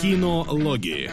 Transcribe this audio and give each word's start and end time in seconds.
Кинологии. 0.00 1.10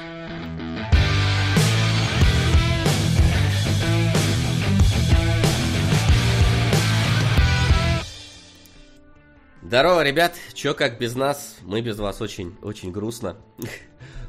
Здорово, 9.64 10.04
ребят. 10.04 10.36
Чё, 10.54 10.76
как 10.76 11.00
без 11.00 11.16
нас? 11.16 11.58
Мы 11.64 11.82
без 11.82 11.98
вас 11.98 12.22
очень, 12.22 12.56
очень 12.62 12.92
грустно. 12.92 13.38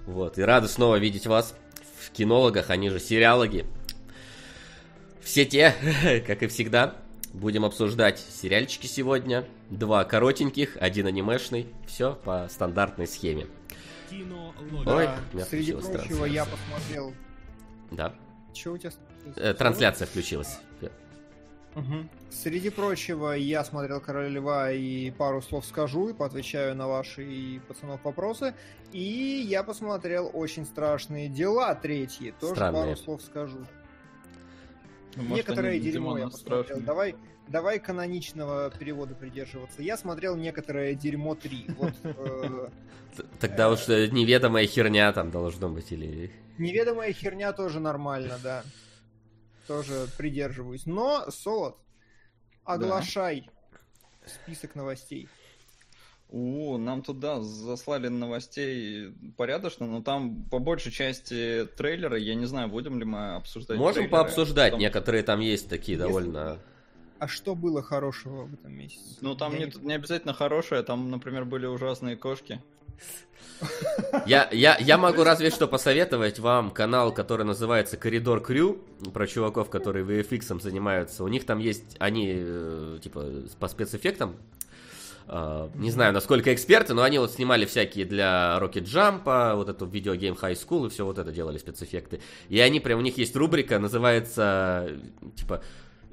Вот, 0.07 0.39
и 0.39 0.43
рады 0.43 0.69
снова 0.69 0.97
видеть 0.97 1.27
вас 1.27 1.55
в 1.99 2.11
кинологах, 2.13 2.71
они 2.71 2.89
же 2.89 2.99
сериалоги. 3.01 3.67
Все 5.21 5.45
те, 5.45 5.75
как 6.27 6.43
и 6.45 6.47
всегда, 6.47 6.97
будем 7.35 7.67
обсуждать 7.67 8.19
сериальчики 8.19 8.87
сегодня. 8.87 9.45
Два 9.69 10.05
коротеньких, 10.05 10.79
один 10.81 11.09
анимешный. 11.09 11.67
Все 11.87 12.15
по 12.15 12.49
стандартной 12.49 13.07
схеме. 13.07 13.49
Ой, 14.87 15.09
да, 15.33 15.45
среди 15.45 15.73
прочего 15.73 16.25
я 16.25 16.45
посмотрел... 16.45 17.15
Да. 17.91 18.15
Че 18.53 18.73
у 18.73 18.79
тебя? 18.79 18.91
Э, 19.37 19.55
трансляция 19.55 20.07
включилась. 20.07 20.59
Угу. 21.77 22.09
Среди 22.31 22.71
прочего, 22.71 23.33
я 23.33 23.63
смотрел 23.63 24.01
Короля 24.01 24.29
Льва 24.29 24.73
и 24.73 25.11
пару 25.11 25.43
слов 25.43 25.67
скажу, 25.67 26.09
и 26.09 26.15
поотвечаю 26.15 26.75
на 26.75 26.89
ваши 26.89 27.23
и 27.23 27.59
пацанов 27.59 28.03
вопросы. 28.03 28.55
И 28.93 29.45
я 29.47 29.63
посмотрел 29.63 30.31
очень 30.33 30.65
страшные 30.65 31.29
дела 31.29 31.75
третьи, 31.75 32.35
тоже 32.41 32.55
Странные. 32.55 32.83
пару 32.83 32.97
слов 32.97 33.23
скажу. 33.23 33.59
Ну, 35.17 35.23
может, 35.25 35.37
Некоторое 35.37 35.79
дерьмо 35.79 36.17
я 36.17 36.29
посмотрел. 36.29 36.65
Страшные. 36.65 36.87
Давай, 36.87 37.17
давай 37.49 37.79
каноничного 37.79 38.71
перевода 38.71 39.15
придерживаться. 39.15 39.83
Я 39.83 39.97
смотрел 39.97 40.37
некоторое 40.37 40.95
дерьмо 40.95 41.35
3. 41.35 41.67
Вот, 41.77 41.95
э, 42.05 42.69
Тогда 43.41 43.71
уж 43.71 43.87
неведомая 43.89 44.67
херня 44.67 45.13
там 45.13 45.31
должно 45.31 45.69
быть 45.69 45.93
или... 45.93 46.31
Неведомая 46.59 47.13
херня 47.13 47.53
тоже 47.53 47.81
нормально, 47.81 48.39
да 48.43 48.63
тоже 49.67 50.09
придерживаюсь. 50.17 50.87
Но, 50.87 51.31
Солод, 51.31 51.77
оглашай 52.65 53.49
да. 54.23 54.29
список 54.29 54.75
новостей. 54.75 55.29
О, 56.29 56.77
нам 56.77 57.03
туда 57.03 57.41
заслали 57.41 58.09
новостей 58.09 59.15
порядочно, 59.37 59.87
но 59.87 60.03
там 60.03 60.45
по 60.51 60.59
большей 60.59 60.91
части 60.91 61.69
трейлеры, 61.77 62.19
я 62.19 62.35
не 62.35 62.47
знаю, 62.47 62.69
будем 62.69 62.99
ли 62.99 63.05
мы 63.05 63.37
обсуждать 63.37 63.79
Можем 63.79 63.95
трейлеры, 63.95 64.11
пообсуждать, 64.11 64.73
потому... 64.73 64.81
некоторые 64.81 65.23
там 65.23 65.41
есть 65.41 65.69
такие 65.69 65.97
Если... 65.97 66.09
довольно... 66.09 66.59
А 67.19 67.29
что 67.29 67.55
было 67.55 67.83
хорошего 67.83 68.45
в 68.45 68.55
этом 68.55 68.73
месяце? 68.73 69.17
Ну, 69.21 69.35
там 69.35 69.55
не, 69.55 69.67
не... 69.67 69.73
не 69.87 69.95
обязательно 69.95 70.35
хорошее, 70.35 70.83
там, 70.83 71.11
например, 71.11 71.45
были 71.45 71.67
ужасные 71.67 72.17
кошки. 72.17 72.61
Я, 74.27 74.49
я, 74.53 74.77
я 74.79 74.99
могу 74.99 75.25
разве 75.25 75.51
что 75.51 75.67
посоветовать 75.67 76.39
вам 76.39 76.71
канал, 76.71 77.13
который 77.13 77.47
называется 77.47 77.97
Коридор 77.97 78.43
Крю, 78.43 78.79
про 79.15 79.27
чуваков, 79.27 79.71
которые 79.71 80.05
VFX 80.05 80.61
занимаются. 80.61 81.25
У 81.25 81.29
них 81.29 81.47
там 81.47 81.59
есть, 81.59 81.97
они, 81.99 82.35
э, 82.37 82.99
типа, 83.03 83.25
по 83.59 83.69
спецэффектам, 83.69 84.37
Uh, 85.29 85.73
не 85.77 85.91
знаю, 85.91 86.13
насколько 86.13 86.55
эксперты, 86.55 86.95
но 86.95 87.03
они 87.03 87.19
вот 87.19 87.33
снимали 87.33 87.65
всякие 87.65 88.05
для 88.05 88.57
Rocket 88.61 88.85
Jump, 88.85 89.57
вот 89.57 89.69
эту 89.69 89.85
видеогейм 89.85 90.35
High 90.35 90.53
School 90.53 90.87
и 90.87 90.89
все 90.89 91.05
вот 91.05 91.19
это 91.19 91.33
делали 91.33 91.59
спецэффекты. 91.59 92.21
И 92.49 92.61
они 92.61 92.79
прям, 92.79 93.01
у 93.01 93.03
них 93.03 93.19
есть 93.19 93.35
рубрика, 93.35 93.81
называется, 93.81 95.01
типа, 95.35 95.65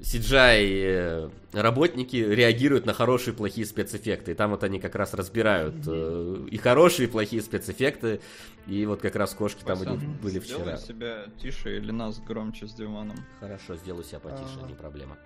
CGI 0.04 0.84
э, 0.84 1.30
работники 1.52 2.16
реагируют 2.16 2.84
на 2.84 2.92
хорошие 2.92 3.32
и 3.32 3.36
плохие 3.36 3.66
спецэффекты. 3.66 4.32
И 4.32 4.34
там 4.34 4.50
вот 4.50 4.62
они 4.62 4.78
как 4.78 4.94
раз 4.94 5.14
разбирают 5.14 5.76
э, 5.86 6.46
и 6.50 6.58
хорошие, 6.58 7.08
и 7.08 7.10
плохие 7.10 7.40
спецэффекты. 7.40 8.20
И 8.66 8.84
вот 8.84 9.00
как 9.00 9.16
раз 9.16 9.34
кошки 9.34 9.64
там 9.64 9.78
были, 9.78 10.06
были 10.22 10.38
вчера. 10.40 10.76
Сделай 10.76 10.78
себя 10.78 11.24
тише 11.40 11.78
или 11.78 11.90
нас 11.90 12.20
громче 12.20 12.66
с 12.68 12.74
диваном. 12.74 13.16
Хорошо, 13.40 13.76
сделаю 13.76 14.04
себя 14.04 14.20
потише, 14.20 14.60
а... 14.62 14.66
не 14.66 14.74
проблема. 14.74 15.16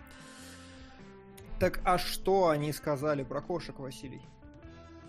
Так 1.59 1.81
а 1.85 1.99
что 1.99 2.49
они 2.49 2.73
сказали 2.73 3.25
про 3.25 3.41
кошек, 3.41 3.77
Василий? 3.81 4.23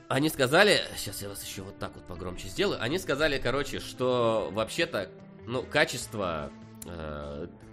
Они 0.07 0.29
сказали, 0.29 0.79
сейчас 0.97 1.21
я 1.21 1.29
вас 1.29 1.43
еще 1.45 1.61
вот 1.61 1.77
так 1.77 1.93
вот 1.93 2.05
погромче 2.05 2.47
сделаю. 2.47 2.81
Они 2.81 2.97
сказали, 2.97 3.37
короче, 3.37 3.79
что 3.79 4.49
вообще-то, 4.51 5.11
ну, 5.45 5.61
качество 5.61 6.51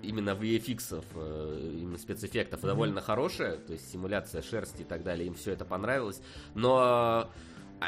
именно 0.02 0.30
VFX, 0.30 1.04
э, 1.14 1.78
именно 1.80 1.98
спецэффектов 1.98 2.60
mm-hmm. 2.60 2.66
довольно 2.66 3.00
хорошая, 3.00 3.56
то 3.58 3.72
есть 3.72 3.90
симуляция 3.90 4.42
шерсти 4.42 4.82
и 4.82 4.84
так 4.84 5.02
далее, 5.02 5.26
им 5.26 5.34
все 5.34 5.52
это 5.52 5.64
понравилось, 5.64 6.20
но 6.54 6.78
а, 6.78 7.30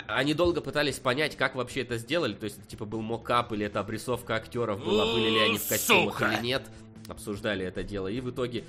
они 0.06 0.34
долго 0.34 0.60
пытались 0.60 0.98
понять, 0.98 1.36
как 1.36 1.54
вообще 1.54 1.82
это 1.82 1.98
сделали, 1.98 2.34
то 2.34 2.44
есть 2.44 2.66
типа 2.68 2.84
был 2.84 3.00
мокап 3.00 3.52
или 3.52 3.66
это 3.66 3.80
обрисовка 3.80 4.36
актеров 4.36 4.84
была, 4.84 5.04
были 5.06 5.30
ли 5.30 5.38
они 5.40 5.58
в 5.58 5.68
костюмах 5.68 6.14
Сука. 6.14 6.32
или 6.32 6.42
нет, 6.42 6.62
обсуждали 7.08 7.64
это 7.64 7.82
дело, 7.82 8.08
и 8.08 8.20
в 8.20 8.30
итоге 8.30 8.64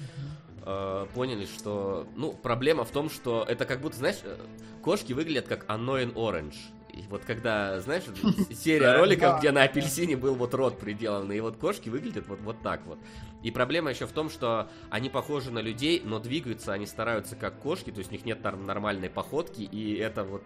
э, 0.65 1.07
поняли, 1.13 1.45
что, 1.45 2.07
ну, 2.15 2.33
проблема 2.33 2.85
в 2.85 2.91
том, 2.91 3.09
что 3.09 3.45
это 3.47 3.65
как 3.65 3.81
будто, 3.81 3.97
знаешь, 3.97 4.19
э, 4.23 4.37
кошки 4.81 5.13
выглядят 5.13 5.47
как 5.47 5.65
Annoying 5.69 6.13
Orange, 6.13 6.55
и 6.99 7.03
вот 7.09 7.23
когда, 7.25 7.79
знаешь, 7.79 8.03
серия 8.51 8.93
роликов, 8.93 9.39
где 9.39 9.51
на 9.51 9.63
апельсине 9.63 10.17
был 10.17 10.35
вот 10.35 10.53
рот 10.53 10.79
приделанный, 10.79 11.37
и 11.37 11.39
вот 11.39 11.57
кошки 11.57 11.89
выглядят 11.89 12.27
вот, 12.27 12.39
вот 12.41 12.61
так 12.61 12.85
вот. 12.85 12.99
И 13.41 13.51
проблема 13.51 13.89
еще 13.89 14.05
в 14.05 14.11
том, 14.11 14.29
что 14.29 14.69
они 14.89 15.09
похожи 15.09 15.51
на 15.51 15.59
людей, 15.59 16.01
но 16.03 16.19
двигаются 16.19 16.73
они 16.73 16.85
стараются 16.85 17.35
как 17.35 17.59
кошки, 17.59 17.91
то 17.91 17.99
есть 17.99 18.11
у 18.11 18.13
них 18.13 18.25
нет 18.25 18.43
нормальной 18.43 19.09
походки, 19.09 19.61
и 19.61 19.95
это 19.95 20.23
вот 20.23 20.43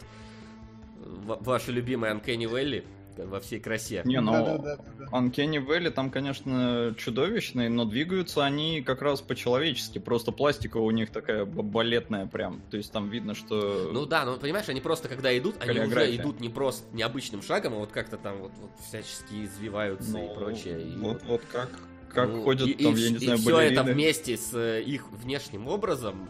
ваша 0.96 1.72
любимая 1.72 2.14
Uncanny 2.14 2.50
Valley, 2.50 2.86
во 3.18 3.40
всей 3.40 3.60
красе. 3.60 4.02
Не, 4.06 4.22
ну, 4.22 4.32
да, 4.32 4.44
да, 4.44 4.58
да, 4.58 4.78
да. 5.00 5.06
Uncanny 5.18 5.66
Valley 5.66 5.90
там, 5.92 6.10
конечно, 6.10 6.96
чудовищные, 6.98 7.70
но 7.70 7.86
двигаются 7.86 8.44
они 8.44 8.82
как 8.82 9.02
раз 9.02 9.22
по-человечески. 9.22 10.00
Просто 10.00 10.32
пластика 10.32 10.78
у 10.78 10.92
них 10.92 11.12
такая 11.12 11.46
балетная 11.46 12.26
прям. 12.28 12.62
То 12.70 12.78
есть 12.78 12.92
там 12.92 13.10
видно, 13.10 13.36
что... 13.36 13.90
Ну 13.92 14.06
да, 14.06 14.26
ну 14.26 14.38
понимаешь, 14.38 14.70
они 14.70 14.82
просто 14.82 15.10
когда 15.10 15.36
идут, 15.38 15.56
они 15.60 15.80
уже 15.80 16.16
идут 16.16 16.40
не 16.40 16.50
просто 16.50 16.84
необычным 16.96 17.42
шагом, 17.42 17.74
а 17.74 17.78
вот 17.78 17.92
как-то 17.92 18.18
там 18.18 18.40
вот, 18.40 18.52
вот 18.60 18.72
всячески 18.88 19.46
извиваются 19.46 20.12
ну, 20.12 20.32
и 20.32 20.36
прочее. 20.36 20.82
И 20.82 20.96
вот, 20.98 21.22
вот, 21.24 21.24
вот 21.24 21.42
как 21.52 21.70
как 22.14 22.30
ну, 22.30 22.44
ходят 22.44 22.68
и, 22.68 22.74
там, 22.76 22.96
и, 22.96 23.00
я 23.00 23.10
не 23.10 23.16
и 23.16 23.20
знаю, 23.20 23.38
все 23.40 23.52
балерины. 23.56 23.80
это 23.80 23.92
вместе 23.92 24.38
с 24.38 24.80
их 24.80 25.12
внешним 25.12 25.68
образом 25.68 26.30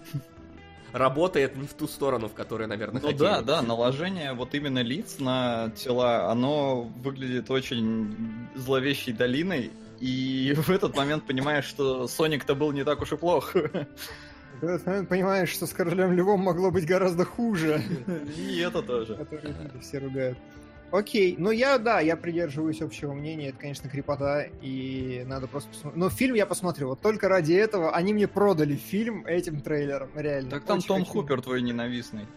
работает 0.93 1.57
не 1.57 1.67
в 1.67 1.73
ту 1.73 1.87
сторону, 1.87 2.29
в 2.29 2.33
которую, 2.33 2.69
наверное, 2.69 3.01
ну, 3.01 3.07
хотели. 3.07 3.19
да, 3.19 3.41
да, 3.41 3.61
наложение 3.61 4.33
вот 4.33 4.53
именно 4.53 4.79
лиц 4.79 5.17
на 5.19 5.71
тела, 5.75 6.31
оно 6.31 6.83
выглядит 6.83 7.49
очень 7.51 8.47
зловещей 8.55 9.13
долиной, 9.13 9.71
и 9.99 10.53
в 10.57 10.69
этот 10.69 10.95
момент 10.95 11.25
понимаешь, 11.25 11.65
что 11.65 12.07
Соник-то 12.07 12.55
был 12.55 12.71
не 12.71 12.83
так 12.83 13.01
уж 13.01 13.11
и 13.11 13.17
плох. 13.17 13.53
В 13.53 14.65
этот 14.65 14.85
момент 14.85 15.09
понимаешь, 15.09 15.49
что 15.49 15.65
с 15.65 15.73
Королем 15.73 16.13
Львом 16.13 16.41
могло 16.41 16.71
быть 16.71 16.85
гораздо 16.85 17.25
хуже. 17.25 17.81
И 18.37 18.59
это 18.59 18.81
тоже. 18.81 19.15
Который 19.15 19.53
все 19.81 19.97
ругают. 19.97 20.37
Окей, 20.93 21.35
ну 21.39 21.49
я, 21.49 21.79
да, 21.79 22.01
я 22.01 22.15
придерживаюсь 22.15 22.79
общего 22.79 23.13
мнения, 23.13 23.49
это, 23.49 23.57
конечно, 23.57 23.89
крепота, 23.89 24.43
и 24.61 25.23
надо 25.25 25.47
просто 25.47 25.71
посмотреть. 25.71 25.99
Но 25.99 26.09
фильм 26.11 26.35
я 26.35 26.45
посмотрю, 26.45 26.89
вот 26.89 27.01
только 27.01 27.27
ради 27.27 27.53
этого 27.53 27.95
они 27.95 28.13
мне 28.13 28.27
продали 28.27 28.75
фильм 28.75 29.25
этим 29.25 29.61
трейлером, 29.61 30.11
реально. 30.15 30.51
Так 30.51 30.65
там 30.65 30.81
Том 30.83 30.99
хочу. 30.99 31.13
Хупер 31.13 31.41
твой 31.41 31.63
ненавистный. 31.63 32.27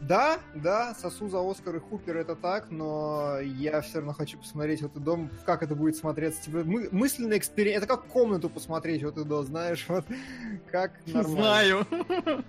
Да, 0.00 0.38
да, 0.54 0.94
сосу 0.94 1.28
за 1.28 1.40
Оскар 1.40 1.74
и 1.74 1.80
Хупер 1.80 2.18
это 2.18 2.36
так, 2.36 2.70
но 2.70 3.40
я 3.40 3.80
все 3.80 3.96
равно 3.96 4.12
хочу 4.12 4.38
посмотреть 4.38 4.82
вот 4.82 4.96
и 4.96 5.00
дом, 5.00 5.28
как 5.44 5.64
это 5.64 5.74
будет 5.74 5.96
смотреться. 5.96 6.40
Типа, 6.40 6.58
мы, 6.58 6.88
мысленный 6.92 7.36
эксперимент, 7.36 7.78
это 7.78 7.96
как 7.96 8.06
комнату 8.06 8.48
посмотреть 8.48 9.02
вот 9.02 9.18
и 9.18 9.24
до, 9.24 9.42
знаешь, 9.42 9.86
вот 9.88 10.04
как 10.70 11.00
нормально. 11.06 11.84
Знаю. 11.88 12.44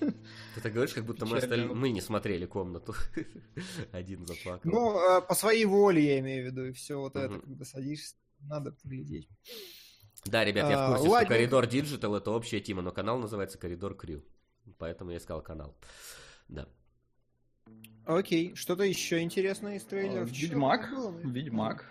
Ты 0.58 0.62
так 0.64 0.72
говоришь, 0.72 0.92
как 0.92 1.04
будто 1.04 1.24
мы, 1.24 1.36
остальные, 1.36 1.72
мы 1.72 1.90
не 1.90 2.00
смотрели 2.00 2.44
комнату. 2.44 2.92
Один 3.92 4.26
заплакал. 4.26 4.68
Ну, 4.68 4.98
а, 4.98 5.20
по 5.20 5.36
своей 5.36 5.64
воле 5.66 6.04
я 6.04 6.18
имею 6.18 6.42
в 6.42 6.46
виду, 6.46 6.64
и 6.64 6.72
все 6.72 6.98
вот 6.98 7.14
это, 7.14 7.38
когда 7.38 7.64
садишься, 7.64 8.16
надо 8.40 8.72
поглядеть. 8.72 9.28
Да, 10.24 10.44
ребят, 10.44 10.68
я 10.68 10.88
в 10.88 10.96
курсе, 10.96 11.16
что 11.16 11.26
Коридор 11.26 11.64
Digital 11.66 12.16
это 12.16 12.32
общая 12.32 12.58
тема, 12.58 12.82
но 12.82 12.90
канал 12.90 13.20
называется 13.20 13.56
Коридор 13.56 13.94
Крю. 13.94 14.24
Поэтому 14.78 15.12
я 15.12 15.18
искал 15.18 15.42
канал. 15.42 15.76
Да. 16.48 16.66
Окей, 18.04 18.56
что-то 18.56 18.82
еще 18.82 19.20
интересное 19.20 19.76
из 19.76 19.84
трейлеров? 19.84 20.28
Ведьмак. 20.28 20.90
Ведьмак. 21.22 21.88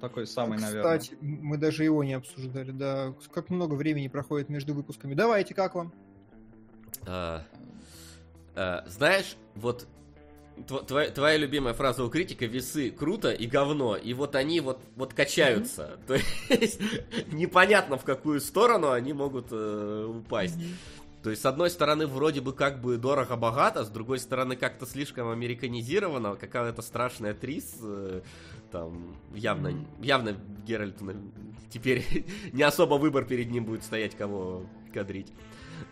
Такой 0.00 0.26
самый, 0.26 0.56
Кстати, 0.56 0.74
наверное. 0.74 0.98
Кстати, 0.98 1.18
мы 1.20 1.58
даже 1.58 1.84
его 1.84 2.02
не 2.02 2.14
обсуждали, 2.14 2.72
да. 2.72 3.14
Как 3.32 3.50
много 3.50 3.74
времени 3.74 4.08
проходит 4.08 4.48
между 4.48 4.74
выпусками. 4.74 5.14
Давайте, 5.14 5.54
как 5.54 5.76
вам? 5.76 5.94
А, 7.06 7.46
а, 8.54 8.84
знаешь, 8.88 9.36
вот 9.54 9.86
твоя, 10.86 11.10
твоя 11.10 11.36
любимая 11.36 11.74
фраза 11.74 12.04
у 12.04 12.10
критика 12.10 12.46
весы 12.46 12.90
круто 12.90 13.32
и 13.32 13.46
говно, 13.46 13.96
и 13.96 14.14
вот 14.14 14.36
они 14.36 14.60
вот, 14.60 14.80
вот 14.96 15.14
качаются. 15.14 15.98
Mm-hmm. 16.06 16.06
То 16.06 16.54
есть 16.54 16.80
непонятно 17.32 17.98
в 17.98 18.04
какую 18.04 18.40
сторону 18.40 18.90
они 18.90 19.12
могут 19.12 19.48
э, 19.50 20.06
упасть. 20.08 20.56
Mm-hmm. 20.56 20.94
То 21.24 21.30
есть, 21.30 21.40
с 21.40 21.46
одной 21.46 21.70
стороны, 21.70 22.06
вроде 22.06 22.42
бы 22.42 22.52
как 22.52 22.82
бы 22.82 22.98
дорого-богато, 22.98 23.86
с 23.86 23.88
другой 23.88 24.18
стороны, 24.18 24.56
как-то 24.56 24.84
слишком 24.84 25.30
американизировано, 25.30 26.36
какая-то 26.36 26.82
страшная 26.82 27.32
трис, 27.32 27.78
э, 27.80 28.20
там, 28.70 29.16
явно, 29.34 29.72
явно 30.02 30.36
Геральт 30.66 30.96
теперь 31.70 32.04
не 32.52 32.62
особо 32.62 32.96
выбор 32.96 33.24
перед 33.24 33.50
ним 33.50 33.64
будет 33.64 33.84
стоять, 33.84 34.14
кого 34.14 34.66
кадрить. 34.92 35.32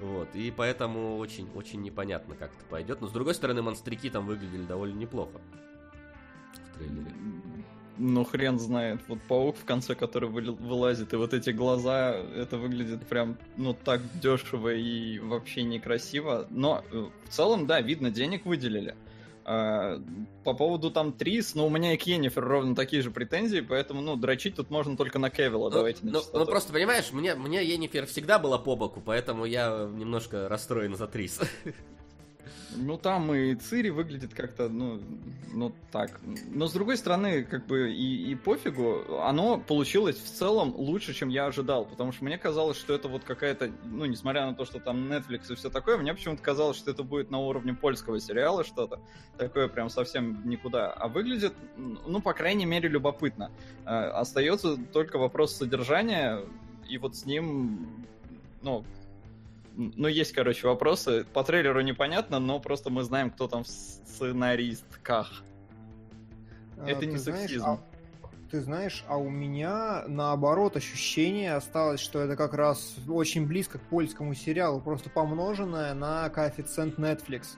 Вот, 0.00 0.28
и 0.34 0.50
поэтому 0.50 1.18
очень, 1.18 1.48
очень 1.54 1.82
непонятно, 1.82 2.34
как 2.34 2.50
это 2.52 2.64
пойдет. 2.68 3.00
Но 3.00 3.08
с 3.08 3.12
другой 3.12 3.34
стороны, 3.34 3.62
монстрики 3.62 4.10
там 4.10 4.26
выглядели 4.26 4.64
довольно 4.64 4.98
неплохо 4.98 5.40
в 6.52 6.78
трейлере. 6.78 7.10
Ну, 7.98 8.24
хрен 8.24 8.58
знает. 8.58 9.00
Вот 9.06 9.20
паук 9.28 9.56
в 9.56 9.64
конце, 9.64 9.94
который 9.94 10.28
вылазит, 10.28 11.12
и 11.12 11.16
вот 11.16 11.34
эти 11.34 11.50
глаза, 11.50 12.12
это 12.12 12.56
выглядит 12.56 13.06
прям, 13.06 13.36
ну, 13.56 13.74
так 13.74 14.00
дешево 14.20 14.74
и 14.74 15.18
вообще 15.18 15.62
некрасиво. 15.62 16.46
Но 16.50 16.82
э, 16.90 17.06
в 17.26 17.28
целом, 17.28 17.66
да, 17.66 17.80
видно, 17.80 18.10
денег 18.10 18.46
выделили. 18.46 18.96
По 19.44 20.54
поводу 20.54 20.90
там 20.90 21.12
Трис, 21.12 21.54
ну, 21.54 21.66
у 21.66 21.70
меня 21.70 21.94
и 21.94 21.96
к 21.96 22.02
Йеннифер 22.02 22.44
ровно 22.44 22.74
такие 22.74 23.02
же 23.02 23.10
претензии, 23.10 23.60
поэтому, 23.60 24.00
ну, 24.00 24.16
дрочить 24.16 24.56
тут 24.56 24.70
можно 24.70 24.96
только 24.96 25.18
на 25.18 25.30
Кевилла, 25.30 25.70
ну, 25.70 25.76
давайте 25.76 26.00
ну, 26.02 26.20
ну, 26.32 26.46
просто, 26.46 26.72
понимаешь, 26.72 27.12
мне, 27.12 27.34
мне 27.34 27.64
Йеннифер 27.64 28.06
всегда 28.06 28.38
была 28.38 28.58
по 28.58 28.76
боку, 28.76 29.02
поэтому 29.04 29.44
я 29.44 29.88
немножко 29.92 30.48
расстроен 30.48 30.96
за 30.96 31.06
Трис. 31.06 31.40
Ну, 32.74 32.96
там 32.96 33.34
и 33.34 33.54
Цири 33.54 33.90
выглядит 33.90 34.34
как-то, 34.34 34.68
ну, 34.68 35.00
ну 35.52 35.72
так. 35.90 36.20
Но 36.48 36.66
с 36.66 36.72
другой 36.72 36.96
стороны, 36.96 37.44
как 37.44 37.66
бы 37.66 37.92
и, 37.92 38.30
и 38.30 38.34
пофигу, 38.34 39.18
оно 39.20 39.58
получилось 39.58 40.16
в 40.16 40.30
целом 40.30 40.74
лучше, 40.74 41.12
чем 41.12 41.28
я 41.28 41.46
ожидал. 41.46 41.84
Потому 41.84 42.12
что 42.12 42.24
мне 42.24 42.38
казалось, 42.38 42.78
что 42.78 42.94
это 42.94 43.08
вот 43.08 43.24
какая-то, 43.24 43.70
ну, 43.84 44.06
несмотря 44.06 44.46
на 44.46 44.54
то, 44.54 44.64
что 44.64 44.80
там 44.80 45.10
Netflix 45.10 45.52
и 45.52 45.54
все 45.54 45.70
такое, 45.70 45.98
мне 45.98 46.14
почему-то 46.14 46.42
казалось, 46.42 46.76
что 46.76 46.90
это 46.90 47.02
будет 47.02 47.30
на 47.30 47.38
уровне 47.38 47.74
польского 47.74 48.20
сериала 48.20 48.64
что-то. 48.64 49.00
Такое 49.36 49.68
прям 49.68 49.90
совсем 49.90 50.48
никуда. 50.48 50.92
А 50.92 51.08
выглядит, 51.08 51.52
ну, 51.76 52.20
по 52.20 52.32
крайней 52.32 52.66
мере, 52.66 52.88
любопытно. 52.88 53.50
Э, 53.84 54.10
остается 54.10 54.76
только 54.76 55.18
вопрос 55.18 55.54
содержания, 55.54 56.40
и 56.88 56.98
вот 56.98 57.16
с 57.16 57.26
ним, 57.26 58.06
ну, 58.62 58.84
ну, 59.76 60.08
есть, 60.08 60.32
короче, 60.32 60.66
вопросы. 60.66 61.24
По 61.32 61.44
трейлеру 61.44 61.80
непонятно, 61.80 62.38
но 62.38 62.60
просто 62.60 62.90
мы 62.90 63.02
знаем, 63.02 63.30
кто 63.30 63.48
там 63.48 63.64
в 63.64 63.68
сценаристках. 63.68 65.42
А, 66.78 66.88
Это 66.88 67.06
не 67.06 67.16
знаешь, 67.16 67.42
сексизм. 67.42 67.64
А, 67.66 67.80
ты 68.50 68.60
знаешь, 68.60 69.04
а 69.08 69.16
у 69.16 69.30
меня 69.30 70.04
наоборот 70.06 70.76
ощущение 70.76 71.54
осталось, 71.54 72.00
что 72.00 72.20
это 72.20 72.36
как 72.36 72.52
раз 72.52 72.96
очень 73.08 73.46
близко 73.46 73.78
к 73.78 73.82
польскому 73.82 74.34
сериалу, 74.34 74.80
просто 74.80 75.08
помноженное 75.08 75.94
на 75.94 76.28
коэффициент 76.28 76.98
Netflix. 76.98 77.56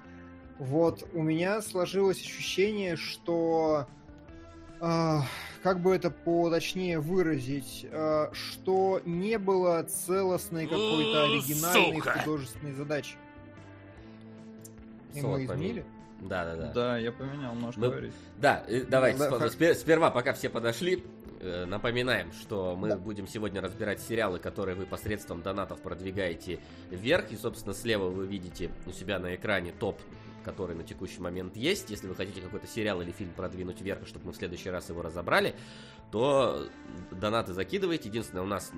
Вот 0.59 1.05
у 1.13 1.23
меня 1.23 1.61
сложилось 1.63 2.21
ощущение, 2.21 2.95
что 2.95 3.89
э, 4.81 5.19
как 5.65 5.81
бы 5.81 5.97
это 5.97 6.11
поточнее 6.11 7.01
выразить, 7.01 7.87
э, 7.91 8.29
что 8.33 9.01
не 9.07 9.39
было 9.39 9.83
целостной 9.85 10.67
какой-то 10.67 11.25
оригинальной 11.25 11.97
Сука. 11.97 12.19
художественной 12.19 12.73
задачи. 12.75 13.17
И 15.15 15.23
мы 15.23 15.43
изменили? 15.47 15.87
Да, 16.21 16.45
да, 16.45 16.57
да. 16.57 16.73
Да, 16.73 16.99
я 16.99 17.11
поменял, 17.13 17.55
можешь 17.55 17.79
мы... 17.79 17.89
говорить. 17.89 18.13
Да, 18.37 18.63
давайте 18.89 19.27
ну, 19.27 19.39
да, 19.39 19.47
спер- 19.47 19.75
сперва, 19.75 20.11
пока 20.11 20.35
все 20.35 20.51
подошли, 20.51 21.03
э, 21.41 21.65
напоминаем, 21.65 22.31
что 22.33 22.77
мы 22.77 22.91
да. 22.91 22.99
будем 22.99 23.27
сегодня 23.27 23.63
разбирать 23.63 24.03
сериалы, 24.03 24.41
которые 24.41 24.75
вы 24.75 24.85
посредством 24.85 25.41
донатов 25.41 25.81
продвигаете 25.81 26.59
вверх. 26.91 27.33
И, 27.33 27.37
собственно, 27.37 27.75
слева 27.75 28.11
вы 28.11 28.27
видите 28.27 28.71
у 28.87 28.93
себя 28.93 29.19
на 29.19 29.35
экране 29.35 29.73
топ 29.73 29.99
который 30.45 30.77
на 30.77 30.85
текущий 30.85 31.21
момент 31.21 31.57
есть. 31.57 31.91
Если 31.91 32.07
вы 32.07 32.15
хотите 32.15 32.41
какой-то 32.41 32.67
сериал 32.67 33.03
или 33.03 33.11
фильм 33.11 33.33
продвинуть 33.33 33.81
вверх, 33.81 34.07
чтобы 34.07 34.27
мы 34.27 34.33
в 34.33 34.37
следующий 34.37 34.71
раз 34.71 34.89
его 34.89 35.03
разобрали, 35.03 35.55
то 36.13 36.69
донаты 37.11 37.53
закидывайте. 37.53 38.09
Единственное, 38.09 38.43
у 38.43 38.47
нас 38.47 38.71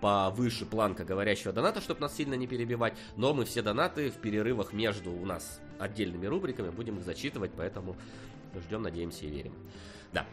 повыше 0.00 0.64
планка 0.64 1.04
говорящего 1.04 1.52
доната, 1.52 1.80
чтобы 1.80 2.02
нас 2.02 2.14
сильно 2.14 2.34
не 2.34 2.46
перебивать. 2.46 2.94
Но 3.16 3.34
мы 3.34 3.44
все 3.44 3.62
донаты 3.62 4.10
в 4.10 4.16
перерывах 4.16 4.72
между 4.72 5.10
у 5.10 5.24
нас 5.24 5.60
отдельными 5.78 6.26
рубриками 6.26 6.70
будем 6.70 6.98
их 6.98 7.04
зачитывать, 7.04 7.52
поэтому 7.56 7.96
ждем, 8.54 8.82
надеемся 8.82 9.26
и 9.26 9.30
верим. 9.30 9.54
Да. 10.12 10.26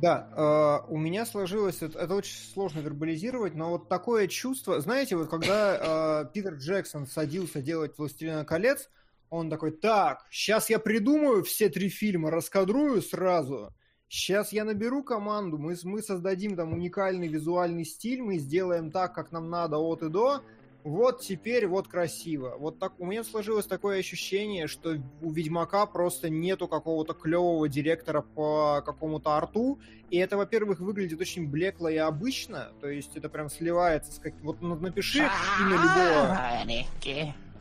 Да, 0.00 0.28
э, 0.36 0.92
у 0.92 0.98
меня 0.98 1.24
сложилось, 1.24 1.80
это, 1.80 1.98
это 2.00 2.14
очень 2.14 2.36
сложно 2.52 2.80
вербализировать, 2.80 3.54
но 3.54 3.70
вот 3.70 3.88
такое 3.88 4.26
чувство, 4.26 4.80
знаете, 4.80 5.16
вот 5.16 5.30
когда 5.30 6.22
э, 6.24 6.32
Питер 6.32 6.54
Джексон 6.54 7.06
садился 7.06 7.62
делать 7.62 7.96
«Властелина 7.96 8.44
колец», 8.44 8.90
он 9.30 9.50
такой, 9.50 9.72
так, 9.72 10.26
сейчас 10.30 10.70
я 10.70 10.78
придумаю 10.78 11.42
все 11.42 11.68
три 11.68 11.88
фильма, 11.88 12.30
раскадрую 12.30 13.02
сразу. 13.02 13.72
Сейчас 14.08 14.52
я 14.52 14.64
наберу 14.64 15.02
команду, 15.02 15.58
мы, 15.58 15.76
мы 15.82 16.02
создадим 16.02 16.56
там 16.56 16.72
уникальный 16.72 17.26
визуальный 17.26 17.84
стиль, 17.84 18.22
мы 18.22 18.38
сделаем 18.38 18.90
так, 18.90 19.14
как 19.14 19.32
нам 19.32 19.50
надо 19.50 19.78
от 19.78 20.02
и 20.02 20.08
до. 20.08 20.42
Вот 20.84 21.22
теперь 21.22 21.66
вот 21.66 21.88
красиво. 21.88 22.56
Вот 22.58 22.78
так 22.78 22.92
у 23.00 23.06
меня 23.06 23.24
сложилось 23.24 23.64
такое 23.64 24.00
ощущение, 24.00 24.66
что 24.66 24.98
у 25.22 25.30
Ведьмака 25.30 25.86
просто 25.86 26.28
нету 26.28 26.68
какого-то 26.68 27.14
клевого 27.14 27.66
директора 27.70 28.20
по 28.20 28.82
какому-то 28.84 29.38
арту. 29.38 29.80
И 30.10 30.18
это, 30.18 30.36
во-первых, 30.36 30.80
выглядит 30.80 31.18
очень 31.18 31.48
блекло 31.48 31.88
и 31.88 31.96
обычно. 31.96 32.70
То 32.82 32.88
есть 32.88 33.16
это 33.16 33.30
прям 33.30 33.48
сливается 33.48 34.12
с 34.12 34.18
как... 34.18 34.34
Вот 34.42 34.60
напиши 34.60 35.20
имя 35.20 35.76
любого... 35.76 36.38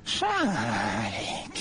Шарик. 0.05 1.53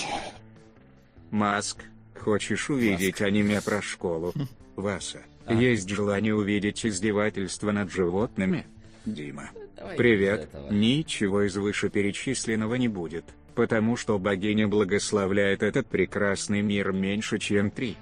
Маск, 1.31 1.83
хочешь 2.19 2.69
увидеть 2.69 3.19
Маск. 3.19 3.21
аниме 3.21 3.61
про 3.61 3.81
школу? 3.81 4.33
Васа, 4.75 5.21
а? 5.45 5.53
есть 5.53 5.89
желание 5.89 6.35
увидеть 6.35 6.85
издевательство 6.85 7.71
над 7.71 7.91
животными? 7.91 8.65
Дима. 9.05 9.49
Давай 9.75 9.97
Привет, 9.97 10.49
ничего 10.69 11.41
из 11.43 11.55
вышеперечисленного 11.55 12.75
не 12.75 12.87
будет, 12.87 13.25
потому 13.55 13.97
что 13.97 14.19
богиня 14.19 14.67
благословляет 14.67 15.63
этот 15.63 15.87
прекрасный 15.87 16.61
мир 16.61 16.91
меньше, 16.91 17.39
чем 17.39 17.71
три. 17.71 17.97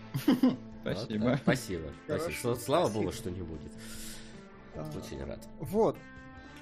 Спасибо. 0.82 1.24
Вот, 1.30 1.40
спасибо. 1.44 1.84
Спасибо. 2.08 2.56
Слава 2.56 2.90
богу, 2.90 3.12
что 3.12 3.30
не 3.30 3.42
будет. 3.42 3.72
Очень 4.76 5.24
рад. 5.24 5.40
Вот. 5.60 5.96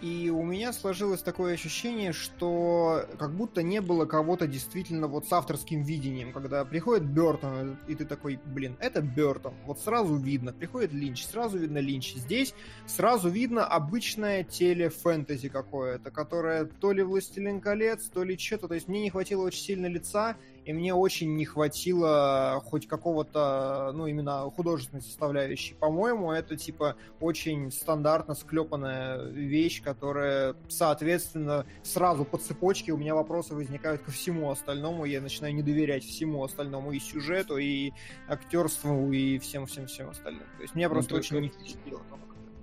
И 0.01 0.29
у 0.29 0.43
меня 0.43 0.71
сложилось 0.71 1.21
такое 1.21 1.55
ощущение, 1.55 2.13
что 2.13 3.05
как 3.17 3.35
будто 3.35 3.61
не 3.61 3.81
было 3.81 4.05
кого-то 4.05 4.47
действительно 4.47 5.07
вот 5.07 5.27
с 5.27 5.33
авторским 5.33 5.81
видением, 5.83 6.31
когда 6.31 6.63
приходит 6.63 7.05
Бертон, 7.05 7.77
и 7.87 7.95
ты 7.95 8.05
такой, 8.05 8.39
блин, 8.45 8.77
это 8.79 9.01
Бертон. 9.01 9.55
Вот 9.65 9.79
сразу 9.79 10.15
видно. 10.15 10.53
Приходит 10.53 10.93
Линч, 10.93 11.25
сразу 11.25 11.57
видно 11.57 11.79
Линч. 11.79 12.15
Здесь 12.15 12.53
сразу 12.85 13.29
видно 13.29 13.65
обычное 13.65 14.45
телефэнтези 14.45 15.49
какое-то, 15.49 16.11
которое 16.11 16.63
то 16.63 16.93
ли 16.93 17.03
Властелин 17.03 17.59
колец, 17.59 18.05
то 18.05 18.23
ли 18.23 18.37
что-то. 18.37 18.69
То 18.69 18.75
есть 18.75 18.87
мне 18.87 19.01
не 19.01 19.09
хватило 19.09 19.43
очень 19.43 19.63
сильно 19.63 19.87
лица, 19.87 20.37
и 20.65 20.73
мне 20.73 20.93
очень 20.93 21.35
не 21.35 21.45
хватило 21.45 22.61
хоть 22.65 22.87
какого-то, 22.87 23.91
ну, 23.93 24.07
именно 24.07 24.49
художественной 24.49 25.01
составляющей. 25.01 25.73
По-моему, 25.73 26.31
это, 26.31 26.55
типа, 26.55 26.95
очень 27.19 27.71
стандартно 27.71 28.35
склепанная 28.35 29.23
вещь, 29.29 29.81
которая, 29.81 30.55
соответственно, 30.67 31.65
сразу 31.83 32.25
по 32.25 32.37
цепочке 32.37 32.91
у 32.91 32.97
меня 32.97 33.15
вопросы 33.15 33.53
возникают 33.53 34.01
ко 34.01 34.11
всему 34.11 34.49
остальному, 34.51 35.05
я 35.05 35.21
начинаю 35.21 35.55
не 35.55 35.63
доверять 35.63 36.03
всему 36.03 36.43
остальному, 36.43 36.91
и 36.91 36.99
сюжету, 36.99 37.57
и 37.57 37.91
актерству, 38.27 39.11
и 39.11 39.39
всем-всем-всем 39.39 40.09
остальным. 40.09 40.43
То 40.57 40.61
есть 40.63 40.75
мне 40.75 40.87
ну, 40.87 40.93
просто 40.93 41.15
очень 41.15 41.39
не 41.39 41.49
впечатлило. 41.49 42.01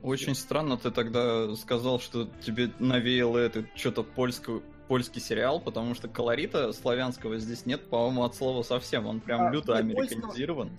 Очень 0.03 0.37
странно 0.37 0.77
ты 0.77 0.93
тогда 0.93 1.53
сказал, 1.57 1.99
что 1.99 2.29
тебе 2.41 2.71
навеяло 2.79 3.39
это 3.39 3.65
что-то 3.75 4.05
польское 4.05 4.61
польский 4.89 5.21
сериал, 5.21 5.61
потому 5.61 5.95
что 5.95 6.09
колорита 6.09 6.73
славянского 6.73 7.39
здесь 7.39 7.67
нет, 7.67 7.89
по-моему, 7.89 8.25
от 8.25 8.35
слова 8.35 8.63
совсем. 8.63 9.07
Он 9.07 9.21
прям 9.21 9.49
а, 9.49 9.51
люто 9.51 9.77
американизирован. 9.77 10.71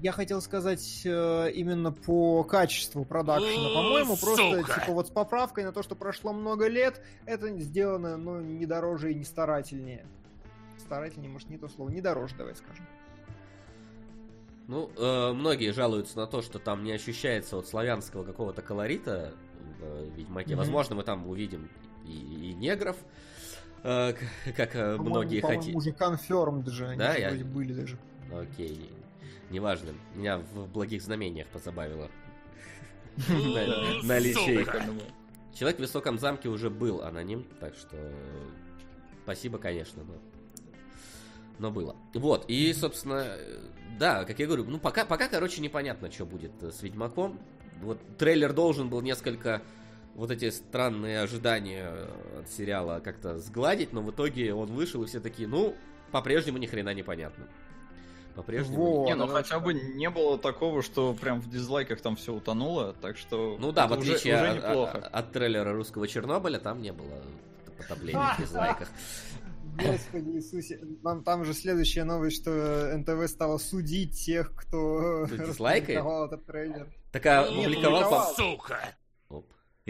Я 0.00 0.12
хотел 0.12 0.40
сказать 0.40 1.02
э, 1.04 1.50
именно 1.52 1.92
по 1.92 2.44
качеству 2.44 3.04
продакшена. 3.04 3.74
По-моему, 3.74 4.16
просто 4.16 4.62
типа 4.62 4.92
вот 4.92 5.08
с 5.08 5.10
поправкой 5.10 5.64
на 5.64 5.72
то, 5.72 5.82
что 5.82 5.94
прошло 5.96 6.32
много 6.32 6.68
лет, 6.68 7.02
это 7.26 7.48
сделано, 7.58 8.16
ну, 8.16 8.40
не 8.40 8.66
дороже 8.66 9.12
и 9.12 9.14
не 9.14 9.24
старательнее. 9.24 10.06
Старательнее, 10.78 11.30
может, 11.30 11.50
не 11.50 11.58
то 11.58 11.68
слово, 11.68 11.90
не 11.90 12.00
дороже, 12.00 12.34
давай 12.36 12.54
скажем. 12.54 12.86
Ну, 14.68 14.90
э, 14.96 15.32
многие 15.32 15.72
жалуются 15.72 16.18
на 16.18 16.26
то, 16.26 16.42
что 16.42 16.58
там 16.58 16.84
не 16.84 16.92
ощущается 16.92 17.56
вот 17.56 17.66
славянского 17.66 18.22
какого-то 18.22 18.62
колорита 18.62 19.32
в 19.80 19.82
э, 19.82 20.10
Ведьмаке. 20.14 20.52
Mm-hmm. 20.52 20.56
Возможно, 20.56 20.94
мы 20.94 21.02
там 21.04 21.26
увидим 21.26 21.70
и, 22.04 22.50
и 22.50 22.54
негров, 22.54 22.96
Э, 23.82 24.12
как 24.56 24.74
э, 24.74 24.96
многие 24.96 25.40
хотели. 25.40 25.74
уже 25.74 25.90
confirmed 25.90 26.68
же, 26.70 26.88
они 26.88 26.98
да, 26.98 27.14
я... 27.14 27.30
были 27.44 27.72
даже. 27.72 27.98
Окей, 28.32 28.90
неважно. 29.50 29.90
Меня 30.14 30.38
в 30.38 30.66
благих 30.68 31.02
знамениях 31.02 31.46
позабавило. 31.48 32.10
Наличие 34.02 34.62
их. 34.62 34.76
Человек 35.54 35.78
в 35.78 35.80
высоком 35.80 36.18
замке 36.18 36.48
уже 36.48 36.70
был 36.70 37.02
аноним, 37.02 37.44
так 37.60 37.74
что 37.74 37.96
Спасибо, 39.28 39.58
конечно, 39.58 40.04
но... 40.04 40.14
Но 41.58 41.70
было. 41.70 41.94
Вот, 42.14 42.46
и, 42.48 42.72
собственно, 42.72 43.36
да, 43.98 44.24
как 44.24 44.38
я 44.38 44.46
говорю, 44.46 44.64
ну 44.64 44.78
пока, 44.78 45.04
пока, 45.04 45.28
короче, 45.28 45.60
непонятно, 45.60 46.10
что 46.10 46.24
будет 46.24 46.52
с 46.62 46.82
Ведьмаком. 46.82 47.38
Вот 47.82 47.98
трейлер 48.16 48.54
должен 48.54 48.88
был 48.88 49.02
несколько 49.02 49.60
вот 50.18 50.32
эти 50.32 50.50
странные 50.50 51.20
ожидания 51.20 51.92
от 52.40 52.50
сериала 52.50 52.98
как-то 52.98 53.38
сгладить, 53.38 53.92
но 53.92 54.02
в 54.02 54.10
итоге 54.10 54.52
он 54.52 54.72
вышел, 54.72 55.04
и 55.04 55.06
все 55.06 55.20
такие, 55.20 55.48
ну, 55.48 55.76
по-прежнему 56.10 56.58
ни 56.58 56.66
хрена 56.66 56.92
непонятно. 56.92 57.46
По-прежнему. 58.34 58.84
Вот, 58.84 59.06
не, 59.06 59.14
ну 59.14 59.28
хотя 59.28 59.60
бы 59.60 59.74
не 59.74 60.10
было 60.10 60.36
такого, 60.36 60.82
что 60.82 61.14
прям 61.14 61.40
в 61.40 61.48
дизлайках 61.48 62.00
там 62.00 62.16
все 62.16 62.34
утонуло, 62.34 62.94
так 63.00 63.16
что. 63.16 63.56
Ну 63.60 63.70
да, 63.70 63.86
в 63.86 63.92
отличие 63.92 64.34
уже, 64.34 64.50
уже 64.50 64.60
от, 64.60 64.96
от, 64.96 65.04
от 65.04 65.32
трейлера 65.32 65.72
русского 65.72 66.08
Чернобыля, 66.08 66.58
там 66.58 66.82
не 66.82 66.92
было 66.92 67.22
потопления 67.76 68.34
в 68.36 68.40
дизлайках. 68.42 68.88
Господи 69.76 70.30
Иисусе. 70.30 70.80
Там, 71.04 71.22
там 71.22 71.44
же 71.44 71.54
следующая 71.54 72.02
новость, 72.02 72.40
что 72.40 72.96
НТВ 72.96 73.30
стало 73.30 73.58
судить 73.58 74.18
тех, 74.24 74.52
кто 74.54 75.26
распубликовал 75.30 76.26
этот 76.26 76.44
трейлер. 76.44 76.92
Так 77.12 77.24
а 77.26 77.44
публиковал... 77.44 78.34
Сука! 78.34 78.96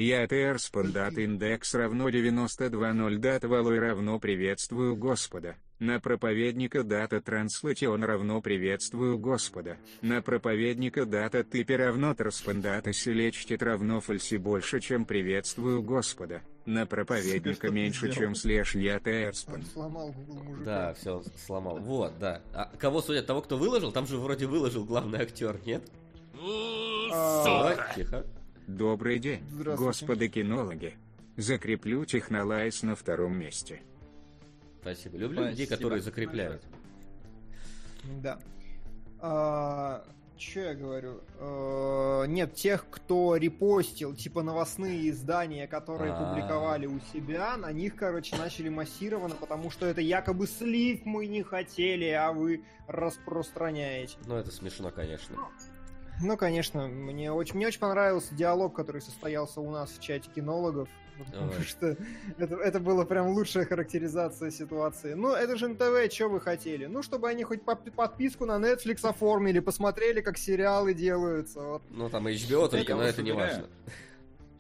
Я 0.01 0.29
Терспондат 0.29 1.19
индекс 1.19 1.75
равно 1.75 2.09
92.0 2.09 3.19
дат 3.19 3.43
валой 3.43 3.81
равно 3.81 4.21
приветствую 4.21 4.95
Господа. 4.95 5.57
На 5.81 5.99
проповедника 5.99 6.85
дата 6.85 7.21
транслатион 7.21 8.05
равно 8.05 8.41
приветствую 8.41 9.19
Господа. 9.19 9.77
На 10.01 10.23
проповедника 10.23 11.05
дата 11.05 11.43
тыпи 11.43 11.73
равно 11.73 12.15
транспондата 12.15 12.93
селечтит 12.93 13.61
равно 13.61 14.01
фальси 14.01 14.37
больше, 14.37 14.79
чем 14.79 15.05
приветствую 15.05 15.83
Господа. 15.83 16.43
На 16.65 16.87
проповедника 16.87 17.73
меньше, 17.73 18.13
чем 18.13 18.37
слэш 18.37 18.77
я 18.77 19.01
терспон. 19.01 19.65
Сломал 19.65 20.13
Google 20.13 20.45
мужика. 20.45 20.65
Да, 20.65 20.95
все, 20.95 21.25
сломал. 21.45 21.81
Вот, 21.81 22.17
да. 22.21 22.41
А 22.55 22.71
кого 22.79 23.03
судят? 23.03 23.27
Того, 23.27 23.43
кто 23.43 23.57
выложил? 23.57 23.91
Там 23.91 24.07
же 24.07 24.17
вроде 24.19 24.47
выложил 24.47 24.85
главный 24.85 25.23
актер, 25.23 25.59
нет? 25.67 25.83
Сука! 26.37 27.93
Тихо. 27.97 28.25
Добрый 28.69 29.19
день, 29.19 29.43
господи 29.79 30.29
кинологи. 30.29 30.95
Закреплю 31.39 32.05
технолайс 32.05 32.83
на 32.83 32.95
втором 32.95 33.35
месте. 33.35 33.81
Спасибо. 34.83 35.17
Люблю 35.17 35.39
Спасибо. 35.39 35.51
людей, 35.53 35.67
которые 35.67 36.03
закрепляют. 36.03 36.63
Да. 38.23 38.39
А, 39.21 40.05
что 40.37 40.61
я 40.61 40.75
говорю? 40.75 41.23
А, 41.39 42.25
нет, 42.25 42.55
тех, 42.57 42.85
кто 42.91 43.37
репостил, 43.37 44.15
типа 44.15 44.43
новостные 44.43 45.09
издания, 45.09 45.67
которые 45.67 46.13
А-а-а. 46.13 46.29
публиковали 46.35 46.85
у 46.87 47.01
себя, 47.13 47.57
на 47.57 47.73
них, 47.73 47.97
короче, 47.97 48.37
начали 48.37 48.69
массированно, 48.69 49.35
потому 49.35 49.71
что 49.71 49.87
это 49.87 50.03
якобы 50.03 50.47
слив 50.47 51.07
мы 51.07 51.27
не 51.27 51.43
хотели, 51.43 52.11
а 52.11 52.33
вы 52.33 52.65
распространяете. 52.87 54.19
Ну, 54.27 54.37
это 54.37 54.51
смешно, 54.51 54.91
конечно. 54.91 55.37
Ну, 56.21 56.37
конечно, 56.37 56.89
мне 56.89 57.33
очень, 57.33 57.57
мне 57.57 57.69
очень 57.69 57.81
понравился 57.81 58.35
диалог, 58.35 58.75
который 58.75 59.01
состоялся 59.01 59.61
у 59.61 59.71
нас 59.71 59.91
в 59.91 60.01
чате 60.01 60.31
кинологов. 60.35 60.89
Потому 61.19 61.51
Ой. 61.51 61.65
что 61.65 61.97
это, 62.39 62.55
это 62.57 62.81
была 62.81 63.05
прям 63.05 63.29
лучшая 63.29 63.65
характеризация 63.65 64.51
ситуации. 64.51 65.15
Ну, 65.15 65.33
это 65.33 65.57
же 65.57 65.69
НТВ, 65.69 66.13
что 66.13 66.29
вы 66.29 66.41
хотели? 66.41 66.87
Ну, 66.87 67.03
чтобы 67.03 67.29
они 67.29 67.43
хоть 67.43 67.63
по 67.63 67.75
подписку 67.75 68.47
на 68.47 68.57
Netflix 68.59 69.07
оформили, 69.07 69.59
посмотрели, 69.59 70.21
как 70.21 70.39
сериалы 70.39 70.95
делаются. 70.95 71.61
Вот. 71.61 71.83
Ну, 71.91 72.09
там 72.09 72.27
HBO 72.29 72.69
только, 72.69 72.95
но 72.95 73.03
это 73.03 73.23
не 73.23 73.33
важно. 73.33 73.67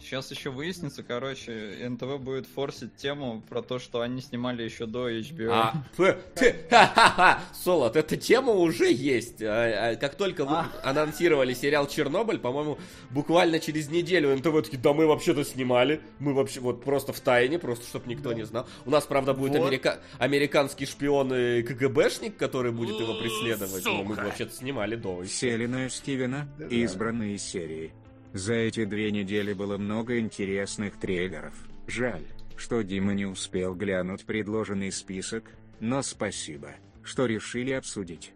Сейчас 0.00 0.31
еще 0.31 0.50
выяснится, 0.50 1.02
короче, 1.02 1.76
НТВ 1.88 2.19
будет 2.21 2.47
форсить 2.47 2.95
тему 2.97 3.43
про 3.49 3.62
то, 3.62 3.78
что 3.78 4.00
они 4.00 4.21
снимали 4.21 4.62
еще 4.62 4.87
до 4.87 5.11
HBO. 5.11 5.50
А, 5.50 5.85
ха-ха-ха, 5.97 7.40
Солод, 7.52 7.97
эта 7.97 8.17
тема 8.17 8.52
уже 8.52 8.93
есть. 8.93 9.43
А, 9.43 9.90
а, 9.90 9.97
как 9.97 10.14
только 10.14 10.45
вы 10.45 10.57
а. 10.57 10.71
анонсировали 10.85 11.52
сериал 11.52 11.87
Чернобыль, 11.88 12.38
по-моему, 12.38 12.78
буквально 13.11 13.59
через 13.59 13.88
неделю 13.88 14.35
НТВ 14.37 14.62
такие, 14.64 14.78
да 14.78 14.93
мы 14.93 15.07
вообще-то 15.07 15.45
снимали. 15.45 16.00
Мы 16.21 16.33
вообще 16.33 16.61
вот 16.61 16.85
просто 16.85 17.12
в 17.12 17.21
тайне, 17.21 17.59
просто 17.59 17.87
чтобы 17.87 18.09
никто 18.09 18.33
не 18.33 18.45
знал. 18.47 18.67
У 18.87 18.90
нас, 18.90 19.05
правда, 19.05 19.35
будет 19.35 19.57
вот. 19.57 19.67
америка... 19.67 20.00
американский 20.19 20.87
шпион 20.87 21.35
и 21.35 21.62
КГБшник, 21.62 22.37
который 22.37 22.73
будет 22.73 23.00
его 23.00 23.14
преследовать. 23.14 23.85
Но 23.85 24.05
мы 24.05 24.14
вообще-то 24.14 24.55
снимали 24.55 24.95
до. 24.97 25.25
Селина 25.25 25.90
Стивена, 25.90 26.49
избранные 26.71 27.38
серии. 27.38 27.93
За 28.32 28.54
эти 28.54 28.85
две 28.85 29.11
недели 29.11 29.52
было 29.52 29.78
много 29.78 30.18
интересных 30.18 30.99
трейлеров. 30.99 31.54
Жаль, 31.87 32.25
что 32.56 32.82
Дима 32.82 33.14
не 33.14 33.25
успел 33.25 33.75
глянуть 33.75 34.25
предложенный 34.26 34.92
список, 34.92 35.50
но 35.80 36.02
спасибо, 36.02 36.73
что 37.02 37.26
решили 37.26 37.73
обсудить. 37.73 38.32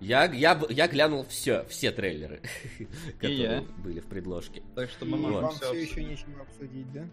Я, 0.00 0.24
я, 0.24 0.60
я 0.68 0.88
глянул 0.88 1.24
все, 1.24 1.64
все 1.68 1.92
трейлеры, 1.92 2.42
которые 3.20 3.60
были 3.78 4.00
в 4.00 4.06
предложке. 4.06 4.60
Так 4.74 4.90
что 4.90 5.06
мы 5.06 5.16
можем 5.16 5.42
Вам 5.42 5.54
все 5.54 5.72
еще 5.74 6.02
нечего 6.02 6.42
обсудить, 6.42 6.92
да? 6.92 7.06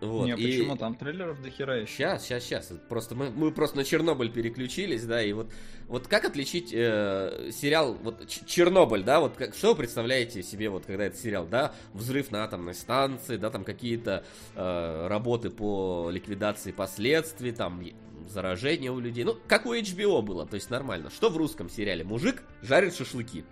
Вот, 0.00 0.26
Не, 0.26 0.32
и... 0.32 0.58
почему 0.58 0.76
там 0.76 0.94
трейлеров 0.94 1.42
до 1.42 1.50
хера 1.50 1.76
еще? 1.76 1.92
Сейчас, 1.92 2.24
сейчас, 2.24 2.44
сейчас. 2.44 2.72
Просто 2.88 3.14
мы, 3.14 3.30
мы 3.30 3.52
просто 3.52 3.76
на 3.76 3.84
Чернобыль 3.84 4.30
переключились, 4.30 5.04
да, 5.04 5.22
и 5.22 5.32
вот, 5.32 5.52
вот 5.88 6.06
как 6.06 6.24
отличить 6.24 6.72
э, 6.72 7.50
сериал, 7.52 7.94
вот 8.02 8.26
Чернобыль, 8.26 9.02
да, 9.02 9.20
вот 9.20 9.36
как, 9.36 9.54
что 9.54 9.70
вы 9.70 9.76
представляете 9.76 10.42
себе, 10.42 10.70
вот 10.70 10.86
когда 10.86 11.04
это 11.04 11.16
сериал, 11.18 11.46
да, 11.46 11.74
взрыв 11.92 12.30
на 12.30 12.44
атомной 12.44 12.74
станции, 12.74 13.36
да, 13.36 13.50
там 13.50 13.62
какие-то 13.62 14.24
э, 14.54 15.06
работы 15.08 15.50
по 15.50 16.08
ликвидации 16.10 16.72
последствий, 16.72 17.52
там 17.52 17.82
заражение 18.26 18.90
у 18.90 19.00
людей, 19.00 19.24
ну, 19.24 19.36
как 19.48 19.66
у 19.66 19.74
HBO 19.74 20.22
было, 20.22 20.46
то 20.46 20.54
есть 20.54 20.70
нормально. 20.70 21.10
Что 21.10 21.28
в 21.28 21.36
русском 21.36 21.68
сериале? 21.68 22.04
Мужик 22.04 22.42
жарит 22.62 22.94
шашлыки. 22.94 23.44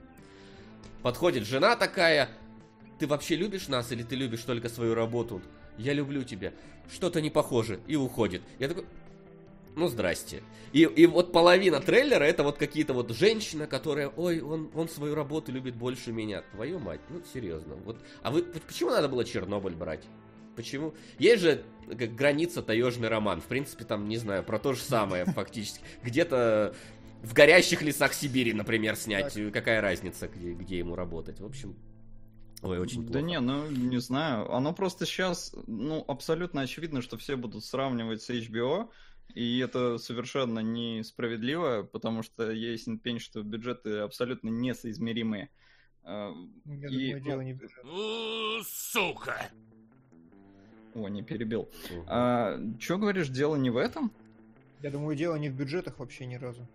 Подходит 1.02 1.47
жена 1.47 1.76
такая, 1.76 2.31
ты 2.99 3.07
вообще 3.07 3.37
любишь 3.37 3.69
нас 3.69 3.93
или 3.93 4.02
ты 4.02 4.17
любишь 4.17 4.43
только 4.43 4.69
свою 4.69 4.95
работу? 4.95 5.43
Я 5.78 5.92
люблю 5.92 6.25
тебя, 6.25 6.52
что-то 6.92 7.20
не 7.20 7.30
похоже, 7.30 7.80
и 7.87 7.97
уходит. 7.97 8.42
Я 8.58 8.68
такой, 8.68 8.85
ну 9.76 9.88
здрасте. 9.88 10.42
И, 10.73 10.82
и 10.82 11.06
вот 11.06 11.32
половина 11.32 11.80
трейлера 11.80 12.25
это 12.25 12.42
вот 12.42 12.58
какие-то 12.58 12.92
вот 12.92 13.11
женщина, 13.12 13.66
которая, 13.66 14.08
ой, 14.08 14.40
он, 14.40 14.70
он 14.75 14.88
свою 14.88 15.14
работу 15.14 15.52
любит 15.52 15.76
больше 15.76 16.12
меня. 16.12 16.42
Твою 16.52 16.78
мать, 16.78 17.00
ну 17.08 17.23
серьезно. 17.32 17.76
Вот, 17.76 17.97
а 18.23 18.30
вы 18.30 18.42
почему 18.42 18.90
надо 18.90 19.08
было 19.08 19.25
Чернобыль 19.25 19.75
брать? 19.75 20.04
Почему? 20.56 20.92
Есть 21.20 21.42
же 21.42 21.62
как 21.97 22.16
граница 22.16 22.62
таежный 22.62 23.08
роман. 23.08 23.40
В 23.40 23.44
принципе, 23.44 23.85
там, 23.85 24.08
не 24.08 24.16
знаю, 24.16 24.42
про 24.42 24.58
то 24.58 24.73
же 24.73 24.80
самое 24.80 25.25
фактически. 25.25 25.80
Где-то 26.02 26.75
в 27.23 27.32
горящих 27.32 27.80
лесах 27.82 28.12
Сибири, 28.12 28.52
например, 28.52 28.97
снять. 28.97 29.38
Какая 29.52 29.80
разница, 29.80 30.26
где, 30.26 30.54
где 30.54 30.78
ему 30.78 30.97
работать? 30.97 31.38
В 31.38 31.47
общем, 31.47 31.76
Ой, 32.62 32.79
очень 32.79 33.03
плохо. 33.03 33.12
Да 33.12 33.21
не, 33.21 33.38
ну 33.41 33.71
не 33.71 33.99
знаю. 33.99 34.53
Оно 34.53 34.73
просто 34.73 35.07
сейчас, 35.07 35.55
ну, 35.67 36.05
абсолютно 36.09 36.62
очевидно, 36.62 37.03
что 37.03 37.17
все 37.17 37.37
будут 37.37 37.65
сравнивать 37.65 38.23
с 38.23 38.31
HBO, 38.31 38.91
и 39.35 39.59
это 39.59 39.99
совершенно 39.99 40.61
несправедливо, 40.61 41.83
потому 41.85 42.23
что 42.23 42.50
есть 42.50 42.88
пень, 43.03 43.21
что 43.21 43.43
бюджеты 43.43 43.99
абсолютно 43.99 44.49
несоизмеримые. 44.49 45.50
А, 46.03 46.33
Я 46.65 46.88
и... 46.88 47.12
думаю, 47.12 47.21
дело 47.21 47.41
не. 47.43 48.65
Сука! 48.65 49.50
О, 50.95 51.09
не 51.09 51.23
перебил. 51.23 51.69
А, 52.07 52.59
что 52.81 52.99
говоришь, 52.99 53.29
дело 53.29 53.57
не 53.57 53.71
в 53.71 53.77
этом? 53.77 54.11
Я 54.83 54.91
думаю, 54.91 55.17
дело 55.17 55.37
не 55.37 55.49
в 55.49 55.55
бюджетах 55.55 55.99
вообще 55.99 56.27
ни 56.27 56.37
разу. 56.37 56.67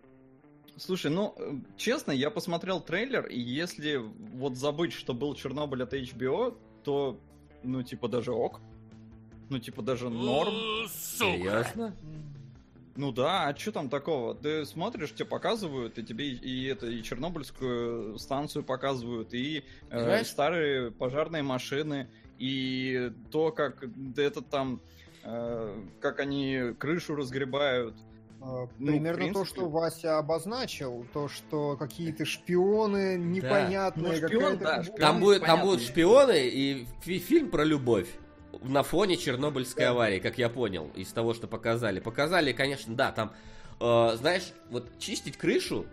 Слушай, 0.78 1.12
ну, 1.12 1.36
э, 1.38 1.54
честно, 1.78 2.12
я 2.12 2.32
посмотрел 2.32 2.82
трейлер, 2.82 3.28
и 3.28 3.40
если 3.40 3.98
вот 3.98 4.56
забыть, 4.56 4.94
что 4.94 5.14
был 5.14 5.36
Чернобыль 5.36 5.84
от 5.84 5.94
HBO, 5.94 6.58
то, 6.84 7.20
ну, 7.64 7.84
типа, 7.84 8.08
даже 8.08 8.32
ок. 8.32 8.60
Ну, 9.50 9.60
типа, 9.60 9.82
даже 9.82 10.10
норм. 10.10 10.54
Серьезно? 10.90 11.96
Ну 12.96 13.12
да, 13.12 13.48
а 13.48 13.58
что 13.58 13.72
там 13.72 13.90
такого? 13.90 14.36
Ты 14.36 14.66
смотришь, 14.66 15.14
тебе 15.14 15.26
показывают, 15.26 15.98
и 15.98 16.04
тебе 16.04 16.30
и 16.30 16.66
это 16.66 16.86
и 16.86 17.02
Чернобыльскую 17.02 18.20
станцию 18.20 18.64
показывают, 18.64 19.34
и 19.34 19.64
э, 19.90 20.24
старые 20.24 20.92
пожарные 20.92 21.42
машины, 21.42 22.08
и 22.38 23.12
то, 23.32 23.52
как 23.52 23.84
это 24.16 24.42
там, 24.44 24.80
э, 25.24 25.84
как 26.02 26.20
они 26.20 26.74
крышу 26.78 27.16
разгребают. 27.16 27.96
А, 28.46 28.68
ну, 28.78 28.92
примерно 28.92 29.18
принципе... 29.20 29.40
то, 29.40 29.46
что 29.46 29.70
Вася 29.70 30.18
обозначил, 30.18 31.06
то, 31.14 31.30
что 31.30 31.78
какие-то 31.78 32.26
шпионы 32.26 33.18
непонятные. 33.18 34.20
Да. 34.20 34.28
Ну, 34.28 34.28
шпион, 34.28 34.58
да, 34.58 34.84
шпион 34.84 35.00
там, 35.00 35.20
будет, 35.22 35.46
там 35.46 35.62
будут 35.62 35.82
шпионы 35.82 36.50
и 36.50 36.86
фильм 37.02 37.50
про 37.50 37.64
любовь 37.64 38.08
на 38.62 38.84
фоне 38.84 39.16
Чернобыльской 39.16 39.86
да. 39.86 39.92
аварии, 39.92 40.20
как 40.20 40.38
я 40.38 40.50
понял, 40.50 40.92
из 40.94 41.14
того, 41.14 41.34
что 41.34 41.48
показали. 41.48 42.02
Показали, 42.02 42.52
конечно, 42.52 42.94
да, 42.94 43.14
там, 43.14 43.32
э, 43.80 44.18
знаешь, 44.18 44.52
вот 44.70 44.90
чистить 45.00 45.38
крышу, 45.38 45.86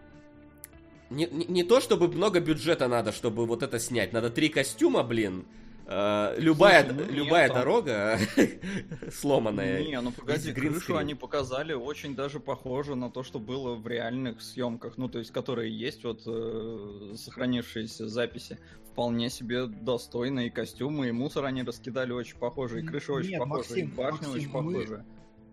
не, 1.08 1.26
не, 1.26 1.44
не 1.46 1.62
то, 1.62 1.80
чтобы 1.80 2.08
много 2.08 2.40
бюджета 2.40 2.88
надо, 2.88 3.12
чтобы 3.12 3.46
вот 3.46 3.62
это 3.62 3.78
снять. 3.78 4.12
Надо 4.12 4.28
три 4.28 4.48
костюма, 4.48 5.04
блин, 5.04 5.46
Э, 5.92 6.36
любая 6.38 6.84
Слушай, 6.84 7.06
ну, 7.08 7.12
любая 7.12 7.42
нет, 7.44 7.52
там- 7.52 7.60
дорога 7.62 8.18
сломанная. 9.10 9.82
Не, 9.82 10.00
ну 10.00 10.12
погоди, 10.12 10.52
крышу 10.52 10.96
они 10.96 11.14
показали 11.16 11.72
очень 11.72 12.14
даже 12.14 12.38
похоже 12.38 12.94
на 12.94 13.10
то, 13.10 13.24
что 13.24 13.40
было 13.40 13.74
в 13.74 13.86
реальных 13.88 14.40
съемках, 14.40 14.96
ну 14.98 15.08
то 15.08 15.18
есть 15.18 15.32
которые 15.32 15.76
есть 15.76 16.04
вот 16.04 16.22
э, 16.26 17.14
сохранившиеся 17.16 18.08
записи. 18.08 18.58
Вполне 18.92 19.30
себе 19.30 19.66
достойно, 19.66 20.46
и 20.46 20.50
костюмы, 20.50 21.08
и 21.08 21.12
мусор 21.12 21.44
они 21.44 21.62
раскидали 21.62 22.12
очень 22.12 22.36
похоже, 22.38 22.80
и 22.80 22.86
крыша 22.86 23.12
очень 23.12 23.30
Нет, 23.30 23.38
похожа, 23.40 23.74
и 23.74 23.82
Максим, 23.84 23.90
башня 23.96 24.28
Максим, 24.28 24.32
очень 24.32 24.48
мы- 24.50 24.72
похожа. 24.74 25.04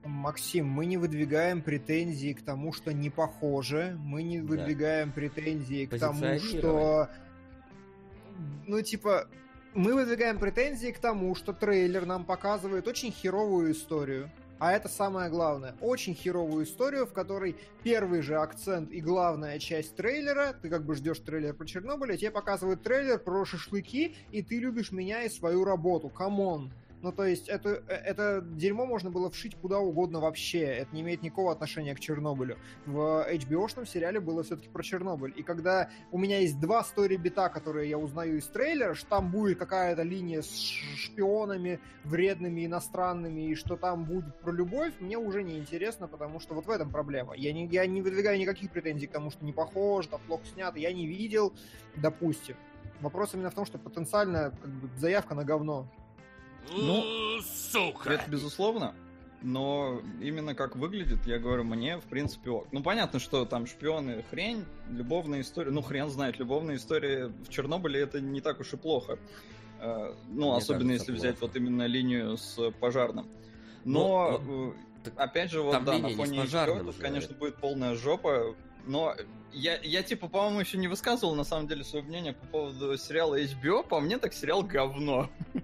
Максим, 0.03 0.67
мы 0.67 0.85
не 0.85 0.97
выдвигаем 0.97 1.61
претензии 1.61 2.33
к 2.33 2.41
тому, 2.43 2.71
что 2.73 2.93
не 2.93 3.09
похоже. 3.09 3.97
Мы 3.99 4.23
не 4.23 4.39
Да. 4.39 4.45
выдвигаем 4.47 5.11
претензии 5.11 5.85
к 5.85 5.97
тому, 5.99 6.39
что... 6.39 7.09
Ну, 8.67 8.81
типа, 8.81 9.27
мы 9.77 9.93
выдвигаем 9.93 10.39
претензии 10.39 10.89
к 10.89 10.97
тому, 10.97 11.35
что 11.35 11.53
трейлер 11.53 12.07
нам 12.07 12.25
показывает 12.25 12.87
очень 12.87 13.11
херовую 13.11 13.73
историю. 13.73 14.31
А 14.57 14.71
это 14.71 14.89
самое 14.89 15.29
главное. 15.29 15.75
Очень 15.81 16.15
херовую 16.15 16.65
историю, 16.65 17.05
в 17.05 17.13
которой 17.13 17.55
первый 17.83 18.23
же 18.23 18.37
акцент 18.37 18.91
и 18.91 18.99
главная 19.01 19.59
часть 19.59 19.95
трейлера, 19.95 20.55
ты 20.59 20.69
как 20.69 20.83
бы 20.83 20.95
ждешь 20.95 21.19
трейлер 21.19 21.53
про 21.53 21.67
Чернобыль, 21.67 22.13
а 22.13 22.17
тебе 22.17 22.31
показывают 22.31 22.81
трейлер 22.81 23.19
про 23.19 23.45
шашлыки, 23.45 24.15
и 24.31 24.41
ты 24.41 24.57
любишь 24.57 24.91
меня 24.91 25.21
и 25.21 25.29
свою 25.29 25.63
работу. 25.63 26.09
Come 26.09 26.46
on. 26.46 26.73
Ну, 27.07 27.13
то 27.13 27.23
есть, 27.23 27.47
это, 27.47 27.81
э, 27.87 27.93
это 27.93 28.41
дерьмо 28.41 28.85
можно 28.85 29.09
было 29.09 29.29
вшить 29.29 29.55
куда 29.55 29.79
угодно 29.79 30.19
вообще. 30.19 30.59
Это 30.59 30.93
не 30.93 31.03
имеет 31.03 31.21
никакого 31.21 31.53
отношения 31.53 31.95
к 31.95 32.01
Чернобылю. 32.01 32.57
В 32.85 33.25
HBO 33.31 33.49
-шном 33.49 33.85
сериале 33.85 34.19
было 34.19 34.43
все-таки 34.43 34.67
про 34.67 34.83
Чернобыль. 34.83 35.33
И 35.37 35.41
когда 35.41 35.89
у 36.11 36.17
меня 36.17 36.39
есть 36.39 36.59
два 36.59 36.83
story 36.83 37.10
beat 37.10 37.31
-а, 37.31 37.47
которые 37.47 37.89
я 37.89 37.97
узнаю 37.97 38.39
из 38.39 38.47
трейлера, 38.47 38.93
что 38.93 39.07
там 39.07 39.31
будет 39.31 39.57
какая-то 39.57 40.01
линия 40.01 40.41
с 40.41 40.49
шпионами, 40.49 41.79
вредными, 42.03 42.65
иностранными, 42.65 43.51
и 43.51 43.55
что 43.55 43.77
там 43.77 44.03
будет 44.03 44.41
про 44.41 44.51
любовь, 44.51 44.91
мне 44.99 45.17
уже 45.17 45.43
не 45.43 45.57
интересно, 45.57 46.09
потому 46.09 46.41
что 46.41 46.55
вот 46.55 46.65
в 46.65 46.69
этом 46.69 46.91
проблема. 46.91 47.35
Я 47.37 47.53
не, 47.53 47.67
я 47.67 47.85
не 47.85 48.01
выдвигаю 48.01 48.37
никаких 48.37 48.69
претензий 48.69 49.07
к 49.07 49.13
тому, 49.13 49.31
что 49.31 49.45
не 49.45 49.53
похож, 49.53 50.07
да 50.07 50.17
плохо 50.17 50.45
снято, 50.45 50.77
я 50.77 50.91
не 50.91 51.07
видел, 51.07 51.53
допустим. 51.95 52.57
Вопрос 52.99 53.33
именно 53.33 53.49
в 53.49 53.53
том, 53.53 53.65
что 53.65 53.77
потенциально 53.77 54.51
как 54.61 54.71
бы, 54.71 54.89
заявка 54.97 55.35
на 55.35 55.45
говно. 55.45 55.87
Ну, 56.75 57.39
сука! 57.71 58.09
Это 58.13 58.29
безусловно. 58.29 58.93
Но 59.43 60.01
именно 60.19 60.55
как 60.55 60.75
выглядит, 60.75 61.25
я 61.27 61.37
говорю, 61.37 61.63
мне 61.63 61.99
в 61.99 62.05
принципе 62.05 62.49
ок. 62.49 62.67
Ну 62.71 62.81
понятно, 62.81 63.19
что 63.19 63.45
там 63.45 63.67
шпионы 63.67 64.23
хрень, 64.31 64.65
любовная 64.89 65.41
история, 65.41 65.69
ну 65.69 65.83
хрен 65.83 66.09
знает, 66.09 66.39
любовная 66.39 66.75
история 66.77 67.27
в 67.27 67.49
Чернобыле 67.49 67.99
это 68.01 68.19
не 68.19 68.41
так 68.41 68.59
уж 68.59 68.73
и 68.73 68.77
плохо. 68.77 69.19
Э, 69.79 70.15
Ну, 70.29 70.49
Мне 70.49 70.57
особенно 70.57 70.89
кажется, 70.89 71.11
если 71.11 71.19
взять 71.19 71.37
плохо. 71.37 71.51
вот 71.53 71.61
именно 71.61 71.85
линию 71.85 72.35
с 72.35 72.71
пожарным. 72.79 73.27
Но, 73.85 74.41
Ну, 74.43 74.73
так 75.03 75.13
опять 75.17 75.51
же, 75.51 75.61
вот 75.61 75.71
там 75.73 75.85
да, 75.85 75.99
на 75.99 76.09
фоне 76.09 76.39
пожарным 76.41 76.79
HBO 76.79 76.85
тут, 76.85 76.95
же. 76.95 77.01
конечно, 77.01 77.35
будет 77.35 77.55
полная 77.57 77.93
жопа. 77.95 78.55
Но 78.87 79.15
я, 79.53 79.77
я 79.83 80.01
типа, 80.01 80.27
по-моему, 80.29 80.61
еще 80.61 80.79
не 80.79 80.87
высказывал 80.87 81.35
на 81.35 81.43
самом 81.43 81.67
деле 81.67 81.83
свое 81.83 82.03
мнение 82.03 82.33
по 82.33 82.45
поводу 82.47 82.97
сериала 82.97 83.39
HBO. 83.39 83.87
По 83.87 83.99
мне 83.99 84.17
так 84.17 84.33
сериал 84.33 84.63
говно. 84.63 85.29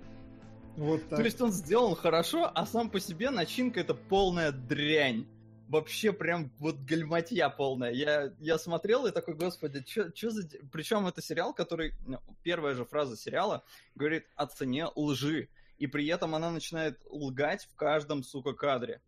Вот 0.78 1.08
так. 1.10 1.20
То 1.20 1.26
есть 1.26 1.42
он 1.42 1.52
сделан 1.52 1.96
хорошо, 1.96 2.52
а 2.54 2.66
сам 2.66 2.90
по 2.90 3.00
себе 3.00 3.30
начинка 3.30 3.80
это 3.80 3.94
полная 3.94 4.52
дрянь. 4.52 5.28
Вообще 5.70 6.12
прям 6.12 6.52
вот 6.60 6.78
гальматья 6.82 7.50
полная. 7.50 7.92
Я, 7.92 8.34
я 8.40 8.58
смотрел 8.58 9.06
и 9.06 9.12
такой, 9.12 9.34
господи, 9.34 9.84
что 9.88 10.30
за... 10.30 10.44
де-?» 10.44 10.60
Причем 10.72 11.08
это 11.08 11.22
сериал, 11.22 11.54
который... 11.54 11.94
ну, 12.06 12.20
Первая 12.44 12.76
же 12.76 12.86
фраза 12.86 13.18
сериала 13.18 13.64
говорит 13.96 14.26
о 14.36 14.46
цене 14.46 14.88
лжи. 14.96 15.50
И 15.78 15.88
при 15.88 16.08
этом 16.08 16.36
она 16.36 16.52
начинает 16.52 17.00
лгать 17.10 17.68
в 17.72 17.76
каждом, 17.76 18.24
сука, 18.24 18.54
кадре. 18.54 19.02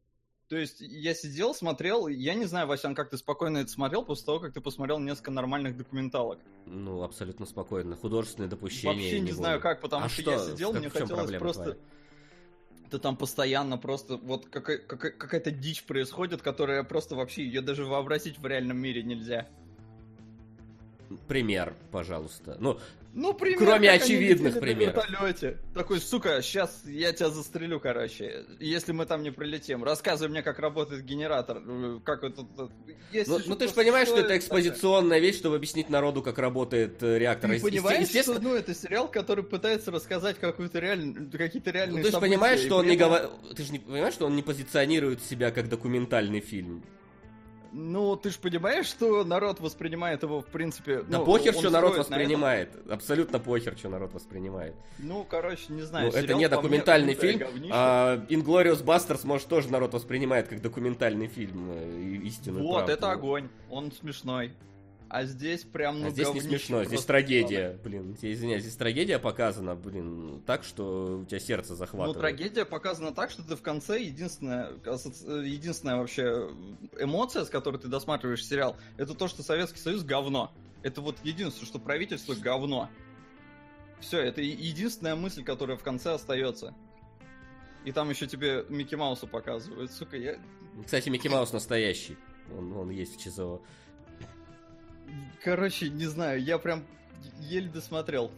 То 0.47 0.57
есть 0.57 0.79
я 0.79 1.15
сидел, 1.15 1.55
смотрел, 1.55 2.07
я 2.07 2.35
не 2.35 2.45
знаю, 2.45 2.67
Васян, 2.67 2.93
как 2.93 3.09
ты 3.09 3.17
спокойно 3.17 3.59
это 3.59 3.69
смотрел 3.71 4.03
после 4.05 4.25
того, 4.27 4.39
как 4.39 4.53
ты 4.53 4.61
посмотрел 4.61 4.99
несколько 4.99 5.31
нормальных 5.31 5.75
документалок. 5.75 6.37
Ну, 6.67 7.01
абсолютно 7.01 7.47
спокойно. 7.47 7.95
Художественное 7.95 8.47
допущение. 8.47 8.93
Вообще 8.93 9.19
не 9.21 9.31
знаю 9.31 9.59
как, 9.59 9.81
потому 9.81 10.05
А 10.05 10.09
что, 10.09 10.21
что? 10.21 10.31
я 10.31 10.39
сидел, 10.39 10.71
Как- 10.71 10.79
мне 10.81 10.89
хотелось 10.89 11.31
просто... 11.39 11.63
твоя? 11.63 11.77
Да 12.91 12.99
там 12.99 13.17
постоянно 13.17 13.79
просто 13.79 14.17
вот 14.17 14.45
какая- 14.45 14.77
какая- 14.77 15.11
какая-то 15.11 15.49
дичь 15.49 15.83
происходит, 15.83 16.43
которая 16.43 16.83
просто 16.83 17.15
вообще 17.15 17.43
ее 17.43 17.61
даже 17.61 17.83
вообразить 17.83 18.37
в 18.37 18.45
реальном 18.45 18.77
мире 18.77 19.01
нельзя. 19.01 19.47
Пример, 21.27 21.75
пожалуйста. 21.91 22.57
Ну, 22.59 22.79
Ну, 23.15 23.33
пример, 23.33 23.59
Кроме 23.59 23.91
очевидных 23.91 24.59
примеров. 24.59 24.95
вертолете. 24.95 25.57
Такой, 25.73 26.01
сука, 26.01 26.41
сейчас 26.41 26.83
я 26.85 27.13
тебя 27.13 27.29
застрелю, 27.29 27.79
короче, 27.79 28.43
если 28.59 28.91
мы 28.91 29.05
там 29.05 29.23
не 29.23 29.31
прилетим. 29.31 29.85
Рассказывай 29.85 30.29
мне, 30.29 30.43
как 30.43 30.59
работает 30.59 31.05
генератор. 31.05 31.61
э, 31.65 31.99
Как 32.03 32.25
это... 32.25 32.45
если 33.13 33.31
ну, 33.31 33.39
ну 33.47 33.55
ты 33.55 33.69
же 33.69 33.73
понимаешь, 33.73 34.09
что 34.09 34.19
это 34.19 34.37
экспозиционная 34.37 35.19
вещь, 35.19 35.37
чтобы 35.37 35.55
объяснить 35.55 35.89
народу, 35.89 36.21
как 36.21 36.37
работает 36.39 37.01
э, 37.03 37.17
реактор. 37.17 37.51
Ты 37.51 37.61
понимаешь, 37.61 38.01
естественно, 38.01 38.41
что 38.41 38.49
ну, 38.49 38.55
это 38.55 38.75
сериал, 38.75 39.07
который 39.07 39.45
пытается 39.45 39.91
рассказать 39.91 40.37
какую-то 40.37 40.79
реаль... 40.79 41.29
какие-то 41.31 41.69
ну, 41.69 41.73
реальные 41.73 42.03
ты 42.03 42.11
же 42.11 42.19
понимаешь, 42.19 42.59
что 42.59 42.79
он 42.79 42.87
не 42.87 42.97
этом- 42.97 43.07
говор... 43.07 43.31
Ты 43.55 43.63
же 43.63 43.71
не 43.71 43.79
понимаешь, 43.79 44.13
что 44.13 44.25
он 44.25 44.35
не 44.35 44.43
позиционирует 44.43 45.23
себя 45.23 45.51
как 45.51 45.69
документальный 45.69 46.41
фильм. 46.41 46.83
Ну, 47.77 48.15
ты 48.15 48.29
же 48.29 48.39
понимаешь, 48.39 48.85
что 48.85 49.25
народ 49.25 49.59
воспринимает 49.59 50.23
его, 50.23 50.39
в 50.39 50.45
принципе... 50.45 51.01
Да 51.01 51.17
ну, 51.17 51.25
похер, 51.25 51.53
что 51.53 51.69
народ 51.69 51.91
строит 51.91 52.09
на 52.09 52.15
этом. 52.15 52.21
воспринимает. 52.21 52.89
Абсолютно 52.89 53.39
похер, 53.39 53.77
что 53.77 53.89
народ 53.89 54.13
воспринимает. 54.13 54.75
Ну, 54.97 55.25
короче, 55.29 55.65
не 55.73 55.81
знаю. 55.81 56.09
Ну, 56.09 56.17
это 56.17 56.33
не 56.35 56.47
документальный 56.47 57.15
фильм, 57.15 57.45
а 57.71 58.25
Inglourious 58.29 58.81
Basterds, 58.81 59.25
может, 59.25 59.49
тоже 59.49 59.69
народ 59.69 59.93
воспринимает 59.93 60.47
как 60.47 60.61
документальный 60.61 61.27
фильм, 61.27 61.69
э, 61.69 61.99
и 61.99 62.27
истинную 62.27 62.63
Вот, 62.63 62.75
правду. 62.75 62.93
это 62.93 63.11
огонь. 63.11 63.49
Он 63.69 63.91
смешной. 63.91 64.53
А 65.07 65.23
здесь 65.25 65.63
прям, 65.63 66.01
ну, 66.01 66.07
А 66.07 66.09
здесь 66.09 66.33
не 66.33 66.41
смешно, 66.41 66.83
здесь 66.83 67.05
трагедия, 67.05 67.79
блин, 67.83 68.15
тебе 68.15 68.33
извиняюсь, 68.33 68.63
здесь 68.63 68.75
трагедия 68.75 69.19
показана, 69.19 69.75
блин, 69.75 70.41
так, 70.45 70.63
что 70.63 71.19
у 71.21 71.25
тебя 71.25 71.39
сердце 71.39 71.71
Ну, 71.73 71.77
захватывает. 71.77 72.19
трагедия 72.19 72.65
показана 72.65 73.13
так, 73.13 73.29
что 73.29 73.43
ты 73.43 73.55
в 73.55 73.61
конце 73.61 74.01
единственная, 74.01 74.71
единственная 75.43 75.97
вообще 75.97 76.49
эмоция, 76.99 77.45
с 77.45 77.49
которой 77.49 77.77
ты 77.77 77.87
досматриваешь 77.87 78.45
сериал, 78.45 78.77
это 78.97 79.13
то, 79.13 79.27
что 79.27 79.43
Советский 79.43 79.79
Союз 79.79 80.03
говно. 80.03 80.51
Это 80.81 81.01
вот 81.01 81.17
единственное, 81.23 81.67
что 81.67 81.79
правительство 81.79 82.33
говно. 82.33 82.89
Все, 83.99 84.19
это 84.19 84.41
единственная 84.41 85.15
мысль, 85.15 85.43
которая 85.43 85.77
в 85.77 85.83
конце 85.83 86.13
остается. 86.13 86.73
И 87.85 87.91
там 87.91 88.09
еще 88.09 88.25
тебе 88.27 88.65
Микки 88.69 88.95
Мауса 88.95 89.27
показывают. 89.27 89.91
Сука, 89.91 90.17
я... 90.17 90.37
Кстати, 90.83 91.09
Микки 91.09 91.27
Маус 91.27 91.53
настоящий, 91.53 92.17
он, 92.55 92.73
он 92.75 92.89
есть 92.89 93.15
в 93.15 93.23
ЧЗО. 93.23 93.61
Короче, 95.43 95.89
не 95.89 96.05
знаю, 96.05 96.41
я 96.43 96.57
прям 96.57 96.83
еле 97.39 97.69
досмотрел. 97.69 98.31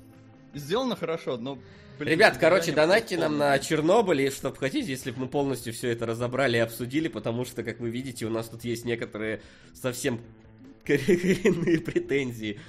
Сделано 0.54 0.96
хорошо, 0.96 1.38
но... 1.38 1.58
блин, 2.00 2.12
Ребят, 2.14 2.38
короче, 2.38 2.72
донатьте 2.72 3.18
нам 3.18 3.38
на 3.38 3.58
Чернобыль, 3.60 4.22
и 4.22 4.30
чтоб 4.30 4.58
хотите, 4.58 4.90
если 4.90 5.12
бы 5.12 5.22
мы 5.22 5.28
полностью 5.28 5.72
все 5.74 5.90
это 5.90 6.06
разобрали 6.06 6.58
и 6.58 6.60
обсудили, 6.62 7.08
потому 7.08 7.46
что, 7.46 7.64
как 7.64 7.80
вы 7.80 7.90
видите, 7.90 8.26
у 8.26 8.30
нас 8.30 8.50
тут 8.50 8.64
есть 8.66 8.86
некоторые 8.86 9.42
совсем 9.74 10.20
коренные 10.86 11.80
претензии. 11.80 12.60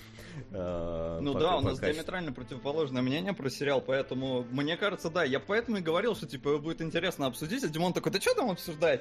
э, 0.51 1.19
Ну 1.23 1.33
по- 1.33 1.41
да, 1.41 1.57
у 1.57 1.61
нас 1.61 1.79
качеству. 1.79 1.93
диаметрально 1.95 2.33
противоположное 2.33 3.03
мнение 3.03 3.33
про 3.33 3.49
сериал, 3.49 3.81
поэтому 3.81 4.45
мне 4.51 4.77
кажется, 4.77 5.09
да, 5.11 5.25
я 5.25 5.41
поэтому 5.41 5.79
и 5.79 5.81
говорил, 5.81 6.15
что 6.15 6.27
типа 6.27 6.59
будет 6.59 6.83
интересно 6.83 7.27
обсудить, 7.27 7.65
а 7.65 7.69
Димон 7.69 7.93
такой, 7.93 8.13
да 8.13 8.21
что 8.21 8.35
там 8.35 8.51
обсуждать? 8.51 9.01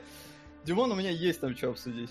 Димон, 0.65 0.91
у 0.91 0.96
меня 0.96 1.10
есть 1.12 1.39
там 1.41 1.56
что 1.58 1.70
обсудить. 1.70 2.10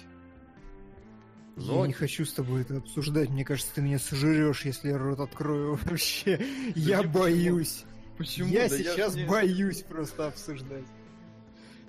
Ну, 1.56 1.80
Я 1.82 1.86
не 1.86 1.92
хочу 1.94 2.24
с 2.26 2.32
тобой 2.32 2.62
это 2.62 2.76
обсуждать. 2.76 3.30
Мне 3.30 3.44
кажется, 3.44 3.74
ты 3.74 3.80
меня 3.80 3.98
сожрешь, 3.98 4.64
если 4.64 4.90
я 4.90 4.98
рот 4.98 5.20
открою 5.20 5.74
вообще. 5.84 6.38
Я 6.74 6.98
почему? 6.98 7.12
боюсь. 7.14 7.84
Почему? 8.18 8.48
Я 8.48 8.68
Да 8.68 8.76
сейчас 8.78 9.14
не- 9.14 9.24
боюсь 9.24 9.82
просто 9.82 10.26
обсуждать. 10.28 10.84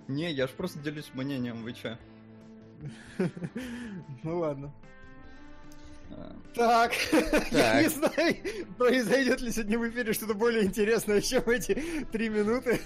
Не, 0.08 0.32
я 0.32 0.47
ж 0.47 0.51
просто 0.51 0.80
делюсь 0.80 1.10
мнением, 1.13 1.63
вы 1.63 1.73
чё? 1.73 1.97
Ну 4.23 4.39
ладно. 4.39 4.73
А, 6.12 6.34
Так, 6.56 6.93
я 7.51 7.82
не 7.84 7.89
знаю, 7.89 8.36
произойдет 8.77 9.41
ли 9.41 9.51
сегодня 9.51 9.77
в 9.80 9.89
эфире 9.89 10.13
что-то 10.13 10.34
более 10.34 10.63
интересное, 10.63 11.19
чем 11.19 11.43
эти 11.49 11.73
три 12.13 12.30
минуты. 12.30 12.80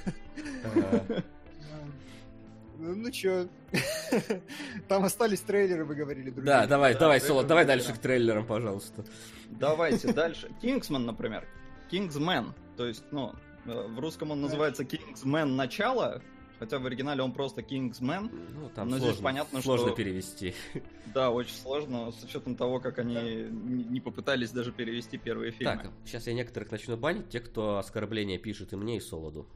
Ну, 2.81 2.95
ну 2.95 3.11
чё, 3.11 3.47
там 4.87 5.03
остались 5.03 5.41
трейлеры, 5.41 5.85
вы 5.85 5.93
говорили, 5.93 6.31
другие. 6.31 6.45
Да, 6.45 6.65
давай, 6.65 6.93
Да, 6.93 6.99
давай, 7.01 7.21
Соло, 7.21 7.43
давай 7.43 7.63
дальше 7.63 7.93
к 7.93 7.99
трейлерам, 7.99 8.43
пожалуйста. 8.45 9.05
Давайте 9.51 10.11
дальше. 10.13 10.49
Кингсман, 10.63 11.05
например. 11.05 11.47
Кингсмен. 11.91 12.55
То 12.77 12.87
есть, 12.87 13.03
ну, 13.11 13.33
э, 13.65 13.87
в 13.87 13.99
русском 13.99 14.31
он 14.31 14.41
называется 14.41 14.83
Кингсмен 14.83 15.55
начало, 15.55 16.23
Хотя 16.57 16.77
в 16.77 16.85
оригинале 16.85 17.23
он 17.23 17.33
просто 17.33 17.61
Kingsman. 17.61 18.29
Ну, 18.53 18.69
там 18.69 18.87
Но 18.87 18.97
сложно, 18.97 19.13
здесь 19.13 19.23
понятно, 19.23 19.61
сложно 19.63 19.87
что- 19.87 19.95
перевести. 19.95 20.53
Да, 21.13 21.31
очень 21.31 21.55
сложно, 21.55 22.11
с 22.11 22.23
учетом 22.23 22.55
того, 22.55 22.79
как 22.79 22.99
они 22.99 23.15
не 23.15 23.83
не 23.83 23.99
попытались 23.99 24.51
даже 24.51 24.71
перевести 24.71 25.17
первые 25.17 25.51
фильмы. 25.51 25.83
Так, 25.83 25.91
сейчас 26.05 26.27
я 26.27 26.33
некоторых 26.33 26.71
начну 26.71 26.97
банить, 26.97 27.29
те, 27.29 27.39
кто 27.39 27.79
оскорбления 27.79 28.37
пишет 28.37 28.73
и 28.73 28.75
мне, 28.75 28.97
и 28.97 28.99
Солоду. 28.99 29.47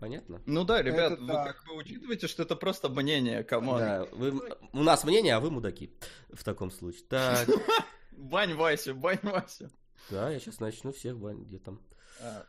Понятно? 0.00 0.40
Ну 0.46 0.64
да, 0.64 0.82
ребят, 0.82 1.12
Это 1.12 1.20
вы 1.22 1.28
так. 1.28 1.56
как 1.58 1.66
бы 1.66 1.74
учитываете, 1.76 2.26
что 2.26 2.42
это 2.42 2.56
просто 2.56 2.88
мнение, 2.88 3.44
come 3.44 3.63
on. 3.63 3.78
Да, 3.78 4.06
вы- 4.12 4.40
у 4.72 4.82
нас 4.82 5.04
мнение, 5.04 5.34
а 5.34 5.40
вы 5.40 5.50
мудаки. 5.50 5.92
В 6.32 6.42
таком 6.42 6.70
случае. 6.70 7.04
Так, 7.08 7.46
Бань 8.12 8.54
Васю, 8.54 8.94
бань 8.94 9.18
Васю. 9.22 9.68
да, 10.10 10.30
я 10.30 10.40
сейчас 10.40 10.58
начну 10.58 10.92
всех 10.92 11.18
банить, 11.18 11.46
где 11.48 11.58
там 11.58 11.80
А, 12.22 12.44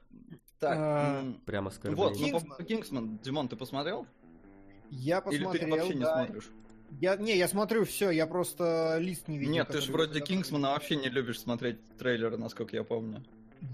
Так, 0.59 0.77
А, 0.79 1.33
прямо 1.45 1.65
вот, 1.65 1.73
оскорбление. 1.73 2.09
ну, 2.11 2.39
Кингсман. 2.39 2.57
по- 2.57 2.63
Кингсман, 2.63 3.17
Димон, 3.19 3.47
ты 3.49 3.55
посмотрел? 3.57 4.07
Я 4.89 5.17
Или 5.29 5.43
посмотрел, 5.43 5.51
ты 5.65 5.71
вообще 5.71 5.95
не 5.95 6.05
смотришь? 6.05 6.49
Я, 6.99 7.15
не, 7.15 7.37
я 7.37 7.47
смотрю 7.47 7.85
все, 7.85 8.11
я 8.11 8.27
просто 8.27 8.97
лист 8.99 9.27
не 9.29 9.37
видел. 9.37 9.53
Нет, 9.53 9.67
ты 9.69 9.79
же 9.81 9.91
вроде 9.91 10.19
Кингсмана 10.21 10.71
вообще 10.71 10.95
не 10.97 11.07
любишь 11.09 11.39
смотреть 11.39 11.79
трейлеры, 11.97 12.37
насколько 12.37 12.75
я 12.75 12.83
помню. 12.83 13.23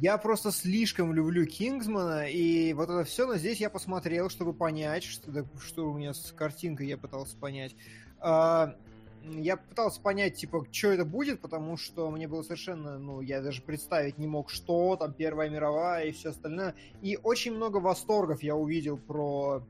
Я 0.02 0.18
просто 0.18 0.52
слишком 0.52 1.14
люблю 1.14 1.46
Кингсмана, 1.46 2.30
и 2.30 2.74
вот 2.74 2.90
это 2.90 3.04
все, 3.06 3.26
но 3.26 3.38
здесь 3.38 3.60
я 3.60 3.70
посмотрел, 3.70 4.30
чтобы 4.30 4.54
понять, 4.54 5.04
что, 5.04 5.46
что 5.62 5.90
у 5.90 5.98
меня 5.98 6.14
с 6.14 6.34
картинкой 6.34 6.88
я 6.88 6.98
пытался 6.98 7.38
понять. 7.38 7.74
А, 8.20 8.76
я 9.24 9.58
пытался 9.58 10.02
понять, 10.02 10.36
типа, 10.36 10.66
что 10.72 10.90
это 10.90 11.06
будет, 11.06 11.40
потому 11.40 11.78
что 11.78 12.12
мне 12.12 12.28
было 12.28 12.44
совершенно, 12.44 13.00
ну, 13.00 13.22
я 13.22 13.42
даже 13.42 13.62
представить 13.62 14.18
не 14.18 14.28
мог, 14.28 14.50
что 14.50 14.98
там 14.98 15.14
Первая 15.14 15.50
мировая 15.50 16.08
и 16.08 16.12
все 16.12 16.30
остальное. 16.30 16.76
И 17.02 17.18
очень 17.24 17.54
много 17.54 17.78
восторгов 17.78 18.44
я 18.44 18.56
увидел 18.56 18.98
про, 18.98 19.64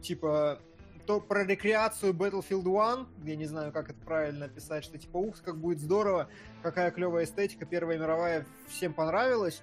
типа, 0.00 0.60
то 1.08 1.20
про 1.20 1.42
рекреацию 1.42 2.12
Battlefield 2.12 2.68
1, 2.68 3.26
я 3.26 3.36
не 3.36 3.46
знаю, 3.46 3.72
как 3.72 3.88
это 3.88 3.98
правильно 3.98 4.44
описать, 4.44 4.84
что 4.84 4.98
типа, 4.98 5.16
ух, 5.16 5.40
как 5.40 5.56
будет 5.56 5.80
здорово, 5.80 6.28
какая 6.62 6.90
клевая 6.90 7.24
эстетика, 7.24 7.64
Первая 7.64 7.96
мировая 7.96 8.46
всем 8.68 8.92
понравилась. 8.92 9.62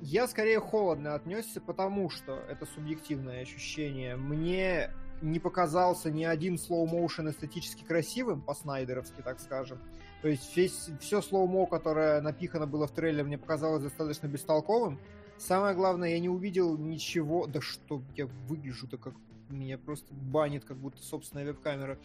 Я 0.00 0.26
скорее 0.26 0.60
холодно 0.60 1.14
отнесся, 1.14 1.60
потому 1.60 2.08
что 2.08 2.36
это 2.48 2.64
субъективное 2.64 3.42
ощущение. 3.42 4.16
Мне 4.16 4.90
не 5.20 5.38
показался 5.38 6.10
ни 6.10 6.24
один 6.24 6.56
slow 6.56 6.85
motion 6.85 7.28
эстетически 7.28 7.84
красивым, 7.84 8.40
по-снайдеровски, 8.40 9.20
так 9.20 9.40
скажем. 9.40 9.78
То 10.22 10.28
есть 10.28 10.56
весь, 10.56 10.88
все 11.00 11.20
слоумо, 11.20 11.66
которое 11.66 12.22
напихано 12.22 12.66
было 12.66 12.86
в 12.86 12.92
трейлере, 12.92 13.24
мне 13.24 13.36
показалось 13.36 13.82
достаточно 13.82 14.26
бестолковым. 14.26 14.98
Самое 15.36 15.74
главное, 15.74 16.08
я 16.08 16.18
не 16.18 16.30
увидел 16.30 16.78
ничего... 16.78 17.46
Да 17.46 17.60
что, 17.60 18.00
я 18.16 18.24
выгляжу-то 18.48 18.96
как... 18.96 19.12
Меня 19.52 19.78
просто 19.78 20.06
банит, 20.10 20.64
как 20.64 20.78
будто 20.78 21.02
собственная 21.02 21.44
веб-камера. 21.44 21.98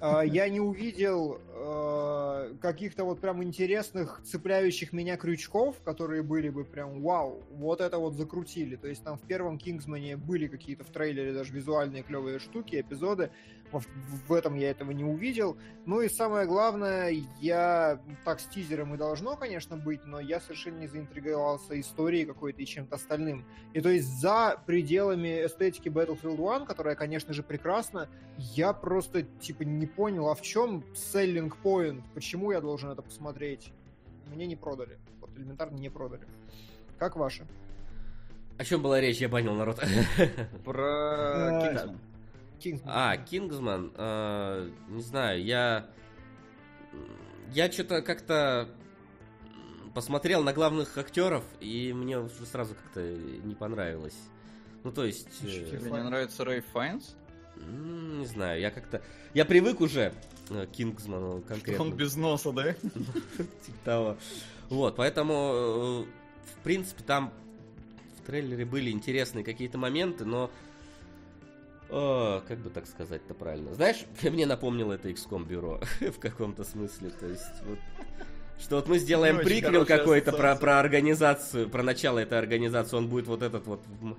А, 0.00 0.22
Я 0.22 0.48
не 0.48 0.58
увидел 0.58 1.40
э, 1.48 2.54
каких-то 2.60 3.04
вот 3.04 3.20
прям 3.20 3.44
интересных, 3.44 4.20
цепляющих 4.24 4.92
меня 4.92 5.16
крючков, 5.16 5.80
которые 5.84 6.22
были 6.22 6.48
бы 6.48 6.64
прям 6.64 7.02
вау, 7.02 7.42
вот 7.50 7.80
это 7.80 7.98
вот 7.98 8.14
закрутили. 8.14 8.76
То 8.76 8.88
есть 8.88 9.04
там 9.04 9.16
в 9.16 9.22
первом 9.22 9.58
Кингсмане 9.58 10.16
были 10.16 10.48
какие-то 10.48 10.82
в 10.82 10.88
трейлере 10.88 11.32
даже 11.32 11.52
визуальные 11.52 12.02
клевые 12.02 12.40
штуки, 12.40 12.80
эпизоды. 12.80 13.30
В 13.72 14.32
этом 14.32 14.54
я 14.54 14.70
этого 14.70 14.90
не 14.90 15.04
увидел. 15.04 15.56
Ну 15.86 16.00
и 16.00 16.08
самое 16.08 16.46
главное, 16.46 17.14
я 17.40 18.00
так 18.24 18.40
с 18.40 18.44
тизером 18.46 18.94
и 18.94 18.98
должно, 18.98 19.36
конечно, 19.36 19.76
быть, 19.76 20.04
но 20.04 20.20
я 20.20 20.40
совершенно 20.40 20.80
не 20.80 20.86
заинтриговался 20.86 21.80
историей 21.80 22.24
какой-то 22.24 22.60
и 22.60 22.66
чем-то 22.66 22.96
остальным. 22.96 23.46
И 23.72 23.80
то 23.80 23.88
есть 23.88 24.08
за 24.20 24.60
пределами 24.66 25.46
эстетики 25.46 25.88
Battlefield 25.88 26.54
1, 26.54 26.66
которая, 26.66 26.94
конечно 26.94 27.32
же, 27.32 27.42
прекрасна, 27.42 28.08
я 28.38 28.72
просто, 28.72 29.22
типа, 29.22 29.62
не 29.62 29.86
понял, 29.86 30.28
а 30.28 30.34
в 30.34 30.42
чем 30.42 30.84
selling 30.94 31.52
point? 31.62 32.02
Почему 32.14 32.52
я 32.52 32.60
должен 32.60 32.90
это 32.90 33.02
посмотреть? 33.02 33.72
Мне 34.26 34.46
не 34.46 34.56
продали. 34.56 34.98
Вот 35.20 35.30
элементарно 35.36 35.76
не 35.76 35.88
продали. 35.88 36.22
Как 36.98 37.16
ваше? 37.16 37.46
О 38.58 38.64
чем 38.64 38.82
была 38.82 39.00
речь? 39.00 39.18
Я 39.18 39.28
банил 39.28 39.54
народ. 39.54 39.80
Про 40.64 41.72
Да. 41.74 41.94
Кингсман. 42.62 42.92
А, 42.94 43.16
Кингсман, 43.16 43.92
э, 43.94 44.70
не 44.88 45.02
знаю, 45.02 45.44
я... 45.44 45.86
Я 47.52 47.70
что-то 47.70 48.00
как-то 48.02 48.68
посмотрел 49.94 50.42
на 50.42 50.52
главных 50.52 50.96
актеров, 50.96 51.44
и 51.60 51.92
мне 51.92 52.18
уже 52.18 52.46
сразу 52.46 52.74
как-то 52.74 53.00
не 53.02 53.54
понравилось. 53.54 54.16
Ну, 54.84 54.92
то 54.92 55.04
есть... 55.04 55.28
э, 55.42 55.46
Ощутил. 55.46 55.80
Тебе 55.80 55.90
не 55.90 56.02
нравится 56.02 56.44
Рэй 56.44 56.60
Файнс? 56.60 57.16
не 57.56 58.26
знаю, 58.26 58.60
я 58.60 58.70
как-то... 58.70 59.02
Я 59.34 59.44
привык 59.44 59.80
уже 59.80 60.14
э, 60.50 60.66
к 60.66 60.70
Кингсману 60.70 61.38
Что 61.38 61.48
конкретно. 61.48 61.84
он 61.84 61.94
без 61.94 62.16
носа, 62.16 62.52
да? 62.52 62.72
Типа 62.82 63.78
того. 63.84 64.16
Вот, 64.70 64.96
поэтому, 64.96 65.34
э, 65.34 66.04
в 66.54 66.62
принципе, 66.64 67.04
там 67.04 67.32
в 68.18 68.26
трейлере 68.26 68.64
были 68.64 68.90
интересные 68.90 69.44
какие-то 69.44 69.78
моменты, 69.78 70.24
но 70.24 70.50
как 71.92 72.58
бы 72.58 72.70
так 72.70 72.86
сказать-то 72.86 73.34
правильно. 73.34 73.74
Знаешь, 73.74 74.04
мне 74.22 74.46
напомнило 74.46 74.92
это 74.92 75.10
XCOM 75.10 75.46
бюро 75.46 75.80
в 76.00 76.18
каком-то 76.18 76.64
смысле. 76.64 77.10
То 77.10 77.26
есть, 77.26 77.62
вот, 77.66 77.78
что 78.58 78.76
вот 78.76 78.88
мы 78.88 78.98
сделаем 78.98 79.36
очень 79.36 79.48
приквел 79.48 79.84
какой-то 79.84 80.32
про, 80.32 80.56
про 80.56 80.78
организацию, 80.78 81.68
про 81.68 81.82
начало 81.82 82.18
этой 82.18 82.38
организации, 82.38 82.96
он 82.96 83.08
будет 83.08 83.26
вот 83.26 83.42
этот 83.42 83.66
вот 83.66 83.82
в, 83.86 84.16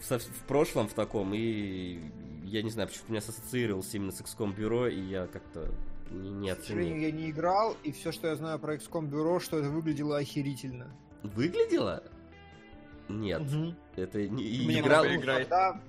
в 0.00 0.18
в 0.18 0.44
прошлом 0.46 0.88
в 0.88 0.94
таком, 0.94 1.32
и 1.34 2.00
я 2.44 2.62
не 2.62 2.70
знаю, 2.70 2.88
почему-то 2.88 3.12
меня 3.12 3.18
ассоциировался 3.20 3.96
именно 3.96 4.12
с 4.12 4.20
XCOM 4.20 4.54
бюро, 4.54 4.86
и 4.86 5.00
я 5.00 5.26
как-то 5.26 5.70
не, 6.10 6.30
не 6.30 6.54
К 6.54 6.60
сожалению, 6.60 6.94
оценил. 6.94 7.08
я 7.08 7.12
не 7.12 7.30
играл, 7.30 7.76
и 7.82 7.92
все, 7.92 8.12
что 8.12 8.28
я 8.28 8.36
знаю 8.36 8.58
про 8.58 8.76
XCOM 8.76 9.06
бюро, 9.06 9.40
что 9.40 9.58
это 9.58 9.68
выглядело 9.68 10.18
охерительно. 10.18 10.86
Выглядело? 11.22 12.02
Нет. 13.08 13.40
Мгм. 13.40 13.76
Это 13.96 14.28
не 14.28 14.44
и 14.44 14.66
Мне 14.66 14.80
играл. 14.80 15.04
Тогда, 15.04 15.80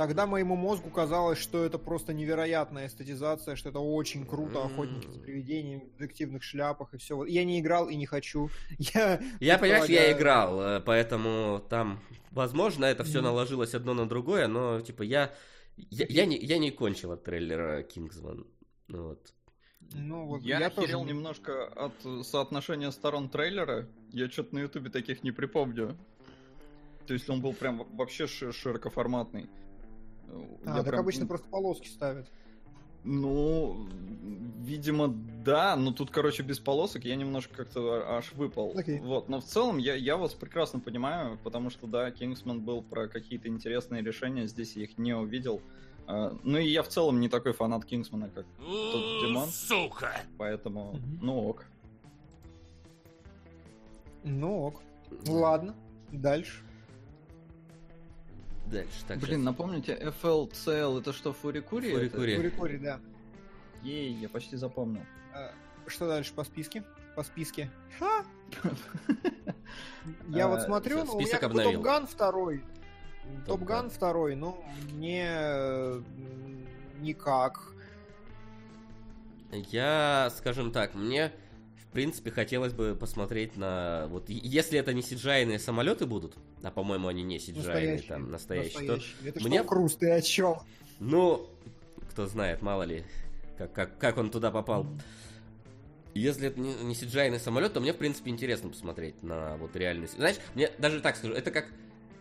тогда 0.00 0.26
моему 0.26 0.56
мозгу 0.56 0.88
казалось, 0.88 1.38
что 1.38 1.62
это 1.62 1.76
просто 1.78 2.14
невероятная 2.14 2.86
эстетизация, 2.86 3.54
что 3.54 3.68
это 3.68 3.80
очень 3.80 4.24
круто, 4.24 4.60
М. 4.60 4.66
охотники 4.66 5.06
за 5.10 5.20
привидениями 5.20 5.90
в 5.94 5.98
детективных 5.98 6.42
шляпах 6.42 6.94
и 6.94 6.96
все. 6.96 7.22
Я 7.26 7.44
не 7.44 7.60
играл 7.60 7.90
и 7.90 7.96
не 7.96 8.06
хочу. 8.06 8.48
Я, 8.78 9.20
Я, 9.40 9.58
понимаешь, 9.58 9.90
я 9.90 10.10
играл, 10.12 10.58
э, 10.62 10.80
поэтому 10.80 11.62
там, 11.68 12.00
возможно, 12.30 12.86
это 12.86 13.04
все 13.04 13.18
Мгм. 13.18 13.24
наложилось 13.26 13.74
одно 13.74 13.92
на 13.92 14.08
другое, 14.08 14.46
но 14.48 14.80
типа 14.80 15.02
я, 15.02 15.34
я, 15.76 16.06
я 16.08 16.24
не, 16.24 16.38
я 16.38 16.56
не 16.56 16.70
кончил 16.70 17.12
от 17.12 17.22
трейлера 17.24 17.82
Кингсман. 17.82 18.46
Ну 18.88 19.02
Вот. 19.08 19.34
Ну, 19.92 20.24
вот 20.26 20.40
Я, 20.42 20.70
тоже 20.70 20.80
охерел 20.84 21.04
не- 21.04 21.10
немножко 21.10 21.66
от 21.66 21.92
соотношения 22.26 22.90
сторон 22.90 23.28
трейлера. 23.28 23.86
Я 24.12 24.30
что-то 24.30 24.54
на 24.54 24.60
ютубе 24.60 24.88
таких 24.88 25.22
не 25.24 25.32
припомню. 25.32 25.94
То 27.06 27.12
есть 27.14 27.28
он 27.28 27.40
был 27.42 27.52
прям 27.52 27.78
во- 27.78 27.84
вообще 27.84 28.26
ши- 28.26 28.52
широкоформатный. 28.52 29.48
А, 30.64 30.68
я 30.68 30.74
так 30.76 30.86
прям- 30.86 31.00
обычно 31.00 31.26
просто 31.26 31.48
полоски 31.48 31.88
ставят. 31.88 32.26
Ну, 33.02 33.88
видимо, 34.58 35.08
да, 35.42 35.74
но 35.76 35.92
тут, 35.92 36.10
короче, 36.10 36.42
без 36.42 36.58
полосок 36.60 37.04
я 37.04 37.16
немножко 37.16 37.54
как-то 37.54 37.94
а- 37.94 38.18
аж 38.18 38.32
выпал. 38.34 38.74
Окей. 38.76 39.00
Вот, 39.00 39.30
но 39.30 39.40
в 39.40 39.44
целом 39.44 39.78
я, 39.78 39.94
я 39.94 40.18
вас 40.18 40.34
прекрасно 40.34 40.80
понимаю, 40.80 41.38
потому 41.42 41.70
что, 41.70 41.86
да, 41.86 42.10
Кингсман 42.10 42.60
был 42.60 42.82
про 42.82 43.08
какие-то 43.08 43.48
интересные 43.48 44.02
решения, 44.02 44.46
здесь 44.46 44.76
я 44.76 44.84
их 44.84 44.98
не 44.98 45.14
увидел. 45.14 45.62
А, 46.06 46.36
ну 46.42 46.58
и 46.58 46.68
я 46.68 46.82
в 46.82 46.88
целом 46.88 47.20
не 47.20 47.28
такой 47.30 47.52
фанат 47.52 47.86
Кингсмана, 47.86 48.28
как 48.28 48.44
тот 48.58 49.20
Димон. 49.22 49.48
Сука! 49.48 50.20
Поэтому, 50.36 50.98
ну 51.22 51.48
ок. 51.48 51.64
Ну 54.24 54.66
ок. 54.66 54.82
Ладно, 55.26 55.74
дальше. 56.12 56.62
Дальше, 58.70 59.04
так, 59.08 59.18
Блин, 59.18 59.36
щас. 59.40 59.44
напомните, 59.44 60.12
FLCL 60.22 61.00
это 61.00 61.12
что, 61.12 61.32
Фурикури? 61.32 61.92
Фурикури. 61.92 62.36
Кури-кури, 62.36 62.78
да. 62.78 63.00
Ей, 63.82 64.12
я 64.14 64.28
почти 64.28 64.56
запомнил. 64.56 65.02
А, 65.34 65.52
Что 65.86 66.06
дальше 66.06 66.32
по 66.34 66.44
списке? 66.44 66.84
По 67.16 67.22
списке. 67.24 67.70
Ха! 67.98 68.24
Я 70.28 70.48
вот 70.48 70.60
А, 70.60 70.62
смотрю, 70.62 70.98
всё, 70.98 71.04
ну, 71.06 71.16
у 71.16 71.20
меня. 71.20 71.38
Top 71.72 71.89
Gun 71.89 72.06
второй. 72.06 72.58
Top 73.46 73.58
Top 73.60 73.71
Gun 73.71 73.82
Gun. 73.82 73.90
второй, 73.90 74.34
ну, 74.36 74.62
мне 74.92 75.28
никак. 77.00 77.60
Я, 79.52 80.30
скажем 80.36 80.72
так, 80.72 80.94
мне 80.94 81.32
в 81.76 81.86
принципе 81.92 82.30
хотелось 82.30 82.72
бы 82.72 82.94
посмотреть 82.94 83.56
на 83.56 84.06
вот 84.08 84.28
если 84.28 84.78
это 84.78 84.92
не 84.94 85.02
CGI 85.02 85.26
-ные 85.26 85.58
самолеты 85.58 86.06
будут, 86.06 86.36
а 86.62 86.70
по-моему 86.70 87.08
они 87.08 87.22
не 87.22 87.38
CGI 87.38 87.65
-ные 87.65 88.00
там 88.00 88.30
настоящие, 88.30 88.86
то 88.86 89.00
Это 89.24 89.40
мне- 89.40 89.58
что, 89.58 89.68
Круз, 89.68 89.96
ты 89.96 90.10
о 90.10 90.20
чем? 90.20 90.56
Ну, 90.98 91.48
кто 92.10 92.26
знает, 92.26 92.62
мало 92.62 92.82
ли, 92.82 93.04
как, 93.56 93.72
как, 93.72 93.98
как 93.98 94.18
он 94.18 94.30
туда 94.30 94.50
попал. 94.50 94.86
Если 96.12 96.48
это 96.48 96.60
не, 96.60 96.74
не 96.74 96.94
CGI 96.94 97.38
самолет, 97.38 97.72
то 97.72 97.80
мне, 97.80 97.92
в 97.92 97.96
принципе, 97.96 98.30
интересно 98.30 98.68
посмотреть 98.68 99.22
на 99.22 99.56
вот 99.58 99.76
реальность. 99.76 100.14
Знаешь, 100.16 100.36
мне 100.54 100.70
даже 100.78 101.00
так 101.00 101.16
скажу, 101.16 101.34
это 101.34 101.50
как 101.52 101.66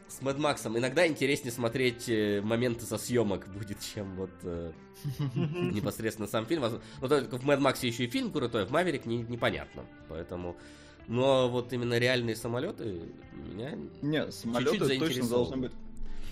с 0.08 0.22
Мэд 0.22 0.38
Максом 0.38 0.78
иногда 0.78 1.08
интереснее 1.08 1.52
смотреть 1.52 2.08
э, 2.08 2.42
моменты 2.42 2.86
со 2.86 2.98
съемок 2.98 3.48
будет, 3.48 3.80
чем 3.80 4.16
вот 4.16 4.32
э, 4.44 4.72
непосредственно 5.36 6.28
сам 6.28 6.46
фильм. 6.46 6.64
Ну, 7.02 7.08
только 7.08 7.38
в 7.38 7.44
Мэд 7.46 7.60
Максе 7.60 7.88
еще 7.88 8.06
и 8.06 8.10
фильм 8.10 8.32
крутой, 8.32 8.66
в 8.66 8.72
Маверик 8.72 9.06
не, 9.06 9.24
непонятно. 9.24 9.86
Поэтому... 10.08 10.56
Но 11.10 11.50
вот 11.50 11.74
именно 11.74 11.98
реальные 11.98 12.36
самолеты 12.36 13.02
меня 13.34 13.72
Не, 14.04 14.32
самолеты 14.32 15.00
точно 15.00 15.28
должны 15.28 15.58
быть 15.58 15.72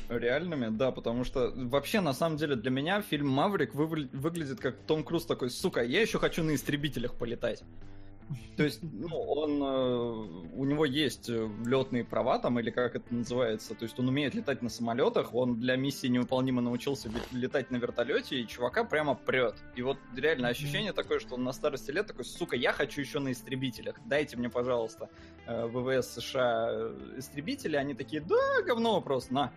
реальными, 0.07 0.69
да, 0.69 0.91
потому 0.91 1.23
что 1.23 1.51
вообще, 1.55 1.99
на 1.99 2.13
самом 2.13 2.37
деле, 2.37 2.55
для 2.55 2.69
меня 2.69 3.01
фильм 3.01 3.27
«Маврик» 3.27 3.73
вы, 3.73 3.87
выглядит 3.87 4.59
как 4.59 4.77
Том 4.85 5.03
Круз 5.03 5.25
такой, 5.25 5.49
сука, 5.49 5.83
я 5.83 6.01
еще 6.01 6.19
хочу 6.19 6.43
на 6.43 6.53
истребителях 6.53 7.15
полетать. 7.15 7.63
То 8.57 8.63
есть, 8.63 8.79
ну, 8.81 9.15
он, 9.15 9.61
э, 9.61 10.49
у 10.53 10.65
него 10.65 10.83
есть 10.85 11.29
э, 11.29 11.49
летные 11.65 12.03
права 12.03 12.39
там, 12.39 12.59
или 12.59 12.71
как 12.71 12.95
это 12.95 13.13
называется, 13.13 13.73
то 13.73 13.83
есть 13.83 13.97
он 13.99 14.09
умеет 14.09 14.35
летать 14.35 14.61
на 14.61 14.69
самолетах, 14.69 15.33
он 15.33 15.59
для 15.59 15.75
миссии 15.75 16.07
невыполнимо 16.07 16.61
научился 16.61 17.09
летать 17.31 17.71
на 17.71 17.77
вертолете, 17.77 18.39
и 18.39 18.47
чувака 18.47 18.83
прямо 18.83 19.15
прет. 19.15 19.55
И 19.75 19.81
вот 19.81 19.97
реально 20.15 20.49
ощущение 20.49 20.91
такое, 20.91 21.19
что 21.19 21.35
он 21.35 21.43
на 21.43 21.53
старости 21.53 21.91
лет 21.91 22.07
такой, 22.07 22.25
сука, 22.25 22.55
я 22.55 22.73
хочу 22.73 22.99
еще 22.99 23.19
на 23.19 23.31
истребителях, 23.31 23.95
дайте 24.05 24.35
мне, 24.37 24.49
пожалуйста, 24.49 25.09
э, 25.45 25.67
ВВС 25.67 26.15
США 26.15 26.91
истребители, 27.15 27.77
они 27.77 27.93
такие, 27.93 28.21
да, 28.21 28.61
говно 28.65 28.99
просто, 29.01 29.33
на, 29.33 29.53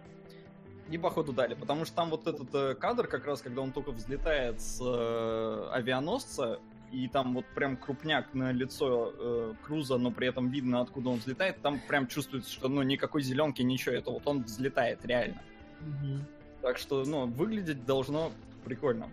и 0.90 0.98
походу 0.98 1.32
дали, 1.32 1.54
потому 1.54 1.84
что 1.84 1.96
там 1.96 2.10
вот 2.10 2.26
этот 2.26 2.78
кадр, 2.78 3.06
как 3.06 3.24
раз 3.24 3.40
когда 3.42 3.62
он 3.62 3.72
только 3.72 3.92
взлетает 3.92 4.60
с 4.60 4.80
э, 4.80 5.68
авианосца, 5.72 6.60
и 6.92 7.08
там 7.08 7.34
вот 7.34 7.44
прям 7.54 7.76
крупняк 7.76 8.34
на 8.34 8.52
лицо 8.52 9.12
э, 9.16 9.54
Круза, 9.64 9.96
но 9.98 10.10
при 10.10 10.28
этом 10.28 10.50
видно, 10.50 10.80
откуда 10.80 11.10
он 11.10 11.18
взлетает, 11.18 11.60
там 11.62 11.80
прям 11.88 12.06
чувствуется, 12.06 12.50
что 12.50 12.68
ну 12.68 12.82
никакой 12.82 13.22
зеленки, 13.22 13.62
ничего, 13.62 13.94
это 13.94 14.10
вот 14.10 14.26
он 14.26 14.42
взлетает 14.42 15.04
реально. 15.04 15.42
Угу. 15.80 16.18
Так 16.62 16.78
что, 16.78 17.04
ну, 17.04 17.26
выглядеть 17.26 17.86
должно 17.86 18.32
прикольно. 18.64 19.10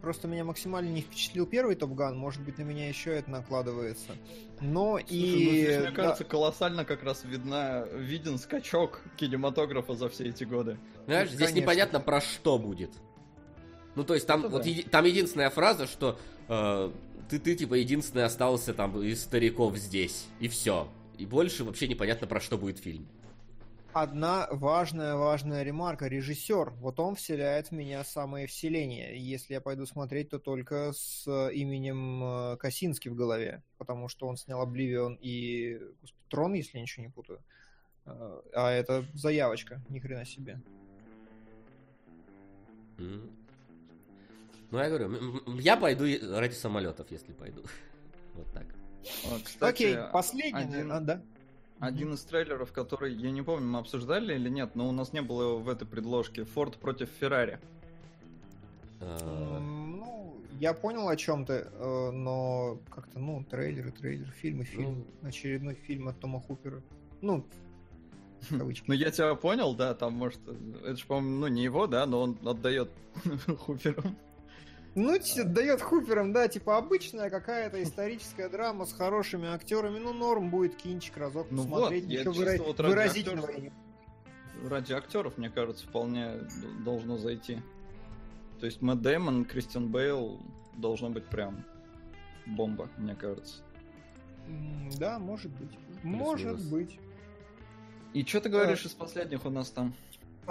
Просто 0.00 0.28
меня 0.28 0.44
максимально 0.44 0.88
не 0.88 1.02
впечатлил 1.02 1.46
первый 1.46 1.74
Топган, 1.74 2.16
может 2.16 2.42
быть, 2.42 2.56
на 2.56 2.62
меня 2.62 2.88
еще 2.88 3.10
это 3.10 3.30
накладывается. 3.30 4.12
Но 4.60 4.98
Слушай, 4.98 5.14
и... 5.14 5.44
Ну, 5.44 5.50
здесь, 5.50 5.78
мне 5.80 5.90
кажется, 5.90 6.24
да. 6.24 6.30
колоссально 6.30 6.84
как 6.86 7.02
раз 7.02 7.24
видна, 7.24 7.84
виден 7.92 8.38
скачок 8.38 9.02
кинематографа 9.16 9.94
за 9.94 10.08
все 10.08 10.28
эти 10.28 10.44
годы. 10.44 10.78
Знаешь, 11.04 11.28
здесь 11.28 11.48
Конечно. 11.48 11.60
непонятно 11.60 12.00
про 12.00 12.20
что 12.22 12.58
будет. 12.58 12.90
Ну, 13.94 14.04
то 14.04 14.14
есть 14.14 14.26
там, 14.26 14.42
вот, 14.42 14.62
да. 14.62 14.68
еди, 14.68 14.82
там 14.84 15.04
единственная 15.04 15.50
фраза, 15.50 15.86
что 15.86 16.18
э, 16.50 16.90
ты, 17.30 17.38
ты, 17.38 17.54
типа, 17.54 17.74
единственный 17.74 18.24
остался 18.24 18.74
там 18.74 19.00
из 19.00 19.22
стариков 19.22 19.76
здесь. 19.76 20.26
И 20.40 20.48
все. 20.48 20.88
И 21.16 21.24
больше 21.24 21.64
вообще 21.64 21.88
непонятно, 21.88 22.26
про 22.26 22.40
что 22.40 22.58
будет 22.58 22.78
фильм. 22.78 23.06
Одна 23.92 24.46
важная, 24.50 25.16
важная 25.16 25.64
ремарка. 25.64 26.06
Режиссер, 26.06 26.70
вот 26.74 27.00
он 27.00 27.16
вселяет 27.16 27.68
в 27.68 27.72
меня 27.72 28.04
самое 28.04 28.46
вселение. 28.46 29.18
Если 29.18 29.54
я 29.54 29.60
пойду 29.60 29.84
смотреть, 29.84 30.30
то 30.30 30.38
только 30.38 30.92
с 30.92 31.26
именем 31.50 32.22
э, 32.22 32.56
Косински 32.56 33.08
в 33.08 33.16
голове, 33.16 33.62
потому 33.78 34.08
что 34.08 34.28
он 34.28 34.36
снял 34.36 34.60
Обливион 34.60 35.18
и 35.20 35.80
Трон, 36.28 36.54
если 36.54 36.78
я 36.78 36.82
ничего 36.82 37.04
не 37.04 37.10
путаю. 37.10 37.40
Э, 38.06 38.40
а 38.54 38.70
это 38.70 39.04
заявочка, 39.14 39.82
ни 39.88 39.98
хрена 39.98 40.24
себе. 40.24 40.60
Mm. 42.98 43.39
Ну, 44.70 44.78
я 44.78 44.88
говорю, 44.88 45.42
я 45.58 45.76
пойду 45.76 46.04
ради 46.36 46.54
самолетов, 46.54 47.10
если 47.10 47.32
пойду. 47.32 47.62
Вот 48.34 48.46
так. 48.52 48.64
А, 49.26 49.38
кстати, 49.44 49.82
Окей, 49.82 49.96
последний, 50.12 50.60
один, 50.60 50.92
а, 50.92 51.00
да? 51.00 51.22
Один 51.80 52.14
из 52.14 52.22
трейлеров, 52.22 52.72
который, 52.72 53.12
я 53.14 53.30
не 53.32 53.42
помню, 53.42 53.66
мы 53.66 53.80
обсуждали 53.80 54.34
или 54.34 54.48
нет, 54.48 54.76
но 54.76 54.88
у 54.88 54.92
нас 54.92 55.12
не 55.12 55.20
было 55.20 55.56
в 55.56 55.68
этой 55.68 55.86
предложке. 55.86 56.44
Форд 56.44 56.76
против 56.76 57.08
Феррари. 57.18 57.58
А. 59.00 59.58
Ну, 59.58 60.36
я 60.60 60.74
понял 60.74 61.08
о 61.08 61.16
чем 61.16 61.44
ты, 61.44 61.66
э, 61.72 62.10
но 62.10 62.78
как-то, 62.90 63.18
ну, 63.18 63.42
трейлеры, 63.44 63.90
трейлер, 63.90 64.28
фильмы, 64.28 64.64
фильм, 64.64 65.06
ну, 65.22 65.28
очередной 65.28 65.74
фильм 65.74 66.08
от 66.08 66.20
Тома 66.20 66.40
Хупера. 66.40 66.82
Ну, 67.20 67.44
Ну, 68.50 68.94
я 68.94 69.10
тебя 69.10 69.34
понял, 69.34 69.74
да, 69.74 69.94
там, 69.94 70.14
может, 70.14 70.40
это 70.82 70.96
же, 70.96 71.04
по-моему, 71.06 71.40
ну, 71.40 71.48
не 71.48 71.64
его, 71.64 71.86
да, 71.86 72.06
но 72.06 72.22
он 72.22 72.38
отдает 72.46 72.90
Хуперу. 73.58 74.02
Ну, 74.94 75.16
дает 75.44 75.80
Хуперам, 75.80 76.32
да, 76.32 76.48
типа 76.48 76.76
обычная 76.76 77.30
какая-то 77.30 77.82
историческая 77.82 78.48
драма 78.48 78.86
с 78.86 78.92
хорошими 78.92 79.48
актерами. 79.48 79.98
Ну, 79.98 80.12
норм 80.12 80.50
будет 80.50 80.76
кинчик 80.76 81.16
разок 81.16 81.46
ну 81.50 81.62
посмотреть. 81.62 82.04
Вот, 82.04 82.10
ничего 82.10 82.32
выра... 82.32 82.62
вот 82.62 82.78
выразительного. 82.80 83.48
Актеров, 83.48 83.72
ради 84.68 84.92
актеров, 84.92 85.38
мне 85.38 85.50
кажется, 85.50 85.86
вполне 85.86 86.40
должно 86.84 87.18
зайти. 87.18 87.60
То 88.58 88.66
есть 88.66 88.82
Мэтт 88.82 89.00
Дэймон, 89.00 89.44
Кристиан 89.44 89.90
Бейл 89.90 90.40
должно 90.76 91.08
быть 91.08 91.26
прям 91.26 91.64
бомба, 92.46 92.88
мне 92.98 93.14
кажется. 93.14 93.62
Да, 94.98 95.18
может 95.18 95.52
быть. 95.52 95.78
Может 96.02 96.68
быть. 96.68 96.98
И 98.12 98.24
что 98.24 98.40
ты 98.40 98.48
говоришь 98.48 98.84
из 98.84 98.92
последних 98.92 99.46
у 99.46 99.50
нас 99.50 99.70
там? 99.70 99.94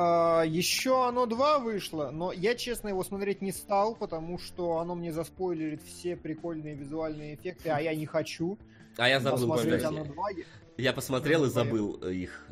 А, 0.01 0.43
еще 0.45 1.05
оно 1.05 1.25
2 1.25 1.59
вышло, 1.59 2.09
но 2.09 2.31
я, 2.31 2.55
честно, 2.55 2.87
его 2.87 3.03
смотреть 3.03 3.41
не 3.41 3.51
стал, 3.51 3.95
потому 3.95 4.39
что 4.39 4.77
оно 4.77 4.95
мне 4.95 5.11
заспойлерит 5.11 5.81
все 5.83 6.15
прикольные 6.15 6.73
визуальные 6.73 7.35
эффекты, 7.35 7.67
а 7.67 7.81
я 7.81 7.93
не 7.93 8.05
хочу. 8.05 8.57
А 8.95 9.09
я 9.09 9.19
забыл 9.19 9.49
посмотреть 9.49 9.83
оно 9.83 10.05
2. 10.05 10.29
Я 10.77 10.93
посмотрел 10.93 11.43
и 11.43 11.49
забыл 11.49 11.95
их, 11.95 12.47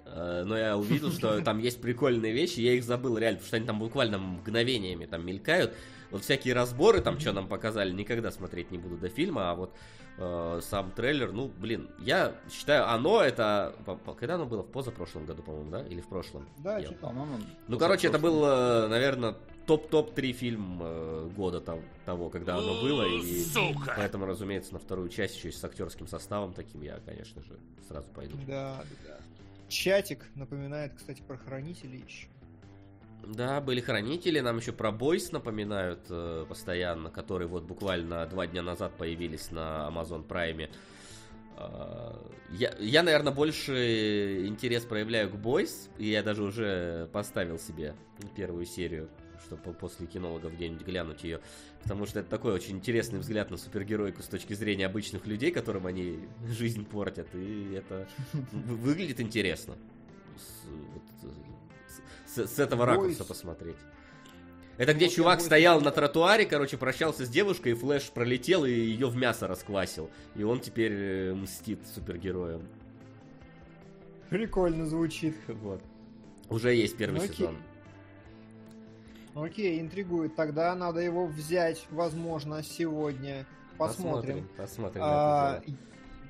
но 0.45 0.57
я 0.57 0.77
увидел, 0.77 1.11
что 1.11 1.41
там 1.43 1.59
есть 1.59 1.81
прикольные 1.81 2.33
вещи, 2.33 2.59
я 2.59 2.73
их 2.73 2.83
забыл 2.83 3.17
реально, 3.17 3.37
потому 3.37 3.47
что 3.47 3.57
они 3.57 3.65
там 3.65 3.79
буквально 3.79 4.17
мгновениями 4.17 5.05
там 5.05 5.25
мелькают. 5.25 5.73
Вот 6.11 6.23
всякие 6.23 6.53
разборы, 6.53 7.01
там, 7.01 7.19
что 7.19 7.33
нам 7.33 7.47
показали, 7.47 7.91
никогда 7.91 8.31
смотреть 8.31 8.71
не 8.71 8.77
буду 8.77 8.97
до 8.97 9.09
фильма, 9.09 9.51
а 9.51 9.55
вот 9.55 9.73
э, 10.17 10.59
сам 10.63 10.91
трейлер, 10.91 11.31
ну, 11.31 11.51
блин, 11.57 11.89
я 11.99 12.35
считаю, 12.49 12.89
оно 12.89 13.21
это... 13.21 13.75
Когда 14.17 14.35
оно 14.35 14.45
было? 14.45 14.63
В 14.63 14.71
позапрошлом 14.71 15.25
году, 15.25 15.43
по-моему, 15.43 15.71
да? 15.71 15.81
Или 15.85 16.01
в 16.01 16.07
прошлом? 16.07 16.47
Да, 16.59 16.77
я... 16.77 16.91
по-моему. 16.91 17.39
Ну, 17.67 17.77
короче, 17.77 18.07
это 18.07 18.19
был, 18.19 18.43
э, 18.45 18.87
наверное, 18.87 19.35
топ-топ-3 19.65 20.31
фильм 20.31 20.79
э, 20.81 21.29
года 21.35 21.59
там, 21.59 21.81
того, 22.05 22.29
когда 22.29 22.55
оно 22.57 22.81
было. 22.81 23.03
И 23.03 23.43
Сука! 23.43 23.93
поэтому, 23.97 24.25
разумеется, 24.25 24.73
на 24.73 24.79
вторую 24.79 25.09
часть 25.09 25.35
еще 25.35 25.49
и 25.49 25.51
с 25.51 25.63
актерским 25.63 26.07
составом 26.07 26.53
таким 26.53 26.81
я, 26.81 26.99
конечно 27.05 27.43
же, 27.43 27.59
сразу 27.87 28.09
пойду. 28.11 28.37
Да, 28.47 28.81
да, 29.03 29.09
да. 29.09 29.17
Чатик 29.67 30.25
напоминает, 30.35 30.93
кстати, 30.95 31.21
про 31.21 31.37
хранителей 31.37 32.03
еще. 32.05 32.27
Да, 33.23 33.59
были 33.59 33.81
хранители, 33.81 34.39
нам 34.39 34.57
еще 34.57 34.71
про 34.71 34.91
Бойс 34.91 35.31
напоминают 35.31 36.05
э, 36.09 36.45
постоянно, 36.47 37.09
которые 37.09 37.47
вот 37.47 37.63
буквально 37.63 38.25
два 38.25 38.47
дня 38.47 38.61
назад 38.61 38.93
появились 38.97 39.51
на 39.51 39.89
Amazon 39.91 40.25
Prime. 40.25 40.69
Э, 41.57 42.13
я, 42.51 42.73
я, 42.79 43.03
наверное, 43.03 43.33
больше 43.33 44.47
интерес 44.47 44.85
проявляю 44.85 45.29
к 45.29 45.35
Бойс, 45.35 45.89
и 45.97 46.07
я 46.09 46.23
даже 46.23 46.43
уже 46.43 47.09
поставил 47.11 47.59
себе 47.59 47.95
первую 48.35 48.65
серию, 48.65 49.09
чтобы 49.47 49.73
после 49.73 50.07
кинологов 50.07 50.53
где-нибудь 50.53 50.85
глянуть 50.85 51.23
ее, 51.23 51.39
потому 51.81 52.05
что 52.05 52.19
это 52.19 52.29
такой 52.29 52.53
очень 52.53 52.77
интересный 52.77 53.19
взгляд 53.19 53.49
на 53.49 53.57
супергеройку 53.57 54.21
с 54.21 54.27
точки 54.27 54.53
зрения 54.53 54.85
обычных 54.85 55.25
людей, 55.25 55.51
которым 55.51 55.87
они 55.87 56.19
жизнь 56.47 56.85
портят, 56.85 57.33
и 57.33 57.73
это 57.73 58.07
выглядит 58.33 59.19
интересно 59.19 59.75
с, 62.27 62.45
с 62.45 62.59
этого 62.59 62.85
ракурса 62.85 63.23
посмотреть. 63.23 63.77
Это 64.77 64.93
где 64.93 65.09
чувак 65.09 65.41
стоял 65.41 65.81
на 65.81 65.89
тротуаре, 65.89 66.45
короче, 66.45 66.77
прощался 66.77 67.25
с 67.25 67.29
девушкой, 67.29 67.71
и 67.71 67.75
Флэш 67.75 68.11
пролетел 68.11 68.63
и 68.63 68.71
ее 68.71 69.07
в 69.07 69.15
мясо 69.15 69.47
расквасил. 69.47 70.11
И 70.35 70.43
он 70.43 70.59
теперь 70.59 70.93
э, 70.93 71.33
мстит 71.33 71.79
супергероям. 71.95 72.61
Прикольно 74.29 74.85
звучит. 74.85 75.35
Вот. 75.47 75.81
Уже 76.49 76.75
есть 76.75 76.95
первый 76.95 77.21
Окей. 77.21 77.35
сезон. 77.35 77.57
Окей, 79.43 79.79
интригует. 79.79 80.35
Тогда 80.35 80.75
надо 80.75 80.99
его 80.99 81.25
взять, 81.25 81.85
возможно, 81.91 82.63
сегодня. 82.63 83.45
Посмотрим. 83.77 84.47
Посмотрим. 84.57 84.57
посмотрим 84.57 85.01
а, 85.03 85.61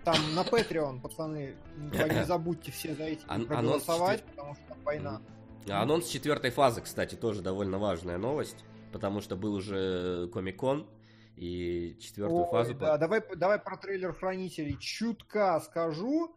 там 0.07 0.35
на 0.35 0.41
Patreon, 0.41 1.01
пацаны, 1.01 1.55
не 1.77 2.23
забудьте 2.25 2.71
все 2.71 2.95
зайти 2.95 3.25
и 3.25 3.45
проголосовать, 3.45 4.23
потому 4.23 4.55
что 4.55 4.75
война. 4.83 5.21
Анонс 5.69 6.07
четвертой 6.07 6.51
фазы, 6.51 6.81
кстати, 6.81 7.15
тоже 7.15 7.41
довольно 7.41 7.77
важная 7.77 8.17
новость, 8.17 8.63
потому 8.93 9.19
что 9.19 9.35
был 9.35 9.53
уже 9.53 10.29
Комик-кон, 10.33 10.87
и 11.35 11.97
четвертую 11.99 12.45
Ой, 12.45 12.51
фазу... 12.51 12.73
Да, 12.75 12.97
давай, 12.97 13.21
давай 13.35 13.59
про 13.59 13.75
трейлер 13.77 14.13
Хранителей. 14.13 14.77
Чутка 14.79 15.59
скажу, 15.59 16.35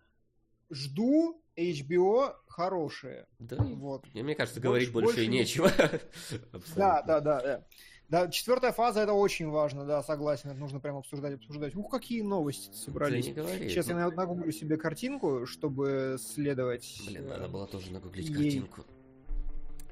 жду 0.68 1.40
HBO 1.60 2.34
хорошее. 2.46 3.26
Да, 3.38 3.56
вот. 3.56 4.04
мне 4.14 4.34
кажется, 4.34 4.60
говорить 4.60 4.92
больше, 4.92 5.14
больше 5.14 5.26
нечего. 5.26 5.70
Да, 6.76 7.02
да, 7.02 7.20
да, 7.20 7.40
да. 7.40 7.64
Да, 8.08 8.28
четвертая 8.28 8.72
фаза 8.72 9.02
это 9.02 9.12
очень 9.12 9.48
важно, 9.48 9.84
да, 9.84 10.02
согласен, 10.02 10.50
это 10.50 10.58
нужно 10.58 10.80
прям 10.80 10.96
обсуждать, 10.96 11.34
обсуждать. 11.34 11.76
Ух, 11.76 11.88
какие 11.92 12.22
новости 12.22 12.74
собрались. 12.74 13.24
Да 13.26 13.30
не 13.30 13.36
говори. 13.36 13.68
Сейчас 13.68 13.86
Ну, 13.86 13.98
я 14.00 14.10
нагуглю 14.10 14.50
себе 14.50 14.76
картинку, 14.76 15.46
чтобы 15.46 16.16
следовать. 16.18 17.00
Блин, 17.06 17.26
э, 17.26 17.28
надо 17.28 17.48
было 17.48 17.68
тоже 17.68 17.92
нагуглить 17.92 18.26
ей. 18.28 18.34
картинку. 18.34 18.84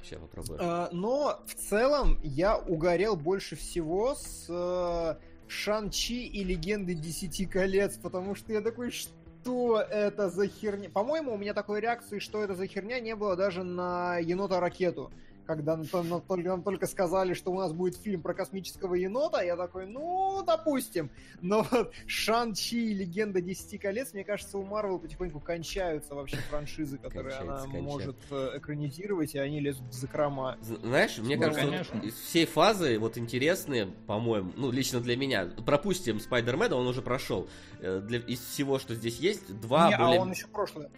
Сейчас 0.03 0.19
попробую. 0.21 0.59
А, 0.61 0.89
Но 0.91 1.41
в 1.47 1.55
целом 1.55 2.19
я 2.25 2.59
угорел 2.59 3.15
больше 3.15 3.55
всего 3.55 4.17
с 4.17 4.47
э, 4.49 5.15
Шан-Чи 5.49 6.27
и 6.27 6.43
Легенды 6.43 6.95
Десяти 6.95 7.47
Колец, 7.47 7.99
потому 7.99 8.35
что 8.35 8.53
я 8.53 8.61
такой, 8.61 8.91
что 8.91 9.13
это 9.45 10.31
за 10.31 10.47
херня? 10.49 10.91
По-моему, 10.91 11.35
у 11.35 11.37
меня 11.39 11.55
такой 11.55 11.81
реакции, 11.81 12.19
что 12.19 12.43
это 12.43 12.55
за 12.55 12.67
херня, 12.67 13.01
не 13.01 13.15
было 13.15 13.37
даже 13.37 13.63
на 13.63 14.19
Енота 14.19 14.61
Ракету. 14.61 15.11
Когда 15.49 15.79
нам, 15.79 15.87
то- 15.87 16.37
нам 16.37 16.63
только, 16.63 16.87
сказали, 16.87 17.33
что 17.33 17.51
у 17.51 17.59
нас 17.59 17.73
будет 17.73 17.97
фильм 17.97 18.21
про 18.21 18.35
космического 18.35 18.95
енота, 18.95 19.41
я 19.41 19.57
такой, 19.57 19.87
ну, 19.87 20.43
допустим. 20.47 21.09
Но 21.41 21.67
вот 21.71 21.91
Шан-Чи 22.07 22.91
и 22.91 22.93
Легенда 22.93 23.41
Десяти 23.41 23.79
Колец, 23.79 24.13
мне 24.13 24.25
кажется, 24.25 24.59
у 24.59 24.65
Марвел 24.67 24.99
потихоньку 24.99 25.41
кончаются 25.41 26.15
вообще 26.15 26.37
франшизы, 26.51 26.99
которые 26.99 27.35
она 27.37 27.65
может 27.65 28.19
э, 28.31 28.59
экранизировать, 28.59 29.35
и 29.37 29.39
они 29.39 29.61
лезут 29.61 29.89
в 29.89 29.95
закрома. 29.95 30.59
Знаешь, 30.61 31.17
мне 31.17 31.37
Ну, 31.37 31.43
кажется, 31.45 31.65
конечно. 31.65 31.99
вот 32.03 32.13
всей 32.13 32.45
фазы 32.45 32.99
вот 32.99 33.17
интересные, 33.17 33.87
по-моему, 34.07 34.53
ну, 34.55 34.71
лично 34.71 35.01
для 35.01 35.17
меня, 35.17 35.47
пропустим 35.65 36.21
Спайдермена, 36.21 36.77
он 36.77 36.87
уже 36.87 37.01
прошел. 37.01 37.49
Э, 37.81 38.01
Для, 38.01 38.19
из 38.19 38.41
всего, 38.41 38.79
что 38.79 38.95
здесь 38.95 39.17
есть, 39.19 39.59
два 39.63 39.89
Не, 39.89 39.97
более... 39.97 40.19
а 40.19 40.23
он 40.23 40.31
еще 40.31 40.47
прошлый. 40.49 40.89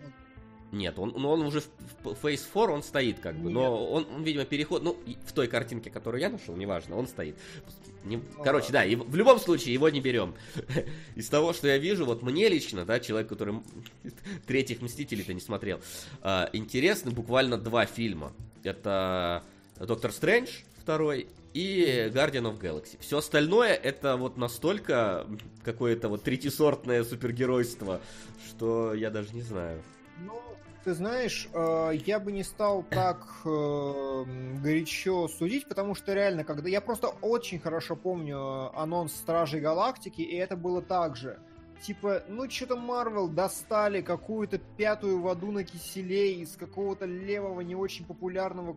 Нет, 0.73 0.99
он, 0.99 1.15
ну, 1.17 1.31
он 1.31 1.43
уже 1.43 1.61
в, 1.61 1.69
в 2.05 2.25
Phase 2.25 2.47
4 2.53 2.73
он 2.73 2.83
стоит 2.83 3.19
как 3.19 3.37
бы, 3.37 3.51
но 3.51 3.85
он, 3.91 4.07
он, 4.15 4.23
видимо, 4.23 4.45
переход, 4.45 4.83
ну, 4.83 4.97
в 5.27 5.33
той 5.33 5.49
картинке, 5.49 5.91
которую 5.91 6.21
я 6.21 6.31
нашел, 6.31 6.55
неважно, 6.57 6.97
он 6.97 7.09
стоит. 7.09 7.37
Не- 8.05 8.23
короче, 8.43 8.73
да, 8.73 8.85
и 8.85 8.95
в 8.95 9.15
любом 9.17 9.41
случае 9.41 9.75
его 9.75 9.89
не 9.89 10.01
берем. 10.01 10.35
Из 11.17 11.29
того, 11.29 11.53
что 11.53 11.67
я 11.67 11.79
вижу, 11.79 12.07
вот 12.07 12.23
мне 12.23 12.49
лично, 12.49 12.85
да, 12.85 13.01
человек, 13.01 13.29
который 13.29 13.61
третьих 14.47 14.81
Мстителей-то 14.81 15.35
не 15.35 15.41
смотрел, 15.41 15.81
а, 16.23 16.49
интересны 16.53 17.11
буквально 17.11 17.59
два 17.59 17.85
фильма. 17.87 18.33
Это 18.63 19.43
Доктор 19.79 20.13
Стрэндж 20.13 20.51
второй 20.77 21.29
и 21.53 22.11
Guardian 22.13 22.45
of 22.45 22.61
Galaxy. 22.61 22.97
Все 23.01 23.19
остальное 23.19 23.75
это 23.75 24.17
вот 24.17 24.37
настолько 24.37 25.27
какое-то 25.65 26.09
вот 26.09 26.23
третисортное 26.23 27.03
супергеройство, 27.05 28.01
что 28.49 28.95
я 28.95 29.11
даже 29.11 29.35
не 29.35 29.43
знаю. 29.43 29.83
Ну, 30.27 30.41
ты 30.85 30.95
знаешь, 30.95 31.49
э, 31.53 31.91
я 32.07 32.19
бы 32.21 32.33
не 32.33 32.43
стал 32.43 32.83
так 32.83 33.27
э, 33.45 34.25
горячо 34.63 35.29
судить, 35.29 35.69
потому 35.69 35.95
что 35.95 36.15
реально, 36.15 36.45
когда 36.45 36.69
я 36.69 36.81
просто 36.81 37.09
очень 37.21 37.59
хорошо 37.59 37.97
помню 37.97 38.37
э, 38.37 38.79
анонс 38.79 39.15
Стражей 39.15 39.61
Галактики, 39.61 40.23
и 40.23 40.37
это 40.37 40.57
было 40.57 40.81
так 40.81 41.17
же. 41.17 41.39
Типа, 41.83 42.23
ну 42.29 42.49
что-то 42.51 42.77
Марвел 42.77 43.27
достали 43.27 44.03
какую-то 44.03 44.59
пятую 44.77 45.21
воду 45.21 45.51
на 45.51 45.65
киселе 45.65 46.35
из 46.35 46.55
какого-то 46.57 47.07
левого 47.07 47.63
не 47.63 47.75
очень 47.75 48.05
популярного, 48.05 48.77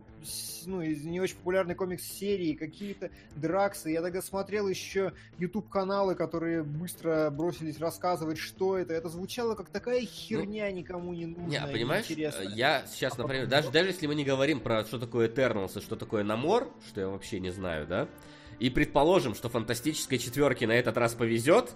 ну, 0.64 0.80
из 0.80 1.04
не 1.04 1.20
очень 1.20 1.36
популярной 1.36 1.74
комикс-серии, 1.74 2.54
какие-то 2.54 3.10
драксы. 3.36 3.90
Я 3.90 4.00
тогда 4.00 4.22
смотрел 4.22 4.68
еще 4.68 5.12
YouTube-каналы, 5.38 6.14
которые 6.14 6.62
быстро 6.62 7.28
бросились 7.30 7.78
рассказывать, 7.78 8.38
что 8.38 8.78
это. 8.78 8.94
Это 8.94 9.10
звучало 9.10 9.54
как 9.54 9.68
такая 9.68 10.00
херня 10.06 10.72
никому 10.72 11.12
не 11.12 11.26
нужная. 11.26 11.66
Не, 11.66 11.72
понимаешь, 11.72 12.08
неинтересная. 12.08 12.48
я 12.54 12.86
сейчас, 12.86 13.18
А 13.18 13.22
например, 13.22 13.44
потом- 13.44 13.50
даже, 13.50 13.70
даже 13.70 13.88
если 13.90 14.06
мы 14.06 14.14
не 14.14 14.24
говорим 14.24 14.60
про 14.60 14.82
что 14.86 14.98
такое 14.98 15.28
Eternals 15.28 15.78
и 15.78 15.82
что 15.82 15.96
такое 15.96 16.24
Намор, 16.24 16.70
что 16.88 17.02
я 17.02 17.08
вообще 17.08 17.38
не 17.38 17.50
знаю, 17.50 17.86
да, 17.86 18.08
и 18.60 18.70
предположим, 18.70 19.34
что 19.34 19.50
фантастической 19.50 20.16
четверке 20.16 20.66
на 20.66 20.72
этот 20.72 20.96
раз 20.96 21.12
повезет, 21.14 21.72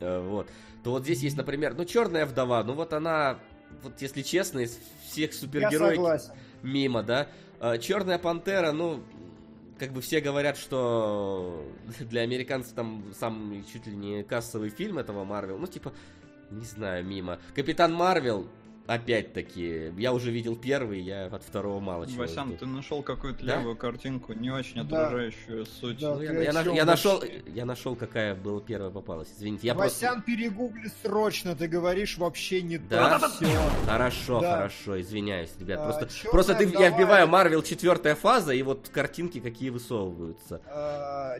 э, 0.00 0.18
вот, 0.20 0.48
то 0.82 0.90
вот 0.90 1.04
здесь 1.04 1.22
есть, 1.22 1.36
например, 1.36 1.74
ну, 1.74 1.84
Черная 1.84 2.26
вдова, 2.26 2.64
ну 2.64 2.74
вот 2.74 2.92
она, 2.92 3.38
вот 3.82 4.00
если 4.02 4.22
честно, 4.22 4.60
из 4.60 4.78
всех 5.06 5.32
супергероев 5.32 6.22
мимо, 6.62 7.02
да. 7.02 7.28
Черная 7.78 8.18
пантера, 8.18 8.72
ну, 8.72 9.02
как 9.78 9.92
бы 9.92 10.00
все 10.00 10.20
говорят, 10.20 10.56
что 10.56 11.64
для 12.00 12.22
американцев 12.22 12.72
там 12.74 13.12
самый 13.18 13.64
чуть 13.72 13.86
ли 13.86 13.96
не 13.96 14.22
кассовый 14.22 14.70
фильм 14.70 14.98
этого 14.98 15.24
Марвел. 15.24 15.58
Ну, 15.58 15.66
типа, 15.66 15.92
не 16.50 16.64
знаю, 16.64 17.04
мимо. 17.04 17.38
Капитан 17.54 17.92
Марвел, 17.92 18.48
опять-таки, 18.86 19.92
я 19.96 20.12
уже 20.12 20.30
видел 20.30 20.56
первый, 20.56 21.00
я 21.00 21.26
от 21.26 21.42
второго 21.42 21.80
мало 21.80 22.06
чего 22.06 22.20
Васян, 22.22 22.48
жду. 22.48 22.56
ты 22.58 22.66
нашел 22.66 23.02
какую-то 23.02 23.44
Да? 23.44 23.56
левую 23.58 23.76
картинку, 23.76 24.32
не 24.32 24.50
очень 24.50 24.86
Да. 24.86 25.06
отражающую 25.06 25.66
суть. 25.66 25.98
Да. 26.00 26.14
Ну, 26.14 26.22
я, 26.22 26.52
наш- 26.52 26.66
я 26.66 26.84
нашел, 26.84 27.22
я 27.46 27.64
нашел, 27.64 27.96
какая 27.96 28.34
была 28.34 28.60
первая 28.60 28.90
попалась. 28.90 29.28
Извините, 29.36 29.66
я 29.68 29.74
Васян, 29.74 30.14
просто... 30.14 30.26
перегугли 30.32 30.90
срочно, 31.02 31.54
ты 31.54 31.68
говоришь 31.68 32.18
вообще 32.18 32.62
не 32.62 32.78
Да? 32.78 33.18
то. 33.18 33.28
Все. 33.28 33.46
Хорошо, 33.86 34.40
Да. 34.40 34.56
хорошо, 34.56 35.00
извиняюсь, 35.00 35.50
ребят. 35.58 35.80
А, 35.80 35.84
просто, 35.84 36.06
чёрная 36.14 36.32
просто 36.32 36.54
ты, 36.54 36.66
вдова 36.66 36.84
я 36.84 36.90
вбиваю 36.90 37.28
Марвел 37.28 37.62
четвертая 37.62 38.14
фаза, 38.14 38.52
и 38.52 38.62
вот 38.62 38.88
картинки 38.92 39.40
какие 39.40 39.70
высовываются. 39.70 40.60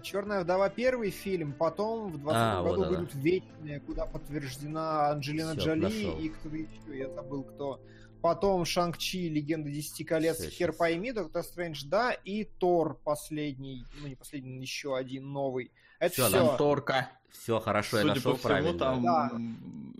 Черная 0.02 0.42
вдова 0.42 0.68
первый 0.68 1.10
фильм, 1.10 1.52
потом 1.52 2.10
в 2.12 2.18
20 2.18 2.36
А, 2.40 2.62
году 2.62 2.76
вот 2.76 2.88
выйдут 2.88 3.14
Вечные, 3.14 3.80
куда 3.80 4.06
подтверждена 4.06 5.10
Анджелина 5.10 5.52
Всё, 5.52 5.60
Джоли 5.60 5.80
нашел. 5.80 6.18
и 6.18 6.28
кто-то 6.28 6.56
еще, 6.56 6.98
я 6.98 7.08
забыл 7.10 7.31
кто. 7.42 7.80
Потом 8.20 8.64
Шанг-Чи, 8.64 9.28
Легенда 9.28 9.68
Десяти 9.70 10.04
колец, 10.04 10.38
Всё, 10.38 10.48
хер 10.50 10.72
пойми, 10.72 11.10
Доктор 11.12 11.42
Стрэндж, 11.42 11.82
да, 11.86 12.12
и 12.12 12.44
Тор 12.44 12.94
последний, 13.02 13.84
ну 14.00 14.06
не 14.06 14.14
последний, 14.14 14.60
еще 14.60 14.96
один 14.96 15.32
новый. 15.32 15.72
Это 15.98 16.12
Всё, 16.12 16.28
все. 16.28 16.36
нам 16.44 16.56
Торка. 16.56 17.10
Все 17.30 17.58
хорошо, 17.58 17.96
я 17.96 18.02
Судя 18.02 18.14
нашел 18.14 18.32
по 18.32 18.38
всему, 18.38 18.48
правильно. 18.48 18.78
там 18.78 19.02
Да. 19.02 19.30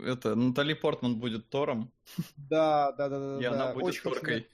это 0.05 0.35
Натали 0.37 0.75
Портман 0.75 1.17
будет 1.17 1.49
Тором. 1.49 1.91
Да, 2.37 2.93
да, 2.93 3.09
да, 3.09 3.19
да. 3.19 3.39
И 3.39 3.43
да. 3.43 3.53
она 3.53 3.73
будет 3.73 3.85
Очень 3.87 4.03
Торкой. 4.03 4.47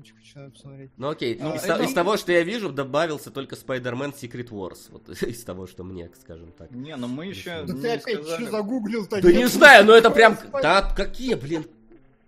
Очень 0.00 0.14
хочу 0.14 0.50
посмотреть. 0.52 0.92
Ну 0.96 1.08
окей, 1.08 1.36
А, 1.42 1.56
из, 1.56 1.64
это- 1.64 1.78
то- 1.78 1.82
из 1.82 1.92
того, 1.92 2.16
что 2.16 2.30
я 2.30 2.42
вижу, 2.44 2.70
добавился 2.72 3.30
только 3.32 3.56
Spider-Man 3.56 4.14
Secret 4.14 4.48
Wars. 4.50 4.86
Вот 4.90 5.08
из 5.22 5.42
того, 5.42 5.66
что 5.66 5.82
мне, 5.82 6.08
скажем 6.20 6.52
так. 6.52 6.70
Не, 6.70 6.94
но 6.96 7.08
мы 7.08 7.26
еще 7.26 7.64
Да 7.66 7.72
не 7.74 7.80
ты 7.82 7.88
опять 7.94 8.02
сказали. 8.20 8.42
что 8.44 8.50
загуглил-то? 8.52 9.20
Да 9.20 9.32
не 9.32 9.46
знаю, 9.48 9.84
но 9.84 9.92
это 9.94 10.10
прям... 10.10 10.38
Да 10.62 10.82
какие, 10.94 11.34
блин... 11.34 11.66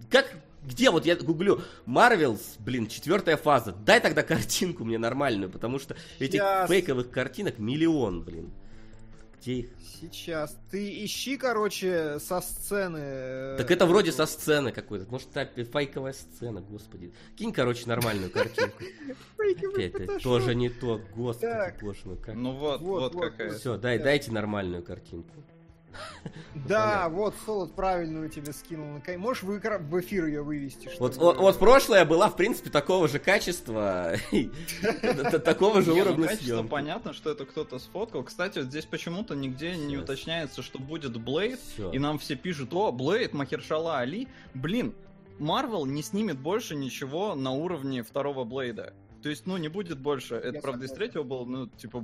Как... 0.09 0.31
Где 0.63 0.91
вот 0.91 1.07
я 1.07 1.17
гуглю 1.17 1.63
Марвелс, 1.87 2.57
блин, 2.59 2.87
четвертая 2.87 3.39
фаза. 3.39 3.73
Дай 3.73 3.99
тогда 3.99 4.23
картинку 4.23 4.85
мне 4.85 4.99
нормальную, 4.99 5.51
потому 5.51 5.79
что 5.79 5.97
этих 6.19 6.39
Щас. 6.41 6.69
фейковых 6.69 7.11
картинок 7.11 7.59
миллион, 7.59 8.23
блин. 8.23 8.53
Где 9.41 9.53
их? 9.55 9.71
Сейчас. 10.01 10.55
Ты 10.71 11.03
ищи, 11.05 11.39
короче, 11.39 12.19
со 12.21 12.43
сцены. 12.43 12.99
э, 13.01 13.55
Так 13.57 13.71
это 13.71 13.87
вроде 13.87 14.13
со 14.13 14.27
сцены 14.27 14.71
какой-то. 14.71 15.11
Может, 15.11 15.29
это 15.35 15.65
фейковая 15.65 16.13
сцена, 16.13 16.61
господи. 16.61 17.15
Кинь, 17.37 17.53
короче, 17.55 17.87
нормальную 17.87 18.31
картинку. 18.31 18.77
Опять, 19.39 19.95
это 19.95 20.19
тоже 20.19 20.55
не 20.55 20.69
то, 20.69 21.01
господи, 21.17 21.47
Так. 21.53 21.81
боже 21.81 22.01
мой. 22.05 22.19
Ну 22.35 22.53
вот, 22.53 22.81
Вот, 22.83 23.15
какая. 23.19 23.51
Все, 23.53 23.79
дай, 23.79 23.97
Да. 23.97 24.05
дайте 24.05 24.31
нормальную 24.31 24.83
картинку. 24.83 25.33
Да, 26.67 27.09
вот 27.09 27.35
Солод 27.47 27.75
правильную 27.75 28.29
тебе 28.29 28.53
скинул. 28.53 29.01
Можешь 29.19 29.43
в, 29.43 30.01
эфир 30.01 30.27
ее 30.27 30.43
вывести? 30.43 30.91
Вот, 30.99 31.17
вот, 31.17 31.39
вот 31.39 31.59
прошлая 31.59 32.05
была, 32.05 32.29
в 32.29 32.37
принципе, 32.37 32.71
такого 32.71 33.09
же 33.09 33.19
качества, 33.19 34.15
такого 35.45 35.83
же 35.83 35.91
ну, 35.95 36.01
уровня 36.01 36.29
съемки. 36.29 36.69
понятно, 36.69 37.13
что 37.13 37.31
это 37.31 37.47
кто-то 37.47 37.79
сфоткал. 37.79 38.25
Кстати, 38.25 38.63
здесь 38.63 38.85
почему-то 38.85 39.35
нигде 39.35 39.77
не 39.77 39.97
уточняется, 39.97 40.63
что 40.63 40.79
будет 40.79 41.21
Блейд, 41.21 41.61
и 41.93 41.99
нам 41.99 42.19
все 42.19 42.37
пишут, 42.37 42.73
о, 42.73 42.93
Блейд, 42.93 43.33
Махершала 43.33 43.99
Али. 43.99 44.29
Блин, 44.55 44.95
Марвел 45.39 45.87
не 45.87 46.03
снимет 46.03 46.39
больше 46.39 46.77
ничего 46.77 47.35
на 47.35 47.53
уровне 47.53 48.03
второго 48.03 48.45
Блейда. 48.45 48.93
То 49.23 49.29
есть, 49.29 49.47
ну, 49.47 49.57
не 49.59 49.69
будет 49.69 49.99
больше. 49.99 50.35
Это, 50.35 50.61
правда, 50.61 50.87
из 50.87 50.93
третьего 50.93 51.23
было, 51.23 51.45
ну, 51.45 51.67
типа. 51.67 51.99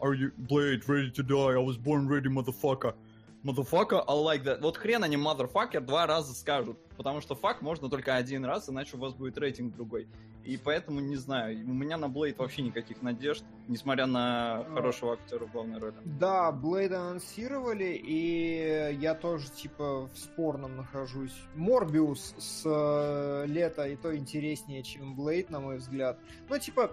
Are 0.00 0.14
you 0.14 0.32
Blade 0.36 0.82
ready 0.86 1.10
to 1.12 1.22
die? 1.22 1.54
I 1.54 1.64
was 1.64 1.76
born 1.76 2.08
ready, 2.08 2.28
motherfucker. 2.28 2.94
Motherfucker, 3.42 4.04
I 4.06 4.14
like 4.14 4.44
that. 4.44 4.60
Вот 4.60 4.76
хрен 4.76 5.02
они 5.02 5.16
motherfucker 5.16 5.80
два 5.80 6.06
раза 6.06 6.34
скажут. 6.34 6.78
Потому 6.96 7.20
что 7.20 7.34
фак 7.34 7.62
можно 7.62 7.88
только 7.88 8.14
один 8.14 8.44
раз, 8.44 8.68
иначе 8.68 8.96
у 8.96 9.00
вас 9.00 9.14
будет 9.14 9.38
рейтинг 9.38 9.74
другой. 9.74 10.08
И 10.44 10.56
поэтому, 10.56 11.00
не 11.00 11.16
знаю, 11.16 11.58
у 11.66 11.72
меня 11.72 11.96
на 11.96 12.08
Блейд 12.08 12.38
вообще 12.38 12.62
никаких 12.62 13.02
надежд, 13.02 13.44
несмотря 13.68 14.06
на 14.06 14.64
хорошего 14.74 15.14
актера 15.14 15.46
в 15.46 15.52
главной 15.52 15.78
роли. 15.78 15.94
Да, 16.04 16.50
Блейд 16.50 16.92
анонсировали, 16.92 17.92
и 17.94 18.96
я 19.00 19.14
тоже, 19.14 19.50
типа, 19.50 20.08
в 20.12 20.18
спорном 20.18 20.76
нахожусь. 20.76 21.36
Морбиус 21.54 22.34
с 22.38 22.62
э, 22.64 23.44
лета 23.46 23.84
и 23.84 23.96
то 23.96 24.16
интереснее, 24.16 24.82
чем 24.82 25.14
Блейд, 25.14 25.50
на 25.50 25.60
мой 25.60 25.76
взгляд. 25.76 26.18
Ну, 26.48 26.58
типа, 26.58 26.90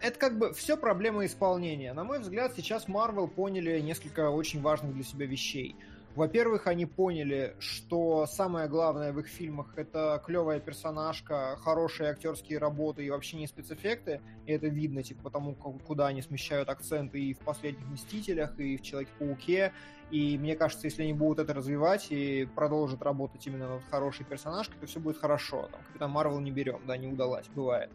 это 0.00 0.18
как 0.18 0.38
бы 0.38 0.52
все 0.52 0.76
проблема 0.76 1.24
исполнения. 1.24 1.92
На 1.94 2.04
мой 2.04 2.20
взгляд, 2.20 2.52
сейчас 2.54 2.88
Марвел 2.88 3.26
поняли 3.26 3.80
несколько 3.80 4.30
очень 4.30 4.60
важных 4.60 4.94
для 4.94 5.02
себя 5.02 5.26
вещей. 5.26 5.76
Во-первых, 6.14 6.68
они 6.68 6.86
поняли, 6.86 7.56
что 7.58 8.26
самое 8.26 8.68
главное 8.68 9.12
в 9.12 9.18
их 9.18 9.26
фильмах 9.26 9.76
это 9.76 10.22
клевая 10.24 10.60
персонажка, 10.60 11.56
хорошие 11.60 12.10
актерские 12.10 12.58
работы 12.58 13.04
и 13.04 13.10
вообще 13.10 13.36
не 13.36 13.48
спецэффекты. 13.48 14.20
И 14.46 14.52
это 14.52 14.68
видно, 14.68 15.02
типа, 15.02 15.24
потому 15.24 15.54
куда 15.54 16.06
они 16.06 16.22
смещают 16.22 16.68
акценты 16.68 17.20
и 17.20 17.34
в 17.34 17.38
последних 17.38 17.86
Мстителях, 17.88 18.56
и 18.60 18.76
в 18.76 18.82
Человеке-пауке. 18.82 19.72
И 20.12 20.38
мне 20.38 20.54
кажется, 20.54 20.86
если 20.86 21.02
они 21.02 21.14
будут 21.14 21.40
это 21.40 21.52
развивать 21.52 22.06
и 22.10 22.46
продолжат 22.54 23.02
работать 23.02 23.44
именно 23.48 23.68
над 23.68 23.84
хорошей 23.90 24.24
персонажкой, 24.24 24.78
то 24.78 24.86
все 24.86 25.00
будет 25.00 25.18
хорошо. 25.18 25.68
Там 25.72 25.80
Капитан 25.88 26.10
Марвел 26.12 26.38
не 26.38 26.52
берем, 26.52 26.80
да, 26.86 26.96
не 26.96 27.08
удалась, 27.08 27.46
бывает. 27.48 27.90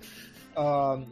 А, 0.56 1.04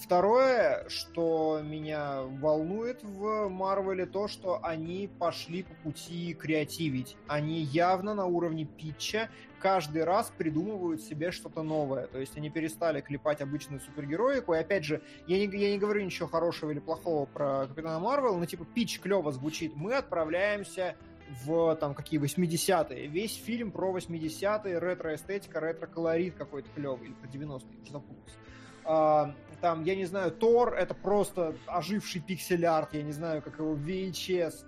второе, 0.00 0.88
что 0.88 1.60
меня 1.62 2.22
волнует 2.22 3.02
в 3.02 3.48
Марвеле, 3.48 4.06
то, 4.06 4.28
что 4.28 4.60
они 4.62 5.10
пошли 5.18 5.62
по 5.62 5.74
пути 5.76 6.34
креативить. 6.34 7.16
Они 7.26 7.60
явно 7.60 8.14
на 8.14 8.26
уровне 8.26 8.64
питча 8.64 9.28
каждый 9.62 10.02
раз 10.02 10.32
придумывают 10.36 11.00
себе 11.02 11.30
что-то 11.30 11.62
новое. 11.62 12.08
То 12.08 12.18
есть 12.18 12.36
они 12.36 12.50
перестали 12.50 13.00
клепать 13.00 13.40
обычную 13.40 13.80
супергероику. 13.80 14.54
И 14.54 14.58
опять 14.58 14.84
же, 14.84 15.02
я 15.28 15.38
не, 15.38 15.44
я 15.56 15.70
не 15.70 15.78
говорю 15.78 16.04
ничего 16.04 16.28
хорошего 16.28 16.70
или 16.70 16.80
плохого 16.80 17.26
про 17.26 17.66
Капитана 17.68 18.00
Марвел, 18.00 18.36
но 18.36 18.44
типа 18.44 18.64
pitch 18.64 18.98
клево 19.00 19.30
звучит. 19.30 19.76
Мы 19.76 19.94
отправляемся 19.94 20.96
в 21.44 21.76
там 21.76 21.94
какие 21.94 22.20
80-е. 22.20 23.06
Весь 23.06 23.36
фильм 23.36 23.70
про 23.70 23.96
80-е, 23.96 24.78
ретро-эстетика, 24.78 25.60
ретро-колорит 25.60 26.34
какой-то 26.34 26.68
клевый. 26.74 27.06
Или 27.06 27.14
про 27.14 27.28
90-е, 27.28 27.82
уже 27.82 27.92
запутался. 27.92 28.41
А, 28.84 29.34
там, 29.60 29.84
я 29.84 29.94
не 29.94 30.04
знаю, 30.04 30.32
Тор 30.32 30.74
это 30.74 30.94
просто 30.94 31.54
оживший 31.66 32.20
пиксель-арт, 32.20 32.94
я 32.94 33.02
не 33.02 33.12
знаю, 33.12 33.42
как 33.42 33.58
его 33.58 33.74
VHS. 33.74 34.64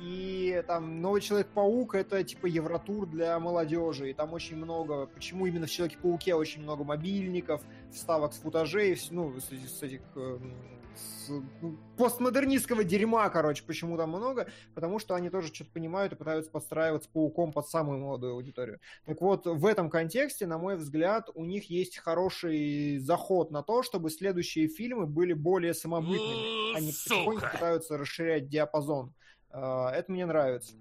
И 0.00 0.64
там 0.66 1.00
Новый 1.00 1.20
Человек-паук 1.20 1.94
это 1.94 2.24
типа 2.24 2.46
Евротур 2.46 3.06
для 3.06 3.38
молодежи. 3.38 4.10
И 4.10 4.14
там 4.14 4.32
очень 4.32 4.56
много. 4.56 5.06
Почему 5.06 5.46
именно 5.46 5.66
в 5.66 5.70
Человеке-пауке 5.70 6.34
очень 6.34 6.62
много 6.62 6.82
мобильников, 6.82 7.62
вставок 7.92 8.32
с 8.32 8.38
футажей, 8.38 8.98
ну, 9.10 9.38
с, 9.38 9.44
с 9.44 9.82
этих 9.82 10.00
эм, 10.16 10.54
постмодернистского 11.96 12.84
дерьма, 12.84 13.28
короче, 13.30 13.62
почему 13.64 13.96
там 13.96 14.10
много, 14.10 14.48
потому 14.74 14.98
что 14.98 15.14
они 15.14 15.30
тоже 15.30 15.52
что-то 15.52 15.70
понимают 15.70 16.12
и 16.12 16.16
пытаются 16.16 16.50
подстраиваться 16.50 17.08
пауком 17.10 17.52
под 17.52 17.68
самую 17.68 18.00
молодую 18.00 18.34
аудиторию. 18.34 18.80
Так 19.06 19.20
вот, 19.20 19.46
в 19.46 19.66
этом 19.66 19.90
контексте, 19.90 20.46
на 20.46 20.58
мой 20.58 20.76
взгляд, 20.76 21.30
у 21.34 21.44
них 21.44 21.70
есть 21.70 21.98
хороший 21.98 22.98
заход 22.98 23.50
на 23.50 23.62
то, 23.62 23.82
чтобы 23.82 24.10
следующие 24.10 24.68
фильмы 24.68 25.06
были 25.06 25.32
более 25.32 25.74
самобытными. 25.74 26.76
Они 26.76 26.92
потихоньку 26.92 27.46
пытаются 27.52 27.98
расширять 27.98 28.48
диапазон. 28.48 29.14
А, 29.50 29.90
это 29.90 30.10
мне 30.10 30.26
нравится. 30.26 30.74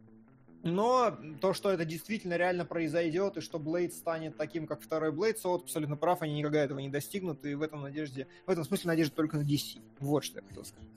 Но 0.64 1.18
то, 1.39 1.53
что 1.53 1.72
это 1.72 1.86
действительно 1.86 2.38
реально 2.38 2.66
произойдет, 2.66 3.38
и 3.38 3.41
что 3.41 3.57
Блейд 3.57 3.93
станет 3.93 4.38
таким, 4.38 4.68
как 4.68 4.82
второй 4.82 5.12
Блейд, 5.12 5.39
Соут 5.39 5.64
абсолютно 5.64 5.97
прав, 5.97 6.22
они 6.22 6.36
никогда 6.36 6.64
этого 6.64 6.80
не 6.80 6.89
достигнут, 6.89 7.43
и 7.45 7.55
в 7.55 7.62
этом 7.64 7.82
надежде, 7.82 8.28
в 8.45 8.51
этом 8.51 8.64
смысле 8.64 8.89
надежда 8.89 9.16
только 9.16 9.38
на 9.38 9.41
DC. 9.41 9.82
Вот 9.99 10.24
что 10.24 10.39
я 10.39 10.45
хотел 10.47 10.64
сказать. 10.66 10.89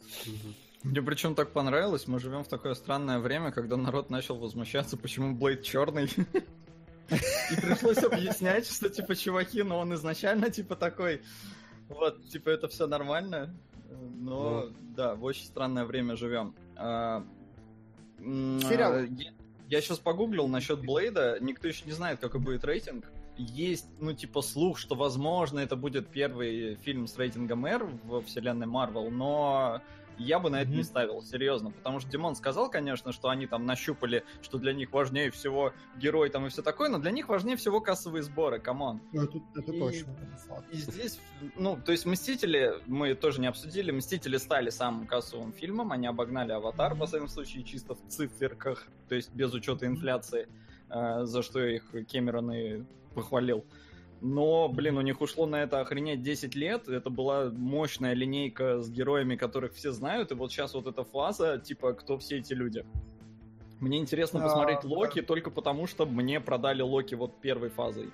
Мне 0.83 1.01
причем 1.01 1.35
так 1.35 1.53
понравилось, 1.53 2.07
мы 2.07 2.21
живем 2.21 2.45
в 2.45 2.49
такое 2.49 2.75
странное 2.75 3.19
время, 3.19 3.53
когда 3.53 3.79
народ 3.79 4.11
начал 4.11 4.37
возмущаться, 4.37 4.99
почему 4.99 5.35
Блейд 5.35 5.63
черный. 5.63 6.11
И 7.11 7.57
пришлось 7.61 8.03
объяснять, 8.03 8.67
что, 8.67 8.91
типа, 8.91 9.17
чуваки, 9.17 9.63
но 9.63 9.79
он 9.79 9.95
изначально, 9.95 10.51
типа, 10.51 10.77
такой, 10.77 11.23
вот, 11.89 12.27
типа, 12.29 12.51
это 12.51 12.69
все 12.69 12.87
нормально, 12.87 13.55
но, 13.91 14.65
ну. 14.65 14.77
да, 14.95 15.15
в 15.15 15.25
очень 15.25 15.45
странное 15.45 15.85
время 15.85 16.17
живем. 16.17 16.55
А, 16.77 17.25
Сериал. 18.19 19.07
Я 19.69 19.81
сейчас 19.81 19.99
погуглил 19.99 20.47
насчет 20.49 20.85
Блейда, 20.85 21.39
никто 21.41 21.69
еще 21.69 21.85
не 21.87 21.93
знает, 21.93 22.21
какой 22.21 22.41
будет 22.41 22.65
рейтинг. 22.65 23.11
Есть, 23.37 23.87
ну, 23.99 24.13
типа, 24.13 24.43
слух, 24.43 24.79
что, 24.79 24.95
возможно, 24.95 25.59
это 25.59 25.75
будет 25.75 26.07
первый 26.09 26.77
фильм 26.77 27.07
с 27.07 27.17
рейтингом 27.17 27.67
R 27.67 27.85
в 28.05 28.23
вселенной 28.23 28.67
Марвел, 28.67 29.11
но 29.11 29.81
я 30.19 30.39
бы 30.39 30.51
на 30.51 30.63
это 30.63 30.71
mm-hmm. 30.71 30.77
не 30.77 30.83
ставил, 30.83 31.23
серьезно. 31.23 31.71
Потому 31.71 32.01
что 32.01 32.11
Димон 32.11 32.35
сказал, 32.35 32.71
конечно, 32.71 33.13
что 33.13 33.29
они 33.29 33.47
там 33.47 33.67
нащупали, 33.67 34.25
что 34.43 34.59
для 34.59 34.73
них 34.73 34.93
важнее 34.93 35.31
всего 35.31 35.73
герой 35.97 36.31
там 36.31 36.47
и 36.47 36.49
все 36.49 36.63
такое, 36.63 36.89
но 36.89 36.99
для 36.99 37.11
них 37.11 37.29
важнее 37.29 37.57
всего 37.57 37.81
кассовые 37.81 38.23
сборы, 38.23 38.61
come 38.61 38.84
on. 38.84 39.01
Ну, 39.13 39.25
это, 39.25 39.39
это 39.57 39.73
и, 39.73 39.79
точно. 39.79 40.17
И 40.73 40.77
здесь, 40.77 41.21
ну, 41.57 41.79
то 41.85 41.93
есть 41.93 42.07
Мстители, 42.07 42.75
мы 42.87 43.15
тоже 43.15 43.41
не 43.41 43.47
обсудили, 43.47 43.91
Мстители 43.91 44.37
стали 44.37 44.71
самым 44.71 45.07
кассовым 45.07 45.53
фильмом, 45.53 45.93
они 45.93 46.07
обогнали 46.07 46.53
Аватар, 46.53 46.95
в 46.95 47.07
своем 47.07 47.29
случае, 47.29 47.65
чисто 47.65 47.95
в 47.95 48.09
циферках, 48.09 48.87
то 49.09 49.15
есть 49.15 49.33
без 49.35 49.53
учета 49.53 49.87
инфляции, 49.87 50.49
э, 50.91 51.25
за 51.25 51.43
что 51.43 51.61
их 51.61 51.91
Кэмерон 52.11 52.53
и 52.53 52.83
похвалил. 53.15 53.65
Но, 54.27 54.71
блин, 54.71 54.97
у 54.97 55.03
них 55.03 55.21
ушло 55.21 55.45
на 55.45 55.63
это 55.63 55.81
охренеть 55.81 56.23
10 56.23 56.55
лет. 56.55 56.89
Это 56.89 57.11
была 57.11 57.51
мощная 57.51 58.15
линейка 58.15 58.81
с 58.81 58.89
героями, 58.89 59.37
которых 59.37 59.75
все 59.75 59.93
знают. 59.93 60.33
И 60.33 60.35
вот 60.35 60.51
сейчас 60.51 60.73
вот 60.73 60.87
эта 60.87 61.05
фаза, 61.05 61.59
типа, 61.59 61.93
кто 61.93 62.17
все 62.17 62.39
эти 62.39 62.55
люди. 62.55 62.87
Мне 63.81 63.99
интересно 63.99 64.41
а, 64.41 64.45
посмотреть 64.45 64.79
а, 64.83 64.87
Локи 64.87 65.21
да. 65.21 65.27
только 65.27 65.51
потому, 65.51 65.87
что 65.87 66.07
мне 66.07 66.41
продали 66.41 66.81
Локи 66.81 67.15
вот 67.15 67.39
первой 67.43 67.69
фазой. 67.69 68.11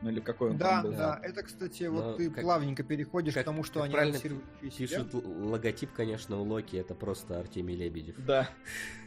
Ну 0.00 0.10
или 0.10 0.20
какой 0.20 0.50
он 0.50 0.58
да, 0.58 0.80
там 0.80 0.82
был. 0.84 0.92
Да, 0.92 1.20
это, 1.24 1.42
кстати, 1.42 1.82
Но 1.82 2.02
вот 2.02 2.18
ты 2.18 2.30
как, 2.30 2.44
плавненько 2.44 2.84
переходишь 2.84 3.34
как, 3.34 3.42
к 3.42 3.46
тому, 3.46 3.64
что 3.64 3.82
они 3.82 3.92
правильно 3.92 4.20
пишут 4.20 5.12
логотип, 5.12 5.90
конечно, 5.92 6.40
у 6.40 6.44
Локи, 6.44 6.76
это 6.76 6.94
просто 6.94 7.40
Артемий 7.40 7.74
Лебедев. 7.74 8.14
Да. 8.24 8.48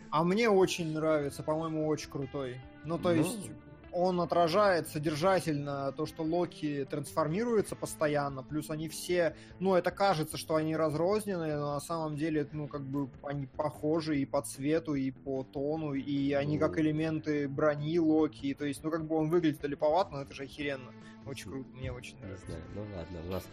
А 0.09 0.25
мне 0.25 0.49
очень 0.49 0.91
нравится, 0.91 1.43
по-моему, 1.43 1.87
очень 1.87 2.09
крутой. 2.09 2.59
Ну, 2.83 2.97
то 2.97 3.13
ну, 3.13 3.15
есть, 3.15 3.51
он 3.91 4.21
отражает 4.21 4.87
содержательно 4.87 5.91
то, 5.91 6.05
что 6.05 6.23
Локи 6.23 6.87
трансформируется 6.89 7.75
постоянно, 7.75 8.43
плюс 8.43 8.69
они 8.69 8.87
все, 8.89 9.35
ну, 9.59 9.75
это 9.75 9.91
кажется, 9.91 10.37
что 10.37 10.55
они 10.55 10.75
разрозненные, 10.75 11.57
но 11.57 11.73
на 11.73 11.79
самом 11.79 12.15
деле, 12.15 12.47
ну, 12.51 12.67
как 12.67 12.81
бы 12.81 13.09
они 13.23 13.47
похожи 13.47 14.19
и 14.19 14.25
по 14.25 14.41
цвету, 14.41 14.95
и 14.95 15.11
по 15.11 15.43
тону, 15.43 15.93
и 15.93 16.33
они 16.33 16.57
как 16.57 16.77
элементы 16.79 17.47
брони 17.47 17.99
Локи, 17.99 18.53
то 18.53 18.65
есть, 18.65 18.83
ну, 18.83 18.91
как 18.91 19.05
бы 19.05 19.15
он 19.15 19.29
выглядит 19.29 19.63
липоват, 19.63 20.11
но 20.11 20.21
это 20.21 20.33
же 20.33 20.43
охеренно. 20.43 20.91
Очень 21.25 21.51
круто, 21.51 21.69
мне 21.73 21.91
очень 21.91 22.17
нравится. 22.19 22.45
Не 22.47 22.51
знаю, 22.53 22.65
ну 22.75 22.81
ладно, 22.95 23.19
у 23.27 23.31
нас 23.31 23.43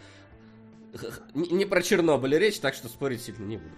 не 1.33 1.65
про 1.65 1.81
Чернобыль 1.81 2.37
речь, 2.37 2.59
так 2.59 2.73
что 2.73 2.87
спорить 2.87 3.21
сильно 3.21 3.45
не 3.45 3.57
буду. 3.57 3.75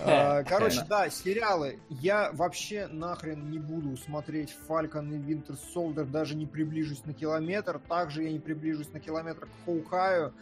А, 0.00 0.42
короче, 0.44 0.84
да, 0.88 1.10
сериалы. 1.10 1.78
Я 1.88 2.30
вообще 2.32 2.86
нахрен 2.86 3.50
не 3.50 3.58
буду 3.58 3.96
смотреть 3.96 4.54
Falcon 4.68 5.14
и 5.14 5.18
Winter 5.18 5.58
Soldier, 5.74 6.04
даже 6.04 6.34
не 6.34 6.46
приближусь 6.46 7.04
на 7.04 7.12
километр. 7.12 7.80
Также 7.88 8.22
я 8.24 8.32
не 8.32 8.38
приближусь 8.38 8.92
на 8.92 9.00
километр 9.00 9.46
к 9.46 9.64
Хоукаю. 9.64 10.32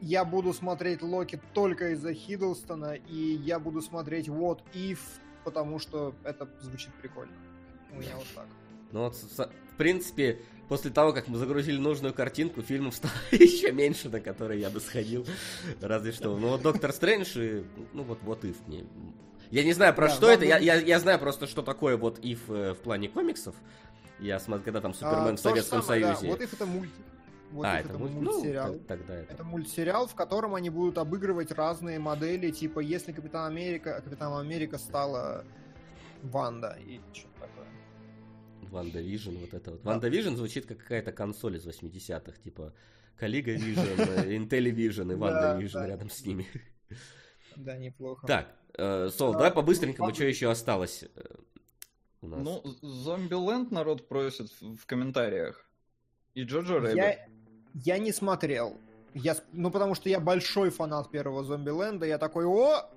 Я 0.00 0.24
буду 0.24 0.52
смотреть 0.52 1.02
Локи 1.02 1.40
только 1.52 1.92
из-за 1.92 2.12
Хиддлстона, 2.12 2.94
и 2.94 3.16
я 3.16 3.60
буду 3.60 3.80
смотреть 3.82 4.26
What 4.26 4.60
If, 4.74 4.98
потому 5.44 5.78
что 5.78 6.14
это 6.24 6.48
звучит 6.60 6.92
прикольно. 6.94 7.32
У 7.92 8.00
меня 8.00 8.16
вот 8.16 8.26
так. 8.34 8.46
Ну 8.90 9.02
вот, 9.02 9.14
в 9.14 9.76
принципе, 9.76 10.40
после 10.72 10.90
того, 10.90 11.12
как 11.12 11.28
мы 11.28 11.36
загрузили 11.36 11.76
нужную 11.76 12.14
картинку, 12.14 12.62
фильмов 12.62 12.94
стало 12.94 13.12
еще 13.30 13.72
меньше, 13.72 14.08
на 14.08 14.20
которые 14.20 14.58
я 14.58 14.70
бы 14.70 14.80
сходил. 14.80 15.26
Разве 15.82 16.12
что. 16.12 16.34
Ну 16.34 16.48
вот 16.48 16.62
Доктор 16.62 16.92
Стрэндж 16.94 17.38
и, 17.38 17.64
ну 17.92 18.04
вот, 18.04 18.20
вот 18.22 18.42
мне. 18.66 18.86
Я 19.50 19.64
не 19.64 19.74
знаю, 19.74 19.92
про 19.92 20.08
да, 20.08 20.14
что 20.14 20.30
это, 20.30 20.46
я, 20.46 20.56
я, 20.56 20.76
я 20.76 20.98
знаю 20.98 21.18
просто, 21.18 21.46
что 21.46 21.60
такое 21.60 21.98
вот 21.98 22.20
if 22.20 22.38
э, 22.48 22.72
в 22.72 22.78
плане 22.78 23.10
комиксов. 23.10 23.54
Я 24.18 24.40
смотрю, 24.40 24.64
когда 24.64 24.80
там 24.80 24.94
Супермен 24.94 25.34
а, 25.34 25.36
в 25.36 25.40
Советском 25.40 25.82
самое, 25.82 26.04
Союзе. 26.04 26.22
Да. 26.22 26.32
Вот 26.32 26.40
if 26.40 26.54
это 26.54 26.64
мультик. 26.64 27.04
Вот 27.50 27.66
а, 27.66 27.78
это, 27.78 27.88
это 27.90 27.98
мульт... 27.98 28.12
мультсериал. 28.14 28.72
Ну, 28.72 28.78
тогда 28.78 29.14
это... 29.14 29.32
это 29.34 29.44
мультсериал, 29.44 30.06
в 30.06 30.14
котором 30.14 30.54
они 30.54 30.70
будут 30.70 30.96
обыгрывать 30.96 31.52
разные 31.52 31.98
модели, 31.98 32.50
типа 32.50 32.80
если 32.80 33.12
Капитан 33.12 33.52
Америка, 33.52 34.00
Капитан 34.02 34.40
Америка 34.40 34.78
стала 34.78 35.44
Ванда 36.22 36.78
и 36.80 36.98
такое. 37.12 37.31
WandaVision, 38.72 39.36
вот 39.36 39.54
это 39.54 39.72
вот. 39.72 39.84
WandaVision 39.84 40.34
звучит 40.34 40.66
как 40.66 40.78
какая-то 40.78 41.12
консоль 41.12 41.56
из 41.56 41.66
80-х, 41.66 42.40
типа 42.42 42.74
ColecoVision, 43.16 44.26
Intellivision 44.48 45.12
и 45.12 45.14
WandaVision 45.14 45.86
рядом 45.86 46.10
с 46.10 46.24
ними. 46.24 46.46
Да, 47.56 47.76
неплохо. 47.76 48.26
Так, 48.26 48.56
э, 48.78 49.10
Сол, 49.10 49.32
давай 49.32 49.52
по-быстренькому, 49.52 50.12
что 50.14 50.24
еще 50.24 50.50
осталось 50.50 51.04
э, 51.14 51.22
у 52.22 52.28
нас? 52.28 52.40
Ну, 52.42 52.62
Зомби-ленд 52.80 53.70
народ 53.70 54.08
просит 54.08 54.50
в 54.60 54.86
комментариях. 54.86 55.68
И 56.34 56.44
Джоджо 56.44 56.80
Рэббит. 56.80 56.96
Я, 56.96 57.28
я 57.74 57.98
не 57.98 58.12
смотрел. 58.12 58.78
Я, 59.12 59.36
ну, 59.52 59.70
потому 59.70 59.94
что 59.94 60.08
я 60.08 60.18
большой 60.18 60.70
фанат 60.70 61.10
первого 61.10 61.44
Зомби-ленда. 61.44 62.06
Я 62.06 62.16
такой, 62.16 62.46
о, 62.46 62.90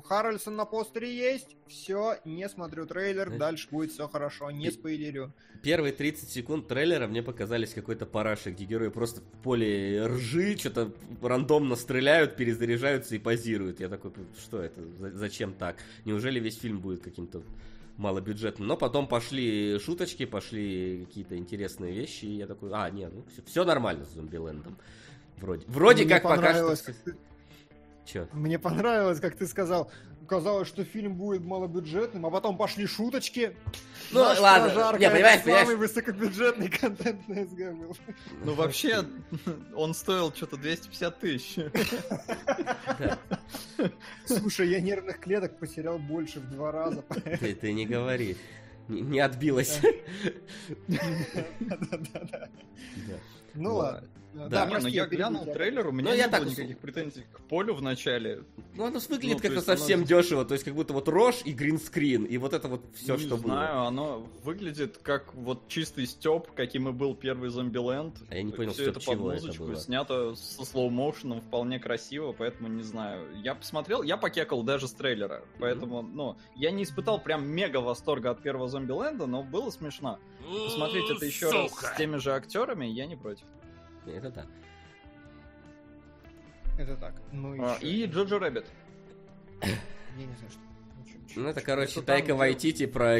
Харрельсон 0.00 0.56
на 0.56 0.64
постере 0.64 1.14
есть, 1.14 1.56
все, 1.68 2.16
не 2.24 2.48
смотрю 2.48 2.86
трейлер, 2.86 3.24
Значит, 3.26 3.38
дальше 3.38 3.68
будет 3.70 3.92
все 3.92 4.08
хорошо, 4.08 4.50
не 4.50 4.70
спойлерю. 4.70 5.32
Первые 5.62 5.92
30 5.92 6.28
секунд 6.28 6.68
трейлера 6.68 7.06
мне 7.06 7.22
показались 7.22 7.72
какой-то 7.72 8.04
парашей, 8.06 8.52
где 8.52 8.64
герои 8.64 8.88
просто 8.88 9.20
в 9.20 9.24
поле 9.42 10.04
ржи, 10.06 10.56
что-то 10.56 10.92
рандомно 11.22 11.74
стреляют, 11.76 12.36
перезаряжаются 12.36 13.14
и 13.14 13.18
позируют. 13.18 13.80
Я 13.80 13.88
такой, 13.88 14.12
что 14.38 14.60
это? 14.60 14.80
За- 14.98 15.12
Зачем 15.12 15.54
так? 15.54 15.76
Неужели 16.04 16.38
весь 16.40 16.58
фильм 16.58 16.80
будет 16.80 17.02
каким-то 17.02 17.42
малобюджетным? 17.96 18.68
Но 18.68 18.76
потом 18.76 19.06
пошли 19.08 19.78
шуточки, 19.78 20.26
пошли 20.26 21.06
какие-то 21.06 21.36
интересные 21.38 21.94
вещи, 21.94 22.24
и 22.26 22.36
я 22.36 22.46
такой, 22.46 22.70
а, 22.72 22.90
нет, 22.90 23.12
ну 23.14 23.24
все, 23.46 23.64
нормально 23.64 24.04
с 24.04 24.10
Зомбилендом. 24.12 24.76
Вроде, 25.38 25.64
вроде 25.66 26.04
Мне 26.04 26.14
как 26.14 26.22
пока 26.24 26.34
что... 26.36 26.42
понравилось, 26.44 26.82
как 26.82 26.94
ты- 26.96 27.16
Чё? 28.04 28.28
Мне 28.32 28.58
понравилось, 28.58 29.20
как 29.20 29.36
ты 29.36 29.46
сказал. 29.46 29.90
Казалось, 30.28 30.68
что 30.68 30.84
фильм 30.84 31.16
будет 31.16 31.42
малобюджетным, 31.42 32.24
а 32.24 32.30
потом 32.30 32.56
пошли 32.56 32.86
шуточки. 32.86 33.54
Ну, 34.10 34.20
Наша 34.20 34.40
ладно. 34.40 34.68
прожарка, 34.70 34.98
Не, 34.98 35.10
понимаешь, 35.10 35.40
самый 35.42 35.54
понимаешь. 35.58 35.78
высокобюджетный 35.78 36.68
контент 36.70 37.28
на 37.28 37.44
СГ 37.44 37.58
был. 37.74 37.96
Ну, 38.42 38.54
вообще, 38.54 39.04
он 39.76 39.92
стоил 39.92 40.32
что-то 40.32 40.56
250 40.56 41.20
тысяч. 41.20 41.58
Слушай, 44.24 44.68
я 44.70 44.80
нервных 44.80 45.20
клеток 45.20 45.58
потерял 45.58 45.98
больше 45.98 46.40
в 46.40 46.50
два 46.50 46.72
раза. 46.72 47.02
Ты, 47.40 47.54
ты 47.54 47.72
не 47.72 47.84
говори. 47.86 48.36
Не, 48.88 49.00
не 49.02 49.20
отбилась. 49.20 49.80
Да-да-да. 50.88 52.20
Да. 52.22 52.48
Ну 53.54 53.74
ладно. 53.76 54.08
Да. 54.34 54.48
Да, 54.48 54.60
Не, 54.66 54.66
ну 54.66 54.80
прости, 54.80 54.90
я 54.90 55.06
глянул 55.06 55.42
тебя. 55.44 55.54
трейлер, 55.54 55.86
у 55.86 55.92
меня 55.92 56.10
Ну, 56.10 56.16
я 56.16 56.26
не 56.26 56.30
так 56.30 56.42
было 56.42 56.48
усу- 56.50 56.60
никаких 56.62 56.78
претензий 56.78 57.24
к 57.32 57.40
полю 57.42 57.74
в 57.74 57.82
начале. 57.82 58.42
Ну, 58.74 58.84
оно 58.86 58.98
выглядит 58.98 59.22
Ну, 59.22 59.28
то 59.36 59.42
как-то 59.42 59.54
есть 59.54 59.68
оно- 59.68 59.76
совсем 59.78 60.04
дешево, 60.04 60.44
то 60.44 60.54
есть 60.54 60.64
как 60.64 60.74
будто 60.74 60.92
вот 60.92 61.08
рожь 61.08 61.40
и 61.44 61.52
гринскрин, 61.52 62.24
и 62.24 62.36
вот 62.38 62.52
это 62.52 62.66
вот 62.68 62.82
все, 62.94 63.14
не 63.16 63.20
что 63.26 63.36
знаю, 63.36 63.74
было. 63.74 63.86
оно 63.86 64.28
выглядит 64.42 64.98
как 64.98 65.32
вот 65.34 65.68
чистый 65.68 66.06
степ, 66.06 66.50
каким 66.52 66.88
и 66.88 66.92
был 66.92 67.14
первый 67.14 67.50
Зомбиленд. 67.50 68.16
А 68.28 68.34
я 68.34 68.42
не 68.42 68.50
понял, 68.52 68.72
Все 68.72 68.84
это 68.90 68.94
под 68.94 69.02
чего 69.04 69.32
это 69.32 69.42
музычку, 69.44 69.64
было. 69.66 69.76
снято 69.76 70.34
со 70.34 70.64
слоу-моушеном 70.64 71.40
вполне 71.40 71.78
красиво, 71.78 72.32
поэтому 72.32 72.68
не 72.68 72.82
знаю. 72.82 73.24
Я 73.42 73.54
посмотрел, 73.54 74.02
я 74.02 74.16
покекал 74.16 74.62
даже 74.64 74.88
с 74.88 74.92
трейлера, 74.92 75.42
поэтому, 75.60 76.02
ну, 76.02 76.36
я 76.56 76.72
не 76.72 76.82
испытал 76.82 77.20
прям 77.20 77.46
мега 77.46 77.78
восторга 77.78 78.30
от 78.30 78.42
первого 78.42 78.68
Зомбиленда, 78.68 79.26
но 79.26 79.42
было 79.44 79.70
смешно. 79.70 80.18
Посмотреть 80.66 81.08
это 81.10 81.24
еще 81.24 81.50
раз 81.50 81.72
с 81.72 81.96
теми 81.96 82.16
же 82.16 82.32
актерами, 82.32 82.86
я 82.86 83.06
не 83.06 83.16
против. 83.16 83.44
Это 84.06 84.30
да. 84.30 84.46
Это 86.78 86.96
так. 86.96 87.14
Ну 87.32 87.54
А, 87.62 87.76
ещё. 87.76 87.86
И 87.86 88.06
Джоджо 88.06 88.38
Рэббит. 88.38 88.66
Я 89.62 90.26
не 90.26 90.34
знаю, 90.34 90.50
что. 90.50 90.60
Ну, 91.36 91.42
Ну, 91.42 91.48
это, 91.48 91.60
короче, 91.60 92.02
Тайка 92.02 92.34
Вайтити 92.34 92.86
про 92.86 93.18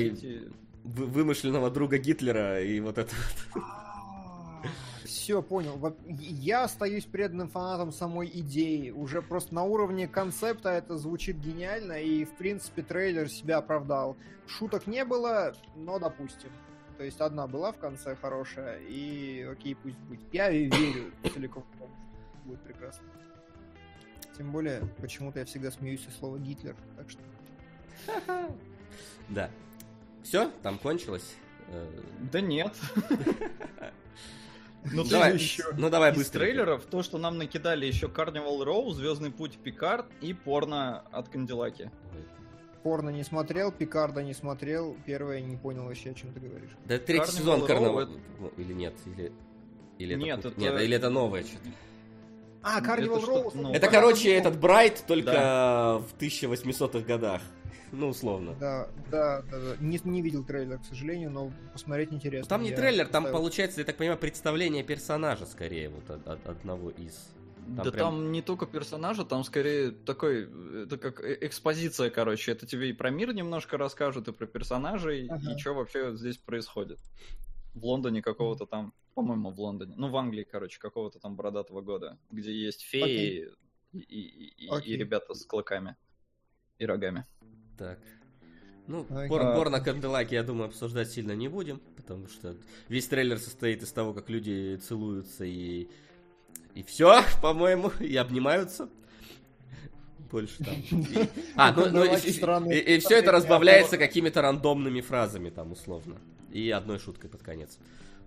вымышленного 0.84 1.70
друга 1.70 1.98
Гитлера 1.98 2.62
и 2.62 2.80
вот 2.80 2.98
это 2.98 3.14
вот. 3.54 3.62
Все, 5.04 5.42
понял. 5.42 5.96
Я 6.06 6.64
остаюсь 6.64 7.04
преданным 7.04 7.48
фанатом 7.48 7.92
самой 7.92 8.28
идеи. 8.34 8.90
Уже 8.90 9.22
просто 9.22 9.54
на 9.54 9.62
уровне 9.62 10.06
концепта 10.06 10.70
это 10.70 10.98
звучит 10.98 11.36
гениально, 11.38 12.02
и, 12.02 12.24
в 12.24 12.36
принципе, 12.36 12.82
трейлер 12.82 13.30
себя 13.30 13.58
оправдал. 13.58 14.16
Шуток 14.46 14.86
не 14.86 15.04
было, 15.04 15.54
но 15.76 15.98
допустим. 15.98 16.50
То 16.96 17.04
есть 17.04 17.20
одна 17.20 17.46
была 17.46 17.72
в 17.72 17.78
конце 17.78 18.14
хорошая, 18.16 18.78
и 18.80 19.42
окей, 19.42 19.74
пусть 19.74 19.98
будет. 19.98 20.32
Я 20.32 20.50
верю 20.50 21.12
целиком 21.32 21.64
будет 22.44 22.60
прекрасно. 22.60 23.04
Тем 24.36 24.52
более, 24.52 24.80
почему-то 25.00 25.40
я 25.40 25.44
всегда 25.44 25.70
смеюсь 25.70 26.06
из 26.06 26.16
слова 26.16 26.38
Гитлер, 26.38 26.76
так 26.96 27.10
что... 27.10 27.20
Да. 29.28 29.50
Все, 30.22 30.50
там 30.62 30.78
кончилось. 30.78 31.34
Э, 31.68 32.00
Да 32.32 32.40
нет. 32.40 32.74
Ну, 34.92 35.02
давай, 35.04 35.32
еще. 35.34 35.64
ну 35.78 35.88
давай 35.88 36.12
Из 36.12 36.16
быстро. 36.18 36.40
трейлеров 36.40 36.84
то, 36.84 37.02
что 37.02 37.16
нам 37.16 37.38
накидали 37.38 37.86
еще 37.86 38.06
Carnival 38.06 38.62
Row, 38.64 38.92
Звездный 38.92 39.30
путь 39.30 39.56
Пикард 39.58 40.06
и 40.20 40.34
порно 40.34 41.00
от 41.10 41.30
Канделаки. 41.30 41.90
Порно 42.84 43.08
не 43.08 43.24
смотрел, 43.24 43.72
Пикарда 43.72 44.22
не 44.22 44.34
смотрел, 44.34 44.94
первое 45.06 45.40
не 45.40 45.56
понял 45.56 45.84
вообще, 45.86 46.10
о 46.10 46.14
чем 46.14 46.32
ты 46.34 46.40
говоришь. 46.40 46.70
Да 46.84 46.98
третий 46.98 47.24
Carnival 47.24 47.36
сезон 47.38 47.66
Карнавал. 47.66 48.00
это- 48.00 48.12
Ну, 48.38 48.52
Или 48.58 48.72
нет? 48.74 48.94
Или... 49.06 49.32
Или 49.98 50.14
Нет, 50.16 50.44
это- 50.44 50.60
Нет, 50.60 50.78
или 50.82 50.94
это 50.96 51.08
новое 51.08 51.44
что-то. 51.44 51.68
А, 52.62 52.78
Это 52.80 52.86
Carnival 52.86 53.24
Row. 53.26 53.56
новое. 53.56 53.76
Это, 53.76 53.88
короче, 53.88 54.28
Row. 54.36 54.38
этот 54.38 54.60
Брайт 54.60 55.02
только 55.06 56.02
в 56.06 56.14
1800-х 56.20 57.00
годах. 57.00 57.40
Ну, 57.92 58.08
условно. 58.08 58.54
Да, 58.58 58.88
да, 59.10 59.42
да, 59.42 59.58
да. 59.60 59.76
Не, 59.78 60.00
не 60.02 60.20
видел 60.20 60.42
трейлер, 60.42 60.78
к 60.78 60.84
сожалению, 60.84 61.30
но 61.30 61.52
посмотреть 61.72 62.12
интересно. 62.12 62.48
Там 62.48 62.62
не 62.64 62.70
Я 62.70 62.76
трейлер, 62.76 63.06
там 63.06 63.30
получается, 63.30 63.80
я 63.80 63.84
так 63.86 63.96
понимаю, 63.96 64.18
представление 64.18 64.82
персонажа 64.82 65.46
скорее, 65.46 65.90
вот 65.90 66.10
от- 66.10 66.26
от- 66.26 66.46
одного 66.48 66.90
из. 66.90 67.30
Там 67.64 67.76
да 67.76 67.90
прям- 67.90 67.94
там 68.10 68.32
не 68.32 68.42
только 68.42 68.66
персонажа, 68.66 69.24
там 69.24 69.42
скорее 69.44 69.90
такой, 69.90 70.48
это 70.84 70.98
как 70.98 71.20
э- 71.20 71.38
экспозиция, 71.40 72.10
короче. 72.10 72.52
Это 72.52 72.66
тебе 72.66 72.90
и 72.90 72.92
про 72.92 73.10
мир 73.10 73.32
немножко 73.32 73.76
расскажут, 73.78 74.28
и 74.28 74.32
про 74.32 74.46
персонажей, 74.46 75.26
Ага. 75.28 75.54
и 75.54 75.58
что 75.58 75.72
вообще 75.74 76.14
здесь 76.16 76.36
происходит. 76.36 76.98
В 77.74 77.84
Лондоне 77.84 78.22
какого-то 78.22 78.66
там, 78.66 78.92
по-моему, 79.14 79.50
в 79.50 79.58
Лондоне, 79.60 79.94
ну 79.96 80.08
в 80.08 80.16
Англии, 80.16 80.46
короче, 80.48 80.78
какого-то 80.78 81.18
там 81.18 81.36
бородатого 81.36 81.80
года, 81.80 82.18
где 82.30 82.52
есть 82.52 82.82
феи 82.82 83.50
и, 83.92 83.98
и- 83.98 84.66
и- 84.66 84.82
и 84.84 84.96
ребята 84.96 85.34
с 85.34 85.44
клыками 85.44 85.96
и 86.78 86.86
рогами. 86.86 87.24
Так. 87.78 87.98
Ну, 88.86 89.06
Окей. 89.08 89.28
Бор, 89.28 89.40
А. 89.40 89.54
Борна 89.56 89.80
Канделаки, 89.80 90.34
я 90.34 90.42
думаю, 90.42 90.66
обсуждать 90.66 91.10
сильно 91.10 91.32
не 91.32 91.48
будем, 91.48 91.80
потому 91.96 92.28
что 92.28 92.54
весь 92.88 93.08
трейлер 93.08 93.38
состоит 93.38 93.82
из 93.82 93.90
того, 93.92 94.12
как 94.12 94.28
люди 94.28 94.76
целуются 94.76 95.44
и... 95.44 95.88
И 96.74 96.82
все, 96.82 97.22
по-моему, 97.42 97.90
и 98.00 98.16
обнимаются. 98.16 98.88
Больше 100.30 100.64
там. 100.64 100.74
И- 100.90 101.28
А, 101.56 101.72
ну, 101.72 101.86
ну, 101.90 102.04
и, 102.72 102.98
все 102.98 103.18
это 103.18 103.30
разбавляется 103.32 103.96
какими-то 103.98 104.42
рандомными 104.42 105.00
фразами 105.00 105.50
там, 105.50 105.72
условно. 105.72 106.16
И 106.50 106.70
одной 106.70 106.98
шуткой 106.98 107.30
под 107.30 107.42
конец. 107.42 107.78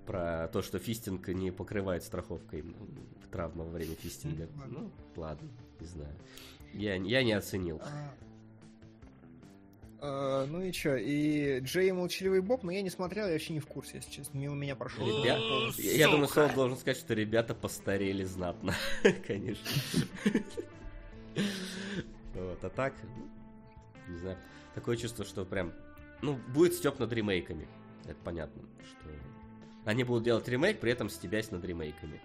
Про 0.06 0.48
то, 0.54 0.62
что 0.62 0.80
фистинг 0.80 1.28
не 1.28 1.52
покрывает 1.52 2.04
страховкой 2.04 2.62
м, 2.62 2.76
травмы 3.32 3.66
во 3.66 3.72
время 3.72 3.96
фистинга. 3.96 4.48
Ну, 4.68 4.90
ладно, 5.18 5.50
не 5.82 5.88
знаю. 5.88 6.16
Я, 6.74 6.96
я 6.96 7.24
не 7.24 7.34
оценил. 7.34 7.82
А, 10.00 10.46
ну 10.46 10.62
и 10.62 10.72
чё, 10.72 10.96
и 10.96 11.60
Джей 11.62 11.90
и 11.90 11.92
Молчаливый 11.92 12.42
Боб, 12.42 12.64
но 12.64 12.72
я 12.72 12.82
не 12.82 12.90
смотрел, 12.90 13.26
я 13.26 13.34
вообще 13.34 13.54
не 13.54 13.60
в 13.60 13.66
курсе, 13.66 13.98
если 13.98 14.12
честно, 14.12 14.38
мимо 14.38 14.56
меня 14.56 14.76
прошел. 14.76 15.06
Ребят, 15.06 15.40
я 15.78 16.08
думаю, 16.08 16.28
Сол 16.28 16.50
должен 16.50 16.78
сказать, 16.78 16.98
что 16.98 17.16
ребята 17.16 17.56
постарели 17.56 18.24
знатно, 18.24 18.76
конечно. 19.28 19.68
Вот, 22.36 22.64
а 22.64 22.70
так, 22.70 22.94
ну, 23.16 24.14
не 24.14 24.20
знаю, 24.20 24.38
такое 24.76 24.98
чувство, 24.98 25.26
что 25.26 25.46
прям, 25.46 25.74
ну, 26.22 26.38
будет 26.54 26.76
степ 26.76 27.00
над 27.00 27.12
ремейками. 27.12 27.68
Это 28.06 28.18
понятно, 28.24 28.62
что 28.86 29.10
они 29.86 30.04
будут 30.04 30.24
делать 30.24 30.48
ремейк, 30.48 30.80
при 30.80 30.92
этом 30.92 31.10
стебясь 31.10 31.50
над 31.50 31.66
ремейками. 31.66 32.22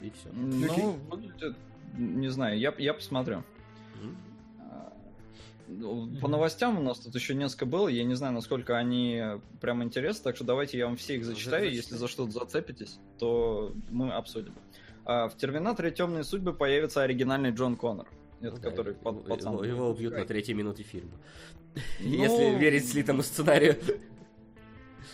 И 0.00 0.10
все. 0.10 0.28
Ну, 0.32 0.92
выглядит, 1.08 1.56
не 1.96 2.28
знаю, 2.28 2.58
я, 2.58 2.74
я 2.78 2.94
посмотрю. 2.94 3.44
Ну, 4.02 4.14
По 6.20 6.28
новостям 6.28 6.78
у 6.78 6.82
нас 6.82 6.98
тут 7.00 7.14
еще 7.14 7.34
несколько 7.34 7.66
было, 7.66 7.88
я 7.88 8.04
не 8.04 8.14
знаю, 8.14 8.32
насколько 8.34 8.76
они 8.76 9.22
прям 9.60 9.82
интересны, 9.82 10.22
так 10.22 10.36
что 10.36 10.44
давайте 10.44 10.78
я 10.78 10.86
вам 10.86 10.96
все 10.96 11.16
их 11.16 11.24
зачитаю, 11.24 11.72
если 11.72 11.96
за 11.96 12.06
что-то 12.08 12.30
зацепитесь, 12.30 12.98
то 13.18 13.72
мы 13.90 14.12
обсудим. 14.12 14.54
А, 15.04 15.28
в 15.28 15.36
Терминаторе 15.36 15.90
Темные 15.90 16.24
судьбы 16.24 16.52
появится 16.52 17.02
оригинальный 17.02 17.50
Джон 17.50 17.76
Коннор. 17.76 18.08
Это 18.40 18.56
да, 18.56 18.70
который 18.70 18.94
его- 18.94 19.12
пацан. 19.12 19.52
его, 19.54 19.64
его 19.64 19.90
убьют 19.90 20.14
на 20.14 20.24
третьей 20.24 20.54
минуте 20.54 20.82
фильма. 20.82 21.12
Ну, 22.00 22.06
Если 22.06 22.58
верить 22.58 22.88
слитому 22.88 23.22
сценарию. 23.22 23.76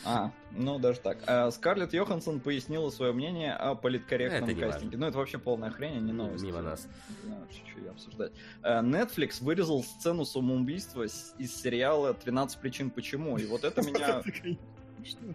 А, 0.04 0.32
ну 0.50 0.78
даже 0.78 1.00
так. 1.00 1.18
А, 1.26 1.50
Скарлетт 1.50 1.92
Йоханссон 1.92 2.40
пояснила 2.40 2.90
свое 2.90 3.12
мнение 3.12 3.54
о 3.54 3.74
политкорректном 3.74 4.44
Это 4.44 4.54
не 4.54 4.60
кастинге. 4.60 4.84
важно. 4.86 4.98
Ну 4.98 5.06
это 5.06 5.18
вообще 5.18 5.38
полная 5.38 5.70
хрень, 5.70 5.96
а 5.96 6.00
не 6.00 6.12
новость. 6.12 6.44
Мимо 6.44 6.62
нас. 6.62 6.88
Не 7.08 7.28
знаю, 7.28 7.46
что 7.50 7.80
ее 7.80 7.90
обсуждать. 7.90 8.32
А, 8.62 8.82
Netflix 8.82 9.42
вырезал 9.42 9.82
сцену 9.82 10.24
самоубийства 10.24 11.04
из 11.04 11.54
сериала 11.54 12.16
«13 12.24 12.58
причин 12.60 12.90
почему». 12.90 13.38
И 13.38 13.46
вот 13.46 13.64
это 13.64 13.82
меня... 13.86 14.22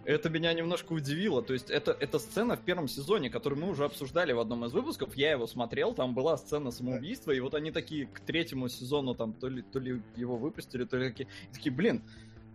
Это 0.04 0.30
меня 0.30 0.52
немножко 0.54 0.92
удивило. 0.92 1.42
То 1.42 1.52
есть 1.52 1.70
это, 1.70 1.96
это 2.00 2.18
сцена 2.18 2.56
в 2.56 2.60
первом 2.60 2.88
сезоне, 2.88 3.30
которую 3.30 3.60
мы 3.60 3.70
уже 3.70 3.84
обсуждали 3.84 4.32
в 4.32 4.40
одном 4.40 4.64
из 4.64 4.72
выпусков. 4.72 5.14
Я 5.14 5.32
его 5.32 5.46
смотрел, 5.46 5.94
там 5.94 6.14
была 6.14 6.36
сцена 6.38 6.70
самоубийства, 6.70 7.32
и 7.32 7.40
вот 7.40 7.54
они 7.54 7.70
такие 7.70 8.06
к 8.06 8.20
третьему 8.20 8.68
сезону 8.68 9.14
там 9.14 9.34
то 9.34 9.48
ли, 9.48 9.62
то 9.62 9.78
ли 9.78 10.00
его 10.16 10.36
выпустили, 10.36 10.84
то 10.84 10.96
ли 10.96 11.10
такие, 11.10 11.28
и 11.50 11.54
такие, 11.54 11.74
блин, 11.74 12.02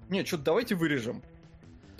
не, 0.09 0.26
что-то 0.26 0.43
давайте 0.43 0.76
вырежем. 0.76 1.24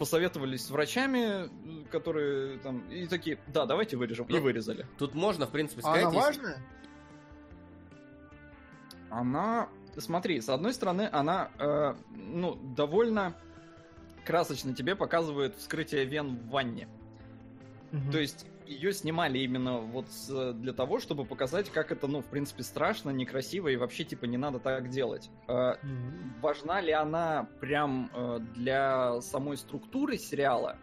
Посоветовались 0.04 0.66
с 0.66 0.70
врачами, 0.70 1.50
которые 1.90 2.60
там, 2.60 2.80
и 2.90 3.08
такие, 3.08 3.40
да, 3.48 3.66
давайте 3.66 3.96
вырежем, 3.96 4.26
и 4.26 4.34
Ну, 4.34 4.42
вырезали. 4.42 4.86
Тут 4.98 5.16
можно, 5.16 5.46
в 5.48 5.52
принципе, 5.52 5.80
А 5.86 5.94
она 5.94 6.10
сказать... 6.12 6.14
если- 6.14 6.42
важная? 6.42 6.58
Она, 9.10 9.70
смотри, 9.96 10.42
с 10.42 10.50
одной 10.50 10.74
стороны, 10.74 11.08
она, 11.10 11.52
э, 11.58 11.96
ну, 12.18 12.56
довольно 12.76 13.34
красочно 14.26 14.76
тебе 14.76 14.98
показывает 14.98 15.56
вскрытие 15.56 16.04
вен 16.04 16.36
в 16.36 16.50
ванне. 16.50 16.90
Мгм. 17.94 18.12
То 18.12 18.20
есть 18.20 18.46
ее 18.68 18.94
снимали 18.94 19.40
именно 19.40 19.80
вот 19.80 20.10
с- 20.10 20.54
для 20.54 20.74
того, 20.74 21.00
чтобы 21.00 21.26
показать, 21.26 21.70
как 21.70 21.92
это, 21.92 22.08
ну, 22.08 22.22
в 22.22 22.26
принципе, 22.26 22.64
страшно, 22.64 23.10
некрасиво 23.12 23.68
и 23.68 23.76
вообще, 23.76 24.04
типа, 24.04 24.26
не 24.26 24.38
надо 24.38 24.60
так 24.60 24.90
делать. 24.90 25.30
Э, 25.48 25.76
Мгм. 25.84 26.34
важна 26.42 26.82
ли 26.82 26.92
она 26.92 27.48
прям 27.60 28.10
э, 28.14 28.40
для 28.56 29.22
самой 29.22 29.58
структуры 29.58 30.18
сериала? 30.18 30.78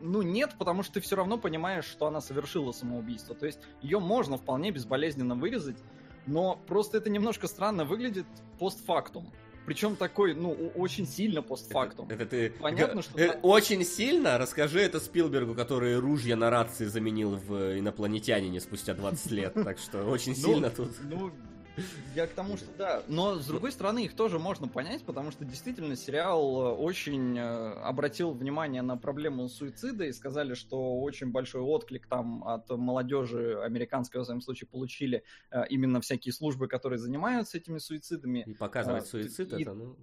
Ну, 0.00 0.22
нет, 0.22 0.54
потому 0.58 0.82
что 0.82 0.94
ты 0.94 1.00
все 1.00 1.16
равно 1.16 1.38
понимаешь, 1.38 1.84
что 1.84 2.06
она 2.06 2.20
совершила 2.20 2.72
самоубийство. 2.72 3.34
То 3.34 3.46
есть 3.46 3.60
ее 3.80 4.00
можно 4.00 4.36
вполне 4.36 4.70
безболезненно 4.70 5.34
вырезать, 5.34 5.78
но 6.26 6.58
просто 6.66 6.98
это 6.98 7.10
немножко 7.10 7.46
странно 7.46 7.84
выглядит 7.84 8.26
постфактум. 8.58 9.30
Причем 9.66 9.96
такой, 9.96 10.34
ну, 10.34 10.52
очень 10.74 11.06
сильно 11.06 11.42
постфактум. 11.42 12.08
Это 12.10 12.26
ты... 12.26 12.50
Понятно, 12.50 13.02
что 13.02 13.18
Э. 13.18 13.38
Очень 13.42 13.84
сильно 13.84 14.36
расскажи 14.38 14.80
это 14.80 15.00
Спилбергу, 15.00 15.54
который 15.54 15.98
ружья 15.98 16.36
на 16.36 16.50
рации 16.50 16.86
заменил 16.86 17.36
в 17.36 17.78
инопланетянине 17.78 18.60
спустя 18.60 18.94
20 18.94 19.30
лет. 19.30 19.54
Так 19.54 19.78
что 19.78 20.04
очень 20.04 20.32
Ну, 20.32 20.52
сильно 20.52 20.70
тут... 20.70 20.90
Ну, 21.02 21.30
я 22.14 22.26
к 22.26 22.30
тому, 22.30 22.56
что 22.56 22.66
да. 22.76 23.02
Но, 23.08 23.36
с 23.36 23.46
другой 23.46 23.72
стороны, 23.72 24.04
их 24.04 24.14
тоже 24.14 24.38
можно 24.38 24.68
понять, 24.68 25.04
потому 25.04 25.30
что 25.30 25.44
действительно 25.44 25.96
сериал 25.96 26.40
э, 26.62 26.74
очень 26.76 27.36
э, 27.38 27.72
обратил 27.80 28.32
внимание 28.32 28.82
на 28.82 28.96
проблему 28.96 29.48
суицида 29.48 30.04
и 30.04 30.12
сказали, 30.12 30.54
что 30.54 31.00
очень 31.00 31.30
большой 31.32 31.62
отклик 31.62 32.06
там 32.06 32.44
от 32.44 32.68
молодежи 32.70 33.60
американской, 33.62 34.20
в 34.20 34.24
своем 34.24 34.40
случае, 34.40 34.68
получили 34.68 35.24
э, 35.50 35.66
именно 35.68 36.00
всякие 36.00 36.32
службы, 36.32 36.68
которые 36.68 36.98
занимаются 36.98 37.58
этими 37.58 37.78
суицидами. 37.78 38.44
И 38.46 38.54
показывать 38.54 39.04
А, 39.04 39.06
суицид, 39.06 39.52
и- 39.52 39.62
это, 39.62 39.74
ну, 39.74 39.96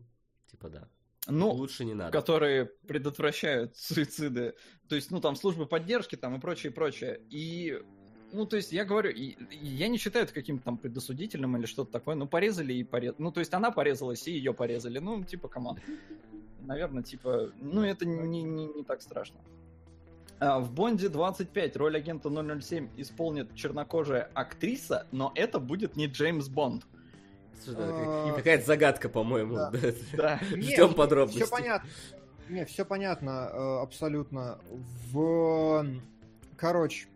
типа 0.49 0.69
да. 0.69 0.87
Ну, 1.27 1.51
Лучше 1.51 1.85
не 1.85 1.93
надо. 1.93 2.11
которые 2.11 2.65
предотвращают 2.65 3.75
суициды. 3.77 4.55
То 4.89 4.95
есть, 4.95 5.11
ну, 5.11 5.21
там, 5.21 5.35
службы 5.35 5.67
поддержки 5.67 6.15
там 6.15 6.35
и 6.35 6.39
прочее, 6.39 6.71
прочее. 6.71 7.21
И, 7.29 7.79
ну, 8.33 8.45
то 8.45 8.55
есть, 8.55 8.71
я 8.71 8.85
говорю, 8.85 9.11
я 9.13 9.87
не 9.87 9.97
считаю 9.97 10.25
это 10.25 10.33
каким-то 10.33 10.65
там 10.65 10.77
предосудительным 10.77 11.57
или 11.57 11.65
что-то 11.65 11.91
такое. 11.91 12.15
Ну, 12.15 12.27
порезали 12.27 12.73
и 12.73 12.83
порезали. 12.83 13.21
Ну, 13.21 13.31
то 13.31 13.39
есть, 13.39 13.53
она 13.53 13.71
порезалась, 13.71 14.27
и 14.27 14.31
ее 14.31 14.53
порезали. 14.53 14.99
Ну, 14.99 15.23
типа, 15.23 15.47
команд. 15.47 15.79
Наверное, 16.61 17.03
типа, 17.03 17.51
ну, 17.59 17.83
это 17.83 18.05
не, 18.05 18.43
не, 18.43 18.65
не 18.65 18.83
так 18.83 19.01
страшно. 19.01 19.39
А, 20.39 20.59
В 20.59 20.71
Бонде 20.71 21.09
25 21.09 21.75
роль 21.77 21.97
агента 21.97 22.29
007 22.29 22.89
исполнит 22.97 23.53
чернокожая 23.55 24.29
актриса, 24.33 25.07
но 25.11 25.31
это 25.35 25.59
будет 25.59 25.95
не 25.95 26.07
Джеймс 26.07 26.47
Бонд. 26.47 26.83
А, 27.67 28.33
Какая-то 28.35 28.65
загадка, 28.65 29.07
по-моему. 29.07 29.55
да. 30.13 30.39
Ждем 30.49 30.93
подробностей. 30.93 31.45
Все 31.45 31.51
понятно. 31.51 31.89
Не, 32.49 32.65
все 32.65 32.85
понятно, 32.85 33.49
э, 33.51 33.81
абсолютно. 33.81 34.59
В... 35.11 35.85
Короче, 36.57 37.07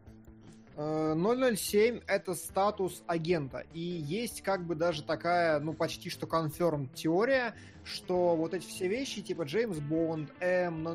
007 0.76 2.02
это 2.08 2.34
статус 2.36 3.04
агента. 3.08 3.66
И 3.74 3.80
есть 3.80 4.42
как 4.42 4.66
бы 4.66 4.76
даже 4.76 5.04
такая, 5.04 5.60
ну, 5.60 5.74
почти 5.74 6.10
что 6.10 6.28
конферм 6.28 6.90
теория, 6.90 7.56
что 7.86 8.36
вот 8.36 8.54
эти 8.54 8.66
все 8.66 8.88
вещи, 8.88 9.22
типа 9.22 9.44
Джеймс 9.44 9.78
Бонд, 9.78 10.32
М, 10.40 10.88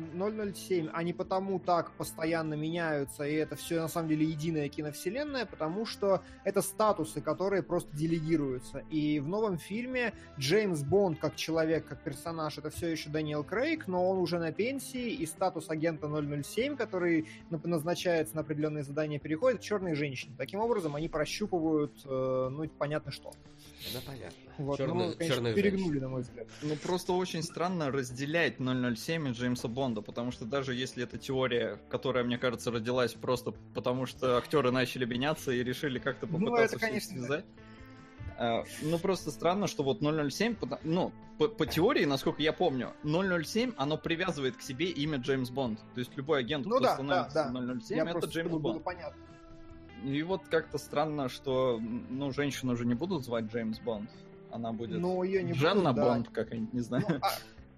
007, 0.53 0.89
они 0.93 1.13
потому 1.13 1.59
так 1.59 1.91
постоянно 1.93 2.55
меняются, 2.55 3.23
и 3.23 3.33
это 3.33 3.55
все 3.55 3.79
на 3.79 3.87
самом 3.87 4.09
деле 4.09 4.25
единая 4.25 4.67
киновселенная, 4.69 5.45
потому 5.45 5.85
что 5.85 6.21
это 6.43 6.61
статусы, 6.61 7.21
которые 7.21 7.63
просто 7.63 7.95
делегируются. 7.95 8.83
И 8.89 9.19
в 9.19 9.27
новом 9.27 9.57
фильме 9.57 10.13
Джеймс 10.37 10.83
Бонд 10.83 11.19
как 11.19 11.35
человек, 11.35 11.87
как 11.87 12.01
персонаж, 12.03 12.57
это 12.57 12.69
все 12.69 12.87
еще 12.87 13.09
Дэниел 13.09 13.43
Крейг, 13.43 13.87
но 13.87 14.09
он 14.09 14.17
уже 14.17 14.37
на 14.37 14.51
пенсии, 14.51 15.11
и 15.11 15.25
статус 15.25 15.69
агента 15.69 16.07
007, 16.09 16.75
который 16.75 17.27
назначается 17.49 18.35
на 18.35 18.41
определенные 18.41 18.83
задания, 18.83 19.19
переходит 19.19 19.59
к 19.59 19.63
черной 19.63 19.95
женщине. 19.95 20.35
Таким 20.37 20.59
образом, 20.59 20.95
они 20.95 21.07
прощупывают, 21.07 21.93
э, 22.05 22.49
ну, 22.51 22.67
понятно 22.77 23.11
что. 23.11 23.31
Да, 23.93 23.99
понятно. 24.05 24.50
Вот, 24.61 24.77
Черный- 24.77 25.07
ну, 25.07 25.13
конечно, 25.13 25.35
черных 25.35 25.55
перегнули, 25.55 25.99
на 25.99 26.09
мой 26.09 26.21
взгляд. 26.21 26.47
Ну, 26.61 26.75
просто 26.75 27.13
очень 27.13 27.43
странно 27.43 27.91
разделять 27.91 28.57
007 28.59 29.27
и 29.29 29.31
Джеймса 29.31 29.67
Бонда, 29.67 30.01
потому 30.01 30.31
что 30.31 30.45
даже 30.45 30.73
если 30.75 31.03
это 31.03 31.17
теория, 31.17 31.79
которая, 31.89 32.23
мне 32.23 32.37
кажется, 32.37 32.71
родилась 32.71 33.13
просто 33.13 33.53
потому, 33.73 34.05
что 34.05 34.37
актеры 34.37 34.71
начали 34.71 35.05
меняться 35.05 35.51
и 35.51 35.63
решили 35.63 35.99
как-то 35.99 36.27
Ну, 36.27 36.33
попытаться 36.39 36.63
это, 36.75 36.77
всё 36.77 36.85
конечно, 36.87 37.17
связать. 37.17 37.45
А, 38.37 38.63
Ну, 38.81 38.97
просто 38.97 39.29
странно, 39.31 39.67
что 39.67 39.83
вот 39.83 40.01
007, 40.01 40.55
пота- 40.55 40.79
ну, 40.83 41.11
по, 41.37 41.47
по 41.47 41.65
теории, 41.65 42.05
насколько 42.05 42.41
я 42.41 42.53
помню, 42.53 42.93
007, 43.03 43.73
оно 43.77 43.97
привязывает 43.97 44.55
к 44.57 44.61
себе 44.61 44.87
имя 44.89 45.17
Джеймс 45.19 45.49
Бонд. 45.49 45.79
То 45.93 45.99
есть 45.99 46.15
любой 46.17 46.39
агент, 46.39 46.65
Ну 46.65 46.75
кто 46.77 46.83
да, 46.85 46.93
становится 46.95 47.33
да, 47.33 47.49
да. 47.51 47.79
007, 47.79 47.97
Я 47.97 48.03
это 48.09 48.27
Джеймс 48.27 48.49
было 48.51 48.59
Бонд. 48.59 48.83
понятно. 48.83 49.21
И 50.03 50.23
вот 50.23 50.41
как-то 50.49 50.79
странно, 50.79 51.29
что, 51.29 51.79
ну, 51.79 52.31
женщину 52.31 52.73
уже 52.73 52.85
не 52.87 52.95
будут 52.95 53.23
звать 53.23 53.45
Джеймс 53.45 53.79
Бонд. 53.79 54.09
Она 54.51 54.71
будет 54.71 54.99
Но 54.99 55.23
ее 55.23 55.43
не 55.43 55.53
Дженна 55.53 55.91
будут, 55.91 55.95
да. 55.95 56.05
Бонд 56.05 56.29
какая-нибудь, 56.29 56.73
не 56.73 56.81
знаю. 56.81 57.05
Ну, 57.07 57.15
а- 57.21 57.31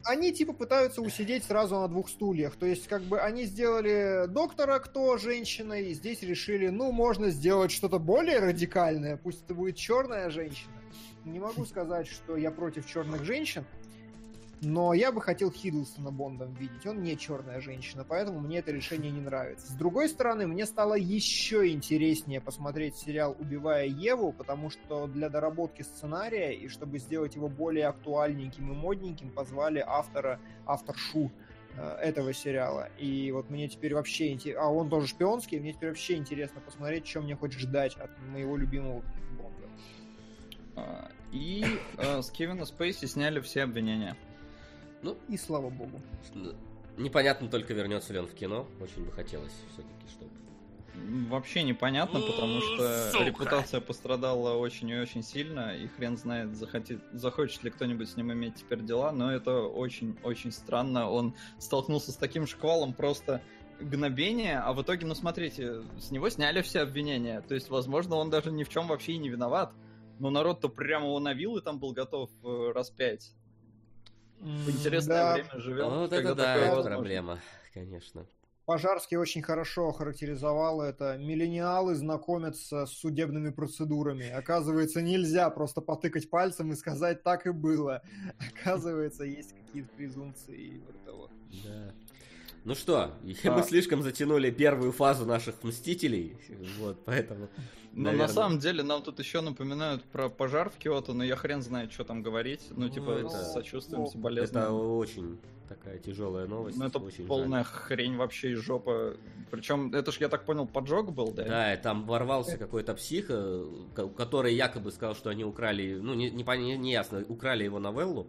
они 0.05 0.33
типа 0.33 0.53
пытаются 0.53 1.01
усидеть 1.01 1.45
сразу 1.45 1.75
на 1.75 1.87
двух 1.87 2.09
стульях. 2.09 2.55
То 2.55 2.65
есть, 2.65 2.87
как 2.87 3.03
бы 3.03 3.19
они 3.19 3.45
сделали 3.45 4.27
доктора, 4.27 4.79
кто 4.79 5.17
женщина, 5.17 5.73
и 5.73 5.93
здесь 5.93 6.21
решили, 6.23 6.67
ну, 6.67 6.91
можно 6.91 7.29
сделать 7.29 7.71
что-то 7.71 7.99
более 7.99 8.39
радикальное, 8.39 9.17
пусть 9.17 9.45
это 9.45 9.53
будет 9.53 9.77
черная 9.77 10.29
женщина. 10.29 10.73
Не 11.25 11.39
могу 11.39 11.65
сказать, 11.65 12.07
что 12.07 12.35
я 12.35 12.51
против 12.51 12.85
черных 12.85 13.23
женщин, 13.23 13.65
но 14.63 14.93
я 14.93 15.11
бы 15.11 15.21
хотел 15.21 15.51
Хиддлстона 15.51 16.11
Бондом 16.11 16.53
видеть. 16.53 16.85
Он 16.85 17.01
не 17.01 17.17
черная 17.17 17.59
женщина, 17.59 18.05
поэтому 18.07 18.39
мне 18.39 18.59
это 18.59 18.71
решение 18.71 19.11
не 19.11 19.21
нравится. 19.21 19.67
С 19.67 19.75
другой 19.75 20.07
стороны, 20.09 20.47
мне 20.47 20.65
стало 20.65 20.95
еще 20.95 21.69
интереснее 21.69 22.39
посмотреть 22.41 22.95
сериал 22.95 23.35
«Убивая 23.39 23.85
Еву», 23.85 24.31
потому 24.31 24.69
что 24.69 25.07
для 25.07 25.29
доработки 25.29 25.81
сценария 25.81 26.51
и 26.53 26.67
чтобы 26.69 26.99
сделать 26.99 27.35
его 27.35 27.49
более 27.49 27.87
актуальненьким 27.87 28.71
и 28.71 28.75
модненьким, 28.75 29.29
позвали 29.29 29.83
автора, 29.85 30.39
авторшу 30.65 31.31
э, 31.75 31.81
этого 32.01 32.33
сериала. 32.33 32.89
И 32.97 33.31
вот 33.31 33.49
мне 33.49 33.67
теперь 33.67 33.93
вообще 33.93 34.31
интересно... 34.31 34.63
А 34.63 34.69
он 34.69 34.89
тоже 34.89 35.07
шпионский, 35.07 35.59
мне 35.59 35.73
теперь 35.73 35.89
вообще 35.89 36.15
интересно 36.15 36.61
посмотреть, 36.61 37.07
что 37.07 37.21
мне 37.21 37.35
хоть 37.35 37.53
ждать 37.53 37.95
от 37.97 38.11
моего 38.29 38.55
любимого 38.55 39.03
Бонда. 39.37 39.69
А, 40.75 41.11
И 41.31 41.65
э, 41.97 42.21
с 42.21 42.31
Кевина 42.31 42.65
Спейси 42.65 43.05
сняли 43.05 43.41
все 43.41 43.63
обвинения. 43.63 44.15
Ну, 45.03 45.17
И 45.29 45.37
слава 45.37 45.69
богу. 45.69 46.01
непонятно 46.97 47.49
только, 47.49 47.73
вернется 47.73 48.13
ли 48.13 48.19
он 48.19 48.27
в 48.27 48.33
кино. 48.33 48.67
Очень 48.81 49.05
бы 49.05 49.11
хотелось 49.11 49.53
все-таки, 49.73 50.07
чтобы... 50.09 50.31
Вообще 51.27 51.63
непонятно, 51.63 52.19
потому 52.19 52.61
что 52.61 53.11
Сука. 53.11 53.23
репутация 53.23 53.81
пострадала 53.81 54.55
очень 54.55 54.89
и 54.89 54.95
очень 54.95 55.23
сильно, 55.23 55.75
и 55.75 55.87
хрен 55.87 56.17
знает, 56.17 56.55
захотит, 56.55 57.01
захочет 57.11 57.63
ли 57.63 57.71
кто-нибудь 57.71 58.09
с 58.09 58.15
ним 58.15 58.31
иметь 58.31 58.55
теперь 58.55 58.81
дела, 58.81 59.11
но 59.11 59.31
это 59.31 59.63
очень-очень 59.63 60.51
странно. 60.51 61.09
Он 61.09 61.35
столкнулся 61.57 62.11
с 62.11 62.15
таким 62.15 62.45
шквалом 62.45 62.93
просто 62.93 63.41
гнобения, 63.79 64.61
а 64.63 64.73
в 64.73 64.83
итоге, 64.83 65.07
ну 65.07 65.15
смотрите, 65.15 65.81
с 65.97 66.11
него 66.11 66.29
сняли 66.29 66.61
все 66.61 66.81
обвинения. 66.81 67.41
То 67.41 67.55
есть, 67.55 67.69
возможно, 67.69 68.15
он 68.15 68.29
даже 68.29 68.51
ни 68.51 68.63
в 68.63 68.69
чем 68.69 68.87
вообще 68.87 69.13
и 69.13 69.17
не 69.17 69.29
виноват. 69.29 69.73
Но 70.19 70.29
народ-то 70.29 70.69
прямо 70.69 71.07
его 71.07 71.19
навил 71.19 71.57
и 71.57 71.61
там 71.61 71.79
был 71.79 71.91
готов 71.91 72.29
э, 72.43 72.71
распять. 72.73 73.33
В 74.43 74.69
интересное 74.69 75.17
Да, 75.17 75.33
время 75.33 75.49
живем. 75.53 75.89
Вот 75.89 76.09
когда 76.09 76.29
это 76.31 76.35
да, 76.35 76.55
это 76.57 76.83
проблема, 76.83 77.39
конечно. 77.73 78.25
Пожарский 78.65 79.17
очень 79.17 79.41
хорошо 79.41 79.89
охарактеризовал 79.89 80.81
это. 80.81 81.17
Миллениалы 81.17 81.95
знакомятся 81.95 82.85
с 82.85 82.91
судебными 82.91 83.51
процедурами. 83.51 84.29
Оказывается, 84.29 85.01
нельзя 85.01 85.49
просто 85.49 85.81
потыкать 85.81 86.29
пальцем 86.29 86.71
и 86.71 86.75
сказать 86.75 87.23
так 87.23 87.45
и 87.45 87.51
было. 87.51 88.01
Оказывается, 88.51 89.23
есть 89.23 89.53
какие-то 89.53 89.89
презумпции 89.95 90.57
и 90.57 90.79
вот 90.79 90.95
это 91.03 91.13
вот. 91.13 91.31
Да. 91.63 91.93
Ну 92.65 92.75
что, 92.75 93.03
А. 93.03 93.17
мы 93.57 93.63
слишком 93.63 94.01
затянули 94.03 94.49
первую 94.51 94.91
фазу 94.91 95.25
наших 95.25 95.63
Мстителей, 95.63 96.37
вот, 96.79 97.03
поэтому... 97.05 97.49
Но 97.95 98.05
наверное, 98.05 98.27
на 98.27 98.33
самом 98.33 98.57
деле 98.59 98.81
нам 98.81 99.03
тут 99.03 99.19
еще 99.19 99.41
напоминают 99.41 100.03
про 100.05 100.27
пожар 100.27 100.71
в 100.71 100.77
Киото, 100.77 101.13
но 101.13 101.23
я 101.23 101.35
хрен 101.35 101.61
знает, 101.61 101.91
что 101.91 102.03
там 102.03 102.23
говорить. 102.23 102.61
Ну, 102.71 102.87
Ну, 102.87 102.89
типа, 102.89 103.11
это- 103.11 103.29
с 103.29 103.53
сочувствием, 103.53 104.01
ну, 104.03 104.09
соболезнуем. 104.09 104.65
Это 104.65 104.73
очень 104.73 105.37
такая 105.69 105.99
тяжелая 105.99 106.47
новость. 106.47 106.75
Ну, 106.77 106.85
это 106.85 106.97
очень 106.97 107.27
полная 107.27 107.63
жаль. 107.63 107.71
хрень 107.71 108.15
вообще 108.17 108.53
из 108.53 108.59
жопы. 108.59 109.17
Причем, 109.51 109.93
это 109.93 110.11
ж, 110.11 110.17
я 110.21 110.29
так 110.29 110.43
понял, 110.45 110.65
поджог 110.65 111.13
был, 111.13 111.31
да? 111.33 111.43
Да, 111.43 111.73
и 111.75 111.77
там 111.79 112.05
ворвался 112.07 112.57
какой-то 112.57 112.95
псих, 112.95 113.27
э, 113.29 113.63
ко- 113.93 114.07
который 114.09 114.55
якобы 114.55 114.91
сказал, 114.91 115.13
что 115.15 115.29
они 115.29 115.43
украли, 115.45 115.99
ну, 116.01 116.15
не, 116.15 116.31
не, 116.31 116.77
не 116.77 116.91
ясно, 116.91 117.23
украли 117.29 117.63
его 117.63 117.79
новеллу. 117.79 118.25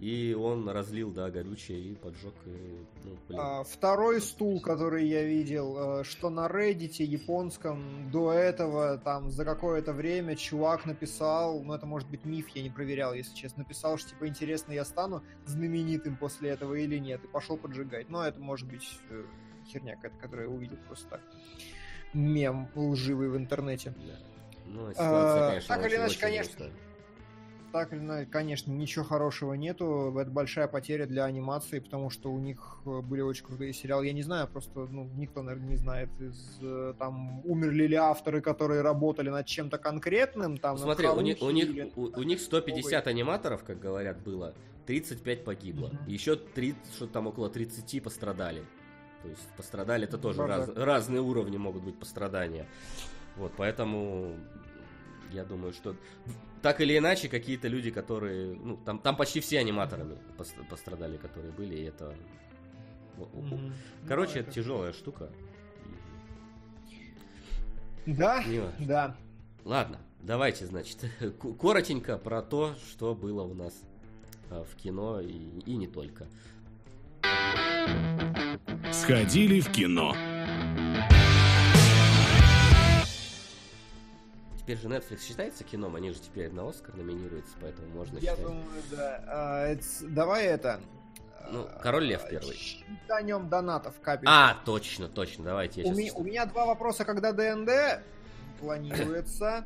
И 0.00 0.32
он 0.32 0.66
разлил, 0.66 1.10
да, 1.10 1.30
горючее 1.30 1.78
и 1.78 1.94
поджег. 1.94 2.32
И, 2.46 2.86
ну, 3.04 3.18
блин. 3.28 3.40
А, 3.40 3.64
второй 3.64 4.22
стул, 4.22 4.58
который 4.58 5.06
я 5.06 5.24
видел, 5.24 6.00
э, 6.00 6.04
что 6.04 6.30
на 6.30 6.46
Reddit 6.46 7.02
японском 7.02 8.10
до 8.10 8.32
этого, 8.32 8.96
там, 8.96 9.30
за 9.30 9.44
какое-то 9.44 9.92
время 9.92 10.36
чувак 10.36 10.86
написал, 10.86 11.62
ну, 11.62 11.74
это 11.74 11.84
может 11.84 12.08
быть 12.08 12.24
миф, 12.24 12.48
я 12.54 12.62
не 12.62 12.70
проверял, 12.70 13.12
если 13.12 13.34
честно, 13.34 13.62
написал, 13.62 13.98
что, 13.98 14.08
типа, 14.08 14.26
интересно, 14.26 14.72
я 14.72 14.86
стану 14.86 15.22
знаменитым 15.44 16.16
после 16.16 16.48
этого 16.48 16.76
или 16.76 16.96
нет, 16.96 17.22
и 17.22 17.28
пошел 17.28 17.58
поджигать. 17.58 18.08
Но 18.08 18.26
это 18.26 18.40
может 18.40 18.66
быть 18.66 18.98
э, 19.10 19.24
херня 19.66 19.96
какая-то, 19.96 20.16
которую 20.16 20.48
я 20.48 20.54
увидел 20.54 20.78
просто 20.86 21.10
так. 21.10 21.20
Мем 22.14 22.68
лживый 22.74 23.28
в 23.28 23.36
интернете. 23.36 23.94
Да. 23.98 24.14
Ну, 24.64 24.90
ситуация, 24.92 25.46
А, 25.46 25.48
конечно, 25.48 25.76
так 25.76 25.86
или 25.86 25.96
иначе, 25.96 26.20
конечно, 26.20 26.64
грустная. 26.64 26.89
Так 27.72 27.92
или 27.92 28.00
иначе, 28.00 28.28
конечно, 28.28 28.72
ничего 28.72 29.04
хорошего 29.04 29.54
нету. 29.54 30.12
Это 30.18 30.30
большая 30.30 30.66
потеря 30.66 31.06
для 31.06 31.24
анимации, 31.24 31.78
потому 31.78 32.10
что 32.10 32.32
у 32.32 32.38
них 32.40 32.78
э, 32.84 33.00
были 33.00 33.20
очень 33.20 33.44
крутые 33.44 33.72
сериалы. 33.72 34.06
Я 34.06 34.12
не 34.12 34.22
знаю, 34.22 34.48
просто 34.48 34.86
ну, 34.90 35.08
никто, 35.16 35.42
наверное, 35.42 35.68
не 35.70 35.76
знает 35.76 36.08
из 36.20 36.58
э, 36.62 36.94
там 36.98 37.40
умерли 37.46 37.86
ли 37.86 37.94
авторы, 37.96 38.40
которые 38.40 38.80
работали 38.82 39.30
над 39.30 39.46
чем-то 39.46 39.78
конкретным. 39.78 40.58
Там, 40.58 40.76
Ну, 40.76 40.82
Смотри, 40.82 41.06
у 41.08 41.20
них, 41.20 41.40
у, 41.42 41.50
них, 41.50 41.92
у, 41.96 42.06
у 42.06 42.22
них 42.22 42.40
150 42.40 43.06
аниматоров, 43.06 43.62
как 43.62 43.78
говорят, 43.78 44.20
было, 44.20 44.54
35 44.86 45.44
погибло. 45.44 45.88
Мгм. 45.88 46.06
Еще 46.08 46.34
30, 46.34 46.94
что 46.94 47.06
там 47.06 47.28
около 47.28 47.48
30 47.50 48.02
пострадали. 48.02 48.64
То 49.22 49.28
есть 49.28 49.46
пострадали 49.56 50.08
это 50.08 50.18
тоже 50.18 50.44
раз- 50.46 50.70
разные 50.74 51.20
уровни 51.20 51.56
могут 51.56 51.84
быть 51.84 51.98
пострадания. 51.98 52.66
Вот, 53.36 53.52
поэтому 53.56 54.34
я 55.32 55.44
думаю, 55.44 55.72
что 55.72 55.96
так 56.62 56.80
или 56.80 56.96
иначе 56.96 57.28
какие-то 57.28 57.68
люди, 57.68 57.90
которые, 57.90 58.54
ну, 58.54 58.76
там, 58.84 58.98
там 58.98 59.16
почти 59.16 59.40
все 59.40 59.58
аниматорами 59.58 60.18
пос- 60.36 60.68
пострадали, 60.68 61.16
которые 61.16 61.52
были, 61.52 61.74
и 61.76 61.84
это... 61.84 62.14
ну, 63.16 63.28
Мгм. 63.34 63.72
Короче, 64.06 64.34
Ну, 64.36 64.40
это 64.40 64.50
тяжелая 64.52 64.92
штука. 64.92 65.30
Да, 68.06 68.42
да. 68.78 69.16
Ладно, 69.64 69.98
давайте, 70.22 70.66
значит, 70.66 71.04
коротенько 71.60 72.18
про 72.18 72.42
то, 72.42 72.74
что 72.90 73.14
было 73.14 73.42
у 73.42 73.54
нас 73.54 73.82
а, 74.50 74.64
в 74.64 74.74
кино 74.76 75.20
и, 75.20 75.60
и 75.66 75.76
не 75.76 75.86
только. 75.86 76.26
Сходили 78.92 79.60
в 79.60 79.70
кино. 79.70 80.14
Теперь 84.70 84.82
же 84.82 84.88
Netflix 84.88 85.22
считается 85.26 85.64
кином, 85.64 85.96
они 85.96 86.12
же 86.12 86.20
теперь 86.20 86.52
на 86.52 86.68
Оскар 86.68 86.94
номинируются, 86.94 87.52
поэтому 87.60 87.88
можно 87.88 88.18
Я 88.18 88.36
считать. 88.36 88.46
думаю, 88.46 88.64
да. 88.92 89.24
А, 89.26 89.76
давай 90.02 90.44
это. 90.46 90.80
Ну, 91.50 91.66
а, 91.68 91.80
Король 91.82 92.04
Лев 92.04 92.22
первый. 92.30 92.54
Считанем 92.54 93.48
донатов 93.48 93.98
капель. 94.00 94.28
А, 94.30 94.56
точно, 94.64 95.08
точно, 95.08 95.42
давайте 95.42 95.82
я 95.82 95.88
У, 95.88 95.92
ми- 95.92 96.12
у 96.14 96.22
меня 96.22 96.46
два 96.46 96.66
вопроса, 96.66 97.04
когда 97.04 97.32
ДНД 97.32 98.00
планируется. 98.60 99.64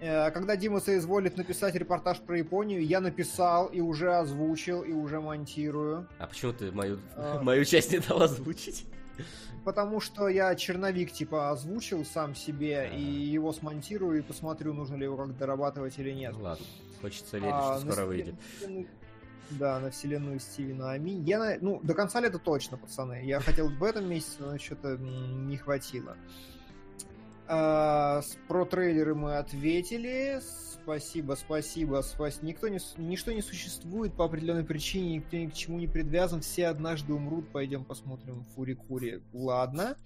Э, 0.00 0.30
Когда 0.30 0.54
Дима 0.56 0.78
соизволит 0.78 1.36
написать 1.36 1.74
репортаж 1.74 2.20
про 2.20 2.38
Японию, 2.38 2.86
я 2.86 3.00
написал 3.00 3.66
и 3.66 3.80
уже 3.80 4.14
озвучил, 4.14 4.82
и 4.82 4.92
уже 4.92 5.20
монтирую. 5.20 6.06
А 6.20 6.26
почему 6.28 6.52
ты 6.52 6.70
мою, 6.70 7.00
А. 7.16 7.40
мою 7.42 7.64
часть 7.64 7.90
не 7.90 7.98
дал 7.98 8.22
озвучить? 8.22 8.84
Потому 9.64 10.00
что 10.00 10.28
я 10.28 10.54
черновик 10.54 11.10
типа 11.12 11.50
озвучил 11.50 12.04
сам 12.04 12.34
себе, 12.34 12.90
и 12.94 13.00
его 13.00 13.52
смонтирую, 13.52 14.18
и 14.18 14.22
посмотрю, 14.22 14.72
нужно 14.74 14.94
ли 14.96 15.04
его 15.04 15.16
как 15.16 15.36
дорабатывать 15.36 15.98
или 15.98 16.12
нет. 16.12 16.34
Ну 16.36 16.44
ладно, 16.44 16.64
хочется 17.00 17.38
верить, 17.38 17.52
А, 17.54 17.78
что 17.80 17.92
скоро 17.92 18.06
выйдет. 18.06 18.34
вселенную- 18.58 18.86
Да, 19.50 19.78
на 19.78 19.90
вселенную 19.90 20.40
Стивена 20.40 20.90
Ами. 20.90 21.10
Я, 21.10 21.38
на- 21.38 21.56
ну, 21.60 21.78
до 21.82 21.94
конца 21.94 22.20
лета 22.20 22.38
точно, 22.40 22.76
пацаны. 22.78 23.22
Я 23.24 23.38
хотел 23.40 23.68
в 23.68 23.82
этом 23.84 24.08
месяце, 24.08 24.36
но 24.40 24.58
что-то 24.58 24.96
не 24.98 25.56
хватило. 25.56 26.16
А, 27.48 28.22
с- 28.22 28.36
про 28.48 28.64
трейлеры 28.64 29.14
мы 29.14 29.36
ответили. 29.36 30.40
Спасибо, 30.86 31.34
спасибо, 31.34 32.00
спасибо. 32.00 32.46
Никто 32.46 32.68
не, 32.68 32.78
ничто 32.98 33.32
не 33.32 33.42
существует 33.42 34.14
по 34.14 34.24
определенной 34.26 34.64
причине, 34.64 35.16
никто 35.16 35.36
ни 35.36 35.46
к 35.48 35.52
чему 35.52 35.80
не 35.80 35.88
привязан. 35.88 36.42
Все 36.42 36.68
однажды 36.68 37.12
умрут. 37.12 37.50
Пойдем 37.50 37.84
посмотрим 37.84 38.44
Фури-Кури. 38.54 39.20
Ладно. 39.32 39.98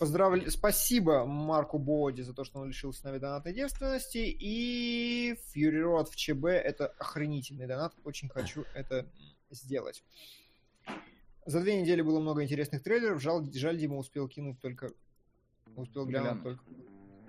Поздравляю. 0.00 0.50
Спасибо 0.50 1.24
Марку 1.26 1.78
Боди 1.78 2.22
за 2.22 2.34
то, 2.34 2.42
что 2.42 2.58
он 2.58 2.66
лишился 2.66 3.06
нами 3.06 3.18
донатной 3.18 3.54
девственности. 3.54 4.18
И 4.18 5.34
Fury 5.54 5.84
Road 5.84 6.10
в 6.10 6.16
ЧБ 6.16 6.46
это 6.46 6.88
охренительный 6.98 7.68
донат. 7.68 7.94
Очень 8.02 8.28
хочу 8.28 8.64
это 8.74 9.06
сделать. 9.50 10.02
За 11.44 11.60
две 11.60 11.80
недели 11.80 12.02
было 12.02 12.18
много 12.18 12.42
интересных 12.42 12.82
трейлеров. 12.82 13.22
Жаль, 13.22 13.48
жаль 13.54 13.78
Дима 13.78 13.96
успел 13.96 14.26
кинуть 14.26 14.58
только... 14.58 14.90
Успел 15.76 16.04
Глянуть. 16.04 16.42
только... 16.42 16.64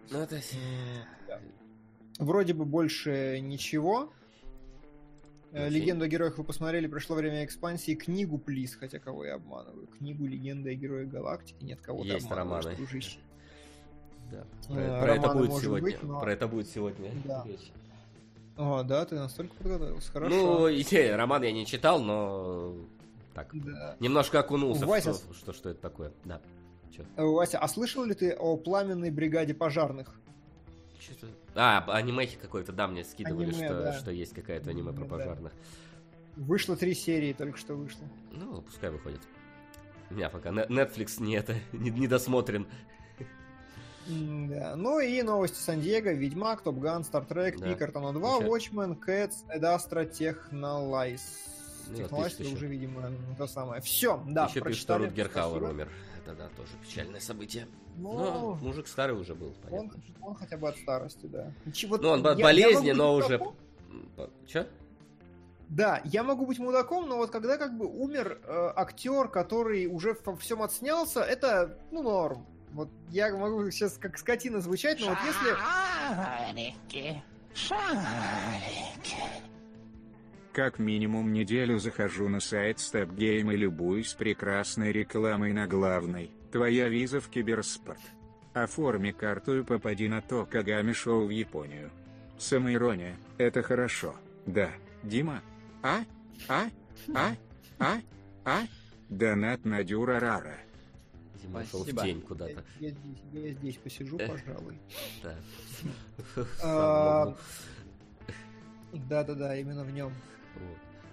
Ну, 0.09 0.19
это... 0.19 0.41
Да. 1.27 1.39
Вроде 2.20 2.53
бы 2.53 2.65
больше 2.65 3.39
ничего. 3.41 4.11
Э, 5.51 5.63
Вообще- 5.63 5.80
Легенду 5.80 6.05
о 6.05 6.07
героях 6.07 6.38
вы 6.38 6.43
посмотрели, 6.43 6.88
пришло 6.88 7.15
время 7.15 7.45
экспансии. 7.45 7.95
Книгу, 7.95 8.38
плиз, 8.38 8.76
хотя 8.76 8.99
кого 8.99 9.26
я 9.26 9.36
обманываю. 9.36 9.88
Книгу 9.88 10.26
Легенда 10.26 10.72
о 10.72 10.74
героях 10.74 11.09
галактики. 11.09 11.63
Нет, 11.63 11.80
кого 11.82 12.03
ты 12.03 12.09
Есть 12.09 12.26
обманываешь, 12.26 12.65
романы. 12.65 12.78
дружище. 12.78 13.18
Да. 14.30 14.43
Э, 14.70 14.99
Про, 14.99 15.01
про 15.05 15.15
это 15.15 15.34
будет 15.34 15.53
сегодня. 15.61 15.82
быть, 15.84 16.03
но- 16.03 16.20
Про 16.20 16.34
это 16.34 16.47
будет 16.49 16.68
сегодня 16.70 17.11
Да. 17.24 17.43
речь. 17.47 17.72
О, 18.57 18.84
да, 18.84 19.05
ты 19.05 19.15
настолько 19.15 19.53
подготовился. 19.55 20.11
Хорошо. 20.11 20.36
Ну, 20.36 20.68
и, 20.68 20.84
э, 20.84 21.15
роман 21.15 21.43
я 21.43 21.53
не 21.53 21.65
читал, 21.65 22.01
но 22.01 22.74
так. 23.34 23.47
Да. 23.53 23.95
Немножко 24.01 24.39
окунулся 24.39 24.86
в 24.86 24.89
Вася- 24.89 25.13
что, 25.13 25.34
что, 25.34 25.53
что 25.53 25.70
это 25.70 25.80
такое. 25.80 26.11
Да. 26.26 26.41
Чё? 26.91 27.03
Э, 27.15 27.24
Вася, 27.24 27.59
а 27.59 27.68
слышал 27.70 28.03
ли 28.03 28.13
ты 28.15 28.34
о 28.34 28.57
пламенной 28.57 29.11
бригаде 29.11 29.53
пожарных? 29.53 30.20
Чё-то- 30.99 31.27
А, 31.55 31.83
анимехи 31.93 32.37
какой-то, 32.37 32.71
да, 32.71 32.87
мне 32.87 33.03
скидывали, 33.03 33.49
Аниме, 33.51 33.65
что, 33.67 33.81
да. 33.83 33.93
что 33.93 34.11
есть 34.11 34.33
какая-то 34.33 34.69
аниме 34.71 34.91
про 34.91 35.01
Аниме, 35.03 35.07
да. 35.09 35.15
пожарных. 35.15 35.53
Вышло 36.35 36.75
три 36.75 36.93
серии, 36.93 37.33
только 37.33 37.57
что 37.57 37.75
вышло. 37.75 38.05
Ну, 38.31 38.61
пускай 38.61 38.89
выходит. 38.91 39.21
У 40.09 40.13
меня 40.15 40.29
пока 40.29 40.49
Netflix 40.49 41.21
не 41.21 41.35
это, 41.35 41.55
не, 41.73 41.89
не 41.89 42.07
досмотрен. 42.07 42.67
Да. 44.07 44.75
Ну 44.77 44.99
и 45.01 45.21
новости 45.21 45.57
Сан-Диего, 45.59 46.13
Ведьмак, 46.13 46.61
Топ 46.61 46.77
Ган, 46.79 47.03
Стартрек, 47.03 47.59
Да. 47.59 47.67
Пикартон 47.73 48.13
2, 48.15 48.37
Ничего. 48.37 48.55
Watchmen, 48.57 48.97
Cats, 49.05 49.33
Эдастра, 49.49 50.05
Технолайз. 50.05 51.21
Ну, 51.89 51.95
Технолайз 51.97 52.33
пишет 52.33 52.39
это 52.41 52.49
еще. 52.49 52.55
уже, 52.57 52.67
видимо, 52.67 53.11
то 53.38 53.47
самое. 53.47 53.81
Все, 53.81 54.21
да, 54.27 54.45
Еще 54.45 54.61
прочитали. 54.61 55.05
Рутгер 55.05 55.29
Хауэр 55.29 55.59
Спасибо. 55.61 55.73
умер. 55.73 55.89
Это, 56.25 56.35
да, 56.35 56.49
тоже 56.57 56.71
печальное 56.85 57.19
событие. 57.19 57.67
Ну, 57.95 58.13
Но 58.13 58.55
мужик 58.61 58.88
старый 58.88 59.15
уже 59.19 59.33
был, 59.33 59.47
он, 59.47 59.89
понятно. 59.89 60.01
он 60.21 60.35
хотя 60.35 60.57
бы 60.57 60.69
от 60.69 60.77
старости, 60.77 61.25
да. 61.25 61.51
Ничего- 61.65 61.97
Ну, 61.97 62.09
он 62.09 62.21
я- 62.23 62.29
от 62.31 62.38
я 62.38 62.43
болезни, 62.43 62.91
могу 62.91 62.97
но 62.97 63.13
уже... 63.15 63.41
Чё? 64.45 64.67
Да, 65.69 66.01
я 66.05 66.23
могу 66.23 66.45
быть 66.45 66.59
мудаком, 66.59 67.09
но 67.09 67.17
вот 67.17 67.29
когда 67.31 67.57
как 67.57 67.77
бы 67.77 67.85
умер 67.88 68.39
э, 68.43 68.71
актер, 68.75 69.27
который 69.29 69.85
уже 69.88 70.15
во 70.25 70.35
всем 70.38 70.61
отснялся, 70.61 71.21
это, 71.21 71.77
ну, 71.91 72.03
норм. 72.03 72.45
Вот 72.71 72.89
я 73.09 73.35
могу 73.35 73.69
сейчас 73.71 73.97
как 73.97 74.17
скотина 74.17 74.61
звучать, 74.61 74.99
но 75.01 75.07
вот 75.07 75.17
если... 75.25 75.55
Шарики, 75.57 77.23
шарики. 77.53 79.15
Как 80.57 80.79
минимум 80.79 81.33
неделю 81.33 81.77
захожу 81.77 82.29
на 82.29 82.39
сайт 82.39 82.77
StepGame 82.77 83.53
и 83.53 83.57
любуюсь 83.57 84.15
прекрасной 84.15 84.91
рекламой 84.91 85.53
на 85.53 85.67
главной. 85.67 86.31
Твоя 86.51 86.89
виза 86.89 87.21
в 87.21 87.29
киберспорт. 87.29 87.99
Оформи 88.55 89.11
карту 89.11 89.59
и 89.59 89.63
попади 89.63 90.07
на 90.07 90.23
то 90.23 90.47
Кагами 90.47 90.93
шоу 90.93 91.27
в 91.27 91.29
Японию. 91.29 91.91
Самоирония, 92.39 93.15
это 93.37 93.61
хорошо. 93.61 94.15
Да, 94.47 94.71
Дима? 95.03 95.43
А? 95.83 95.99
А? 96.47 96.71
А? 97.13 97.35
А? 97.77 98.01
А? 98.43 98.61
Донат 99.09 99.63
на 99.63 99.83
Дюрарара. 99.83 100.57
Дима 101.35 101.61
ушел 101.61 101.83
в 101.83 102.01
тень 102.01 102.17
Я, 102.17 102.27
куда-то. 102.27 102.63
я 102.79 102.89
здесь, 102.89 103.17
я 103.31 103.51
здесь 103.51 103.75
посижу, 103.75 104.17
пожалуй. 104.17 104.79
Да. 106.63 107.35
Да-да-да, 109.07 109.55
именно 109.55 109.83
в 109.83 109.91
нем. 109.91 110.11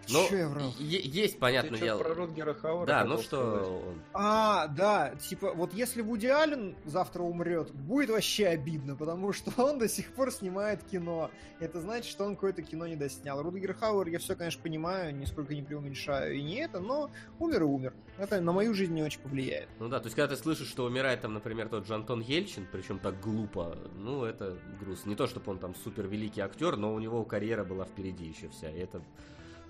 Ну, 0.09 0.73
есть, 0.79 1.35
Ты 1.35 1.41
понятное 1.41 1.79
чё 1.79 1.85
дело. 1.85 1.99
про 2.03 2.15
Рутгера 2.15 2.55
Хауэра 2.55 2.87
Да, 2.87 3.05
ну 3.05 3.19
что 3.19 3.85
он... 3.89 4.03
А, 4.13 4.69
да, 4.69 5.15
типа, 5.17 5.53
вот 5.53 5.73
если 5.73 6.03
Вуди 6.03 6.27
Аллен 6.27 6.77
завтра 6.85 7.23
умрет, 7.23 7.73
будет 7.73 8.11
вообще 8.11 8.49
обидно, 8.49 8.97
потому 8.97 9.33
что 9.33 9.51
он 9.63 9.79
до 9.79 9.89
сих 9.89 10.13
пор 10.15 10.31
снимает 10.31 10.83
кино. 10.85 11.31
Это 11.61 11.81
значит, 11.81 12.11
что 12.11 12.25
он 12.25 12.35
какое-то 12.35 12.63
кино 12.63 12.87
не 12.87 12.97
доснял. 12.97 13.43
Рудгер 13.43 13.75
Хауэр, 13.75 14.09
я 14.09 14.19
все, 14.19 14.35
конечно, 14.37 14.63
понимаю, 14.63 15.15
нисколько 15.15 15.55
не 15.55 15.63
преуменьшаю 15.63 16.35
и 16.35 16.43
не 16.43 16.57
это, 16.57 16.81
но 16.81 17.11
умер 17.39 17.63
и 17.63 17.67
умер. 17.67 17.95
Это 18.19 18.41
на 18.41 18.53
мою 18.53 18.75
жизнь 18.75 18.95
не 18.95 19.03
очень 19.03 19.21
повлияет. 19.21 19.69
Ну 19.79 19.89
да, 19.89 19.99
то 19.99 20.07
есть 20.07 20.17
когда 20.17 20.35
ты 20.35 20.41
слышишь, 20.41 20.69
что 20.69 20.85
умирает 20.85 21.21
там, 21.21 21.35
например, 21.35 21.69
тот 21.69 21.87
же 21.87 21.95
Антон 21.95 22.21
Ельчин, 22.21 22.67
причем 22.71 22.99
так 22.99 23.21
глупо, 23.21 23.77
ну 23.97 24.25
это 24.25 24.57
грустно. 24.79 25.11
Не 25.11 25.17
то, 25.17 25.27
чтобы 25.27 25.51
он 25.51 25.59
там 25.59 25.75
супер 25.75 26.07
великий 26.07 26.41
актер, 26.41 26.77
но 26.77 26.95
у 26.95 27.01
него 27.01 27.25
карьера 27.25 27.65
была 27.65 27.85
впереди 27.85 28.27
еще 28.27 28.49
вся, 28.49 28.71
и 28.71 28.79
это 28.79 29.03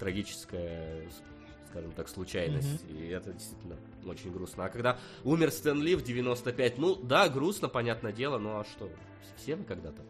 трагическая, 0.04 1.08
скажем 1.70 1.92
так, 1.92 2.08
случайность. 2.08 2.84
И 2.90 3.08
это 3.08 3.32
действительно 3.32 3.76
очень 4.04 4.30
грустно. 4.30 4.66
А 4.66 4.68
когда 4.68 4.98
умер 5.24 5.50
Стэн 5.50 5.82
Ли 5.82 5.94
в 5.94 6.04
95, 6.04 6.76
ну 6.76 6.94
да, 6.94 7.30
грустно, 7.30 7.68
понятное 7.68 8.12
дело, 8.12 8.36
ну 8.36 8.60
а 8.60 8.64
что, 8.64 8.90
все 9.38 9.56
мы 9.56 9.64
когда-то 9.64 10.02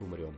умрем. 0.00 0.36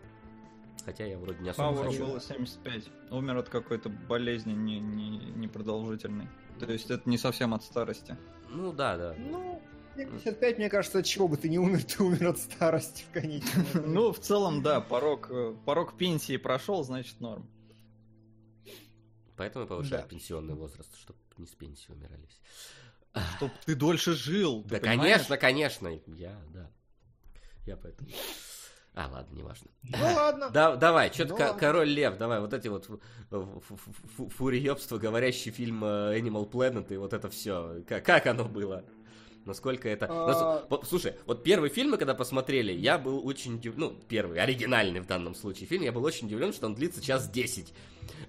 Хотя 0.84 1.06
я 1.06 1.18
вроде 1.18 1.40
не 1.40 1.48
особо 1.48 1.72
Пауэру 1.72 1.90
хочу. 1.90 2.06
было 2.06 2.20
75. 2.20 2.90
Умер 3.10 3.38
от 3.38 3.48
какой-то 3.48 3.88
болезни 3.88 4.52
не, 4.52 4.78
не, 4.78 5.18
непродолжительной. 5.36 6.28
То 6.60 6.70
есть 6.70 6.90
это 6.90 7.08
не 7.08 7.16
совсем 7.16 7.54
от 7.54 7.64
старости. 7.64 8.14
Ну 8.50 8.72
да, 8.72 8.96
да. 8.98 9.14
Ну, 9.18 9.62
75, 9.96 10.58
мне 10.58 10.68
кажется, 10.68 10.98
от 10.98 11.06
чего 11.06 11.28
бы 11.28 11.38
ты 11.38 11.48
не 11.48 11.58
умер, 11.58 11.82
ты 11.96 12.02
умер 12.02 12.28
от 12.28 12.38
старости 12.38 13.04
в 13.08 13.12
конечном. 13.12 13.64
Ну, 13.86 14.12
в 14.12 14.18
целом, 14.18 14.62
да, 14.62 14.82
порог, 14.82 15.28
э, 15.30 15.54
порог 15.64 15.96
пенсии 15.96 16.36
прошел, 16.36 16.84
значит 16.84 17.20
норм. 17.20 17.48
Поэтому 19.38 19.66
повышают 19.66 20.04
Да. 20.04 20.08
пенсионный 20.10 20.54
возраст, 20.54 20.94
чтобы 20.98 21.18
не 21.38 21.46
с 21.46 21.50
пенсии 21.54 21.90
умирались. 21.92 22.40
Чтоб 23.36 23.50
ты 23.64 23.74
дольше 23.74 24.12
жил. 24.12 24.62
ты 24.64 24.68
Да, 24.74 24.80
понимаешь? 24.80 25.12
конечно, 25.26 25.36
конечно. 25.38 25.88
Я, 26.08 26.36
да. 26.52 26.70
Я 27.66 27.76
поэтому... 27.76 28.08
А, 28.94 29.08
ладно, 29.08 29.36
неважно. 29.36 29.70
Ну 29.84 29.96
ладно. 30.14 30.50
Да, 30.50 30.74
давай, 30.74 31.12
что-то 31.12 31.52
Ну. 31.52 31.58
Король 31.58 31.88
Лев, 31.88 32.18
давай, 32.18 32.40
вот 32.40 32.52
эти 32.52 32.66
вот 32.66 32.86
фу- 32.86 33.00
фу- 33.30 33.60
фу- 33.60 33.78
фу- 34.16 34.28
фуриёбства, 34.28 34.98
говорящий 34.98 35.52
фильм 35.52 35.84
э, 35.84 36.18
Animal 36.18 36.50
Planet 36.50 36.92
и 36.92 36.96
вот 36.96 37.12
это 37.12 37.30
все. 37.30 37.84
Как, 37.86 38.04
как 38.04 38.26
оно 38.26 38.44
было? 38.46 38.84
Насколько 39.48 39.88
это... 39.88 40.06
А. 40.08 40.66
Нас- 40.70 40.88
Слушай, 40.88 41.14
вот 41.26 41.42
первый 41.42 41.70
фильм 41.70 41.90
мы 41.90 41.96
когда 41.96 42.14
посмотрели, 42.14 42.72
я 42.72 42.98
был 42.98 43.26
очень 43.26 43.54
удивлен, 43.54 43.80
ну, 43.80 43.96
первый, 44.08 44.38
оригинальный 44.38 45.00
в 45.00 45.06
данном 45.06 45.34
случае 45.34 45.66
фильм, 45.66 45.82
я 45.82 45.90
был 45.90 46.04
очень 46.04 46.26
удивлен, 46.26 46.52
что 46.52 46.66
он 46.66 46.74
длится 46.74 47.02
час 47.02 47.28
10. 47.28 47.72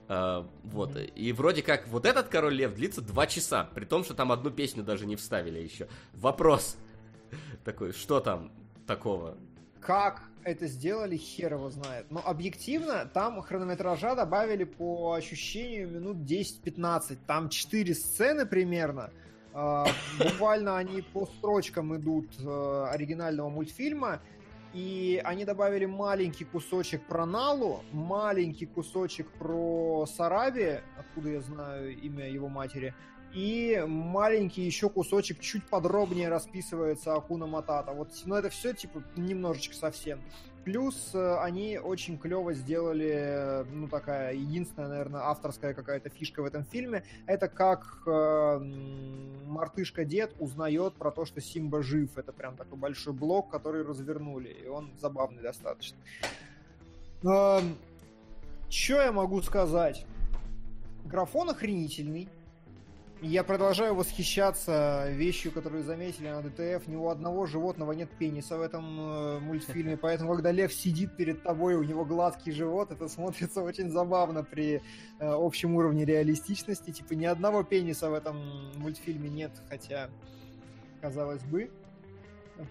А, 0.07 0.47
вот, 0.63 0.97
и 1.15 1.31
вроде 1.33 1.61
как 1.61 1.87
вот 1.89 2.05
этот 2.05 2.29
Король 2.29 2.55
Лев 2.55 2.73
длится 2.73 3.01
2 3.01 3.27
часа, 3.27 3.69
при 3.75 3.85
том, 3.85 4.03
что 4.03 4.13
там 4.13 4.31
одну 4.31 4.49
песню 4.49 4.83
даже 4.83 5.05
не 5.05 5.15
вставили 5.15 5.59
еще. 5.59 5.87
Вопрос 6.13 6.77
такой, 7.63 7.91
что 7.91 8.19
там 8.19 8.51
такого? 8.87 9.37
Как 9.81 10.23
это 10.43 10.67
сделали, 10.67 11.17
хер 11.17 11.53
его 11.53 11.69
знает. 11.69 12.05
Но 12.09 12.21
объективно, 12.25 13.09
там 13.13 13.41
хронометража 13.41 14.15
добавили 14.15 14.63
по 14.63 15.13
ощущению 15.13 15.89
минут 15.89 16.17
10-15. 16.17 17.17
Там 17.27 17.49
4 17.49 17.93
сцены 17.93 18.45
примерно. 18.45 19.11
А, 19.53 19.85
Буквально 20.17 20.77
они 20.77 21.01
по 21.01 21.25
строчкам 21.25 21.95
идут 21.95 22.27
э, 22.39 22.85
оригинального 22.91 23.49
мультфильма. 23.49 24.21
И 24.73 25.19
они 25.25 25.45
добавили 25.45 25.85
маленький 25.85 26.45
кусочек 26.45 27.03
про 27.07 27.25
Налу, 27.25 27.83
маленький 27.91 28.67
кусочек 28.67 29.27
про 29.39 30.05
Сараби, 30.05 30.81
откуда 30.95 31.29
я 31.29 31.41
знаю 31.41 31.97
имя 31.97 32.29
его 32.29 32.49
матери, 32.49 32.93
и 33.33 33.83
маленький 33.87 34.61
еще 34.61 34.89
кусочек 34.89 35.39
чуть 35.39 35.65
подробнее 35.67 36.29
расписывается 36.29 37.15
Акуна 37.15 37.47
Матата. 37.47 37.91
Вот, 37.93 38.09
но 38.25 38.37
это 38.37 38.49
все 38.49 38.73
типа 38.73 39.03
немножечко 39.15 39.75
совсем. 39.75 40.21
Плюс 40.69 41.15
э, 41.15 41.37
они 41.39 41.79
очень 41.79 42.19
клево 42.19 42.53
сделали, 42.53 43.11
э, 43.11 43.63
ну 43.71 43.87
такая 43.87 44.35
единственная, 44.35 44.87
наверное, 44.87 45.21
авторская 45.21 45.73
какая-то 45.73 46.09
фишка 46.09 46.43
в 46.43 46.45
этом 46.45 46.63
фильме, 46.63 47.03
это 47.25 47.47
как 47.47 48.03
э, 48.05 48.11
м, 48.11 49.51
мартышка 49.51 50.05
дед 50.05 50.31
узнает 50.37 50.93
про 50.93 51.09
то, 51.09 51.25
что 51.25 51.41
Симба 51.41 51.81
жив. 51.81 52.15
Это 52.19 52.31
прям 52.31 52.55
такой 52.55 52.77
большой 52.77 53.13
блок, 53.13 53.49
который 53.49 53.83
развернули, 53.83 54.49
и 54.49 54.67
он 54.67 54.91
забавный 54.99 55.41
достаточно. 55.41 55.97
Что 57.23 57.73
я 58.69 59.11
могу 59.11 59.41
сказать? 59.41 60.05
Графон 61.03 61.49
охренительный. 61.49 62.29
Я 63.21 63.43
продолжаю 63.43 63.95
восхищаться 63.95 65.09
вещью, 65.09 65.51
которую 65.51 65.83
заметили 65.83 66.29
на 66.29 66.41
ДТФ. 66.41 66.87
Ни 66.87 66.95
у 66.95 67.09
одного 67.09 67.47
животного 67.47 67.91
нет 67.91 68.09
пениса 68.17 68.57
в 68.57 68.61
этом 68.61 68.97
э, 68.97 69.39
мультфильме, 69.39 69.97
поэтому 70.01 70.35
когда 70.35 70.51
лев 70.51 70.73
сидит 70.73 71.17
перед 71.17 71.43
тобой, 71.43 71.75
у 71.75 71.83
него 71.83 72.05
гладкий 72.05 72.53
живот, 72.53 72.91
это 72.91 73.09
смотрится 73.09 73.61
очень 73.61 73.89
забавно 73.89 74.45
при 74.45 74.75
э, 74.75 74.81
общем 75.19 75.75
уровне 75.75 76.05
реалистичности. 76.05 76.91
Типа 76.91 77.11
ни 77.11 77.25
одного 77.25 77.63
пениса 77.63 78.09
в 78.09 78.13
этом 78.13 78.71
мультфильме 78.77 79.29
нет, 79.29 79.51
хотя 79.67 80.09
казалось 81.01 81.43
бы. 81.43 81.69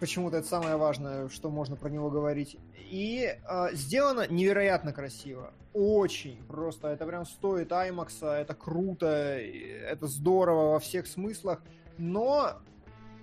Почему-то 0.01 0.39
это 0.39 0.47
самое 0.47 0.77
важное, 0.77 1.29
что 1.29 1.51
можно 1.51 1.77
про 1.77 1.89
него 1.89 2.11
говорить. 2.11 2.59
И 2.91 3.25
э, 3.25 3.69
сделано 3.73 4.27
невероятно 4.29 4.93
красиво. 4.93 5.53
Очень 5.73 6.43
просто. 6.47 6.89
Это 6.89 7.07
прям 7.07 7.25
стоит 7.25 7.73
Аймакса, 7.73 8.35
это 8.39 8.55
круто, 8.55 9.07
это 9.07 10.07
здорово 10.07 10.73
во 10.73 10.79
всех 10.79 11.07
смыслах. 11.07 11.63
Но 11.97 12.55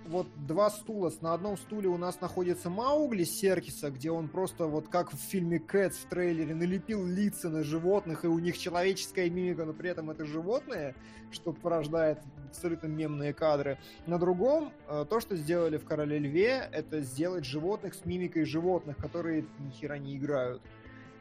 вот 0.08 0.26
два 0.46 0.70
стула. 0.70 1.12
На 1.20 1.34
одном 1.34 1.56
стуле 1.56 1.88
у 1.88 1.96
нас 1.96 2.20
находится 2.20 2.70
Маугли 2.70 3.24
Серкиса, 3.24 3.90
где 3.90 4.10
он 4.10 4.28
просто 4.28 4.66
вот 4.66 4.88
как 4.88 5.12
в 5.12 5.16
фильме 5.16 5.58
Кэтс 5.58 5.96
в 5.98 6.08
трейлере 6.08 6.54
налепил 6.54 7.04
лица 7.04 7.48
на 7.48 7.62
животных, 7.62 8.24
и 8.24 8.28
у 8.28 8.38
них 8.38 8.58
человеческая 8.58 9.30
мимика, 9.30 9.64
но 9.64 9.72
при 9.72 9.90
этом 9.90 10.10
это 10.10 10.24
животные, 10.24 10.94
что 11.30 11.52
порождает 11.52 12.18
абсолютно 12.48 12.86
мемные 12.86 13.32
кадры. 13.32 13.78
На 14.06 14.18
другом, 14.18 14.72
э, 14.88 15.04
то, 15.08 15.20
что 15.20 15.36
сделали 15.36 15.76
в 15.76 15.84
Короле 15.84 16.18
Льве, 16.18 16.68
это 16.72 17.00
сделать 17.00 17.44
животных 17.44 17.94
с 17.94 18.04
мимикой 18.04 18.44
животных, 18.44 18.96
которые 18.96 19.46
ни 19.58 19.70
хера 19.70 19.98
не 19.98 20.16
играют. 20.16 20.62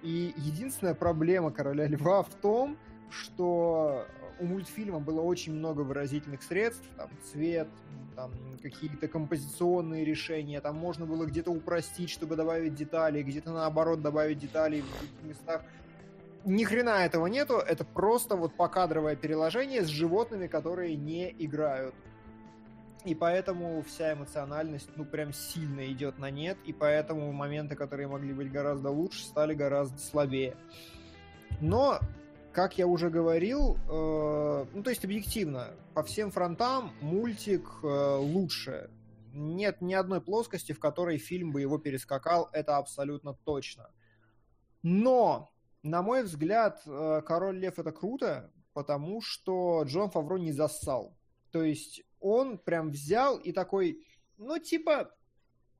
И 0.01 0.33
единственная 0.37 0.93
проблема 0.93 1.51
Короля 1.51 1.87
Льва 1.87 2.23
в 2.23 2.33
том, 2.35 2.77
что 3.09 4.05
у 4.39 4.45
мультфильма 4.45 4.99
было 4.99 5.21
очень 5.21 5.53
много 5.53 5.81
выразительных 5.81 6.43
средств, 6.43 6.83
там 6.97 7.09
цвет, 7.31 7.67
там 8.15 8.31
какие-то 8.61 9.07
композиционные 9.07 10.05
решения, 10.05 10.61
там 10.61 10.75
можно 10.75 11.05
было 11.05 11.25
где-то 11.25 11.51
упростить, 11.51 12.09
чтобы 12.09 12.35
добавить 12.35 12.75
детали, 12.75 13.23
где-то 13.23 13.51
наоборот 13.51 14.01
добавить 14.01 14.39
деталей 14.39 14.81
в 14.81 14.93
каких-то 14.93 15.25
местах. 15.25 15.63
Ни 16.45 16.63
хрена 16.63 17.05
этого 17.05 17.27
нету, 17.27 17.55
это 17.55 17.83
просто 17.83 18.35
вот 18.35 18.55
покадровое 18.55 19.15
переложение 19.15 19.83
с 19.83 19.87
животными, 19.87 20.47
которые 20.47 20.95
не 20.95 21.33
играют. 21.39 21.95
И 23.03 23.13
поэтому 23.13 23.83
вся 23.83 24.13
эмоциональность, 24.13 24.89
ну, 24.95 25.05
прям 25.05 25.31
сильно 25.31 25.85
идет 25.91 26.17
на 26.17 26.31
нет, 26.31 26.57
и 26.65 26.73
поэтому 26.73 27.31
моменты, 27.31 27.75
которые 27.75 28.07
могли 28.07 28.33
быть 28.33 28.51
гораздо 28.51 28.89
лучше, 28.89 29.23
стали 29.25 29.53
гораздо 29.53 29.99
слабее. 29.99 30.55
Но, 31.61 31.99
как 32.55 32.77
я 32.77 32.87
уже 32.87 33.09
говорил, 33.09 33.77
э, 33.89 34.65
ну, 34.73 34.81
то 34.81 34.89
есть 34.89 35.03
объективно, 35.03 35.71
по 35.93 36.03
всем 36.03 36.31
фронтам 36.31 36.93
мультик 37.01 37.67
э, 37.83 38.15
лучше. 38.17 38.89
Нет 39.33 39.81
ни 39.81 39.93
одной 39.93 40.21
плоскости, 40.21 40.71
в 40.71 40.79
которой 40.79 41.17
фильм 41.17 41.51
бы 41.51 41.59
его 41.59 41.77
перескакал, 41.79 42.49
это 42.53 42.77
абсолютно 42.77 43.33
точно. 43.33 43.91
Но, 44.83 45.49
на 45.83 46.01
мой 46.01 46.23
взгляд, 46.23 46.81
э, 46.85 47.21
Король 47.25 47.57
Лев 47.59 47.77
это 47.77 47.91
круто, 47.91 48.53
потому 48.71 49.19
что 49.21 49.83
Джон 49.83 50.09
Фавро 50.09 50.37
не 50.37 50.53
зассал. 50.53 51.17
То 51.51 51.61
есть 51.61 52.03
он 52.21 52.57
прям 52.57 52.89
взял 52.89 53.37
и 53.37 53.51
такой, 53.51 54.05
ну, 54.37 54.59
типа, 54.59 55.11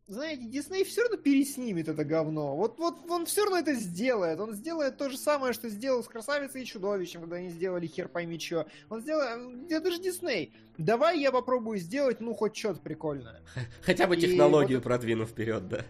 знаете, 0.08 0.46
Дисней 0.46 0.84
все 0.84 1.02
равно 1.02 1.18
переснимет 1.18 1.88
это 1.88 2.06
говно. 2.06 2.56
Вот, 2.56 2.78
вот 2.78 3.10
он 3.10 3.26
все 3.26 3.42
равно 3.42 3.58
это 3.58 3.74
сделает. 3.74 4.40
Он 4.40 4.54
сделает 4.54 4.98
то 4.98 5.10
же 5.10 5.18
самое, 5.18 5.52
что 5.54 5.68
сделал 5.68 6.04
с 6.04 6.08
Красавицей 6.08 6.62
и 6.62 6.66
Чудовищем, 6.66 7.22
когда 7.22 7.38
они 7.38 7.50
сделали 7.50 7.88
хер 7.88 8.08
пойми 8.08 8.40
что. 8.40 8.68
Он 8.90 9.02
сделает... 9.02 9.72
Это 9.72 9.92
же 9.92 10.00
Дисней. 10.00 10.54
Давай 10.78 11.20
я 11.20 11.32
попробую 11.32 11.80
сделать, 11.80 12.20
ну, 12.22 12.36
хоть 12.36 12.56
что-то 12.56 12.82
прикольное. 12.82 13.42
Хотя 13.82 14.06
бы 14.06 14.16
И 14.16 14.22
технологию 14.22 14.78
вот 14.78 14.84
продвину 14.84 15.26
вперед, 15.26 15.68
да. 15.68 15.82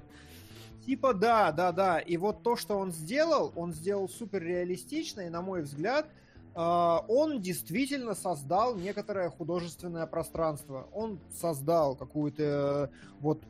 Типа 0.86 1.14
да, 1.14 1.52
да, 1.52 1.74
да. 1.74 2.00
И 2.00 2.16
вот 2.16 2.42
то, 2.42 2.56
что 2.56 2.78
он 2.78 2.94
сделал, 2.94 3.52
он 3.56 3.74
сделал 3.74 4.08
супер 4.08 4.42
реалистично, 4.42 5.22
и 5.22 5.30
на 5.30 5.42
мой 5.42 5.64
взгляд, 5.64 6.08
э, 6.56 6.60
он 6.60 7.42
действительно 7.42 8.14
создал 8.14 8.76
некоторое 8.78 9.30
художественное 9.30 10.06
пространство. 10.06 10.88
Он 10.94 11.20
создал 11.34 11.96
какую-то 11.98 12.92
э, 12.94 12.98
вот 13.20 13.44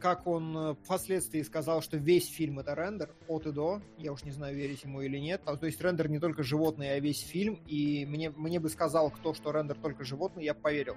как 0.00 0.26
он 0.26 0.56
э, 0.56 0.74
впоследствии 0.84 1.42
сказал, 1.42 1.82
что 1.82 1.96
весь 1.96 2.28
фильм 2.28 2.58
это 2.58 2.74
рендер 2.74 3.14
от 3.28 3.46
и 3.46 3.52
до. 3.52 3.80
Я 3.98 4.12
уж 4.12 4.24
не 4.24 4.32
знаю, 4.32 4.56
верить 4.56 4.82
ему 4.82 5.02
или 5.02 5.18
нет. 5.18 5.42
А, 5.44 5.56
То 5.56 5.66
есть 5.66 5.80
рендер 5.80 6.08
не 6.08 6.18
только 6.18 6.42
животные, 6.42 6.92
а 6.92 7.00
весь 7.00 7.20
фильм. 7.20 7.60
И 7.66 8.04
мне, 8.06 8.30
мне 8.30 8.58
бы 8.58 8.68
сказал 8.68 9.10
кто, 9.10 9.34
что 9.34 9.52
рендер 9.52 9.76
только 9.78 10.04
животные, 10.04 10.46
я 10.46 10.54
бы 10.54 10.60
поверил. 10.60 10.96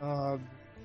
А, 0.00 0.40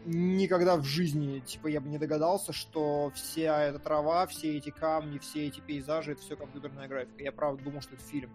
Никогда 0.05 0.75
в 0.75 0.83
жизни, 0.83 1.39
типа, 1.39 1.67
я 1.67 1.79
бы 1.79 1.87
не 1.87 1.97
догадался, 1.97 2.51
что 2.51 3.09
вся 3.15 3.63
эта 3.63 3.79
трава, 3.79 4.27
все 4.27 4.57
эти 4.57 4.69
камни, 4.69 5.17
все 5.17 5.47
эти 5.47 5.61
пейзажи, 5.61 6.11
это 6.11 6.21
все 6.21 6.35
компьютерная 6.35 6.89
графика. 6.89 7.23
Я 7.23 7.31
правда 7.31 7.63
думал, 7.63 7.79
что 7.79 7.95
это 7.95 8.03
фильм. 8.03 8.29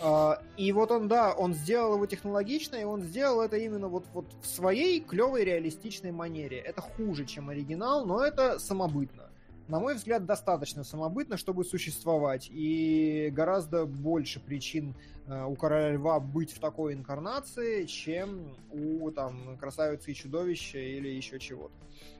А, 0.00 0.40
И 0.56 0.72
вот 0.72 0.90
он, 0.90 1.08
да, 1.08 1.32
он 1.32 1.54
сделал 1.54 1.94
его 1.94 2.06
технологично, 2.06 2.76
и 2.76 2.84
он 2.84 3.02
сделал 3.02 3.40
это 3.40 3.56
именно 3.56 3.88
вот, 3.88 4.04
вот 4.14 4.26
в 4.42 4.46
своей 4.46 5.00
клевой 5.00 5.44
реалистичной 5.44 6.12
манере. 6.12 6.58
Это 6.58 6.80
хуже, 6.80 7.24
чем 7.24 7.48
оригинал, 7.50 8.04
но 8.04 8.24
это 8.24 8.58
самобытно. 8.58 9.30
на 9.68 9.80
мой 9.80 9.94
взгляд, 9.94 10.26
достаточно 10.26 10.84
самобытно, 10.84 11.36
чтобы 11.36 11.64
существовать. 11.64 12.48
И 12.50 13.30
гораздо 13.32 13.86
больше 13.86 14.40
причин 14.40 14.94
э, 15.26 15.44
у 15.44 15.54
короля 15.54 15.92
льва 15.92 16.20
быть 16.20 16.52
в 16.52 16.58
такой 16.58 16.94
инкарнации, 16.94 17.84
чем 17.84 18.54
у 18.72 19.10
там 19.12 19.56
красавицы 19.58 20.10
и 20.10 20.14
чудовища 20.14 20.78
или 20.78 21.08
еще 21.08 21.38
чего-то. 21.38 21.74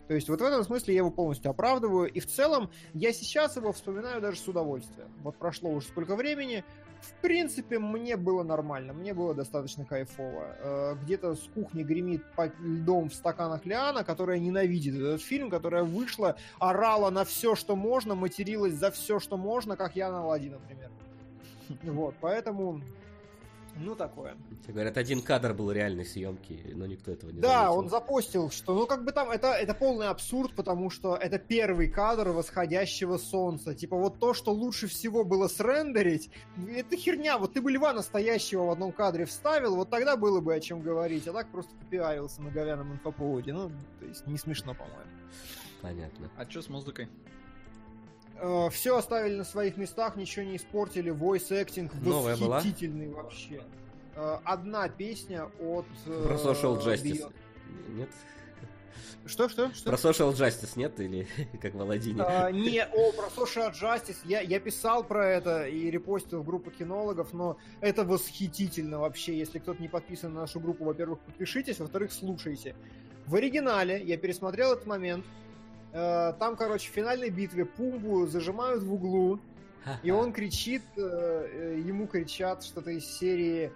То 0.08 0.14
есть 0.14 0.28
вот 0.28 0.40
в 0.40 0.44
этом 0.44 0.62
смысле 0.64 0.94
я 0.94 0.98
его 0.98 1.10
полностью 1.10 1.50
оправдываю. 1.50 2.10
И 2.10 2.20
в 2.20 2.26
целом 2.26 2.70
я 2.92 3.12
сейчас 3.12 3.56
его 3.56 3.72
вспоминаю 3.72 4.20
даже 4.20 4.38
с 4.38 4.48
удовольствием. 4.48 5.08
Вот 5.22 5.36
прошло 5.36 5.70
уже 5.70 5.88
сколько 5.88 6.16
времени. 6.16 6.64
В 7.03 7.12
принципе, 7.20 7.80
мне 7.80 8.16
было 8.16 8.44
нормально, 8.44 8.92
мне 8.92 9.12
было 9.12 9.34
достаточно 9.34 9.84
кайфово. 9.84 10.57
Э, 10.61 10.94
Где-то 11.03 11.34
с 11.34 11.48
кухни 11.55 11.82
гремит 11.82 12.22
по 12.36 12.46
льдом 12.61 13.11
в 13.11 13.14
стаканах 13.14 13.66
Лиана, 13.66 14.05
которая 14.05 14.38
ненавидит 14.38 14.94
этот 14.94 15.20
фильм, 15.20 15.50
которая 15.50 15.82
вышла, 15.82 16.36
орала 16.61 17.11
на 17.11 17.24
все, 17.24 17.57
что 17.57 17.74
можно, 17.74 18.14
материлась 18.14 18.74
за 18.74 18.92
все, 18.92 19.18
что 19.18 19.36
можно, 19.36 19.76
как 19.76 19.96
я 19.96 20.12
на 20.12 20.24
Лади, 20.24 20.48
например. 20.48 20.90
Вот, 21.82 22.14
поэтому, 22.20 22.82
ну 23.82 23.94
такое. 23.94 24.36
Говорят, 24.68 24.96
один 24.96 25.22
кадр 25.22 25.52
был 25.54 25.70
реальной 25.72 26.04
съемки, 26.04 26.62
но 26.74 26.86
никто 26.86 27.10
этого 27.10 27.30
не 27.30 27.40
Да, 27.40 27.64
заметил. 27.64 27.78
он 27.78 27.88
запостил, 27.90 28.50
что, 28.50 28.74
ну, 28.74 28.86
как 28.86 29.04
бы 29.04 29.12
там, 29.12 29.30
это, 29.30 29.48
это 29.52 29.74
полный 29.74 30.08
абсурд, 30.08 30.54
потому 30.54 30.90
что 30.90 31.16
это 31.16 31.38
первый 31.38 31.88
кадр 31.88 32.30
восходящего 32.30 33.18
солнца. 33.18 33.74
Типа, 33.74 33.96
вот 33.96 34.18
то, 34.18 34.34
что 34.34 34.52
лучше 34.52 34.86
всего 34.86 35.24
было 35.24 35.48
срендерить, 35.48 36.30
это 36.74 36.96
херня. 36.96 37.38
Вот 37.38 37.52
ты 37.54 37.60
бы 37.60 37.70
льва 37.70 37.92
настоящего 37.92 38.64
в 38.66 38.70
одном 38.70 38.92
кадре 38.92 39.24
вставил, 39.24 39.76
вот 39.76 39.90
тогда 39.90 40.16
было 40.16 40.40
бы 40.40 40.54
о 40.54 40.60
чем 40.60 40.80
говорить. 40.80 41.26
А 41.28 41.32
так 41.32 41.50
просто 41.50 41.74
попиарился 41.76 42.40
на 42.42 42.50
говяном 42.50 42.92
инфоповоде. 42.92 43.52
Ну, 43.52 43.70
то 44.00 44.06
есть, 44.06 44.26
не 44.26 44.38
смешно, 44.38 44.74
по-моему. 44.74 45.10
Понятно. 45.80 46.30
А 46.36 46.48
что 46.48 46.62
с 46.62 46.68
музыкой? 46.68 47.08
Все 48.70 48.97
оставили 48.97 49.36
на 49.36 49.45
своих 49.45 49.76
местах, 49.76 50.16
ничего 50.16 50.45
не 50.45 50.57
испортили. 50.57 51.12
Voice 51.12 51.51
acting 51.51 51.90
Новая 52.03 52.36
была? 52.36 52.57
восхитительный 52.57 53.09
вообще. 53.09 53.62
Э, 54.16 54.38
Одна 54.45 54.88
песня 54.88 55.51
от... 55.61 55.86
э, 56.07 56.24
Про 56.26 56.34
Social 56.34 56.78
Justice. 56.84 57.03
Beyond. 57.03 57.32
Нет? 57.97 58.09
Что, 59.24 59.49
что, 59.49 59.72
что? 59.72 59.90
Про 59.90 59.97
Social 59.97 60.32
Justice 60.32 60.72
нет? 60.74 60.99
Или 60.99 61.28
как 61.62 61.74
в 61.74 61.80
Аладдине? 61.80 62.22
А, 62.22 62.51
не, 62.51 62.84
о, 62.84 63.12
про 63.12 63.28
Social 63.28 63.72
Justice. 63.72 64.16
Я, 64.24 64.40
я 64.40 64.59
писал 64.59 65.05
про 65.05 65.28
это 65.28 65.66
и 65.68 65.90
репостил 65.90 66.40
в 66.43 66.45
группу 66.45 66.70
кинологов, 66.72 67.32
но 67.32 67.57
это 67.80 68.05
восхитительно 68.05 68.99
вообще. 68.99 69.38
Если 69.38 69.61
кто-то 69.61 69.80
не 69.80 69.88
подписан 69.88 70.34
на 70.34 70.40
нашу 70.40 70.59
группу, 70.59 70.84
во-первых, 70.84 71.20
подпишитесь, 71.20 71.78
во-вторых, 71.78 72.12
слушайте. 72.12 72.74
В 73.26 73.36
оригинале 73.36 74.03
я 74.03 74.16
пересмотрел 74.16 74.72
этот 74.72 74.86
момент. 74.86 75.24
Э, 75.93 76.32
Там, 76.38 76.57
короче, 76.57 76.90
в 76.90 76.95
финальной 76.95 77.30
битве 77.30 77.64
Пумбу 77.64 78.26
зажимают 78.26 78.82
в 78.82 78.93
углу, 78.93 79.38
и 80.03 80.11
он 80.11 80.32
кричит, 80.32 80.82
э, 80.97 81.01
э, 81.01 81.82
ему 81.84 82.07
кричат 82.07 82.64
что-то 82.64 82.90
из 82.90 83.07
серии 83.07 83.72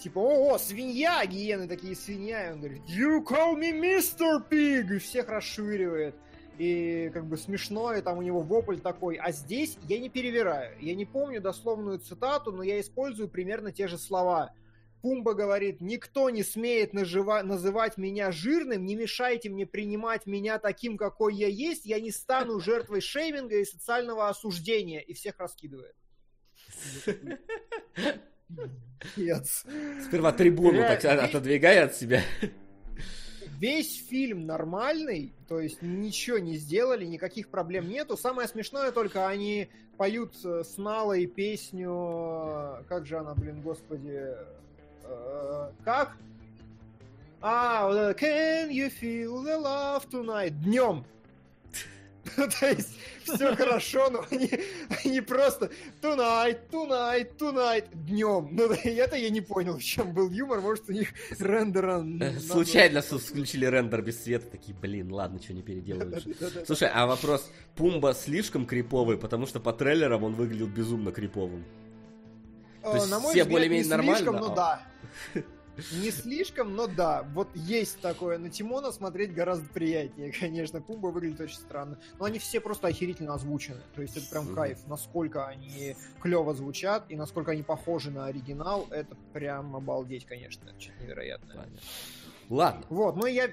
типа 0.00 0.18
«О, 0.18 0.54
о, 0.54 0.58
свинья!» 0.58 1.24
Гиены 1.24 1.68
такие 1.68 1.94
«Свинья!» 1.94 2.48
И 2.48 2.52
он 2.52 2.58
говорит 2.58 2.82
«You 2.88 3.24
call 3.24 3.54
me 3.54 3.70
Mr. 3.70 4.42
Pig!» 4.50 4.92
И 4.92 4.98
всех 4.98 5.28
расшвыривает. 5.28 6.16
И 6.58 7.10
как 7.14 7.26
бы 7.26 7.36
смешно, 7.36 7.94
и 7.94 8.00
там 8.00 8.18
у 8.18 8.22
него 8.22 8.40
вопль 8.40 8.78
такой. 8.78 9.14
А 9.16 9.30
здесь 9.30 9.78
я 9.84 10.00
не 10.00 10.08
перевираю. 10.08 10.74
Я 10.80 10.96
не 10.96 11.04
помню 11.04 11.40
дословную 11.40 12.00
цитату, 12.00 12.50
но 12.50 12.64
я 12.64 12.80
использую 12.80 13.28
примерно 13.28 13.70
те 13.70 13.86
же 13.86 13.98
слова. 13.98 14.52
Пумба 15.00 15.34
говорит, 15.34 15.80
никто 15.80 16.28
не 16.30 16.42
смеет 16.42 16.92
нажива- 16.92 17.42
называть 17.42 17.96
меня 17.98 18.32
жирным, 18.32 18.84
не 18.84 18.96
мешайте 18.96 19.48
мне 19.48 19.64
принимать 19.64 20.26
меня 20.26 20.58
таким, 20.58 20.96
какой 20.96 21.34
я 21.34 21.48
есть, 21.48 21.86
я 21.86 22.00
не 22.00 22.10
стану 22.10 22.58
жертвой 22.60 23.00
шейминга 23.00 23.58
и 23.58 23.64
социального 23.64 24.28
осуждения. 24.28 25.00
И 25.00 25.14
всех 25.14 25.38
раскидывает. 25.38 25.94
Нет. 29.16 29.46
Сперва 30.06 30.32
трибуну 30.32 30.78
так 30.78 31.04
отодвигай 31.04 31.82
от 31.82 31.94
себя. 31.94 32.22
Весь 33.60 34.06
фильм 34.06 34.46
нормальный, 34.46 35.34
то 35.48 35.58
есть 35.58 35.82
ничего 35.82 36.38
не 36.38 36.56
сделали, 36.56 37.04
никаких 37.04 37.48
проблем 37.48 37.88
нету. 37.88 38.16
Самое 38.16 38.46
смешное 38.46 38.92
только 38.92 39.26
они 39.26 39.68
поют 39.96 40.34
э, 40.44 40.62
с 40.62 40.76
Налой 40.78 41.26
песню, 41.26 41.90
э, 41.90 42.84
как 42.88 43.04
же 43.04 43.18
она, 43.18 43.34
блин, 43.34 43.60
господи, 43.60 44.28
как? 45.84 46.16
А, 47.40 47.88
Can 48.14 48.70
you 48.70 48.90
feel 48.90 49.42
the 49.44 49.56
love 49.60 50.08
tonight? 50.10 50.50
Днем. 50.60 51.04
То 52.36 52.68
есть 52.68 52.96
все 53.22 53.54
хорошо, 53.56 54.10
но 54.10 54.24
они, 54.30 54.50
они 55.04 55.20
просто 55.20 55.70
tonight, 56.00 56.58
tonight, 56.70 57.36
tonight, 57.38 57.86
днем. 57.92 58.48
Ну, 58.52 58.64
это 58.72 59.16
я 59.16 59.30
не 59.30 59.40
понял, 59.40 59.78
в 59.78 59.82
чем 59.82 60.12
был 60.12 60.30
юмор. 60.30 60.60
Может, 60.60 60.88
у 60.88 60.92
них 60.92 61.08
рендера... 61.38 62.04
Случайно 62.40 63.02
включили 63.02 63.66
рендер 63.66 64.02
без 64.02 64.22
света, 64.22 64.46
такие, 64.50 64.76
блин, 64.76 65.12
ладно, 65.12 65.40
что 65.42 65.54
не. 65.54 65.62
Да-да-да. 65.62 66.64
Слушай, 66.64 66.90
а 66.92 67.06
вопрос, 67.06 67.50
Пумба 67.76 68.14
слишком 68.14 68.66
криповый, 68.66 69.18
потому 69.18 69.46
что 69.46 69.60
по 69.60 69.72
трейлерам 69.72 70.24
он 70.24 70.34
выглядел 70.34 70.66
безумно 70.66 71.12
криповым. 71.12 71.64
То 72.90 72.96
есть 72.96 73.10
На 73.10 73.18
мой 73.20 73.32
все 73.32 73.42
взгляд, 73.42 73.48
более-менее 73.52 73.84
не 73.84 73.90
нормально, 73.90 74.16
слишком, 74.16 74.36
но 74.40 74.52
а- 74.52 74.56
да. 74.56 74.82
Не 76.02 76.10
слишком, 76.10 76.74
но 76.74 76.88
да. 76.88 77.22
Вот 77.34 77.48
есть 77.54 78.00
такое. 78.00 78.36
На 78.38 78.50
Тимона 78.50 78.90
смотреть 78.90 79.32
гораздо 79.32 79.68
приятнее, 79.68 80.32
конечно. 80.40 80.80
Пумба 80.80 81.06
выглядит 81.08 81.40
очень 81.40 81.56
странно. 81.56 81.98
Но 82.18 82.24
они 82.24 82.40
все 82.40 82.60
просто 82.60 82.88
охерительно 82.88 83.34
озвучены. 83.34 83.80
То 83.94 84.02
есть 84.02 84.16
это 84.16 84.28
прям 84.28 84.52
кайф. 84.56 84.78
Насколько 84.88 85.46
они 85.46 85.94
клево 86.20 86.52
звучат 86.52 87.04
и 87.08 87.14
насколько 87.14 87.52
они 87.52 87.62
похожи 87.62 88.10
на 88.10 88.26
оригинал, 88.26 88.88
это 88.90 89.16
прям 89.32 89.76
обалдеть, 89.76 90.26
конечно. 90.26 90.68
Что-то 90.80 91.00
невероятное. 91.04 91.56
Понятно. 91.56 91.78
Ладно. 92.50 92.84
Вот, 92.88 93.14
но 93.16 93.26
я, 93.26 93.44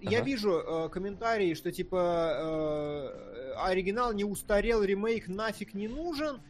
я 0.00 0.18
Ага. 0.18 0.26
вижу 0.26 0.52
э, 0.52 0.88
комментарии, 0.88 1.52
что 1.54 1.70
типа 1.72 2.32
э, 2.38 3.52
оригинал 3.56 4.12
не 4.12 4.24
устарел, 4.24 4.82
ремейк 4.82 5.28
нафиг 5.28 5.74
не 5.74 5.88
нужен. 5.88 6.40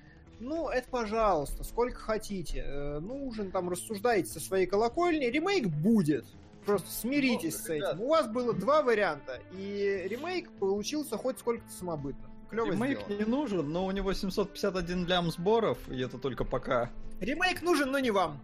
Ну, 0.44 0.68
это 0.68 0.86
пожалуйста, 0.90 1.64
сколько 1.64 1.98
хотите. 1.98 2.62
Э, 2.66 2.98
нужен, 2.98 3.50
там, 3.50 3.70
рассуждайте 3.70 4.30
со 4.30 4.40
своей 4.40 4.66
колокольни. 4.66 5.24
Ремейк 5.24 5.68
будет. 5.68 6.26
Просто 6.66 6.90
смиритесь 6.90 7.58
Ну, 7.60 7.64
с 7.64 7.70
этим. 7.70 7.74
ребят. 7.76 7.96
У 8.00 8.08
вас 8.08 8.28
было 8.28 8.52
два 8.52 8.82
варианта, 8.82 9.40
и 9.52 10.06
ремейк 10.06 10.50
получился 10.58 11.16
хоть 11.16 11.38
сколько-то 11.38 11.72
самобытно. 11.72 12.28
Клево 12.50 12.72
Ремейк 12.72 13.00
сделано. 13.06 13.24
не 13.24 13.30
нужен, 13.30 13.70
но 13.70 13.86
у 13.86 13.90
него 13.90 14.12
751 14.12 15.06
лям 15.06 15.30
сборов, 15.30 15.78
и 15.88 15.98
это 16.00 16.18
только 16.18 16.44
пока. 16.44 16.90
Ремейк 17.20 17.62
нужен, 17.62 17.90
но 17.90 17.98
не 17.98 18.10
вам. 18.10 18.38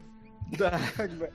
Да. 0.59 0.81
Как 0.97 1.11
бы. 1.13 1.31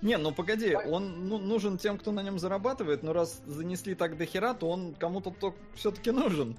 Не, 0.00 0.16
ну 0.16 0.32
погоди, 0.32 0.74
он 0.74 1.28
ну, 1.28 1.38
нужен 1.38 1.76
тем, 1.76 1.98
кто 1.98 2.12
на 2.12 2.22
нем 2.22 2.38
зарабатывает, 2.38 3.02
но 3.02 3.12
раз 3.12 3.42
занесли 3.46 3.94
так 3.94 4.16
до 4.16 4.24
хера, 4.24 4.54
то 4.54 4.70
он 4.70 4.94
кому-то 4.94 5.54
все-таки 5.74 6.12
нужен. 6.12 6.56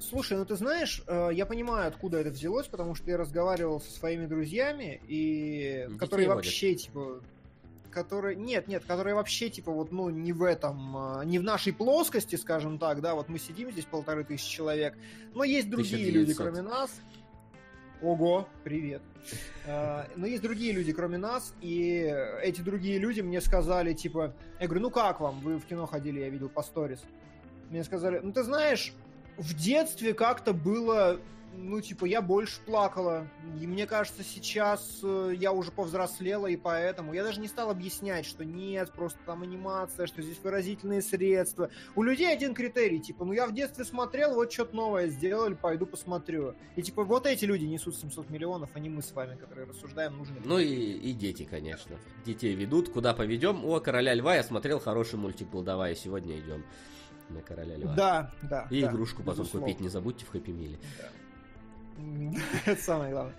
Слушай, 0.00 0.38
ну 0.38 0.44
ты 0.44 0.56
знаешь, 0.56 1.02
э, 1.06 1.30
я 1.32 1.44
понимаю, 1.44 1.88
откуда 1.88 2.18
это 2.18 2.30
взялось, 2.30 2.66
потому 2.66 2.94
что 2.94 3.10
я 3.10 3.16
разговаривал 3.16 3.80
со 3.80 3.90
своими 3.90 4.26
друзьями, 4.26 5.00
и 5.08 5.84
Детей 5.86 5.98
которые 5.98 6.28
водят. 6.28 6.44
вообще, 6.44 6.74
типа, 6.74 7.20
которые... 7.90 8.36
Нет, 8.36 8.68
нет, 8.68 8.84
которые 8.84 9.14
вообще, 9.14 9.48
типа, 9.50 9.72
вот, 9.72 9.90
ну, 9.90 10.08
не 10.10 10.32
в 10.32 10.42
этом, 10.44 11.20
э, 11.20 11.24
не 11.24 11.38
в 11.38 11.42
нашей 11.42 11.72
плоскости, 11.72 12.36
скажем 12.36 12.78
так, 12.78 13.00
да, 13.00 13.14
вот 13.14 13.28
мы 13.28 13.38
сидим 13.38 13.72
здесь 13.72 13.86
полторы 13.86 14.24
тысячи 14.24 14.48
человек, 14.48 14.94
но 15.34 15.42
есть 15.44 15.68
другие 15.68 16.10
люди, 16.10 16.32
1900. 16.32 16.36
кроме 16.36 16.62
нас. 16.62 16.90
Ого, 18.00 18.46
привет. 18.62 19.02
Э, 19.66 20.04
Но 20.14 20.26
есть 20.26 20.42
другие 20.42 20.72
люди, 20.72 20.92
кроме 20.92 21.18
нас, 21.18 21.52
и 21.60 22.14
эти 22.40 22.60
другие 22.60 22.98
люди 22.98 23.20
мне 23.20 23.40
сказали, 23.40 23.92
типа, 23.92 24.32
я 24.60 24.66
говорю, 24.66 24.82
ну 24.82 24.90
как 24.90 25.20
вам? 25.20 25.40
Вы 25.40 25.58
в 25.58 25.64
кино 25.66 25.86
ходили, 25.86 26.20
я 26.20 26.28
видел 26.28 26.48
по 26.48 26.62
сторис. 26.62 27.00
Мне 27.70 27.82
сказали, 27.82 28.20
ну 28.22 28.32
ты 28.32 28.44
знаешь, 28.44 28.94
в 29.38 29.54
детстве 29.54 30.14
как-то 30.14 30.52
было, 30.52 31.20
ну 31.54 31.80
типа, 31.80 32.04
я 32.04 32.20
больше 32.20 32.60
плакала. 32.66 33.28
И 33.60 33.66
мне 33.66 33.86
кажется, 33.86 34.22
сейчас 34.24 35.00
э, 35.02 35.34
я 35.36 35.52
уже 35.52 35.70
повзрослела, 35.70 36.48
и 36.48 36.56
поэтому 36.56 37.14
я 37.14 37.22
даже 37.22 37.40
не 37.40 37.46
стал 37.46 37.70
объяснять, 37.70 38.26
что 38.26 38.44
нет, 38.44 38.90
просто 38.92 39.18
там 39.24 39.42
анимация, 39.42 40.06
что 40.06 40.22
здесь 40.22 40.38
выразительные 40.42 41.02
средства. 41.02 41.70
У 41.94 42.02
людей 42.02 42.30
один 42.32 42.52
критерий, 42.52 42.98
типа, 42.98 43.24
ну 43.24 43.32
я 43.32 43.46
в 43.46 43.54
детстве 43.54 43.84
смотрел, 43.84 44.34
вот 44.34 44.52
что-то 44.52 44.74
новое 44.74 45.06
сделали, 45.06 45.54
пойду 45.54 45.86
посмотрю. 45.86 46.54
И 46.74 46.82
типа, 46.82 47.04
вот 47.04 47.26
эти 47.26 47.44
люди 47.44 47.64
несут 47.64 47.96
700 47.96 48.30
миллионов, 48.30 48.70
а 48.74 48.80
не 48.80 48.88
мы 48.88 49.02
с 49.02 49.12
вами, 49.12 49.36
которые 49.36 49.66
рассуждаем, 49.66 50.18
нужно 50.18 50.36
Ну 50.44 50.58
и, 50.58 50.66
и 50.66 51.12
дети, 51.12 51.44
конечно. 51.44 51.96
Детей 52.26 52.54
ведут, 52.54 52.88
куда 52.88 53.14
поведем. 53.14 53.64
О, 53.64 53.78
Короля 53.78 54.14
Льва 54.14 54.34
я 54.34 54.42
смотрел, 54.42 54.80
хороший 54.80 55.18
мультик 55.18 55.48
был, 55.48 55.62
давай, 55.62 55.94
сегодня 55.94 56.38
идем 56.38 56.64
на 57.30 57.42
Короля 57.42 57.76
Льва. 57.76 57.94
Да, 57.94 58.30
да. 58.42 58.66
И 58.70 58.82
да, 58.82 58.90
игрушку 58.90 59.22
потом 59.22 59.42
безусловно. 59.42 59.66
купить 59.68 59.80
не 59.80 59.88
забудьте 59.88 60.24
в 60.24 60.30
Хэппи 60.30 60.50
Миле. 60.50 60.78
Да. 60.98 61.08
Это 62.66 62.80
самое 62.80 63.10
главное. 63.10 63.34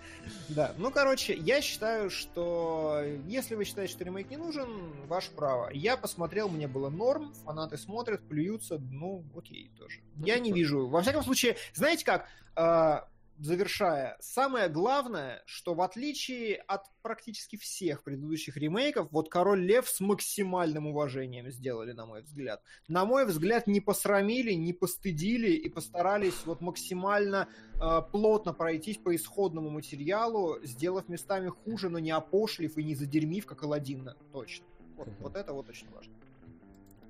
Да. 0.48 0.74
Ну, 0.76 0.90
короче, 0.90 1.34
я 1.34 1.60
считаю, 1.60 2.10
что 2.10 3.02
если 3.26 3.54
вы 3.54 3.64
считаете, 3.64 3.92
что 3.92 4.04
ремейк 4.04 4.30
не 4.30 4.36
нужен, 4.36 4.68
ваше 5.06 5.30
право. 5.30 5.70
Я 5.72 5.96
посмотрел, 5.96 6.48
мне 6.48 6.68
было 6.68 6.90
норм, 6.90 7.32
фанаты 7.44 7.78
смотрят, 7.78 8.22
плюются, 8.22 8.78
ну, 8.78 9.24
окей, 9.36 9.70
тоже. 9.78 10.00
Я 10.16 10.38
не 10.38 10.52
вижу. 10.52 10.86
Во 10.86 11.00
всяком 11.02 11.22
случае, 11.22 11.56
знаете 11.74 12.04
как, 12.04 12.28
а, 12.54 13.08
завершая, 13.40 14.16
самое 14.20 14.68
главное, 14.68 15.42
что 15.46 15.74
в 15.74 15.80
отличие 15.80 16.56
от 16.56 16.82
практически 17.02 17.56
всех 17.56 18.02
предыдущих 18.04 18.56
ремейков, 18.56 19.08
вот 19.10 19.30
Король 19.30 19.62
Лев 19.62 19.88
с 19.88 20.00
максимальным 20.00 20.86
уважением 20.86 21.50
сделали, 21.50 21.92
на 21.92 22.06
мой 22.06 22.22
взгляд. 22.22 22.62
На 22.88 23.04
мой 23.04 23.24
взгляд, 23.24 23.66
не 23.66 23.80
посрамили, 23.80 24.52
не 24.52 24.72
постыдили 24.72 25.52
и 25.52 25.68
постарались 25.68 26.44
вот 26.44 26.60
максимально 26.60 27.48
э, 27.74 28.02
плотно 28.12 28.52
пройтись 28.52 28.98
по 28.98 29.14
исходному 29.16 29.70
материалу, 29.70 30.58
сделав 30.62 31.08
местами 31.08 31.48
хуже, 31.48 31.88
но 31.88 31.98
не 31.98 32.10
опошлив 32.10 32.76
и 32.76 32.84
не 32.84 32.94
задермив, 32.94 33.46
как 33.46 33.62
Аладдина. 33.62 34.16
Точно. 34.32 34.66
Вот, 34.96 35.08
uh-huh. 35.08 35.16
вот 35.20 35.36
это 35.36 35.52
вот 35.54 35.68
очень 35.68 35.88
важно. 35.90 36.12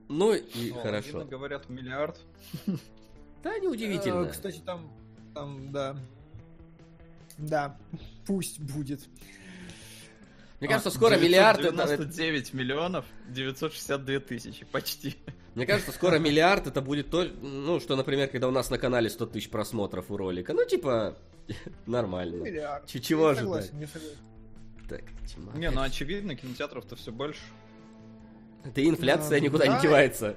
Ну 0.09 0.33
и 0.35 0.71
О, 0.71 0.75
хорошо. 0.75 1.17
Аладдина, 1.17 1.25
говорят, 1.25 1.69
миллиард. 1.69 2.21
Да, 3.43 3.59
неудивительно. 3.59 4.27
Э, 4.27 4.31
кстати, 4.31 4.61
там, 4.61 4.93
там, 5.35 5.73
да, 5.73 5.97
да, 7.41 7.79
пусть 8.27 8.61
будет. 8.61 9.01
Мне 10.61 10.69
кажется, 10.69 10.91
скоро 10.91 11.17
миллиард... 11.17 11.63
99 11.63 12.53
миллионов 12.53 13.07
962 13.29 14.21
тысячи, 14.21 14.67
почти. 14.67 15.17
Мне 15.55 15.67
кажется, 15.67 15.91
скоро 15.91 16.19
миллиард 16.19 16.67
это 16.67 16.83
будет 16.83 17.11
то, 17.11 17.25
ну, 17.25 17.81
что, 17.81 17.97
например, 17.97 18.29
когда 18.29 18.47
у 18.47 18.51
нас 18.51 18.71
на 18.71 18.79
канале 18.79 19.09
100 19.09 19.27
тысяч 19.27 19.49
просмотров 19.49 20.11
у 20.11 20.17
ролика. 20.17 20.53
Ну, 20.53 20.67
типа, 20.67 21.17
нормально. 21.87 22.43
Миллиард. 22.43 22.87
Чего 22.87 23.29
ожидать? 23.29 23.73
Так, 24.89 25.05
тьма. 25.27 25.53
Не, 25.55 25.71
ну 25.71 25.83
очевидно, 25.83 26.35
кинотеатров-то 26.35 26.97
все 26.97 27.13
больше. 27.13 27.41
Да 28.65 28.83
инфляция 28.83 29.39
а, 29.39 29.41
никуда 29.41 29.67
да, 29.67 29.77
не 29.77 29.83
девается. 29.83 30.37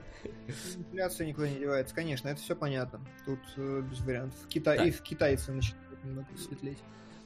Инфляция 0.77 1.27
никуда 1.27 1.49
не 1.49 1.59
девается, 1.59 1.93
конечно, 1.93 2.29
это 2.29 2.39
все 2.39 2.55
понятно. 2.55 3.01
Тут 3.25 3.39
э, 3.57 3.81
без 3.89 3.99
вариантов. 4.01 4.39
Китай, 4.47 4.77
да. 4.77 4.85
И 4.85 4.91
китайцы 4.91 5.51
начинают 5.51 5.92
немного 6.03 6.27
светлеть. 6.37 6.79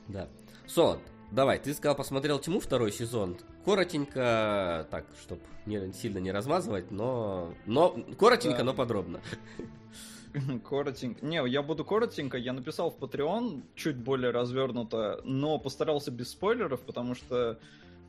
Да. 0.08 0.28
Сон, 0.66 1.00
давай, 1.32 1.60
ты 1.60 1.74
сказал, 1.74 1.96
посмотрел 1.96 2.40
Тьму 2.40 2.60
второй 2.60 2.92
сезон. 2.92 3.38
Коротенько, 3.66 4.88
так, 4.90 5.06
чтобы 5.22 5.42
не, 5.66 5.92
сильно 5.94 6.20
не 6.20 6.32
размазывать, 6.32 6.92
но, 6.92 7.54
но 7.66 7.98
коротенько, 8.18 8.60
да. 8.60 8.64
но 8.66 8.74
подробно. 8.74 9.22
Коротенько. 10.70 11.26
Не, 11.26 11.48
я 11.50 11.62
буду 11.62 11.84
коротенько. 11.84 12.38
Я 12.38 12.54
написал 12.54 12.92
в 12.92 12.98
Patreon 12.98 13.64
чуть 13.76 13.98
более 13.98 14.32
развернуто, 14.32 15.22
но 15.24 15.58
постарался 15.58 16.12
без 16.12 16.30
спойлеров, 16.30 16.82
потому 16.82 17.16
что, 17.16 17.60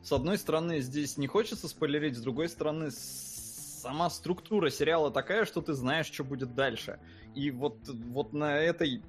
с 0.03 0.11
одной 0.11 0.37
стороны, 0.37 0.79
здесь 0.81 1.17
не 1.17 1.27
хочется 1.27 1.67
спойлерить, 1.67 2.17
с 2.17 2.21
другой 2.21 2.49
стороны, 2.49 2.91
сама 2.91 4.09
структура 4.09 4.69
сериала 4.69 5.11
такая, 5.11 5.45
что 5.45 5.61
ты 5.61 5.73
знаешь, 5.73 6.07
что 6.07 6.23
будет 6.23 6.53
дальше. 6.53 6.99
И 7.35 7.51
вот, 7.51 7.77
вот 7.87 8.33
на 8.33 8.57
этой 8.57 9.01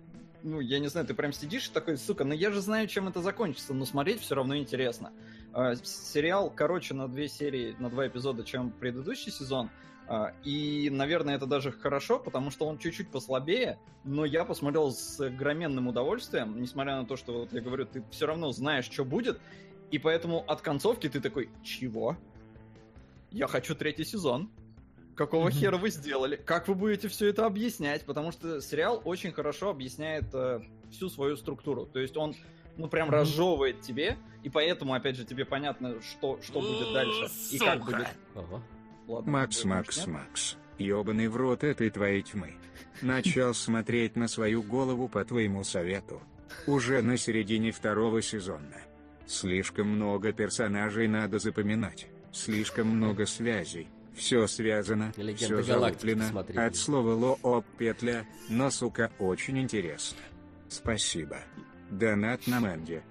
ну, 0.43 0.61
я 0.61 0.79
не 0.79 0.89
знаю, 0.89 1.07
ты 1.07 1.15
прям 1.15 1.33
сидишь 1.33 1.69
такой, 1.69 1.97
сука, 1.97 2.25
ну 2.25 2.35
я 2.35 2.51
же 2.51 2.61
знаю, 2.61 2.89
чем 2.89 3.09
это 3.09 3.21
закончится, 3.23 3.75
но 3.75 3.85
смотреть 3.85 4.21
все 4.21 4.35
равно 4.35 4.57
интересно. 4.57 5.13
Э, 5.55 5.75
сериал 5.83 6.51
короче 6.51 6.95
на 6.95 7.09
две 7.09 7.29
серии, 7.29 7.75
на 7.79 7.91
два 7.91 8.07
эпизода, 8.07 8.45
чем 8.45 8.71
предыдущий 8.71 9.33
сезон. 9.33 9.71
Uh, 10.09 10.35
и, 10.43 10.91
наверное, 10.91 11.37
это 11.37 11.47
даже 11.47 11.71
хорошо, 11.71 12.19
потому 12.19 12.51
что 12.51 12.67
он 12.67 12.79
чуть-чуть 12.79 13.13
послабее, 13.13 13.79
но 14.03 14.25
я 14.25 14.45
посмотрел 14.45 14.91
с 14.91 15.21
громенным 15.31 15.87
удовольствием, 15.87 16.61
несмотря 16.61 16.97
на 16.97 17.07
то, 17.07 17.17
что, 17.17 17.33
вот 17.33 17.53
я 17.53 17.61
говорю, 17.61 17.87
ты 17.87 18.03
все 18.11 18.27
равно 18.27 18.51
знаешь, 18.51 18.87
что 18.87 19.05
будет, 19.05 19.41
и 19.93 19.99
поэтому 19.99 20.45
от 20.49 20.63
концовки 20.63 21.09
ты 21.09 21.21
такой, 21.21 21.49
чего? 21.63 22.17
Я 23.31 23.47
хочу 23.47 23.77
третий 23.77 24.05
сезон. 24.05 24.51
Какого 25.21 25.51
хера 25.51 25.77
вы 25.77 25.91
сделали? 25.91 26.37
Как 26.37 26.67
вы 26.67 26.75
будете 26.75 27.09
все 27.09 27.29
это 27.29 27.45
объяснять? 27.45 28.07
Потому 28.07 28.33
что 28.33 28.63
сериал 28.63 29.03
очень 29.05 29.33
хорошо 29.33 29.69
объясняет 29.69 30.33
э, 30.33 30.63
всю 30.91 31.11
свою 31.11 31.37
структуру. 31.37 31.85
То 31.85 31.99
есть 31.99 32.17
он, 32.17 32.35
ну, 32.79 32.89
прям 32.89 33.11
разжевывает 33.11 33.83
тебе, 33.83 34.17
и 34.43 34.49
поэтому, 34.49 34.95
опять 34.95 35.17
же, 35.17 35.27
тебе 35.27 35.45
понятно, 35.45 36.01
что, 36.01 36.41
что 36.41 36.63
будет 36.63 36.95
дальше. 36.95 37.29
И 37.53 37.59
как 37.59 37.85
будет. 37.85 38.09
Ага. 38.35 38.63
Ладно, 39.09 39.31
Макс, 39.31 39.63
Макс, 39.67 39.99
нет? 39.99 40.07
Макс. 40.07 40.57
Ёбаный 40.79 41.29
в 41.29 41.37
рот 41.37 41.65
этой 41.65 41.91
твоей 41.91 42.23
тьмы. 42.23 42.55
Начал 43.03 43.53
смотреть 43.53 44.17
на 44.17 44.27
свою 44.27 44.63
голову 44.63 45.07
по 45.07 45.23
твоему 45.23 45.65
совету. 45.65 46.23
Уже 46.67 47.03
на 47.03 47.19
середине 47.19 47.73
второго 47.73 48.23
сезона. 48.23 48.81
Слишком 49.27 49.89
много 49.89 50.33
персонажей 50.33 51.09
надо 51.09 51.39
запоминать. 51.39 52.07
Слишком 52.33 52.89
много 52.89 53.27
связей 53.27 53.89
все 54.21 54.47
связано, 54.47 55.13
Легенда 55.17 55.63
все 55.63 55.63
залуплено. 55.63 56.45
От 56.55 56.77
слова 56.77 57.37
ло 57.43 57.65
петля, 57.79 58.27
но, 58.49 58.71
сука, 58.71 59.11
очень 59.19 59.59
интересно. 59.59 60.19
Спасибо. 60.69 61.39
Донат 61.91 62.47
на 62.47 62.61
Мэнди. 62.61 63.03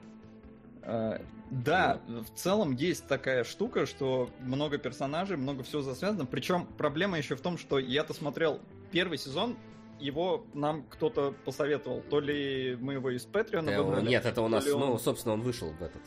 А, 0.84 1.22
да, 1.50 2.00
в 2.08 2.38
целом 2.38 2.74
есть 2.74 3.08
такая 3.08 3.44
штука, 3.44 3.86
что 3.86 4.30
много 4.40 4.78
персонажей, 4.78 5.36
много 5.36 5.64
всего 5.64 5.82
засвязано. 5.82 6.26
Причем 6.26 6.66
проблема 6.78 7.18
еще 7.18 7.36
в 7.36 7.42
том, 7.42 7.58
что 7.58 7.80
я-то 7.80 8.14
смотрел 8.14 8.62
первый 8.92 9.18
сезон, 9.18 9.58
его 10.00 10.46
нам 10.54 10.84
кто-то 10.84 11.34
посоветовал. 11.44 12.02
То 12.10 12.20
ли 12.20 12.78
мы 12.80 12.94
его 12.94 13.10
из 13.10 13.26
Патреона 13.26 13.82
выбрали. 13.82 14.08
Нет, 14.08 14.26
это 14.26 14.42
у 14.42 14.48
нас, 14.48 14.66
он... 14.68 14.80
ну, 14.80 14.98
собственно, 15.00 15.34
он 15.34 15.42
вышел 15.42 15.72
в 15.72 15.82
этот 15.82 16.02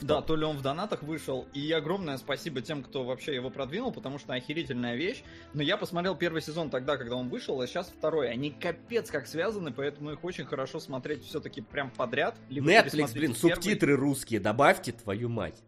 да, 0.00 0.22
то 0.22 0.36
ли 0.36 0.44
он 0.44 0.56
в 0.56 0.62
донатах 0.62 1.02
вышел. 1.02 1.46
И 1.54 1.70
огромное 1.72 2.16
спасибо 2.18 2.60
тем, 2.60 2.82
кто 2.82 3.04
вообще 3.04 3.34
его 3.34 3.50
продвинул, 3.50 3.92
потому 3.92 4.18
что 4.18 4.34
охерительная 4.34 4.96
вещь. 4.96 5.22
Но 5.54 5.62
я 5.62 5.76
посмотрел 5.76 6.14
первый 6.14 6.42
сезон 6.42 6.70
тогда, 6.70 6.96
когда 6.96 7.16
он 7.16 7.28
вышел, 7.28 7.60
а 7.60 7.66
сейчас 7.66 7.88
второй. 7.88 8.30
Они 8.30 8.50
капец 8.50 9.10
как 9.10 9.26
связаны, 9.26 9.72
поэтому 9.72 10.12
их 10.12 10.24
очень 10.24 10.44
хорошо 10.44 10.80
смотреть 10.80 11.24
все-таки 11.24 11.60
прям 11.60 11.90
подряд. 11.90 12.36
Netflix, 12.48 13.12
блин, 13.12 13.34
первый. 13.34 13.34
субтитры 13.34 13.96
русские, 13.96 14.40
добавьте 14.40 14.92
твою 14.92 15.28
мать. 15.28 15.62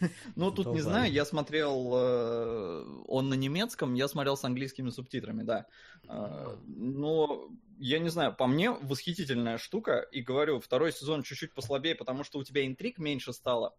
Ну, 0.36 0.50
тут 0.50 0.68
не 0.68 0.80
знаю, 0.80 1.12
я 1.12 1.24
смотрел 1.24 1.92
э, 1.94 3.02
он 3.06 3.28
на 3.28 3.34
немецком, 3.34 3.94
я 3.94 4.08
смотрел 4.08 4.36
с 4.36 4.44
английскими 4.44 4.90
субтитрами, 4.90 5.42
да. 5.42 5.66
Э, 6.08 6.56
но, 6.66 7.48
я 7.78 7.98
не 7.98 8.08
знаю, 8.08 8.34
по 8.34 8.46
мне 8.46 8.70
восхитительная 8.70 9.58
штука, 9.58 10.00
и 10.12 10.22
говорю, 10.22 10.60
второй 10.60 10.92
сезон 10.92 11.22
чуть-чуть 11.22 11.54
послабее, 11.54 11.94
потому 11.94 12.24
что 12.24 12.38
у 12.38 12.44
тебя 12.44 12.66
интриг 12.66 12.98
меньше 12.98 13.32
стало. 13.32 13.74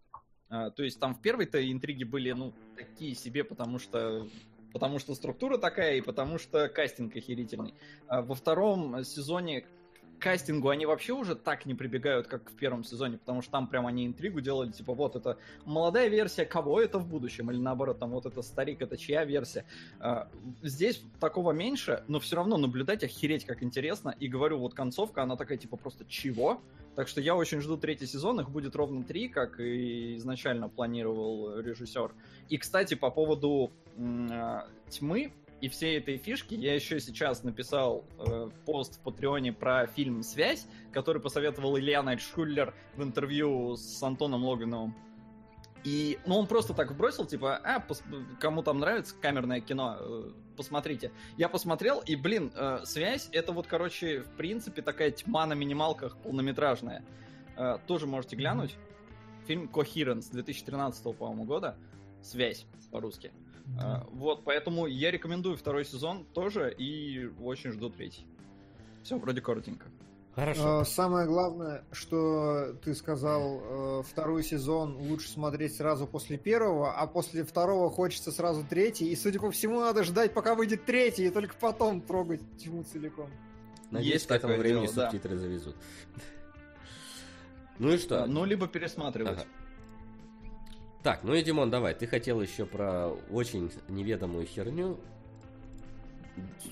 Э, 0.50 0.72
то 0.76 0.84
есть 0.84 1.00
там 1.00 1.16
в 1.16 1.22
первой-то 1.22 1.72
интриги 1.72 2.04
были, 2.04 2.32
ну, 2.32 2.54
такие 2.76 3.16
себе, 3.16 3.44
потому 3.44 3.80
что 3.80 4.28
потому 4.72 5.00
что 5.00 5.16
структура 5.16 5.58
такая 5.58 5.96
и 5.96 6.02
потому 6.02 6.38
что 6.38 6.70
кастинг 6.70 7.16
охерительный. 7.16 7.74
Во 8.08 8.36
втором 8.36 9.04
сезоне 9.04 9.66
кастингу 10.20 10.70
они 10.70 10.86
вообще 10.86 11.14
уже 11.14 11.36
так 11.36 11.66
не 11.66 11.74
прибегают, 11.74 12.28
как 12.28 12.50
в 12.50 12.56
первом 12.56 12.84
сезоне, 12.84 13.18
потому 13.18 13.42
что 13.42 13.52
там 13.52 13.68
прям 13.68 13.88
они 13.88 14.06
интригу 14.06 14.42
делали, 14.42 14.72
типа, 14.72 14.94
вот 14.94 15.16
это 15.16 15.38
молодая 15.66 16.10
версия, 16.10 16.46
кого 16.46 16.82
это 16.82 17.00
в 17.00 17.08
будущем, 17.08 17.50
или 17.52 17.58
наоборот, 17.58 18.00
там 18.00 18.12
вот 18.12 18.26
это 18.26 18.42
старик, 18.42 18.82
это 18.82 18.98
чья 18.98 19.26
версия. 19.26 19.66
А, 20.00 20.30
здесь 20.62 21.02
такого 21.20 21.52
меньше, 21.52 22.04
но 22.08 22.20
все 22.20 22.36
равно 22.36 22.58
наблюдать 22.58 23.04
охереть 23.04 23.46
как 23.46 23.64
интересно, 23.64 24.16
и 24.20 24.28
говорю, 24.28 24.60
вот 24.60 24.74
концовка, 24.74 25.24
она 25.24 25.36
такая, 25.36 25.58
типа, 25.58 25.78
просто 25.78 26.06
чего? 26.06 26.62
Так 26.96 27.08
что 27.08 27.22
я 27.22 27.36
очень 27.36 27.62
жду 27.62 27.78
третий 27.78 28.06
сезон, 28.06 28.42
их 28.42 28.50
будет 28.50 28.76
ровно 28.76 29.04
три, 29.04 29.30
как 29.30 29.60
и 29.60 30.18
изначально 30.18 30.68
планировал 30.68 31.58
режиссер. 31.60 32.12
И, 32.50 32.58
кстати, 32.58 32.96
по 32.96 33.10
поводу 33.10 33.72
э, 33.96 34.62
тьмы, 34.90 35.32
и 35.62 35.68
всей 35.68 35.98
этой 35.98 36.18
фишки 36.18 36.54
я 36.54 36.74
еще 36.74 37.00
сейчас 37.00 37.44
написал 37.44 38.06
э, 38.18 38.50
пост 38.66 39.00
в 39.00 39.04
Патреоне 39.04 39.52
про 39.52 39.88
фильм 39.88 40.24
«Связь», 40.24 40.68
который 40.92 41.22
посоветовал 41.22 41.78
Илья 41.78 42.02
Найтшуллер 42.02 42.74
в 42.96 43.04
интервью 43.04 43.76
с 43.76 44.02
Антоном 44.02 44.46
Логановым. 44.46 44.96
И, 45.84 46.20
ну, 46.26 46.38
он 46.38 46.48
просто 46.48 46.74
так 46.74 46.92
вбросил, 46.92 47.26
типа, 47.26 47.58
а, 47.64 47.80
пос- 47.80 48.04
кому 48.40 48.64
там 48.64 48.80
нравится 48.80 49.16
камерное 49.22 49.62
кино, 49.62 49.98
э, 50.00 50.32
посмотрите. 50.58 51.12
Я 51.38 51.48
посмотрел, 51.48 52.00
и, 52.00 52.16
блин, 52.16 52.52
э, 52.54 52.82
«Связь»— 52.84 53.30
это 53.32 53.54
вот, 53.54 53.68
короче, 53.68 54.22
в 54.22 54.32
принципе, 54.36 54.82
такая 54.82 55.12
тьма 55.12 55.46
на 55.46 55.54
минималках 55.54 56.18
полнометражная. 56.18 57.04
Э, 57.56 57.78
тоже 57.88 58.08
можете 58.08 58.36
глянуть. 58.36 58.76
Фильм 59.48 59.70
«Coherence» 59.72 60.32
2013, 60.32 61.16
по-моему, 61.16 61.46
года. 61.46 61.78
«Связь» 62.22 62.66
по-русски. 62.92 63.32
А, 63.78 64.08
вот, 64.12 64.44
поэтому 64.44 64.88
я 64.88 65.12
рекомендую 65.12 65.58
второй 65.58 65.86
сезон 65.86 66.26
тоже 66.34 66.74
и 66.78 67.30
очень 67.42 67.72
жду 67.72 67.90
третий. 67.90 68.26
Все, 69.04 69.18
вроде 69.18 69.42
коротенько. 69.42 69.88
Хорошо. 70.36 70.80
А, 70.80 70.86
самое 70.86 71.28
главное, 71.28 71.84
что 71.92 72.74
ты 72.84 72.96
сказал, 72.96 73.62
э, 73.62 74.04
второй 74.04 74.44
сезон 74.44 74.96
лучше 74.96 75.30
смотреть 75.30 75.76
сразу 75.76 76.08
после 76.08 76.38
первого, 76.38 76.94
а 76.94 77.08
после 77.08 77.44
второго 77.44 77.90
хочется 77.90 78.32
сразу 78.32 78.64
третий, 78.64 79.10
и, 79.10 79.16
судя 79.16 79.40
по 79.40 79.52
всему, 79.52 79.82
надо 79.82 80.04
ждать, 80.04 80.34
пока 80.34 80.56
выйдет 80.56 80.86
третий, 80.86 81.26
и 81.26 81.30
только 81.30 81.56
потом 81.60 82.02
трогать 82.02 82.42
тьму 82.58 82.84
целиком. 82.84 83.30
Надеюсь, 83.92 84.14
Есть 84.14 84.28
к 84.28 84.32
этому 84.32 84.56
времени 84.56 84.84
дело, 84.84 84.96
да. 84.96 85.12
субтитры 85.12 85.38
завезут. 85.38 85.76
Ну 87.80 87.94
и 87.94 87.98
что? 87.98 88.26
Ну, 88.26 88.44
либо 88.44 88.68
пересматривать. 88.68 89.40
Ага. 89.40 89.46
Так, 91.10 91.24
ну 91.24 91.34
и 91.34 91.42
Димон, 91.42 91.72
давай, 91.72 91.96
ты 91.96 92.06
хотел 92.06 92.40
еще 92.40 92.68
про 92.68 93.10
очень 93.32 93.72
неведомую 93.88 94.46
херню. 94.46 95.00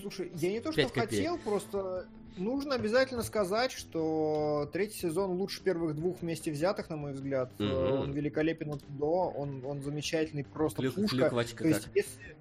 Слушай, 0.00 0.30
я 0.36 0.52
не 0.52 0.60
то, 0.60 0.70
что 0.70 0.88
хотел, 0.88 1.38
просто 1.38 2.06
нужно 2.36 2.76
обязательно 2.76 3.24
сказать, 3.24 3.72
что 3.72 4.70
третий 4.72 4.96
сезон 4.96 5.32
лучше 5.32 5.60
первых 5.64 5.96
двух 5.96 6.20
вместе 6.22 6.52
взятых, 6.52 6.88
на 6.88 6.96
мой 6.96 7.14
взгляд. 7.14 7.50
Э, 7.58 7.64
Он 7.64 8.12
великолепен 8.12 8.74
от 8.74 8.84
до, 8.96 9.32
он, 9.36 9.64
он 9.64 9.82
замечательный, 9.82 10.44
просто 10.44 10.82
Клю- 10.82 10.92
пушка. 10.92 11.16
клюквочка 11.16 11.62
То 11.64 11.68
есть, 11.68 11.84
как? 11.86 11.96
если... 11.96 12.36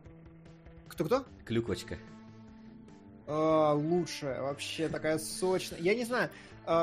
Кто-кто? 0.87 1.25
Клюквочка. 1.45 1.97
А, 3.25 3.73
лучшая, 3.73 4.39
вообще 4.43 4.87
такая 4.87 5.17
сочная. 5.17 5.79
Я 5.79 5.95
не 5.95 6.05
знаю, 6.05 6.29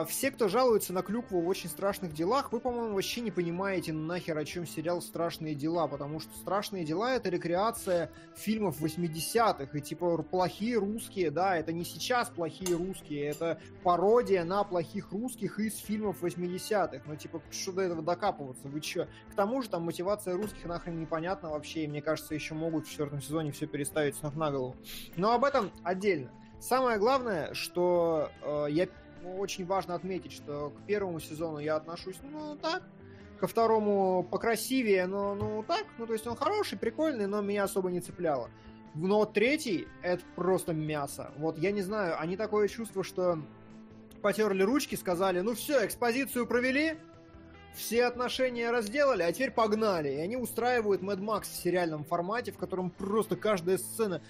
все, 0.08 0.30
кто 0.30 0.48
жалуется 0.48 0.92
на 0.92 1.02
клюкву 1.02 1.40
в 1.40 1.48
очень 1.48 1.68
страшных 1.68 2.14
делах, 2.14 2.52
вы, 2.52 2.60
по-моему, 2.60 2.94
вообще 2.94 3.20
не 3.20 3.30
понимаете 3.30 3.92
нахер, 3.92 4.38
о 4.38 4.44
чем 4.44 4.66
сериал 4.66 5.02
«Страшные 5.02 5.54
дела», 5.54 5.86
потому 5.86 6.20
что 6.20 6.34
«Страшные 6.36 6.84
дела»— 6.84 7.14
это 7.16 7.28
рекреация 7.28 8.10
фильмов 8.34 8.80
80-х, 8.80 9.76
и 9.76 9.80
типа 9.80 10.22
плохие 10.22 10.78
русские, 10.78 11.30
да, 11.30 11.56
это 11.56 11.72
не 11.72 11.84
сейчас 11.84 12.30
плохие 12.30 12.76
русские, 12.76 13.26
это 13.26 13.60
пародия 13.82 14.44
на 14.44 14.64
плохих 14.64 15.12
русских 15.12 15.58
из 15.58 15.76
фильмов 15.76 16.22
80-х. 16.22 17.02
Ну, 17.06 17.16
типа, 17.16 17.42
что 17.50 17.72
до 17.72 17.82
этого 17.82 18.02
докапываться, 18.02 18.68
вы 18.68 18.80
чё? 18.80 19.06
К 19.30 19.34
тому 19.34 19.60
же 19.62 19.68
там 19.68 19.82
мотивация 19.82 20.34
русских 20.34 20.64
нахрен 20.64 20.98
непонятна 20.98 21.50
вообще, 21.50 21.84
и 21.84 21.88
мне 21.88 22.00
кажется, 22.00 22.34
еще 22.34 22.54
могут 22.54 22.86
в 22.86 22.90
четвертом 22.90 23.20
сезоне 23.20 23.52
все 23.52 23.66
переставить 23.66 24.16
с 24.16 24.22
ног 24.22 24.34
на 24.34 24.50
голову. 24.50 24.76
Но 25.16 25.32
об 25.32 25.44
этом 25.44 25.70
отдельно. 25.82 26.30
Самое 26.58 26.98
главное, 26.98 27.52
что 27.52 28.30
э, 28.40 28.66
я 28.70 28.88
очень 29.38 29.66
важно 29.66 29.94
отметить, 29.94 30.32
что 30.32 30.70
к 30.70 30.86
первому 30.86 31.20
сезону 31.20 31.58
я 31.58 31.76
отношусь, 31.76 32.16
ну, 32.22 32.56
так, 32.56 32.82
ко 33.38 33.46
второму 33.46 34.26
покрасивее, 34.30 35.06
но, 35.06 35.34
ну, 35.34 35.64
так, 35.66 35.84
ну, 35.98 36.06
то 36.06 36.12
есть 36.12 36.26
он 36.26 36.36
хороший, 36.36 36.78
прикольный, 36.78 37.26
но 37.26 37.40
меня 37.40 37.64
особо 37.64 37.90
не 37.90 38.00
цепляло. 38.00 38.50
Но 38.94 39.24
третий, 39.24 39.88
это 40.02 40.22
просто 40.36 40.72
мясо. 40.72 41.32
Вот 41.36 41.58
я 41.58 41.72
не 41.72 41.82
знаю, 41.82 42.20
они 42.20 42.36
такое 42.36 42.68
чувство, 42.68 43.02
что 43.02 43.38
потерли 44.22 44.62
ручки, 44.62 44.94
сказали, 44.94 45.40
ну 45.40 45.54
все, 45.54 45.84
экспозицию 45.84 46.46
провели, 46.46 46.96
все 47.74 48.04
отношения 48.04 48.70
разделали, 48.70 49.22
а 49.22 49.32
теперь 49.32 49.50
погнали. 49.50 50.08
И 50.08 50.16
они 50.16 50.36
устраивают 50.36 51.02
Mad 51.02 51.18
Max 51.18 51.42
в 51.42 51.56
сериальном 51.56 52.04
формате, 52.04 52.52
в 52.52 52.56
котором 52.56 52.90
просто 52.90 53.36
каждая 53.36 53.78
сцена... 53.78 54.22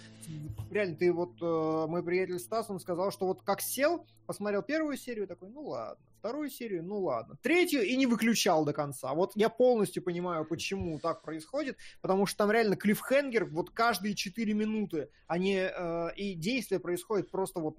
Реально, 0.71 0.97
ты 0.97 1.13
вот... 1.13 1.33
э, 1.41 1.87
мой 1.89 2.03
приятель 2.03 2.39
Стас, 2.39 2.71
он 2.71 2.81
сказал, 2.81 3.11
что 3.11 3.27
вот 3.27 3.43
как 3.43 3.61
сел, 3.61 4.07
посмотрел 4.27 4.63
первую 4.63 4.97
серию, 4.97 5.27
такой, 5.27 5.51
ну 5.51 5.63
ладно. 5.69 6.03
Вторую 6.25 6.49
серию, 6.49 6.83
ну 6.83 7.01
ладно. 7.01 7.37
Третью 7.43 7.83
и 7.83 7.95
не 7.97 8.07
выключал 8.07 8.65
до 8.65 8.73
конца. 8.73 9.13
Вот 9.13 9.33
я 9.35 9.51
полностью 9.51 10.03
понимаю, 10.03 10.47
почему 10.47 10.99
так 10.99 11.21
происходит, 11.21 11.77
потому 12.01 12.25
что 12.25 12.39
там 12.39 12.51
реально 12.51 12.77
клиффхенгер 12.77 13.45
вот 13.45 13.69
каждые 13.69 14.15
4 14.15 14.55
минуты, 14.55 15.11
они, 15.27 15.57
э, 15.57 16.15
и 16.17 16.33
действие 16.33 16.81
происходит 16.81 17.31
просто 17.31 17.61
вот 17.61 17.77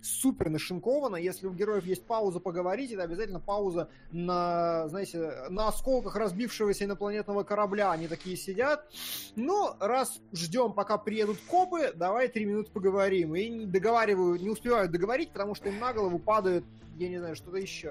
супер 0.00 0.48
нашинковано. 0.48 1.16
Если 1.16 1.48
у 1.48 1.52
героев 1.52 1.86
есть 1.86 2.06
пауза 2.06 2.38
поговорить, 2.38 2.92
это 2.92 3.02
обязательно 3.02 3.40
пауза 3.40 3.88
на, 4.12 4.86
знаете, 4.86 5.48
на 5.48 5.66
осколках 5.66 6.14
разбившегося 6.14 6.84
инопланетного 6.84 7.42
корабля. 7.42 7.90
Они 7.90 8.06
такие 8.06 8.36
сидят. 8.36 8.88
Ну, 9.34 9.70
раз 9.80 10.20
ждем, 10.32 10.72
пока 10.72 10.98
приедут 10.98 11.38
копы, 11.48 11.92
давай 11.96 12.28
три 12.28 12.44
минуты 12.44 12.70
поговорим. 12.70 13.34
И 13.34 13.66
договариваю, 13.66 14.40
не 14.40 14.50
успевают 14.50 14.92
договорить, 14.92 15.32
потому 15.32 15.56
что 15.56 15.68
им 15.68 15.80
на 15.80 15.92
голову 15.92 16.20
падает, 16.20 16.62
я 16.98 17.08
не 17.08 17.18
знаю, 17.18 17.36
что-то 17.36 17.56
еще. 17.58 17.87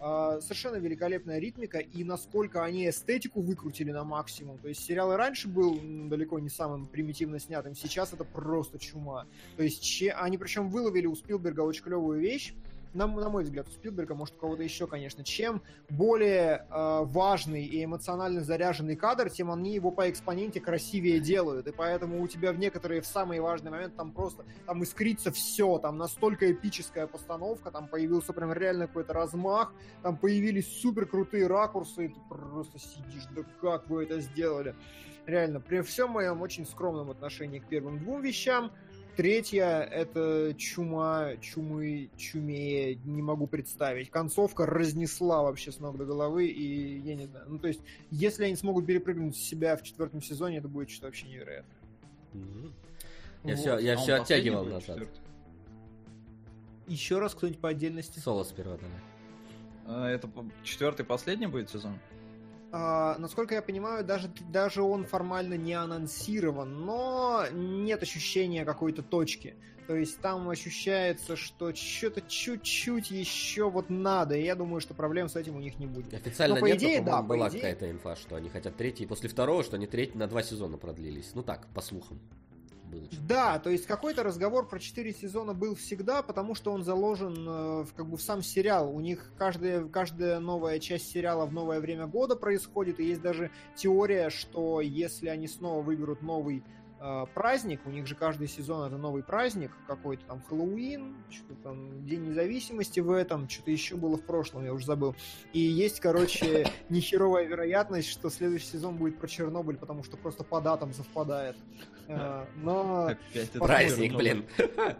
А, 0.00 0.40
Совершенно 0.40 0.76
великолепная 0.76 1.38
ритмика, 1.38 1.78
и 1.78 2.04
насколько 2.04 2.62
они 2.64 2.88
эстетику 2.88 3.40
выкрутили 3.40 3.90
на 3.90 4.04
максимум. 4.04 4.58
То 4.58 4.68
есть 4.68 4.84
сериал 4.84 5.12
и 5.12 5.16
раньше 5.16 5.48
был 5.48 5.80
далеко 6.08 6.38
не 6.38 6.48
самым 6.48 6.86
примитивно 6.86 7.38
снятым, 7.40 7.74
сейчас 7.74 8.12
это 8.12 8.24
просто 8.24 8.78
чума. 8.78 9.26
То 9.56 9.64
есть 9.64 9.82
че- 9.82 10.12
они 10.12 10.38
причем 10.38 10.68
выловили 10.70 11.06
у 11.06 11.16
Спилберга 11.16 11.62
очень 11.62 11.82
клевую 11.82 12.20
вещь, 12.20 12.54
на, 12.94 13.06
на 13.06 13.28
мой 13.28 13.44
взгляд, 13.44 13.68
у 13.68 13.70
Спилберга, 13.70 14.14
может, 14.14 14.36
у 14.36 14.38
кого-то 14.38 14.62
еще, 14.62 14.86
конечно, 14.86 15.24
чем 15.24 15.62
более 15.88 16.66
э, 16.70 17.00
важный 17.04 17.64
и 17.64 17.84
эмоционально 17.84 18.42
заряженный 18.42 18.96
кадр, 18.96 19.30
тем 19.30 19.50
они 19.50 19.74
его 19.74 19.90
по 19.90 20.08
экспоненте 20.10 20.60
красивее 20.60 21.20
делают. 21.20 21.66
И 21.66 21.72
поэтому 21.72 22.22
у 22.22 22.28
тебя 22.28 22.52
в 22.52 22.58
некоторые, 22.58 23.00
в 23.00 23.06
самый 23.06 23.40
важный 23.40 23.70
момент, 23.70 23.96
там 23.96 24.12
просто, 24.12 24.44
там 24.66 24.82
искрится 24.82 25.30
все, 25.32 25.78
там 25.78 25.98
настолько 25.98 26.50
эпическая 26.50 27.06
постановка, 27.06 27.70
там 27.70 27.88
появился 27.88 28.32
прям 28.32 28.52
реально 28.52 28.86
какой-то 28.86 29.12
размах, 29.12 29.72
там 30.02 30.16
появились 30.16 30.80
супер 30.80 31.06
крутые 31.06 31.46
ракурсы, 31.46 32.06
и 32.06 32.08
ты 32.08 32.20
просто 32.28 32.78
сидишь, 32.78 33.26
да 33.34 33.42
как 33.60 33.88
вы 33.88 34.04
это 34.04 34.20
сделали? 34.20 34.74
Реально, 35.26 35.60
при 35.60 35.82
всем 35.82 36.10
моем 36.10 36.40
очень 36.40 36.64
скромном 36.64 37.10
отношении 37.10 37.58
к 37.58 37.66
первым 37.66 37.98
двум 37.98 38.22
вещам, 38.22 38.72
Третья— 39.18 39.80
это 39.92 40.54
чума, 40.56 41.34
чумы, 41.40 42.08
чумее, 42.16 42.94
не 43.04 43.20
могу 43.20 43.48
представить. 43.48 44.10
Концовка 44.10 44.64
разнесла 44.64 45.42
вообще 45.42 45.72
с 45.72 45.80
ног 45.80 45.96
до 45.96 46.04
головы, 46.04 46.46
и 46.46 47.00
я 47.00 47.16
не 47.16 47.26
знаю. 47.26 47.46
Ну, 47.48 47.58
то 47.58 47.66
есть, 47.66 47.80
если 48.12 48.44
они 48.44 48.54
смогут 48.54 48.86
перепрыгнуть 48.86 49.34
с 49.36 49.40
себя 49.40 49.76
в 49.76 49.82
четвертом 49.82 50.22
сезоне, 50.22 50.58
это 50.58 50.68
будет 50.68 50.88
что-то 50.90 51.06
вообще 51.06 51.26
невероятное. 51.26 51.76
Мгм. 52.32 52.72
Я 53.42 53.50
Вот. 53.50 53.58
все, 53.58 53.78
я 53.80 53.94
А 53.94 53.96
все 53.96 54.14
оттягивал 54.14 54.64
назад. 54.66 54.82
четвертый? 54.86 55.20
Еще 56.86 57.18
раз 57.18 57.34
кто-нибудь 57.34 57.60
по 57.60 57.70
отдельности? 57.70 58.20
Соло 58.20 58.44
сперва 58.44 58.76
давай. 58.76 59.00
А, 59.86 60.08
Это 60.10 60.30
четвертый 60.62 61.04
последний 61.04 61.48
будет 61.48 61.70
сезон? 61.70 61.98
А, 62.70 63.16
насколько 63.18 63.54
я 63.54 63.62
понимаю, 63.62 64.04
даже, 64.04 64.30
даже 64.50 64.82
он 64.82 65.06
формально 65.06 65.54
не 65.54 65.72
анонсирован, 65.72 66.84
но 66.84 67.44
нет 67.52 68.02
ощущения 68.02 68.64
какой-то 68.64 69.02
точки. 69.02 69.56
То 69.86 69.96
есть 69.96 70.20
там 70.20 70.46
ощущается, 70.50 71.34
что 71.34 71.74
что-то 71.74 72.20
чуть-чуть 72.20 73.10
еще 73.10 73.70
вот 73.70 73.88
надо, 73.88 74.36
и 74.36 74.44
я 74.44 74.54
думаю, 74.54 74.82
что 74.82 74.92
проблем 74.92 75.30
с 75.30 75.36
этим 75.36 75.56
у 75.56 75.60
них 75.60 75.78
не 75.78 75.86
будет. 75.86 76.12
Официально 76.12 76.56
Ну, 76.56 76.60
по 76.60 76.66
нет, 76.66 76.76
идее, 76.76 77.00
но, 77.00 77.06
да, 77.06 77.22
была 77.22 77.48
идее. 77.48 77.62
какая-то 77.62 77.90
инфа, 77.90 78.14
что 78.14 78.36
они 78.36 78.50
хотят 78.50 78.76
третий, 78.76 79.06
после 79.06 79.30
второго, 79.30 79.64
что 79.64 79.76
они 79.76 79.86
третий 79.86 80.18
на 80.18 80.26
два 80.26 80.42
сезона 80.42 80.76
продлились. 80.76 81.30
Ну 81.34 81.42
так, 81.42 81.66
по 81.68 81.80
слухам. 81.80 82.20
Было 82.90 83.02
Да, 83.26 83.58
то 83.58 83.70
есть 83.70 83.86
какой-то 83.86 84.22
разговор 84.22 84.66
про 84.66 84.78
4 84.78 85.12
сезона 85.12 85.52
был 85.52 85.74
всегда, 85.74 86.22
потому 86.22 86.54
что 86.54 86.72
он 86.72 86.82
заложен 86.82 87.34
э, 87.48 87.84
в, 87.84 87.94
как 87.94 88.06
бы 88.06 88.16
в 88.16 88.22
сам 88.22 88.42
сериал. 88.42 88.94
У 88.94 89.00
них 89.00 89.30
каждая, 89.36 89.84
каждая 89.84 90.40
новая 90.40 90.78
часть 90.78 91.10
сериала 91.10 91.46
в 91.46 91.52
новое 91.52 91.80
время 91.80 92.06
года 92.06 92.36
происходит, 92.36 93.00
и 93.00 93.04
есть 93.04 93.20
даже 93.20 93.50
теория, 93.76 94.30
что 94.30 94.80
если 94.80 95.28
они 95.28 95.48
снова 95.48 95.82
выберут 95.82 96.22
новый 96.22 96.64
э, 97.00 97.26
праздник, 97.34 97.80
у 97.84 97.90
них 97.90 98.06
же 98.06 98.14
каждый 98.14 98.48
сезон 98.48 98.86
это 98.86 98.96
новый 98.96 99.22
праздник, 99.22 99.72
какой-то 99.86 100.24
там 100.24 100.42
Хэллоуин, 100.48 101.16
что-то 101.30 101.54
там 101.62 102.06
День 102.06 102.28
независимости 102.28 103.00
в 103.00 103.10
этом, 103.10 103.48
что-то 103.48 103.70
еще 103.70 103.96
было 103.96 104.16
в 104.16 104.24
прошлом, 104.24 104.64
я 104.64 104.72
уже 104.72 104.86
забыл. 104.86 105.14
И 105.52 105.60
есть, 105.60 106.00
короче, 106.00 106.66
нехеровая 106.88 107.44
вероятность, 107.44 108.08
что 108.08 108.30
следующий 108.30 108.66
сезон 108.66 108.96
будет 108.96 109.18
про 109.18 109.28
Чернобыль, 109.28 109.76
потому 109.76 110.02
что 110.04 110.16
просто 110.16 110.44
по 110.44 110.60
датам 110.60 110.94
совпадает. 110.94 111.56
Э, 112.08 112.46
Но 112.56 113.10
Праздник, 113.58 114.14
блин. 114.14 114.44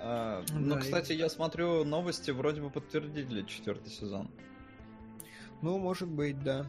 А, 0.00 0.44
Ну, 0.52 0.78
кстати, 0.78 1.12
я 1.12 1.28
смотрю, 1.28 1.84
новости 1.84 2.30
вроде 2.30 2.60
бы 2.60 2.70
подтвердили 2.70 3.42
четвертый 3.42 3.90
сезон. 3.90 4.30
Ну, 5.60 5.76
может 5.78 6.08
быть, 6.08 6.40
да. 6.44 6.66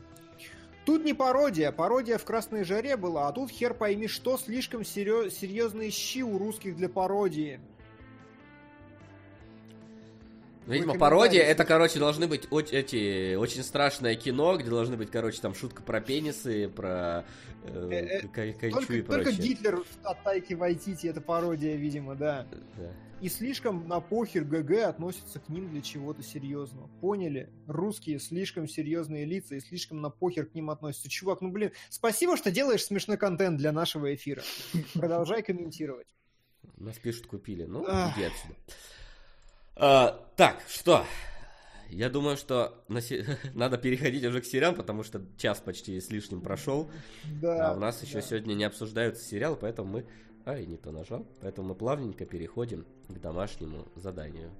Тут 0.83 1.05
не 1.05 1.13
пародия, 1.13 1.71
пародия 1.71 2.17
в 2.17 2.25
«Красной 2.25 2.63
жаре» 2.63 2.97
была, 2.97 3.27
а 3.27 3.31
тут 3.31 3.51
хер 3.51 3.75
пойми 3.75 4.07
что, 4.07 4.37
слишком 4.39 4.83
серьезные 4.83 5.91
щи 5.91 6.23
у 6.23 6.39
русских 6.39 6.75
для 6.75 6.89
пародии. 6.89 7.59
Ну, 10.65 10.73
Видимо, 10.73 10.99
пародия, 10.99 11.41
это, 11.41 11.65
короче, 11.65 11.99
должны 11.99 12.27
быть 12.27 12.47
эти 12.51 13.35
очень 13.35 13.63
страшное 13.63 14.15
кино, 14.15 14.55
где 14.57 14.69
должны 14.69 14.97
быть, 14.97 15.09
короче, 15.09 15.41
там 15.41 15.55
шутка 15.55 15.81
про 15.81 15.99
пенисы, 15.99 16.69
про 16.69 17.25
э, 17.63 17.89
Э, 17.89 17.89
э, 17.89 18.27
кай- 18.27 18.53
кайчу 18.53 18.77
Только, 18.77 18.93
и 18.93 19.01
только 19.01 19.23
прочее. 19.23 19.41
Гитлер 19.41 19.83
от 20.03 20.23
Тайки 20.23 20.53
Вайтити, 20.53 21.07
это 21.07 21.21
пародия, 21.21 21.75
видимо, 21.75 22.15
да. 22.15 22.47
Да. 22.77 22.91
И 23.21 23.27
слишком 23.27 23.87
на 23.87 23.99
похер 23.99 24.45
ГГ 24.45 24.83
относится 24.87 25.39
к 25.39 25.49
ним 25.49 25.69
для 25.69 25.81
чего-то 25.81 26.23
серьезного. 26.23 26.87
Поняли? 27.01 27.49
Русские 27.67 28.17
слишком 28.19 28.67
серьезные 28.67 29.25
лица 29.25 29.55
и 29.55 29.59
слишком 29.59 30.01
на 30.01 30.09
похер 30.09 30.45
к 30.45 30.55
ним 30.55 30.69
относятся. 30.69 31.09
Чувак, 31.09 31.41
ну 31.41 31.51
блин, 31.51 31.71
спасибо, 31.89 32.37
что 32.37 32.49
делаешь 32.49 32.85
смешной 32.85 33.17
контент 33.17 33.57
для 33.57 33.73
нашего 33.73 34.13
эфира. 34.13 34.41
Продолжай 34.93 35.43
комментировать. 35.43 36.07
Нас 36.77 36.97
пишут, 36.97 37.27
купили. 37.27 37.65
Ну, 37.65 37.83
иди 37.83 38.23
отсюда. 38.23 38.55
А, 39.81 40.25
так, 40.35 40.61
что? 40.67 41.05
Я 41.89 42.09
думаю, 42.09 42.35
что 42.35 42.83
на 42.89 43.01
се- 43.01 43.25
надо 43.53 43.77
переходить 43.77 44.23
уже 44.25 44.41
к 44.41 44.45
сериалам, 44.45 44.75
потому 44.75 45.03
что 45.03 45.21
час 45.37 45.59
почти 45.59 45.99
с 45.99 46.09
лишним 46.09 46.41
прошел. 46.41 46.91
Да. 47.41 47.69
а 47.71 47.73
у 47.73 47.79
нас 47.79 48.03
еще 48.03 48.15
да. 48.15 48.21
сегодня 48.21 48.53
не 48.55 48.65
обсуждаются 48.65 49.23
сериалы, 49.23 49.55
поэтому 49.55 49.89
мы 49.89 50.05
А, 50.45 50.57
и 50.57 50.65
не 50.65 50.77
то 50.77 50.91
нажал. 50.91 51.25
Поэтому 51.41 51.69
мы 51.69 51.75
плавненько 51.75 52.25
переходим 52.25 52.85
к 53.07 53.19
домашнему 53.19 53.87
заданию. 53.95 54.51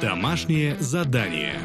Домашнее 0.00 0.76
задание. 0.78 1.56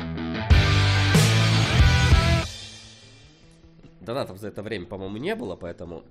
Донатов 4.02 4.38
за 4.40 4.50
это 4.50 4.62
время, 4.62 4.86
по-моему, 4.86 5.18
не 5.18 5.36
было, 5.36 5.56
поэтому 5.56 6.04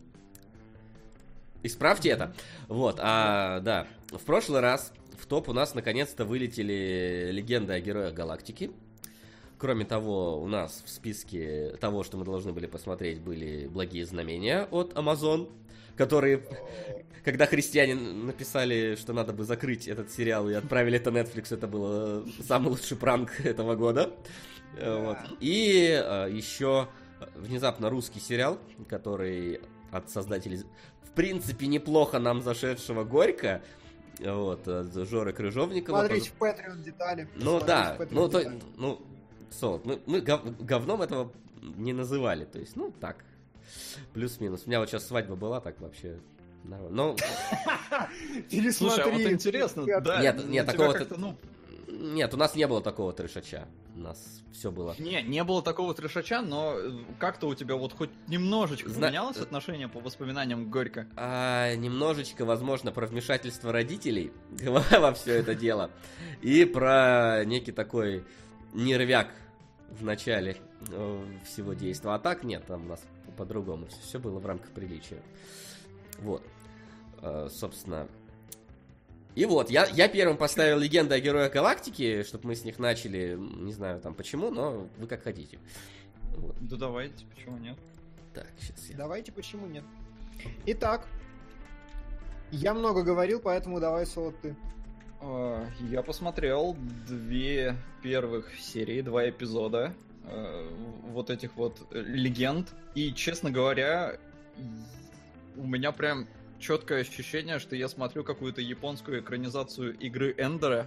исправьте 1.63 2.11
это. 2.11 2.35
Вот, 2.69 2.99
а, 3.01 3.61
да, 3.61 3.87
в 4.11 4.25
прошлый 4.25 4.61
раз 4.61 4.93
в 5.19 5.27
топ 5.27 5.49
у 5.49 5.53
нас 5.53 5.75
наконец-то 5.75 6.25
вылетели 6.25 7.31
легенды 7.33 7.73
о 7.73 7.81
героях 7.81 8.15
галактики. 8.15 8.71
Кроме 9.59 9.85
того, 9.85 10.43
у 10.43 10.49
нас 10.49 10.83
в 10.85 10.91
списке 10.91 11.77
того, 11.81 12.03
что 12.03 12.17
мы 12.17 12.25
должны 12.25 12.53
были 12.53 12.67
посмотреть, 12.67 13.21
были 13.21 13.69
благие 13.69 14.05
знамения 14.05 14.67
от 14.71 14.93
Amazon, 14.95 15.49
которые, 15.97 16.43
когда 17.25 17.47
христиане 17.47 17.95
написали, 17.95 18.97
что 18.97 19.13
надо 19.13 19.33
бы 19.33 19.45
закрыть 19.45 19.87
этот 19.87 20.11
сериал 20.11 20.51
и 20.51 20.55
отправили 20.55 20.97
это 20.97 21.11
Netflix, 21.11 21.55
это 21.55 21.69
был 21.69 22.27
самый 22.43 22.71
лучший 22.71 22.97
пранк 22.97 23.41
этого 23.45 23.77
года. 23.77 24.13
Вот. 24.81 25.19
И 25.39 26.03
э, 26.03 26.29
еще 26.33 26.89
внезапно 27.37 27.91
русский 27.91 28.21
сериал, 28.21 28.59
который 28.89 29.61
от 29.93 30.11
создателей, 30.11 30.63
в 31.13 31.15
принципе, 31.15 31.67
неплохо 31.67 32.19
нам 32.19 32.41
зашедшего 32.41 33.05
Горько, 33.05 33.61
вот, 34.19 34.67
от 34.67 34.95
Жоры 34.95 35.35
Крыжовникова. 35.35 35.99
Смотрите 35.99 36.31
в 36.31 36.43
Patreon 36.43 36.83
детали. 36.83 37.29
Ну 37.37 37.61
да, 37.61 37.99
ну, 38.11 38.29
то, 38.29 38.43
ну, 38.79 39.03
Солод, 39.51 39.85
мы, 39.85 40.01
мы 40.07 40.23
гов- 40.23 40.57
говном 40.59 41.03
этого 41.03 41.31
не 41.61 41.93
называли, 41.93 42.47
то 42.47 42.59
есть, 42.59 42.77
ну, 42.77 42.95
так, 42.99 43.25
плюс-минус. 44.15 44.63
У 44.65 44.69
меня 44.71 44.81
вот 44.81 44.89
сейчас 44.89 45.07
свадьба 45.07 45.37
была, 45.37 45.61
так 45.61 45.79
вообще. 45.81 46.19
Ну, 46.65 47.17
Пересмотри. 48.51 48.73
Слушай, 48.73 49.05
а 49.05 49.09
вот 49.11 49.21
интересно, 49.21 49.85
да. 50.01 50.23
нет, 50.23 50.49
нет, 50.49 50.67
такого 50.67 50.97
ну, 51.19 51.37
нет, 51.89 52.33
у 52.33 52.37
нас 52.39 52.55
не 52.55 52.67
было 52.67 52.81
такого 52.81 53.13
трешача. 53.13 53.69
У 53.95 53.99
нас 54.01 54.43
все 54.53 54.71
было. 54.71 54.95
Не, 54.99 55.23
не 55.23 55.45
было 55.45 55.63
такого 55.63 55.93
трешача, 55.93 56.41
но 56.41 56.75
э, 56.77 56.91
как-то 57.19 57.47
у 57.49 57.55
тебя 57.55 57.77
вот 57.77 57.93
хоть 57.93 58.11
немножечко 58.27 58.89
Зна- 58.89 59.09
поменялось 59.09 59.37
отношение 59.37 59.89
по 59.89 60.01
воспоминаниям 60.01 60.71
Горько. 60.71 61.07
А, 61.17 61.75
немножечко, 61.75 62.45
возможно, 62.45 62.91
про 62.91 63.07
вмешательство 63.07 63.71
родителей 63.71 64.33
во 64.63 65.13
все 65.13 65.35
это 65.35 65.55
дело. 65.55 65.91
И 66.41 66.65
про 66.65 67.45
некий 67.45 67.73
такой 67.73 68.25
нервяк 68.73 69.29
в 69.91 70.03
начале 70.03 70.57
э, 70.89 71.25
всего 71.45 71.75
действия. 71.75 72.13
А 72.13 72.19
так 72.19 72.45
нет, 72.45 72.65
там 72.67 72.87
у 72.87 72.89
нас 72.89 73.03
по-другому. 73.37 73.89
Все 74.03 74.19
было 74.19 74.39
в 74.39 74.47
рамках 74.47 74.71
приличия. 74.71 75.23
Вот. 76.19 76.43
Э, 77.21 77.49
Собственно. 77.51 78.09
И 79.35 79.47
вот, 79.47 79.71
я, 79.71 79.87
я 79.87 80.09
первым 80.09 80.37
поставил 80.37 80.79
легенды 80.79 81.15
о 81.15 81.21
героях 81.21 81.53
галактики, 81.53 82.23
чтобы 82.23 82.49
мы 82.49 82.55
с 82.55 82.65
них 82.65 82.79
начали. 82.79 83.37
Не 83.39 83.73
знаю 83.73 84.01
там 84.01 84.15
почему, 84.15 84.51
но 84.51 84.89
вы 84.99 85.07
как 85.07 85.23
хотите. 85.23 85.59
Вот. 86.37 86.57
Да 86.61 86.77
давайте, 86.77 87.25
почему 87.35 87.57
нет? 87.59 87.79
Так, 88.35 88.47
сейчас 88.59 88.91
я. 88.91 88.97
Давайте, 88.97 89.33
почему 89.33 89.67
нет? 89.67 89.85
Итак, 90.67 91.07
я 92.51 92.75
много 92.75 93.03
говорил, 93.03 93.41
поэтому 93.41 93.81
давай, 93.81 94.07
Солод, 94.07 94.35
ты. 94.43 94.55
А, 95.21 95.67
Я 95.89 96.03
посмотрел 96.03 96.77
две 97.07 97.77
первых 98.03 98.55
серии, 98.59 99.01
два 99.01 99.29
эпизода 99.29 99.95
э, 100.25 100.69
вот 101.09 101.31
этих 101.31 101.57
вот 101.57 101.87
легенд. 101.93 102.69
И, 102.95 103.13
честно 103.15 103.51
говоря, 103.51 104.19
у 105.57 105.67
меня 105.67 105.93
прям 105.93 106.27
четкое 106.63 107.01
ощущение, 107.01 107.59
что 107.59 107.77
я 107.77 107.89
смотрю 107.89 108.25
какую-то 108.25 108.61
японскую 108.61 109.21
экранизацию 109.21 109.99
игры 109.99 110.35
Эндера, 110.39 110.87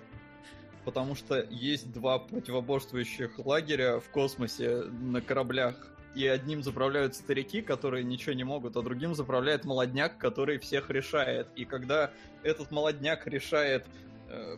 потому 0.86 1.16
что 1.16 1.46
есть 1.50 1.92
два 1.92 2.18
противоборствующих 2.18 3.38
лагеря 3.46 4.00
в 4.00 4.10
космосе 4.10 4.84
на 4.84 5.22
кораблях. 5.22 5.92
И 6.16 6.26
одним 6.26 6.64
заправляют 6.64 7.14
старики, 7.14 7.62
которые 7.62 8.06
ничего 8.06 8.32
не 8.32 8.46
могут, 8.46 8.78
а 8.78 8.82
другим 8.82 9.14
заправляет 9.16 9.66
молодняк, 9.66 10.18
который 10.18 10.60
всех 10.60 10.90
решает. 10.90 11.48
И 11.58 11.66
когда 11.66 12.12
этот 12.42 12.72
молодняк 12.72 13.28
решает 13.28 13.86
э, 14.30 14.56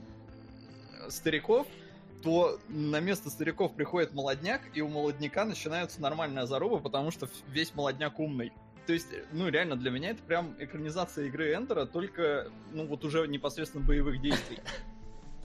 стариков, 1.09 1.65
то 2.21 2.59
на 2.67 2.99
место 2.99 3.31
стариков 3.31 3.73
приходит 3.73 4.13
молодняк, 4.13 4.61
и 4.75 4.81
у 4.81 4.87
молодняка 4.87 5.45
начинается 5.45 5.99
нормальная 5.99 6.45
заруба, 6.45 6.77
потому 6.77 7.09
что 7.09 7.27
весь 7.47 7.73
молодняк 7.73 8.19
умный. 8.19 8.51
То 8.87 8.93
есть, 8.93 9.07
ну, 9.33 9.49
реально, 9.49 9.75
для 9.75 9.91
меня 9.91 10.11
это 10.11 10.23
прям 10.23 10.55
экранизация 10.59 11.25
игры 11.25 11.53
Эндера, 11.53 11.85
только, 11.85 12.47
ну, 12.71 12.87
вот 12.87 13.03
уже 13.03 13.27
непосредственно 13.27 13.83
боевых 13.85 14.21
действий. 14.21 14.59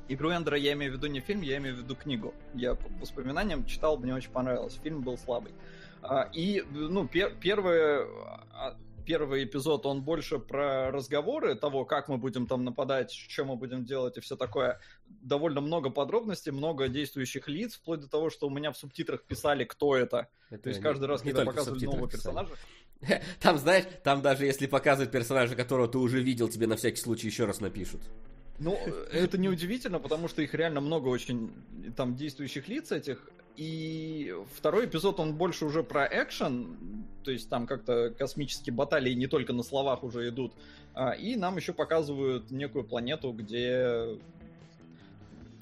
Игру 0.08 0.30
Эндера 0.30 0.56
я 0.56 0.74
имею 0.74 0.92
в 0.92 0.96
виду 0.96 1.08
не 1.08 1.18
фильм, 1.20 1.40
я 1.42 1.56
имею 1.56 1.74
в 1.74 1.78
виду 1.78 1.96
книгу. 1.96 2.34
Я 2.54 2.76
по 2.76 2.88
воспоминаниям 3.00 3.66
читал, 3.66 3.98
мне 3.98 4.14
очень 4.14 4.30
понравилось. 4.30 4.78
Фильм 4.84 5.02
был 5.02 5.18
слабый. 5.18 5.52
А, 6.02 6.28
И, 6.32 6.62
ну, 6.70 7.04
пер- 7.04 7.34
первое, 7.40 8.06
а, 8.52 8.76
первый 9.04 9.44
эпизод, 9.44 9.86
он 9.86 10.02
больше 10.02 10.38
про 10.38 10.90
разговоры 10.90 11.54
того, 11.54 11.84
как 11.84 12.08
мы 12.08 12.18
будем 12.18 12.46
там 12.46 12.64
нападать, 12.64 13.12
что 13.12 13.44
мы 13.44 13.56
будем 13.56 13.84
делать 13.84 14.16
и 14.16 14.20
все 14.20 14.36
такое. 14.36 14.80
Довольно 15.06 15.60
много 15.60 15.90
подробностей, 15.90 16.52
много 16.52 16.88
действующих 16.88 17.48
лиц, 17.48 17.74
вплоть 17.74 18.00
до 18.00 18.08
того, 18.08 18.30
что 18.30 18.46
у 18.46 18.50
меня 18.50 18.72
в 18.72 18.76
субтитрах 18.76 19.22
писали, 19.22 19.64
кто 19.64 19.96
это. 19.96 20.28
Это 20.50 20.62
То 20.64 20.68
есть 20.68 20.80
не- 20.80 20.84
каждый 20.84 21.06
раз, 21.06 21.22
когда 21.22 21.44
показывали 21.44 21.84
нового 21.84 22.08
писали. 22.08 22.22
персонажа, 22.34 22.52
Там, 23.40 23.58
знаешь, 23.58 23.84
там 24.04 24.22
даже 24.22 24.46
если 24.46 24.66
показывают 24.66 25.10
персонажа, 25.10 25.56
которого 25.56 25.88
ты 25.88 25.98
уже 25.98 26.20
видел, 26.20 26.48
тебе 26.48 26.66
на 26.66 26.76
всякий 26.76 27.00
случай 27.00 27.26
еще 27.26 27.46
раз 27.46 27.60
напишут. 27.60 28.00
Ну, 28.58 28.78
это 29.10 29.38
неудивительно, 29.38 29.98
потому 29.98 30.28
что 30.28 30.40
их 30.40 30.54
реально 30.54 30.80
много 30.80 31.08
очень 31.08 31.52
там 31.96 32.14
действующих 32.14 32.68
лиц 32.68 32.92
этих. 32.92 33.28
И 33.56 34.34
второй 34.56 34.86
эпизод, 34.86 35.20
он 35.20 35.34
больше 35.34 35.64
уже 35.64 35.82
про 35.82 36.06
экшен, 36.06 37.04
то 37.22 37.30
есть 37.30 37.48
там 37.48 37.66
как-то 37.66 38.10
космические 38.10 38.74
баталии 38.74 39.12
не 39.12 39.26
только 39.26 39.52
на 39.52 39.62
словах 39.62 40.02
уже 40.02 40.28
идут. 40.28 40.52
А, 40.94 41.12
И 41.12 41.36
нам 41.36 41.56
еще 41.56 41.72
показывают 41.72 42.50
некую 42.50 42.84
планету, 42.84 43.32
где 43.32 44.18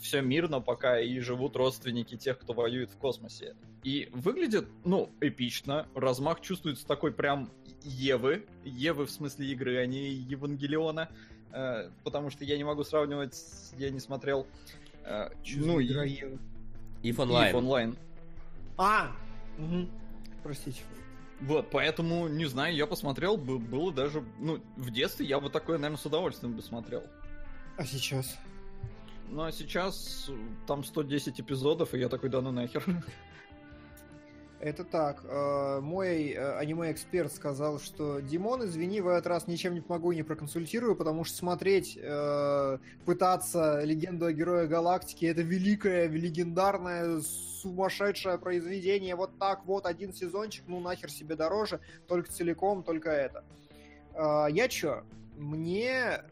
все 0.00 0.22
мирно 0.22 0.60
пока 0.60 0.98
и 1.00 1.18
живут 1.20 1.56
родственники 1.56 2.16
тех, 2.16 2.38
кто 2.38 2.52
воюет 2.52 2.90
в 2.90 2.96
космосе. 2.96 3.54
И 3.82 4.08
выглядит, 4.12 4.66
ну, 4.84 5.10
эпично. 5.20 5.86
Размах 5.94 6.40
чувствуется 6.40 6.86
такой 6.86 7.12
прям 7.12 7.50
Евы. 7.82 8.46
Евы 8.64 9.06
в 9.06 9.10
смысле 9.10 9.46
игры, 9.48 9.78
а 9.78 9.86
не 9.86 10.10
Евангелиона. 10.10 11.08
Э, 11.52 11.90
потому 12.04 12.30
что 12.30 12.44
я 12.44 12.56
не 12.56 12.64
могу 12.64 12.84
сравнивать, 12.84 13.36
я 13.78 13.90
не 13.90 14.00
смотрел. 14.00 14.46
Э, 15.04 15.30
ну, 15.56 15.80
и 15.80 15.92
If 17.02 17.10
и 17.10 17.12
Online. 17.12 17.54
онлайн. 17.54 17.96
А! 18.76 19.12
Мгм. 19.58 19.88
Простите. 20.42 20.80
Вот, 21.40 21.70
поэтому, 21.70 22.28
не 22.28 22.44
знаю, 22.44 22.74
я 22.74 22.86
посмотрел, 22.86 23.36
бы- 23.38 23.58
было 23.58 23.92
даже, 23.92 24.22
ну, 24.38 24.60
в 24.76 24.90
детстве 24.90 25.26
я 25.26 25.40
бы 25.40 25.48
такое, 25.48 25.78
наверное, 25.78 25.98
с 26.00 26.04
удовольствием 26.04 26.54
бы 26.54 26.62
смотрел. 26.62 27.02
А 27.78 27.84
сейчас? 27.84 28.36
Ну, 29.30 29.42
а 29.44 29.52
сейчас 29.52 30.26
э, 30.28 30.32
там 30.66 30.84
110 30.84 31.40
эпизодов, 31.40 31.94
и 31.94 31.98
я 31.98 32.08
такой, 32.08 32.28
да 32.28 32.42
ну 32.42 32.50
нахер. 32.52 32.84
Это 34.60 34.84
так. 34.84 35.24
э, 35.24 35.80
Мой 35.80 36.32
э, 36.32 36.58
аниме-эксперт 36.58 37.32
сказал, 37.32 37.80
что 37.80 38.20
Димон, 38.20 38.66
извини, 38.66 39.00
в 39.00 39.08
этот 39.08 39.26
раз 39.26 39.46
ничем 39.46 39.72
не 39.72 39.80
помогу, 39.80 40.12
не 40.12 40.22
проконсультирую, 40.22 40.96
потому 40.96 41.24
что 41.24 41.38
смотреть, 41.38 41.98
э, 41.98 42.78
пытаться 43.06 43.82
легенду 43.82 44.26
о 44.26 44.32
герое 44.32 44.66
галактики 44.66 45.24
это 45.24 45.40
великое, 45.40 46.08
легендарное, 46.08 47.20
сумасшедшее 47.62 48.36
произведение. 48.38 49.16
Вот 49.16 49.38
так 49.38 49.64
вот, 49.64 49.86
один 49.86 50.12
сезончик, 50.12 50.64
ну 50.66 50.78
нахер 50.78 51.10
себе 51.10 51.36
дороже, 51.36 51.80
только 52.06 52.30
целиком, 52.30 52.82
только 52.82 53.10
это. 53.10 53.44
Я 54.14 54.68
чё? 54.68 55.04
Мне 55.36 56.22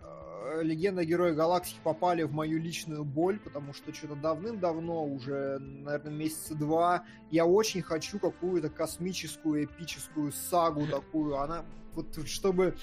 легенда 0.62 1.02
о 1.02 1.04
герое 1.04 1.34
галактики 1.34 1.78
попали 1.82 2.22
в 2.22 2.32
мою 2.32 2.58
личную 2.58 3.04
боль, 3.04 3.38
потому 3.38 3.72
что 3.72 3.92
что-то 3.92 4.14
давным-давно, 4.14 5.04
уже, 5.04 5.58
наверное, 5.58 6.12
месяца 6.12 6.54
два, 6.54 7.04
я 7.30 7.46
очень 7.46 7.82
хочу 7.82 8.18
какую-то 8.18 8.70
космическую, 8.70 9.64
эпическую 9.64 10.32
сагу 10.32 10.86
такую. 10.86 11.38
Она 11.38 11.64
вот 11.94 12.26
чтобы 12.26 12.76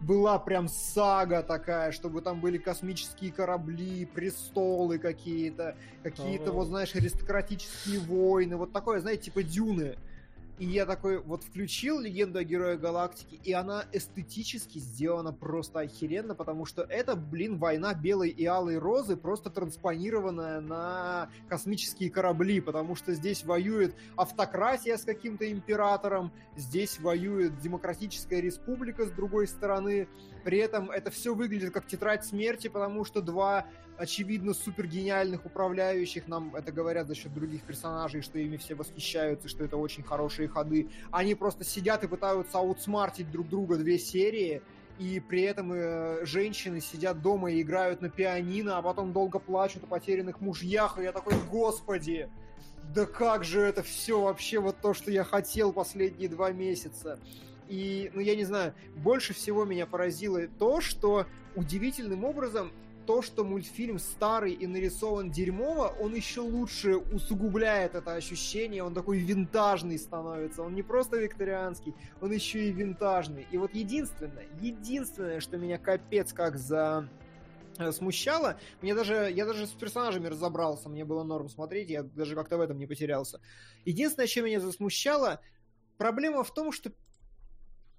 была 0.00 0.38
прям 0.38 0.68
сага 0.68 1.42
такая, 1.42 1.92
чтобы 1.92 2.22
там 2.22 2.40
были 2.40 2.58
космические 2.58 3.32
корабли, 3.32 4.06
престолы 4.06 4.98
какие-то, 4.98 5.76
какие-то, 6.02 6.52
вот 6.52 6.68
знаешь, 6.68 6.94
аристократические 6.94 8.00
войны, 8.00 8.56
вот 8.56 8.72
такое, 8.72 9.00
знаете, 9.00 9.24
типа 9.24 9.42
Дюны. 9.42 9.96
И 10.62 10.64
я 10.64 10.86
такой 10.86 11.18
вот 11.18 11.42
включил 11.42 11.98
«Легенду 11.98 12.38
о 12.38 12.44
Герое 12.44 12.76
Галактики», 12.76 13.34
и 13.42 13.52
она 13.52 13.84
эстетически 13.90 14.78
сделана 14.78 15.32
просто 15.32 15.80
охеренно, 15.80 16.36
потому 16.36 16.66
что 16.66 16.82
это, 16.82 17.16
блин, 17.16 17.58
война 17.58 17.94
белой 17.94 18.28
и 18.28 18.46
алой 18.46 18.78
розы, 18.78 19.16
просто 19.16 19.50
транспонированная 19.50 20.60
на 20.60 21.30
космические 21.48 22.12
корабли, 22.12 22.60
потому 22.60 22.94
что 22.94 23.12
здесь 23.12 23.42
воюет 23.42 23.96
автократия 24.14 24.96
с 24.96 25.02
каким-то 25.02 25.50
императором, 25.50 26.30
здесь 26.54 27.00
воюет 27.00 27.58
демократическая 27.58 28.40
республика 28.40 29.04
с 29.04 29.10
другой 29.10 29.48
стороны, 29.48 30.06
при 30.44 30.58
этом 30.58 30.92
это 30.92 31.10
все 31.10 31.34
выглядит 31.34 31.72
как 31.72 31.88
тетрадь 31.88 32.24
смерти, 32.24 32.68
потому 32.68 33.04
что 33.04 33.20
два 33.20 33.66
очевидно 33.98 34.54
супер 34.54 34.86
гениальных 34.86 35.46
управляющих, 35.46 36.28
нам 36.28 36.54
это 36.54 36.72
говорят 36.72 37.06
за 37.06 37.14
счет 37.14 37.32
других 37.32 37.62
персонажей, 37.62 38.22
что 38.22 38.38
ими 38.38 38.56
все 38.56 38.74
восхищаются, 38.74 39.48
что 39.48 39.64
это 39.64 39.76
очень 39.76 40.02
хорошие 40.02 40.48
ходы. 40.48 40.88
Они 41.10 41.34
просто 41.34 41.64
сидят 41.64 42.04
и 42.04 42.08
пытаются 42.08 42.58
аутсмартить 42.58 43.30
друг 43.30 43.48
друга 43.48 43.76
две 43.76 43.98
серии, 43.98 44.62
и 44.98 45.20
при 45.20 45.42
этом 45.42 45.72
э, 45.72 46.24
женщины 46.24 46.80
сидят 46.80 47.22
дома 47.22 47.52
и 47.52 47.62
играют 47.62 48.02
на 48.02 48.08
пианино, 48.08 48.78
а 48.78 48.82
потом 48.82 49.12
долго 49.12 49.38
плачут 49.38 49.84
о 49.84 49.86
потерянных 49.86 50.40
мужьях, 50.40 50.98
и 50.98 51.02
я 51.02 51.12
такой, 51.12 51.34
господи, 51.50 52.28
да 52.94 53.06
как 53.06 53.44
же 53.44 53.60
это 53.60 53.82
все 53.82 54.20
вообще 54.20 54.58
вот 54.60 54.76
то, 54.80 54.94
что 54.94 55.10
я 55.10 55.24
хотел 55.24 55.72
последние 55.72 56.28
два 56.28 56.52
месяца. 56.52 57.18
И, 57.68 58.10
ну, 58.14 58.20
я 58.20 58.36
не 58.36 58.44
знаю, 58.44 58.74
больше 58.96 59.32
всего 59.32 59.64
меня 59.64 59.86
поразило 59.86 60.46
то, 60.58 60.80
что 60.80 61.26
удивительным 61.54 62.24
образом 62.24 62.70
то, 63.06 63.22
что 63.22 63.44
мультфильм 63.44 63.98
старый 63.98 64.52
и 64.52 64.66
нарисован 64.66 65.30
дерьмово, 65.30 65.94
он 66.00 66.14
еще 66.14 66.40
лучше 66.40 66.96
усугубляет 66.96 67.94
это 67.94 68.14
ощущение, 68.14 68.82
он 68.82 68.94
такой 68.94 69.18
винтажный 69.18 69.98
становится, 69.98 70.62
он 70.62 70.74
не 70.74 70.82
просто 70.82 71.18
викторианский, 71.18 71.94
он 72.20 72.32
еще 72.32 72.68
и 72.68 72.72
винтажный. 72.72 73.46
И 73.50 73.58
вот 73.58 73.74
единственное, 73.74 74.46
единственное, 74.60 75.40
что 75.40 75.56
меня 75.56 75.78
капец 75.78 76.32
как 76.32 76.56
за 76.56 77.08
э, 77.78 77.92
смущало. 77.92 78.58
Мне 78.80 78.94
даже, 78.94 79.30
я 79.34 79.46
даже 79.46 79.66
с 79.66 79.70
персонажами 79.70 80.28
разобрался, 80.28 80.88
мне 80.88 81.04
было 81.04 81.22
норм 81.22 81.48
смотреть, 81.48 81.90
я 81.90 82.02
даже 82.02 82.34
как-то 82.34 82.56
в 82.56 82.60
этом 82.60 82.78
не 82.78 82.86
потерялся. 82.86 83.40
Единственное, 83.84 84.26
что 84.26 84.42
меня 84.42 84.60
засмущало, 84.60 85.40
проблема 85.98 86.44
в 86.44 86.52
том, 86.52 86.72
что 86.72 86.92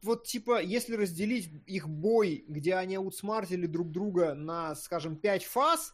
вот 0.04 0.26
типа, 0.26 0.62
если 0.62 0.96
разделить 0.96 1.50
их 1.66 1.90
бой, 1.90 2.46
где 2.48 2.76
они 2.76 2.96
аутсмартили 2.96 3.66
друг 3.66 3.92
друга 3.92 4.34
на, 4.34 4.76
скажем, 4.76 5.16
5 5.16 5.46
фаз, 5.46 5.94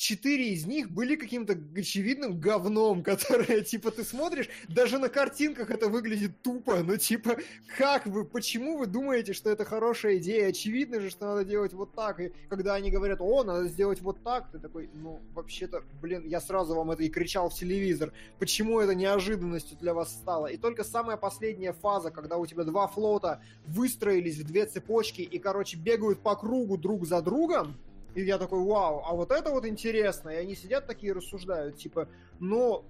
четыре 0.00 0.54
из 0.54 0.64
них 0.64 0.90
были 0.90 1.14
каким-то 1.14 1.58
очевидным 1.76 2.40
говном, 2.40 3.02
которое, 3.04 3.60
типа, 3.60 3.90
ты 3.90 4.02
смотришь, 4.02 4.48
даже 4.68 4.98
на 4.98 5.08
картинках 5.08 5.70
это 5.70 5.88
выглядит 5.88 6.40
тупо, 6.42 6.82
но, 6.82 6.96
типа, 6.96 7.36
как 7.76 8.06
вы, 8.06 8.24
почему 8.24 8.78
вы 8.78 8.86
думаете, 8.86 9.34
что 9.34 9.50
это 9.50 9.64
хорошая 9.64 10.16
идея? 10.16 10.48
Очевидно 10.48 11.00
же, 11.00 11.10
что 11.10 11.26
надо 11.26 11.44
делать 11.44 11.74
вот 11.74 11.92
так, 11.92 12.18
и 12.20 12.32
когда 12.48 12.74
они 12.74 12.90
говорят, 12.90 13.20
о, 13.20 13.44
надо 13.44 13.68
сделать 13.68 14.00
вот 14.00 14.22
так, 14.22 14.50
ты 14.50 14.58
такой, 14.58 14.88
ну, 14.94 15.20
вообще-то, 15.34 15.84
блин, 16.00 16.26
я 16.26 16.40
сразу 16.40 16.74
вам 16.74 16.90
это 16.90 17.02
и 17.02 17.10
кричал 17.10 17.50
в 17.50 17.54
телевизор, 17.54 18.12
почему 18.38 18.80
это 18.80 18.94
неожиданностью 18.94 19.76
для 19.76 19.92
вас 19.92 20.10
стало? 20.10 20.46
И 20.46 20.56
только 20.56 20.82
самая 20.82 21.18
последняя 21.18 21.74
фаза, 21.74 22.10
когда 22.10 22.38
у 22.38 22.46
тебя 22.46 22.64
два 22.64 22.88
флота 22.88 23.42
выстроились 23.66 24.38
в 24.38 24.46
две 24.46 24.64
цепочки 24.64 25.20
и, 25.20 25.38
короче, 25.38 25.76
бегают 25.76 26.20
по 26.20 26.34
кругу 26.36 26.78
друг 26.78 27.06
за 27.06 27.20
другом, 27.20 27.76
и 28.14 28.22
я 28.22 28.38
такой, 28.38 28.60
вау, 28.60 29.02
а 29.04 29.14
вот 29.14 29.30
это 29.30 29.50
вот 29.50 29.66
интересно. 29.66 30.30
И 30.30 30.36
они 30.36 30.54
сидят 30.54 30.86
такие 30.86 31.12
рассуждают, 31.12 31.76
типа, 31.76 32.08
ну, 32.38 32.84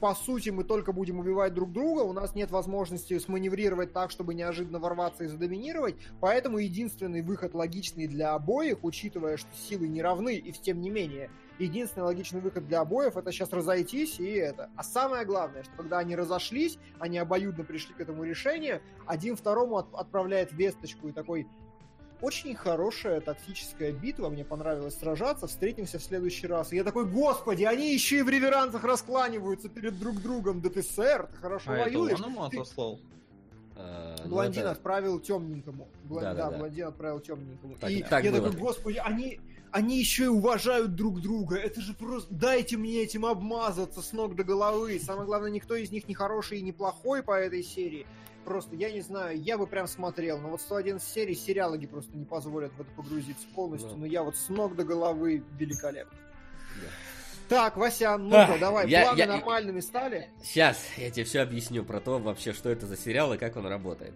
по 0.00 0.14
сути, 0.14 0.50
мы 0.50 0.64
только 0.64 0.92
будем 0.92 1.18
убивать 1.20 1.54
друг 1.54 1.72
друга, 1.72 2.00
у 2.00 2.12
нас 2.12 2.34
нет 2.34 2.50
возможности 2.50 3.18
сманеврировать 3.18 3.92
так, 3.92 4.10
чтобы 4.10 4.34
неожиданно 4.34 4.78
ворваться 4.78 5.24
и 5.24 5.26
задоминировать, 5.26 5.96
поэтому 6.20 6.58
единственный 6.58 7.22
выход 7.22 7.54
логичный 7.54 8.06
для 8.06 8.34
обоих, 8.34 8.84
учитывая, 8.84 9.36
что 9.38 9.48
силы 9.56 9.88
не 9.88 10.02
равны, 10.02 10.36
и 10.36 10.52
тем 10.52 10.80
не 10.82 10.90
менее, 10.90 11.30
единственный 11.58 12.04
логичный 12.04 12.40
выход 12.40 12.66
для 12.66 12.80
обоев 12.80 13.16
это 13.16 13.32
сейчас 13.32 13.52
разойтись 13.52 14.20
и 14.20 14.30
это. 14.30 14.68
А 14.76 14.82
самое 14.82 15.24
главное, 15.24 15.62
что 15.62 15.72
когда 15.76 15.98
они 15.98 16.14
разошлись, 16.14 16.78
они 16.98 17.16
обоюдно 17.18 17.64
пришли 17.64 17.94
к 17.94 18.00
этому 18.00 18.24
решению, 18.24 18.82
один 19.06 19.36
второму 19.36 19.78
от, 19.78 19.94
отправляет 19.94 20.52
весточку 20.52 21.08
и 21.08 21.12
такой, 21.12 21.46
очень 22.22 22.54
хорошая 22.54 23.20
тактическая 23.20 23.92
битва, 23.92 24.28
мне 24.28 24.44
понравилось 24.44 24.98
сражаться, 24.98 25.46
встретимся 25.46 25.98
в 25.98 26.02
следующий 26.02 26.46
раз. 26.46 26.72
И 26.72 26.76
я 26.76 26.84
такой, 26.84 27.04
господи, 27.06 27.64
они 27.64 27.92
еще 27.92 28.18
и 28.18 28.22
в 28.22 28.28
реверансах 28.28 28.84
раскланиваются 28.84 29.68
перед 29.68 29.98
друг 29.98 30.20
другом, 30.22 30.60
да 30.60 30.70
ты, 30.70 30.82
сэр, 30.82 31.26
ты 31.26 31.36
хорошо 31.36 31.72
А 31.72 31.76
это 31.78 31.98
воюешь. 31.98 32.20
он 32.20 32.30
ему 32.32 32.48
Ты- 32.48 32.56
отослал? 32.58 32.98
Э, 33.78 34.16
ну, 34.24 34.30
Блондин 34.30 34.62
это- 34.62 34.70
отправил 34.70 35.20
темненькому. 35.20 35.88
Блон- 36.04 36.22
Да, 36.22 36.34
Да, 36.34 36.44
да, 36.46 36.50
да. 36.50 36.58
блондин 36.58 36.86
отправил 36.86 37.20
темненькому. 37.20 37.76
Так- 37.76 37.90
и 37.90 38.02
так 38.02 38.24
я 38.24 38.32
было. 38.32 38.44
такой, 38.46 38.58
господи, 38.58 38.96
они, 39.04 39.38
они 39.70 39.98
еще 39.98 40.24
и 40.24 40.28
уважают 40.28 40.94
друг 40.94 41.20
друга. 41.20 41.56
Это 41.56 41.82
же 41.82 41.92
просто... 41.92 42.32
Дайте 42.34 42.78
мне 42.78 43.02
этим 43.02 43.26
обмазаться 43.26 44.00
с 44.00 44.12
ног 44.14 44.34
до 44.34 44.44
головы. 44.44 44.98
Самое 44.98 45.26
главное, 45.26 45.50
никто 45.50 45.74
из 45.74 45.90
них 45.92 46.08
не 46.08 46.14
хороший 46.14 46.58
и 46.60 46.62
не 46.62 46.72
плохой 46.72 47.22
по 47.22 47.32
этой 47.38 47.62
серии. 47.62 48.06
Просто, 48.46 48.76
я 48.76 48.92
не 48.92 49.00
знаю, 49.00 49.42
я 49.42 49.58
бы 49.58 49.66
прям 49.66 49.88
смотрел. 49.88 50.38
Но 50.38 50.50
вот 50.50 50.60
111 50.60 51.06
серий 51.06 51.34
сериалоги 51.34 51.86
просто 51.86 52.16
не 52.16 52.24
позволят 52.24 52.72
в 52.74 52.80
это 52.80 52.90
погрузиться 52.92 53.44
полностью. 53.56 53.90
Да. 53.90 53.96
Но 53.96 54.06
я 54.06 54.22
вот 54.22 54.36
с 54.36 54.48
ног 54.48 54.76
до 54.76 54.84
головы 54.84 55.42
великолепно. 55.58 56.16
Да. 56.76 56.88
Так, 57.48 57.76
Вася, 57.76 58.16
ну-ка, 58.16 58.54
Ах, 58.54 58.60
давай, 58.60 58.88
я- 58.88 59.02
планы 59.02 59.18
я- 59.18 59.26
нормальными 59.26 59.80
стали? 59.80 60.28
Сейчас 60.44 60.80
я 60.96 61.10
тебе 61.10 61.24
все 61.24 61.40
объясню 61.40 61.84
про 61.84 62.00
то 62.00 62.20
вообще, 62.20 62.52
что 62.52 62.70
это 62.70 62.86
за 62.86 62.96
сериал 62.96 63.34
и 63.34 63.36
как 63.36 63.56
он 63.56 63.66
работает. 63.66 64.14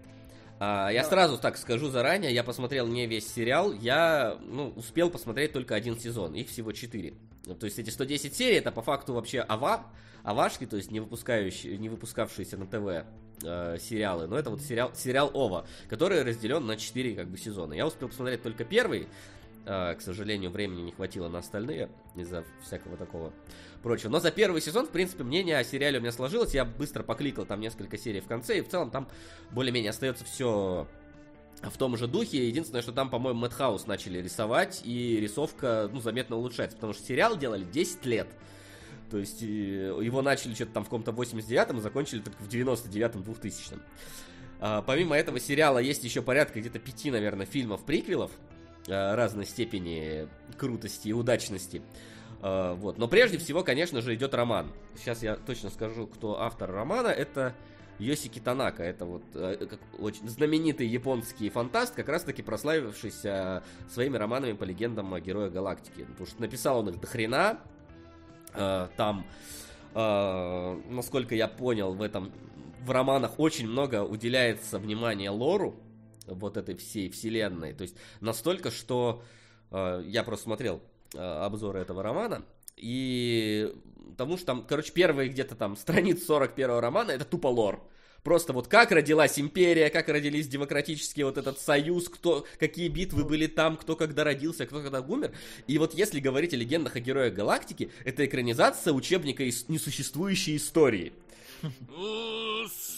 А, 0.61 0.90
я 0.90 1.02
сразу 1.02 1.36
так 1.36 1.57
скажу 1.57 1.89
заранее, 1.89 2.32
я 2.32 2.44
посмотрел 2.44 2.86
не 2.86 3.07
весь 3.09 3.32
сериал, 3.32 3.73
я 3.73 4.39
ну, 4.43 4.69
успел 4.77 5.11
посмотреть 5.11 5.52
только 5.52 5.74
один 5.74 5.98
сезон, 5.98 6.35
их 6.35 6.48
всего 6.48 6.70
четыре. 6.70 7.15
Ну, 7.47 7.57
То 7.57 7.66
есть 7.66 7.81
эти 7.81 7.90
110 7.90 8.36
серий 8.36 8.57
это 8.57 8.70
по 8.70 8.82
факту 8.82 9.15
вообще 9.15 9.44
ава, 9.48 9.86
авашки, 10.23 10.66
то 10.66 10.77
есть 10.77 10.93
не, 10.93 11.01
выпускающие, 11.01 11.78
не 11.78 11.89
выпускавшиеся 11.89 12.59
на 12.59 12.66
ТВ 12.66 13.07
э, 13.43 13.79
сериалы. 13.81 14.27
Но 14.27 14.39
это 14.39 14.51
вот 14.51 14.61
сериал, 14.62 14.93
сериал 14.95 15.31
Ова, 15.35 15.67
который 15.89 16.23
разделен 16.23 16.67
на 16.67 16.77
4 16.77 17.15
как 17.15 17.29
бы, 17.29 17.39
сезона. 17.39 17.75
Я 17.75 17.87
успел 17.87 18.09
посмотреть 18.09 18.43
только 18.43 18.65
первый, 18.65 19.09
э, 19.67 19.95
к 19.95 20.01
сожалению, 20.01 20.51
времени 20.51 20.83
не 20.83 20.93
хватило 20.93 21.29
на 21.29 21.39
остальные 21.39 21.89
из-за 22.17 22.45
всякого 22.62 22.97
такого 22.97 23.33
прочего. 23.83 24.11
Но 24.11 24.21
за 24.21 24.31
первый 24.31 24.61
сезон, 24.61 24.87
в 24.87 24.91
принципе, 24.91 25.25
мнение 25.25 25.59
о 25.59 25.65
сериале 25.65 25.99
у 25.99 26.03
меня 26.03 26.12
сложилось. 26.12 26.55
Я 26.55 26.65
быстро 26.65 27.03
покликал 27.03 27.47
там 27.47 27.61
несколько 27.61 27.99
серий 27.99 28.21
в 28.21 28.27
конце, 28.27 28.59
и 28.59 28.62
в 28.62 28.69
целом 28.69 28.91
там 28.91 29.09
более-менее 29.51 29.91
остается 29.91 30.25
все 30.25 30.87
в 31.62 31.77
том 31.77 31.97
же 31.97 32.07
духе. 32.07 32.47
Единственное, 32.47 32.83
что 32.83 32.93
там, 32.93 33.11
по-моему, 33.11 33.41
Мэтхаус 33.41 33.87
начали 33.87 34.21
рисовать, 34.21 34.81
и 34.85 35.19
рисовка, 35.21 35.89
ну, 35.93 36.01
заметно 36.01 36.37
улучшается, 36.37 36.77
потому 36.77 36.93
что 36.93 37.05
сериал 37.05 37.37
делали 37.37 37.65
10 37.65 38.07
лет. 38.07 38.29
То 39.11 39.19
есть 39.19 39.43
его 39.43 40.23
начали 40.23 40.55
что-то 40.55 40.73
там 40.73 40.85
в 40.85 40.87
каком-то 40.87 41.11
89-м 41.11 41.78
и 41.78 41.81
закончили 41.81 42.20
только 42.20 42.41
в 42.43 42.49
99-м, 42.49 43.23
2000-м. 43.23 43.82
А, 44.61 44.82
помимо 44.82 45.16
этого 45.16 45.41
сериала 45.41 45.78
есть 45.78 46.05
еще 46.05 46.23
порядка 46.23 46.61
где-то 46.61 46.78
пяти, 46.78 47.11
наверное, 47.11 47.47
фильмов-приквелов 47.47 48.31
э, 48.87 49.15
разной 49.15 49.47
степени 49.47 50.28
крутости 50.59 51.09
и 51.09 51.12
удачности. 51.12 51.82
Э, 52.43 52.74
вот. 52.74 52.99
Но 52.99 53.09
прежде 53.09 53.39
всего, 53.39 53.65
конечно 53.65 54.03
же, 54.03 54.15
идет 54.15 54.35
роман. 54.35 54.70
Сейчас 54.97 55.23
я 55.23 55.37
точно 55.37 55.70
скажу, 55.70 56.07
кто 56.07 56.41
автор 56.41 56.70
романа. 56.70 57.09
Это 57.09 57.55
Йосики 57.99 58.39
Танака. 58.39 58.82
Это 58.82 59.07
вот 59.07 59.23
как 59.32 59.81
очень 59.99 60.28
знаменитый 60.28 60.87
японский 60.87 61.49
фантаст, 61.49 61.95
как 61.95 62.09
раз 62.09 62.23
таки 62.23 62.43
прославившийся 62.43 63.62
своими 63.89 64.19
романами 64.19 64.53
по 64.53 64.65
легендам 64.65 65.15
о 65.15 65.20
Герое 65.20 65.51
Галактики. 65.51 66.05
Потому 66.05 66.27
что 66.27 66.41
написал 66.41 66.81
он 66.81 66.91
их 66.91 67.01
до 67.01 67.07
хрена. 67.07 67.61
Э, 68.55 68.89
там, 68.97 69.27
э, 69.95 70.81
насколько 70.89 71.35
я 71.35 71.49
понял, 71.49 71.95
в 71.95 72.03
этом 72.03 72.33
в 72.81 72.91
романах 72.91 73.39
очень 73.39 73.69
много 73.69 74.03
уделяется 74.03 74.79
внимания 74.79 75.31
лору 75.31 75.77
вот 76.27 76.57
этой 76.57 76.77
всей 76.77 77.11
вселенной. 77.11 77.73
То 77.73 77.83
есть 77.83 77.97
настолько, 78.21 78.71
что 78.71 79.23
э, 79.71 80.03
я 80.07 80.23
просто 80.23 80.45
смотрел 80.45 80.81
обзоры 81.13 81.81
этого 81.81 82.05
романа, 82.05 82.45
и 82.77 83.75
потому 84.13 84.37
что 84.37 84.47
там, 84.47 84.65
короче, 84.65 84.93
первые 84.93 85.29
где-то 85.29 85.57
там 85.57 85.77
страниц 85.77 86.25
41 86.25 86.79
романа 86.79 87.11
это 87.11 87.25
тупо 87.25 87.49
лор. 87.49 87.83
Просто 88.23 88.53
вот 88.53 88.69
как 88.69 88.93
родилась 88.93 89.39
империя, 89.39 89.89
как 89.89 90.09
родились 90.09 90.47
демократический 90.47 91.23
вот 91.23 91.39
этот 91.39 91.59
союз, 91.59 92.09
кто, 92.09 92.45
какие 92.59 92.89
битвы 92.89 93.25
были 93.25 93.47
там, 93.47 93.77
кто 93.77 93.97
когда 93.97 94.25
родился, 94.25 94.67
кто 94.67 94.83
когда 94.83 95.01
умер. 95.01 95.33
И 95.67 95.79
вот 95.79 95.95
если 95.95 96.21
говорить 96.21 96.53
о 96.53 96.57
легендах 96.57 96.97
о 96.97 97.01
героях 97.01 97.33
галактики, 97.33 97.91
это 98.05 98.27
экранизация 98.27 98.93
учебника 98.93 99.43
из 99.43 99.69
несуществующей 99.69 100.57
истории. 100.57 101.13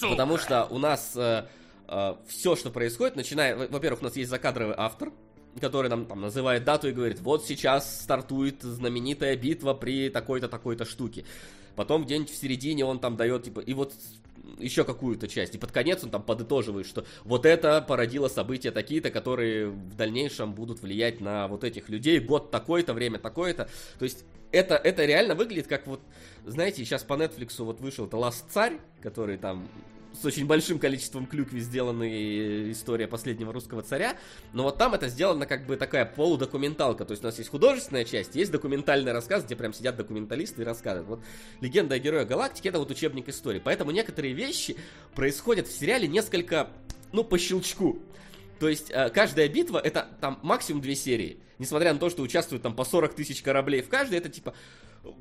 Потому 0.01 0.39
что 0.39 0.67
у 0.71 0.79
нас 0.79 1.11
все, 1.13 2.57
что 2.57 2.71
происходит, 2.71 3.17
начиная, 3.17 3.55
во- 3.55 3.67
во-первых, 3.69 4.01
у 4.01 4.05
нас 4.05 4.17
есть 4.17 4.31
закадровый 4.31 4.75
автор, 4.77 5.13
который 5.61 5.91
нам 5.91 6.07
там 6.07 6.21
называет 6.21 6.65
дату 6.65 6.89
и 6.89 6.93
говорит, 6.93 7.21
вот 7.21 7.45
сейчас 7.45 8.03
стартует 8.03 8.63
знаменитая 8.63 9.37
битва 9.37 9.75
при 9.75 10.09
такой-то, 10.09 10.49
такой-то 10.49 10.85
штуке. 10.85 11.25
Потом 11.77 12.05
где-нибудь 12.05 12.31
в 12.31 12.37
середине 12.37 12.85
он 12.85 12.99
там 12.99 13.17
дает, 13.17 13.45
типа, 13.45 13.61
и 13.61 13.75
вот 13.75 13.95
еще 14.59 14.85
какую-то 14.85 15.29
часть. 15.29 15.55
И 15.55 15.59
под 15.59 15.73
конец 15.73 16.03
он 16.05 16.11
там 16.11 16.23
подытоживает, 16.23 16.87
что 16.87 17.05
вот 17.25 17.47
это 17.47 17.81
породило 17.83 18.29
события 18.29 18.71
такие-то, 18.71 19.11
которые 19.11 19.69
в 19.69 19.95
дальнейшем 19.95 20.55
будут 20.55 20.83
влиять 20.83 21.21
на 21.21 21.49
вот 21.49 21.65
этих 21.65 21.89
людей. 21.89 22.19
Год 22.21 22.51
такой-то, 22.51 22.95
время 22.95 23.19
такое-то. 23.19 23.69
То 23.99 24.05
есть 24.05 24.25
это, 24.53 24.75
это 24.77 25.05
реально 25.05 25.35
выглядит 25.35 25.67
как 25.67 25.87
вот, 25.87 26.01
знаете, 26.45 26.85
сейчас 26.85 27.03
по 27.03 27.15
Netflix 27.15 27.63
вот 27.65 27.81
вышел 27.81 28.07
это 28.07 28.17
Last 28.17 28.45
Царь, 28.51 28.79
который 29.01 29.39
там 29.39 29.69
с 30.21 30.25
очень 30.25 30.47
большим 30.47 30.79
количеством 30.79 31.27
клюкви 31.27 31.61
сделаны 31.61 32.71
история 32.73 33.07
последнего 33.07 33.53
русского 33.53 33.83
царя, 33.83 34.17
но 34.53 34.65
вот 34.65 34.79
там 34.79 34.95
это 34.95 35.09
сделано 35.09 35.47
как 35.47 35.67
бы 35.67 35.77
такая 35.77 36.05
полудокументалка, 36.05 37.05
то 37.05 37.13
есть 37.13 37.23
у 37.23 37.27
нас 37.27 37.39
есть 37.39 37.51
художественная 37.51 38.05
часть, 38.05 38.35
есть 38.35 38.51
документальный 38.51 39.13
рассказ, 39.13 39.45
где 39.45 39.57
прям 39.57 39.73
сидят 39.73 39.97
документалисты 39.97 40.63
и 40.63 40.65
рассказывают. 40.65 41.09
Вот 41.09 41.21
«Легенда 41.61 41.97
о 41.97 41.99
герое 41.99 42.25
галактики»— 42.25 42.69
это 42.69 42.79
вот 42.79 42.91
учебник 42.91 43.29
истории, 43.29 43.61
поэтому 43.63 43.91
некоторые 43.91 44.35
вещи 44.35 44.77
происходят 45.15 45.67
в 45.67 45.73
сериале 45.73 46.09
несколько, 46.09 46.71
ну, 47.13 47.25
по 47.25 47.39
щелчку. 47.39 47.99
То 48.63 48.69
есть 48.69 48.91
э, 48.91 49.11
каждая 49.11 49.49
битва 49.49 49.79
это 49.79 50.07
там 50.21 50.39
максимум 50.43 50.83
две 50.83 50.95
серии. 50.95 51.39
Несмотря 51.59 51.93
на 51.93 51.99
то, 51.99 52.11
что 52.11 52.23
участвуют 52.23 52.63
там 52.63 52.77
по 52.77 52.85
40 52.85 53.15
тысяч 53.15 53.43
кораблей 53.43 53.83
в 53.83 53.89
каждой, 53.89 54.19
это 54.19 54.29
типа 54.29 54.55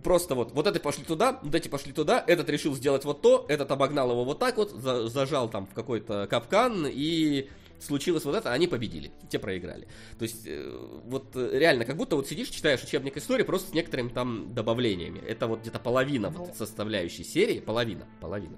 просто 0.04 0.36
вот, 0.36 0.52
вот 0.52 0.68
это 0.68 0.80
пошли 0.80 1.04
туда, 1.04 1.40
вот 1.42 1.56
эти 1.56 1.68
пошли 1.68 1.92
туда, 1.92 2.24
этот 2.28 2.50
решил 2.50 2.76
сделать 2.76 3.06
вот 3.06 3.22
то, 3.22 3.46
этот 3.50 3.72
обогнал 3.72 4.12
его 4.12 4.24
вот 4.24 4.40
так 4.40 4.58
вот, 4.58 4.72
за, 4.72 5.08
зажал 5.08 5.50
там 5.50 5.68
в 5.68 5.74
какой-то 5.74 6.28
капкан 6.30 6.88
и 6.88 7.50
случилось 7.80 8.24
вот 8.26 8.36
это, 8.36 8.52
они 8.52 8.68
победили, 8.68 9.12
те 9.30 9.40
проиграли. 9.40 9.88
То 10.18 10.24
есть, 10.24 10.46
э, 10.46 10.78
вот 11.06 11.36
э, 11.36 11.50
реально, 11.54 11.86
как 11.86 11.98
будто 11.98 12.16
вот 12.16 12.28
сидишь, 12.28 12.50
читаешь 12.50 12.84
учебник 12.84 13.18
истории 13.18 13.44
просто 13.44 13.72
с 13.72 13.74
некоторыми 13.74 14.10
там 14.10 14.54
добавлениями. 14.54 15.20
Это 15.28 15.48
вот 15.48 15.62
где-то 15.62 15.80
половина 15.80 16.30
вот 16.30 16.50
Ну. 16.50 16.54
составляющей 16.54 17.24
серии, 17.24 17.60
половина, 17.60 18.08
половина. 18.20 18.58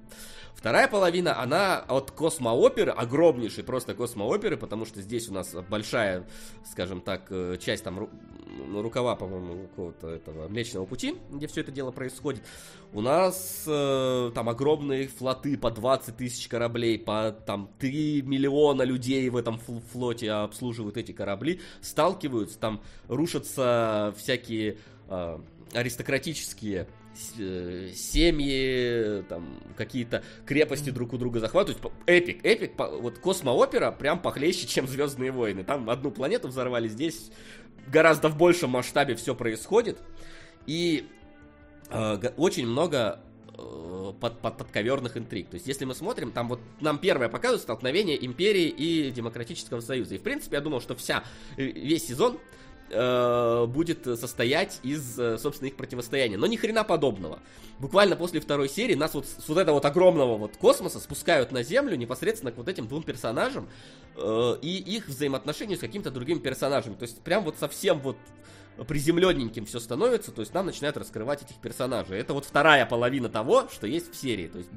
Вторая 0.55 0.88
половина, 0.88 1.41
она 1.41 1.80
от 1.80 2.11
космооперы, 2.11 2.91
огромнейшей 2.91 3.63
просто 3.65 3.93
космооперы, 3.95 4.55
потому 4.55 4.85
что 4.85 5.01
здесь 5.01 5.27
у 5.27 5.34
нас 5.34 5.53
большая, 5.69 6.25
скажем 6.71 7.01
так, 7.01 7.27
э, 7.31 7.57
часть 7.59 7.84
там 7.84 7.99
ру- 7.99 8.09
ну, 8.67 8.81
рукава, 8.81 9.15
по-моему, 9.17 9.67
какого-то 9.67 10.07
этого 10.07 10.47
Млечного 10.47 10.85
Пути, 10.85 11.15
где 11.31 11.47
все 11.47 11.61
это 11.61 11.71
дело 11.71 11.91
происходит. 11.91 12.43
У 12.93 13.01
нас 13.01 13.65
э, 13.67 14.31
там 14.34 14.47
огромные 14.47 15.07
флоты 15.09 15.57
по 15.57 15.69
20 15.69 16.15
тысяч 16.15 16.47
кораблей, 16.47 16.97
по 16.97 17.35
там 17.45 17.69
3 17.80 18.21
миллиона 18.21 18.84
людей 18.84 19.27
в 19.30 19.35
этом 19.35 19.55
фл- 19.55 19.84
флоте 19.91 20.31
обслуживают 20.31 20.95
эти 20.95 21.11
корабли, 21.11 21.59
сталкиваются, 21.81 22.57
там 22.57 22.81
рушатся 23.09 24.13
всякие 24.17 24.77
э, 25.09 25.39
аристократические 25.73 26.88
семьи, 27.15 29.23
там 29.30 29.61
какие-то 29.77 30.23
крепости 30.45 30.90
друг 30.90 31.14
у 31.14 31.18
друга 31.18 31.40
захватывают. 31.40 31.81
Эпик, 32.06 32.44
эпик, 32.44 32.73
вот 32.77 33.19
космоопера 33.19 33.91
прям 33.91 34.22
похлеще, 34.22 34.68
чем 34.68 34.88
Звездные 34.88 35.31
войны. 35.31 35.64
Там 35.64 35.90
одну 35.90 36.11
планету 36.11 36.48
взорвали, 36.48 36.88
здесь 36.88 37.31
гораздо 37.88 38.30
в 38.30 38.38
большем 38.38 38.72
масштабе 38.72 39.15
все 39.15 39.35
происходит. 39.35 39.99
И 40.65 41.07
э, 41.90 42.30
очень 42.38 42.65
много 42.65 43.19
э, 43.57 44.14
под, 44.19 44.40
под, 44.40 44.57
подковерных 44.57 45.18
интриг. 45.18 45.49
То 45.49 45.56
есть, 45.56 45.68
если 45.68 45.85
мы 45.85 45.95
смотрим, 45.95 46.31
там 46.31 46.48
вот 46.48 46.60
нам 46.80 46.98
первое 46.98 47.30
показывают 47.30 47.61
столкновение 47.61 48.23
империи 48.26 48.68
и 48.68 49.11
демократического 49.11 49.81
союза. 49.81 50.15
И, 50.15 50.18
в 50.18 50.23
принципе, 50.23 50.57
я 50.57 50.61
думал, 50.61 50.81
что 50.81 50.95
вся, 50.95 51.23
э, 51.57 51.64
весь 51.64 52.07
сезон 52.07 52.40
э, 52.94 53.65
будет 53.68 54.06
состоять 54.06 54.80
из, 54.84 55.20
э, 55.20 55.38
собственно, 55.38 55.68
их 55.68 55.76
противостояния. 55.76 56.38
Но 56.38 56.48
ни 56.48 56.56
хрена 56.56 56.84
подобного. 56.84 57.40
Буквально 57.80 58.15
после 58.15 58.40
второй 58.40 58.70
серии 58.70 58.95
нас 58.95 59.14
вот 59.14 59.26
с 59.26 59.48
вот 59.48 59.57
этого 59.57 59.76
вот 59.76 59.86
огромного 59.86 60.38
вот 60.38 60.57
космоса 60.57 60.99
спускают 60.99 61.52
на 61.52 61.64
Землю 61.64 61.95
непосредственно 61.95 62.52
к 62.52 62.57
вот 62.57 62.68
этим 62.68 62.88
двум 62.88 63.03
персонажам 63.03 63.68
э, 64.15 64.56
и 64.61 64.78
их 64.78 65.07
взаимоотношению 65.07 65.78
с 65.78 65.82
какими-то 65.82 66.11
другими 66.11 66.40
персонажами. 66.40 66.95
То 66.95 67.03
есть 67.03 67.22
прям 67.22 67.44
вот 67.44 67.57
совсем 67.60 67.99
вот 67.99 68.18
приземленненьким 68.88 69.65
все 69.65 69.80
становится, 69.80 70.32
то 70.32 70.41
есть 70.41 70.53
нам 70.53 70.65
начинают 70.65 70.98
раскрывать 70.98 71.44
этих 71.44 71.57
персонажей. 71.57 72.18
Это 72.20 72.34
вот 72.34 72.45
вторая 72.45 72.86
половина 72.86 73.30
того, 73.30 73.68
что 73.72 73.88
есть 73.88 74.11
в 74.11 74.15
серии. 74.15 74.48
То 74.48 74.57
есть 74.57 74.70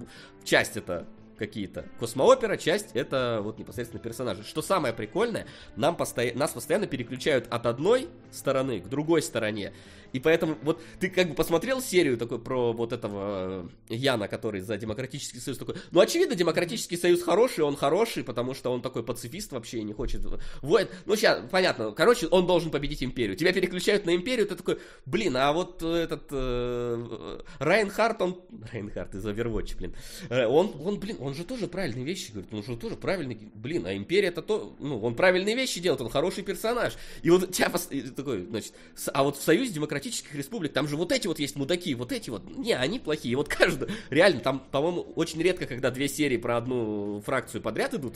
часть 0.45 0.77
это 0.77 1.07
какие-то 1.37 1.85
космоопера, 1.99 2.57
часть 2.57 2.91
это 2.95 3.41
вот 3.43 3.59
непосредственно 3.59 4.03
персонажи. 4.03 4.43
Что 4.45 4.63
самое 4.63 4.95
прикольное, 4.95 5.47
нам 5.77 5.97
постоя... 5.97 6.35
нас 6.35 6.53
постоянно 6.53 6.87
переключают 6.87 7.47
от 7.51 7.67
одной 7.67 8.09
стороны 8.31 8.81
к 8.81 8.89
другой 8.89 9.23
стороне. 9.23 9.73
И 10.17 10.19
поэтому 10.19 10.57
вот 10.63 10.81
ты 10.99 11.11
как 11.11 11.29
бы 11.29 11.35
посмотрел 11.35 11.83
серию 11.83 12.17
такой 12.17 12.39
про 12.39 12.73
вот 12.73 12.93
этого 12.95 13.69
э, 13.91 13.95
Яна, 13.95 14.29
который 14.29 14.63
за 14.63 14.79
Демократический 14.79 15.41
Союз 15.41 15.59
такой. 15.59 15.75
Ну, 15.91 16.01
очевидно, 16.01 16.35
Демократический 16.35 16.97
Союз 16.97 17.23
хороший, 17.23 17.65
он 17.65 17.77
хороший, 17.77 18.25
потому 18.25 18.55
что 18.55 18.73
он 18.73 18.81
такой 18.81 19.03
пацифист 19.03 19.53
вообще 19.53 19.83
не 19.83 19.93
хочет... 19.93 20.23
Вот, 20.63 20.91
ну, 21.05 21.17
сейчас, 21.17 21.43
понятно. 21.51 21.93
Короче, 21.93 22.29
он 22.29 22.47
должен 22.47 22.71
победить 22.71 23.03
Империю. 23.03 23.37
Тебя 23.37 23.53
переключают 23.53 24.07
на 24.07 24.15
Империю, 24.15 24.47
ты 24.47 24.55
такой, 24.55 24.79
блин, 25.05 25.37
а 25.37 25.53
вот 25.53 25.83
этот 25.83 26.29
э, 26.31 27.41
Райнхард, 27.59 28.23
он... 28.23 28.41
Райнхард 28.73 29.15
из 29.15 29.27
Overwatch, 29.27 29.77
блин. 29.77 29.95
Э, 30.31 30.47
Он, 30.47 30.73
он, 30.83 30.99
блин, 30.99 31.19
он 31.21 31.35
же 31.35 31.45
тоже 31.45 31.67
правильные 31.67 32.07
вещи 32.07 32.33
говорит, 32.33 32.55
он 32.55 32.65
же 32.65 32.77
тоже 32.79 32.97
правильный... 32.97 33.39
Блин, 33.55 33.85
а 33.85 33.95
Империя 33.95 34.29
это 34.29 34.41
то... 34.41 34.75
Ну, 34.79 34.99
он 35.01 35.15
правильные 35.15 35.55
вещи 35.55 35.79
делает, 35.79 36.01
он 36.01 36.09
хороший 36.09 36.43
персонаж. 36.43 36.95
И 37.23 37.29
вот 37.29 37.53
тебя 37.53 37.71
такой, 38.17 38.47
значит, 38.47 38.73
а 39.13 39.23
вот 39.23 39.37
в 39.37 39.43
Союзе 39.43 39.75
Демократических 40.07 40.35
Республик, 40.35 40.73
там 40.73 40.87
же 40.87 40.97
вот 40.97 41.13
эти 41.13 41.27
вот 41.27 41.39
есть 41.39 41.57
мудаки, 41.57 41.95
вот 41.95 42.13
эти 42.13 42.31
вот, 42.31 42.43
не, 42.57 42.73
они 42.73 42.99
плохие. 42.99 43.37
Вот 43.37 43.49
каждый, 43.49 43.89
реально, 44.11 44.41
там, 44.41 44.63
по-моему, 44.71 45.03
очень 45.17 45.43
редко, 45.43 45.67
когда 45.67 45.91
две 45.91 46.09
серии 46.09 46.37
про 46.37 46.57
одну 46.57 47.21
фракцию 47.25 47.61
подряд 47.61 47.95
идут, 47.95 48.15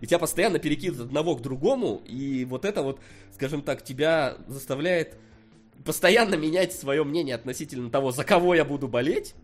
и 0.00 0.06
тебя 0.06 0.18
постоянно 0.18 0.58
перекидывают 0.58 1.08
одного 1.08 1.36
к 1.36 1.42
другому, 1.42 2.02
и 2.06 2.44
вот 2.44 2.64
это 2.64 2.82
вот, 2.82 3.00
скажем 3.34 3.62
так, 3.62 3.82
тебя 3.82 4.36
заставляет 4.46 5.16
постоянно 5.84 6.36
менять 6.36 6.72
свое 6.72 7.04
мнение 7.04 7.34
относительно 7.34 7.90
того, 7.90 8.12
за 8.12 8.24
кого 8.24 8.54
я 8.54 8.64
буду 8.64 8.88
болеть. 8.88 9.34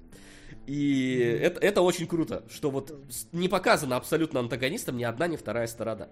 И 0.67 1.19
это, 1.19 1.61
это 1.61 1.83
очень 1.83 2.07
круто, 2.07 2.45
что 2.53 2.71
вот 2.71 2.97
не 3.33 3.49
показано 3.49 3.97
абсолютно 3.97 4.41
антагонистам 4.41 4.97
ни 4.97 5.03
одна, 5.03 5.27
ни 5.27 5.37
вторая 5.37 5.67
сторона. 5.67 6.09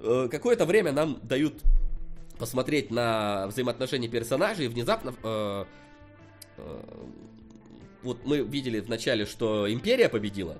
Э, 0.00 0.28
Какое-то 0.30 0.66
время 0.66 0.90
нам 0.90 1.20
дают 1.22 1.62
посмотреть 2.38 2.90
на 2.90 3.46
взаимоотношения 3.48 4.08
персонажей, 4.08 4.66
и 4.66 4.68
внезапно 4.68 5.14
э, 5.22 5.64
э, 6.56 6.82
вот 8.02 8.24
мы 8.24 8.38
видели 8.38 8.80
в 8.80 8.88
начале, 8.88 9.26
что 9.26 9.70
Империя 9.72 10.08
победила, 10.08 10.58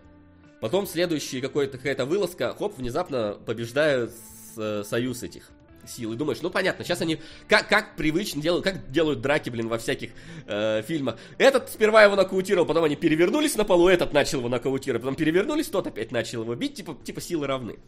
потом 0.60 0.86
следующий 0.86 1.40
какой-то 1.40 1.78
какая-то 1.78 2.04
вылазка, 2.04 2.54
хоп, 2.54 2.76
внезапно 2.76 3.36
побеждают 3.46 4.12
э, 4.56 4.82
союз 4.84 5.22
этих 5.22 5.50
сил. 5.88 6.12
И 6.12 6.16
думаешь, 6.16 6.42
ну 6.42 6.50
понятно, 6.50 6.84
сейчас 6.84 7.00
они 7.00 7.18
как, 7.48 7.68
как 7.68 7.96
привычно 7.96 8.42
делают, 8.42 8.64
как 8.64 8.90
делают 8.90 9.20
драки, 9.20 9.50
блин, 9.50 9.68
во 9.68 9.78
всяких 9.78 10.10
э, 10.46 10.82
фильмах. 10.82 11.16
Этот 11.38 11.70
сперва 11.70 12.04
его 12.04 12.16
нокаутировал, 12.16 12.66
потом 12.66 12.84
они 12.84 12.96
перевернулись 12.96 13.56
на 13.56 13.64
полу, 13.64 13.88
этот 13.88 14.12
начал 14.12 14.38
его 14.38 14.48
нокаутировать, 14.48 15.02
потом 15.02 15.16
перевернулись, 15.16 15.66
тот 15.68 15.86
опять 15.86 16.12
начал 16.12 16.42
его 16.42 16.54
бить, 16.54 16.74
типа, 16.74 16.96
типа 17.02 17.20
силы 17.20 17.46
равны. 17.46 17.78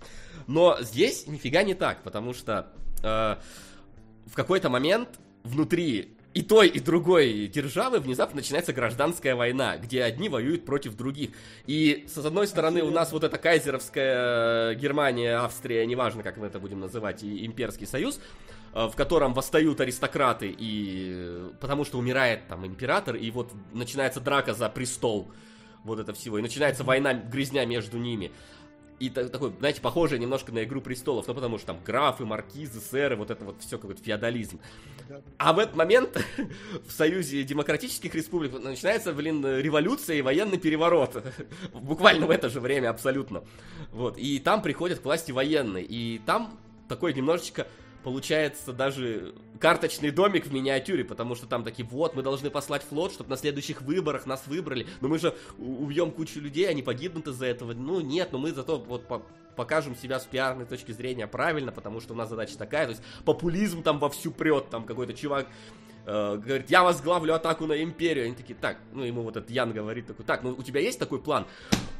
Но 0.47 0.79
здесь 0.81 1.27
нифига 1.27 1.63
не 1.63 1.75
так, 1.75 2.03
потому 2.03 2.35
что 2.35 2.73
э, 3.03 3.37
в 4.31 4.35
какой-то 4.35 4.69
момент 4.69 5.19
внутри 5.43 6.17
и 6.33 6.43
той, 6.43 6.69
и 6.69 6.79
другой 6.79 7.49
державы 7.49 7.99
внезапно 7.99 8.37
начинается 8.37 8.73
гражданская 8.73 9.35
война, 9.35 9.77
где 9.79 10.05
одни 10.05 10.29
воюют 10.29 10.65
против 10.65 10.97
других. 10.97 11.31
И 11.67 12.07
с 12.09 12.17
одной 12.19 12.47
стороны 12.47 12.83
у 12.83 12.91
нас 12.91 13.11
вот 13.11 13.25
эта 13.25 13.37
кайзеровская 13.37 14.75
Германия, 14.77 15.39
Австрия, 15.39 15.85
неважно, 15.87 16.23
как 16.23 16.37
мы 16.37 16.47
это 16.47 16.61
будем 16.61 16.79
называть, 16.79 17.25
и 17.25 17.45
имперский 17.45 17.87
союз, 17.87 18.21
э, 18.75 18.87
в 18.87 18.95
котором 18.95 19.35
восстают 19.35 19.81
аристократы, 19.81 20.55
и 20.57 21.11
э, 21.13 21.51
потому 21.61 21.85
что 21.85 21.99
умирает 21.99 22.47
там 22.47 22.65
император, 22.65 23.17
и 23.17 23.29
вот 23.33 23.53
начинается 23.73 24.21
драка 24.21 24.55
за 24.55 24.69
престол 24.69 25.33
вот 25.83 25.99
это 25.99 26.13
всего, 26.13 26.39
и 26.39 26.43
начинается 26.43 26.85
война, 26.85 27.15
грязня 27.15 27.67
между 27.67 27.99
ними. 27.99 28.31
И 29.01 29.09
та- 29.09 29.29
такой, 29.29 29.53
знаете, 29.59 29.81
похожее 29.81 30.19
немножко 30.21 30.53
на 30.53 30.63
Игру 30.63 30.83
Престолов, 30.83 31.27
ну 31.27 31.35
потому 31.35 31.57
что 31.57 31.69
там 31.69 31.79
графы, 31.85 32.27
маркизы, 32.27 32.81
сэры, 32.81 33.17
вот 33.17 33.31
это 33.31 33.45
вот 33.47 33.57
все 33.61 33.79
какой-то 33.79 34.03
феодализм. 34.03 34.61
А 35.39 35.53
в 35.55 35.59
этот 35.59 35.75
момент 35.75 36.23
в 36.87 36.93
Союзе 36.93 37.43
Демократических 37.43 38.15
Республик 38.15 38.53
начинается, 38.63 39.13
блин, 39.15 39.43
революция 39.45 40.17
и 40.17 40.23
военный 40.23 40.59
переворот. 40.59 41.25
Буквально 41.73 42.27
в 42.27 42.31
это 42.31 42.51
же 42.51 42.61
время 42.61 42.91
абсолютно. 42.91 43.43
Вот. 43.91 44.19
И 44.19 44.39
там 44.39 44.61
приходят 44.61 45.01
к 45.01 45.05
власти 45.05 45.33
военные. 45.33 45.85
И 45.85 46.21
там 46.27 46.59
такой 46.87 47.15
немножечко 47.15 47.67
получается 48.03 48.73
даже 48.73 49.35
карточный 49.59 50.11
домик 50.11 50.47
в 50.47 50.53
миниатюре, 50.53 51.05
потому 51.05 51.35
что 51.35 51.47
там 51.47 51.65
такие, 51.65 51.87
вот, 51.87 52.15
мы 52.15 52.23
должны 52.23 52.51
послать 52.51 52.83
флот, 52.83 53.13
чтобы 53.13 53.31
на 53.31 53.37
следующих 53.37 53.83
выборах 53.83 54.27
нас 54.27 54.47
выбрали, 54.47 54.87
но 55.01 55.09
мы 55.09 55.19
же 55.19 55.37
убьем 55.59 56.11
кучу 56.11 56.41
людей, 56.41 56.69
они 56.69 56.83
погибнут 56.83 57.27
из-за 57.29 57.47
этого. 57.47 57.73
Ну, 57.73 58.01
нет, 58.01 58.33
но 58.33 58.39
мы 58.39 58.53
зато 58.53 58.79
вот 58.79 59.07
по- 59.07 59.23
покажем 59.57 59.95
себя 59.95 60.19
с 60.19 60.25
пиарной 60.25 60.65
точки 60.65 60.93
зрения 60.93 61.27
правильно, 61.27 61.73
потому 61.73 62.01
что 62.01 62.15
у 62.15 62.17
нас 62.17 62.29
задача 62.29 62.57
такая, 62.57 62.87
то 62.87 62.91
есть 62.93 63.03
популизм 63.25 63.83
там 63.83 63.99
вовсю 63.99 64.31
прет, 64.31 64.71
там 64.71 64.85
какой-то 64.85 65.13
чувак 65.13 65.47
э, 66.07 66.37
говорит, 66.37 66.71
я 66.71 66.83
возглавлю 66.83 67.35
атаку 67.35 67.67
на 67.67 67.83
империю. 67.83 68.27
Они 68.27 68.35
такие, 68.35 68.55
так, 68.55 68.79
ну 68.93 69.05
ему 69.05 69.23
вот 69.23 69.37
этот 69.37 69.51
Ян 69.51 69.73
говорит 69.73 70.07
такой, 70.07 70.25
так, 70.25 70.43
ну 70.43 70.55
у 70.57 70.63
тебя 70.63 70.81
есть 70.81 70.99
такой 70.99 71.21
план? 71.21 71.47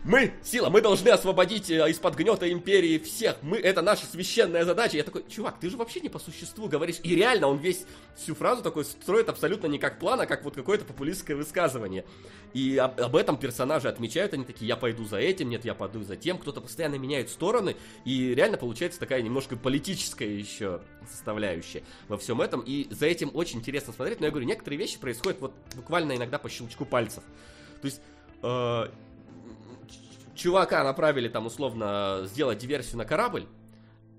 Мы, 0.03 0.33
сила, 0.43 0.71
мы 0.71 0.81
должны 0.81 1.11
освободить 1.11 1.71
э, 1.71 1.91
из-под 1.91 2.15
гнета 2.15 2.51
империи 2.51 2.99
всех. 2.99 3.37
Мы, 3.43 3.59
это 3.59 3.83
наша 3.83 4.07
священная 4.07 4.65
задача. 4.65 4.97
Я 4.97 5.05
такой, 5.05 5.25
чувак, 5.29 5.61
ты 5.61 5.69
же 5.69 5.77
вообще 5.77 6.01
не 6.01 6.09
по 6.09 6.19
существу 6.19 6.69
говоришь. 6.69 6.97
И 7.03 7.15
реально 7.15 7.49
он 7.49 7.59
весь 7.59 7.85
всю 8.17 8.35
фразу 8.35 8.63
такой 8.63 8.87
строит 8.87 9.29
абсолютно 9.29 9.67
не 9.67 9.79
как 9.79 9.99
план, 9.99 10.21
а 10.21 10.27
как 10.27 10.43
вот 10.43 10.55
какое-то 10.55 10.87
популистское 10.87 11.37
высказывание. 11.37 12.07
И 12.55 12.79
об, 12.79 12.99
об 12.99 13.15
этом 13.15 13.37
персонажи 13.37 13.89
отмечают, 13.89 14.33
они 14.33 14.45
такие, 14.45 14.69
я 14.69 14.77
пойду 14.77 15.05
за 15.05 15.19
этим, 15.19 15.51
нет, 15.51 15.67
я 15.67 15.75
пойду 15.75 16.03
за 16.03 16.17
тем. 16.17 16.39
Кто-то 16.39 16.63
постоянно 16.63 16.95
меняет 16.95 17.29
стороны. 17.29 17.77
И 18.07 18.35
реально 18.35 18.57
получается 18.57 18.99
такая 18.99 19.21
немножко 19.21 19.57
политическая 19.57 20.35
еще 20.35 20.81
составляющая 21.11 21.83
во 22.09 22.17
всем 22.17 22.41
этом. 22.41 22.61
И 22.61 22.89
за 22.91 23.05
этим 23.05 23.31
очень 23.35 23.59
интересно 23.59 23.93
смотреть. 23.93 24.21
Но 24.21 24.27
я 24.27 24.31
говорю, 24.31 24.47
некоторые 24.47 24.79
вещи 24.79 24.99
происходят 24.99 25.43
вот 25.43 25.53
буквально 25.77 26.17
иногда 26.17 26.39
по 26.39 26.49
щелчку 26.49 26.87
пальцев. 26.87 27.23
То 27.83 27.85
есть... 27.85 28.01
Э, 28.43 28.89
чувака 30.41 30.83
направили 30.83 31.29
там 31.29 31.47
условно 31.47 32.23
сделать 32.25 32.59
диверсию 32.59 32.99
на 32.99 33.05
корабль, 33.05 33.47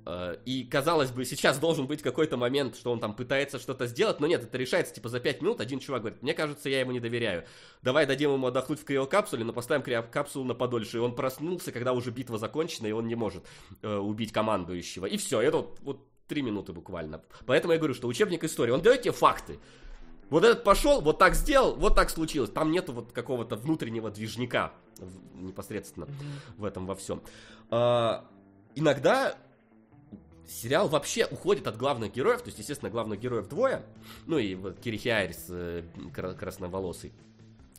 э, 0.06 0.38
и, 0.46 0.64
казалось 0.64 1.12
бы, 1.12 1.26
сейчас 1.26 1.58
должен 1.58 1.88
быть 1.88 2.02
какой-то 2.02 2.38
момент, 2.38 2.76
что 2.76 2.92
он 2.92 3.00
там 3.00 3.16
пытается 3.16 3.60
что-то 3.60 3.88
сделать, 3.88 4.20
но 4.20 4.28
нет, 4.28 4.44
это 4.44 4.58
решается 4.58 4.94
типа 4.94 5.10
за 5.10 5.20
5 5.20 5.42
минут. 5.42 5.62
Один 5.62 5.80
чувак 5.80 6.02
говорит, 6.02 6.22
мне 6.22 6.34
кажется, 6.34 6.70
я 6.70 6.80
ему 6.80 6.92
не 6.92 7.00
доверяю. 7.00 7.46
Давай 7.82 8.06
дадим 8.06 8.34
ему 8.34 8.48
отдохнуть 8.48 8.80
в 8.80 8.86
криокапсуле, 8.86 9.44
но 9.44 9.52
поставим 9.52 9.82
криокапсулу 9.82 10.46
на 10.46 10.54
подольше. 10.54 10.98
И 10.98 11.00
он 11.00 11.16
проснулся, 11.16 11.72
когда 11.72 11.94
уже 11.94 12.12
битва 12.12 12.38
закончена, 12.38 12.88
и 12.88 12.92
он 12.92 13.08
не 13.08 13.16
может 13.16 13.44
э, 13.82 13.96
убить 13.96 14.32
командующего. 14.32 15.08
И 15.08 15.18
все, 15.18 15.42
это 15.42 15.58
вот, 15.58 15.80
вот 15.82 16.08
3 16.28 16.44
минуты 16.44 16.72
буквально. 16.72 17.22
Поэтому 17.46 17.74
я 17.74 17.80
говорю, 17.80 17.96
что 17.96 18.08
учебник 18.08 18.44
истории, 18.44 18.72
он 18.72 18.82
дает 18.82 19.02
тебе 19.02 19.12
факты. 19.12 19.60
Вот 20.30 20.46
этот 20.46 20.64
пошел, 20.64 21.02
вот 21.02 21.20
так 21.20 21.36
сделал, 21.36 21.76
вот 21.76 21.96
так 21.96 22.10
случилось. 22.10 22.50
Там 22.50 22.72
нету 22.72 22.94
вот 22.94 23.12
какого-то 23.12 23.58
внутреннего 23.58 24.10
движника 24.10 24.72
непосредственно 25.34 26.06
mm-hmm. 26.06 26.58
в 26.58 26.66
этом 26.66 26.86
во 26.86 26.96
всем. 26.96 27.22
А, 27.70 28.26
иногда 28.76 29.38
сериал 30.48 30.88
вообще 30.90 31.26
уходит 31.26 31.68
от 31.68 31.78
главных 31.78 32.14
героев, 32.14 32.42
то 32.42 32.48
есть, 32.48 32.60
естественно, 32.60 32.92
главных 32.92 33.20
героев 33.20 33.48
двое, 33.48 33.84
ну 34.28 34.38
и 34.38 34.56
вот 34.56 34.80
Кирихи 34.80 35.10
Айрис, 35.10 35.46
э, 35.50 35.84
красноволосый, 36.14 37.14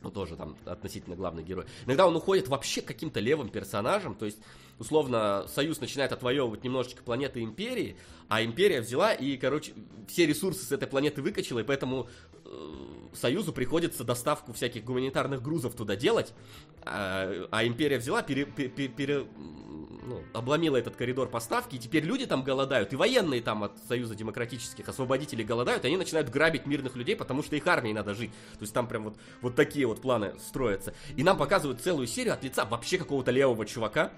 ну, 0.01 0.11
тоже 0.11 0.35
там 0.35 0.57
относительно 0.65 1.15
главный 1.15 1.43
герой. 1.43 1.65
Иногда 1.85 2.07
он 2.07 2.15
уходит 2.15 2.47
вообще 2.47 2.81
к 2.81 2.85
каким-то 2.85 3.19
левым 3.19 3.49
персонажам, 3.49 4.15
то 4.15 4.25
есть, 4.25 4.39
условно, 4.83 5.45
Союз 5.47 5.79
начинает 5.79 6.11
отвоевывать 6.11 6.63
немножечко 6.63 7.03
планеты 7.03 7.41
Империи, 7.41 7.95
а 8.27 8.43
Империя 8.43 8.81
взяла 8.81 9.13
и, 9.13 9.37
короче, 9.37 9.73
все 10.07 10.25
ресурсы 10.25 10.65
с 10.65 10.71
этой 10.71 10.87
планеты 10.87 11.21
выкачала, 11.21 11.59
и 11.59 11.63
поэтому 11.63 12.09
э, 12.43 12.49
Союзу 13.13 13.53
приходится 13.53 14.03
доставку 14.03 14.51
всяких 14.51 14.83
гуманитарных 14.83 15.41
грузов 15.41 15.75
туда 15.75 15.95
делать, 15.95 16.33
а, 16.81 17.47
а 17.49 17.65
Империя 17.65 17.97
взяла, 17.97 18.21
пере, 18.23 18.45
пере, 18.45 18.89
пере, 18.89 19.25
ну, 20.05 20.21
обломила 20.33 20.75
этот 20.75 20.97
коридор 20.97 21.29
поставки, 21.29 21.75
и 21.75 21.79
теперь 21.79 22.03
люди 22.03 22.25
там 22.25 22.43
голодают, 22.43 22.91
и 22.91 22.97
военные 22.97 23.41
там 23.41 23.63
от 23.63 23.77
Союза 23.87 24.15
Демократических 24.15 24.87
Освободителей 24.89 25.45
голодают, 25.45 25.85
и 25.85 25.87
они 25.87 25.95
начинают 25.95 26.29
грабить 26.29 26.65
мирных 26.65 26.97
людей, 26.97 27.15
потому 27.15 27.41
что 27.41 27.55
их 27.55 27.65
армии 27.67 27.93
надо 27.93 28.13
жить. 28.13 28.31
То 28.53 28.61
есть 28.61 28.73
там 28.73 28.87
прям 28.87 29.05
вот, 29.05 29.17
вот 29.41 29.55
такие 29.55 29.87
вот 29.87 30.01
планы 30.01 30.33
строятся. 30.45 30.93
И 31.15 31.23
нам 31.23 31.37
показывают 31.37 31.81
целую 31.81 32.07
серию 32.07 32.33
от 32.33 32.43
лица 32.43 32.65
вообще 32.65 32.97
какого-то 32.97 33.31
левого 33.31 33.65
чувака, 33.65 34.11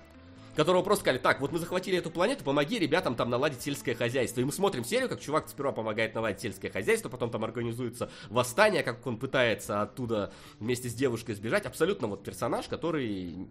которого 0.55 0.81
просто 0.81 1.01
сказали, 1.01 1.19
так, 1.19 1.41
вот 1.41 1.51
мы 1.51 1.59
захватили 1.59 1.97
эту 1.97 2.09
планету, 2.09 2.43
помоги 2.43 2.79
ребятам 2.79 3.15
там 3.15 3.29
наладить 3.29 3.61
сельское 3.61 3.95
хозяйство. 3.95 4.41
И 4.41 4.43
мы 4.43 4.51
смотрим 4.51 4.83
серию, 4.83 5.09
как 5.09 5.19
чувак 5.19 5.49
сперва 5.49 5.71
помогает 5.71 6.15
наладить 6.15 6.41
сельское 6.41 6.69
хозяйство, 6.69 7.09
потом 7.09 7.29
там 7.29 7.43
организуется 7.43 8.09
восстание, 8.29 8.83
как 8.83 9.05
он 9.05 9.17
пытается 9.17 9.81
оттуда 9.81 10.33
вместе 10.59 10.89
с 10.89 10.93
девушкой 10.93 11.35
сбежать. 11.35 11.65
Абсолютно 11.65 12.07
вот 12.07 12.23
персонаж, 12.23 12.67
который 12.67 13.47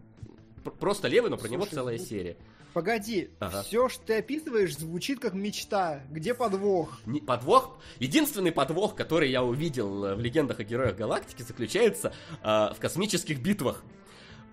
просто 0.81 1.09
левый, 1.09 1.31
но 1.31 1.36
про 1.36 1.48
Слушай, 1.48 1.52
него 1.52 1.66
целая 1.66 1.98
ну, 1.98 2.05
серия. 2.05 2.36
Погоди, 2.72 3.31
ага. 3.39 3.62
все, 3.62 3.89
что 3.89 4.05
ты 4.05 4.18
описываешь, 4.18 4.76
звучит 4.76 5.20
как 5.20 5.35
мечта. 5.35 6.02
Где 6.10 6.35
подвох? 6.35 7.01
Не, 7.06 7.20
подвох? 7.20 7.78
Единственный 8.01 8.51
подвох, 8.51 8.97
который 8.97 9.31
я 9.31 9.44
увидел 9.44 10.05
э, 10.05 10.14
в 10.16 10.20
легендах 10.20 10.59
о 10.59 10.64
героях 10.64 10.97
галактики, 10.97 11.43
заключается 11.43 12.12
э, 12.43 12.47
в 12.47 12.76
космических 12.81 13.40
битвах. 13.40 13.85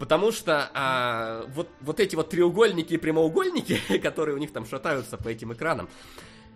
Потому 0.02 0.32
что 0.32 0.72
а, 0.74 1.46
вот, 1.50 1.70
вот 1.80 2.00
эти 2.00 2.16
вот 2.16 2.32
треугольники 2.32 2.96
и 2.96 2.98
прямоугольники, 2.98 3.78
которые 4.02 4.34
у 4.34 4.40
них 4.40 4.52
там 4.52 4.66
шатаются 4.66 5.16
по 5.16 5.30
этим 5.30 5.54
экранам, 5.54 5.90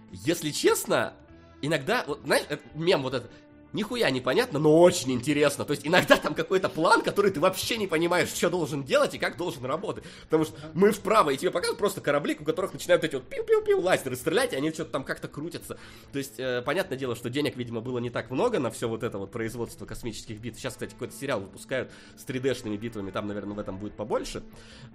если 0.10 0.50
честно, 0.50 1.14
иногда, 1.62 2.06
вот, 2.08 2.22
знаешь, 2.26 2.46
мем 2.74 3.04
вот 3.04 3.14
этот, 3.14 3.30
нихуя 3.76 4.10
непонятно, 4.10 4.58
но 4.60 4.80
очень 4.82 5.12
интересно. 5.12 5.66
То 5.66 5.72
есть 5.72 5.86
иногда 5.86 6.18
там 6.18 6.34
какой-то 6.34 6.70
план, 6.70 7.02
который 7.02 7.32
ты 7.32 7.40
вообще 7.40 7.78
не 7.78 7.88
понимаешь, 7.88 8.30
что 8.30 8.50
должен 8.50 8.84
делать 8.84 9.14
и 9.14 9.20
как 9.20 9.38
должен 9.38 9.66
работать. 9.66 10.04
Потому 10.24 10.46
что 10.46 10.56
мы 10.74 10.92
вправо, 10.92 11.30
и 11.30 11.38
тебе 11.38 11.52
показывают 11.52 11.78
просто 11.78 12.02
корабли, 12.02 12.38
у 12.40 12.44
которых 12.44 12.74
начинают 12.74 13.04
эти 13.04 13.16
вот 13.16 13.26
пиу-пиу-пиу 13.30 13.82
лазеры 13.82 14.16
стрелять, 14.16 14.54
и 14.54 14.56
они 14.56 14.72
что-то 14.72 14.92
там 14.92 15.04
как-то 15.04 15.28
крутятся. 15.28 15.78
То 16.12 16.18
есть, 16.18 16.40
э, 16.40 16.62
понятное 16.66 16.98
дело, 16.98 17.16
что 17.16 17.30
денег, 17.30 17.56
видимо, 17.58 17.82
было 17.82 18.00
не 18.00 18.10
так 18.10 18.32
много 18.32 18.60
на 18.60 18.72
все 18.72 18.88
вот 18.88 19.04
это 19.04 19.18
вот 19.18 19.32
производство 19.32 19.86
космических 19.86 20.40
битв. 20.40 20.58
Сейчас, 20.60 20.74
кстати, 20.74 20.92
какой-то 20.92 21.14
сериал 21.14 21.42
выпускают 21.42 21.92
с 22.18 22.26
3D-шными 22.26 22.78
битвами, 22.78 23.12
там, 23.12 23.28
наверное, 23.28 23.56
в 23.56 23.60
этом 23.60 23.78
будет 23.78 23.96
побольше 23.96 24.44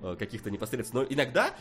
э, 0.02 0.16
каких-то 0.18 0.50
непосредственно. 0.50 1.02
Но 1.02 1.06
иногда 1.08 1.54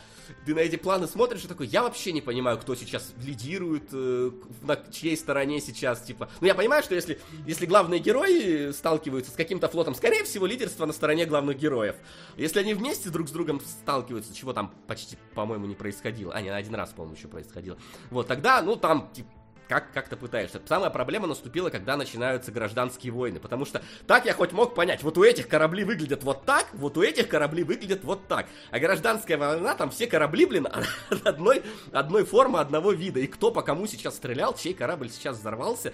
ты 0.45 0.55
на 0.55 0.59
эти 0.59 0.77
планы 0.77 1.07
смотришь 1.07 1.43
и 1.43 1.47
такой, 1.47 1.67
я 1.67 1.83
вообще 1.83 2.11
не 2.11 2.21
понимаю, 2.21 2.57
кто 2.57 2.75
сейчас 2.75 3.13
лидирует, 3.23 3.89
э, 3.91 4.31
на 4.61 4.77
чьей 4.91 5.17
стороне 5.17 5.59
сейчас, 5.59 6.01
типа. 6.01 6.29
Ну, 6.41 6.47
я 6.47 6.55
понимаю, 6.55 6.83
что 6.83 6.95
если 6.95 7.08
если, 7.09 7.19
если 7.45 7.65
главные 7.65 7.99
герои 7.99 8.71
сталкиваются 8.71 9.31
с 9.31 9.35
каким-то 9.35 9.67
флотом, 9.67 9.95
скорее 9.95 10.23
всего, 10.23 10.45
лидерство 10.45 10.85
на 10.85 10.93
стороне 10.93 11.25
главных 11.25 11.57
героев. 11.57 11.95
Если 12.37 12.59
они 12.59 12.73
вместе 12.73 13.09
друг 13.09 13.27
с 13.27 13.31
другом 13.31 13.61
сталкиваются, 13.61 14.35
чего 14.35 14.53
там 14.53 14.73
почти, 14.87 15.17
по-моему, 15.35 15.65
не 15.65 15.75
происходило. 15.75 16.33
А, 16.33 16.41
не, 16.41 16.49
один 16.49 16.75
раз, 16.75 16.89
по-моему, 16.91 17.15
еще 17.15 17.27
происходило. 17.27 17.77
Вот, 18.09 18.27
тогда, 18.27 18.61
ну, 18.61 18.75
там, 18.75 19.09
типа, 19.13 19.29
как, 19.69 19.93
как 19.93 20.09
ты 20.09 20.15
пытаешься. 20.15 20.59
Самая 20.65 20.89
проблема 20.89 21.27
наступила, 21.27 21.69
когда 21.69 21.95
начинаются 21.95 22.51
гражданские 22.51 23.13
войны. 23.13 23.39
Потому 23.39 23.65
что 23.65 23.83
так 24.07 24.25
я 24.25 24.33
хоть 24.33 24.51
мог 24.51 24.73
понять, 24.73 25.03
вот 25.03 25.17
у 25.19 25.23
этих 25.23 25.47
корабли 25.47 25.83
выглядят 25.83 26.23
вот 26.23 26.43
так, 26.43 26.65
вот 26.73 26.97
у 26.97 27.03
этих 27.03 27.29
корабли 27.29 27.63
выглядят 27.63 28.03
вот 28.03 28.27
так. 28.27 28.47
А 28.71 28.79
гражданская 28.79 29.37
война, 29.37 29.75
там 29.75 29.91
все 29.91 30.07
корабли, 30.07 30.47
блин, 30.47 30.67
одной, 31.23 31.61
одной 31.93 32.25
формы, 32.25 32.59
одного 32.59 32.91
вида. 32.93 33.19
И 33.19 33.27
кто 33.27 33.51
по 33.51 33.61
кому 33.61 33.85
сейчас 33.85 34.15
стрелял, 34.15 34.55
чей 34.55 34.73
корабль 34.73 35.11
сейчас 35.11 35.37
взорвался. 35.37 35.93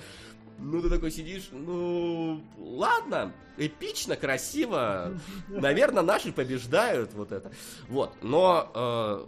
Ну, 0.57 0.81
ты 0.81 0.89
такой 0.89 1.11
сидишь, 1.11 1.49
ну, 1.51 2.41
ладно, 2.57 3.33
эпично, 3.57 4.15
красиво. 4.15 5.13
Наверное, 5.49 6.01
наши 6.01 6.31
побеждают 6.31 7.13
вот 7.13 7.31
это. 7.31 7.51
Вот, 7.89 8.13
но 8.21 8.71
э, 8.73 9.25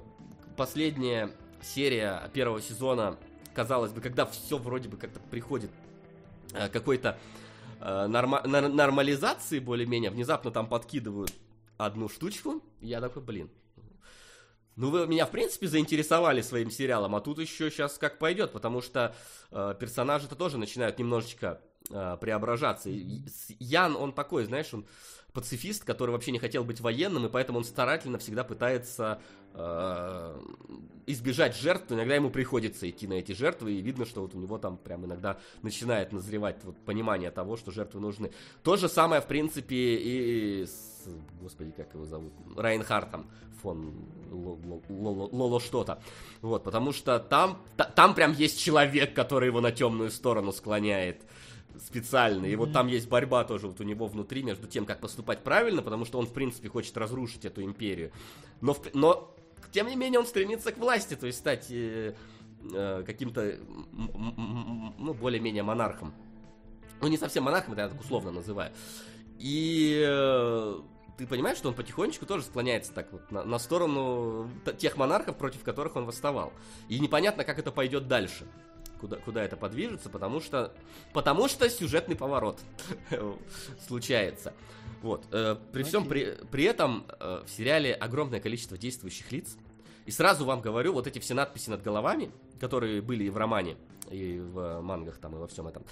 последняя 0.56 1.32
серия 1.62 2.30
первого 2.34 2.62
сезона, 2.62 3.18
казалось 3.54 3.92
бы, 3.92 4.02
когда 4.02 4.26
все 4.26 4.58
вроде 4.58 4.88
бы 4.88 4.98
как-то 4.98 5.20
приходит 5.20 5.70
э, 6.54 6.70
какой-то 6.70 7.18
э, 7.82 8.08
норма- 8.08 8.46
нормализации 8.48 9.60
более-менее, 9.60 10.12
внезапно 10.12 10.52
там 10.52 10.68
подкидывают 10.68 11.34
одну 11.78 12.08
штучку, 12.08 12.64
я 12.82 13.02
такой, 13.02 13.22
блин, 13.22 13.50
ну, 14.78 14.92
вы 14.92 15.08
меня, 15.08 15.26
в 15.26 15.32
принципе, 15.32 15.68
заинтересовали 15.68 16.42
своим 16.42 16.70
сериалом, 16.70 17.16
а 17.16 17.20
тут 17.20 17.40
еще 17.40 17.72
сейчас 17.72 17.98
как 17.98 18.20
пойдет, 18.20 18.52
потому 18.54 18.82
что 18.82 19.16
э, 19.52 19.76
персонажи-то 19.80 20.36
тоже 20.36 20.60
начинают 20.60 21.00
немножечко 21.00 21.60
э, 21.90 22.18
преображаться. 22.22 22.90
И, 22.92 23.24
Ян, 23.60 23.96
он 23.96 24.14
такой, 24.14 24.46
знаешь, 24.46 24.72
он 24.72 24.86
пацифист, 25.38 25.84
который 25.84 26.10
вообще 26.10 26.32
не 26.32 26.40
хотел 26.40 26.64
быть 26.64 26.82
военным, 26.82 27.28
и 27.28 27.30
поэтому 27.30 27.60
он 27.60 27.64
старательно 27.64 28.18
всегда 28.18 28.44
пытается 28.44 29.22
э, 29.54 30.42
избежать 31.06 31.56
жертв, 31.56 31.86
но 31.90 31.98
иногда 31.98 32.16
ему 32.16 32.32
приходится 32.32 32.90
идти 32.90 33.06
на 33.06 33.14
эти 33.14 33.34
жертвы, 33.34 33.74
и 33.74 33.82
видно, 33.84 34.08
что 34.08 34.22
вот 34.22 34.34
у 34.34 34.40
него 34.40 34.58
там 34.58 34.78
прям 34.78 35.06
иногда 35.06 35.38
начинает 35.62 36.12
назревать 36.12 36.58
вот 36.64 36.76
понимание 36.78 37.30
того, 37.30 37.56
что 37.56 37.70
жертвы 37.70 38.00
нужны. 38.00 38.32
То 38.64 38.78
же 38.78 38.90
самое, 38.90 39.22
в 39.22 39.28
принципе, 39.28 39.76
и 39.76 40.66
с, 40.66 41.08
господи, 41.40 41.72
как 41.78 41.94
его 41.94 42.06
зовут, 42.06 42.34
Райнхартом 42.56 43.28
фон 43.62 43.94
Лоло 44.32 45.60
что-то. 45.60 46.02
Вот, 46.42 46.64
потому 46.64 46.94
что 46.94 47.20
там, 47.20 47.62
там 47.96 48.16
прям 48.16 48.34
есть 48.34 48.60
человек, 48.60 49.14
который 49.14 49.50
его 49.50 49.62
на 49.62 49.72
темную 49.72 50.10
сторону 50.10 50.52
склоняет 50.52 51.22
специально. 51.82 52.46
И 52.46 52.56
вот 52.56 52.74
там 52.74 52.88
есть 52.88 53.08
борьба 53.08 53.44
тоже 53.44 53.68
вот 53.68 53.80
у 53.80 53.84
него 53.84 54.08
внутри 54.08 54.44
между 54.44 54.68
тем, 54.68 54.86
как 54.86 55.00
поступать 55.00 55.44
правильно, 55.44 55.82
потому 55.82 56.06
что 56.06 56.20
он, 56.20 56.26
в 56.26 56.34
принципе, 56.34 56.70
хочет 56.70 56.98
разрушить 56.98 57.46
эту 57.46 57.64
империю. 57.64 58.12
Но, 58.62 58.76
но 58.94 59.34
тем 59.72 59.88
не 59.88 59.96
менее, 59.96 60.20
он 60.20 60.26
стремится 60.26 60.72
к 60.72 60.78
власти, 60.78 61.16
то 61.16 61.28
есть 61.28 61.40
стать 61.40 61.68
э, 61.70 62.16
э, 62.74 63.04
каким-то, 63.06 63.58
ну, 64.98 65.14
более-менее 65.14 65.64
монархом. 65.64 66.14
Ну, 67.02 67.08
не 67.08 67.18
совсем 67.18 67.44
монархом, 67.44 67.74
это 67.74 67.84
я 67.84 67.90
так 67.90 68.00
условно 68.00 68.32
называю. 68.32 68.72
И 69.38 70.04
э, 70.08 70.80
ты 71.18 71.28
понимаешь, 71.28 71.58
что 71.58 71.70
он 71.70 71.76
потихонечку 71.76 72.26
тоже 72.26 72.44
склоняется 72.44 72.94
так 72.94 73.12
вот 73.12 73.32
на, 73.32 73.44
на 73.44 73.60
сторону 73.60 74.50
тех 74.78 74.98
монархов, 74.98 75.38
против 75.38 75.64
которых 75.64 75.96
он 75.96 76.06
восставал. 76.06 76.54
И 76.90 77.00
непонятно, 77.00 77.44
как 77.44 77.60
это 77.60 77.72
пойдет 77.72 78.08
дальше. 78.08 78.48
Куда, 79.00 79.18
куда 79.18 79.44
это 79.44 79.58
подвижется, 79.58 80.10
потому 80.10 80.42
что, 80.42 80.74
потому 81.14 81.48
что 81.48 81.70
сюжетный 81.70 82.16
поворот 82.16 82.60
случается. 83.88 84.54
Вот. 85.02 85.26
Э, 85.32 85.56
при 85.72 85.84
всем 85.84 86.08
при, 86.08 86.38
при 86.52 86.64
этом 86.64 87.06
э, 87.20 87.44
в 87.46 87.50
сериале 87.50 87.94
огромное 87.94 88.40
количество 88.40 88.78
действующих 88.78 89.32
лиц. 89.32 89.58
И 90.06 90.12
сразу 90.12 90.46
вам 90.46 90.62
говорю, 90.62 90.94
вот 90.94 91.06
эти 91.06 91.20
все 91.20 91.34
надписи 91.34 91.70
над 91.70 91.84
головами, 91.84 92.32
которые 92.60 93.02
были 93.02 93.26
и 93.26 93.30
в 93.30 93.38
романе, 93.38 93.76
и 94.10 94.40
в 94.40 94.82
мангах 94.82 95.18
там, 95.18 95.36
и 95.36 95.38
во 95.38 95.48
всем 95.48 95.68
этом, 95.68 95.84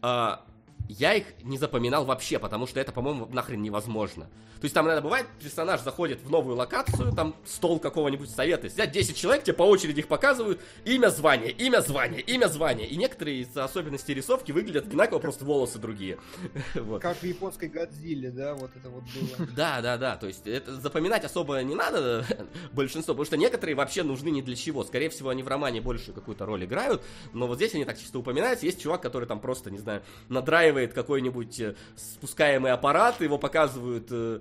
а, 0.00 0.44
я 0.88 1.14
их 1.14 1.26
не 1.42 1.58
запоминал 1.58 2.04
вообще, 2.04 2.38
потому 2.38 2.66
что 2.66 2.80
это, 2.80 2.92
по-моему, 2.92 3.26
нахрен 3.26 3.62
невозможно. 3.62 4.24
То 4.62 4.66
есть 4.66 4.74
там 4.74 4.86
иногда 4.86 5.00
бывает, 5.00 5.26
персонаж 5.40 5.80
заходит 5.80 6.20
в 6.22 6.30
новую 6.30 6.56
локацию, 6.56 7.12
там 7.12 7.34
стол 7.44 7.80
какого-нибудь 7.80 8.30
совета, 8.30 8.68
сидят 8.68 8.92
10 8.92 9.16
человек, 9.16 9.42
тебе 9.42 9.54
по 9.54 9.64
очереди 9.64 10.00
их 10.00 10.08
показывают, 10.08 10.60
имя, 10.84 11.08
звание, 11.08 11.50
имя, 11.50 11.80
звание, 11.80 12.20
имя, 12.20 12.46
звание. 12.46 12.86
И 12.86 12.96
некоторые 12.96 13.40
из 13.40 13.56
особенностей 13.56 14.14
рисовки 14.14 14.52
выглядят 14.52 14.86
одинаково, 14.86 15.18
просто 15.18 15.44
волосы 15.44 15.78
другие. 15.78 16.18
вот. 16.74 17.02
Как 17.02 17.16
в 17.16 17.24
японской 17.24 17.68
Годзилле, 17.68 18.30
да, 18.30 18.54
вот 18.54 18.70
это 18.76 18.88
вот 18.88 19.04
было. 19.04 19.48
Да, 19.56 19.80
да, 19.80 19.96
да, 19.96 20.16
то 20.16 20.26
есть 20.26 20.46
это 20.46 20.74
запоминать 20.76 21.24
особо 21.24 21.60
не 21.62 21.74
надо 21.74 22.24
большинство, 22.72 23.14
потому 23.14 23.26
что 23.26 23.36
некоторые 23.36 23.74
вообще 23.74 24.02
нужны 24.02 24.28
ни 24.28 24.42
для 24.42 24.54
чего. 24.54 24.84
Скорее 24.84 25.08
всего, 25.10 25.30
они 25.30 25.42
в 25.42 25.48
романе 25.48 25.80
больше 25.80 26.12
какую-то 26.12 26.46
роль 26.46 26.64
играют, 26.64 27.02
но 27.32 27.46
вот 27.46 27.56
здесь 27.56 27.74
они 27.74 27.84
так 27.84 27.98
чисто 27.98 28.18
упоминаются. 28.18 28.66
Есть 28.66 28.80
чувак, 28.80 29.02
который 29.02 29.26
там 29.26 29.40
просто, 29.40 29.70
не 29.70 29.78
знаю, 29.78 30.02
надраивает 30.28 30.71
какой-нибудь 30.94 31.60
э, 31.60 31.74
спускаемый 31.96 32.72
аппарат, 32.72 33.20
его 33.20 33.38
показывают 33.38 34.08
э, 34.10 34.40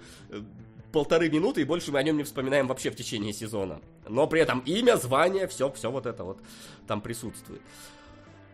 полторы 0.91 1.29
минуты, 1.29 1.61
и 1.61 1.65
больше 1.65 1.91
мы 1.91 1.99
о 1.99 2.03
нем 2.03 2.17
не 2.17 2.23
вспоминаем 2.23 2.67
вообще 2.67 2.91
в 2.91 2.95
течение 2.95 3.33
сезона. 3.33 3.81
Но 4.07 4.27
при 4.27 4.41
этом 4.41 4.59
имя, 4.61 4.97
звание, 4.97 5.47
все, 5.47 5.71
все 5.71 5.91
вот 5.91 6.05
это 6.05 6.23
вот 6.23 6.39
там 6.87 7.01
присутствует. 7.01 7.61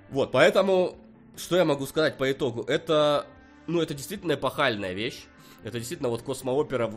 Вот, 0.09 0.31
поэтому, 0.31 0.95
что 1.35 1.57
я 1.57 1.65
могу 1.65 1.85
сказать 1.85 2.17
по 2.17 2.31
итогу? 2.31 2.63
Это, 2.63 3.25
ну, 3.65 3.81
это 3.81 3.93
действительно 3.93 4.33
эпохальная 4.33 4.93
вещь. 4.93 5.25
Это 5.63 5.79
действительно 5.79 6.09
вот 6.09 6.21
космоопера 6.21 6.93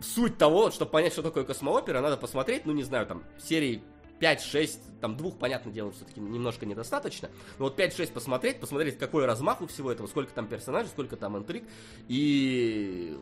суть 0.00 0.36
того, 0.38 0.70
чтобы 0.70 0.90
понять, 0.90 1.12
что 1.12 1.22
такое 1.22 1.44
космоопера, 1.44 2.00
надо 2.00 2.16
посмотреть, 2.16 2.66
ну, 2.66 2.72
не 2.72 2.82
знаю, 2.82 3.06
там, 3.06 3.24
серии 3.38 3.82
5-6, 4.20 4.78
там 5.00 5.16
двух, 5.16 5.38
понятное 5.38 5.72
дело, 5.72 5.92
все-таки 5.92 6.20
немножко 6.20 6.66
недостаточно. 6.66 7.30
Но 7.58 7.66
вот 7.66 7.78
5-6 7.78 8.12
посмотреть, 8.12 8.60
посмотреть, 8.60 8.98
какой 8.98 9.26
размах 9.26 9.60
у 9.60 9.66
всего 9.66 9.92
этого, 9.92 10.06
сколько 10.06 10.32
там 10.32 10.46
персонажей, 10.46 10.88
сколько 10.88 11.16
там 11.16 11.36
интриг. 11.36 11.64
И 12.08 13.18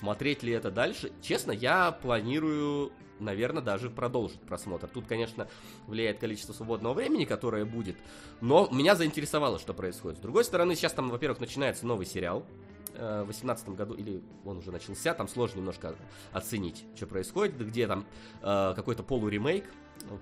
смотреть 0.00 0.42
ли 0.42 0.52
это 0.52 0.70
дальше. 0.70 1.12
Честно, 1.22 1.52
я 1.52 1.92
планирую, 1.92 2.92
наверное, 3.20 3.62
даже 3.62 3.90
продолжить 3.90 4.40
просмотр. 4.40 4.88
Тут, 4.88 5.06
конечно, 5.06 5.46
влияет 5.86 6.18
количество 6.18 6.52
свободного 6.52 6.94
времени, 6.94 7.24
которое 7.24 7.64
будет. 7.64 7.96
Но 8.40 8.68
меня 8.72 8.96
заинтересовало, 8.96 9.58
что 9.58 9.74
происходит. 9.74 10.18
С 10.18 10.22
другой 10.22 10.44
стороны, 10.44 10.74
сейчас 10.74 10.94
там, 10.94 11.10
во-первых, 11.10 11.40
начинается 11.40 11.86
новый 11.86 12.06
сериал 12.06 12.46
э, 12.94 13.20
в 13.22 13.26
2018 13.26 13.68
году, 13.70 13.94
или 13.94 14.22
он 14.44 14.58
уже 14.58 14.72
начался, 14.72 15.12
там 15.14 15.28
сложно 15.28 15.58
немножко 15.58 15.94
оценить, 16.32 16.84
что 16.96 17.06
происходит, 17.06 17.58
где 17.58 17.86
там 17.86 18.06
э, 18.42 18.72
какой-то 18.74 19.02
полуремейк 19.02 19.64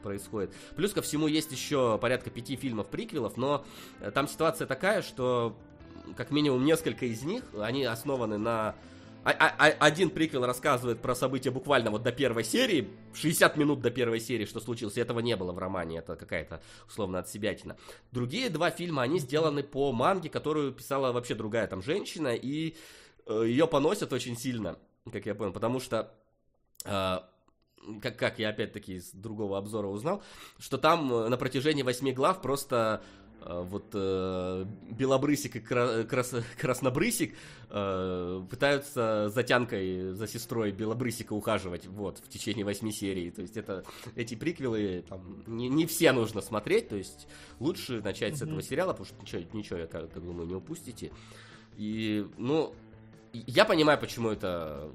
происходит. 0.03 0.53
Плюс 0.77 0.93
ко 0.93 1.03
всему 1.03 1.27
есть 1.27 1.53
еще 1.53 1.99
порядка 1.99 2.31
пяти 2.31 2.57
фильмов-приквелов, 2.57 3.37
но 3.37 3.65
э, 4.01 4.11
там 4.11 4.29
ситуация 4.29 4.67
такая, 4.67 5.03
что 5.03 5.57
как 6.17 6.31
минимум 6.31 6.65
несколько 6.65 7.07
из 7.07 7.23
них, 7.23 7.45
они 7.59 7.85
основаны 7.85 8.39
на 8.39 8.75
а, 9.25 9.31
а, 9.33 9.55
а, 9.59 9.67
один 9.81 10.11
приквел 10.11 10.47
рассказывает 10.47 11.03
про 11.03 11.15
события 11.15 11.51
буквально 11.51 11.91
вот 11.91 12.03
до 12.03 12.13
первой 12.13 12.45
серии, 12.45 12.89
60 13.15 13.57
минут 13.57 13.81
до 13.81 13.91
первой 13.91 14.21
серии, 14.21 14.47
что 14.47 14.61
случилось, 14.61 14.97
этого 14.97 15.21
не 15.21 15.37
было 15.37 15.53
в 15.53 15.59
романе, 15.59 15.99
это 15.99 16.17
какая-то 16.17 16.63
условно 16.87 17.19
отсебятина. 17.19 17.77
Другие 18.13 18.49
два 18.49 18.71
фильма, 18.71 19.03
они 19.03 19.19
сделаны 19.19 19.63
по 19.63 19.93
манге, 19.93 20.31
которую 20.31 20.73
писала 20.73 21.13
вообще 21.13 21.35
другая 21.35 21.67
там 21.67 21.83
женщина, 21.83 22.35
и 22.35 22.77
э, 23.27 23.43
ее 23.47 23.67
поносят 23.67 24.13
очень 24.13 24.37
сильно, 24.37 24.79
как 25.13 25.27
я 25.27 25.35
понял, 25.35 25.53
потому 25.53 25.81
что 25.81 26.15
э, 26.85 27.19
как, 28.03 28.17
как 28.17 28.39
я 28.39 28.51
опять-таки 28.51 28.95
из 28.95 29.11
другого 29.13 29.59
обзора 29.59 29.87
узнал, 29.89 30.23
что 30.59 30.79
там 30.79 31.13
э, 31.13 31.29
на 31.29 31.37
протяжении 31.37 31.83
восьми 31.83 32.13
глав 32.13 32.41
просто 32.43 33.03
э, 33.41 33.63
вот 33.65 33.87
э, 33.95 34.65
Белобрысик 34.91 35.57
и 35.57 35.61
кра- 35.61 36.05
крас- 36.05 36.45
Краснобрысик 36.59 37.35
э, 37.71 38.43
пытаются 38.51 39.29
затянкой 39.29 40.13
за 40.13 40.27
сестрой 40.27 40.73
Белобрысика 40.73 41.33
ухаживать 41.33 41.87
вот 41.87 42.19
в 42.19 42.29
течение 42.29 42.65
восьми 42.65 42.93
серий. 42.93 43.31
То 43.31 43.43
есть 43.43 43.57
это 43.57 43.85
эти 44.17 44.35
приквелы 44.35 45.05
там, 45.09 45.43
не, 45.47 45.69
не 45.69 45.87
все 45.87 46.13
нужно 46.13 46.41
смотреть, 46.41 46.89
то 46.89 46.97
есть 46.97 47.29
лучше 47.61 48.01
начать 48.03 48.35
mm-hmm. 48.35 48.37
с 48.37 48.43
этого 48.43 48.63
сериала, 48.63 48.93
потому 48.93 49.07
что 49.07 49.21
ничего, 49.21 49.43
ничего 49.53 49.79
я 49.79 49.87
как, 49.87 50.13
как 50.13 50.25
думаю, 50.25 50.47
не 50.47 50.55
упустите. 50.55 51.13
И, 51.77 52.27
ну, 52.37 52.75
я 53.33 53.65
понимаю, 53.65 53.99
почему 53.99 54.31
это 54.31 54.91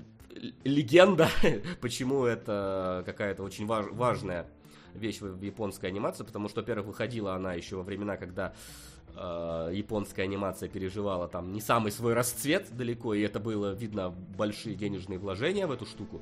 легенда, 0.64 1.30
почему 1.81 2.26
это 2.26 3.03
какая-то 3.05 3.43
очень 3.43 3.65
важ, 3.65 3.88
важная 3.91 4.47
вещь 4.93 5.22
в, 5.22 5.41
японской 5.41 5.88
анимации, 5.88 6.23
потому 6.23 6.49
что, 6.49 6.61
во-первых, 6.61 6.88
выходила 6.88 7.34
она 7.34 7.53
еще 7.53 7.76
во 7.77 7.84
времена, 7.84 8.18
когда 8.18 8.53
э, 9.15 9.72
японская 9.73 10.26
анимация 10.26 10.69
переживала 10.69 11.27
там 11.27 11.51
не 11.51 11.61
самый 11.61 11.91
свой 11.91 12.14
расцвет 12.14 12.76
далеко, 12.76 13.14
и 13.14 13.22
это 13.22 13.39
было 13.39 13.73
видно 13.73 14.10
большие 14.10 14.76
денежные 14.76 15.19
вложения 15.19 15.68
в 15.68 15.72
эту 15.72 15.85
штуку. 15.85 16.22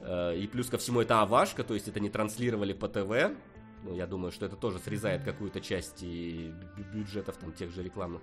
Э, 0.00 0.36
и 0.36 0.46
плюс 0.46 0.68
ко 0.68 0.78
всему 0.78 1.00
это 1.00 1.22
авашка, 1.22 1.64
то 1.64 1.74
есть 1.74 1.88
это 1.88 2.00
не 2.00 2.10
транслировали 2.10 2.72
по 2.72 2.88
ТВ. 2.88 3.36
Ну, 3.82 3.94
я 3.94 4.06
думаю, 4.06 4.30
что 4.30 4.44
это 4.44 4.56
тоже 4.56 4.78
срезает 4.78 5.24
какую-то 5.24 5.60
часть 5.60 6.02
и 6.02 6.52
бюджетов 6.92 7.36
там 7.38 7.52
тех 7.52 7.70
же 7.70 7.82
рекламных. 7.82 8.20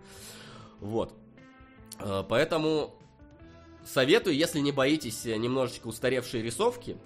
Вот. 0.79 1.13
Э, 1.99 2.23
поэтому 2.27 2.93
советую, 3.87 4.35
если 4.35 4.59
не 4.59 4.71
боитесь 4.71 5.25
э, 5.25 5.35
немножечко 5.37 5.87
устаревшие 5.87 6.43
рисовки, 6.43 6.97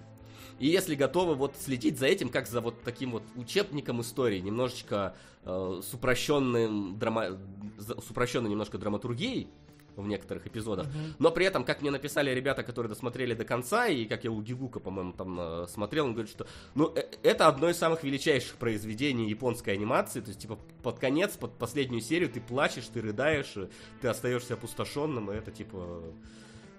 и 0.58 0.68
если 0.68 0.94
готовы 0.94 1.34
вот 1.34 1.56
следить 1.58 1.98
за 1.98 2.06
этим, 2.06 2.28
как 2.28 2.46
за 2.46 2.60
вот 2.60 2.82
таким 2.82 3.12
вот 3.12 3.22
учебником 3.36 4.00
истории, 4.00 4.38
немножечко 4.38 5.16
э, 5.44 5.80
с 5.82 5.92
упрощенным 5.94 6.98
драма... 6.98 7.38
с 7.78 8.10
упрощенной 8.10 8.50
немножко 8.50 8.78
драматургией 8.78 9.48
в 9.96 10.06
некоторых 10.06 10.46
эпизодах, 10.46 10.86
uh-huh. 10.86 11.14
но 11.18 11.30
при 11.30 11.44
этом, 11.44 11.64
как 11.64 11.82
мне 11.82 11.90
написали 11.90 12.30
ребята, 12.30 12.62
которые 12.62 12.88
досмотрели 12.88 13.34
до 13.34 13.44
конца, 13.44 13.88
и 13.88 14.06
как 14.06 14.24
я 14.24 14.30
у 14.30 14.40
Гигука, 14.40 14.80
по-моему, 14.80 15.12
там 15.12 15.38
э, 15.38 15.66
смотрел, 15.68 16.06
он 16.06 16.12
говорит, 16.12 16.30
что 16.30 16.46
ну 16.74 16.92
э, 16.94 17.04
это 17.22 17.46
одно 17.48 17.68
из 17.68 17.76
самых 17.76 18.02
величайших 18.02 18.56
произведений 18.56 19.28
японской 19.28 19.70
анимации, 19.70 20.20
то 20.20 20.28
есть 20.28 20.40
типа 20.40 20.58
под 20.82 20.98
конец, 20.98 21.36
под 21.36 21.58
последнюю 21.58 22.00
серию 22.00 22.30
ты 22.30 22.40
плачешь, 22.40 22.86
ты 22.86 23.02
рыдаешь, 23.02 23.54
ты 24.00 24.08
остаешься 24.08 24.54
опустошенным, 24.54 25.30
и 25.30 25.34
это 25.34 25.50
типа 25.50 26.02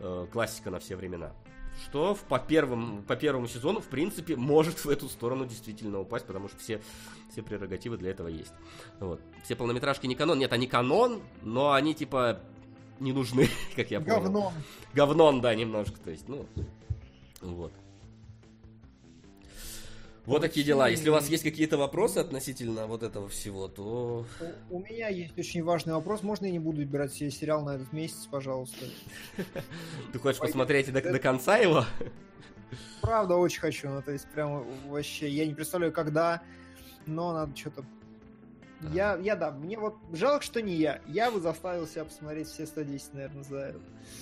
э, 0.04 0.28
классика 0.32 0.70
на 0.70 0.80
все 0.80 0.96
времена. 0.96 1.32
Что 1.86 2.14
в, 2.14 2.22
по, 2.26 2.38
первым, 2.38 3.04
по 3.04 3.16
первому 3.16 3.48
сезону, 3.48 3.80
в 3.80 3.88
принципе, 3.88 4.36
может 4.36 4.86
в 4.86 4.90
эту 4.90 5.10
сторону 5.10 5.46
действительно 5.46 6.00
упасть, 6.00 6.26
потому 6.26 6.48
что 6.48 6.58
все, 6.60 6.82
все 7.32 7.42
прерогативы 7.42 7.98
для 7.98 8.12
этого 8.12 8.28
есть. 8.28 8.54
Вот. 9.00 9.22
Все 9.44 9.56
полнометражки 9.56 10.06
не 10.06 10.16
канон. 10.16 10.38
Нет, 10.38 10.54
они 10.54 10.68
канон, 10.68 11.22
но 11.42 11.72
они 11.72 11.96
типа 11.96 12.40
не 13.00 13.12
нужны, 13.12 13.50
как 13.76 13.90
я 13.90 14.00
понял. 14.00 14.22
Говном. 14.22 14.54
Говнон, 14.94 15.42
да, 15.42 15.56
немножко. 15.56 16.00
То 16.00 16.12
есть, 16.12 16.28
ну, 16.28 16.46
вот. 17.42 17.74
Вот 20.26 20.42
такие 20.42 20.66
дела. 20.66 20.88
Если 20.88 21.10
у 21.10 21.14
вас 21.14 21.28
есть 21.28 21.44
какие-то 21.44 21.78
вопросы 21.78 22.20
относительно 22.20 22.88
вот 22.88 23.04
этого 23.04 23.28
всего, 23.28 23.68
то... 23.68 24.26
У, 24.70 24.78
у 24.78 24.80
меня 24.80 25.10
есть 25.10 25.38
очень 25.38 25.64
важный 25.64 25.94
вопрос. 25.94 26.24
Можно 26.24 26.46
я 26.46 26.52
не 26.52 26.60
буду 26.60 26.78
выбирать 26.78 27.14
себе 27.14 27.30
сериал 27.30 27.66
на 27.66 27.76
этот 27.76 27.92
месяц, 27.92 28.28
пожалуйста? 28.32 28.86
Ты 30.14 30.20
хочешь 30.20 30.40
посмотреть 30.40 30.94
до, 30.94 31.20
конца 31.20 31.58
его? 31.58 31.84
Правда, 33.02 33.36
очень 33.36 33.60
хочу. 33.60 33.90
Ну, 33.90 34.02
то 34.02 34.12
есть, 34.14 34.26
прям 34.30 34.66
вообще, 34.88 35.28
я 35.28 35.46
не 35.46 35.54
представляю, 35.54 35.92
когда, 35.92 36.42
но 37.06 37.34
надо 37.34 37.56
что-то 37.58 37.84
я, 38.92 39.18
я, 39.18 39.36
да, 39.36 39.52
мне 39.52 39.78
вот 39.78 39.96
жалко, 40.12 40.44
что 40.44 40.62
не 40.62 40.76
я. 40.76 41.02
Я 41.08 41.32
бы 41.32 41.40
заставил 41.40 41.88
себя 41.88 42.06
посмотреть 42.06 42.48
все 42.48 42.66
110, 42.66 43.14
наверное, 43.14 43.44
за 43.44 43.58
это. 43.58 43.80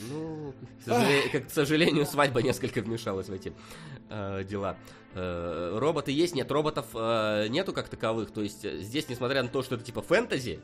Ну, 0.09 0.53
к, 0.79 0.83
сожале... 0.85 1.29
как, 1.31 1.47
к 1.47 1.51
сожалению, 1.51 2.05
свадьба 2.05 2.41
несколько 2.41 2.81
вмешалась 2.81 3.29
в 3.29 3.33
эти 3.33 3.53
э, 4.09 4.43
дела. 4.43 4.77
Э, 5.13 5.77
роботы 5.77 6.11
есть, 6.11 6.35
нет, 6.35 6.51
роботов 6.51 6.85
э, 6.93 7.47
нету 7.49 7.73
как 7.73 7.89
таковых. 7.89 8.31
То 8.31 8.41
есть 8.41 8.63
э, 8.63 8.79
здесь, 8.79 9.09
несмотря 9.09 9.43
на 9.43 9.49
то, 9.49 9.63
что 9.63 9.75
это 9.75 9.83
типа 9.83 10.01
фэнтези, 10.01 10.59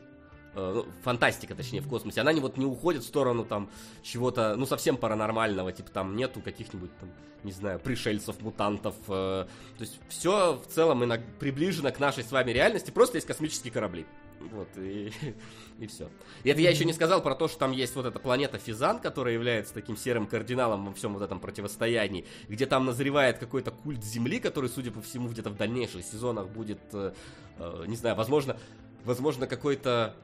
фантастика, 1.03 1.55
точнее, 1.55 1.81
в 1.81 1.87
космосе, 1.87 2.21
она 2.21 2.33
не 2.33 2.41
вот 2.41 2.57
не 2.57 2.65
уходит 2.65 3.03
в 3.03 3.07
сторону 3.07 3.45
там 3.45 3.69
чего-то, 4.03 4.55
ну, 4.55 4.65
совсем 4.65 4.97
паранормального, 4.97 5.71
типа 5.71 5.91
там 5.91 6.15
нету 6.15 6.41
каких-нибудь 6.41 6.91
там, 6.99 7.09
не 7.43 7.51
знаю, 7.51 7.79
пришельцев, 7.79 8.41
мутантов. 8.41 8.95
Э, 9.07 9.45
то 9.77 9.81
есть 9.81 9.99
все 10.09 10.55
в 10.55 10.67
целом 10.67 11.03
иногда 11.03 11.25
приближено 11.39 11.91
к 11.91 11.99
нашей 11.99 12.23
с 12.23 12.31
вами 12.31 12.51
реальности, 12.51 12.91
просто 12.91 13.17
есть 13.17 13.27
космические 13.27 13.71
корабли. 13.71 14.05
Вот, 14.39 14.67
и, 14.77 15.11
и 15.79 15.87
все. 15.87 16.09
И 16.43 16.49
это 16.49 16.61
я 16.61 16.69
еще 16.69 16.85
не 16.85 16.93
сказал 16.93 17.21
про 17.21 17.35
то, 17.35 17.47
что 17.47 17.59
там 17.59 17.71
есть 17.71 17.95
вот 17.95 18.05
эта 18.05 18.19
планета 18.19 18.57
Физан, 18.57 18.99
которая 18.99 19.33
является 19.33 19.73
таким 19.73 19.97
серым 19.97 20.27
кардиналом 20.27 20.85
во 20.85 20.93
всем 20.93 21.13
вот 21.13 21.23
этом 21.23 21.39
противостоянии, 21.39 22.25
где 22.47 22.65
там 22.65 22.85
назревает 22.85 23.37
какой-то 23.37 23.71
культ 23.71 24.03
Земли, 24.03 24.39
который, 24.39 24.69
судя 24.69 24.91
по 24.91 25.01
всему, 25.01 25.29
где-то 25.29 25.49
в 25.49 25.57
дальнейших 25.57 26.03
сезонах 26.03 26.47
будет, 26.47 26.79
э, 26.93 27.13
э, 27.57 27.83
не 27.87 27.95
знаю, 27.95 28.15
возможно, 28.15 28.57
возможно 29.03 29.47
какой-то 29.47 30.15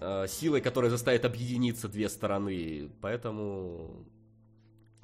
э, 0.00 0.26
силой, 0.28 0.60
которая 0.60 0.90
заставит 0.90 1.24
объединиться 1.24 1.88
две 1.88 2.08
стороны. 2.08 2.90
Поэтому 3.00 4.04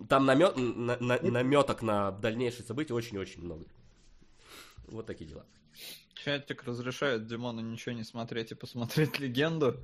там 0.09 0.27
намет, 0.27 0.57
на, 0.57 0.97
на, 0.99 1.19
наметок 1.21 1.83
на 1.83 2.11
дальнейшие 2.13 2.65
события 2.65 2.95
очень-очень 2.95 3.43
много. 3.43 3.65
Вот 4.89 5.07
такие 5.07 5.31
дела. 5.31 5.45
Чатик 6.15 6.65
разрешает 6.65 7.27
Димону 7.27 7.61
ничего 7.61 7.95
не 7.95 8.05
смотреть 8.05 8.53
и 8.53 8.55
посмотреть 8.55 9.19
легенду. 9.19 9.77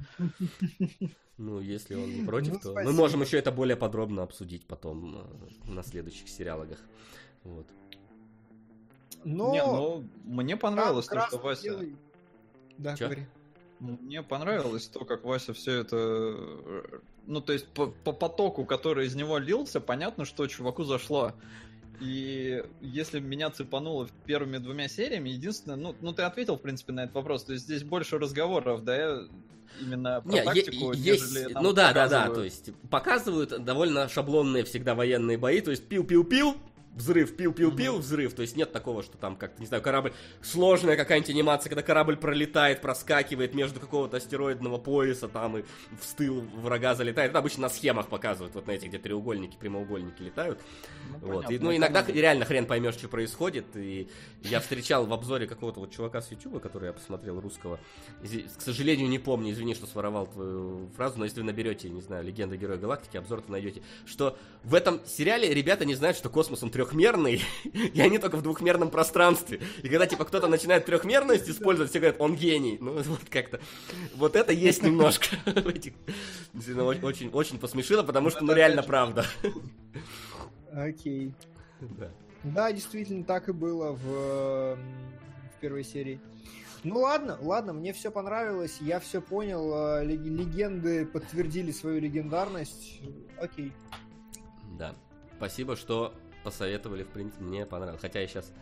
Ну, 1.37 1.61
если 1.61 1.95
он 1.95 2.11
не 2.15 2.25
против, 2.27 2.53
Ну, 2.55 2.59
то 2.61 2.71
спасибо. 2.73 2.93
мы 2.93 2.97
можем 2.99 3.23
еще 3.23 3.39
это 3.39 3.51
более 3.51 3.77
подробно 3.77 4.23
обсудить 4.23 4.67
потом 4.67 5.17
э, 5.67 5.71
на 5.71 5.83
следующих 5.83 6.29
сериалогах. 6.29 6.79
Вот. 7.45 7.67
Но... 9.25 9.53
Не, 9.53 9.63
ну, 9.65 10.05
мне 10.25 10.57
понравилось 10.57 11.07
то, 11.07 11.21
что 11.27 11.39
Вася... 11.39 11.69
белый- 11.69 11.97
Да, 12.79 12.97
Чё? 12.97 13.07
говори. 13.07 13.27
Мне 13.81 14.23
понравилось 14.23 14.87
то, 14.89 15.05
как 15.05 15.25
Вася 15.25 15.53
все 15.55 15.81
это... 15.81 15.97
э, 15.97 16.99
Ну, 17.27 17.41
то 17.41 17.53
есть 17.53 17.67
по, 17.69 17.87
по 17.87 18.13
потоку, 18.13 18.65
который 18.65 19.07
из 19.07 19.15
него 19.15 19.39
лился, 19.39 19.81
понятно, 19.81 20.25
что 20.25 20.47
чуваку 20.47 20.85
зашло. 20.85 21.33
И 22.01 22.63
если 22.81 23.21
меня 23.21 23.51
цепануло 23.51 24.09
первыми 24.27 24.59
двумя 24.59 24.89
сериями, 24.89 25.31
единственное, 25.31 25.77
ну, 25.77 25.95
ну 26.01 26.13
ты 26.13 26.23
ответил, 26.23 26.57
в 26.57 26.63
принципе, 26.63 26.93
на 26.93 27.05
этот 27.05 27.15
вопрос. 27.15 27.45
То 27.45 27.53
есть 27.53 27.65
здесь 27.65 27.83
больше 27.83 28.19
разговоров, 28.19 28.85
да, 28.85 29.21
именно 29.81 30.21
про 30.23 30.31
Не, 30.31 30.39
е- 30.39 30.45
тактику, 30.45 30.93
есть, 30.93 31.33
нежели 31.35 31.53
там 31.53 31.63
ну 31.63 31.73
да, 31.73 31.93
да, 31.93 32.09
да, 32.09 32.25
показывают. 32.25 32.35
то 32.35 32.45
есть 32.45 32.71
показывают 32.91 33.65
довольно 33.65 34.09
шаблонные 34.09 34.65
всегда 34.65 34.95
военные 34.95 35.39
бои, 35.39 35.61
то 35.61 35.71
есть 35.71 35.87
пил-пил-пил, 35.89 36.57
взрыв, 36.95 37.37
пил-пил-пил, 37.37 37.99
взрыв, 37.99 38.35
то 38.35 38.43
есть 38.43 38.57
нет 38.57 38.73
такого, 38.73 39.03
что 39.03 39.17
там 39.17 39.37
как-то, 39.37 39.61
не 39.61 39.67
знаю, 39.67 39.83
корабль, 39.83 40.13
сложная 40.43 40.97
какая-нибудь 40.97 41.31
анимация, 41.31 41.71
когда 41.71 41.83
корабль 41.83 42.17
пролетает, 42.17 42.81
проскакивает 42.81 43.55
между 43.55 43.81
какого-то 43.81 44.17
астероидного 44.17 44.79
пояса 44.79 45.29
там 45.29 45.59
и 45.59 45.63
в 45.63 46.05
стыл 46.05 46.41
врага 46.41 46.95
залетает, 46.95 47.31
это 47.31 47.39
обычно 47.39 47.63
на 47.63 47.69
схемах 47.69 48.09
показывают, 48.09 48.55
вот 48.55 48.67
на 48.67 48.73
этих, 48.73 48.89
где 48.89 48.99
треугольники, 48.99 49.57
прямоугольники 49.57 50.23
летают, 50.23 50.61
Ну, 51.21 51.33
вот. 51.33 51.45
И, 51.45 51.47
понятно, 51.47 51.65
ну, 51.65 51.71
это 51.71 51.79
иногда 51.79 52.01
надо. 52.01 52.13
реально 52.13 52.45
хрен 52.45 52.67
поймешь, 52.67 52.95
что 52.95 53.09
происходит. 53.09 53.65
И 53.77 54.09
я 54.43 54.61
встречал 54.61 55.07
в 55.07 55.13
обзоре 55.13 55.47
какого-то 55.47 55.81
вот 55.81 55.91
чувака 55.91 56.21
с 56.21 56.31
Ютуба, 56.31 56.61
который 56.61 56.87
я 56.87 56.93
посмотрел, 56.93 57.41
русского. 57.41 57.81
К 58.23 58.61
сожалению, 58.61 59.09
не 59.09 59.19
помню, 59.19 59.53
извини, 59.53 59.75
что 59.75 59.87
своровал 59.87 60.27
твою 60.27 60.89
фразу, 60.97 61.19
но 61.19 61.25
если 61.25 61.41
вы 61.41 61.47
наберете, 61.47 61.89
не 61.89 62.01
знаю, 62.01 62.25
Легенда 62.25 62.57
Героя 62.57 62.79
Галактики, 62.79 63.17
обзор 63.17 63.43
то 63.43 63.53
найдете, 63.53 63.83
что 64.07 64.39
в 64.65 64.75
этом 64.75 65.05
сериале 65.07 65.53
ребята 65.53 65.85
не 65.85 65.95
знают, 65.95 66.17
что 66.17 66.29
космос 66.29 66.63
он 66.63 66.71
трехмерный, 66.81 67.43
и 67.65 68.01
они 68.01 68.19
только 68.19 68.37
в 68.37 68.43
двухмерном 68.43 68.91
пространстве. 68.91 69.61
И 69.83 69.89
когда, 69.89 70.07
типа, 70.07 70.25
кто-то 70.25 70.49
начинает 70.49 70.87
трехмерность 70.87 71.49
использовать, 71.49 71.91
все 71.91 72.01
говорят, 72.01 72.21
он 72.21 72.37
гений. 72.37 72.79
Ну, 72.81 72.93
вот 73.03 73.21
как-то. 73.29 73.61
Вот 74.15 74.37
это 74.37 74.53
есть 74.53 74.83
немножко 74.83 75.37
Очень, 77.03 77.31
очень 77.31 77.59
посмешило, 77.59 78.03
потому 78.03 78.31
что, 78.31 78.45
ну, 78.45 78.53
реально 78.55 78.83
правда. 78.83 79.27
Окей. 80.73 81.35
Да. 81.81 82.11
Да, 82.43 82.73
действительно, 82.73 83.25
так 83.25 83.49
и 83.49 83.53
было 83.53 83.93
в, 83.93 84.77
в 84.77 85.61
первой 85.61 85.85
серии. 85.85 86.19
Ну 86.83 87.01
ладно, 87.01 87.37
ладно, 87.43 87.75
мне 87.75 87.93
все 87.93 88.11
понравилось, 88.11 88.79
я 88.81 89.01
все 89.01 89.21
понял, 89.21 90.03
лег- 90.03 90.25
легенды 90.25 91.05
подтвердили 91.05 91.73
свою 91.73 92.01
легендарность. 92.01 93.03
Окей. 93.39 93.73
Да. 94.79 94.95
Спасибо, 95.37 95.77
что 95.77 96.15
посоветовали, 96.45 97.05
в 97.05 97.09
принципе, 97.09 97.43
мне 97.45 97.67
понравилось. 97.67 98.01
Хотя 98.01 98.21
я 98.21 98.27
сейчас 98.27 98.53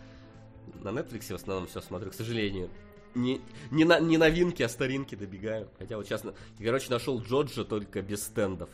на 0.83 0.89
Netflix 0.89 1.33
в 1.33 1.35
основном 1.35 1.67
все 1.67 1.81
смотрю, 1.81 2.11
к 2.11 2.15
сожалению. 2.15 2.71
Не, 3.15 3.41
не, 3.71 3.85
на, 3.85 4.01
не 4.01 4.19
новинки, 4.19 4.63
а 4.63 4.69
старинки 4.69 5.15
добегаю. 5.15 5.69
Хотя 5.79 5.97
вот 5.97 6.07
сейчас, 6.07 6.23
короче, 6.59 6.91
нашел 6.91 7.21
Джоджо 7.21 7.65
только 7.65 8.03
без 8.03 8.23
стендов. 8.23 8.69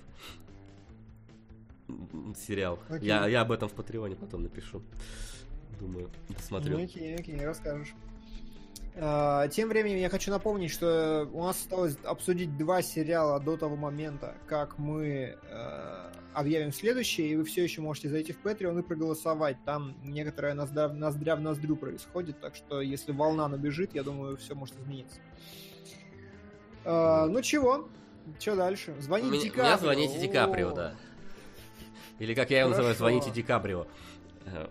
Сериал. 2.36 2.78
Окей. 2.88 3.06
Я, 3.06 3.26
я 3.28 3.42
об 3.42 3.52
этом 3.52 3.68
в 3.68 3.72
Патреоне 3.72 4.16
потом 4.16 4.42
напишу. 4.42 4.82
Думаю, 5.78 6.10
посмотрю. 6.34 6.78
Ну, 6.78 6.84
окей, 6.84 7.14
окей, 7.16 7.38
расскажешь. 7.44 7.94
А, 8.96 9.48
Тем 9.48 9.68
временем 9.68 9.98
я 9.98 10.08
хочу 10.08 10.30
напомнить, 10.30 10.70
что 10.70 11.28
у 11.32 11.42
нас 11.42 11.56
осталось 11.60 11.96
обсудить 12.04 12.56
два 12.56 12.82
сериала 12.82 13.40
до 13.40 13.56
того 13.56 13.76
момента, 13.76 14.36
как 14.46 14.78
мы 14.78 15.36
э, 15.42 16.12
объявим 16.34 16.72
следующее, 16.72 17.28
и 17.28 17.36
вы 17.36 17.44
все 17.44 17.62
еще 17.62 17.80
можете 17.80 18.08
зайти 18.08 18.32
в 18.32 18.42
Patreon 18.42 18.78
и 18.78 18.82
проголосовать. 18.82 19.56
Там 19.64 19.96
некоторая 20.02 20.54
ноздря, 20.54 20.88
ноздря 20.88 21.36
в 21.36 21.40
ноздрю 21.40 21.76
происходит, 21.76 22.40
так 22.40 22.54
что 22.56 22.80
если 22.80 23.12
волна 23.12 23.48
набежит, 23.48 23.94
я 23.94 24.02
думаю, 24.02 24.36
все 24.36 24.54
может 24.54 24.78
измениться. 24.78 25.20
А, 26.84 27.26
ну 27.26 27.40
чего? 27.42 27.88
Что 28.38 28.56
дальше? 28.56 28.94
Звоните 29.00 29.30
Меня, 29.30 29.42
Ди 29.42 29.50
меня 29.50 29.62
Каприо. 29.70 29.78
звоните 29.78 30.18
Ди 30.20 30.28
Каприо, 30.28 30.72
да. 30.72 30.94
Или 32.18 32.34
как 32.34 32.50
я 32.50 32.60
его 32.60 32.70
называю, 32.70 32.94
звоните 32.94 33.30
Ди 33.30 33.42
Каприо. 33.42 33.86
Э, 34.46 34.68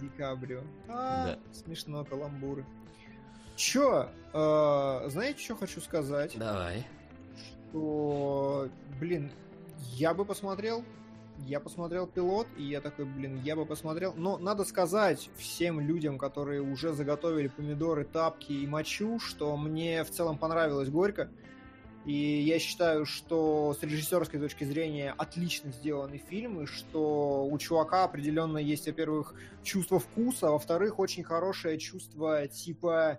Ди 0.00 0.08
Каприо. 0.16 0.62
А, 0.88 1.26
Да. 1.26 1.38
смешно, 1.52 2.04
каламбуры. 2.04 2.64
Чё? 3.56 4.08
э, 4.32 5.08
знаете, 5.08 5.42
что 5.42 5.56
хочу 5.56 5.80
сказать? 5.80 6.36
Давай. 6.38 6.86
Что, 7.70 8.68
блин, 9.00 9.30
я 9.94 10.14
бы 10.14 10.24
посмотрел. 10.24 10.84
Я 11.38 11.60
посмотрел 11.60 12.06
пилот, 12.06 12.46
и 12.56 12.62
я 12.62 12.80
такой, 12.80 13.04
блин, 13.04 13.42
я 13.44 13.56
бы 13.56 13.66
посмотрел. 13.66 14.14
Но 14.16 14.38
надо 14.38 14.64
сказать 14.64 15.28
всем 15.36 15.80
людям, 15.80 16.18
которые 16.18 16.62
уже 16.62 16.92
заготовили 16.92 17.48
помидоры, 17.48 18.04
тапки 18.04 18.52
и 18.52 18.66
мочу, 18.66 19.18
что 19.18 19.54
мне 19.56 20.02
в 20.02 20.10
целом 20.10 20.38
понравилось 20.38 20.88
горько. 20.88 21.30
И 22.06 22.12
я 22.12 22.60
считаю, 22.60 23.04
что 23.04 23.76
с 23.78 23.82
режиссерской 23.82 24.38
точки 24.38 24.62
зрения 24.62 25.12
отлично 25.18 25.72
сделанный 25.72 26.18
фильм, 26.18 26.62
и 26.62 26.66
что 26.66 27.44
у 27.44 27.58
чувака 27.58 28.04
определенно 28.04 28.58
есть, 28.58 28.86
во-первых, 28.86 29.34
чувство 29.64 29.98
вкуса, 29.98 30.48
а 30.48 30.52
во-вторых, 30.52 31.00
очень 31.00 31.24
хорошее 31.24 31.78
чувство 31.78 32.46
типа 32.46 33.18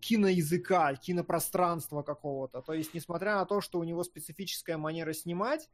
киноязыка, 0.00 0.94
кинопространства 0.94 2.02
какого-то. 2.02 2.62
То 2.62 2.72
есть, 2.72 2.94
несмотря 2.94 3.34
на 3.36 3.44
то, 3.44 3.60
что 3.60 3.78
у 3.80 3.84
него 3.84 4.04
специфическая 4.04 4.78
манера 4.78 5.12
снимать, 5.12 5.68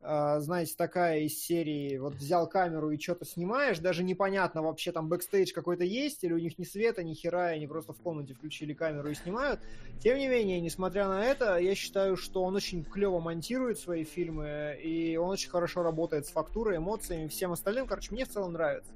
э, 0.00 0.36
знаете, 0.40 0.74
такая 0.76 1.20
из 1.20 1.38
серии, 1.38 1.98
вот 1.98 2.14
взял 2.14 2.48
камеру 2.48 2.90
и 2.90 2.98
что-то 2.98 3.26
снимаешь, 3.26 3.78
даже 3.80 4.04
непонятно 4.04 4.62
вообще 4.62 4.90
там 4.90 5.08
бэкстейдж 5.08 5.52
какой-то 5.52 5.84
есть, 5.84 6.24
или 6.24 6.32
у 6.32 6.38
них 6.38 6.58
ни 6.58 6.64
света, 6.64 7.02
ни 7.02 7.12
хера, 7.12 7.52
и 7.52 7.56
они 7.56 7.66
просто 7.66 7.92
в 7.92 8.00
комнате 8.00 8.32
включили 8.32 8.72
камеру 8.72 9.10
и 9.10 9.14
снимают. 9.14 9.60
Тем 10.00 10.16
не 10.16 10.28
менее, 10.28 10.60
несмотря 10.62 11.08
на 11.08 11.22
это, 11.22 11.58
я 11.58 11.74
считаю, 11.74 12.16
что 12.16 12.42
он 12.42 12.56
очень 12.56 12.84
клево 12.84 13.20
монтирует 13.20 13.78
свои 13.78 14.04
фильмы, 14.04 14.78
и 14.82 15.16
он 15.16 15.28
очень 15.28 15.50
хорошо 15.50 15.82
работает 15.82 16.26
с 16.26 16.30
фактурой, 16.30 16.78
эмоциями, 16.78 17.28
всем 17.28 17.52
остальным. 17.52 17.86
Короче, 17.86 18.14
мне 18.14 18.24
в 18.24 18.30
целом 18.30 18.54
нравится. 18.54 18.92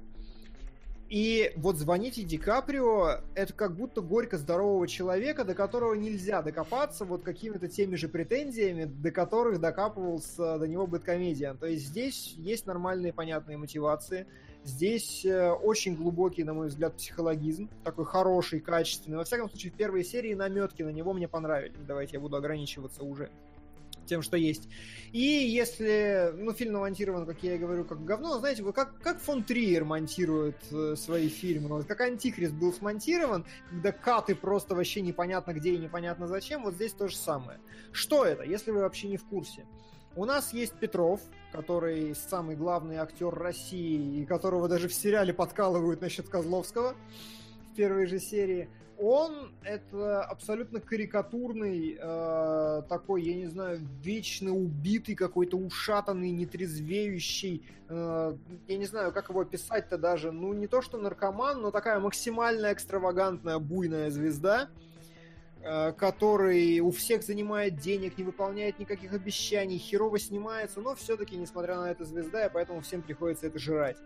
И 1.09 1.51
вот 1.57 1.77
звоните 1.77 2.23
Ди 2.23 2.37
Каприо, 2.37 3.21
это 3.35 3.53
как 3.53 3.75
будто 3.75 4.01
горько 4.01 4.37
здорового 4.37 4.87
человека, 4.87 5.43
до 5.43 5.53
которого 5.53 5.93
нельзя 5.93 6.41
докопаться 6.41 7.05
вот 7.05 7.23
какими-то 7.23 7.67
теми 7.67 7.95
же 7.95 8.07
претензиями, 8.07 8.85
до 8.85 9.11
которых 9.11 9.59
докапывался 9.59 10.57
до 10.57 10.67
него 10.67 10.87
Бэткомедиан. 10.87 11.57
То 11.57 11.67
есть 11.67 11.85
здесь 11.87 12.33
есть 12.37 12.65
нормальные 12.65 13.13
понятные 13.13 13.57
мотивации, 13.57 14.25
здесь 14.63 15.23
э, 15.25 15.51
очень 15.51 15.95
глубокий, 15.95 16.43
на 16.43 16.53
мой 16.53 16.67
взгляд, 16.67 16.95
психологизм, 16.95 17.69
такой 17.83 18.05
хороший, 18.05 18.59
качественный. 18.59 19.17
Во 19.17 19.23
всяком 19.23 19.49
случае, 19.49 19.71
в 19.71 19.75
первой 19.75 20.03
серии 20.03 20.33
наметки 20.33 20.81
на 20.83 20.89
него 20.89 21.13
мне 21.13 21.27
понравились. 21.27 21.75
Давайте 21.87 22.13
я 22.13 22.21
буду 22.21 22.37
ограничиваться 22.37 23.03
уже 23.03 23.29
тем, 24.05 24.21
что 24.21 24.37
есть. 24.37 24.67
И 25.11 25.19
если, 25.19 26.31
ну, 26.35 26.53
фильм 26.53 26.73
намонтирован, 26.73 27.25
как 27.25 27.43
я 27.43 27.55
и 27.55 27.57
говорю, 27.57 27.85
как 27.85 28.03
говно, 28.03 28.39
знаете, 28.39 28.63
вы 28.63 28.73
как, 28.73 28.99
как 28.99 29.19
фон 29.19 29.43
Триер 29.43 29.85
монтирует 29.85 30.57
э, 30.71 30.95
свои 30.95 31.29
фильмы, 31.29 31.69
вот 31.69 31.85
как 31.85 32.01
Антихрист 32.01 32.53
был 32.53 32.73
смонтирован, 32.73 33.45
когда 33.69 33.91
каты 33.91 34.35
просто 34.35 34.75
вообще 34.75 35.01
непонятно 35.01 35.53
где 35.53 35.73
и 35.73 35.77
непонятно 35.77 36.27
зачем, 36.27 36.63
вот 36.63 36.75
здесь 36.75 36.93
то 36.93 37.07
же 37.07 37.15
самое. 37.15 37.59
Что 37.91 38.25
это, 38.25 38.43
если 38.43 38.71
вы 38.71 38.79
вообще 38.79 39.07
не 39.07 39.17
в 39.17 39.25
курсе? 39.25 39.65
У 40.15 40.25
нас 40.25 40.53
есть 40.53 40.73
Петров, 40.73 41.21
который 41.51 42.13
самый 42.13 42.55
главный 42.55 42.97
актер 42.97 43.33
России, 43.33 44.21
и 44.21 44.25
которого 44.25 44.67
даже 44.67 44.87
в 44.87 44.93
сериале 44.93 45.33
подкалывают 45.33 46.01
насчет 46.01 46.29
Козловского 46.29 46.95
в 47.71 47.75
первой 47.75 48.05
же 48.05 48.19
серии. 48.19 48.69
Он 49.05 49.51
это 49.65 50.23
абсолютно 50.23 50.79
карикатурный, 50.79 51.97
э, 51.99 52.81
такой, 52.87 53.23
я 53.23 53.35
не 53.35 53.47
знаю, 53.47 53.81
вечно 54.01 54.53
убитый, 54.53 55.13
какой-то 55.13 55.57
ушатанный, 55.57 56.31
нетрезвеющий. 56.31 57.65
э, 57.89 58.37
я 58.69 58.77
не 58.77 58.85
знаю, 58.85 59.11
как 59.11 59.27
его 59.27 59.41
описать-то 59.41 59.97
даже. 59.97 60.31
Ну, 60.31 60.53
не 60.53 60.67
то 60.67 60.81
что 60.81 60.97
наркоман, 60.97 61.61
но 61.61 61.69
такая 61.69 61.99
максимально 61.99 62.71
экстравагантная, 62.71 63.59
буйная 63.59 64.09
звезда. 64.09 64.69
э, 65.63 65.91
который 65.93 66.79
у 66.79 66.91
всех 66.91 67.23
занимает 67.23 67.77
денег, 67.77 68.17
не 68.17 68.23
выполняет 68.23 68.79
никаких 68.79 69.13
обещаний, 69.13 69.77
херово 69.77 70.19
снимается, 70.19 70.81
но 70.81 70.95
все-таки, 70.95 71.35
несмотря 71.37 71.77
на 71.77 71.91
это, 71.91 72.05
звезда, 72.05 72.45
и 72.45 72.49
поэтому 72.53 72.81
всем 72.81 73.01
приходится 73.01 73.47
это 73.47 73.59
жрать. 73.59 73.97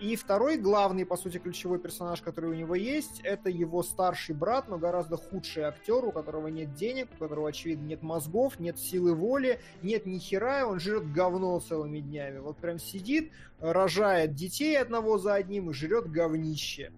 И 0.00 0.16
второй 0.16 0.56
главный, 0.56 1.06
по 1.06 1.16
сути, 1.16 1.38
ключевой 1.38 1.78
персонаж, 1.78 2.20
который 2.20 2.50
у 2.50 2.54
него 2.54 2.74
есть, 2.74 3.20
это 3.22 3.48
его 3.48 3.82
старший 3.82 4.34
брат, 4.34 4.68
но 4.68 4.76
гораздо 4.76 5.16
худший 5.16 5.62
актер, 5.62 6.04
у 6.04 6.10
которого 6.10 6.48
нет 6.48 6.74
денег, 6.74 7.08
у 7.14 7.18
которого, 7.18 7.48
очевидно, 7.48 7.86
нет 7.86 8.02
мозгов, 8.02 8.58
нет 8.58 8.78
силы 8.78 9.14
воли, 9.14 9.60
нет 9.82 10.04
ни 10.04 10.18
хера, 10.18 10.60
и 10.60 10.64
он 10.64 10.80
жрет 10.80 11.12
говно 11.12 11.60
целыми 11.60 12.00
днями. 12.00 12.38
Вот 12.38 12.56
прям 12.56 12.78
сидит, 12.80 13.30
рожает 13.60 14.34
детей 14.34 14.76
одного 14.76 15.16
за 15.16 15.34
одним 15.34 15.70
и 15.70 15.72
жрет 15.72 16.10
говнище 16.10 16.92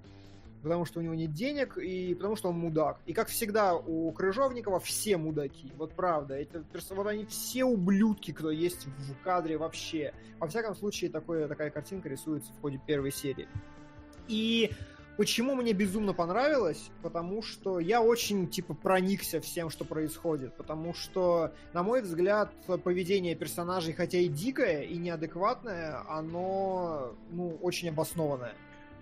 потому 0.66 0.84
что 0.84 0.98
у 0.98 1.02
него 1.04 1.14
нет 1.14 1.32
денег 1.32 1.78
и 1.78 2.12
потому 2.16 2.34
что 2.34 2.48
он 2.48 2.58
мудак. 2.58 2.98
И 3.06 3.12
как 3.12 3.28
всегда 3.28 3.76
у 3.76 4.10
Крыжовникова 4.10 4.80
все 4.80 5.16
мудаки. 5.16 5.72
Вот 5.76 5.92
правда. 5.92 6.34
Это, 6.34 6.64
вот 6.90 7.06
они 7.06 7.24
все 7.26 7.64
ублюдки, 7.64 8.32
кто 8.32 8.50
есть 8.50 8.84
в 8.84 9.14
кадре 9.22 9.58
вообще. 9.58 10.12
Во 10.40 10.48
всяком 10.48 10.74
случае, 10.74 11.08
такое, 11.10 11.46
такая 11.46 11.70
картинка 11.70 12.08
рисуется 12.08 12.52
в 12.52 12.60
ходе 12.60 12.80
первой 12.84 13.12
серии. 13.12 13.46
И 14.26 14.72
Почему 15.16 15.54
мне 15.54 15.72
безумно 15.72 16.12
понравилось? 16.12 16.90
Потому 17.00 17.40
что 17.40 17.80
я 17.80 18.02
очень, 18.02 18.48
типа, 18.48 18.74
проникся 18.74 19.40
всем, 19.40 19.70
что 19.70 19.86
происходит. 19.86 20.52
Потому 20.56 20.92
что, 20.92 21.54
на 21.72 21.82
мой 21.82 22.02
взгляд, 22.02 22.52
поведение 22.84 23.34
персонажей, 23.34 23.94
хотя 23.94 24.18
и 24.18 24.28
дикое, 24.28 24.82
и 24.82 24.98
неадекватное, 24.98 26.04
оно, 26.06 27.14
ну, 27.30 27.56
очень 27.62 27.88
обоснованное. 27.88 28.52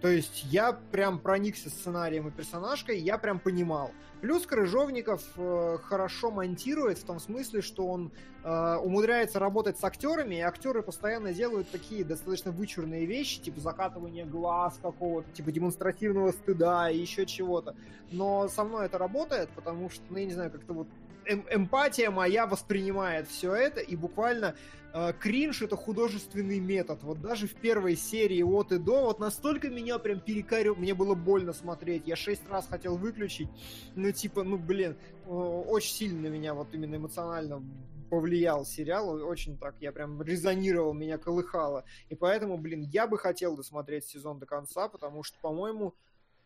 То 0.04 0.10
есть 0.10 0.44
я 0.50 0.74
прям 0.74 1.18
проникся 1.18 1.70
сценарием 1.70 2.28
и 2.28 2.30
персонажкой, 2.30 2.98
я 2.98 3.16
прям 3.16 3.38
понимал. 3.38 3.90
Плюс 4.20 4.44
Крыжовников 4.44 5.22
э, 5.38 5.78
хорошо 5.82 6.30
монтирует 6.30 6.98
в 6.98 7.04
том 7.04 7.18
смысле, 7.18 7.62
что 7.62 7.86
он 7.86 8.12
э, 8.42 8.76
умудряется 8.82 9.38
работать 9.38 9.78
с 9.78 9.84
актерами, 9.84 10.34
и 10.34 10.40
актеры 10.40 10.82
постоянно 10.82 11.32
делают 11.32 11.70
такие 11.70 12.04
достаточно 12.04 12.52
вычурные 12.52 13.06
вещи, 13.06 13.40
типа 13.40 13.60
закатывание 13.60 14.26
глаз 14.26 14.78
какого-то, 14.82 15.30
типа 15.30 15.50
демонстративного 15.52 16.32
стыда 16.32 16.90
и 16.90 16.98
еще 16.98 17.24
чего-то. 17.24 17.74
Но 18.10 18.46
со 18.48 18.62
мной 18.62 18.84
это 18.84 18.98
работает, 18.98 19.48
потому 19.54 19.88
что, 19.88 20.02
ну 20.10 20.18
я 20.18 20.26
не 20.26 20.34
знаю, 20.34 20.50
как-то 20.50 20.74
вот 20.74 20.88
эм 21.26 21.46
эмпатия 21.50 22.10
моя 22.10 22.46
воспринимает 22.46 23.28
все 23.28 23.54
это, 23.54 23.80
и 23.80 23.96
буквально 23.96 24.54
э, 24.92 25.12
кринж 25.18 25.62
это 25.62 25.76
художественный 25.76 26.60
метод. 26.60 27.02
Вот 27.02 27.20
даже 27.20 27.46
в 27.46 27.54
первой 27.54 27.96
серии 27.96 28.42
от 28.42 28.72
и 28.72 28.78
до, 28.78 29.04
вот 29.04 29.18
настолько 29.18 29.68
меня 29.68 29.98
прям 29.98 30.20
перекарил, 30.20 30.74
мне 30.74 30.94
было 30.94 31.14
больно 31.14 31.52
смотреть. 31.52 32.06
Я 32.06 32.16
шесть 32.16 32.48
раз 32.48 32.66
хотел 32.68 32.96
выключить, 32.96 33.48
ну 33.94 34.12
типа, 34.12 34.42
ну 34.42 34.58
блин, 34.58 34.96
э, 35.26 35.28
очень 35.28 35.94
сильно 35.94 36.28
меня 36.28 36.54
вот 36.54 36.68
именно 36.72 36.96
эмоционально 36.96 37.62
повлиял 38.10 38.64
сериал, 38.64 39.10
очень 39.26 39.58
так, 39.58 39.74
я 39.80 39.90
прям 39.90 40.22
резонировал, 40.22 40.92
меня 40.94 41.18
колыхало. 41.18 41.84
И 42.08 42.14
поэтому, 42.14 42.58
блин, 42.58 42.82
я 42.82 43.06
бы 43.06 43.18
хотел 43.18 43.56
досмотреть 43.56 44.06
сезон 44.06 44.38
до 44.38 44.46
конца, 44.46 44.88
потому 44.88 45.22
что, 45.22 45.38
по-моему, 45.40 45.94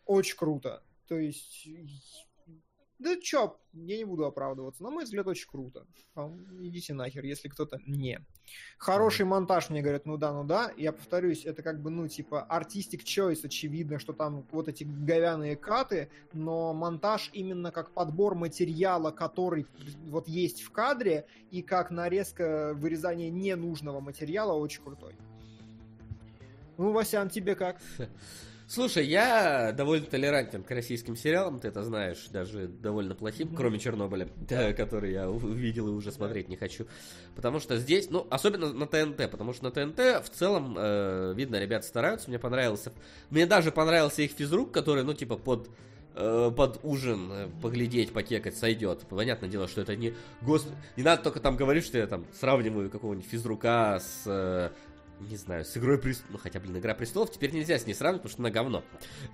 очень 0.06 0.36
круто. 0.36 0.82
То 1.08 1.18
есть 1.18 1.66
да 2.98 3.16
чё, 3.20 3.56
я 3.72 3.96
не 3.96 4.04
буду 4.04 4.24
оправдываться. 4.24 4.82
На 4.82 4.90
мой 4.90 5.04
взгляд, 5.04 5.26
очень 5.28 5.48
круто. 5.48 5.86
Идите 6.60 6.94
нахер, 6.94 7.24
если 7.24 7.48
кто-то 7.48 7.78
не. 7.86 8.20
Хороший 8.76 9.24
монтаж, 9.24 9.70
мне 9.70 9.82
говорят, 9.82 10.04
ну 10.04 10.16
да, 10.16 10.32
ну 10.32 10.42
да. 10.42 10.72
Я 10.76 10.92
повторюсь, 10.92 11.44
это 11.44 11.62
как 11.62 11.80
бы, 11.80 11.90
ну, 11.90 12.08
типа, 12.08 12.42
артистик 12.42 13.04
choice, 13.04 13.44
очевидно, 13.44 14.00
что 14.00 14.12
там 14.12 14.44
вот 14.50 14.68
эти 14.68 14.82
говяные 14.82 15.54
каты, 15.54 16.10
но 16.32 16.74
монтаж 16.74 17.30
именно 17.32 17.70
как 17.70 17.92
подбор 17.92 18.34
материала, 18.34 19.12
который 19.12 19.66
вот 20.06 20.26
есть 20.26 20.62
в 20.62 20.72
кадре, 20.72 21.26
и 21.52 21.62
как 21.62 21.90
нарезка 21.90 22.72
вырезания 22.74 23.30
ненужного 23.30 24.00
материала 24.00 24.54
очень 24.54 24.82
крутой. 24.82 25.14
Ну, 26.78 26.92
Васян, 26.92 27.28
тебе 27.28 27.54
как? 27.54 27.80
Слушай, 28.68 29.06
я 29.06 29.72
довольно 29.72 30.04
толерантен 30.04 30.62
к 30.62 30.70
российским 30.70 31.16
сериалам, 31.16 31.58
ты 31.58 31.68
это 31.68 31.82
знаешь, 31.82 32.28
даже 32.30 32.68
довольно 32.68 33.14
плохим, 33.14 33.54
кроме 33.56 33.78
Чернобыля, 33.78 34.28
да, 34.46 34.74
который 34.74 35.12
я 35.12 35.30
увидел 35.30 35.88
и 35.88 35.92
уже 35.92 36.12
смотреть 36.12 36.50
не 36.50 36.56
хочу. 36.56 36.86
Потому 37.34 37.60
что 37.60 37.78
здесь, 37.78 38.10
ну, 38.10 38.26
особенно 38.28 38.70
на 38.74 38.86
ТНТ, 38.86 39.30
потому 39.30 39.54
что 39.54 39.64
на 39.64 39.70
ТНТ 39.70 40.22
в 40.22 40.28
целом, 40.28 40.76
э, 40.78 41.32
видно, 41.34 41.58
ребята 41.58 41.86
стараются, 41.86 42.28
мне 42.28 42.38
понравился. 42.38 42.92
Мне 43.30 43.46
даже 43.46 43.72
понравился 43.72 44.20
их 44.20 44.32
физрук, 44.32 44.70
который, 44.70 45.02
ну, 45.02 45.14
типа, 45.14 45.38
под 45.38 45.70
э, 46.14 46.52
под 46.54 46.80
ужин 46.82 47.30
э, 47.32 47.48
поглядеть, 47.62 48.12
покекать 48.12 48.54
сойдет. 48.54 49.06
Понятное 49.08 49.48
дело, 49.48 49.66
что 49.66 49.80
это 49.80 49.96
не... 49.96 50.12
Гос... 50.42 50.68
Не 50.96 51.04
надо 51.04 51.22
только 51.22 51.40
там 51.40 51.56
говорить, 51.56 51.86
что 51.86 51.96
я 51.96 52.06
там 52.06 52.26
сравниваю 52.38 52.90
какого-нибудь 52.90 53.30
физрука 53.30 53.98
с 53.98 54.24
э, 54.26 54.70
не 55.20 55.36
знаю, 55.36 55.64
с 55.64 55.76
Игрой 55.76 55.98
Престолов, 55.98 56.32
ну 56.32 56.38
хотя, 56.38 56.60
блин, 56.60 56.78
Игра 56.78 56.94
Престолов 56.94 57.30
теперь 57.30 57.52
нельзя 57.52 57.78
с 57.78 57.86
ней 57.86 57.94
сравнивать, 57.94 58.22
потому 58.22 58.32
что 58.32 58.42
она 58.42 58.50
говно. 58.50 58.84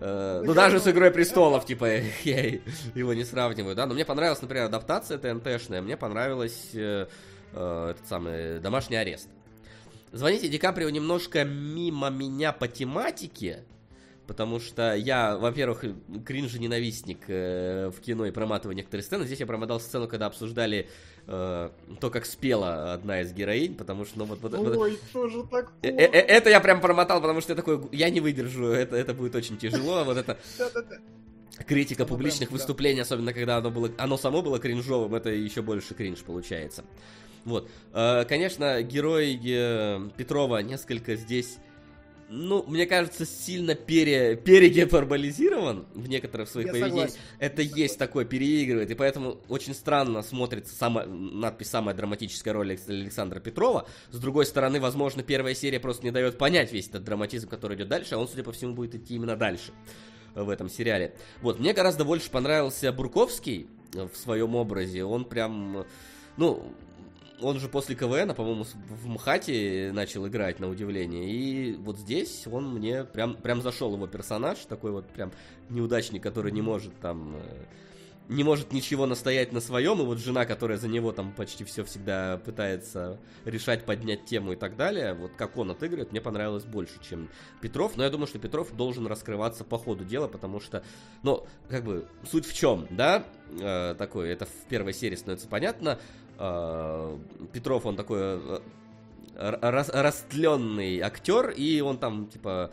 Э, 0.01 0.43
ну 0.45 0.55
даже 0.55 0.81
с 0.81 0.89
Игрой 0.89 1.11
Престолов, 1.11 1.67
типа, 1.67 1.85
я 2.25 2.61
его 2.95 3.15
не 3.15 3.25
сравниваю, 3.25 3.75
да, 3.75 3.87
но 3.87 3.95
мне 3.95 4.05
понравилась, 4.05 4.43
например, 4.43 4.65
адаптация 4.65 5.19
ТНТшная, 5.19 5.83
мне 5.83 5.97
понравилась 5.97 6.71
э, 6.75 7.07
э, 7.53 7.91
этот 7.91 8.07
самый 8.07 8.61
домашний 8.61 8.97
арест. 8.97 9.29
Звоните 10.13 10.49
Ди 10.49 10.59
Каприо 10.59 10.91
немножко 10.91 11.45
мимо 11.45 12.09
меня 12.09 12.53
по 12.53 12.69
тематике, 12.69 13.65
Потому 14.27 14.59
что 14.59 14.95
я, 14.95 15.37
во-первых, 15.37 15.85
кринж-ненавистник 16.25 17.25
э, 17.29 17.91
в 17.95 18.01
кино 18.01 18.25
и 18.25 18.31
проматываю 18.31 18.75
некоторые 18.75 19.05
сцены. 19.05 19.27
Здесь 19.27 19.41
я 19.41 19.47
промотал 19.47 19.81
сцену, 19.81 20.09
когда 20.09 20.27
обсуждали 20.27 20.89
э, 21.27 21.71
то, 22.01 22.11
как 22.11 22.27
спела 22.27 22.93
одна 22.93 23.23
из 23.23 23.33
героинь, 23.33 23.75
потому 23.75 24.05
что, 24.05 24.19
ну 24.19 24.25
вот... 24.25 24.41
вот 24.41 24.55
Ой, 24.55 24.91
вот, 24.91 25.01
тоже 25.13 25.45
так 25.51 25.73
э, 25.83 25.89
э, 25.89 26.07
Это 26.07 26.51
я 26.51 26.61
прям 26.61 26.81
промотал, 26.81 27.21
потому 27.21 27.41
что 27.41 27.53
я 27.53 27.57
такой, 27.57 27.81
я 27.93 28.11
не 28.11 28.21
выдержу, 28.21 28.67
это, 28.67 28.97
это 28.97 29.15
будет 29.15 29.35
очень 29.35 29.57
тяжело, 29.57 30.05
вот 30.05 30.17
это... 30.17 30.39
Критика 31.67 32.05
публичных 32.05 32.51
выступлений, 32.51 33.01
особенно 33.01 33.33
когда 33.33 33.59
оно 33.59 33.71
было, 33.71 33.91
оно 33.97 34.17
само 34.17 34.43
было 34.43 34.59
кринжовым, 34.59 35.15
это 35.15 35.31
еще 35.31 35.63
больше 35.63 35.95
кринж 35.95 36.25
получается. 36.25 36.85
Вот, 37.45 37.71
э, 37.93 38.25
конечно, 38.25 38.83
герой 38.83 39.37
Петрова 40.17 40.59
несколько 40.59 41.15
здесь 41.15 41.59
ну, 42.35 42.65
мне 42.67 42.87
кажется, 42.87 43.25
сильно 43.25 43.75
пере, 43.75 44.37
перегиперболизирован 44.37 45.87
в 45.95 46.09
некоторых 46.09 46.49
своих 46.49 46.73
поведениях. 46.73 47.11
Это 47.39 47.63
Я 47.63 47.77
есть 47.77 47.99
такое, 47.99 48.25
переигрывает, 48.25 48.91
и 48.91 48.95
поэтому 48.95 49.39
очень 49.49 49.73
странно 49.73 50.23
смотрится 50.23 50.75
сама, 50.75 51.05
надпись 51.07 51.69
«Самая 51.69 51.95
драматическая 51.95 52.53
роль 52.53 52.77
Александра 52.89 53.39
Петрова». 53.39 53.87
С 54.11 54.19
другой 54.19 54.47
стороны, 54.47 54.81
возможно, 54.81 55.23
первая 55.23 55.55
серия 55.55 55.79
просто 55.79 56.05
не 56.05 56.11
дает 56.11 56.37
понять 56.37 56.73
весь 56.73 56.89
этот 56.89 57.05
драматизм, 57.05 57.49
который 57.49 57.77
идет 57.77 57.89
дальше, 57.89 58.17
а 58.17 58.19
он, 58.19 58.27
судя 58.27 58.43
по 58.43 58.53
всему, 58.53 58.75
будет 58.75 58.97
идти 58.97 59.15
именно 59.15 59.37
дальше 59.37 59.73
в 60.35 60.49
этом 60.49 60.69
сериале. 60.69 61.15
Вот, 61.41 61.61
мне 61.61 61.73
гораздо 61.73 62.05
больше 62.05 62.31
понравился 62.31 62.93
Бурковский 62.93 63.69
в 63.93 64.17
своем 64.17 64.57
образе. 64.57 65.05
Он 65.05 65.25
прям, 65.25 65.85
ну, 66.37 66.75
он 67.41 67.59
же 67.59 67.69
после 67.69 67.95
КВН, 67.95 68.35
по-моему, 68.35 68.65
в 68.65 69.09
МХАТе 69.09 69.91
начал 69.93 70.27
играть, 70.27 70.61
на 70.61 70.69
удивление. 70.69 71.29
И 71.31 71.73
вот 71.75 71.99
здесь 71.99 72.47
он 72.47 72.75
мне 72.75 73.05
прям, 73.05 73.35
прям 73.37 73.63
зашел 73.63 73.93
его 73.95 74.07
персонаж, 74.07 74.59
такой 74.61 74.93
вот 74.93 75.07
прям 75.09 75.33
неудачник, 75.69 76.23
который 76.23 76.53
не 76.53 76.63
может 76.63 76.99
там 77.01 77.37
э, 77.37 77.65
не 78.29 78.43
может 78.43 78.73
ничего 78.73 79.07
настоять 79.07 79.53
на 79.53 79.61
своем, 79.61 80.01
и 80.01 80.05
вот 80.05 80.19
жена, 80.19 80.47
которая 80.47 80.79
за 80.79 80.89
него 80.89 81.13
там 81.13 81.33
почти 81.33 81.65
все 81.65 81.85
всегда 81.85 82.39
пытается 82.39 83.19
решать, 83.45 83.85
поднять 83.85 84.25
тему 84.25 84.53
и 84.53 84.57
так 84.57 84.77
далее, 84.77 85.15
вот 85.15 85.33
как 85.37 85.57
он 85.59 85.71
отыгрывает, 85.71 86.11
мне 86.11 86.21
понравилось 86.21 86.65
больше, 86.65 86.95
чем 87.07 87.29
Петров, 87.61 87.97
но 87.97 88.05
я 88.05 88.11
думаю, 88.11 88.27
что 88.27 88.39
Петров 88.39 88.75
должен 88.75 89.07
раскрываться 89.07 89.65
по 89.65 89.79
ходу 89.79 90.05
дела, 90.05 90.27
потому 90.27 90.61
что, 90.61 90.83
ну, 91.23 91.47
как 91.69 91.85
бы, 91.85 92.09
суть 92.31 92.47
в 92.47 92.55
чем, 92.55 92.87
да, 92.91 93.25
э, 93.61 93.95
такое, 93.99 94.33
это 94.33 94.47
в 94.47 94.69
первой 94.69 94.95
серии 94.95 95.17
становится 95.17 95.49
понятно, 95.49 95.99
Петров, 96.37 97.87
он 97.87 97.97
такой 97.97 98.19
э, 98.21 98.61
растленный 99.37 101.01
актер, 101.01 101.51
и 101.51 101.81
он 101.81 101.99
там, 101.99 102.27
типа, 102.29 102.71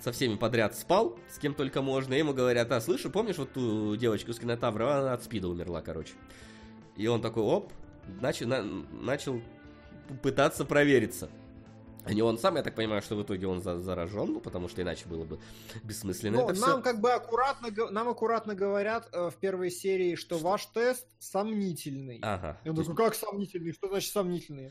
со 0.00 0.12
всеми 0.12 0.36
подряд 0.36 0.76
спал, 0.76 1.18
с 1.30 1.38
кем 1.38 1.54
только 1.54 1.82
можно, 1.82 2.14
и 2.14 2.18
ему 2.18 2.34
говорят, 2.34 2.70
а, 2.72 2.80
слышь, 2.80 3.02
помнишь 3.12 3.38
вот 3.38 3.52
ту 3.52 3.96
девочку 3.96 4.32
с 4.32 4.38
кинотавра, 4.38 5.00
она 5.00 5.12
от 5.14 5.24
спида 5.24 5.48
умерла, 5.48 5.80
короче. 5.80 6.12
И 6.96 7.06
он 7.06 7.22
такой, 7.22 7.42
оп, 7.42 7.72
начал, 8.20 8.46
на, 8.46 8.62
начал 8.62 9.40
пытаться 10.22 10.64
провериться. 10.64 11.30
Не 12.08 12.22
он 12.22 12.38
сам, 12.38 12.56
я 12.56 12.62
так 12.62 12.74
понимаю, 12.74 13.02
что 13.02 13.16
в 13.16 13.22
итоге 13.22 13.46
он 13.46 13.62
за, 13.62 13.80
заражен, 13.80 14.32
ну, 14.32 14.40
потому 14.40 14.68
что 14.68 14.82
иначе 14.82 15.06
было 15.06 15.24
бы 15.24 15.38
бессмысленно. 15.82 16.38
Ну, 16.38 16.46
нам 16.46 16.54
все. 16.54 16.80
как 16.82 17.00
бы 17.00 17.12
аккуратно, 17.12 17.70
нам 17.90 18.08
аккуратно 18.08 18.54
говорят 18.54 19.08
э, 19.12 19.30
в 19.30 19.36
первой 19.36 19.70
серии, 19.70 20.14
что, 20.14 20.36
что 20.36 20.44
ваш 20.44 20.66
тест 20.66 21.06
сомнительный. 21.18 22.18
Ага. 22.22 22.60
Я 22.64 22.72
такой, 22.72 22.94
как 22.94 23.14
сомнительный? 23.14 23.72
Что 23.72 23.88
значит 23.88 24.12
сомнительный? 24.12 24.70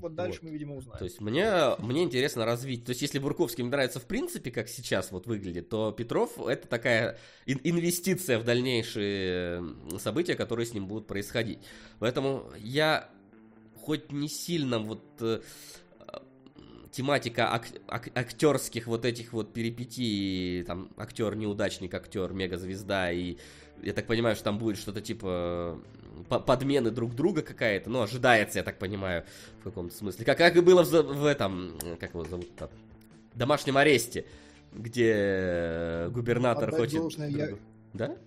вот 0.00 0.14
дальше 0.14 0.40
Вот. 0.40 0.48
мы, 0.48 0.50
видимо, 0.50 0.76
узнаем. 0.76 0.98
То 0.98 1.04
есть 1.04 1.20
мне, 1.20 1.76
мне 1.78 2.04
интересно 2.04 2.44
развить. 2.44 2.84
То 2.84 2.90
есть 2.90 3.02
если 3.02 3.18
Бурковский 3.18 3.62
мне 3.64 3.72
нравится 3.72 4.00
в 4.00 4.04
принципе, 4.04 4.50
как 4.50 4.68
сейчас 4.68 5.10
вот 5.10 5.26
выглядит, 5.26 5.68
то 5.68 5.92
Петров 5.92 6.38
это 6.38 6.68
такая 6.68 7.18
ин- 7.46 7.60
инвестиция 7.64 8.38
в 8.38 8.44
дальнейшие 8.44 9.62
события, 9.98 10.34
которые 10.34 10.66
с 10.66 10.74
ним 10.74 10.86
будут 10.86 11.06
происходить. 11.06 11.58
Поэтому 11.98 12.50
я 12.58 13.10
хоть 13.82 14.12
не 14.12 14.28
сильно 14.28 14.78
вот 14.78 15.02
э, 15.20 15.40
тематика 16.90 17.52
ак- 17.52 17.68
ак- 17.86 18.10
актерских 18.14 18.86
вот 18.86 19.04
этих 19.04 19.32
вот 19.32 19.52
перипетий, 19.52 20.64
там 20.64 20.90
актер 20.96 21.34
неудачник, 21.36 21.94
актер 21.94 22.32
мегазвезда 22.32 23.12
и 23.12 23.36
я 23.82 23.92
так 23.92 24.06
понимаю, 24.06 24.34
что 24.34 24.44
там 24.44 24.58
будет 24.58 24.76
что-то 24.76 25.00
типа 25.00 25.78
по- 26.28 26.40
подмены 26.40 26.90
друг 26.90 27.14
друга 27.14 27.42
какая-то, 27.42 27.90
ну, 27.90 28.02
ожидается, 28.02 28.58
я 28.58 28.64
так 28.64 28.78
понимаю, 28.78 29.24
в 29.60 29.64
каком-то 29.64 29.94
смысле. 29.94 30.24
Как, 30.24 30.38
как 30.38 30.56
и 30.56 30.60
было 30.60 30.82
в, 30.82 30.90
в 30.90 31.24
этом, 31.26 31.78
как 32.00 32.10
его 32.10 32.24
зовут-то, 32.24 32.70
домашнем 33.34 33.76
аресте, 33.76 34.24
где 34.72 35.12
э, 35.14 36.10
губернатор 36.10 36.68
Отдать 36.68 36.80
хочет... 36.80 36.98
должное, 36.98 37.28
я- 37.28 37.46
другу- 37.94 38.18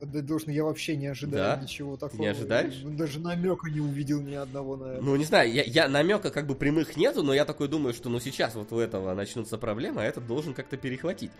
Да? 0.00 0.22
Должное, 0.22 0.54
я 0.54 0.64
вообще 0.64 0.96
не 0.96 1.08
ожидаю 1.08 1.56
Да? 1.56 1.62
ничего 1.62 1.96
такого. 1.96 2.20
не 2.20 2.26
ожидаешь? 2.28 2.74
Даже 2.82 3.20
намека 3.20 3.68
не 3.70 3.80
увидел 3.80 4.20
ни 4.20 4.34
одного 4.34 4.76
на 4.76 4.84
это. 4.94 5.02
Ну, 5.02 5.14
не 5.16 5.24
знаю, 5.24 5.52
я, 5.52 5.62
я 5.62 5.88
намека 5.88 6.30
как 6.30 6.46
бы 6.46 6.54
прямых 6.54 6.96
нету, 6.96 7.22
но 7.22 7.34
я 7.34 7.44
такой 7.44 7.68
думаю, 7.68 7.92
что 7.92 8.08
ну 8.08 8.18
сейчас 8.20 8.54
вот 8.54 8.72
у 8.72 8.78
этого 8.78 9.12
начнутся 9.14 9.58
проблемы, 9.58 10.02
а 10.02 10.04
этот 10.04 10.26
должен 10.26 10.54
как-то 10.54 10.76
перехватить. 10.76 11.32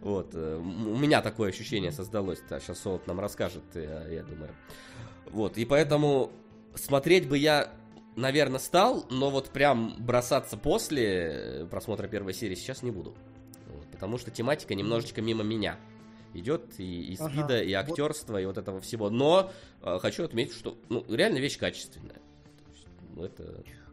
Вот. 0.00 0.30
э, 0.34 0.58
У 0.58 0.96
меня 0.96 1.22
такое 1.22 1.50
ощущение 1.50 1.92
создалось. 1.92 2.40
Да, 2.48 2.60
сейчас 2.60 2.80
Солод 2.80 3.06
нам 3.06 3.20
расскажет, 3.20 3.62
я, 3.74 4.06
я 4.08 4.22
думаю. 4.22 4.50
Вот, 5.30 5.56
и 5.56 5.64
поэтому 5.64 6.30
смотреть 6.74 7.26
бы 7.28 7.38
я, 7.38 7.70
наверное, 8.16 8.58
стал, 8.60 9.06
но 9.10 9.30
вот 9.30 9.48
прям 9.50 9.94
бросаться 9.98 10.56
после 10.56 11.04
э, 11.06 11.66
просмотра 11.70 12.06
первой 12.06 12.34
серии 12.34 12.54
сейчас 12.54 12.82
не 12.82 12.90
буду. 12.90 13.14
Вот, 13.68 13.86
потому 13.90 14.18
что 14.18 14.30
тематика 14.30 14.74
немножечко 14.74 15.22
мимо 15.22 15.42
меня 15.42 15.78
идет 16.34 16.78
и, 16.78 17.12
и 17.12 17.16
Ага, 17.18 17.30
спида, 17.30 17.62
и 17.62 17.74
вот. 17.74 17.80
актерства, 17.88 18.40
и 18.40 18.46
вот 18.46 18.58
этого 18.58 18.80
всего. 18.80 19.10
Но 19.10 19.50
э, 19.82 19.98
хочу 20.00 20.24
отметить, 20.24 20.54
что 20.54 20.76
ну, 20.88 21.04
реально 21.08 21.38
вещь 21.38 21.58
качественная. 21.58 22.20
Есть, 22.72 22.86
ну, 23.14 23.24
это 23.24 23.42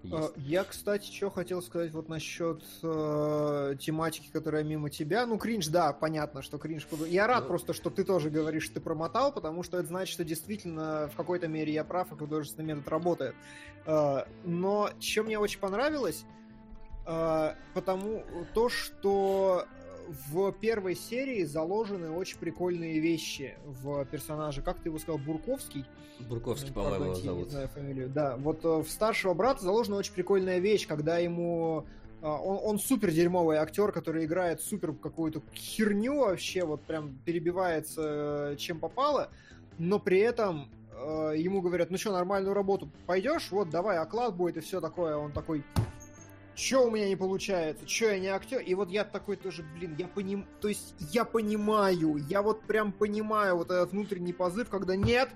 есть. 0.03 0.13
А, 0.13 0.31
Я, 0.37 0.63
кстати, 0.63 1.11
что 1.11 1.29
хотел 1.29 1.61
сказать 1.61 1.91
вот 1.91 2.09
насчет 2.09 2.63
э, 2.81 3.75
тематики, 3.79 4.29
которая 4.33 4.63
мимо 4.63 4.89
тебя. 4.89 5.27
Ну, 5.27 5.37
кринж, 5.37 5.67
да, 5.67 5.93
понятно, 5.93 6.41
что 6.41 6.57
кринж. 6.57 6.87
Я 7.07 7.27
рад 7.27 7.43
Ну. 7.43 7.49
просто, 7.49 7.73
что 7.73 7.91
ты 7.91 8.03
тоже 8.03 8.31
говоришь, 8.31 8.63
что 8.63 8.75
ты 8.75 8.81
промотал, 8.81 9.31
потому 9.31 9.61
что 9.61 9.77
это 9.77 9.87
значит, 9.87 10.13
что 10.13 10.23
действительно 10.23 11.07
в 11.13 11.15
какой-то 11.15 11.47
мере 11.47 11.71
я 11.71 11.83
прав, 11.83 12.11
и 12.11 12.15
художественный 12.15 12.73
метод 12.73 12.87
работает. 12.87 13.35
Э, 13.85 14.23
но 14.43 14.89
что 14.99 15.21
мне 15.23 15.37
очень 15.37 15.59
понравилось, 15.59 16.25
э, 17.05 17.53
потому 17.75 18.23
то, 18.55 18.69
что 18.69 19.65
в 20.07 20.51
первой 20.53 20.95
серии 20.95 21.43
заложены 21.43 22.11
очень 22.11 22.37
прикольные 22.37 22.99
вещи 22.99 23.55
в 23.65 24.05
персонаже. 24.05 24.61
Как 24.61 24.79
ты 24.79 24.89
его 24.89 24.99
сказал, 24.99 25.19
Бурковский? 25.19 25.85
Бурковский, 26.29 26.69
Ну, 26.69 26.73
по-моему, 26.75 27.05
его 27.05 27.15
зовут. 27.15 27.45
Не 27.45 27.51
знаю 27.51 27.67
фамилию. 27.69 28.09
Да, 28.09 28.37
вот 28.37 28.63
э, 28.63 28.67
в 28.67 28.89
старшего 28.89 29.33
брата 29.33 29.63
заложена 29.63 29.97
очень 29.97 30.13
прикольная 30.13 30.59
вещь, 30.59 30.87
когда 30.87 31.17
ему 31.17 31.85
э, 32.21 32.25
он, 32.25 32.59
он 32.63 32.79
супер 32.79 33.11
дерьмовый 33.11 33.57
актер, 33.57 33.91
который 33.91 34.25
играет 34.25 34.61
супер 34.61 34.93
какую-то 34.93 35.41
херню 35.53 36.19
вообще, 36.19 36.63
вот 36.63 36.81
прям 36.81 37.17
перебивается 37.25 38.51
э, 38.51 38.55
чем 38.57 38.79
попало, 38.79 39.29
но 39.77 39.99
при 39.99 40.19
этом 40.19 40.69
э, 40.91 41.33
ему 41.37 41.61
говорят, 41.61 41.89
ну 41.89 41.97
что, 41.97 42.11
нормальную 42.11 42.53
работу 42.53 42.89
пойдешь, 43.05 43.51
вот 43.51 43.69
давай 43.69 43.97
оклад 43.97 44.35
будет 44.35 44.57
и 44.57 44.59
все 44.59 44.79
такое, 44.79 45.15
он 45.17 45.31
такой, 45.31 45.63
что 46.55 46.85
у 46.85 46.91
меня 46.91 47.07
не 47.07 47.15
получается, 47.15 47.87
что 47.87 48.05
я 48.05 48.19
не 48.19 48.27
актер, 48.27 48.59
и 48.59 48.73
вот 48.73 48.89
я 48.89 49.03
такой 49.03 49.35
тоже, 49.35 49.63
блин, 49.75 49.95
я 49.97 50.07
поним, 50.07 50.45
то 50.59 50.67
есть 50.67 50.95
я 51.11 51.25
понимаю, 51.25 52.17
я 52.29 52.41
вот 52.41 52.61
прям 52.63 52.91
понимаю 52.91 53.57
вот 53.57 53.71
этот 53.71 53.91
внутренний 53.91 54.33
позыв, 54.33 54.69
когда 54.69 54.95
нет, 54.95 55.29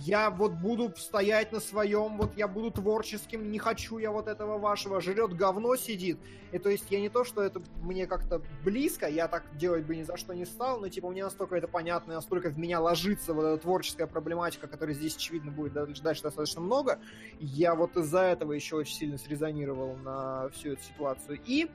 я 0.00 0.30
вот 0.30 0.52
буду 0.52 0.92
стоять 0.96 1.52
на 1.52 1.60
своем, 1.60 2.16
вот 2.16 2.36
я 2.36 2.48
буду 2.48 2.70
творческим, 2.70 3.50
не 3.50 3.58
хочу 3.58 3.98
я 3.98 4.10
вот 4.10 4.28
этого 4.28 4.58
вашего, 4.58 5.00
жрет 5.00 5.34
говно 5.34 5.76
сидит. 5.76 6.18
И 6.52 6.58
то 6.58 6.70
есть 6.70 6.86
я 6.90 7.00
не 7.00 7.10
то, 7.10 7.22
что 7.22 7.42
это 7.42 7.62
мне 7.82 8.06
как-то 8.06 8.40
близко, 8.64 9.06
я 9.06 9.28
так 9.28 9.44
делать 9.56 9.84
бы 9.84 9.94
ни 9.94 10.02
за 10.02 10.16
что 10.16 10.32
не 10.32 10.46
стал, 10.46 10.80
но 10.80 10.88
типа 10.88 11.10
мне 11.10 11.22
настолько 11.22 11.56
это 11.56 11.68
понятно, 11.68 12.14
настолько 12.14 12.48
в 12.48 12.58
меня 12.58 12.80
ложится 12.80 13.34
вот 13.34 13.44
эта 13.44 13.58
творческая 13.58 14.06
проблематика, 14.06 14.68
которая 14.68 14.94
здесь, 14.94 15.16
очевидно, 15.16 15.50
будет 15.50 15.74
дальше 15.74 16.22
достаточно 16.22 16.62
много. 16.62 16.98
Я 17.38 17.74
вот 17.74 17.96
из-за 17.96 18.20
этого 18.20 18.52
еще 18.52 18.76
очень 18.76 18.94
сильно 18.94 19.18
срезонировал 19.18 19.96
на 19.96 20.48
всю 20.50 20.72
эту 20.72 20.82
ситуацию. 20.82 21.40
И, 21.44 21.70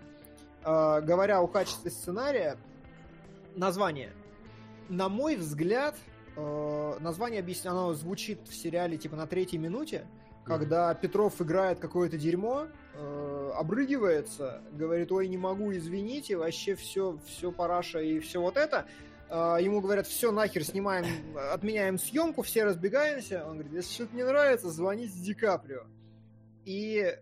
э, 0.64 1.02
говоря 1.02 1.42
о 1.42 1.48
качестве 1.48 1.92
сценария, 1.92 2.58
название. 3.56 4.14
На 4.90 5.10
мой 5.10 5.36
взгляд, 5.36 5.96
э, 6.36 6.98
название 7.00 7.40
объясня... 7.40 7.72
оно 7.72 7.94
звучит 7.94 8.48
в 8.48 8.56
сериале 8.56 8.98
типа 8.98 9.16
на 9.16 9.28
третьей 9.28 9.60
минуте, 9.60 10.08
когда 10.44 10.94
Петров 10.94 11.42
играет 11.42 11.80
какое-то 11.80 12.18
дерьмо, 12.18 12.68
э, 12.94 13.52
обрыгивается, 13.56 14.62
говорит, 14.72 15.12
ой, 15.12 15.28
не 15.28 15.38
могу, 15.38 15.74
извините, 15.74 16.38
вообще 16.38 16.76
все, 16.76 17.18
все 17.26 17.52
параша 17.52 18.00
и 18.00 18.20
все 18.20 18.40
вот 18.40 18.56
это. 18.56 18.86
Э, 19.30 19.58
ему 19.60 19.82
говорят, 19.82 20.08
все, 20.08 20.32
нахер, 20.32 20.64
снимаем, 20.64 21.06
отменяем 21.52 21.98
съемку, 21.98 22.44
все 22.44 22.64
разбегаемся. 22.64 23.46
Он 23.46 23.54
говорит, 23.54 23.74
если 23.74 23.94
что-то 23.94 24.16
не 24.16 24.24
нравится, 24.24 24.70
звоните 24.70 25.14
Ди 25.20 25.34
Каприо. 25.34 25.84
И 26.64 27.16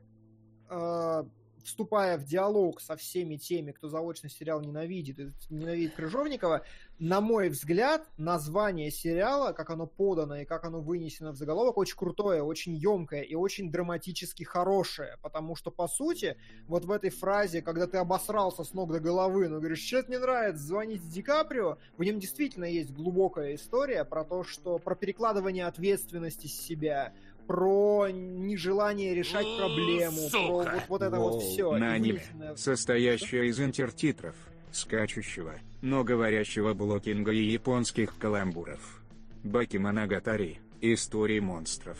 э, 0.69 1.23
вступая 1.63 2.17
в 2.17 2.25
диалог 2.25 2.81
со 2.81 2.95
всеми 2.95 3.37
теми, 3.37 3.71
кто 3.71 3.89
заочно 3.89 4.29
сериал 4.29 4.61
ненавидит, 4.61 5.19
ненавидит 5.49 5.95
Крыжовникова, 5.95 6.63
на 6.99 7.21
мой 7.21 7.49
взгляд, 7.49 8.07
название 8.17 8.91
сериала, 8.91 9.51
как 9.51 9.69
оно 9.69 9.87
подано 9.87 10.37
и 10.37 10.45
как 10.45 10.63
оно 10.63 10.79
вынесено 10.79 11.31
в 11.31 11.35
заголовок, 11.35 11.77
очень 11.77 11.97
крутое, 11.97 12.43
очень 12.43 12.75
емкое 12.75 13.21
и 13.21 13.35
очень 13.35 13.71
драматически 13.71 14.43
хорошее. 14.43 15.17
Потому 15.21 15.55
что, 15.55 15.71
по 15.71 15.87
сути, 15.87 16.37
вот 16.67 16.85
в 16.85 16.91
этой 16.91 17.09
фразе, 17.09 17.61
когда 17.61 17.87
ты 17.87 17.97
обосрался 17.97 18.63
с 18.63 18.73
ног 18.73 18.91
до 18.91 18.99
головы, 18.99 19.49
но 19.49 19.59
говоришь, 19.59 19.85
что-то 19.85 20.11
не 20.11 20.19
нравится, 20.19 20.63
звоните 20.63 21.03
Ди 21.07 21.21
Каприо, 21.21 21.77
в 21.97 22.03
нем 22.03 22.19
действительно 22.19 22.65
есть 22.65 22.91
глубокая 22.91 23.55
история 23.55 24.05
про 24.05 24.23
то, 24.23 24.43
что 24.43 24.79
про 24.79 24.95
перекладывание 24.95 25.65
ответственности 25.65 26.47
с 26.47 26.61
себя, 26.61 27.13
про 27.47 28.07
нежелание 28.09 29.13
решать 29.13 29.45
проблему, 29.57 30.29
про 30.31 30.39
вот, 30.47 30.67
вот 30.89 31.01
это 31.01 31.17
вот 31.19 31.33
Воу. 31.33 31.39
все. 31.41 31.77
на 31.77 31.93
аниме, 31.93 32.23
состоящее 32.55 33.47
из 33.47 33.59
интертитров, 33.59 34.35
скачущего, 34.71 35.53
но 35.81 36.03
говорящего 36.03 36.73
блокинга 36.73 37.31
и 37.31 37.43
японских 37.43 38.17
каламбуров. 38.17 39.01
Бакиманагатари. 39.43 40.59
Истории 40.81 41.39
монстров. 41.39 41.97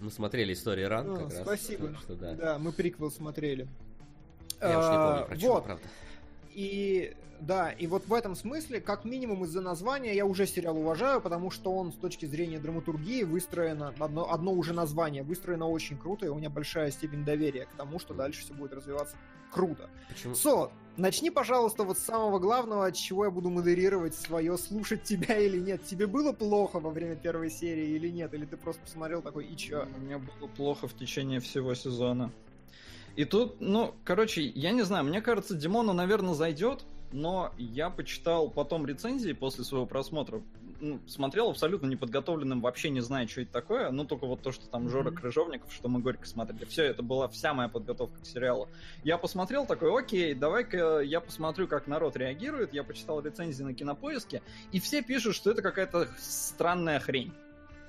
Мы 0.00 0.10
смотрели 0.10 0.52
историю 0.52 0.88
ран 0.90 1.06
Ну, 1.06 1.14
как 1.16 1.32
раз. 1.32 1.42
спасибо. 1.42 1.88
так 1.88 1.98
что 2.00 2.14
да. 2.14 2.34
Да, 2.34 2.58
мы 2.58 2.72
приквел 2.72 3.10
смотрели. 3.10 3.66
Я 4.60 4.78
уж 4.78 4.84
не 4.84 4.90
помню, 4.96 5.22
А, 5.22 5.24
про 5.26 5.36
чего, 5.38 5.54
Вот, 5.54 5.64
правда. 5.64 5.84
И 6.54 7.14
да, 7.40 7.70
и 7.70 7.86
вот 7.86 8.06
в 8.06 8.14
этом 8.14 8.34
смысле, 8.34 8.80
как 8.80 9.04
минимум 9.04 9.44
из-за 9.44 9.60
названия, 9.60 10.14
я 10.14 10.24
уже 10.24 10.46
сериал 10.46 10.78
уважаю, 10.78 11.20
потому 11.20 11.50
что 11.50 11.74
он 11.74 11.92
с 11.92 11.96
точки 11.96 12.26
зрения 12.26 12.58
драматургии 12.58 13.22
выстроено, 13.22 13.92
одно, 13.98 14.32
одно 14.32 14.52
уже 14.52 14.72
название, 14.72 15.22
выстроено 15.22 15.68
очень 15.68 15.98
круто, 15.98 16.26
и 16.26 16.28
у 16.28 16.36
меня 16.36 16.48
большая 16.48 16.90
степень 16.90 17.24
доверия 17.24 17.66
к 17.66 17.74
тому, 17.76 17.98
что 17.98 18.14
дальше 18.14 18.42
все 18.42 18.54
будет 18.54 18.72
развиваться 18.72 19.16
круто. 19.50 19.88
Почему? 20.08 20.34
Со, 20.34 20.70
начни, 20.96 21.30
пожалуйста, 21.30 21.84
вот 21.84 21.98
с 21.98 22.02
самого 22.02 22.38
главного, 22.38 22.86
от 22.86 22.96
чего 22.96 23.24
я 23.24 23.30
буду 23.30 23.50
модерировать 23.50 24.14
свое, 24.14 24.56
слушать 24.58 25.04
тебя 25.04 25.36
или 25.38 25.58
нет. 25.58 25.84
Тебе 25.84 26.06
было 26.06 26.32
плохо 26.32 26.80
во 26.80 26.90
время 26.90 27.14
первой 27.14 27.50
серии 27.50 27.90
или 27.90 28.08
нет? 28.08 28.34
Или 28.34 28.46
ты 28.46 28.56
просто 28.56 28.82
посмотрел 28.82 29.22
такой, 29.22 29.46
и 29.46 29.56
чё? 29.56 29.86
Мне 29.98 30.18
было 30.18 30.48
плохо 30.48 30.88
в 30.88 30.94
течение 30.94 31.40
всего 31.40 31.74
сезона. 31.74 32.32
И 33.16 33.24
тут, 33.24 33.60
ну, 33.60 33.94
короче, 34.04 34.42
я 34.42 34.72
не 34.72 34.82
знаю, 34.82 35.04
мне 35.04 35.20
кажется, 35.20 35.54
Димону, 35.54 35.92
наверное, 35.92 36.34
зайдет, 36.34 36.84
но 37.12 37.52
я 37.58 37.90
почитал 37.90 38.50
потом 38.50 38.86
рецензии 38.86 39.32
после 39.32 39.62
своего 39.62 39.86
просмотра. 39.86 40.42
Ну, 40.80 40.98
смотрел 41.06 41.50
абсолютно 41.50 41.86
неподготовленным, 41.86 42.60
вообще 42.60 42.90
не 42.90 43.00
зная, 43.00 43.28
что 43.28 43.42
это 43.42 43.52
такое. 43.52 43.90
Ну, 43.92 44.04
только 44.04 44.26
вот 44.26 44.42
то, 44.42 44.50
что 44.50 44.66
там 44.66 44.88
Жора 44.88 45.10
Мгм. 45.10 45.20
Крыжовников, 45.20 45.72
что 45.72 45.88
мы 45.88 46.00
горько 46.00 46.26
смотрели. 46.26 46.64
Все, 46.64 46.82
это 46.82 47.04
была 47.04 47.28
вся 47.28 47.54
моя 47.54 47.68
подготовка 47.68 48.20
к 48.20 48.26
сериалу. 48.26 48.68
Я 49.04 49.16
посмотрел 49.16 49.64
такой, 49.64 49.96
окей, 49.96 50.34
давай-ка 50.34 50.98
я 51.00 51.20
посмотрю, 51.20 51.68
как 51.68 51.86
народ 51.86 52.16
реагирует. 52.16 52.74
Я 52.74 52.82
почитал 52.82 53.20
рецензии 53.20 53.62
на 53.62 53.74
кинопоиске, 53.74 54.42
и 54.72 54.80
все 54.80 55.00
пишут, 55.02 55.36
что 55.36 55.52
это 55.52 55.62
какая-то 55.62 56.08
странная 56.18 56.98
хрень. 56.98 57.32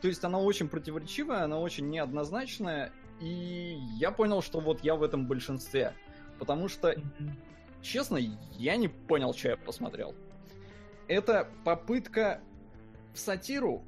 То 0.02 0.08
есть 0.08 0.24
она 0.24 0.40
очень 0.40 0.70
противоречивая, 0.70 1.46
она 1.46 1.60
очень 1.60 1.90
неоднозначная, 1.90 2.92
и 3.20 3.78
я 3.98 4.12
понял, 4.12 4.42
что 4.42 4.60
вот 4.60 4.84
я 4.84 4.96
в 4.96 5.04
этом 5.04 5.28
большинстве. 5.28 5.94
Потому 6.40 6.68
что, 6.68 6.96
честно, 7.82 8.20
я 8.52 8.76
не 8.76 8.88
понял, 8.88 9.34
что 9.34 9.50
я 9.50 9.58
посмотрел. 9.58 10.14
Это 11.08 11.48
попытка 11.64 12.42
в 13.14 13.20
сатиру, 13.20 13.84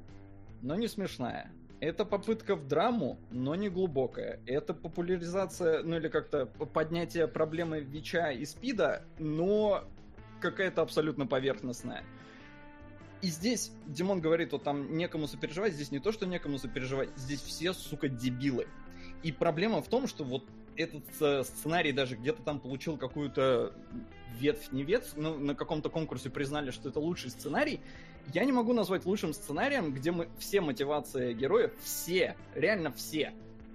но 0.62 0.76
не 0.76 0.88
смешная. 0.88 1.52
Это 1.80 2.04
попытка 2.04 2.56
в 2.56 2.66
драму, 2.66 3.20
но 3.30 3.54
не 3.54 3.68
глубокая. 3.68 4.40
Это 4.46 4.74
популяризация, 4.74 5.82
ну 5.82 5.96
или 5.96 6.08
как-то 6.08 6.46
поднятие 6.46 7.28
проблемы 7.28 7.80
ВИЧа 7.80 8.30
и 8.30 8.44
СПИДа, 8.44 9.04
но 9.18 9.84
какая-то 10.40 10.82
абсолютно 10.82 11.26
поверхностная. 11.26 12.02
И 13.20 13.28
здесь 13.28 13.72
Димон 13.86 14.20
говорит, 14.20 14.52
вот 14.52 14.64
там 14.64 14.96
некому 14.96 15.26
сопереживать, 15.26 15.74
здесь 15.74 15.90
не 15.90 15.98
то, 15.98 16.12
что 16.12 16.26
некому 16.26 16.58
сопереживать, 16.58 17.10
здесь 17.16 17.42
все, 17.42 17.72
сука, 17.72 18.08
дебилы. 18.08 18.66
И 19.22 19.32
проблема 19.32 19.82
в 19.82 19.88
том, 19.88 20.06
что 20.06 20.24
вот 20.24 20.44
этот 20.76 21.04
сценарий 21.46 21.92
даже 21.92 22.16
где-то 22.16 22.42
там 22.42 22.60
получил 22.60 22.96
какую-то 22.96 23.74
ветвь, 24.38 24.70
не 24.70 24.84
ветвь, 24.84 25.14
но 25.16 25.34
на 25.34 25.54
каком-то 25.54 25.90
конкурсе 25.90 26.30
признали, 26.30 26.70
что 26.70 26.88
это 26.88 27.00
лучший 27.00 27.30
сценарий. 27.30 27.80
Я 28.32 28.44
не 28.44 28.52
могу 28.52 28.72
назвать 28.72 29.04
лучшим 29.06 29.32
сценарием, 29.32 29.92
где 29.92 30.12
мы 30.12 30.28
все 30.38 30.60
мотивации 30.60 31.32
героев, 31.32 31.72
все, 31.82 32.36
реально 32.54 32.92
все, 32.92 33.32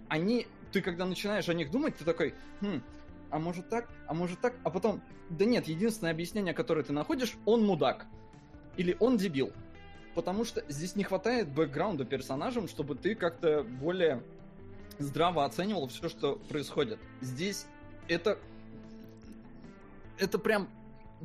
они, 0.07 0.47
ты 0.71 0.81
когда 0.81 1.05
начинаешь 1.05 1.49
о 1.49 1.53
них 1.53 1.71
думать, 1.71 1.97
ты 1.97 2.05
такой, 2.05 2.35
хм, 2.61 2.81
а 3.31 3.39
может 3.39 3.67
так, 3.69 3.89
а 4.07 4.13
может 4.13 4.39
так, 4.41 4.53
а 4.63 4.69
потом, 4.69 5.01
да 5.29 5.45
нет, 5.45 5.67
единственное 5.67 6.11
объяснение, 6.11 6.53
которое 6.53 6.83
ты 6.83 6.93
находишь, 6.93 7.35
он 7.45 7.65
мудак. 7.65 8.05
Или 8.77 8.95
он 8.99 9.17
дебил. 9.17 9.51
Потому 10.13 10.45
что 10.45 10.63
здесь 10.69 10.95
не 10.95 11.03
хватает 11.03 11.49
бэкграунда 11.49 12.05
персонажам, 12.05 12.67
чтобы 12.67 12.93
ты 12.95 13.15
как-то 13.15 13.63
более 13.63 14.21
здраво 14.99 15.45
оценивал 15.45 15.87
все, 15.87 16.09
что 16.09 16.35
происходит. 16.49 16.99
Здесь 17.21 17.65
это... 18.07 18.37
Это 20.19 20.37
прям 20.37 20.69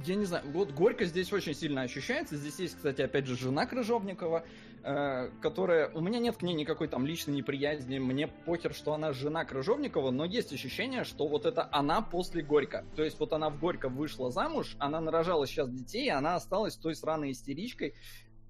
я 0.04 0.14
не 0.14 0.24
знаю, 0.24 0.44
вот 0.52 0.72
горько 0.72 1.04
здесь 1.04 1.32
очень 1.32 1.54
сильно 1.54 1.82
ощущается. 1.82 2.36
Здесь 2.36 2.58
есть, 2.58 2.76
кстати, 2.76 3.02
опять 3.02 3.26
же, 3.26 3.36
жена 3.36 3.66
Крыжовникова, 3.66 4.44
э, 4.84 5.30
которая... 5.40 5.90
У 5.90 6.00
меня 6.00 6.18
нет 6.18 6.36
к 6.36 6.42
ней 6.42 6.54
никакой 6.54 6.88
там 6.88 7.06
личной 7.06 7.34
неприязни, 7.34 7.98
мне 7.98 8.28
похер, 8.28 8.74
что 8.74 8.92
она 8.92 9.12
жена 9.12 9.44
Крыжовникова, 9.44 10.10
но 10.10 10.24
есть 10.24 10.52
ощущение, 10.52 11.04
что 11.04 11.26
вот 11.26 11.46
это 11.46 11.68
она 11.72 12.02
после 12.02 12.42
Горько. 12.42 12.84
То 12.96 13.02
есть 13.02 13.18
вот 13.18 13.32
она 13.32 13.50
в 13.50 13.58
Горько 13.58 13.88
вышла 13.88 14.30
замуж, 14.30 14.76
она 14.78 15.00
нарожала 15.00 15.46
сейчас 15.46 15.70
детей, 15.70 16.10
она 16.10 16.36
осталась 16.36 16.76
той 16.76 16.94
сраной 16.94 17.32
истеричкой, 17.32 17.94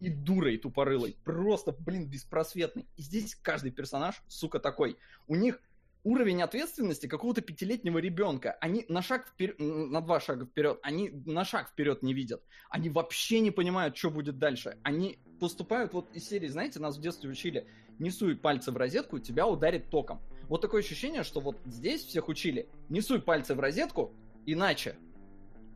и 0.00 0.08
дурой 0.10 0.58
тупорылой. 0.58 1.16
Просто, 1.24 1.72
блин, 1.72 2.08
беспросветный. 2.08 2.86
И 2.96 3.02
здесь 3.02 3.34
каждый 3.34 3.70
персонаж, 3.70 4.22
сука, 4.28 4.60
такой. 4.60 4.96
У 5.26 5.34
них 5.34 5.60
уровень 6.04 6.42
ответственности 6.42 7.06
какого-то 7.06 7.40
пятилетнего 7.40 7.98
ребенка. 7.98 8.56
Они 8.60 8.84
на 8.88 9.02
шаг 9.02 9.26
вперед, 9.26 9.56
на 9.58 10.00
два 10.00 10.20
шага 10.20 10.46
вперед, 10.46 10.78
они 10.82 11.10
на 11.26 11.44
шаг 11.44 11.68
вперед 11.68 12.02
не 12.02 12.14
видят. 12.14 12.42
Они 12.70 12.88
вообще 12.88 13.40
не 13.40 13.50
понимают, 13.50 13.96
что 13.96 14.10
будет 14.10 14.38
дальше. 14.38 14.78
Они 14.82 15.18
поступают 15.40 15.92
вот 15.92 16.08
из 16.14 16.28
серии, 16.28 16.48
знаете, 16.48 16.80
нас 16.80 16.96
в 16.96 17.00
детстве 17.00 17.30
учили, 17.30 17.66
не 17.98 18.10
суй 18.10 18.36
пальцы 18.36 18.72
в 18.72 18.76
розетку, 18.76 19.18
тебя 19.18 19.46
ударит 19.46 19.90
током. 19.90 20.20
Вот 20.48 20.62
такое 20.62 20.80
ощущение, 20.80 21.24
что 21.24 21.40
вот 21.40 21.58
здесь 21.66 22.04
всех 22.04 22.28
учили, 22.28 22.68
не 22.88 23.00
суй 23.00 23.20
пальцы 23.20 23.54
в 23.54 23.60
розетку, 23.60 24.14
иначе. 24.46 24.96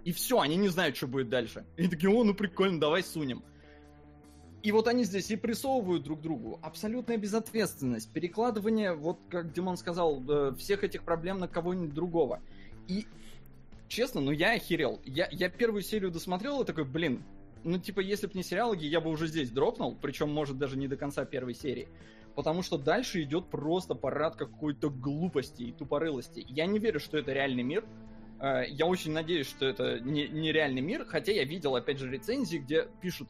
И 0.05 0.13
все, 0.13 0.41
они 0.41 0.57
не 0.57 0.69
знают, 0.69 0.97
что 0.97 1.07
будет 1.07 1.29
дальше. 1.29 1.65
И 1.77 1.89
такие, 1.89 2.11
о, 2.11 2.25
ну 2.25 2.35
прикольно, 2.35 2.81
давай 2.81 3.03
сунем. 3.03 3.45
И 4.63 4.71
вот 4.71 4.87
они 4.87 5.03
здесь 5.05 5.31
и 5.31 5.37
прессовывают 5.37 6.05
друг 6.05 6.21
другу. 6.21 6.61
Абсолютная 6.63 7.17
безответственность. 7.17 8.11
Перекладывание, 8.13 8.95
вот 8.95 9.19
как 9.29 9.53
Димон 9.53 9.77
сказал, 9.77 10.23
всех 10.57 10.85
этих 10.85 11.03
проблем 11.03 11.41
на 11.41 11.49
кого-нибудь 11.49 11.93
другого. 11.93 12.41
И, 12.87 13.07
честно, 13.89 14.21
ну 14.21 14.31
я 14.31 14.53
охерел. 14.53 15.01
Я, 15.05 15.29
я 15.33 15.49
первую 15.49 15.83
серию 15.83 16.13
досмотрел 16.13 16.63
и 16.63 16.65
такой, 16.65 16.85
блин, 16.85 17.25
ну 17.65 17.79
типа, 17.79 18.01
если 18.01 18.29
бы 18.29 18.35
не 18.35 18.45
сериалоги, 18.45 18.87
я 18.87 19.01
бы 19.01 19.11
уже 19.11 19.27
здесь 19.27 19.51
дропнул. 19.51 19.97
Причем, 20.01 20.31
может, 20.33 20.59
даже 20.59 20.79
не 20.79 20.87
до 20.87 20.97
конца 20.97 21.25
первой 21.25 21.55
серии. 21.55 21.89
Потому 22.37 22.63
что 22.63 22.79
дальше 22.79 23.21
идет 23.23 23.47
просто 23.51 23.95
парад 23.97 24.37
какой-то 24.37 24.91
глупости 24.91 25.65
и 25.65 25.73
тупорылости. 25.73 26.47
Я 26.49 26.67
не 26.67 26.79
верю, 26.79 27.01
что 27.01 27.19
это 27.19 27.33
реальный 27.33 27.65
мир. 27.65 27.85
Э, 28.41 28.63
я 28.69 28.87
очень 28.87 29.13
надеюсь, 29.13 29.47
что 29.47 29.67
это 29.67 30.01
не, 30.01 30.29
не 30.29 30.53
реальный 30.53 30.81
мир, 30.81 31.05
хотя 31.05 31.33
я 31.33 31.45
видел, 31.45 31.77
опять 31.77 31.99
же, 31.99 32.11
рецензии, 32.11 32.59
где 32.59 32.89
пишут, 33.01 33.29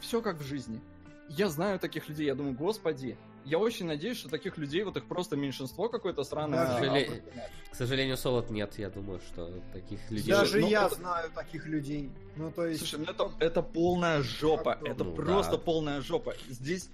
все 0.00 0.22
как 0.22 0.38
в 0.38 0.44
жизни. 0.44 0.80
Я 1.28 1.48
знаю 1.48 1.78
таких 1.78 2.08
людей, 2.08 2.26
я 2.26 2.34
думаю, 2.34 2.54
господи, 2.54 3.16
я 3.46 3.58
очень 3.58 3.86
надеюсь, 3.86 4.18
что 4.18 4.28
таких 4.28 4.58
людей, 4.58 4.82
вот 4.82 4.96
их 4.96 5.06
просто 5.06 5.36
меньшинство 5.36 5.88
какое-то 5.88 6.24
странное. 6.24 6.66
К, 6.66 6.72
сожалению, 6.72 7.22
к 7.70 7.74
сожалению, 7.74 8.16
солод 8.16 8.50
нет, 8.50 8.76
я 8.78 8.90
думаю, 8.90 9.20
что 9.20 9.62
таких 9.72 10.10
людей... 10.10 10.32
Даже 10.32 10.60
ну, 10.60 10.68
я 10.68 10.86
это... 10.86 10.96
знаю 10.96 11.30
таких 11.32 11.66
людей. 11.66 12.10
Ну, 12.34 12.50
то 12.50 12.66
есть... 12.66 12.80
Слушай, 12.80 13.04
ну 13.06 13.12
это, 13.12 13.32
это 13.38 13.62
полная 13.62 14.22
жопа, 14.22 14.78
это 14.84 15.04
ну, 15.04 15.14
просто 15.14 15.52
да. 15.52 15.58
полная 15.58 16.00
жопа. 16.00 16.34
Здесь 16.48 16.90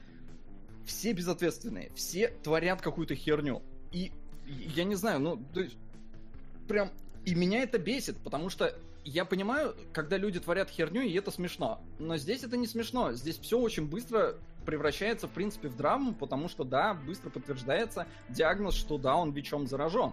все 0.85 1.12
безответственные, 1.12 1.91
все 1.95 2.29
творят 2.29 2.83
какую-то 2.83 3.15
херню. 3.15 3.62
И 3.91 4.12
я 4.47 4.85
не 4.85 4.95
знаю, 4.95 5.20
ну, 5.20 5.43
то 5.55 5.61
есть, 5.61 5.77
прям... 6.69 6.91
И 7.24 7.35
меня 7.35 7.62
это 7.62 7.79
бесит, 7.79 8.19
потому 8.19 8.51
что 8.51 8.74
я 9.05 9.24
понимаю, 9.24 9.74
когда 9.93 10.16
люди 10.16 10.39
творят 10.39 10.70
херню, 10.70 11.03
и 11.03 11.12
это 11.15 11.31
смешно. 11.31 11.81
Но 11.99 12.16
здесь 12.16 12.45
это 12.45 12.57
не 12.57 12.66
смешно. 12.66 13.12
Здесь 13.12 13.39
все 13.39 13.59
очень 13.59 13.89
быстро 13.89 14.37
превращается, 14.65 15.27
в 15.27 15.33
принципе, 15.33 15.69
в 15.69 15.77
драму, 15.77 16.15
потому 16.15 16.49
что, 16.49 16.65
да, 16.65 16.95
быстро 16.95 17.31
подтверждается 17.31 18.07
диагноз, 18.29 18.74
что 18.74 18.99
да, 18.99 19.16
он 19.16 19.33
ВИЧом 19.33 19.66
заражен. 19.66 20.12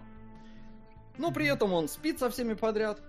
Но 1.18 1.30
при 1.30 1.46
этом 1.46 1.72
он 1.72 1.88
спит 1.88 2.18
со 2.18 2.30
всеми 2.30 2.54
подряд. 2.54 3.00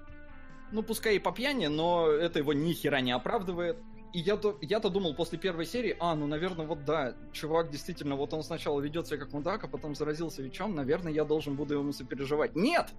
Ну, 0.71 0.83
пускай 0.83 1.15
и 1.15 1.19
по 1.19 1.31
пьяни, 1.31 1.67
но 1.67 2.07
это 2.07 2.39
его 2.39 2.53
ни 2.53 2.73
хера 2.73 3.01
не 3.01 3.11
оправдывает. 3.11 3.77
И 4.13 4.19
я-то, 4.19 4.57
я-то 4.61 4.89
думал 4.89 5.15
после 5.15 5.39
первой 5.39 5.65
серии, 5.65 5.95
а, 5.99 6.15
ну, 6.15 6.27
наверное, 6.27 6.65
вот 6.65 6.83
да, 6.83 7.15
чувак 7.31 7.71
действительно, 7.71 8.17
вот 8.17 8.33
он 8.33 8.43
сначала 8.43 8.79
ведет 8.81 9.07
себя 9.07 9.17
как 9.17 9.31
мудак, 9.31 9.63
а 9.63 9.67
потом 9.67 9.95
заразился 9.95 10.41
ВИЧом, 10.41 10.75
наверное, 10.75 11.13
я 11.13 11.23
должен 11.23 11.55
буду 11.55 11.75
ему 11.75 11.93
сопереживать. 11.93 12.55
Нет! 12.55 12.89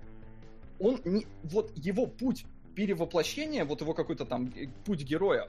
Он 0.79 0.99
не... 1.05 1.27
Вот 1.45 1.71
его 1.77 2.07
путь 2.07 2.47
перевоплощения, 2.75 3.65
вот 3.65 3.81
его 3.81 3.95
какой-то 3.95 4.25
там 4.25 4.53
э, 4.55 4.69
путь 4.85 5.03
героя, 5.03 5.49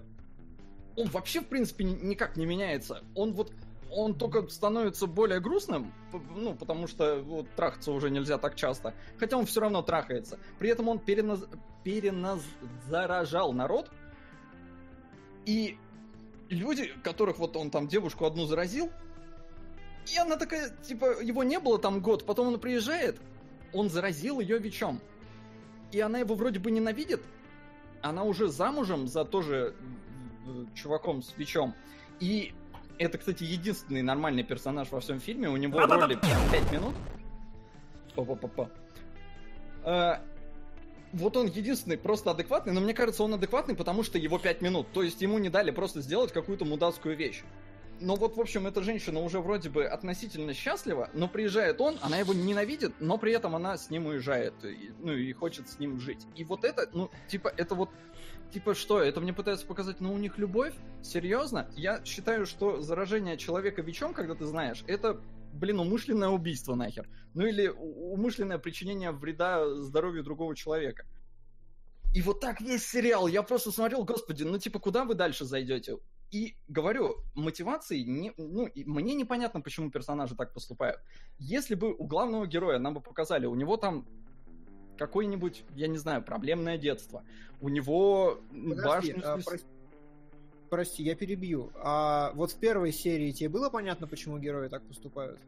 он 0.95 1.07
вообще, 1.07 1.41
в 1.41 1.47
принципе, 1.47 1.83
никак 1.83 2.37
не 2.37 2.45
меняется. 2.45 3.03
Он 3.15 3.33
вот 3.33 3.51
он 3.95 4.15
только 4.15 4.47
становится 4.47 5.05
более 5.05 5.39
грустным, 5.39 5.93
ну, 6.35 6.55
потому 6.55 6.87
что 6.87 7.21
вот, 7.21 7.47
трахаться 7.55 7.91
уже 7.91 8.09
нельзя 8.09 8.39
так 8.39 8.55
часто. 8.55 8.93
Хотя 9.19 9.37
он 9.37 9.45
все 9.45 9.61
равно 9.61 9.83
трахается. 9.83 10.39
При 10.57 10.69
этом 10.69 10.87
он 10.87 10.99
переназ... 10.99 11.45
переназ... 11.83 12.41
заражал 12.87 13.53
народ. 13.53 13.91
И 15.45 15.77
люди, 16.49 16.91
которых 17.03 17.37
вот 17.37 17.55
он 17.55 17.69
там 17.69 17.87
девушку 17.87 18.25
одну 18.25 18.45
заразил, 18.45 18.89
и 20.11 20.17
она 20.17 20.37
такая, 20.37 20.69
типа, 20.69 21.21
его 21.21 21.43
не 21.43 21.59
было 21.59 21.79
там 21.79 22.01
год, 22.01 22.25
потом 22.25 22.47
он 22.47 22.59
приезжает, 22.59 23.21
он 23.73 23.89
заразил 23.89 24.39
ее 24.39 24.57
ВИЧом 24.57 25.01
и 25.93 25.99
она 25.99 26.19
его 26.19 26.35
вроде 26.35 26.59
бы 26.59 26.71
ненавидит. 26.71 27.21
Она 28.01 28.23
уже 28.23 28.47
замужем 28.47 29.07
за 29.07 29.23
тоже 29.23 29.75
э, 30.45 30.65
чуваком 30.75 31.21
с 31.21 31.31
бичом. 31.31 31.75
И 32.19 32.53
это, 32.97 33.17
кстати, 33.17 33.43
единственный 33.43 34.01
нормальный 34.01 34.43
персонаж 34.43 34.91
во 34.91 34.99
всем 34.99 35.19
фильме. 35.19 35.49
У 35.49 35.57
него 35.57 35.79
роли 35.79 36.17
5 36.51 36.71
минут. 36.71 36.95
Па-па-па-па. 38.15 38.69
А, 39.83 40.21
вот 41.13 41.37
он 41.37 41.47
единственный 41.47 41.97
просто 41.97 42.31
адекватный, 42.31 42.73
но 42.73 42.81
мне 42.81 42.93
кажется, 42.93 43.23
он 43.23 43.33
адекватный, 43.35 43.75
потому 43.75 44.03
что 44.03 44.17
его 44.17 44.39
5 44.39 44.61
минут. 44.61 44.87
То 44.93 45.03
есть 45.03 45.21
ему 45.21 45.37
не 45.37 45.49
дали 45.49 45.71
просто 45.71 46.01
сделать 46.01 46.31
какую-то 46.31 46.65
мудацкую 46.65 47.15
вещь. 47.15 47.43
Но 48.03 48.17
вот, 48.17 48.35
в 48.35 48.41
общем, 48.41 48.67
эта 48.67 48.83
женщина 48.83 49.21
уже 49.21 49.39
вроде 49.39 49.69
бы 49.69 49.85
относительно 49.85 50.53
счастлива, 50.53 51.09
но 51.13 51.29
приезжает 51.29 51.79
он, 51.79 51.97
она 52.01 52.17
его 52.17 52.33
ненавидит, 52.33 52.93
но 52.99 53.17
при 53.17 53.31
этом 53.31 53.55
она 53.55 53.77
с 53.77 53.89
ним 53.89 54.07
уезжает, 54.07 54.53
и, 54.65 54.91
ну, 54.99 55.13
и 55.13 55.31
хочет 55.31 55.69
с 55.69 55.79
ним 55.79 56.01
жить. 56.01 56.27
И 56.35 56.43
вот 56.43 56.65
это, 56.65 56.89
ну, 56.91 57.09
типа, 57.29 57.53
это 57.55 57.75
вот, 57.75 57.89
типа, 58.51 58.75
что, 58.75 59.01
это 59.01 59.21
мне 59.21 59.31
пытаются 59.31 59.65
показать, 59.65 60.01
ну, 60.01 60.13
у 60.13 60.17
них 60.17 60.37
любовь? 60.37 60.73
Серьезно? 61.01 61.69
Я 61.77 62.03
считаю, 62.03 62.45
что 62.45 62.81
заражение 62.81 63.37
человека 63.37 63.81
ВИЧом, 63.81 64.13
когда 64.13 64.35
ты 64.35 64.45
знаешь, 64.45 64.83
это 64.85 65.21
блин, 65.53 65.79
умышленное 65.79 66.29
убийство 66.29 66.75
нахер. 66.75 67.07
Ну 67.35 67.45
или 67.45 67.67
умышленное 67.67 68.57
причинение 68.57 69.11
вреда 69.11 69.75
здоровью 69.75 70.23
другого 70.23 70.55
человека. 70.55 71.05
И 72.13 72.21
вот 72.21 72.39
так 72.39 72.59
весь 72.59 72.85
сериал. 72.85 73.27
Я 73.27 73.43
просто 73.43 73.71
смотрел, 73.71 74.03
господи, 74.03 74.43
ну 74.43 74.57
типа, 74.57 74.79
куда 74.79 75.05
вы 75.05 75.13
дальше 75.13 75.45
зайдете? 75.45 75.97
И 76.33 76.55
говорю, 76.67 77.17
мотивации, 77.35 77.99
не, 77.99 78.33
ну, 78.37 78.67
мне 78.75 79.13
непонятно, 79.13 79.61
почему 79.61 79.91
персонажи 79.91 80.35
так 80.35 80.51
поступают. 80.51 80.99
Если 81.37 81.75
бы 81.75 81.93
у 81.93 82.05
главного 82.05 82.47
героя 82.47 82.79
нам 82.79 82.95
бы 82.95 83.01
показали, 83.01 83.45
у 83.45 83.53
него 83.53 83.77
там 83.77 84.07
какое-нибудь, 84.97 85.63
я 85.75 85.87
не 85.87 85.99
знаю, 85.99 86.23
проблемное 86.23 86.79
детство, 86.79 87.23
у 87.61 87.69
него 87.69 88.39
Подожди, 88.49 89.13
башню... 89.13 89.21
А, 89.23 89.37
прости, 89.45 89.67
прости, 90.71 91.03
я 91.03 91.13
перебью. 91.13 91.71
А 91.75 92.31
вот 92.33 92.51
в 92.51 92.57
первой 92.57 92.91
серии 92.91 93.31
тебе 93.31 93.49
было 93.49 93.69
понятно, 93.69 94.07
почему 94.07 94.39
герои 94.39 94.69
так 94.69 94.81
поступают? 94.87 95.39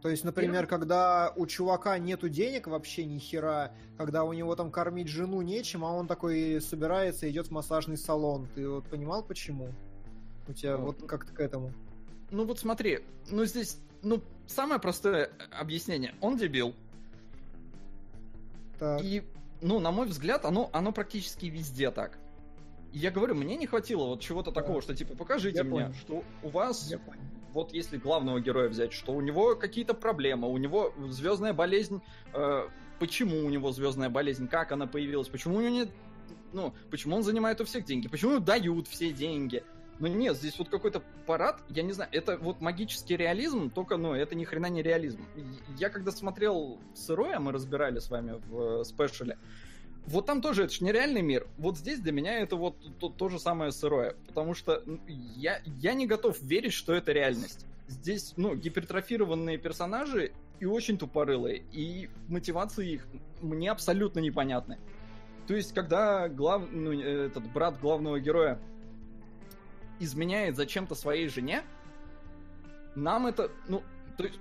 То 0.00 0.08
есть, 0.08 0.24
например, 0.24 0.66
когда 0.66 1.34
у 1.36 1.46
чувака 1.46 1.98
нету 1.98 2.30
денег 2.30 2.68
вообще 2.68 3.04
ни 3.04 3.18
хера, 3.18 3.70
когда 3.98 4.24
у 4.24 4.32
него 4.32 4.56
там 4.56 4.70
кормить 4.70 5.08
жену 5.08 5.42
нечем, 5.42 5.84
а 5.84 5.92
он 5.92 6.08
такой 6.08 6.58
собирается, 6.62 7.30
идет 7.30 7.48
в 7.48 7.50
массажный 7.50 7.98
салон. 7.98 8.48
Ты 8.54 8.66
вот 8.66 8.88
понимал 8.88 9.22
почему? 9.22 9.68
У 10.52 10.54
тебя 10.54 10.76
ну, 10.76 10.84
вот 10.84 11.02
как-то 11.06 11.32
к 11.32 11.40
этому. 11.40 11.72
Ну 12.30 12.44
вот 12.44 12.58
смотри, 12.58 13.00
ну 13.30 13.46
здесь 13.46 13.78
ну, 14.02 14.22
самое 14.46 14.78
простое 14.78 15.30
объяснение. 15.50 16.14
Он 16.20 16.36
дебил. 16.36 16.74
Так. 18.78 19.02
И, 19.02 19.22
ну, 19.62 19.78
на 19.80 19.90
мой 19.92 20.06
взгляд, 20.06 20.44
оно, 20.44 20.68
оно 20.74 20.92
практически 20.92 21.46
везде 21.46 21.90
так. 21.90 22.18
Я 22.92 23.10
говорю, 23.10 23.34
мне 23.34 23.56
не 23.56 23.66
хватило 23.66 24.04
вот 24.04 24.20
чего-то 24.20 24.50
Да. 24.50 24.60
такого, 24.60 24.82
что 24.82 24.94
типа 24.94 25.16
покажите 25.16 25.58
Я 25.58 25.64
мне, 25.64 25.72
понял. 25.72 25.94
что 25.94 26.22
у 26.42 26.48
вас, 26.50 26.90
Я 26.90 26.98
понял. 26.98 27.22
вот 27.54 27.72
если 27.72 27.96
главного 27.96 28.38
героя 28.40 28.68
взять, 28.68 28.92
что 28.92 29.12
у 29.12 29.22
него 29.22 29.56
какие-то 29.56 29.94
проблемы, 29.94 30.50
у 30.50 30.58
него 30.58 30.92
звездная 31.08 31.54
болезнь, 31.54 32.02
э, 32.34 32.68
почему 32.98 33.38
у 33.46 33.48
него 33.48 33.72
звездная 33.72 34.10
болезнь, 34.10 34.48
как 34.48 34.72
она 34.72 34.86
появилась, 34.86 35.28
почему 35.28 35.56
у 35.56 35.60
него 35.62 35.70
нет, 35.70 35.88
ну, 36.52 36.74
почему 36.90 37.16
он 37.16 37.22
занимает 37.22 37.62
у 37.62 37.64
всех 37.64 37.86
деньги, 37.86 38.08
почему 38.08 38.32
ему 38.32 38.44
дают 38.44 38.88
все 38.88 39.10
деньги. 39.10 39.64
Ну 40.02 40.08
нет, 40.08 40.36
здесь 40.36 40.58
вот 40.58 40.68
какой-то 40.68 41.00
парад, 41.26 41.62
я 41.68 41.84
не 41.84 41.92
знаю, 41.92 42.10
это 42.12 42.36
вот 42.36 42.60
магический 42.60 43.16
реализм, 43.16 43.70
только, 43.70 43.96
ну, 43.96 44.14
это 44.14 44.34
ни 44.34 44.42
хрена 44.42 44.66
не 44.66 44.82
реализм. 44.82 45.24
Я 45.78 45.90
когда 45.90 46.10
смотрел 46.10 46.80
сырое, 46.92 47.38
мы 47.38 47.52
разбирали 47.52 48.00
с 48.00 48.10
вами 48.10 48.40
в 48.48 48.80
э, 48.80 48.84
спешле, 48.84 49.38
вот 50.06 50.26
там 50.26 50.42
тоже 50.42 50.64
это 50.64 50.72
же 50.72 50.84
нереальный 50.84 51.22
мир. 51.22 51.46
Вот 51.56 51.78
здесь 51.78 52.00
для 52.00 52.10
меня 52.10 52.40
это 52.40 52.56
вот 52.56 52.74
то, 52.98 53.10
то 53.10 53.28
же 53.28 53.38
самое 53.38 53.70
сырое. 53.70 54.16
Потому 54.26 54.54
что 54.54 54.82
я, 55.06 55.60
я 55.64 55.94
не 55.94 56.08
готов 56.08 56.42
верить, 56.42 56.72
что 56.72 56.92
это 56.94 57.12
реальность. 57.12 57.64
Здесь, 57.86 58.34
ну, 58.36 58.56
гипертрофированные 58.56 59.56
персонажи 59.56 60.32
и 60.58 60.66
очень 60.66 60.98
тупорылые. 60.98 61.62
И 61.70 62.10
мотивации 62.26 62.94
их 62.94 63.06
мне 63.40 63.70
абсолютно 63.70 64.18
непонятны. 64.18 64.78
То 65.46 65.54
есть, 65.54 65.72
когда 65.72 66.28
глав... 66.28 66.64
ну, 66.72 66.92
э, 66.92 67.26
этот 67.26 67.46
брат 67.52 67.78
главного 67.80 68.18
героя 68.18 68.58
изменяет 70.02 70.56
зачем-то 70.56 70.94
своей 70.94 71.28
жене, 71.28 71.62
нам 72.94 73.26
это, 73.26 73.50
ну, 73.68 73.82
то 74.16 74.24
есть, 74.24 74.38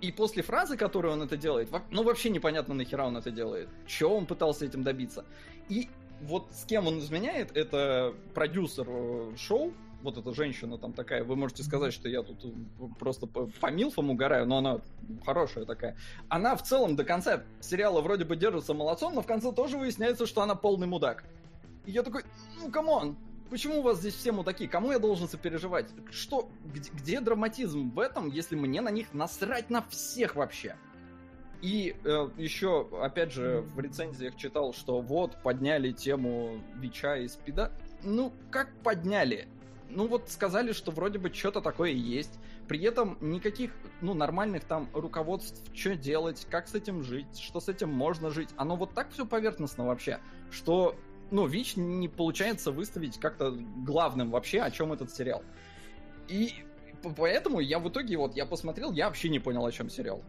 и 0.00 0.12
после 0.12 0.42
фразы, 0.42 0.76
которую 0.76 1.14
он 1.14 1.22
это 1.22 1.36
делает, 1.36 1.70
ну, 1.90 2.02
вообще 2.02 2.30
непонятно, 2.30 2.74
нахера 2.74 3.04
он 3.04 3.16
это 3.16 3.30
делает. 3.30 3.68
Чего 3.86 4.16
он 4.16 4.26
пытался 4.26 4.64
этим 4.64 4.82
добиться. 4.82 5.24
И 5.68 5.88
вот 6.20 6.48
с 6.52 6.64
кем 6.64 6.86
он 6.86 6.98
изменяет, 6.98 7.56
это 7.56 8.14
продюсер 8.34 8.86
э, 8.88 9.36
шоу, 9.36 9.72
вот 10.02 10.16
эта 10.16 10.32
женщина 10.32 10.78
там 10.78 10.92
такая, 10.92 11.24
вы 11.24 11.34
можете 11.36 11.62
сказать, 11.62 11.92
что 11.92 12.08
я 12.08 12.22
тут 12.22 12.44
э, 12.44 12.48
просто 12.98 13.26
по, 13.26 13.46
по 13.46 13.70
милфам 13.70 14.10
угораю, 14.10 14.46
но 14.46 14.58
она 14.58 14.80
хорошая 15.24 15.64
такая. 15.64 15.96
Она 16.28 16.56
в 16.56 16.62
целом 16.62 16.96
до 16.96 17.04
конца 17.04 17.42
сериала 17.60 18.00
вроде 18.00 18.24
бы 18.24 18.36
держится 18.36 18.74
молодцом, 18.74 19.14
но 19.14 19.22
в 19.22 19.26
конце 19.26 19.52
тоже 19.52 19.76
выясняется, 19.76 20.26
что 20.26 20.42
она 20.42 20.54
полный 20.54 20.86
мудак. 20.86 21.24
И 21.86 21.92
я 21.92 22.02
такой, 22.02 22.22
ну, 22.60 22.70
come 22.70 22.96
on, 22.96 23.16
почему 23.50 23.80
у 23.80 23.82
вас 23.82 23.98
здесь 23.98 24.14
все 24.14 24.32
мудаки? 24.32 24.66
Кому 24.66 24.92
я 24.92 24.98
должен 24.98 25.28
сопереживать? 25.28 25.86
Что, 26.10 26.48
где, 26.64 26.90
где 26.92 27.20
драматизм 27.20 27.90
в 27.90 27.98
этом, 28.00 28.28
если 28.28 28.56
мне 28.56 28.80
на 28.80 28.90
них 28.90 29.12
насрать 29.12 29.70
на 29.70 29.82
всех 29.82 30.36
вообще? 30.36 30.76
И 31.60 31.96
э, 32.04 32.28
еще, 32.36 32.88
опять 33.02 33.32
же, 33.32 33.64
в 33.74 33.80
рецензиях 33.80 34.36
читал, 34.36 34.72
что 34.72 35.00
вот, 35.00 35.36
подняли 35.42 35.90
тему 35.90 36.62
ВИЧа 36.76 37.16
и 37.16 37.28
СПИДа. 37.28 37.72
Ну, 38.04 38.32
как 38.50 38.70
подняли? 38.84 39.48
Ну 39.90 40.06
вот 40.06 40.28
сказали, 40.28 40.72
что 40.72 40.92
вроде 40.92 41.18
бы 41.18 41.32
что-то 41.32 41.60
такое 41.60 41.90
есть. 41.90 42.38
При 42.68 42.82
этом 42.82 43.16
никаких, 43.20 43.72
ну, 44.02 44.14
нормальных 44.14 44.64
там 44.64 44.88
руководств, 44.92 45.62
что 45.74 45.96
делать, 45.96 46.46
как 46.50 46.68
с 46.68 46.74
этим 46.74 47.02
жить, 47.02 47.38
что 47.38 47.60
с 47.60 47.68
этим 47.68 47.90
можно 47.90 48.30
жить. 48.30 48.50
Оно 48.56 48.76
вот 48.76 48.92
так 48.92 49.10
все 49.10 49.24
поверхностно 49.24 49.86
вообще, 49.86 50.20
что, 50.50 50.94
ну, 51.30 51.46
ВИЧ 51.46 51.76
не 51.76 52.08
получается 52.08 52.72
выставить 52.72 53.18
как-то 53.18 53.50
главным 53.50 54.30
вообще, 54.30 54.60
о 54.60 54.70
чем 54.70 54.92
этот 54.92 55.12
сериал. 55.12 55.42
И 56.28 56.54
поэтому 57.16 57.60
я 57.60 57.78
в 57.78 57.88
итоге, 57.88 58.16
вот, 58.16 58.34
я 58.36 58.46
посмотрел, 58.46 58.92
я 58.92 59.06
вообще 59.06 59.28
не 59.28 59.38
понял, 59.38 59.64
о 59.64 59.72
чем 59.72 59.90
сериал. 59.90 60.22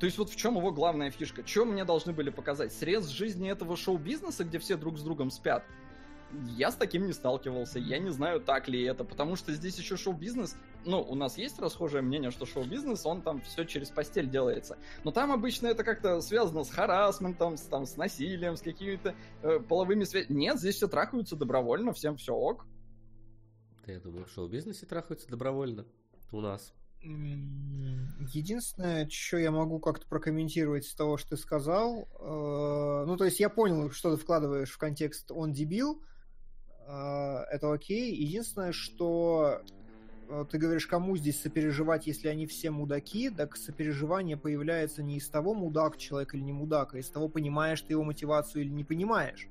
То 0.00 0.06
есть 0.06 0.16
вот 0.16 0.30
в 0.30 0.36
чем 0.36 0.56
его 0.56 0.72
главная 0.72 1.10
фишка? 1.10 1.46
Что 1.46 1.66
мне 1.66 1.84
должны 1.84 2.12
были 2.12 2.30
показать? 2.30 2.72
Срез 2.72 3.06
жизни 3.08 3.50
этого 3.50 3.76
шоу-бизнеса, 3.76 4.44
где 4.44 4.58
все 4.58 4.76
друг 4.76 4.98
с 4.98 5.02
другом 5.02 5.30
спят? 5.30 5.62
Я 6.56 6.70
с 6.70 6.76
таким 6.76 7.06
не 7.06 7.12
сталкивался, 7.12 7.78
я 7.78 7.98
не 7.98 8.10
знаю, 8.10 8.40
так 8.40 8.68
ли 8.68 8.82
это, 8.82 9.04
потому 9.04 9.36
что 9.36 9.52
здесь 9.52 9.78
еще 9.78 9.96
шоу-бизнес, 9.96 10.56
ну, 10.84 11.02
у 11.02 11.14
нас 11.14 11.38
есть 11.38 11.58
расхожее 11.58 12.02
мнение, 12.02 12.30
что 12.30 12.46
шоу-бизнес, 12.46 13.04
он 13.04 13.22
там 13.22 13.40
все 13.40 13.64
через 13.64 13.90
постель 13.90 14.30
делается, 14.30 14.78
но 15.02 15.10
там 15.10 15.32
обычно 15.32 15.66
это 15.66 15.82
как-то 15.82 16.20
связано 16.20 16.62
с 16.62 16.70
харасментом, 16.70 17.56
с, 17.56 17.62
там, 17.62 17.84
с 17.84 17.96
насилием, 17.96 18.56
с 18.56 18.62
какими-то 18.62 19.14
э, 19.42 19.58
половыми 19.58 20.04
связями. 20.04 20.38
Нет, 20.38 20.58
здесь 20.58 20.76
все 20.76 20.86
трахаются 20.86 21.36
добровольно, 21.36 21.92
всем 21.92 22.16
все 22.16 22.32
ок. 22.32 22.64
Да, 23.84 23.92
я 23.92 24.00
думаю, 24.00 24.26
в 24.26 24.30
шоу-бизнесе 24.30 24.86
трахаются 24.86 25.28
добровольно. 25.28 25.84
У 26.30 26.40
нас. 26.40 26.72
Единственное, 27.02 29.08
что 29.08 29.38
я 29.38 29.50
могу 29.50 29.80
как-то 29.80 30.06
прокомментировать 30.06 30.84
с 30.84 30.94
того, 30.94 31.16
что 31.16 31.30
ты 31.30 31.36
сказал, 31.38 32.06
э, 32.20 33.04
ну, 33.06 33.16
то 33.16 33.24
есть 33.24 33.40
я 33.40 33.48
понял, 33.48 33.90
что 33.90 34.14
ты 34.14 34.22
вкладываешь 34.22 34.70
в 34.70 34.78
контекст 34.78 35.32
«он 35.32 35.52
дебил», 35.52 36.02
э, 36.02 36.19
это 36.90 37.72
окей. 37.72 38.14
Единственное, 38.14 38.72
что 38.72 39.62
э, 40.28 40.44
ты 40.50 40.58
говоришь, 40.58 40.86
кому 40.86 41.16
здесь 41.16 41.40
сопереживать, 41.40 42.06
если 42.06 42.28
они 42.28 42.46
все 42.46 42.70
мудаки, 42.70 43.30
так 43.30 43.56
сопереживание 43.56 44.36
появляется 44.36 45.02
не 45.02 45.18
из 45.18 45.28
того, 45.28 45.54
мудак 45.54 45.96
человек 45.96 46.34
или 46.34 46.42
не 46.42 46.52
мудак, 46.52 46.94
а 46.94 46.98
из 46.98 47.08
того, 47.08 47.28
понимаешь 47.28 47.80
ты 47.82 47.92
его 47.92 48.02
мотивацию 48.02 48.62
или 48.62 48.70
не 48.70 48.84
понимаешь. 48.84 49.48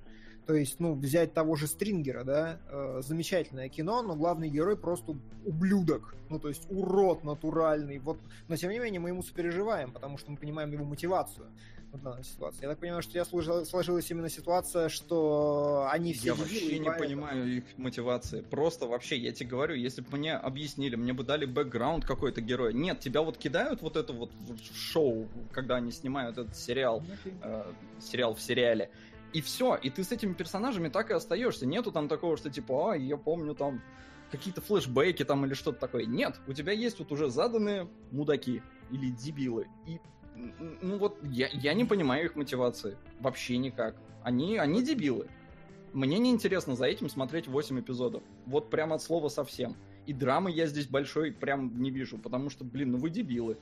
То 0.50 0.56
есть, 0.56 0.80
ну, 0.80 0.96
взять 0.96 1.32
того 1.36 1.56
же 1.56 1.68
Стрингера, 1.68 2.24
да, 2.24 2.58
э, 2.72 3.02
замечательное 3.04 3.70
кино, 3.70 4.02
но 4.02 4.16
главный 4.16 4.50
герой 4.50 4.76
просто 4.76 5.16
ублюдок, 5.46 6.16
ну, 6.30 6.40
то 6.40 6.48
есть 6.48 6.64
урод 6.72 7.24
натуральный, 7.24 8.00
вот, 8.00 8.18
но 8.48 8.56
тем 8.56 8.72
не 8.72 8.80
менее 8.80 9.00
мы 9.00 9.10
ему 9.10 9.22
сопереживаем, 9.22 9.92
потому 9.92 10.18
что 10.18 10.32
мы 10.32 10.38
понимаем 10.38 10.72
его 10.72 10.86
мотивацию 10.86 11.46
в 11.92 12.02
данной 12.02 12.24
ситуации. 12.24 12.64
Я 12.64 12.70
так 12.70 12.80
понимаю, 12.80 13.04
что 13.04 13.12
у 13.12 13.14
тебя 13.14 13.26
служила- 13.26 13.64
сложилась 13.64 14.10
именно 14.10 14.28
ситуация, 14.28 14.90
что 14.90 15.88
они 15.92 16.14
все 16.14 16.30
Я 16.30 16.34
вообще 16.34 16.80
не 16.80 16.86
поэтому- 16.86 16.98
понимаю 16.98 17.58
их 17.58 17.64
мотивации. 17.78 18.42
Просто 18.42 18.88
вообще, 18.88 19.18
я 19.18 19.32
тебе 19.32 19.52
говорю, 19.52 19.76
если 19.76 20.02
бы 20.02 20.18
мне 20.18 20.34
объяснили, 20.34 20.96
мне 20.96 21.14
бы 21.14 21.24
дали 21.24 21.46
бэкграунд 21.46 22.06
какой-то 22.06 22.42
героя. 22.42 22.74
Нет, 22.74 23.02
тебя 23.02 23.22
вот 23.22 23.38
кидают 23.38 23.84
вот 23.84 23.98
это 23.98 24.14
вот 24.14 24.32
в 24.48 24.76
шоу, 24.76 25.28
когда 25.52 25.76
они 25.76 25.92
снимают 25.92 26.40
этот 26.40 26.56
сериал, 26.56 27.04
э, 27.44 27.64
сериал 28.02 28.34
в 28.34 28.42
сериале. 28.42 28.90
И 29.34 29.42
все, 29.42 29.76
и 29.76 29.90
ты 29.90 30.04
с 30.04 30.12
этими 30.12 30.34
персонажами 30.34 30.90
так 30.90 31.12
и 31.12 31.14
остаешься. 31.14 31.66
Нету 31.66 31.92
там 31.92 32.08
такого, 32.08 32.38
что 32.38 32.50
типа, 32.50 32.94
а, 32.94 32.98
я 32.98 33.18
помню 33.18 33.54
там 33.54 33.82
какие-то 34.32 34.62
флешбеки 34.62 35.24
там 35.24 35.46
или 35.46 35.54
что-то 35.54 35.80
такое. 35.80 36.06
Нет, 36.06 36.40
у 36.48 36.54
тебя 36.54 36.72
есть 36.74 37.00
вот 37.00 37.12
уже 37.12 37.30
заданные 37.30 37.88
мудаки 38.12 38.62
или 38.92 39.10
дебилы. 39.10 39.68
И 39.88 40.00
ну 40.82 40.98
вот 40.98 41.20
я, 41.24 41.50
я 41.52 41.74
не 41.74 41.86
понимаю 41.86 42.26
их 42.26 42.36
мотивации. 42.36 42.98
Вообще 43.20 43.58
никак. 43.58 43.96
Они, 44.24 44.58
они 44.58 44.84
дебилы. 44.84 45.28
Мне 45.94 46.20
не 46.20 46.30
интересно 46.30 46.76
за 46.76 46.86
этим 46.86 47.10
смотреть 47.10 47.48
8 47.48 47.80
эпизодов. 47.80 48.24
Вот 48.46 48.70
прям 48.70 48.94
от 48.94 49.02
слова 49.02 49.28
совсем. 49.30 49.76
И 50.06 50.14
драмы 50.14 50.52
я 50.52 50.68
здесь 50.68 50.88
большой 50.88 51.32
прям 51.32 51.82
не 51.82 51.92
вижу, 51.92 52.18
потому 52.18 52.50
что, 52.50 52.64
блин, 52.64 52.92
ну 52.92 52.98
вы 52.98 53.10
дебилы. 53.10 53.58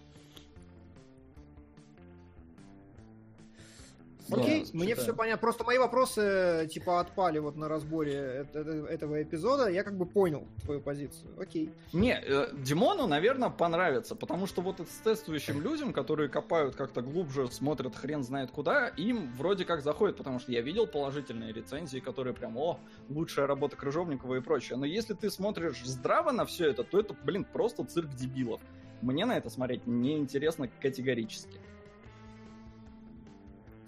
Окей, 4.31 4.63
Да, 4.65 4.69
мне 4.73 4.95
все 4.95 5.13
понятно. 5.13 5.41
Просто 5.41 5.63
мои 5.63 5.77
вопросы 5.77 6.67
типа 6.71 6.99
отпали 6.99 7.39
вот 7.39 7.55
на 7.55 7.67
разборе 7.67 8.13
это- 8.13 8.59
этого 8.59 9.21
эпизода. 9.21 9.69
Я 9.69 9.83
как 9.83 9.97
бы 9.97 10.05
понял 10.05 10.47
твою 10.63 10.81
позицию. 10.81 11.31
Окей. 11.39 11.71
Не, 11.93 12.19
э, 12.19 12.49
Димону, 12.53 13.07
наверное, 13.07 13.49
понравится, 13.49 14.15
потому 14.15 14.47
что 14.47 14.61
вот 14.61 14.81
тестующим 15.03 15.61
людям, 15.61 15.93
которые 15.93 16.29
копают 16.29 16.75
как-то 16.75 17.01
глубже, 17.01 17.49
смотрят 17.51 17.95
хрен 17.95 18.23
знает 18.23 18.51
куда, 18.51 18.87
им 18.89 19.31
вроде 19.37 19.65
как 19.65 19.81
заходит, 19.81 20.17
потому 20.17 20.39
что 20.39 20.51
я 20.51 20.61
видел 20.61 20.87
положительные 20.87 21.53
рецензии, 21.53 21.99
которые 21.99 22.33
прям, 22.33 22.57
о, 22.57 22.79
лучшая 23.09 23.47
работа 23.47 23.75
Крыжовникова 23.75 24.35
и 24.35 24.41
прочее. 24.41 24.77
Но 24.77 24.85
если 24.85 25.13
ты 25.13 25.29
смотришь 25.29 25.83
здраво 25.85 26.31
на 26.31 26.45
все 26.45 26.69
это, 26.69 26.83
то 26.83 26.99
это, 26.99 27.15
блин, 27.23 27.45
просто 27.45 27.83
цирк 27.83 28.09
дебилов. 28.15 28.61
Мне 29.01 29.25
на 29.25 29.37
это 29.37 29.49
смотреть 29.49 29.85
неинтересно 29.85 30.69
категорически. 30.81 31.59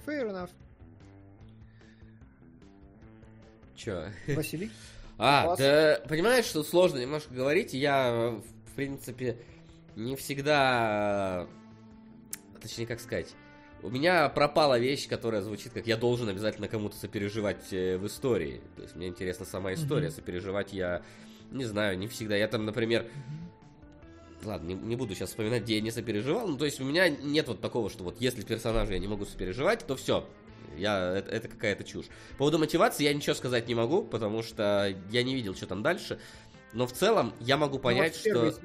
Fair 0.09 0.31
enough. 0.31 0.49
Чё? 3.75 4.05
Василий? 4.27 4.71
А, 5.21 5.57
да, 5.57 5.99
понимаешь, 6.07 6.45
что 6.45 6.63
сложно 6.63 6.97
немножко 6.97 7.33
говорить. 7.33 7.73
Я, 7.73 8.39
в 8.67 8.75
принципе, 8.77 9.37
не 9.97 10.15
всегда... 10.15 11.45
Точнее, 12.61 12.87
как 12.87 13.01
сказать... 13.01 13.35
У 13.81 13.89
меня 13.89 14.29
пропала 14.29 14.79
вещь, 14.79 15.09
которая 15.09 15.41
звучит 15.41 15.73
как 15.73 15.87
«я 15.87 15.97
должен 15.97 16.29
обязательно 16.29 16.69
кому-то 16.69 16.95
сопереживать 16.95 17.71
э, 17.73 17.97
в 17.97 18.07
истории». 18.07 18.61
То 18.77 18.83
есть 18.83 18.95
мне 18.95 19.07
интересна 19.07 19.45
сама 19.45 19.73
история. 19.73 20.07
Мгм. 20.07 20.15
Сопереживать 20.15 20.71
я, 20.71 21.01
не 21.51 21.65
знаю, 21.65 21.97
не 21.97 22.07
всегда. 22.07 22.37
Я 22.37 22.47
там, 22.47 22.65
например... 22.65 23.09
Ладно, 24.43 24.67
не, 24.67 24.73
не 24.75 24.95
буду 24.95 25.15
сейчас 25.15 25.29
вспоминать, 25.29 25.63
где 25.63 25.75
я 25.75 25.81
не 25.81 25.91
сопереживал. 25.91 26.47
Ну, 26.47 26.57
то 26.57 26.65
есть 26.65 26.79
у 26.79 26.85
меня 26.85 27.09
нет 27.09 27.47
вот 27.47 27.61
такого, 27.61 27.89
что 27.89 28.03
вот 28.03 28.19
если 28.19 28.41
персонажа 28.41 28.93
я 28.93 28.99
не 28.99 29.07
могу 29.07 29.25
сопереживать, 29.25 29.85
то 29.85 29.95
все. 29.95 30.25
Я, 30.77 31.17
это, 31.17 31.31
это 31.31 31.47
какая-то 31.47 31.83
чушь. 31.83 32.05
По 32.31 32.39
поводу 32.39 32.59
мотивации 32.59 33.03
я 33.03 33.13
ничего 33.13 33.35
сказать 33.35 33.67
не 33.67 33.75
могу, 33.75 34.03
потому 34.03 34.43
что 34.43 34.95
я 35.11 35.23
не 35.23 35.35
видел, 35.35 35.55
что 35.55 35.67
там 35.67 35.83
дальше. 35.83 36.19
Но 36.73 36.85
в 36.85 36.93
целом 36.93 37.33
я 37.39 37.57
могу 37.57 37.75
Ну, 37.77 37.79
понять, 37.79 38.21
первой 38.23 38.51
что... 38.51 38.61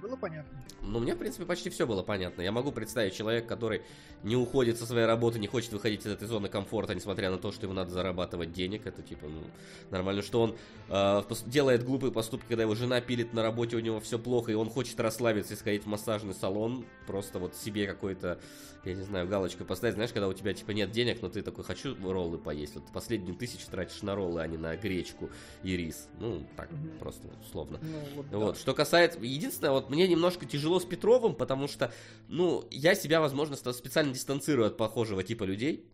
было 0.00 0.16
понятно. 0.16 0.64
Ну, 0.80 1.00
мне, 1.00 1.14
в 1.14 1.18
принципе, 1.18 1.44
почти 1.44 1.70
все 1.70 1.86
было 1.86 2.02
понятно. 2.02 2.40
Я 2.42 2.52
могу 2.52 2.70
представить 2.70 3.14
человека, 3.14 3.48
который 3.48 3.82
не 4.22 4.36
уходит 4.36 4.78
со 4.78 4.86
своей 4.86 5.06
работы, 5.06 5.38
не 5.38 5.48
хочет 5.48 5.72
выходить 5.72 6.06
из 6.06 6.12
этой 6.12 6.28
зоны 6.28 6.48
комфорта, 6.48 6.94
несмотря 6.94 7.30
на 7.30 7.36
то, 7.38 7.50
что 7.52 7.66
ему 7.66 7.74
надо 7.74 7.90
зарабатывать 7.90 8.52
денег. 8.52 8.86
Это, 8.86 9.02
типа, 9.02 9.26
ну, 9.26 9.42
нормально. 9.90 10.22
Что 10.22 10.42
он 10.42 10.56
э, 10.88 11.22
делает 11.46 11.84
глупые 11.84 12.12
поступки, 12.12 12.46
когда 12.48 12.62
его 12.62 12.74
жена 12.76 13.00
пилит 13.00 13.32
на 13.32 13.42
работе, 13.42 13.76
у 13.76 13.80
него 13.80 13.98
все 14.00 14.18
плохо, 14.18 14.52
и 14.52 14.54
он 14.54 14.70
хочет 14.70 14.98
расслабиться 15.00 15.54
и 15.54 15.56
сходить 15.56 15.82
в 15.82 15.86
массажный 15.86 16.34
салон. 16.34 16.86
Просто 17.06 17.38
вот 17.40 17.56
себе 17.56 17.86
какой-то, 17.86 18.38
я 18.84 18.94
не 18.94 19.02
знаю, 19.02 19.26
галочку 19.28 19.64
поставить. 19.64 19.94
Знаешь, 19.94 20.12
когда 20.12 20.28
у 20.28 20.32
тебя, 20.32 20.54
типа, 20.54 20.70
нет 20.70 20.92
денег, 20.92 21.22
но 21.22 21.28
ты 21.28 21.42
такой, 21.42 21.64
хочу 21.64 21.96
роллы 22.10 22.38
поесть. 22.38 22.76
Вот 22.76 22.84
последнюю 22.92 23.36
тысячу 23.36 23.66
тратишь 23.68 24.02
на 24.02 24.14
роллы, 24.14 24.42
а 24.42 24.46
не 24.46 24.56
на 24.56 24.76
гречку 24.76 25.28
и 25.64 25.76
рис. 25.76 26.08
Ну, 26.20 26.46
так, 26.56 26.70
Мгм. 26.70 26.98
просто 26.98 27.26
вот, 27.26 27.36
условно. 27.48 27.80
Ну, 27.82 27.98
вот, 28.14 28.30
да. 28.30 28.38
Вот, 28.38 28.58
что 28.58 28.74
касается... 28.74 29.18
Единственное, 29.20 29.72
вот 29.72 29.90
мне 29.90 30.06
немножко 30.06 30.46
тяжело 30.46 30.78
с 30.78 30.84
Петровым, 30.84 31.34
потому 31.34 31.66
что, 31.66 31.92
ну, 32.28 32.66
я 32.70 32.94
себя, 32.94 33.20
возможно, 33.20 33.56
специально 33.56 34.12
дистанцирую 34.12 34.68
от 34.68 34.76
похожего 34.76 35.22
типа 35.22 35.44
людей. 35.44 35.90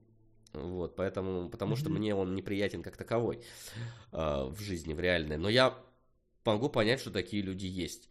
Вот, 0.52 0.94
поэтому, 0.94 1.48
потому 1.48 1.76
что 1.76 1.90
мне 1.90 2.14
он 2.14 2.35
неприятен 2.35 2.82
как 2.82 2.97
таковой 2.97 3.40
э, 4.12 4.44
в 4.51 4.60
жизни, 4.60 4.94
в 4.94 5.01
реальной. 5.01 5.36
Но 5.36 5.48
я 5.48 5.76
могу 6.44 6.68
понять, 6.68 7.01
что 7.01 7.10
такие 7.10 7.43
люди 7.43 7.66
есть. 7.66 8.09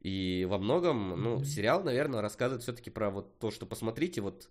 И 0.00 0.46
во 0.48 0.58
многом, 0.58 1.20
ну, 1.22 1.44
сериал, 1.44 1.82
наверное, 1.84 2.22
рассказывает 2.22 2.62
все-таки 2.62 2.90
про 2.90 3.10
вот 3.10 3.38
то, 3.38 3.50
что 3.50 3.66
посмотрите, 3.66 4.20
вот 4.20 4.48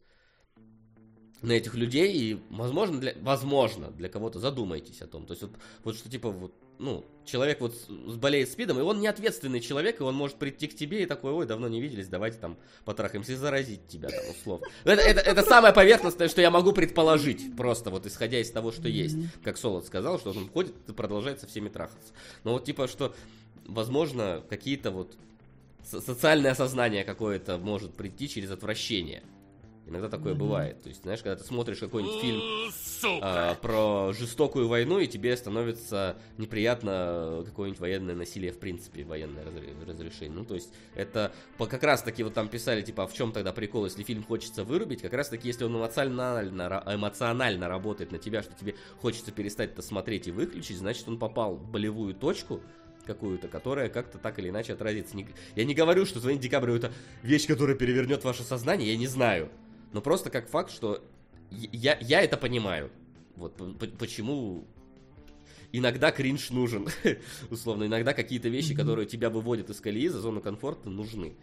на 1.42 1.54
этих 1.54 1.76
людей, 1.76 2.14
и, 2.14 2.42
возможно, 2.50 3.00
для, 3.00 3.16
возможно, 3.22 3.90
для 3.92 4.10
кого-то 4.10 4.40
задумайтесь 4.40 5.02
о 5.02 5.08
том. 5.08 5.26
То 5.26 5.34
есть, 5.34 5.42
вот, 5.42 5.52
вот 5.84 5.96
что, 5.96 6.10
типа, 6.10 6.30
вот, 6.30 6.54
ну, 6.82 7.06
человек 7.26 7.62
вот 7.62 7.76
с- 7.76 8.16
болеет 8.16 8.50
спидом, 8.50 8.80
и 8.80 8.82
он 8.82 9.00
не 9.00 9.08
ответственный 9.08 9.60
человек, 9.62 10.00
и 10.02 10.04
он 10.04 10.16
может 10.16 10.38
прийти 10.38 10.68
к 10.68 10.76
тебе 10.76 11.04
и 11.04 11.06
такой, 11.06 11.32
ой, 11.32 11.46
давно 11.46 11.68
не 11.68 11.80
виделись, 11.80 12.08
давайте 12.08 12.38
там 12.40 12.58
потрахаемся 12.86 13.34
и 13.34 13.36
заразить 13.36 13.88
тебя, 13.88 14.10
там, 14.10 14.20
условно. 14.32 14.66
Это, 14.84 15.02
это, 15.02 15.20
это 15.22 15.44
самое 15.44 15.74
поверхностное, 15.74 16.28
что 16.28 16.42
я 16.42 16.50
могу 16.52 16.74
предположить, 16.74 17.56
просто 17.56 17.90
вот 17.92 18.06
исходя 18.06 18.40
из 18.40 18.50
того, 18.52 18.72
что 18.72 18.88
есть. 18.90 19.16
Как 19.44 19.58
Солод 19.58 19.86
сказал, 19.86 20.20
что 20.20 20.32
он 20.32 20.50
ходит 20.50 20.74
и 20.90 20.94
продолжает 20.94 21.40
со 21.40 21.48
всеми 21.48 21.70
трахаться. 21.70 22.14
Но 22.44 22.54
вот, 22.54 22.66
типа, 22.66 22.88
что, 22.88 23.16
возможно, 23.66 24.44
какие-то 24.50 24.92
вот 24.92 25.16
со- 25.84 26.02
социальное 26.02 26.52
осознание 26.52 27.04
какое-то 27.04 27.58
может 27.58 27.94
прийти 27.94 28.28
через 28.28 28.52
отвращение. 28.52 29.22
Иногда 29.92 30.08
такое 30.08 30.34
бывает. 30.34 30.82
То 30.82 30.88
есть, 30.90 31.02
знаешь, 31.04 31.22
когда 31.22 31.36
ты 31.36 31.44
смотришь 31.44 31.80
какой-нибудь 31.80 32.22
фильм 32.22 32.40
а, 33.22 33.56
про 33.56 34.14
жестокую 34.14 34.68
войну, 34.70 35.00
и 35.00 35.08
тебе 35.08 35.36
становится 35.36 36.18
неприятно 36.38 37.44
какое-нибудь 37.46 37.80
военное 37.82 38.16
насилие, 38.16 38.52
в 38.54 38.58
принципе, 38.60 39.04
военное 39.04 39.44
разре- 39.44 39.86
разрешение. 39.86 40.32
Ну, 40.38 40.46
то 40.46 40.56
есть, 40.56 40.74
это 40.96 41.34
по, 41.58 41.66
как 41.66 41.84
раз 41.84 42.02
таки 42.04 42.24
вот 42.24 42.34
там 42.34 42.48
писали, 42.48 42.82
типа, 42.82 43.04
а 43.04 43.08
в 43.08 43.14
чем 43.14 43.34
тогда 43.34 43.52
прикол, 43.52 43.84
если 43.86 44.04
фильм 44.04 44.24
хочется 44.24 44.64
вырубить, 44.64 45.02
как 45.02 45.12
раз 45.14 45.28
таки, 45.28 45.48
если 45.50 45.66
он 45.66 45.76
эмоционально, 45.76 46.84
эмоционально 46.88 47.68
работает 47.68 48.12
на 48.14 48.18
тебя, 48.18 48.44
что 48.44 48.54
тебе 48.54 48.76
хочется 49.02 49.32
перестать 49.32 49.72
это 49.74 49.82
смотреть 49.82 50.28
и 50.28 50.32
выключить, 50.32 50.78
значит, 50.78 51.08
он 51.10 51.20
попал 51.20 51.56
в 51.56 51.70
болевую 51.70 52.14
точку, 52.14 52.62
какую-то, 53.06 53.48
которая 53.48 53.90
как-то 53.90 54.20
так 54.20 54.38
или 54.38 54.50
иначе 54.50 54.74
отразится. 54.74 55.18
Не- 55.18 55.28
Я 55.56 55.66
не 55.66 55.74
говорю, 55.74 56.06
что 56.06 56.20
«Звонить 56.20 56.40
декабрю»— 56.40 56.76
это 56.76 56.92
вещь, 57.24 57.48
которая 57.48 57.76
перевернет 57.76 58.24
ваше 58.24 58.44
сознание, 58.44 58.92
я 58.92 58.96
не 58.98 59.08
знаю. 59.08 59.50
Но 59.94 60.02
просто 60.02 60.30
как 60.30 60.48
факт, 60.50 60.72
что 60.72 61.04
я, 61.50 61.98
я 62.00 62.22
это 62.22 62.38
понимаю. 62.38 62.92
Вот 63.36 63.56
почему 63.98 64.66
иногда 65.72 66.12
кринж 66.12 66.50
нужен. 66.50 66.88
Условно, 67.50 67.86
иногда 67.86 68.14
какие-то 68.14 68.50
вещи, 68.50 68.76
которые 68.76 69.06
тебя 69.06 69.30
выводят 69.30 69.70
из 69.70 69.80
колеи, 69.82 70.08
за 70.08 70.20
зону 70.20 70.42
комфорта, 70.42 70.90
нужны. 70.90 71.36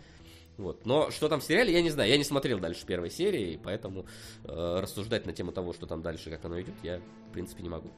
Вот. 0.56 0.86
Но 0.86 1.10
что 1.10 1.28
там 1.28 1.40
в 1.40 1.44
сериале, 1.44 1.72
я 1.72 1.82
не 1.82 1.90
знаю. 1.90 2.10
Я 2.10 2.16
не 2.16 2.24
смотрел 2.24 2.58
дальше 2.58 2.84
первой 2.84 3.10
серии, 3.10 3.52
и 3.52 3.56
поэтому 3.56 4.06
э, 4.44 4.80
рассуждать 4.80 5.24
на 5.24 5.32
тему 5.32 5.52
того, 5.52 5.72
что 5.72 5.86
там 5.86 6.02
дальше, 6.02 6.30
как 6.30 6.44
оно 6.44 6.60
идет, 6.60 6.74
я, 6.82 7.00
в 7.28 7.32
принципе, 7.32 7.62
не 7.62 7.68
могу. 7.68 7.90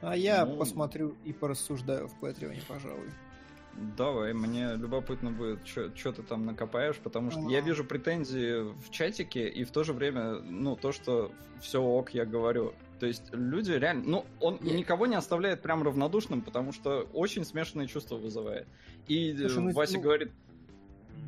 А 0.00 0.16
я 0.16 0.46
Ну. 0.46 0.56
посмотрю 0.56 1.16
и 1.24 1.32
порассуждаю 1.32 2.06
в 2.06 2.20
Патреоне, 2.20 2.60
пожалуй. 2.68 3.08
Давай, 3.96 4.32
мне 4.32 4.74
любопытно 4.74 5.30
будет, 5.30 5.66
что 5.66 6.12
ты 6.12 6.22
там 6.22 6.46
накопаешь, 6.46 6.96
потому 6.96 7.30
что 7.30 7.48
я 7.48 7.60
вижу 7.60 7.84
претензии 7.84 8.72
в 8.72 8.90
чатике, 8.90 9.48
и 9.48 9.64
в 9.64 9.70
то 9.70 9.84
же 9.84 9.92
время, 9.92 10.40
ну, 10.40 10.76
то, 10.76 10.92
что 10.92 11.32
все 11.60 11.80
ок, 11.80 12.10
я 12.10 12.24
говорю. 12.24 12.74
То 12.98 13.06
есть 13.06 13.32
люди 13.32 13.72
реально... 13.72 14.02
Ну, 14.04 14.26
он 14.40 14.58
Не. 14.60 14.72
никого 14.72 15.06
не 15.06 15.14
оставляет 15.14 15.62
прям 15.62 15.82
равнодушным, 15.82 16.42
потому 16.42 16.72
что 16.72 17.08
очень 17.12 17.44
смешанные 17.44 17.86
чувства 17.86 18.16
вызывает. 18.16 18.66
И 19.06 19.32
э, 19.32 19.36
Слушай, 19.36 19.62
ну, 19.62 19.72
Вася 19.72 19.94
ну- 19.96 20.00
говорит, 20.02 20.32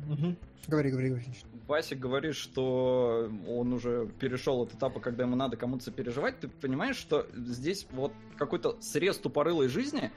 Мгм. 0.07 0.37
Говори, 0.67 0.91
говори, 0.91 1.09
говори. 1.09 1.25
Вася 1.67 1.95
говорит, 1.95 2.35
что 2.35 3.29
он 3.47 3.73
уже 3.73 4.09
перешел 4.19 4.61
от 4.61 4.73
этапа, 4.73 4.99
когда 4.99 5.23
ему 5.23 5.35
надо 5.35 5.57
кому-то 5.57 5.83
сопереживать, 5.83 6.39
ты 6.39 6.47
понимаешь, 6.49 6.97
что 6.97 7.27
здесь 7.33 7.87
вот 7.91 8.13
какой-то 8.37 8.77
срез 8.81 9.17
тупорылой 9.17 9.69
жизни, 9.69 10.11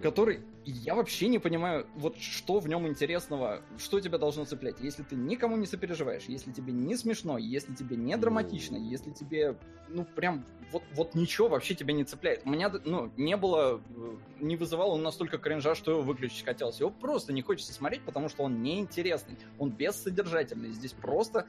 который 0.00 0.40
я 0.64 0.94
вообще 0.94 1.28
не 1.28 1.38
понимаю, 1.38 1.86
вот 1.94 2.18
что 2.18 2.60
в 2.60 2.68
нем 2.68 2.86
интересного, 2.86 3.62
что 3.78 4.00
тебя 4.00 4.18
должно 4.18 4.44
цеплять, 4.44 4.76
если 4.80 5.02
ты 5.02 5.16
никому 5.16 5.56
не 5.56 5.66
сопереживаешь, 5.66 6.24
если 6.24 6.52
тебе 6.52 6.72
не 6.72 6.96
смешно, 6.96 7.38
если 7.38 7.74
тебе 7.74 7.96
не 7.96 8.16
драматично, 8.16 8.76
если 8.76 9.10
тебе, 9.10 9.56
ну, 9.88 10.04
прям, 10.04 10.44
вот, 10.72 10.82
вот 10.94 11.14
ничего 11.14 11.48
вообще 11.48 11.74
тебя 11.74 11.94
не 11.94 12.04
цепляет. 12.04 12.42
У 12.44 12.50
меня, 12.50 12.72
ну, 12.84 13.10
не 13.16 13.36
было, 13.36 13.80
э, 13.96 14.16
не 14.40 14.56
вызывал 14.56 14.92
он 14.92 15.02
настолько 15.02 15.38
кринжа, 15.38 15.74
что 15.74 15.92
его 15.92 16.02
выключить 16.02 16.44
хотелось. 16.44 16.80
Его 16.80 16.90
просто 16.90 17.32
не 17.32 17.42
хочется 17.42 17.72
смотреть, 17.72 18.02
потому 18.02 18.28
что 18.28 18.44
он 18.44 18.62
неинтересный, 18.62 19.38
он 19.58 19.70
бессодержательный. 19.70 20.72
Здесь 20.72 20.92
просто 20.92 21.46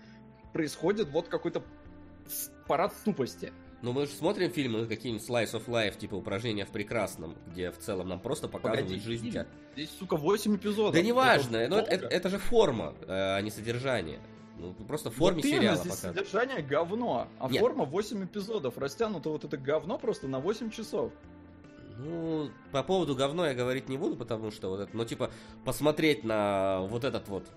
происходит 0.54 1.10
вот 1.10 1.28
какой-то 1.28 1.64
парад 2.68 2.94
тупости. 3.04 3.52
Ну, 3.82 3.94
мы 3.94 4.06
же 4.06 4.12
смотрим 4.12 4.52
фильмы, 4.52 4.86
какие-нибудь 4.86 5.28
Slice 5.28 5.54
of 5.54 5.66
Life, 5.66 5.98
типа 5.98 6.14
упражнения 6.16 6.66
в 6.66 6.70
прекрасном, 6.70 7.36
где 7.48 7.72
в 7.72 7.80
целом 7.80 8.10
нам 8.10 8.20
просто 8.20 8.48
показывают 8.48 8.88
Погоди, 8.90 9.04
жизнь. 9.04 9.32
фильм. 9.32 9.48
Здесь, 9.74 9.90
сука, 10.00 10.18
8 10.18 10.56
эпизодов. 10.56 10.94
Да 10.94 11.02
неважно, 11.02 11.58
Это 11.58 11.70
но 11.76 11.80
это, 11.80 11.92
это- 11.92 12.08
это 12.08 12.30
же 12.30 12.38
форма, 12.38 12.94
э, 13.02 13.06
а 13.08 13.42
не 13.42 13.50
содержание. 13.50 14.20
Ну, 14.60 14.74
просто 14.74 15.10
в 15.10 15.16
форме 15.16 15.42
Вот 15.42 15.46
сериала 15.50 15.78
здесь 15.78 15.92
показывают. 15.96 16.18
содержание 16.28 16.62
говно, 16.62 17.28
а 17.40 17.50
Нет. 17.50 17.60
форма 17.60 17.86
8 17.86 18.24
эпизодов. 18.26 18.78
Растянуто 18.78 19.30
вот 19.32 19.44
это 19.46 19.58
говно 19.58 19.98
просто 19.98 20.28
на 20.28 20.40
8 20.40 20.70
часов. 20.70 21.12
Ну, 21.98 22.52
по 22.72 22.84
поводу 22.84 23.16
говно 23.16 23.48
я 23.48 23.56
говорить 23.56 23.90
не 23.90 23.98
буду, 23.98 24.16
потому 24.16 24.52
что 24.52 24.70
вот 24.70 24.82
это, 24.82 24.96
ну, 24.96 25.06
типа, 25.06 25.32
посмотреть 25.66 26.24
на 26.24 26.82
вот 26.82 27.04
этот 27.04 27.28
вот, 27.28 27.48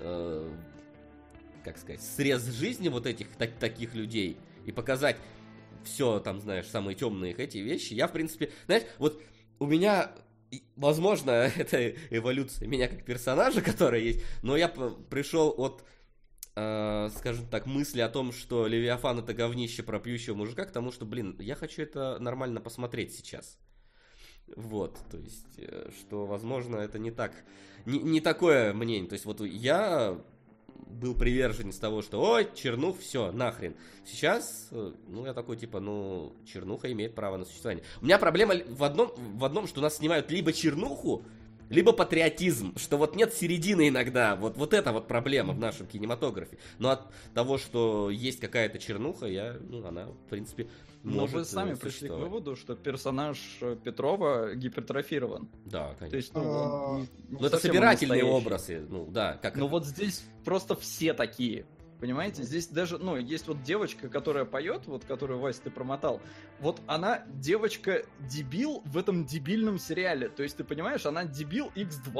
э, 0.00 0.50
как 1.64 1.78
сказать, 1.78 2.02
срез 2.02 2.44
жизни 2.44 2.88
вот 2.88 3.06
этих 3.06 3.28
так- 3.36 3.54
таких 3.54 3.94
людей 3.94 4.36
и 4.66 4.72
показать 4.72 5.16
все, 5.84 6.20
там, 6.20 6.40
знаешь, 6.40 6.66
самые 6.66 6.94
темные 6.94 7.32
эти 7.34 7.58
вещи, 7.58 7.94
я, 7.94 8.08
в 8.08 8.12
принципе, 8.12 8.50
знаешь, 8.66 8.84
вот 8.98 9.22
у 9.58 9.66
меня, 9.66 10.12
возможно, 10.76 11.30
это 11.56 11.90
эволюция 12.10 12.68
меня 12.68 12.88
как 12.88 13.04
персонажа, 13.04 13.62
который 13.62 14.04
есть, 14.04 14.24
но 14.42 14.56
я 14.56 14.68
пришел 14.68 15.54
от 15.56 15.84
э, 16.56 17.10
скажем 17.16 17.46
так, 17.46 17.66
мысли 17.66 18.00
о 18.00 18.08
том, 18.08 18.32
что 18.32 18.66
Левиафан 18.66 19.18
это 19.18 19.34
говнище 19.34 19.82
про 19.82 19.98
пьющего 19.98 20.34
мужика, 20.34 20.64
к 20.64 20.72
тому, 20.72 20.92
что, 20.92 21.04
блин, 21.04 21.36
я 21.40 21.54
хочу 21.54 21.82
это 21.82 22.18
нормально 22.18 22.60
посмотреть 22.60 23.14
сейчас. 23.14 23.58
Вот, 24.56 24.98
то 25.10 25.18
есть, 25.18 25.58
э, 25.58 25.90
что, 25.98 26.26
возможно, 26.26 26.76
это 26.76 26.98
не 26.98 27.10
так, 27.10 27.32
не, 27.86 27.98
не 27.98 28.20
такое 28.20 28.72
мнение. 28.72 29.08
То 29.08 29.14
есть, 29.14 29.24
вот 29.24 29.40
я 29.40 30.18
был 30.86 31.14
приверженец 31.14 31.76
того, 31.76 32.02
что, 32.02 32.20
ой, 32.20 32.48
чернух, 32.54 32.98
все, 32.98 33.32
нахрен. 33.32 33.74
Сейчас, 34.04 34.68
э, 34.70 34.92
ну, 35.08 35.26
я 35.26 35.34
такой, 35.34 35.56
типа, 35.56 35.80
ну, 35.80 36.34
чернуха 36.46 36.90
имеет 36.92 37.14
право 37.14 37.36
на 37.36 37.44
существование. 37.44 37.84
У 38.00 38.04
меня 38.04 38.18
проблема 38.18 38.54
в 38.68 38.84
одном, 38.84 39.12
в 39.16 39.44
одном, 39.44 39.66
что 39.66 39.80
нас 39.80 39.96
снимают 39.96 40.30
либо 40.30 40.52
чернуху, 40.52 41.24
либо 41.70 41.92
патриотизм, 41.92 42.76
что 42.76 42.96
вот 42.96 43.16
нет 43.16 43.34
середины 43.34 43.88
иногда, 43.88 44.36
вот, 44.36 44.56
вот 44.56 44.72
это 44.74 44.92
вот 44.92 45.08
проблема 45.08 45.54
в 45.54 45.58
нашем 45.58 45.86
кинематографе. 45.86 46.58
Но 46.78 46.90
от 46.90 47.10
того, 47.34 47.58
что 47.58 48.10
есть 48.10 48.40
какая-то 48.40 48.78
чернуха, 48.78 49.26
я, 49.26 49.56
ну, 49.60 49.84
она, 49.86 50.06
в 50.06 50.28
принципе, 50.28 50.68
Но 51.04 51.26
вы 51.26 51.44
сами 51.44 51.74
пришли 51.74 52.08
к 52.08 52.12
выводу, 52.12 52.56
что 52.56 52.74
персонаж 52.74 53.38
э, 53.60 53.76
Петрова 53.82 54.54
гипертрофирован. 54.54 55.48
Да, 55.66 55.90
То 55.90 55.96
конечно. 55.98 56.16
есть, 56.16 56.34
ну, 56.34 56.40
он 56.40 57.00
не- 57.02 57.08
Ну, 57.28 57.40
не 57.40 57.46
это 57.46 57.58
собирательные 57.58 58.24
образы, 58.24 58.86
ну, 58.88 59.06
да, 59.06 59.34
как... 59.34 59.56
Ну 59.56 59.66
вот 59.66 59.84
здесь 59.84 60.24
просто 60.44 60.74
все 60.74 61.12
такие. 61.12 61.66
Понимаете, 62.00 62.42
здесь 62.42 62.66
даже, 62.68 62.98
ну, 62.98 63.16
есть 63.16 63.46
вот 63.46 63.62
девочка, 63.62 64.08
которая 64.08 64.44
поет, 64.44 64.86
вот 64.86 65.04
которую, 65.04 65.38
Вася, 65.40 65.62
ты 65.62 65.70
промотал. 65.70 66.20
Вот 66.60 66.80
она 66.86 67.24
девочка-дебил 67.34 68.82
в 68.84 68.98
этом 68.98 69.24
дебильном 69.24 69.78
сериале. 69.78 70.28
То 70.28 70.42
есть, 70.42 70.56
ты 70.56 70.64
понимаешь, 70.64 71.06
она 71.06 71.24
дебил 71.24 71.70
X2. 71.74 72.12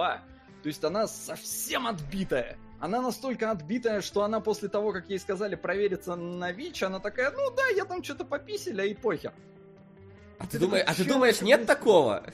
То 0.62 0.68
есть 0.68 0.82
она 0.84 1.06
совсем 1.06 1.86
отбитая. 1.86 2.56
Она 2.80 3.00
настолько 3.00 3.50
отбитая, 3.50 4.00
что 4.00 4.22
она 4.24 4.40
после 4.40 4.68
того, 4.68 4.92
как 4.92 5.08
ей 5.08 5.18
сказали 5.18 5.54
провериться 5.54 6.16
на 6.16 6.52
ВИЧ, 6.52 6.84
она 6.84 7.00
такая, 7.00 7.30
ну 7.30 7.50
да, 7.54 7.66
я 7.74 7.84
там 7.84 8.02
что-то 8.02 8.24
пописали, 8.24 8.88
и 8.88 8.94
похер. 8.94 9.32
А 10.38 10.46
ты, 10.46 10.58
думаешь, 10.58 10.84
а 10.86 10.94
ты 10.94 11.04
«Чё 11.04 11.12
думаешь, 11.12 11.40
нет 11.40 11.60
происходит?» 11.60 11.66
такого? 11.66 12.26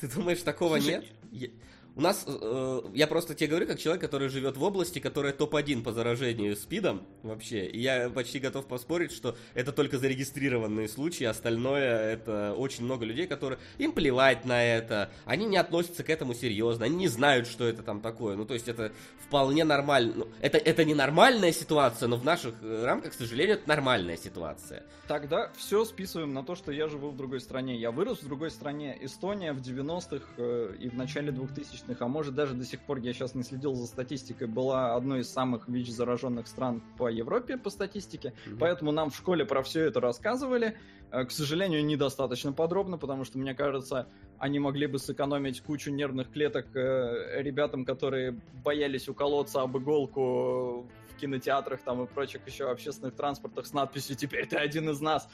Ты 0.00 0.08
думаешь, 0.08 0.42
такого 0.42 0.78
Слушай, 0.80 1.10
нет? 1.30 1.50
У 1.96 2.00
нас, 2.00 2.24
э, 2.26 2.80
я 2.92 3.06
просто 3.06 3.36
тебе 3.36 3.50
говорю, 3.50 3.68
как 3.68 3.78
человек, 3.78 4.02
который 4.02 4.28
живет 4.28 4.56
в 4.56 4.62
области, 4.64 4.98
которая 4.98 5.32
топ-1 5.32 5.84
по 5.84 5.92
заражению 5.92 6.56
СПИДом 6.56 7.06
вообще. 7.22 7.66
И 7.66 7.80
я 7.80 8.10
почти 8.10 8.40
готов 8.40 8.66
поспорить, 8.66 9.12
что 9.12 9.36
это 9.54 9.70
только 9.70 9.98
зарегистрированные 9.98 10.88
случаи, 10.88 11.22
остальное 11.22 12.12
это 12.12 12.52
очень 12.54 12.84
много 12.84 13.04
людей, 13.04 13.28
которые 13.28 13.60
им 13.78 13.92
плевать 13.92 14.44
на 14.44 14.64
это, 14.64 15.12
они 15.24 15.46
не 15.46 15.56
относятся 15.56 16.02
к 16.02 16.10
этому 16.10 16.34
серьезно, 16.34 16.84
они 16.84 16.96
не 16.96 17.08
знают, 17.08 17.46
что 17.46 17.64
это 17.64 17.84
там 17.84 18.00
такое. 18.00 18.34
Ну, 18.34 18.44
то 18.44 18.54
есть 18.54 18.66
это 18.66 18.90
вполне 19.24 19.62
нормально. 19.64 20.12
Ну, 20.16 20.28
это, 20.40 20.58
это 20.58 20.84
не 20.84 20.94
нормальная 20.94 21.52
ситуация, 21.52 22.08
но 22.08 22.16
в 22.16 22.24
наших 22.24 22.54
э, 22.62 22.84
рамках, 22.84 23.12
к 23.12 23.14
сожалению, 23.14 23.56
это 23.56 23.68
нормальная 23.68 24.16
ситуация. 24.16 24.82
Тогда 25.06 25.50
все 25.56 25.84
списываем 25.84 26.32
на 26.32 26.42
то, 26.42 26.54
что 26.54 26.72
я 26.72 26.88
живу 26.88 27.10
в 27.10 27.16
другой 27.16 27.40
стране. 27.40 27.76
Я 27.76 27.90
вырос 27.90 28.22
в 28.22 28.24
другой 28.24 28.50
стране. 28.50 28.96
Эстония 29.00 29.52
в 29.52 29.60
90-х 29.60 30.24
э, 30.36 30.74
и 30.80 30.88
в 30.88 30.94
начале 30.94 31.30
2000-х, 31.30 31.83
а 32.00 32.08
может 32.08 32.34
даже 32.34 32.54
до 32.54 32.64
сих 32.64 32.80
пор, 32.80 32.98
я 32.98 33.12
сейчас 33.12 33.34
не 33.34 33.42
следил 33.42 33.74
за 33.74 33.86
статистикой, 33.86 34.46
была 34.46 34.94
одной 34.94 35.20
из 35.20 35.30
самых 35.30 35.68
ВИЧ-зараженных 35.68 36.46
стран 36.46 36.82
по 36.98 37.08
Европе 37.08 37.56
по 37.56 37.70
статистике. 37.70 38.32
Поэтому 38.58 38.92
нам 38.92 39.10
в 39.10 39.16
школе 39.16 39.44
про 39.44 39.62
все 39.62 39.82
это 39.82 40.00
рассказывали. 40.00 40.76
Э, 41.10 41.24
К 41.24 41.30
сожалению, 41.30 41.84
недостаточно 41.84 42.52
подробно, 42.52 42.98
потому 42.98 43.24
что, 43.24 43.38
мне 43.38 43.54
кажется, 43.54 44.08
они 44.38 44.58
могли 44.58 44.86
бы 44.86 44.98
сэкономить 44.98 45.60
кучу 45.60 45.90
нервных 45.90 46.30
клеток 46.30 46.66
э, 46.74 47.42
ребятам, 47.42 47.84
которые 47.84 48.40
боялись 48.64 49.08
уколоться 49.08 49.62
об 49.62 49.76
иголку 49.76 50.86
в 51.14 51.16
кинотеатрах 51.16 51.80
там 51.82 52.02
и 52.02 52.06
прочих 52.06 52.46
еще 52.46 52.70
общественных 52.70 53.14
транспортах 53.14 53.66
с 53.66 53.72
надписью 53.72 54.16
«Теперь 54.16 54.46
ты 54.46 54.56
один 54.56 54.90
из 54.90 55.00
нас». 55.00 55.28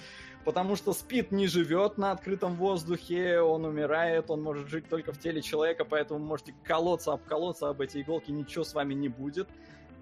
Потому 0.45 0.75
что 0.75 0.93
спид 0.95 1.33
не 1.33 1.47
живет 1.47 1.99
на 1.99 2.13
открытом 2.13 2.55
воздухе, 2.55 3.41
он 3.41 3.65
умирает, 3.67 4.31
он 4.31 4.43
может 4.43 4.69
жить 4.69 4.89
только 4.89 5.13
в 5.13 5.19
теле 5.19 5.43
человека, 5.43 5.85
поэтому 5.85 6.19
можете 6.19 6.55
колоться, 6.65 7.13
обколоться 7.13 7.69
об 7.69 7.81
эти 7.83 8.01
иголки, 8.01 8.31
ничего 8.31 8.65
с 8.65 8.73
вами 8.73 8.95
не 8.95 9.09
будет. 9.09 9.49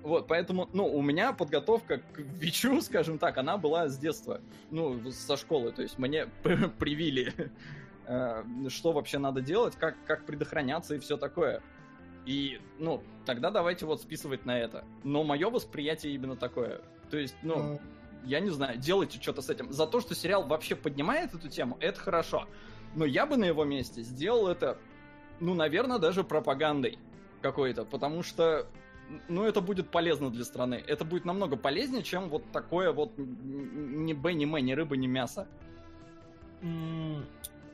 Вот, 0.03 0.29
поэтому, 0.29 0.69
ну, 0.73 0.87
у 0.87 1.03
меня 1.03 1.33
подготовка 1.33 1.99
к 1.99 2.19
ВИЧу, 2.19 2.81
скажем 2.83 3.19
так, 3.19 3.37
она 3.37 3.59
была 3.59 3.89
с 3.89 3.99
детства, 3.99 4.41
ну, 4.71 5.11
со 5.11 5.37
школы, 5.37 5.73
то 5.73 5.83
есть 5.83 5.99
мне 5.99 6.27
привили, 6.79 7.35
э, 8.07 8.45
что 8.69 8.93
вообще 8.93 9.19
надо 9.19 9.41
делать, 9.41 9.75
как, 9.75 9.97
как 10.07 10.25
предохраняться 10.25 10.95
и 10.95 10.99
все 11.01 11.17
такое. 11.17 11.63
И, 12.27 12.61
ну, 12.79 13.03
тогда 13.25 13.51
давайте 13.51 13.87
вот 13.87 14.03
списывать 14.03 14.45
на 14.45 14.59
это. 14.59 14.85
Но 15.03 15.25
мое 15.25 15.49
восприятие 15.49 16.13
именно 16.13 16.37
такое. 16.37 16.83
То 17.11 17.17
есть, 17.17 17.35
ну, 17.43 17.81
я 18.25 18.41
не 18.41 18.51
знаю, 18.51 18.79
делайте 18.79 19.21
что-то 19.21 19.43
с 19.43 19.51
этим. 19.51 19.73
За 19.73 19.87
то, 19.87 20.01
что 20.01 20.15
сериал 20.15 20.47
вообще 20.47 20.77
поднимает 20.77 21.35
эту 21.35 21.49
тему, 21.49 21.77
это 21.81 21.99
хорошо. 22.01 22.47
Но 22.95 23.05
я 23.05 23.27
бы 23.27 23.37
на 23.37 23.45
его 23.45 23.65
месте 23.65 24.03
сделал 24.03 24.49
это, 24.49 24.79
ну, 25.41 25.55
наверное, 25.55 25.99
даже 25.99 26.25
пропагандой 26.25 26.99
какой-то, 27.43 27.85
потому 27.85 28.23
что, 28.23 28.67
ну, 29.29 29.45
это 29.45 29.61
будет 29.61 29.91
полезно 29.91 30.31
для 30.31 30.45
страны. 30.45 30.83
Это 30.87 31.05
будет 31.05 31.25
намного 31.25 31.57
полезнее, 31.57 32.03
чем 32.03 32.29
вот 32.29 32.51
такое 32.53 32.93
вот 32.93 33.13
ни 33.17 34.13
Б, 34.13 34.33
ни 34.33 34.45
М, 34.45 34.65
ни 34.65 34.73
рыба, 34.73 34.97
ни 34.97 35.07
мясо. 35.07 35.47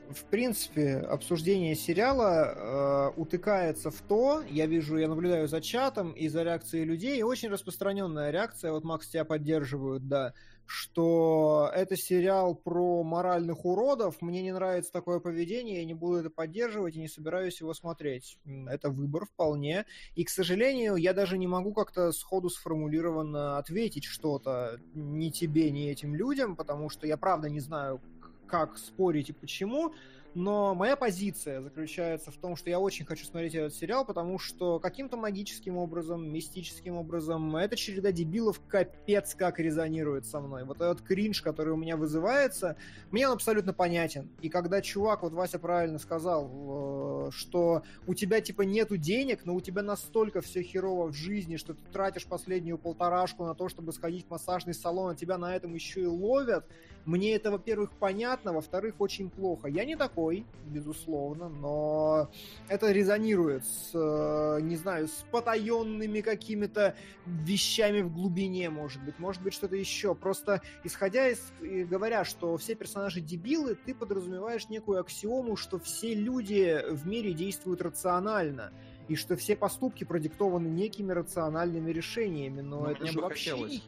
В 0.09 0.23
принципе, 0.25 0.97
обсуждение 0.97 1.75
сериала 1.75 3.11
э, 3.15 3.19
утыкается 3.19 3.89
в 3.89 4.01
то, 4.01 4.43
я 4.49 4.65
вижу, 4.65 4.97
я 4.97 5.07
наблюдаю 5.07 5.47
за 5.47 5.61
чатом 5.61 6.11
и 6.11 6.27
за 6.27 6.43
реакцией 6.43 6.85
людей, 6.85 7.17
и 7.17 7.23
очень 7.23 7.49
распространенная 7.49 8.31
реакция, 8.31 8.71
вот 8.71 8.83
Макс 8.83 9.07
тебя 9.07 9.25
поддерживают, 9.25 10.07
да, 10.07 10.33
что 10.65 11.71
это 11.73 11.95
сериал 11.95 12.55
про 12.55 13.03
моральных 13.03 13.65
уродов, 13.65 14.21
мне 14.21 14.41
не 14.41 14.51
нравится 14.51 14.91
такое 14.91 15.19
поведение, 15.19 15.79
я 15.79 15.85
не 15.85 15.93
буду 15.93 16.17
это 16.17 16.29
поддерживать 16.29 16.95
и 16.95 17.01
не 17.01 17.07
собираюсь 17.07 17.59
его 17.61 17.73
смотреть. 17.73 18.39
Это 18.67 18.89
выбор 18.89 19.25
вполне. 19.25 19.85
И, 20.15 20.23
к 20.23 20.29
сожалению, 20.29 20.95
я 20.95 21.13
даже 21.13 21.37
не 21.37 21.47
могу 21.47 21.73
как-то 21.73 22.11
сходу 22.11 22.49
сформулированно 22.49 23.57
ответить 23.57 24.05
что-то 24.05 24.79
ни 24.93 25.29
тебе, 25.29 25.69
ни 25.71 25.89
этим 25.89 26.15
людям, 26.15 26.55
потому 26.55 26.89
что 26.89 27.05
я 27.05 27.17
правда 27.17 27.49
не 27.49 27.59
знаю, 27.59 28.01
как 28.47 28.77
спорить 28.77 29.29
и 29.29 29.33
почему, 29.33 29.93
но 30.35 30.75
моя 30.75 30.97
позиция 30.97 31.61
заключается 31.61 32.29
в 32.29 32.35
том, 32.35 32.57
что 32.57 32.69
я 32.69 32.77
очень 32.77 33.05
хочу 33.05 33.25
смотреть 33.25 33.55
этот 33.55 33.73
сериал, 33.73 34.03
потому 34.03 34.37
что 34.37 34.79
каким-то 34.79 35.15
магическим 35.15 35.77
образом, 35.77 36.29
мистическим 36.29 36.97
образом, 36.97 37.55
эта 37.55 37.77
череда 37.77 38.11
дебилов 38.11 38.59
капец 38.67 39.33
как 39.33 39.59
резонирует 39.59 40.25
со 40.25 40.41
мной. 40.41 40.65
Вот 40.65 40.81
этот 40.81 41.01
кринж, 41.01 41.41
который 41.41 41.71
у 41.71 41.77
меня 41.77 41.95
вызывается, 41.95 42.75
мне 43.11 43.29
он 43.29 43.35
абсолютно 43.35 43.71
понятен. 43.71 44.29
И 44.41 44.49
когда 44.49 44.81
чувак, 44.81 45.23
вот 45.23 45.31
Вася 45.31 45.57
правильно 45.57 45.99
сказал, 45.99 47.29
э, 47.29 47.31
что 47.31 47.83
у 48.05 48.13
тебя 48.13 48.41
типа 48.41 48.63
нету 48.63 48.97
денег, 48.97 49.45
но 49.45 49.55
у 49.55 49.61
тебя 49.61 49.83
настолько 49.83 50.41
все 50.41 50.61
херово 50.63 51.07
в 51.07 51.13
жизни, 51.13 51.55
что 51.55 51.73
ты 51.73 51.81
тратишь 51.93 52.25
последнюю 52.25 52.77
полторашку 52.77 53.45
на 53.45 53.55
то, 53.55 53.69
чтобы 53.69 53.93
сходить 53.93 54.25
в 54.25 54.31
массажный 54.31 54.73
салон, 54.73 55.11
а 55.11 55.15
тебя 55.15 55.37
на 55.37 55.55
этом 55.55 55.73
еще 55.73 56.01
и 56.01 56.07
ловят, 56.07 56.65
мне 57.05 57.35
это, 57.35 57.51
во-первых, 57.51 57.91
понятно, 57.99 58.53
во-вторых, 58.53 58.95
очень 58.99 59.29
плохо. 59.29 59.67
Я 59.67 59.85
не 59.85 59.95
такой, 59.95 60.45
безусловно, 60.65 61.49
но 61.49 62.29
это 62.67 62.91
резонирует 62.91 63.63
с, 63.65 63.91
э, 63.93 64.61
не 64.61 64.75
знаю, 64.75 65.07
с 65.07 65.25
потаенными 65.31 66.21
какими-то 66.21 66.95
вещами 67.25 68.01
в 68.01 68.11
глубине, 68.11 68.69
может 68.69 69.03
быть, 69.03 69.19
может 69.19 69.41
быть, 69.43 69.53
что-то 69.53 69.75
еще. 69.75 70.15
Просто 70.15 70.61
исходя 70.83 71.29
из, 71.29 71.39
и 71.61 71.83
говоря, 71.83 72.25
что 72.25 72.57
все 72.57 72.75
персонажи 72.75 73.21
дебилы, 73.21 73.75
ты 73.75 73.93
подразумеваешь 73.93 74.69
некую 74.69 74.99
аксиому, 74.99 75.55
что 75.55 75.77
все 75.79 76.13
люди 76.13 76.81
в 76.89 77.07
мире 77.07 77.33
действуют 77.33 77.81
рационально. 77.81 78.71
И 79.07 79.15
что 79.15 79.35
все 79.35 79.55
поступки 79.55 80.03
продиктованы 80.03 80.67
некими 80.67 81.11
рациональными 81.11 81.91
решениями. 81.91 82.61
Но 82.61 82.81
Ну, 82.81 82.85
это 82.87 83.05
же 83.05 83.19
вообще 83.19 83.51
хотелось. 83.51 83.83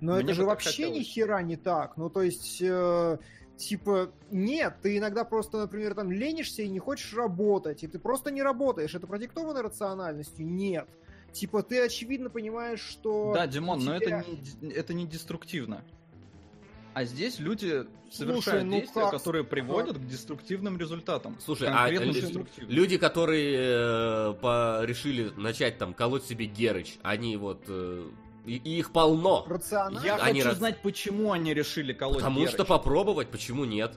Но 0.00 0.14
Мне 0.14 0.24
это 0.24 0.34
же 0.34 0.44
вообще 0.44 0.84
ни 0.84 0.98
хотелось. 0.98 1.06
хера 1.06 1.42
не 1.42 1.56
так. 1.56 1.96
Ну, 1.96 2.10
то 2.10 2.22
есть, 2.22 2.58
э, 2.60 3.18
типа, 3.56 4.10
нет, 4.30 4.76
ты 4.82 4.98
иногда 4.98 5.24
просто, 5.24 5.58
например, 5.58 5.94
там 5.94 6.10
ленишься 6.12 6.62
и 6.62 6.68
не 6.68 6.78
хочешь 6.78 7.14
работать, 7.14 7.82
и 7.82 7.86
ты 7.86 7.98
просто 7.98 8.30
не 8.30 8.42
работаешь. 8.42 8.94
Это 8.94 9.06
продиктовано 9.06 9.62
рациональностью? 9.62 10.46
Нет. 10.46 10.86
Типа, 11.32 11.62
ты 11.62 11.80
очевидно 11.82 12.30
понимаешь, 12.30 12.80
что... 12.80 13.32
Да, 13.34 13.46
Димон, 13.46 13.80
у 13.80 13.84
но 13.84 13.98
тебя- 13.98 14.20
это 14.20 14.30
не, 14.62 14.72
это 14.72 14.94
не 14.94 15.06
деструктивно. 15.06 15.82
А 16.94 17.04
здесь 17.04 17.38
люди 17.38 17.84
Слушай, 18.10 18.16
совершают 18.42 18.64
ну 18.64 18.72
действия, 18.78 19.02
как 19.02 19.10
которые 19.10 19.44
приводят 19.44 19.98
к 19.98 20.06
деструктивным 20.06 20.78
результатам. 20.78 21.36
Слушай, 21.44 21.68
а 21.70 21.90
люди, 21.90 22.96
которые 22.96 23.56
э, 23.58 24.34
по- 24.40 24.80
решили 24.82 25.30
начать 25.36 25.76
там 25.76 25.92
колоть 25.92 26.24
себе 26.24 26.46
Герыч, 26.46 26.98
они 27.02 27.36
вот... 27.36 27.64
э, 27.68 28.08
и, 28.46 28.56
и 28.56 28.78
их 28.78 28.92
полно. 28.92 29.44
Рационально? 29.48 30.04
Я 30.04 30.16
Они 30.16 30.40
хочу 30.40 30.50
раз- 30.50 30.58
знать, 30.58 30.80
почему 30.82 31.32
они 31.32 31.52
решили 31.52 31.92
колоть 31.92 32.16
Потому 32.18 32.40
Герыч. 32.40 32.54
что 32.54 32.64
попробовать, 32.64 33.28
почему 33.28 33.64
нет? 33.64 33.92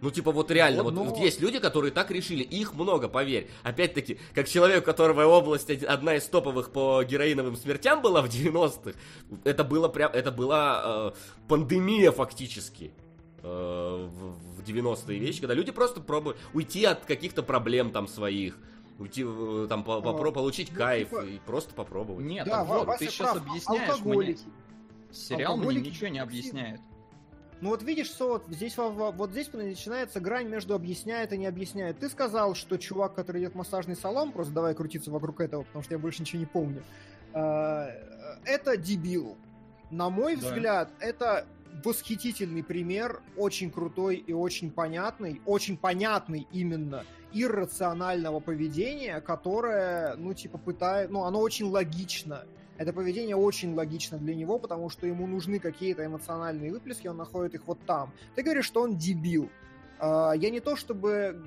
Ну, 0.00 0.10
типа, 0.10 0.32
вот 0.32 0.50
реально, 0.50 0.82
Вот, 0.82 0.94
вот, 0.94 1.04
но- 1.04 1.10
вот 1.10 1.18
есть 1.20 1.40
люди, 1.40 1.60
которые 1.60 1.92
так 1.92 2.10
решили, 2.10 2.42
их 2.42 2.74
много, 2.74 3.08
поверь. 3.08 3.48
Опять-таки, 3.62 4.18
как 4.34 4.48
человек, 4.48 4.82
у 4.82 4.84
которого 4.84 5.24
область 5.26 5.70
одна 5.84 6.16
из 6.16 6.24
топовых 6.24 6.72
по 6.72 7.04
героиновым 7.04 7.54
смертям 7.54 8.02
была 8.02 8.20
в 8.20 8.28
90-х, 8.28 8.98
это 9.44 9.62
было 9.62 9.86
прям, 9.86 10.10
это 10.12 10.32
была 10.32 11.12
э, 11.14 11.46
пандемия 11.46 12.10
фактически 12.10 12.92
э, 13.44 14.08
в, 14.10 14.60
в 14.60 14.64
90-е 14.66 15.18
вещи, 15.20 15.38
когда 15.40 15.54
люди 15.54 15.70
просто 15.70 16.00
пробуют 16.00 16.36
уйти 16.52 16.84
от 16.84 17.04
каких-то 17.04 17.44
проблем 17.44 17.92
там 17.92 18.08
своих, 18.08 18.58
уйти, 18.98 19.24
э, 19.26 19.66
там, 19.68 19.84
по- 19.84 20.00
попро- 20.00 20.28
А, 20.28 20.32
получить 20.32 20.70
ну, 20.72 20.78
кайф 20.78 21.10
типа- 21.10 21.20
и 21.26 21.38
просто 21.40 21.74
попробовать. 21.74 22.24
Нет, 22.24 22.46
Да, 22.46 22.60
а 22.60 22.64
вот, 22.64 22.86
Вася 22.86 22.98
ты 23.04 23.10
сейчас 23.10 23.32
прав. 23.32 23.46
объясняешь 23.48 23.82
мне. 23.82 23.90
Алкоголики. 23.92 24.40
Сериал 25.10 25.38
мне 25.56 25.64
Алкоголики 25.66 25.88
ничего 25.88 26.08
не 26.08 26.18
объясняет. 26.20 26.80
Ну 27.60 27.68
вот 27.70 27.82
видишь, 27.84 28.10
Сот, 28.10 28.44
здесь, 28.48 28.76
во- 28.76 28.90
во- 28.90 29.12
вот 29.12 29.30
здесь 29.30 29.52
начинается 29.52 30.18
грань 30.18 30.48
между 30.48 30.74
объясняет 30.74 31.32
и 31.32 31.38
не 31.38 31.46
объясняет. 31.46 31.98
Ты 32.00 32.08
сказал, 32.08 32.54
что 32.56 32.76
чувак, 32.76 33.14
который 33.14 33.40
идет 33.42 33.52
в 33.52 33.56
массажный 33.56 33.94
салон, 33.94 34.32
просто 34.32 34.52
давай 34.52 34.74
крутиться 34.74 35.10
вокруг 35.12 35.40
этого, 35.40 35.62
потому 35.62 35.84
что 35.84 35.94
я 35.94 35.98
больше 35.98 36.22
ничего 36.22 36.40
не 36.40 36.46
помню. 36.46 36.82
э, 37.34 37.86
Это 38.44 38.76
дебил. 38.76 39.36
На 39.90 40.10
мой 40.10 40.36
Да. 40.36 40.48
взгляд, 40.48 40.90
это 41.00 41.46
восхитительный 41.84 42.62
пример, 42.62 43.22
очень 43.36 43.70
крутой 43.70 44.16
и 44.16 44.32
очень 44.32 44.70
понятный, 44.70 45.40
очень 45.46 45.76
понятный 45.78 46.46
именно 46.52 47.04
иррационального 47.34 48.40
поведения, 48.40 49.20
которое, 49.20 50.14
ну, 50.16 50.34
типа, 50.34 50.58
пытает, 50.58 51.10
ну, 51.10 51.24
оно 51.24 51.40
очень 51.40 51.66
логично. 51.66 52.44
Это 52.78 52.92
поведение 52.92 53.36
очень 53.36 53.74
логично 53.74 54.18
для 54.18 54.34
него, 54.34 54.58
потому 54.58 54.88
что 54.90 55.06
ему 55.06 55.26
нужны 55.26 55.58
какие-то 55.58 56.04
эмоциональные 56.04 56.72
выплески, 56.72 57.06
он 57.06 57.16
находит 57.16 57.54
их 57.54 57.66
вот 57.66 57.78
там. 57.86 58.12
Ты 58.34 58.42
говоришь, 58.42 58.64
что 58.66 58.82
он 58.82 58.96
дебил. 58.96 59.50
А, 59.98 60.32
Я 60.32 60.50
не 60.50 60.60
то 60.60 60.74
чтобы 60.76 61.40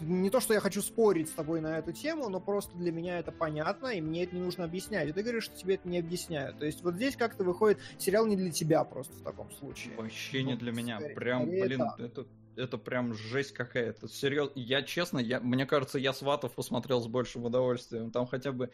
не 0.00 0.30
то, 0.30 0.38
что 0.40 0.54
я 0.54 0.60
хочу 0.60 0.80
спорить 0.80 1.28
с 1.28 1.32
тобой 1.32 1.60
на 1.60 1.78
эту 1.78 1.90
тему, 1.92 2.28
но 2.28 2.38
просто 2.40 2.76
для 2.76 2.92
меня 2.92 3.18
это 3.18 3.32
понятно, 3.32 3.88
и 3.88 4.00
мне 4.00 4.22
это 4.24 4.36
не 4.36 4.42
нужно 4.42 4.64
объяснять. 4.64 5.08
И 5.08 5.12
ты 5.12 5.22
говоришь, 5.22 5.44
что 5.44 5.56
тебе 5.56 5.74
это 5.74 5.88
не 5.88 5.98
объясняют. 5.98 6.56
То 6.58 6.66
есть 6.66 6.82
вот 6.84 6.94
здесь 6.94 7.16
как-то 7.16 7.42
выходит 7.42 7.80
сериал 7.98 8.24
не 8.26 8.36
для 8.36 8.52
тебя 8.52 8.84
просто 8.84 9.12
в 9.14 9.22
таком 9.22 9.50
случае. 9.52 9.94
Вообще 9.96 10.44
не 10.44 10.52
Вот, 10.52 10.60
для 10.60 10.70
меня. 10.72 10.98
скорее- 10.98 11.14
Прям, 11.16 11.42
скорее 11.42 11.64
блин, 11.64 11.78
так. 11.80 12.00
это, 12.00 12.26
это 12.58 12.78
прям 12.78 13.14
жесть 13.14 13.52
какая-то. 13.52 14.08
Серьезно, 14.08 14.52
я 14.56 14.82
честно, 14.82 15.18
я, 15.18 15.40
мне 15.40 15.66
кажется, 15.66 15.98
я 15.98 16.12
сватов 16.12 16.54
посмотрел 16.54 17.00
с 17.00 17.06
большим 17.06 17.44
удовольствием. 17.44 18.10
Там 18.10 18.26
хотя 18.26 18.52
бы 18.52 18.70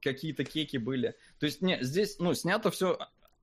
какие-то 0.00 0.44
кеки 0.44 0.76
были. 0.76 1.16
То 1.38 1.46
есть, 1.46 1.62
не, 1.62 1.82
здесь, 1.82 2.18
ну, 2.18 2.34
снято 2.34 2.70
все 2.70 2.98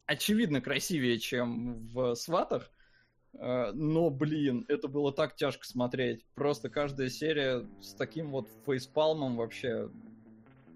очевидно 0.06 0.62
красивее, 0.62 1.20
чем 1.20 1.88
в 1.88 2.16
сватах. 2.16 2.72
Э, 3.34 3.72
но, 3.74 4.10
блин, 4.10 4.66
это 4.68 4.88
было 4.88 5.12
так 5.12 5.36
тяжко 5.36 5.66
смотреть. 5.66 6.26
Просто 6.36 6.70
каждая 6.70 7.10
серия 7.10 7.66
с 7.82 7.94
таким 7.94 8.32
вот 8.32 8.48
фейспалмом 8.66 9.38
вообще. 9.38 9.90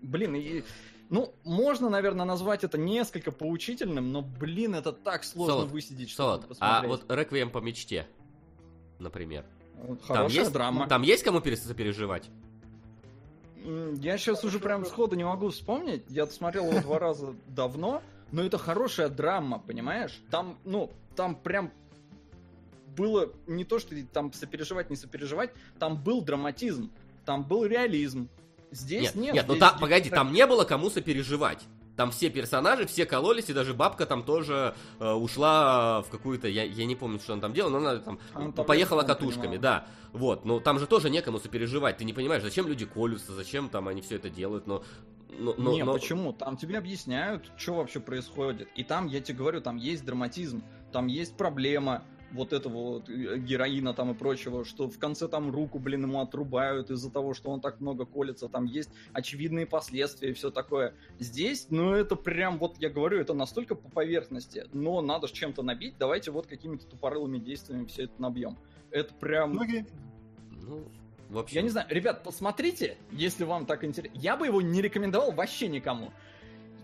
Блин, 0.02 0.36
и 0.36 0.64
ну, 1.10 1.34
можно, 1.44 1.90
наверное, 1.90 2.26
назвать 2.26 2.64
это 2.64 2.77
несколько 2.77 3.32
поучительным, 3.32 4.11
но, 4.11 4.22
блин, 4.22 4.76
это 4.76 4.91
так 4.91 5.23
сложно 5.23 5.56
Солод, 5.56 5.72
высидеть, 5.72 6.10
чтобы 6.10 6.41
Солод, 6.41 6.57
а 6.60 6.88
вот 6.88 7.06
«Реквием 7.10 7.52
по 7.52 7.60
мечте», 7.60 8.07
например. 9.00 9.46
Хорошая 10.04 10.16
там 10.16 10.28
есть, 10.28 10.54
драма. 10.54 10.88
Там 10.88 11.02
есть 11.02 11.24
кому 11.24 11.42
сопереживать? 11.42 12.30
Я 13.64 14.18
сейчас 14.18 14.44
уже 14.44 14.60
прям 14.60 14.86
сходу 14.86 15.16
не 15.16 15.24
могу 15.24 15.50
вспомнить. 15.50 16.04
Я 16.10 16.28
смотрел 16.28 16.70
его 16.72 16.82
два 16.82 17.00
раза 17.00 17.36
давно, 17.48 18.02
но 18.32 18.44
это 18.44 18.58
хорошая 18.58 19.10
драма, 19.10 19.60
понимаешь? 19.60 20.22
Там, 20.30 20.58
ну, 20.64 20.92
там 21.16 21.36
прям 21.36 21.72
было 22.96 23.32
не 23.48 23.66
то, 23.66 23.80
что 23.80 23.96
там 24.14 24.32
сопереживать, 24.34 24.90
не 24.90 24.96
сопереживать, 24.96 25.52
там 25.80 26.02
был 26.02 26.22
драматизм, 26.22 26.92
там 27.26 27.44
был 27.44 27.66
реализм, 27.66 28.30
Здесь 28.76 29.16
нет. 29.16 29.16
Нет, 29.16 29.34
нет 29.36 29.46
ну 29.48 29.56
там, 29.56 29.80
погоди, 29.80 30.10
там 30.10 30.34
не 30.34 30.46
было 30.46 30.66
кому 30.66 30.90
сопереживать. 30.90 31.64
Там 31.96 32.12
все 32.12 32.30
персонажи, 32.30 32.86
все 32.86 33.06
кололись, 33.06 33.50
и 33.50 33.54
даже 33.54 33.74
бабка 33.74 34.06
там 34.06 34.24
тоже 34.24 34.76
э, 35.00 35.12
ушла 35.12 36.02
в 36.02 36.10
какую-то, 36.10 36.48
я, 36.48 36.64
я 36.64 36.86
не 36.86 36.96
помню, 36.96 37.20
что 37.20 37.34
она 37.34 37.42
там 37.42 37.54
делала, 37.54 37.80
но 37.80 37.90
она 37.90 38.00
там, 38.00 38.20
она 38.34 38.52
поехала 38.52 39.04
катушками, 39.04 39.58
да. 39.58 39.88
Вот, 40.12 40.46
но 40.46 40.60
там 40.60 40.80
же 40.80 40.88
тоже 40.88 41.10
некому 41.10 41.40
сопереживать. 41.40 41.98
Ты 41.98 42.06
не 42.06 42.14
понимаешь, 42.14 42.44
зачем 42.44 42.68
люди 42.68 42.86
колются, 42.86 43.34
зачем 43.34 43.70
там 43.70 43.88
они 43.88 44.02
все 44.02 44.16
это 44.16 44.30
делают, 44.30 44.68
но 44.68 44.84
но, 45.38 45.54
но, 45.58 45.74
не, 45.74 45.84
но... 45.84 45.94
почему? 45.94 46.34
Там 46.34 46.56
тебе 46.56 46.78
объясняют, 46.78 47.52
что 47.58 47.76
вообще 47.76 48.00
происходит. 48.00 48.70
И 48.76 48.84
там, 48.84 49.08
я 49.08 49.20
тебе 49.20 49.38
говорю, 49.38 49.62
там 49.62 49.76
есть 49.76 50.06
драматизм, 50.06 50.64
там 50.92 51.08
есть 51.08 51.36
проблема, 51.36 52.04
вот 52.36 52.53
этого 52.53 52.74
вот 52.74 53.10
э, 53.10 53.38
героина 53.38 53.94
там 53.94 54.12
и 54.12 54.14
прочего, 54.14 54.66
что 54.66 54.90
в 54.90 54.99
конце 54.99 55.28
там 55.28 55.52
руку, 55.52 55.80
блин, 55.80 56.03
ему 56.03 56.22
отрубают 56.22 56.91
из-за 56.91 57.12
того, 57.12 57.34
что 57.34 57.49
он 57.49 57.62
так 57.62 57.80
много 57.80 58.06
колется, 58.06 58.48
там 58.48 58.66
есть 58.66 58.90
очевидные 59.14 59.66
последствия 59.66 60.30
и 60.30 60.34
все 60.34 60.52
такое. 60.52 60.94
Здесь, 61.20 61.68
ну, 61.70 61.94
это 61.94 62.16
прям, 62.16 62.60
вот 62.60 62.76
я 62.80 62.90
говорю, 62.90 63.20
это 63.20 63.34
настолько 63.34 63.76
по 63.76 63.90
поверхности, 63.90 64.66
но 64.74 65.02
надо 65.02 65.28
же 65.28 65.34
чем-то 65.34 65.64
набить, 65.64 65.95
давайте 65.98 66.32
вот 66.32 66.48
какими-то 66.48 66.86
тупорылыми 66.86 67.40
действиями 67.40 67.86
все 67.86 68.03
это 68.03 68.22
набьем. 68.22 68.57
Это 68.91 69.14
прям... 69.16 69.60
Okay. 69.60 69.88
Ну, 70.52 70.88
в 71.30 71.38
общем... 71.40 71.56
Я 71.56 71.62
не 71.62 71.70
знаю, 71.70 71.88
ребят, 71.90 72.24
посмотрите, 72.24 72.98
если 73.12 73.44
вам 73.44 73.66
так 73.66 73.84
интересно. 73.84 74.18
Я 74.18 74.38
бы 74.38 74.45
его 74.45 74.62
не 74.62 74.82
рекомендовал 74.82 75.32
вообще 75.32 75.68
никому 75.68 76.12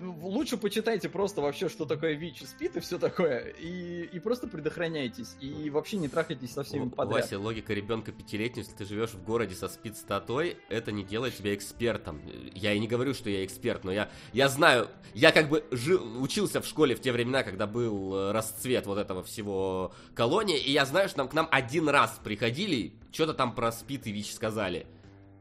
лучше 0.02 0.58
почитайте 0.58 1.10
просто 1.10 1.42
вообще, 1.42 1.70
что 1.70 1.86
такое 1.86 2.14
ВИЧ 2.14 2.42
и 2.42 2.46
СПИД 2.46 2.78
и 2.78 2.80
все 2.80 2.98
такое, 2.98 3.54
и, 3.60 4.10
и 4.12 4.20
просто 4.20 4.48
предохраняйтесь, 4.48 5.36
и 5.40 5.70
вообще 5.70 5.98
не 5.98 6.08
трахайтесь 6.08 6.54
со 6.54 6.64
всеми 6.64 6.90
подряд. 6.90 7.24
Вася, 7.24 7.40
логика 7.40 7.74
ребенка 7.74 8.12
пятилетнего, 8.12 8.66
если 8.66 8.76
ты 8.76 8.86
живешь 8.86 9.12
в 9.12 9.24
городе 9.24 9.56
со 9.56 9.68
СПИД-статой, 9.68 10.58
это 10.70 10.92
не 10.92 11.04
делает 11.04 11.36
тебя 11.38 11.54
экспертом. 11.54 12.22
Я 12.54 12.74
и 12.74 12.80
не 12.80 12.88
говорю, 12.88 13.14
что 13.14 13.30
я 13.30 13.46
эксперт, 13.46 13.84
но 13.84 13.92
я, 13.92 14.10
я 14.34 14.50
знаю, 14.50 14.90
я 15.14 15.32
как 15.32 15.50
бы 15.50 15.64
жил, 15.72 16.22
учился 16.22 16.62
в 16.62 16.66
школе 16.66 16.96
в 16.96 17.02
те 17.02 17.12
времена, 17.12 17.44
когда 17.44 17.68
был 17.68 18.16
э, 18.16 18.32
расцвет 18.32 18.86
вот 18.86 18.98
этого 18.98 19.24
всего 19.24 19.94
колонии, 20.16 20.60
и 20.60 20.72
я 20.72 20.86
знаю, 20.86 21.10
что 21.10 21.20
нам, 21.20 21.30
к 21.30 21.34
нам 21.34 21.48
один 21.52 21.90
раз 21.90 22.20
приходили, 22.24 22.94
что-то 23.12 23.34
там 23.34 23.54
про 23.54 23.72
СПИД 23.72 24.08
и 24.08 24.12
ВИЧ 24.12 24.34
сказали 24.34 24.88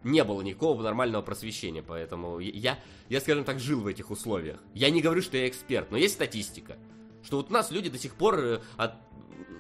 не 0.03 0.25
было 0.25 0.43
никакого 0.43 0.83
нормального 0.83 1.23
просвещения, 1.23 1.83
поэтому 1.83 2.39
я, 2.39 2.79
я, 3.09 3.21
скажем 3.21 3.45
так, 3.45 3.61
жил 3.61 3.81
в 3.81 3.87
этих 3.87 4.11
условиях. 4.11 4.61
Я 4.75 4.91
не 4.91 5.03
говорю, 5.03 5.23
что 5.23 5.37
я 5.37 5.49
эксперт, 5.49 5.91
но 5.91 5.97
есть 5.97 6.15
статистика, 6.15 6.77
что 7.23 7.37
вот 7.39 7.51
у 7.51 7.53
нас 7.53 7.71
люди 7.71 7.91
до 7.91 7.99
сих 7.99 8.15
пор 8.15 8.39
э, 8.39 8.61
от, 8.77 8.95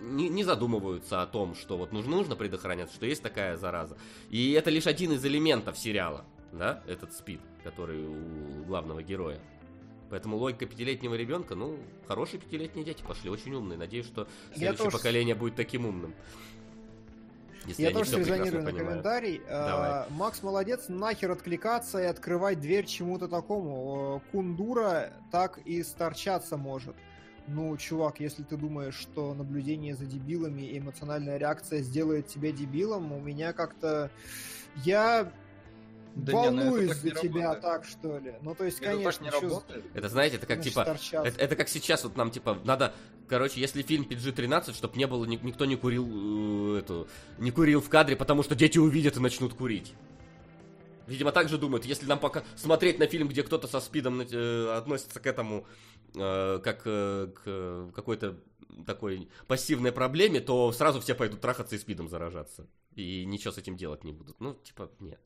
не, 0.02 0.28
не 0.28 0.44
задумываются 0.44 1.22
о 1.22 1.26
том, 1.26 1.54
что 1.54 1.76
вот 1.76 1.92
нужно, 1.92 2.16
нужно 2.16 2.36
предохраняться, 2.36 2.94
что 2.96 3.06
есть 3.06 3.22
такая 3.22 3.56
зараза. 3.56 3.96
И 4.30 4.52
это 4.52 4.70
лишь 4.70 4.86
один 4.86 5.12
из 5.12 5.24
элементов 5.24 5.76
сериала, 5.78 6.24
да, 6.52 6.82
этот 6.86 7.12
спид, 7.12 7.40
который 7.62 8.06
у 8.06 8.64
главного 8.64 9.02
героя. 9.02 9.40
Поэтому 10.10 10.36
логика 10.38 10.66
пятилетнего 10.66 11.14
ребенка, 11.14 11.54
ну, 11.54 11.78
хорошие 12.08 12.40
пятилетние 12.40 12.84
дети 12.84 13.02
пошли, 13.06 13.30
очень 13.30 13.54
умные. 13.54 13.78
Надеюсь, 13.78 14.06
что 14.06 14.26
следующее 14.54 14.86
тоже... 14.86 14.96
поколение 14.96 15.36
будет 15.36 15.54
таким 15.54 15.86
умным. 15.86 16.14
Если 17.70 17.82
я 17.82 17.90
тоже 17.92 18.18
резонирую 18.18 18.64
на 18.64 18.72
комментарий. 18.72 19.42
Давай. 19.48 20.04
Макс 20.10 20.42
молодец, 20.42 20.88
нахер 20.88 21.30
откликаться 21.30 21.98
и 21.98 22.04
открывать 22.04 22.60
дверь 22.60 22.86
чему-то 22.86 23.28
такому. 23.28 24.22
Кундура 24.32 25.12
так 25.30 25.58
и 25.58 25.82
сторчаться 25.82 26.56
может. 26.56 26.96
Ну, 27.46 27.76
чувак, 27.76 28.20
если 28.20 28.42
ты 28.42 28.56
думаешь, 28.56 28.94
что 28.94 29.34
наблюдение 29.34 29.94
за 29.94 30.04
дебилами 30.04 30.62
и 30.62 30.78
эмоциональная 30.78 31.36
реакция 31.36 31.80
сделает 31.80 32.26
тебя 32.26 32.52
дебилом, 32.52 33.12
у 33.12 33.20
меня 33.20 33.52
как-то... 33.52 34.10
Я 34.84 35.32
да 36.14 36.32
волнуюсь 36.32 37.02
не, 37.02 37.10
ну 37.10 37.16
за 37.16 37.20
тебя 37.20 37.42
работает. 37.42 37.62
так, 37.62 37.84
что 37.84 38.18
ли. 38.18 38.34
Ну, 38.42 38.54
то 38.54 38.64
есть, 38.64 38.78
это 38.80 38.92
конечно, 38.92 39.24
не 39.24 39.30
работает. 39.30 39.84
Это, 39.94 40.08
знаете, 40.08 40.36
это 40.36 40.46
как, 40.46 40.62
типа, 40.62 40.96
это, 41.12 41.40
это 41.40 41.56
как 41.56 41.68
сейчас 41.68 42.04
вот 42.04 42.16
нам, 42.16 42.30
типа, 42.30 42.58
надо, 42.64 42.94
короче, 43.28 43.60
если 43.60 43.82
фильм 43.82 44.04
PG-13, 44.04 44.74
чтобы 44.74 44.98
не 44.98 45.06
было, 45.06 45.24
никто 45.24 45.64
не 45.64 45.76
курил, 45.76 46.76
э, 46.76 46.78
эту, 46.80 47.08
не 47.38 47.50
курил 47.50 47.80
в 47.80 47.88
кадре, 47.88 48.16
потому 48.16 48.42
что 48.42 48.54
дети 48.54 48.78
увидят 48.78 49.16
и 49.16 49.20
начнут 49.20 49.54
курить. 49.54 49.94
Видимо, 51.10 51.32
так 51.32 51.48
же 51.48 51.58
думают, 51.58 51.84
если 51.84 52.06
нам 52.06 52.20
пока 52.20 52.44
смотреть 52.54 53.00
на 53.00 53.06
фильм, 53.08 53.26
где 53.26 53.42
кто-то 53.42 53.66
со 53.66 53.80
спидом 53.80 54.20
э, 54.20 54.76
относится 54.76 55.18
к 55.18 55.26
этому, 55.26 55.66
э, 56.14 56.60
как 56.62 56.82
э, 56.84 57.32
к 57.34 57.92
какой-то 57.92 58.38
такой 58.86 59.28
пассивной 59.48 59.90
проблеме, 59.90 60.38
то 60.38 60.70
сразу 60.70 61.00
все 61.00 61.16
пойдут 61.16 61.40
трахаться 61.40 61.74
и 61.74 61.78
спидом 61.78 62.08
заражаться. 62.08 62.68
И 62.94 63.24
ничего 63.24 63.52
с 63.52 63.58
этим 63.58 63.76
делать 63.76 64.04
не 64.04 64.12
будут. 64.12 64.40
Ну, 64.40 64.54
типа, 64.54 64.90
нет. 65.00 65.20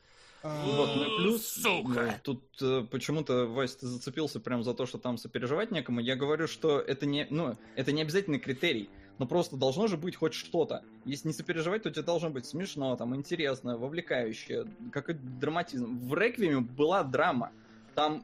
Вот, 0.45 0.91
ну 0.97 1.17
плюс, 1.17 1.47
Сука. 1.47 2.21
тут 2.23 2.45
э, 2.61 2.87
почему-то, 2.91 3.47
Вась, 3.47 3.77
ты 3.77 3.87
зацепился 3.87 4.41
прям 4.41 4.63
за 4.63 4.75
то, 4.75 4.85
что 4.85 4.99
там 4.99 5.17
сопереживать 5.17 5.71
некому. 5.71 6.01
Я 6.01 6.17
говорю, 6.17 6.49
что 6.49 6.81
это 6.81 7.07
не, 7.07 7.27
ну, 7.31 7.57
это 7.77 7.93
не 7.93 8.03
обязательный 8.03 8.39
критерий, 8.39 8.91
но 9.17 9.27
просто 9.27 9.57
должно 9.57 9.87
же 9.87 9.97
быть 9.97 10.17
хоть 10.17 10.35
что-то. 10.35 10.85
Если 11.07 11.29
не 11.29 11.33
сопереживать, 11.33 11.85
то 11.85 11.91
тебе 11.91 12.03
должно 12.03 12.29
быть 12.29 12.45
смешно, 12.45 12.95
там, 12.97 13.17
интересно, 13.17 13.79
вовлекающее, 13.79 14.67
какой 14.93 15.15
драматизм. 15.15 15.99
В 16.01 16.15
Реквиеме 16.15 16.61
была 16.61 17.05
драма. 17.05 17.51
Там 17.95 18.23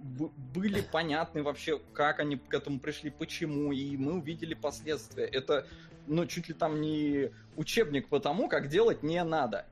были 0.52 0.82
понятны 0.82 1.42
вообще, 1.42 1.80
как 1.94 2.20
они 2.20 2.36
к 2.36 2.52
этому 2.52 2.80
пришли, 2.80 3.09
почему, 3.09 3.72
и 3.72 3.97
мы 3.97 4.18
увидели 4.18 4.52
последствия. 4.52 5.24
Это, 5.24 5.66
ну, 6.06 6.26
чуть 6.26 6.48
ли 6.48 6.55
там 6.55 6.82
не 6.82 7.30
учебник 7.56 8.09
по 8.09 8.20
тому, 8.20 8.47
как 8.47 8.68
делать 8.68 9.02
не 9.02 9.24
надо. 9.24 9.64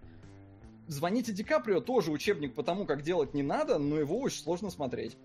«Звоните 0.88 1.32
Ди 1.32 1.44
Каприо» 1.44 1.80
тоже 1.80 2.10
учебник 2.10 2.54
по 2.54 2.62
тому, 2.62 2.86
как 2.86 3.02
делать 3.02 3.34
не 3.34 3.42
надо, 3.42 3.78
но 3.78 3.98
его 3.98 4.18
очень 4.18 4.42
сложно 4.42 4.70
смотреть. 4.70 5.16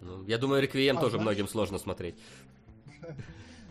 Ну, 0.00 0.24
я 0.24 0.38
думаю, 0.38 0.62
«Реквием» 0.62 0.98
а, 0.98 1.00
тоже 1.00 1.12
знаешь... 1.12 1.24
многим 1.24 1.48
сложно 1.48 1.78
смотреть. 1.78 2.16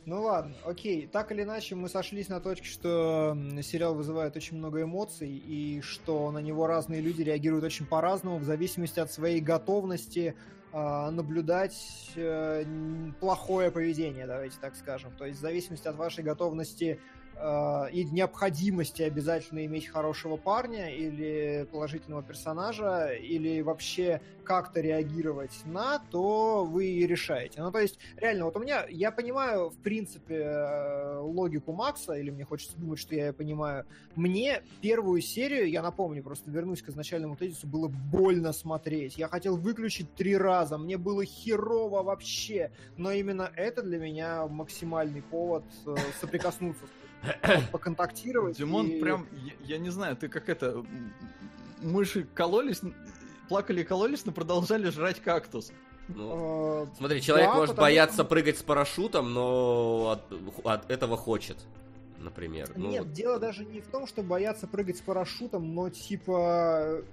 Ну 0.05 0.21
ладно, 0.21 0.53
окей. 0.65 1.07
Так 1.07 1.31
или 1.31 1.43
иначе, 1.43 1.75
мы 1.75 1.87
сошлись 1.87 2.27
на 2.27 2.41
точке, 2.41 2.67
что 2.67 3.37
сериал 3.61 3.95
вызывает 3.95 4.35
очень 4.35 4.57
много 4.57 4.81
эмоций, 4.81 5.29
и 5.29 5.79
что 5.79 6.29
на 6.31 6.39
него 6.39 6.67
разные 6.67 6.99
люди 6.99 7.21
реагируют 7.21 7.63
очень 7.63 7.85
по-разному, 7.85 8.37
в 8.37 8.43
зависимости 8.43 8.99
от 8.99 9.13
своей 9.13 9.39
готовности 9.39 10.35
э, 10.73 11.09
наблюдать 11.09 12.11
э, 12.15 12.65
плохое 13.21 13.71
поведение, 13.71 14.27
давайте 14.27 14.57
так 14.59 14.75
скажем. 14.75 15.13
То 15.17 15.25
есть 15.25 15.39
в 15.39 15.41
зависимости 15.41 15.87
от 15.87 15.95
вашей 15.95 16.21
готовности 16.21 16.99
и 17.35 18.07
необходимости 18.11 19.01
обязательно 19.01 19.65
иметь 19.65 19.87
хорошего 19.87 20.37
парня 20.37 20.95
или 20.95 21.67
положительного 21.71 22.23
персонажа, 22.23 23.07
или 23.13 23.61
вообще 23.61 24.21
как-то 24.43 24.81
реагировать 24.81 25.61
на, 25.65 25.99
то 26.11 26.65
вы 26.65 27.05
решаете. 27.05 27.61
Ну, 27.61 27.71
то 27.71 27.79
есть, 27.79 27.97
реально, 28.17 28.45
вот 28.45 28.55
у 28.55 28.59
меня, 28.59 28.85
я 28.89 29.11
понимаю, 29.11 29.69
в 29.69 29.77
принципе, 29.77 30.35
э, 30.35 31.19
логику 31.19 31.73
Макса, 31.73 32.13
или 32.13 32.29
мне 32.29 32.45
хочется 32.45 32.77
думать, 32.77 32.99
что 32.99 33.15
я 33.15 33.27
ее 33.27 33.33
понимаю. 33.33 33.85
Мне 34.15 34.63
первую 34.81 35.21
серию, 35.21 35.69
я 35.69 35.81
напомню, 35.81 36.23
просто 36.23 36.51
вернусь 36.51 36.81
к 36.81 36.89
изначальному 36.89 37.35
тезису, 37.35 37.67
было 37.67 37.87
больно 37.87 38.53
смотреть. 38.53 39.17
Я 39.17 39.27
хотел 39.27 39.57
выключить 39.57 40.13
три 40.15 40.37
раза, 40.37 40.77
мне 40.77 40.97
было 40.97 41.25
херово 41.25 42.03
вообще, 42.03 42.71
но 42.97 43.11
именно 43.11 43.51
это 43.55 43.81
для 43.81 43.97
меня 43.97 44.45
максимальный 44.47 45.21
повод 45.21 45.63
э, 45.85 45.95
соприкоснуться 46.19 46.85
с 46.85 47.02
поконтактировать. 47.71 48.57
Димон 48.57 48.87
и... 48.87 48.99
прям, 49.01 49.27
я, 49.31 49.53
я 49.75 49.77
не 49.77 49.89
знаю, 49.89 50.15
ты 50.15 50.27
как 50.27 50.49
это, 50.49 50.83
мыши 51.81 52.27
кололись, 52.33 52.81
плакали 53.49 53.81
и 53.81 53.83
кололись, 53.83 54.25
но 54.25 54.31
продолжали 54.31 54.89
жрать 54.89 55.21
кактус. 55.21 55.71
Ну, 56.09 56.87
смотри, 56.97 57.21
человек 57.21 57.49
да, 57.49 57.55
может 57.55 57.75
бояться 57.75 58.17
что... 58.17 58.25
прыгать 58.25 58.57
с 58.57 58.63
парашютом, 58.63 59.33
но 59.33 60.09
от, 60.11 60.65
от 60.65 60.91
этого 60.91 61.15
хочет. 61.15 61.57
например. 62.17 62.71
Ну, 62.75 62.89
Нет, 62.89 63.03
вот- 63.03 63.13
дело 63.13 63.39
даже 63.39 63.65
не 63.65 63.81
в 63.81 63.87
том, 63.87 64.07
что 64.07 64.21
боятся 64.21 64.67
прыгать 64.67 64.97
с 64.97 65.01
парашютом, 65.01 65.73
но 65.73 65.89
типа 65.89 67.03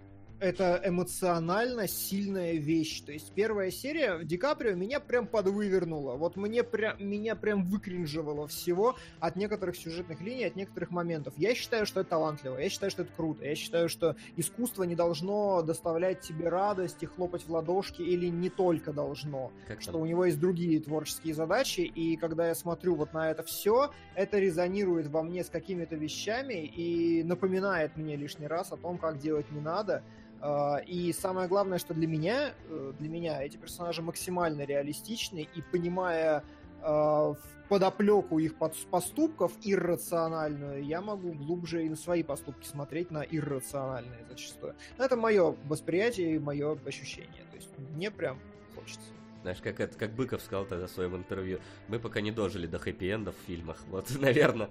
это 0.40 0.80
эмоционально 0.84 1.86
сильная 1.86 2.54
вещь. 2.54 3.02
То 3.02 3.12
есть 3.12 3.32
первая 3.34 3.70
серия 3.70 4.24
Ди 4.24 4.36
Каприо 4.36 4.74
меня 4.74 4.98
прям 4.98 5.26
подвывернула. 5.26 6.16
Вот 6.16 6.36
мне 6.36 6.64
прям, 6.64 6.96
меня 6.98 7.36
прям 7.36 7.64
выкринживало 7.68 8.48
всего 8.48 8.96
от 9.20 9.36
некоторых 9.36 9.76
сюжетных 9.76 10.20
линий, 10.20 10.44
от 10.44 10.56
некоторых 10.56 10.90
моментов. 10.90 11.34
Я 11.36 11.54
считаю, 11.54 11.86
что 11.86 12.00
это 12.00 12.10
талантливо, 12.10 12.58
я 12.58 12.68
считаю, 12.68 12.90
что 12.90 13.02
это 13.02 13.12
круто, 13.14 13.44
я 13.44 13.54
считаю, 13.54 13.88
что 13.88 14.16
искусство 14.36 14.84
не 14.84 14.96
должно 14.96 15.62
доставлять 15.62 16.20
тебе 16.20 16.48
радость 16.48 17.02
и 17.02 17.06
хлопать 17.06 17.42
в 17.42 17.50
ладошки, 17.50 18.02
или 18.02 18.26
не 18.26 18.48
только 18.48 18.92
должно 18.92 19.52
как 19.68 19.82
что 19.82 19.92
там? 19.92 20.02
у 20.02 20.06
него 20.06 20.24
есть 20.24 20.40
другие 20.40 20.80
творческие 20.80 21.34
задачи, 21.34 21.80
и 21.80 22.16
когда 22.16 22.48
я 22.48 22.54
смотрю 22.54 22.94
вот 22.94 23.12
на 23.12 23.30
это 23.30 23.42
все, 23.42 23.92
это 24.14 24.38
резонирует 24.38 25.08
во 25.08 25.22
мне 25.22 25.44
с 25.44 25.50
какими-то 25.50 25.96
вещами 25.96 26.64
и 26.64 27.22
напоминает 27.22 27.96
мне 27.96 28.16
лишний 28.16 28.46
раз 28.46 28.72
о 28.72 28.76
том, 28.76 28.98
как 28.98 29.18
делать 29.18 29.50
не 29.50 29.60
надо. 29.60 30.02
А, 30.40 30.78
И 30.86 31.12
самое 31.12 31.48
главное, 31.48 31.78
что 31.78 31.94
для 31.94 32.06
меня, 32.06 32.54
э, 32.68 32.92
для 32.98 33.08
меня 33.08 33.42
эти 33.42 33.56
персонажи 33.56 34.02
максимально 34.02 34.62
реалистичны, 34.62 35.46
и 35.54 35.62
понимая 35.62 36.42
а, 36.82 37.34
в 37.34 37.38
подоплеку 37.68 38.38
их 38.38 38.56
поступков 38.56 39.52
иррациональную, 39.62 40.84
я 40.84 41.00
могу 41.00 41.32
глубже 41.32 41.84
и 41.84 41.88
на 41.88 41.96
свои 41.96 42.22
поступки 42.22 42.66
смотреть 42.66 43.10
на 43.10 43.22
иррациональные 43.22 44.24
зачастую. 44.28 44.74
Но 44.98 45.04
это 45.04 45.16
мое 45.16 45.56
восприятие 45.66 46.36
и 46.36 46.38
мое 46.38 46.78
ощущение. 46.84 47.44
То 47.50 47.56
есть 47.56 47.68
мне 47.78 48.10
прям 48.10 48.40
хочется. 48.74 49.12
Знаешь, 49.42 49.58
как, 49.62 49.80
это, 49.80 49.96
как 49.96 50.12
Быков 50.14 50.42
сказал 50.42 50.66
тогда 50.66 50.86
в 50.86 50.90
своем 50.90 51.16
интервью, 51.16 51.60
мы 51.88 51.98
пока 51.98 52.20
не 52.20 52.30
дожили 52.30 52.66
до 52.66 52.78
хэппи-эндов 52.78 53.34
в 53.36 53.46
фильмах. 53.46 53.76
Вот, 53.88 54.10
наверное, 54.20 54.68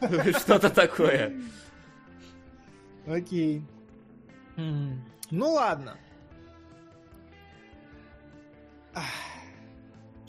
что-то 0.40 0.70
такое. 0.70 1.40
Окей. 3.06 3.62
Ну 4.56 5.52
ладно. 5.52 5.96
Ах. 8.94 9.33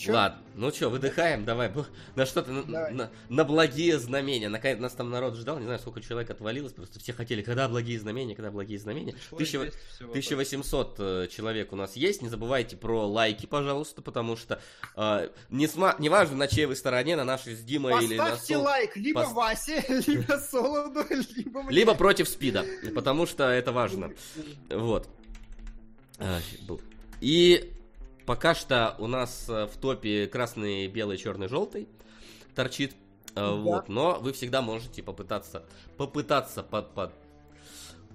Чё? 0.05 0.13
Ладно, 0.13 0.39
ну 0.55 0.71
что, 0.71 0.89
выдыхаем, 0.89 1.45
давай. 1.45 1.71
На 2.15 2.25
что-то, 2.25 2.51
на, 2.51 2.89
на- 2.91 3.11
на 3.29 3.43
благие 3.43 3.97
знамения. 3.99 4.49
Наконец, 4.49 4.79
нас 4.79 4.93
там 4.93 5.09
народ 5.09 5.35
ждал, 5.35 5.57
не 5.57 5.65
знаю, 5.65 5.79
сколько 5.79 6.01
человек 6.01 6.29
отвалилось, 6.29 6.73
просто 6.73 6.99
все 6.99 7.11
хотели, 7.13 7.41
когда 7.41 7.67
благие 7.67 7.99
знамения, 7.99 8.35
когда 8.35 8.51
благие 8.51 8.77
знамения. 8.79 9.15
Тысяча- 9.37 9.59
200 9.59 9.77
всего. 9.95 10.09
1800 10.11 10.95
э, 10.99 11.27
человек 11.31 11.73
у 11.73 11.75
нас 11.75 11.95
есть. 11.95 12.21
Не 12.21 12.29
забывайте 12.29 12.77
про 12.77 13.07
лайки, 13.07 13.45
пожалуйста, 13.45 14.01
потому 14.01 14.37
что 14.37 14.61
э, 14.95 15.29
не 15.49 15.65
сма- 15.65 15.95
неважно, 15.99 16.37
на 16.37 16.47
чьей 16.47 16.65
вы 16.65 16.75
стороне, 16.75 17.15
на 17.15 17.23
нашей 17.23 17.55
с 17.55 17.61
Димой 17.61 18.03
или 18.05 18.15
на 18.17 18.23
Поставьте 18.25 18.53
Сол- 18.55 18.63
лайк 18.63 18.95
либо 18.95 19.21
Пос- 19.21 19.33
Васе, 19.33 19.83
либо 20.07 20.33
Солоду, 20.37 21.03
либо 21.35 21.63
мне. 21.63 21.75
Либо 21.75 21.95
против 21.95 22.29
спида, 22.29 22.65
потому 22.93 23.25
что 23.25 23.49
это 23.49 23.71
важно. 23.71 24.11
Вот. 24.69 25.07
Был. 26.67 26.79
И 27.21 27.73
пока 28.25 28.55
что 28.55 28.95
у 28.99 29.07
нас 29.07 29.45
э, 29.49 29.67
в 29.67 29.77
топе 29.77 30.27
красный, 30.27 30.87
белый, 30.87 31.17
черный, 31.17 31.47
желтый 31.47 31.87
торчит. 32.55 32.93
Э, 33.31 33.35
Да. 33.35 33.51
Вот. 33.51 33.89
Но 33.89 34.19
вы 34.19 34.33
всегда 34.33 34.61
можете 34.61 35.03
попытаться, 35.03 35.65
попытаться 35.97 36.63
под, 36.63 36.93
под, 36.93 37.13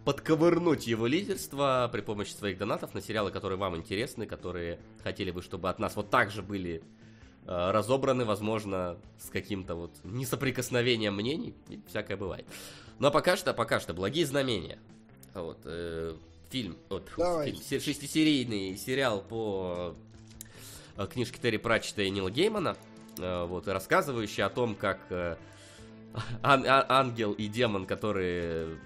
подковырнуть 0.05 0.87
его 0.87 1.07
лидерство 1.07 1.89
при 1.93 2.01
помощи 2.01 2.33
своих 2.33 2.59
донатов 2.59 2.95
на 2.95 3.01
сериалы, 3.01 3.31
которые 3.31 3.59
вам 3.59 3.77
интересны, 3.77 4.27
которые 4.27 4.81
хотели 5.03 5.31
бы, 5.31 5.43
чтобы 5.43 5.69
от 5.69 5.79
нас 5.79 5.97
вот 5.97 6.11
так 6.11 6.31
же 6.31 6.43
были 6.43 6.83
э, 7.47 7.71
разобраны, 7.71 8.25
возможно, 8.25 8.99
с 9.19 9.29
каким-то 9.31 9.75
вот 9.75 9.93
несоприкосновением 10.05 11.15
мнений, 11.15 11.55
всякое 11.87 12.17
бывает. 12.17 12.47
Но 12.99 13.11
пока 13.11 13.37
что, 13.37 13.55
пока 13.55 13.81
что, 13.81 13.95
благие 13.95 14.27
знамения. 14.27 14.79
Вот, 15.35 15.61
э, 15.65 16.17
фильм, 16.51 16.77
вот, 16.89 17.09
Давай. 17.17 17.51
фильм, 17.53 17.63
се- 17.63 17.81
шестисерийный 17.81 18.77
сериал 18.77 19.23
по 19.23 19.95
э, 20.97 21.07
книжке 21.07 21.39
Терри 21.41 21.59
Пратчета 21.59 22.03
и 22.03 22.11
Нила 22.11 22.31
Геймана, 22.31 22.77
э, 23.19 23.45
вот, 23.47 23.69
рассказывающий 23.69 24.43
о 24.43 24.51
том, 24.51 24.75
как 24.75 24.99
э, 25.11 25.37
ан- 26.43 26.67
а- 26.67 26.87
ангел 26.89 27.33
и 27.33 27.47
демон, 27.47 27.87
которые 27.87 28.79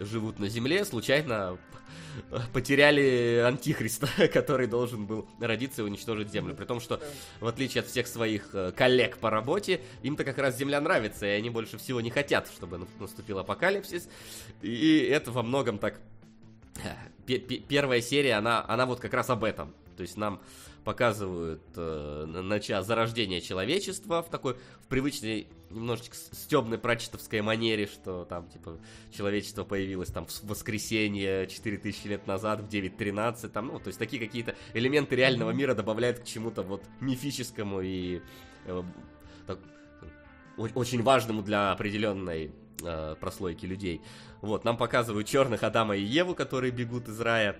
живут 0.00 0.40
на 0.40 0.48
Земле, 0.48 0.84
случайно 0.84 1.56
потеряли 2.52 3.44
Антихриста, 3.46 4.08
который 4.32 4.66
должен 4.66 5.06
был 5.06 5.28
родиться 5.40 5.82
и 5.82 5.84
уничтожить 5.84 6.32
Землю. 6.32 6.56
При 6.56 6.64
том, 6.64 6.80
что, 6.80 7.00
в 7.38 7.46
отличие 7.46 7.82
от 7.82 7.86
всех 7.86 8.08
своих 8.08 8.52
коллег 8.76 9.18
по 9.18 9.30
работе, 9.30 9.80
им-то 10.02 10.24
как 10.24 10.38
раз 10.38 10.56
Земля 10.58 10.80
нравится, 10.80 11.26
и 11.26 11.30
они 11.30 11.48
больше 11.50 11.78
всего 11.78 12.00
не 12.00 12.10
хотят, 12.10 12.48
чтобы 12.52 12.78
на- 12.78 12.88
наступил 12.98 13.38
апокалипсис. 13.38 14.08
И 14.62 14.98
это 14.98 15.30
во 15.30 15.44
многом 15.44 15.78
так... 15.78 16.00
пе- 17.26 17.38
пе- 17.38 17.58
Первая 17.58 18.00
серия, 18.00 18.34
она, 18.34 18.64
она 18.66 18.86
вот 18.86 19.00
как 19.00 19.14
раз 19.14 19.30
об 19.30 19.44
этом. 19.44 19.74
То 19.96 20.02
есть 20.02 20.16
нам 20.16 20.40
показывают 20.84 21.62
э, 21.76 22.24
на- 22.26 22.42
начало 22.42 22.82
зарождения 22.82 23.40
человечества 23.40 24.22
в 24.22 24.28
такой, 24.28 24.54
в 24.82 24.86
привычной, 24.88 25.46
немножечко 25.70 26.14
стебной 26.14 26.78
прачетовской 26.78 27.40
манере, 27.40 27.86
что 27.86 28.24
там, 28.26 28.48
типа, 28.48 28.78
человечество 29.16 29.64
появилось 29.64 30.10
там 30.10 30.26
в 30.26 30.42
воскресенье 30.44 31.46
4000 31.46 32.06
лет 32.06 32.26
назад, 32.26 32.60
в 32.60 32.68
9.13, 32.68 33.48
там, 33.48 33.68
ну, 33.68 33.78
то 33.78 33.88
есть 33.88 33.98
такие 33.98 34.20
какие-то 34.24 34.54
элементы 34.74 35.16
реального 35.16 35.50
мира 35.52 35.74
добавляют 35.74 36.18
к 36.20 36.24
чему-то 36.24 36.62
вот 36.62 36.82
мифическому 37.00 37.80
и 37.80 38.20
э, 38.66 38.82
так, 39.46 39.58
очень 40.56 41.02
важному 41.02 41.42
для 41.42 41.72
определенной 41.72 42.52
э, 42.84 43.16
прослойки 43.20 43.66
людей. 43.66 44.00
Вот, 44.40 44.64
нам 44.64 44.76
показывают 44.76 45.26
черных 45.26 45.62
Адама 45.62 45.96
и 45.96 46.02
Еву, 46.02 46.34
которые 46.34 46.70
бегут 46.70 47.08
из 47.08 47.20
рая 47.20 47.56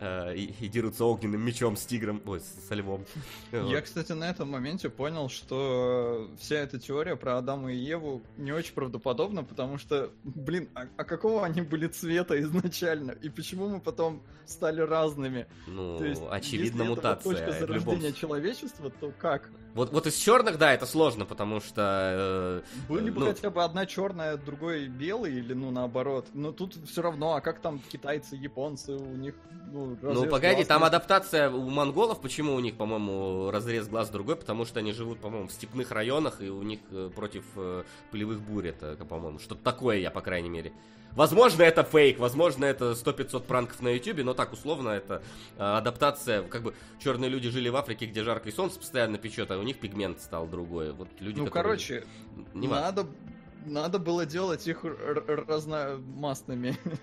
э, 0.00 0.34
и, 0.36 0.54
и 0.60 0.68
дерутся 0.68 1.04
огненным 1.04 1.40
мечом 1.40 1.76
с 1.76 1.84
тигром, 1.86 2.20
ой, 2.26 2.40
со 2.40 2.74
львом. 2.74 3.04
Я, 3.52 3.80
кстати, 3.80 4.12
на 4.12 4.30
этом 4.30 4.50
моменте 4.50 4.90
понял, 4.90 5.28
что 5.28 6.30
вся 6.38 6.56
эта 6.56 6.78
теория 6.78 7.16
про 7.16 7.38
Адама 7.38 7.72
и 7.72 7.76
Еву 7.76 8.22
не 8.36 8.52
очень 8.52 8.74
правдоподобна, 8.74 9.42
потому 9.42 9.78
что, 9.78 10.10
блин, 10.24 10.68
а, 10.74 10.86
а 10.96 11.04
какого 11.04 11.44
они 11.44 11.62
были 11.62 11.86
цвета 11.88 12.38
изначально? 12.40 13.12
И 13.12 13.28
почему 13.28 13.68
мы 13.68 13.80
потом 13.80 14.22
стали 14.46 14.80
разными? 14.80 15.46
Ну, 15.66 15.98
То 15.98 16.04
есть, 16.04 16.22
очевидно, 16.30 16.82
если 16.82 16.94
мутация. 16.94 17.32
точка 17.32 17.50
в 17.52 17.60
любом 17.60 17.80
зарождения 17.82 18.12
с- 18.12 18.16
человечества, 18.16 18.90
то 18.90 19.12
как? 19.18 19.50
Вот, 19.74 19.92
вот 19.92 20.06
из 20.06 20.16
черных, 20.16 20.58
да, 20.58 20.72
это 20.72 20.86
сложно, 20.86 21.24
потому 21.24 21.60
что... 21.60 22.62
э, 22.64 22.88
Были 22.88 23.10
бы 23.10 23.20
ну, 23.20 23.26
хотя 23.26 23.50
бы 23.50 23.62
одна 23.62 23.86
черная, 23.86 24.36
другой 24.36 24.88
белый, 24.88 25.34
или 25.34 25.52
ну 25.54 25.70
наоборот. 25.70 26.26
Но 26.34 26.52
тут 26.52 26.74
все 26.88 27.02
равно, 27.02 27.34
а 27.34 27.40
как 27.40 27.60
там 27.60 27.80
китайцы, 27.90 28.34
японцы, 28.36 28.92
у 28.94 29.14
них 29.16 29.34
ну, 29.70 29.96
Ну, 30.02 30.26
погоди, 30.26 30.56
глаз 30.56 30.66
там 30.66 30.82
есть. 30.82 30.88
адаптация 30.94 31.50
у 31.50 31.68
монголов, 31.68 32.20
почему 32.20 32.54
у 32.54 32.60
них, 32.60 32.76
по-моему, 32.76 33.50
разрез 33.50 33.86
глаз 33.88 34.10
другой, 34.10 34.36
потому 34.36 34.64
что 34.64 34.80
они 34.80 34.92
живут, 34.92 35.20
по-моему, 35.20 35.48
в 35.48 35.52
степных 35.52 35.90
районах, 35.90 36.40
и 36.40 36.48
у 36.48 36.62
них 36.62 36.80
э, 36.90 37.10
против 37.14 37.44
э, 37.56 37.84
пылевых 38.10 38.40
бурь 38.40 38.68
это, 38.68 38.96
по-моему, 39.04 39.38
что-то 39.38 39.62
такое 39.62 39.98
я, 39.98 40.10
по 40.10 40.22
крайней 40.22 40.48
мере. 40.50 40.72
Возможно, 41.18 41.64
это 41.64 41.82
фейк, 41.82 42.20
возможно, 42.20 42.64
это 42.64 42.92
100-500 42.92 43.40
пранков 43.40 43.82
на 43.82 43.88
ютюбе, 43.88 44.22
но 44.22 44.34
так, 44.34 44.52
условно, 44.52 44.90
это 44.90 45.20
э, 45.56 45.62
адаптация, 45.64 46.44
как 46.44 46.62
бы, 46.62 46.74
черные 47.00 47.28
люди 47.28 47.50
жили 47.50 47.68
в 47.68 47.74
Африке, 47.74 48.06
где 48.06 48.22
жарко 48.22 48.48
и 48.50 48.52
солнце 48.52 48.78
постоянно 48.78 49.18
печет, 49.18 49.50
а 49.50 49.58
у 49.58 49.64
них 49.64 49.80
пигмент 49.80 50.20
стал 50.20 50.46
другой. 50.46 50.92
Вот 50.92 51.08
люди, 51.18 51.40
Ну, 51.40 51.46
которые- 51.46 51.64
короче, 51.76 52.06
не 52.54 52.68
надо, 52.68 53.08
надо 53.66 53.98
было 53.98 54.26
делать 54.26 54.68
их 54.68 54.84
разномастными. 54.84 56.76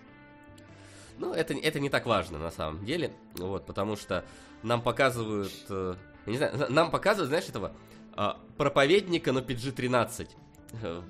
Ну, 1.18 1.34
это, 1.34 1.54
это 1.54 1.80
не 1.82 1.90
так 1.90 2.06
важно 2.06 2.38
на 2.40 2.52
самом 2.52 2.86
деле, 2.86 3.12
вот, 3.36 3.66
потому 3.66 3.98
что 3.98 4.24
нам 4.64 4.82
показывают, 4.82 5.52
э, 5.70 5.96
не 6.26 6.38
знаю, 6.38 6.68
нам 6.70 6.90
показывают, 6.92 7.30
знаешь, 7.30 7.48
этого 7.50 7.74
а, 8.14 8.38
проповедника, 8.58 9.32
но 9.34 9.40
PG-13, 9.42 10.30
э, 10.84 11.02
вот, 11.02 11.06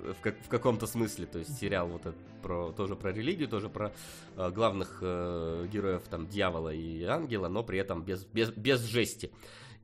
в, 0.00 0.20
как- 0.20 0.40
в 0.42 0.48
каком-то 0.48 0.86
смысле, 0.86 1.26
то 1.26 1.38
есть 1.38 1.58
сериал 1.58 1.88
вот 1.88 2.02
этот 2.02 2.16
про, 2.42 2.72
тоже 2.72 2.96
про 2.96 3.12
религию, 3.12 3.48
тоже 3.48 3.68
про 3.68 3.92
э, 4.36 4.50
главных 4.50 4.98
э, 5.02 5.66
героев, 5.72 6.02
там, 6.10 6.26
дьявола 6.28 6.72
и 6.72 7.02
ангела, 7.04 7.48
но 7.48 7.62
при 7.62 7.78
этом 7.78 8.02
без, 8.02 8.24
без, 8.24 8.50
без 8.50 8.80
жести. 8.80 9.30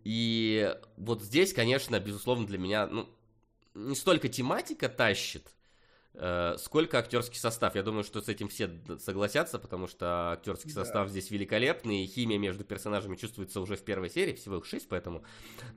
И 0.05 0.75
вот 0.97 1.23
здесь, 1.23 1.53
конечно, 1.53 1.99
безусловно, 2.01 2.47
для 2.47 2.59
меня, 2.59 2.87
ну, 2.87 3.09
не 3.75 3.95
столько 3.95 4.29
тематика 4.29 4.89
тащит, 4.89 5.47
сколько 6.59 6.99
актерский 6.99 7.39
состав. 7.39 7.75
Я 7.75 7.83
думаю, 7.83 8.03
что 8.05 8.21
с 8.21 8.29
этим 8.29 8.49
все 8.49 8.71
согласятся, 8.99 9.59
потому 9.59 9.87
что 9.87 10.33
актерский 10.33 10.73
Да. 10.73 10.83
состав 10.85 11.09
здесь 11.11 11.31
великолепный, 11.31 12.05
и 12.05 12.07
химия 12.07 12.39
между 12.39 12.65
персонажами 12.65 13.17
чувствуется 13.17 13.61
уже 13.61 13.77
в 13.77 13.83
первой 13.83 14.09
серии, 14.11 14.33
всего 14.35 14.57
их 14.59 14.65
шесть, 14.65 14.89
поэтому 14.89 15.23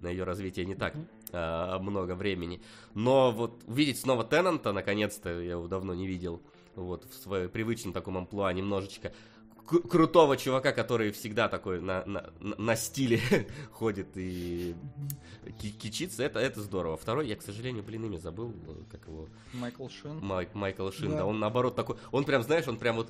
на 0.01 0.07
ее 0.09 0.23
развитие 0.23 0.65
не 0.65 0.75
так 0.75 0.95
э, 1.31 1.77
много 1.79 2.15
времени. 2.15 2.61
Но 2.93 3.31
вот 3.31 3.63
увидеть 3.67 3.99
снова 3.99 4.23
Теннанта, 4.23 4.71
наконец-то, 4.71 5.29
я 5.29 5.51
его 5.51 5.67
давно 5.67 5.93
не 5.93 6.07
видел, 6.07 6.41
вот, 6.75 7.03
в 7.05 7.13
своем 7.15 7.49
привычном 7.49 7.91
таком 7.93 8.17
амплуа 8.17 8.53
немножечко. 8.53 9.11
Кру- 9.69 9.87
крутого 9.87 10.37
чувака, 10.37 10.71
который 10.71 11.11
всегда 11.11 11.47
такой 11.47 11.79
на, 11.81 12.03
на, 12.05 12.29
на- 12.39 12.75
стиле 12.75 13.19
ходит 13.71 14.07
и 14.15 14.75
ки- 15.61 15.71
кичится, 15.71 16.23
это, 16.23 16.39
это 16.39 16.61
здорово. 16.61 16.97
Второй, 16.97 17.27
я, 17.27 17.35
к 17.35 17.41
сожалению, 17.41 17.83
блин, 17.83 18.05
имя 18.05 18.17
забыл, 18.17 18.53
э, 18.67 18.73
как 18.91 19.07
его, 19.07 19.27
Майкл 19.53 19.87
Шин. 19.89 20.19
Майк, 20.19 20.53
Майкл 20.55 20.89
Шин, 20.91 21.11
Да. 21.11 21.17
да. 21.17 21.25
он 21.25 21.39
наоборот 21.39 21.75
такой, 21.75 21.97
он 22.11 22.23
прям, 22.25 22.43
знаешь, 22.43 22.67
он 22.67 22.77
прям 22.77 22.95
вот 22.95 23.09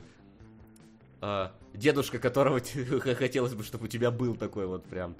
а, 1.21 1.51
дедушка, 1.73 2.19
которого 2.19 2.59
те- 2.61 2.85
хотелось 3.15 3.53
бы, 3.53 3.63
чтобы 3.63 3.85
у 3.85 3.87
тебя 3.87 4.11
был 4.11 4.35
такой 4.35 4.65
вот 4.67 4.85
прям 4.85 5.15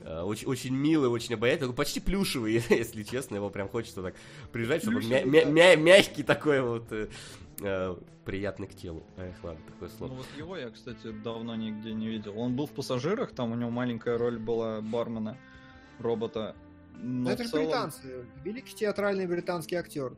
а, 0.00 0.24
очень, 0.24 0.46
очень 0.48 0.74
милый, 0.74 1.08
очень 1.08 1.34
обаятельный, 1.34 1.68
такой 1.68 1.76
почти 1.84 2.00
плюшевый, 2.00 2.54
если 2.70 3.02
честно, 3.04 3.36
его 3.36 3.50
прям 3.50 3.68
хочется 3.68 4.02
так 4.02 4.14
прижать, 4.52 4.82
чтобы 4.82 4.98
он 4.98 5.08
мя- 5.08 5.24
мя- 5.24 5.44
мя- 5.44 5.76
мягкий 5.76 6.22
такой 6.22 6.60
вот, 6.60 6.86
э, 6.90 7.08
э, 7.64 7.96
приятный 8.24 8.66
к 8.68 8.74
телу. 8.74 9.02
Эх, 9.16 9.36
ладно, 9.42 9.60
такое 9.66 9.88
Ну 9.88 9.96
слово. 9.96 10.14
вот 10.14 10.26
его 10.36 10.56
я, 10.56 10.70
кстати, 10.70 11.10
давно 11.10 11.54
нигде 11.56 11.92
не 11.92 12.06
видел. 12.08 12.38
Он 12.38 12.54
был 12.56 12.66
в 12.66 12.72
пассажирах, 12.72 13.32
там 13.32 13.52
у 13.52 13.54
него 13.54 13.70
маленькая 13.70 14.18
роль 14.18 14.38
была 14.38 14.80
бармена, 14.80 15.36
робота. 15.98 16.54
Но 16.96 17.24
Ну, 17.24 17.30
это 17.30 17.44
целом- 17.48 17.64
британцы. 17.66 18.26
Великий 18.44 18.74
театральный 18.76 19.26
британский 19.26 19.74
актер. 19.76 20.16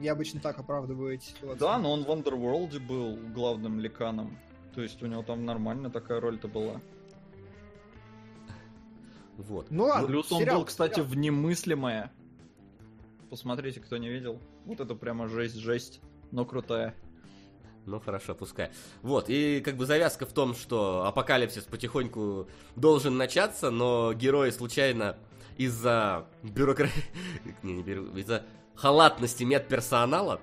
Я 0.00 0.12
обычно 0.12 0.40
так 0.40 0.58
оправдываю 0.58 1.14
эти 1.14 1.24
ситуации. 1.26 1.58
Да, 1.58 1.78
но 1.78 1.90
он 1.92 2.04
в 2.04 2.08
Underworld 2.10 2.78
был 2.86 3.16
главным 3.34 3.80
ликаном. 3.80 4.38
То 4.74 4.82
есть 4.82 5.02
у 5.02 5.06
него 5.06 5.22
там 5.22 5.44
нормально 5.44 5.90
такая 5.90 6.20
роль-то 6.20 6.46
была. 6.48 6.80
Вот. 9.36 9.70
Ну 9.70 9.84
ладно, 9.84 10.06
Плюс 10.06 10.30
он 10.30 10.40
сериал, 10.40 10.58
был, 10.60 10.64
кстати, 10.66 10.94
сериал. 10.94 11.08
в 11.08 11.16
немыслимое. 11.16 12.12
Посмотрите, 13.30 13.80
кто 13.80 13.96
не 13.96 14.08
видел. 14.10 14.40
Вот 14.66 14.80
это 14.80 14.94
прямо 14.94 15.26
жесть-жесть, 15.26 16.00
но 16.32 16.44
крутая. 16.44 16.94
Ну 17.86 18.00
хорошо, 18.00 18.34
пускай. 18.34 18.70
Вот, 19.02 19.26
и 19.28 19.60
как 19.60 19.76
бы 19.76 19.86
завязка 19.86 20.26
в 20.26 20.32
том, 20.32 20.54
что 20.54 21.04
апокалипсис 21.04 21.64
потихоньку 21.64 22.48
должен 22.76 23.16
начаться, 23.16 23.70
но 23.70 24.12
герои 24.12 24.50
случайно 24.50 25.16
из-за 25.56 26.26
бюрокра... 26.42 26.88
не, 27.62 27.74
не 27.74 28.20
из-за 28.20 28.44
халатности 28.74 29.44
медперсонала, 29.44 30.40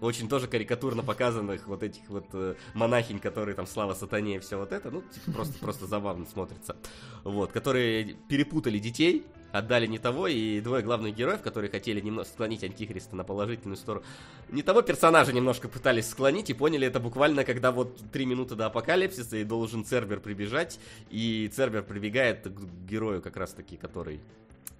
очень 0.00 0.28
тоже 0.28 0.48
карикатурно 0.48 1.02
показанных 1.02 1.66
вот 1.66 1.82
этих 1.82 2.02
вот 2.08 2.26
э, 2.32 2.56
монахинь, 2.74 3.18
которые 3.18 3.54
там 3.54 3.66
слава 3.66 3.94
сатане 3.94 4.36
и 4.36 4.38
все 4.40 4.58
вот 4.58 4.72
это, 4.72 4.90
ну, 4.90 5.02
типа, 5.02 5.32
просто, 5.32 5.58
просто 5.58 5.86
забавно 5.86 6.26
смотрится. 6.26 6.76
Вот, 7.24 7.52
которые 7.52 8.14
перепутали 8.28 8.78
детей, 8.78 9.24
отдали 9.52 9.86
не 9.86 9.98
того, 9.98 10.26
и 10.26 10.60
двое 10.60 10.82
главных 10.82 11.14
героев, 11.14 11.42
которые 11.42 11.70
хотели 11.70 12.00
немного 12.00 12.26
склонить 12.26 12.64
Антихриста 12.64 13.14
на 13.14 13.22
положительную 13.22 13.76
сторону, 13.76 14.04
не 14.48 14.62
того 14.62 14.82
персонажа 14.82 15.32
немножко 15.32 15.68
пытались 15.68 16.08
склонить 16.08 16.50
и 16.50 16.54
поняли 16.54 16.86
это 16.86 16.98
буквально, 16.98 17.44
когда 17.44 17.70
вот 17.70 17.96
три 18.10 18.26
минуты 18.26 18.54
до 18.56 18.66
апокалипсиса 18.66 19.36
и 19.36 19.44
должен 19.44 19.84
Цербер 19.84 20.20
прибежать, 20.20 20.80
и 21.10 21.50
Цербер 21.54 21.82
прибегает 21.82 22.44
к 22.44 22.88
герою 22.88 23.20
как 23.22 23.36
раз-таки, 23.36 23.76
который, 23.76 24.20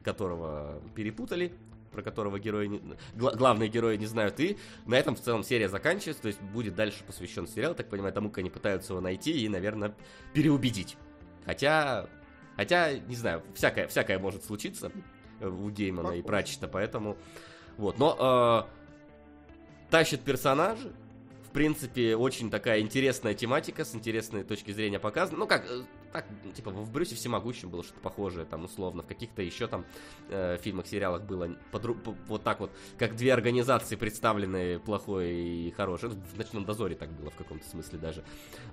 которого 0.02 0.80
перепутали, 0.94 1.52
про 1.92 2.02
которого 2.02 2.38
герои 2.38 2.68
не- 2.68 2.80
гла- 3.14 3.34
главные 3.34 3.68
герои 3.68 3.96
не 3.96 4.06
знают, 4.06 4.40
и 4.40 4.56
на 4.86 4.94
этом 4.94 5.14
в 5.14 5.20
целом 5.20 5.44
серия 5.44 5.68
заканчивается, 5.68 6.22
то 6.22 6.28
есть 6.28 6.40
будет 6.40 6.74
дальше 6.74 7.04
посвящен 7.06 7.46
сериал, 7.46 7.74
так 7.74 7.90
понимаю, 7.90 8.14
тому, 8.14 8.30
как 8.30 8.38
они 8.38 8.48
пытаются 8.48 8.94
его 8.94 9.02
найти 9.02 9.32
и, 9.44 9.48
наверное, 9.48 9.94
переубедить. 10.32 10.96
Хотя, 11.44 12.08
хотя, 12.56 12.92
не 12.94 13.16
знаю, 13.16 13.42
всякое, 13.54 13.88
всякое 13.88 14.18
может 14.18 14.44
случиться 14.44 14.92
э, 15.40 15.48
у 15.48 15.70
Геймана 15.70 16.08
и 16.08 16.22
Похоже. 16.22 16.22
Пратчета, 16.22 16.68
поэтому 16.68 17.16
вот, 17.76 17.98
но 17.98 18.68
э, 18.68 19.90
тащит 19.90 20.22
персонажи. 20.22 20.92
В 21.46 21.50
принципе, 21.52 22.16
очень 22.16 22.50
такая 22.50 22.80
интересная 22.80 23.34
тематика, 23.34 23.84
с 23.84 23.94
интересной 23.94 24.42
точки 24.42 24.70
зрения 24.72 24.98
показана. 24.98 25.38
Ну, 25.38 25.46
как, 25.46 25.66
э, 25.70 25.82
так, 26.12 26.26
ну, 26.44 26.52
типа, 26.52 26.70
в 26.70 26.90
Брюсе 26.92 27.14
Всемогущем 27.14 27.70
было 27.70 27.82
что-то 27.82 28.00
похожее, 28.00 28.44
там, 28.44 28.64
условно, 28.64 29.02
в 29.02 29.06
каких-то 29.06 29.42
еще 29.42 29.66
там 29.66 29.84
э, 30.28 30.58
фильмах, 30.60 30.86
сериалах 30.86 31.22
было 31.22 31.56
подру- 31.72 31.98
по- 31.98 32.14
вот 32.28 32.42
так 32.42 32.60
вот, 32.60 32.70
как 32.98 33.16
две 33.16 33.32
организации 33.32 33.96
представлены, 33.96 34.78
плохое 34.78 35.68
и 35.68 35.70
хорошее. 35.72 36.12
В 36.12 36.36
«Ночном 36.36 36.64
дозоре» 36.64 36.94
так 36.94 37.10
было 37.12 37.30
в 37.30 37.36
каком-то 37.36 37.66
смысле 37.68 37.98
даже. 37.98 38.24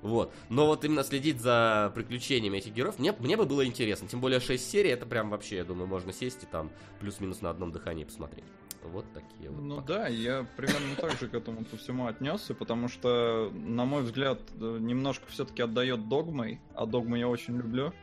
Вот. 0.01 0.33
Но 0.49 0.67
вот 0.67 0.83
именно 0.85 1.03
следить 1.03 1.41
за 1.41 1.91
приключениями 1.95 2.57
этих 2.57 2.73
героев, 2.73 2.99
мне, 2.99 3.13
мне 3.13 3.37
бы 3.37 3.45
было 3.45 3.65
интересно. 3.65 4.07
Тем 4.07 4.21
более 4.21 4.39
6 4.39 4.69
серий, 4.69 4.89
это 4.89 5.05
прям 5.05 5.29
вообще, 5.29 5.57
я 5.57 5.63
думаю, 5.63 5.87
можно 5.87 6.13
сесть 6.13 6.43
и 6.43 6.45
там 6.45 6.71
плюс-минус 6.99 7.41
на 7.41 7.49
одном 7.49 7.71
дыхании 7.71 8.03
посмотреть. 8.03 8.45
Вот 8.83 9.05
такие 9.13 9.49
вот. 9.49 9.61
Ну 9.61 9.75
пока. 9.77 9.87
да, 9.87 10.07
я 10.07 10.47
примерно 10.55 10.95
так 10.95 11.19
же 11.19 11.27
к 11.27 11.33
этому 11.33 11.65
ко 11.65 11.77
всему 11.77 12.07
отнесся, 12.07 12.53
потому 12.55 12.87
что, 12.87 13.51
на 13.53 13.85
мой 13.85 14.03
взгляд, 14.03 14.39
э, 14.59 14.77
немножко 14.79 15.25
все-таки 15.27 15.61
отдает 15.61 16.07
догмой, 16.07 16.61
а 16.75 16.85
догму 16.85 17.15
я 17.17 17.27
очень 17.27 17.57
люблю. 17.57 17.93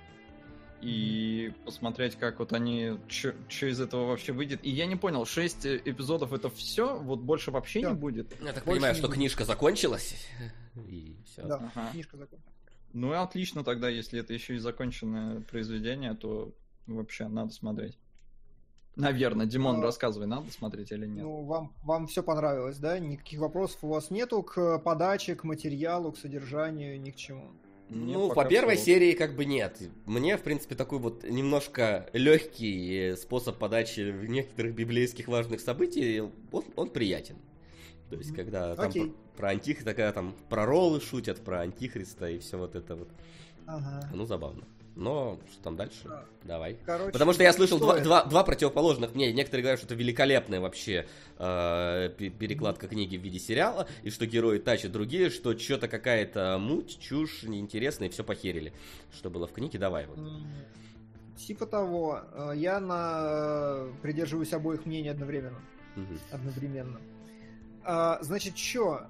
И 0.82 1.54
посмотреть, 1.64 2.16
как 2.16 2.38
вот 2.38 2.52
они, 2.52 2.98
что 3.08 3.66
из 3.66 3.80
этого 3.80 4.06
вообще 4.08 4.32
выйдет. 4.32 4.60
И 4.62 4.70
я 4.70 4.84
не 4.86 4.94
понял, 4.96 5.24
6 5.24 5.66
эпизодов 5.66 6.34
это 6.34 6.50
все? 6.50 6.98
Вот 6.98 7.20
больше 7.20 7.50
вообще 7.50 7.80
Всё. 7.80 7.88
не 7.90 7.94
будет? 7.96 8.30
Я 8.42 8.52
так 8.52 8.64
Больше 8.64 8.80
понимаю, 8.80 8.94
что 8.94 9.06
будет. 9.06 9.14
книжка 9.16 9.44
закончилась. 9.46 10.26
И 10.88 11.16
все. 11.24 11.42
Да, 11.46 11.72
Ага. 11.74 11.88
книжка 11.92 12.18
закончена. 12.18 12.52
Ну 12.92 13.12
и 13.12 13.16
отлично 13.16 13.64
тогда, 13.64 13.88
если 13.88 14.20
это 14.20 14.32
еще 14.34 14.54
и 14.54 14.58
законченное 14.58 15.40
произведение, 15.40 16.14
то 16.14 16.52
вообще 16.86 17.26
надо 17.28 17.52
смотреть. 17.52 17.98
Наверное, 18.96 19.44
Димон, 19.46 19.80
А, 19.80 19.82
рассказывай, 19.82 20.26
надо 20.26 20.50
смотреть 20.50 20.90
или 20.90 21.06
нет? 21.06 21.22
Ну, 21.22 21.42
вам, 21.44 21.72
вам 21.84 22.06
все 22.06 22.22
понравилось, 22.22 22.78
да? 22.78 22.98
Никаких 22.98 23.40
вопросов 23.40 23.84
у 23.84 23.88
вас 23.88 24.10
нету 24.10 24.42
к 24.42 24.78
подаче, 24.78 25.34
к 25.34 25.44
материалу, 25.44 26.12
к 26.12 26.18
содержанию, 26.18 26.98
ни 27.00 27.10
к 27.10 27.16
чему. 27.16 27.50
Мне 27.90 28.14
Ну, 28.14 28.32
по 28.32 28.44
первой 28.46 28.74
всё. 28.76 28.86
серии 28.86 29.12
как 29.12 29.36
бы 29.36 29.44
нет. 29.44 29.80
Мне, 30.06 30.36
в 30.36 30.42
принципе, 30.42 30.74
такой 30.74 30.98
вот 30.98 31.24
немножко 31.24 32.08
легкий 32.14 33.14
способ 33.16 33.58
подачи 33.58 34.00
некоторых 34.26 34.74
библейских 34.74 35.28
важных 35.28 35.60
событий, 35.60 36.22
он, 36.50 36.64
он 36.74 36.88
приятен. 36.90 37.36
То 38.10 38.16
есть, 38.16 38.34
когда 38.34 38.74
там 38.76 38.88
Окей. 38.88 39.10
про, 39.34 39.36
про 39.36 39.48
антих, 39.50 39.84
такая 39.84 40.10
там 40.12 40.34
про 40.48 40.64
роллы 40.64 41.00
шутят, 41.00 41.44
про 41.44 41.60
антихриста 41.60 42.28
и 42.30 42.38
все 42.38 42.56
вот 42.56 42.74
это 42.74 42.96
вот. 42.96 43.08
Ага. 43.66 44.08
Ну, 44.14 44.24
забавно. 44.24 44.64
Но 44.96 45.38
что 45.52 45.62
там 45.62 45.76
дальше? 45.76 46.00
Да. 46.04 46.24
Давай. 46.44 46.78
Короче, 46.86 47.12
Потому 47.12 47.34
что 47.34 47.42
я 47.42 47.52
слышал 47.52 47.76
что 47.76 47.86
два, 47.86 48.00
два, 48.00 48.24
два 48.24 48.44
противоположных 48.44 49.14
мнения. 49.14 49.34
Некоторые 49.34 49.62
говорят, 49.62 49.78
что 49.78 49.86
это 49.86 49.94
великолепная 49.94 50.58
вообще 50.58 51.06
э, 51.38 52.10
пе- 52.16 52.30
перекладка 52.30 52.88
книги 52.88 53.18
в 53.18 53.20
виде 53.20 53.38
сериала, 53.38 53.86
и 54.02 54.10
что 54.10 54.24
герои 54.26 54.58
тачат 54.58 54.92
другие, 54.92 55.28
что 55.28 55.56
что-то 55.58 55.86
какая-то 55.88 56.56
муть, 56.58 56.98
чушь, 56.98 57.42
неинтересная, 57.42 58.08
и 58.08 58.10
все 58.10 58.24
похерили. 58.24 58.72
Что 59.12 59.28
было 59.28 59.46
в 59.46 59.52
книге, 59.52 59.78
давай 59.78 60.06
вот. 60.06 60.18
Типа 61.36 61.66
того. 61.66 62.20
Э, 62.32 62.52
Я 62.56 62.80
на... 62.80 63.88
придерживаюсь 64.00 64.52
обоих 64.54 64.86
мнений 64.86 65.10
одновременно. 65.10 65.60
Мгм. 65.94 66.18
одновременно. 66.30 67.00
А, 67.88 68.18
Значит, 68.20 68.58
что? 68.58 69.06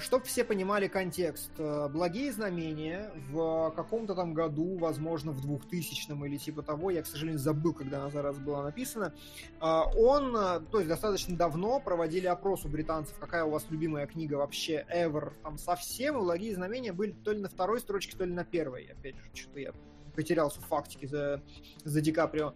Чтоб 0.00 0.24
все 0.24 0.42
понимали 0.42 0.88
контекст. 0.88 1.52
э, 1.58 1.88
Благие 1.88 2.32
знамения 2.32 3.12
в 3.30 3.72
каком-то 3.76 4.16
там 4.16 4.34
году, 4.34 4.76
возможно, 4.76 5.30
в 5.30 5.40
2000 5.40 6.26
или 6.26 6.36
типа 6.36 6.62
того, 6.62 6.90
я, 6.90 7.02
к 7.02 7.06
сожалению, 7.06 7.38
забыл, 7.38 7.72
когда 7.72 8.00
она 8.00 8.10
за 8.10 8.22
раз 8.22 8.38
была 8.38 8.64
написана, 8.64 9.14
а, 9.60 9.84
он, 9.96 10.34
э, 10.36 10.60
то 10.72 10.78
есть 10.78 10.88
достаточно 10.88 11.36
давно 11.36 11.78
проводили 11.78 12.26
опрос 12.26 12.64
у 12.64 12.68
британцев, 12.68 13.16
какая 13.20 13.44
у 13.44 13.50
вас 13.50 13.66
любимая 13.70 14.06
книга 14.08 14.34
вообще 14.34 14.84
ever, 14.92 15.32
там 15.44 15.56
совсем, 15.56 16.16
и 16.18 16.20
благие 16.20 16.54
знамения 16.56 16.92
были 16.92 17.12
то 17.12 17.30
ли 17.30 17.38
на 17.38 17.48
второй 17.48 17.78
строчке, 17.78 18.16
то 18.16 18.24
ли 18.24 18.32
на 18.32 18.44
первой. 18.44 18.86
Опять 18.86 19.14
же, 19.16 19.30
что-то 19.32 19.60
я 19.60 19.72
потерялся 20.16 20.60
в 20.60 20.64
фактике 20.64 21.06
за, 21.06 21.42
за 21.84 22.00
Ди 22.00 22.10
Каприо. 22.10 22.54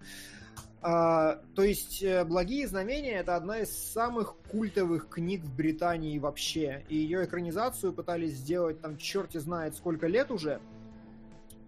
А, 0.85 1.39
то 1.55 1.63
есть 1.63 2.03
э, 2.03 2.25
«Благие 2.25 2.67
знамения»— 2.67 3.19
это 3.21 3.37
одна 3.37 3.61
из 3.61 3.71
самых 3.71 4.35
культовых 4.51 5.09
книг 5.09 5.43
в 5.43 5.55
Британии 5.55 6.19
вообще. 6.19 6.85
И 6.89 6.97
ее 6.97 7.25
экранизацию 7.25 7.93
пытались 7.93 8.33
сделать 8.33 8.81
там 8.81 8.97
черти 8.97 9.39
знает 9.39 9.77
сколько 9.77 10.09
лет 10.09 10.33
уже. 10.33 10.61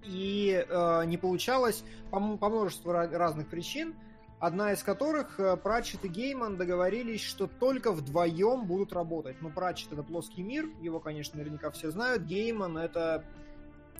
И 0.04 0.66
э, 0.68 1.04
не 1.06 1.16
получалось 1.16 1.84
по, 2.10 2.36
по 2.36 2.48
множеству 2.48 2.90
разных 2.90 3.48
причин. 3.48 3.94
Одна 4.40 4.72
из 4.72 4.82
которых 4.82 5.38
э, 5.38 5.56
Пратчет 5.58 6.04
и 6.04 6.08
Гейман 6.08 6.56
договорились, 6.56 7.22
что 7.22 7.46
только 7.46 7.92
вдвоем 7.92 8.66
будут 8.66 8.92
работать. 8.92 9.36
Ну, 9.40 9.48
Пратчет— 9.48 9.90
это 9.92 10.02
плоский 10.02 10.42
мир, 10.42 10.66
его, 10.82 10.98
конечно, 10.98 11.38
наверняка 11.38 11.70
все 11.70 11.92
знают. 11.92 12.24
Гейман— 12.24 12.76
это 12.78 13.24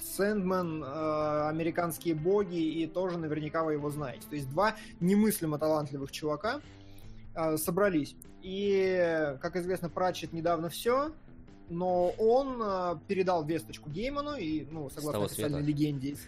Сэндман, 0.01 0.83
э, 0.83 1.49
американские 1.49 2.15
боги, 2.15 2.59
и 2.59 2.87
тоже 2.87 3.19
наверняка 3.19 3.65
вы 3.65 3.75
его 3.75 3.91
знаете. 3.91 4.27
То 4.29 4.37
есть 4.37 4.49
два 4.51 4.77
немыслимо 5.01 5.59
талантливых 5.59 6.11
чувака 6.13 6.61
э, 7.35 7.57
собрались. 7.57 8.17
И, 8.43 9.37
как 9.41 9.57
известно, 9.57 9.89
Пратчет 9.89 10.33
недавно 10.33 10.69
все, 10.69 11.13
но 11.71 12.11
он 12.19 12.61
э, 12.63 12.97
передал 13.09 13.45
весточку 13.45 13.89
Гейману, 13.89 14.37
и, 14.37 14.67
ну, 14.71 14.91
согласно 14.91 15.25
официальной 15.25 15.63
легенде. 15.63 16.17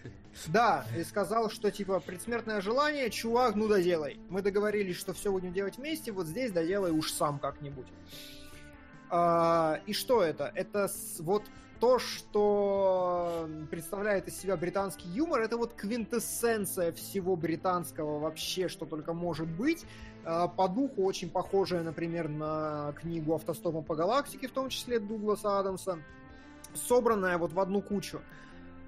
Да, 0.48 0.84
и 0.94 1.02
сказал, 1.02 1.48
что, 1.48 1.70
типа, 1.70 1.98
предсмертное 1.98 2.60
желание, 2.60 3.08
чувак, 3.08 3.54
ну 3.54 3.68
доделай. 3.68 4.20
Мы 4.28 4.42
договорились, 4.42 4.96
что 4.96 5.14
все 5.14 5.32
будем 5.32 5.54
делать 5.54 5.78
вместе, 5.78 6.12
вот 6.12 6.26
здесь 6.26 6.52
доделай 6.52 6.90
уж 6.90 7.10
сам 7.10 7.38
как-нибудь. 7.38 7.86
А, 9.08 9.80
и 9.86 9.94
что 9.94 10.22
это? 10.22 10.52
Это 10.54 10.90
вот 11.20 11.44
то, 11.80 11.98
что 11.98 13.48
представляет 13.70 14.28
из 14.28 14.38
себя 14.38 14.56
британский 14.56 15.08
юмор, 15.08 15.40
это 15.40 15.56
вот 15.56 15.74
квинтэссенция 15.74 16.92
всего 16.92 17.36
британского 17.36 18.18
вообще, 18.18 18.68
что 18.68 18.86
только 18.86 19.12
может 19.12 19.48
быть. 19.48 19.84
Э, 20.24 20.48
по 20.54 20.68
духу 20.68 21.04
очень 21.04 21.30
похожая, 21.30 21.82
например, 21.82 22.28
на 22.28 22.92
книгу 23.00 23.34
«Автостопом 23.34 23.84
по 23.84 23.94
галактике», 23.94 24.48
в 24.48 24.52
том 24.52 24.68
числе 24.68 24.98
Дугласа 24.98 25.58
Адамса, 25.58 25.98
собранная 26.74 27.38
вот 27.38 27.52
в 27.52 27.60
одну 27.60 27.82
кучу. 27.82 28.20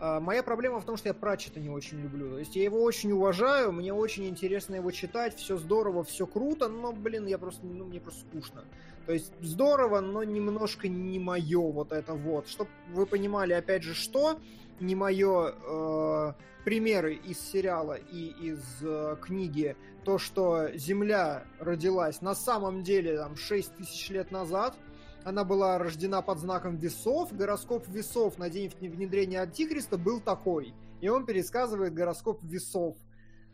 А, 0.01 0.21
моя 0.21 0.43
проблема 0.43 0.81
в 0.81 0.85
том, 0.85 0.97
что 0.97 1.09
я 1.09 1.15
Пратчета 1.15 1.61
не 1.61 1.71
очень 1.71 2.01
люблю. 2.01 2.31
То 2.31 2.39
есть 2.39 2.55
я 2.57 2.63
его 2.63 2.83
очень 2.83 3.13
уважаю, 3.13 3.73
мне 3.73 3.93
очень 3.93 4.29
интересно 4.29 4.77
его 4.77 4.91
читать, 4.91 5.35
все 5.37 5.57
здорово, 5.57 6.05
все 6.05 6.27
круто, 6.27 6.69
но, 6.69 6.93
блин, 6.93 7.27
я 7.27 7.39
просто, 7.39 7.67
ну, 7.67 7.85
мне 7.85 8.01
просто 8.01 8.21
скучно. 8.21 8.65
То 9.09 9.15
есть 9.15 9.33
здорово, 9.41 10.01
но 10.01 10.23
немножко 10.23 10.87
не 10.87 11.19
мое 11.19 11.73
вот 11.73 11.93
это 11.93 12.13
вот. 12.13 12.47
Чтоб 12.47 12.69
вы 12.93 13.07
понимали, 13.07 13.55
опять 13.55 13.83
же, 13.83 13.95
что 13.95 14.39
не 14.81 14.95
мое 14.95 15.55
э, 15.55 16.33
примеры 16.67 17.15
из 17.15 17.41
сериала 17.41 17.95
и 17.95 18.27
из 18.27 18.61
э, 18.83 19.17
книги, 19.19 19.77
то, 20.05 20.19
что 20.19 20.69
Земля 20.75 21.45
родилась 21.59 22.21
на 22.21 22.35
самом 22.35 22.83
деле 22.83 23.17
там 23.17 23.35
6 23.35 23.77
тысяч 23.77 24.11
лет 24.11 24.31
назад– 24.31 24.77
она 25.25 25.45
была 25.45 25.77
рождена 25.79 26.23
под 26.23 26.39
знаком 26.39 26.77
весов. 26.77 27.35
Гороскоп 27.35 27.87
весов 27.89 28.39
на 28.39 28.49
день 28.49 28.73
внедрения 28.81 29.43
Антихриста 29.43 29.99
был 29.99 30.21
такой. 30.21 30.73
И 31.03 31.09
он 31.09 31.27
пересказывает 31.27 31.93
гороскоп 31.93 32.43
весов 32.43 32.97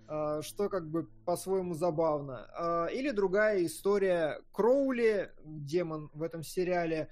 что 0.07 0.69
как 0.69 0.89
бы 0.89 1.09
по-своему 1.25 1.75
забавно. 1.75 2.47
А, 2.57 2.87
или 2.87 3.11
другая 3.11 3.65
история. 3.65 4.41
Кроули, 4.53 5.33
демон 5.45 6.11
в 6.13 6.23
этом 6.23 6.43
сериале, 6.43 7.09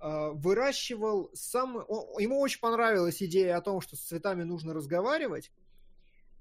а, 0.00 0.30
выращивал 0.30 1.30
сам... 1.34 1.76
Ему 2.18 2.40
очень 2.40 2.60
понравилась 2.60 3.22
идея 3.22 3.56
о 3.56 3.60
том, 3.60 3.80
что 3.80 3.96
с 3.96 4.00
цветами 4.00 4.42
нужно 4.42 4.72
разговаривать. 4.72 5.50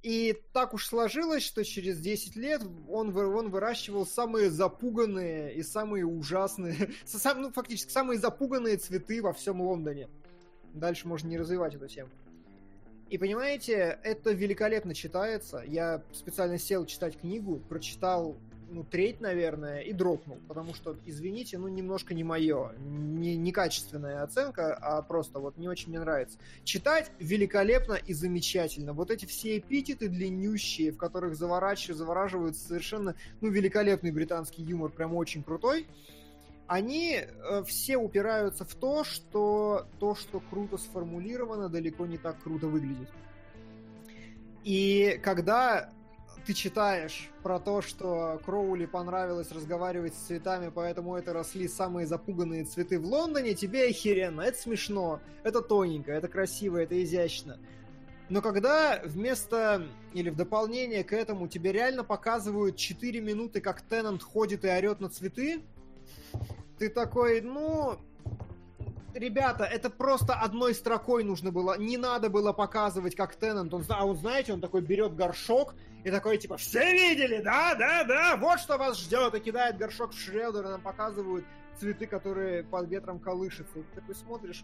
И 0.02 0.42
так 0.54 0.74
уж 0.74 0.88
сложилось, 0.88 1.44
что 1.44 1.66
через 1.66 2.00
10 2.00 2.38
лет 2.38 2.62
он, 2.88 3.16
он 3.16 3.50
выращивал 3.50 4.06
самые 4.06 4.50
запуганные 4.50 5.54
и 5.56 5.62
самые 5.62 6.06
ужасные, 6.06 6.92
сам, 7.06 7.42
ну, 7.42 7.52
фактически, 7.52 7.92
самые 7.92 8.18
запуганные 8.18 8.78
цветы 8.78 9.22
во 9.22 9.34
всем 9.34 9.62
Лондоне. 9.62 10.08
Дальше 10.74 11.08
можно 11.08 11.28
не 11.28 11.38
развивать 11.38 11.76
эту 11.76 11.88
тему. 11.88 12.10
И 13.10 13.18
понимаете, 13.18 14.00
это 14.04 14.32
великолепно 14.32 14.94
читается. 14.94 15.64
Я 15.66 16.04
специально 16.14 16.60
сел 16.60 16.86
читать 16.86 17.18
книгу, 17.18 17.60
прочитал 17.68 18.38
ну, 18.72 18.84
треть, 18.84 19.20
наверное, 19.20 19.80
и 19.80 19.94
дропнул, 19.94 20.38
потому 20.48 20.76
что, 20.76 20.96
извините, 21.08 21.58
ну, 21.58 21.68
немножко 21.68 22.14
не 22.14 22.24
мое, 22.24 22.72
не, 22.78 23.36
не 23.36 23.52
качественная 23.52 24.22
оценка, 24.22 24.76
а 24.76 25.02
просто 25.02 25.40
вот 25.40 25.58
не 25.58 25.68
очень 25.68 25.90
мне 25.90 26.00
нравится. 26.00 26.38
Читать 26.64 27.12
великолепно 27.20 27.94
и 27.94 28.14
замечательно. 28.14 28.94
Вот 28.94 29.10
эти 29.10 29.26
все 29.26 29.58
эпитеты 29.58 30.08
длиннющие, 30.08 30.92
в 30.92 30.98
которых 30.98 31.36
заворачивают, 31.36 31.98
завораживают 31.98 32.56
совершенно, 32.58 33.16
ну, 33.42 33.50
великолепный 33.50 34.12
британский 34.12 34.62
юмор, 34.62 34.92
прям 34.92 35.16
очень 35.16 35.42
крутой, 35.42 35.88
они 36.70 37.16
э, 37.16 37.64
все 37.64 37.98
упираются 37.98 38.64
в 38.64 38.76
то, 38.76 39.04
что 39.04 39.88
то, 40.00 40.14
что 40.14 40.40
круто 40.40 40.78
сформулировано, 40.78 41.68
далеко 41.68 42.06
не 42.06 42.20
так 42.20 42.42
круто 42.44 42.68
выглядит. 42.68 43.10
И 44.64 45.20
когда 45.24 45.90
ты 46.46 46.54
читаешь 46.54 47.32
про 47.42 47.60
то, 47.60 47.82
что 47.82 48.40
Кроули 48.46 48.86
понравилось 48.86 49.52
разговаривать 49.52 50.14
с 50.14 50.28
цветами, 50.28 50.72
поэтому 50.74 51.16
это 51.16 51.34
росли 51.34 51.68
самые 51.68 52.06
запуганные 52.06 52.66
цветы 52.66 53.00
в 53.00 53.06
Лондоне, 53.06 53.56
тебе 53.56 53.88
охеренно, 53.88 54.42
это 54.42 54.62
смешно, 54.62 55.22
это 55.44 55.62
тоненько, 55.62 56.12
это 56.12 56.28
красиво, 56.28 56.78
это 56.78 57.02
изящно. 57.04 57.58
Но 58.30 58.44
когда 58.44 59.02
вместо 59.04 59.88
или 60.14 60.30
в 60.30 60.36
дополнение 60.36 61.04
к 61.04 61.14
этому 61.14 61.48
тебе 61.48 61.72
реально 61.72 62.04
показывают 62.04 62.76
4 62.76 63.22
минуты, 63.22 63.60
как 63.60 63.82
Теннант 63.82 64.22
ходит 64.22 64.66
и 64.66 64.68
орет 64.68 65.00
на 65.00 65.10
цветы, 65.10 65.64
ты 66.80 66.90
такой, 66.90 67.42
ну, 67.42 68.00
ребята, 69.14 69.66
это 69.66 69.90
просто 69.90 70.34
одной 70.34 70.74
строкой 70.74 71.24
нужно 71.24 71.52
было. 71.52 71.78
Не 71.78 71.98
надо 71.98 72.30
было 72.30 72.54
показывать, 72.54 73.16
как 73.16 73.36
Теннант. 73.36 73.74
Он, 73.74 73.84
а 73.90 74.06
он, 74.06 74.16
знаете, 74.16 74.54
он 74.54 74.62
такой 74.62 74.82
берет 74.82 75.16
горшок 75.16 75.76
и 76.06 76.10
такой, 76.10 76.38
типа, 76.38 76.58
все 76.58 76.94
видели, 76.94 77.42
да, 77.42 77.76
да, 77.76 78.06
да, 78.06 78.38
вот 78.38 78.60
что 78.60 78.78
вас 78.78 78.98
ждет. 78.98 79.36
И 79.36 79.40
кидает 79.42 79.78
горшок 79.78 80.14
в 80.14 80.18
Шредер, 80.18 80.66
и 80.66 80.70
нам 80.70 80.82
показывают 80.82 81.46
цветы, 81.78 82.08
которые 82.08 82.64
под 82.64 82.90
ветром 82.90 83.20
колышутся. 83.20 83.80
И 83.80 83.84
ты 83.84 84.00
такой 84.00 84.16
смотришь, 84.16 84.64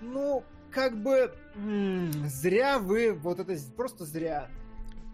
ну, 0.00 0.42
как 0.70 0.96
бы, 0.96 1.34
м-м, 1.56 2.10
зря 2.28 2.78
вы, 2.78 3.12
вот 3.12 3.38
это 3.38 3.54
просто 3.76 4.04
зря. 4.06 4.48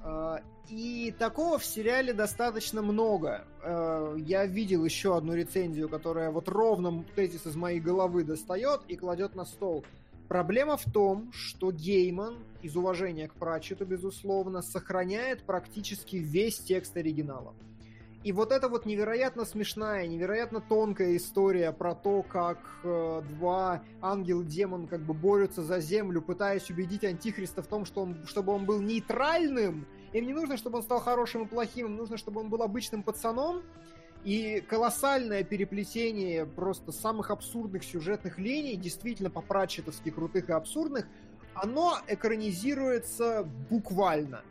А, 0.05 0.41
и 0.69 1.15
такого 1.19 1.59
в 1.59 1.65
сериале 1.65 2.13
достаточно 2.13 2.83
много. 2.83 3.47
А, 3.63 4.15
я 4.17 4.47
видел 4.47 4.85
еще 4.85 5.17
одну 5.17 5.35
рецензию, 5.35 5.89
которая 5.89 6.31
вот 6.31 6.49
ровно 6.49 7.05
тезис 7.15 7.47
из 7.47 7.57
моей 7.57 7.81
головы 7.81 8.25
достает 8.25 8.83
и 8.89 8.97
кладет 8.97 9.35
на 9.35 9.45
стол. 9.45 9.85
Проблема 10.29 10.77
в 10.77 10.85
том, 10.91 11.31
что 11.33 11.71
Гейман, 11.73 12.39
из 12.63 12.75
уважения 12.75 13.29
к 13.29 13.35
Пратчету, 13.35 13.85
безусловно, 13.85 14.63
сохраняет 14.63 15.43
практически 15.43 16.17
весь 16.17 16.59
текст 16.59 16.97
оригинала. 16.97 17.55
И 18.25 18.31
вот 18.31 18.53
эта 18.53 18.69
вот 18.69 18.87
невероятно 18.87 19.45
смешная, 19.45 20.07
невероятно 20.07 20.61
тонкая 20.61 21.17
история 21.17 21.73
про 21.73 21.97
то, 21.97 22.23
как 22.23 22.59
э, 22.85 23.23
два 23.31 23.83
ангел 24.01 24.43
и 24.43 24.45
демон 24.45 24.87
как 24.87 25.01
бы 25.01 25.13
борются 25.13 25.63
за 25.63 25.81
землю, 25.81 26.23
пытаясь 26.23 26.71
убедить 26.71 27.05
Антихриста 27.05 27.63
в 27.63 27.67
том, 27.67 27.85
что 27.85 28.03
он, 28.03 28.17
чтобы 28.27 28.53
он 28.53 28.65
был 28.65 28.81
нейтральным. 28.81 29.87
Им 30.13 30.27
не 30.27 30.33
нужно, 30.35 30.57
чтобы 30.57 30.79
он 30.79 30.85
стал 30.85 31.01
хорошим 31.01 31.45
и 31.45 31.47
плохим, 31.49 31.87
им 31.87 31.97
нужно, 31.97 32.17
чтобы 32.17 32.41
он 32.41 32.49
был 32.49 32.63
обычным 32.63 33.03
пацаном. 33.03 33.63
И 34.23 34.63
колоссальное 34.69 35.43
переплетение 35.43 36.47
просто 36.47 36.93
самых 36.93 37.33
абсурдных 37.33 37.83
сюжетных 37.83 38.39
линий, 38.39 38.77
действительно 38.77 39.31
по-пратчетовски 39.31 40.11
крутых 40.11 40.49
и 40.49 40.53
абсурдных, 40.53 41.09
оно 41.55 41.99
экранизируется 42.07 43.45
буквально. 43.69 44.43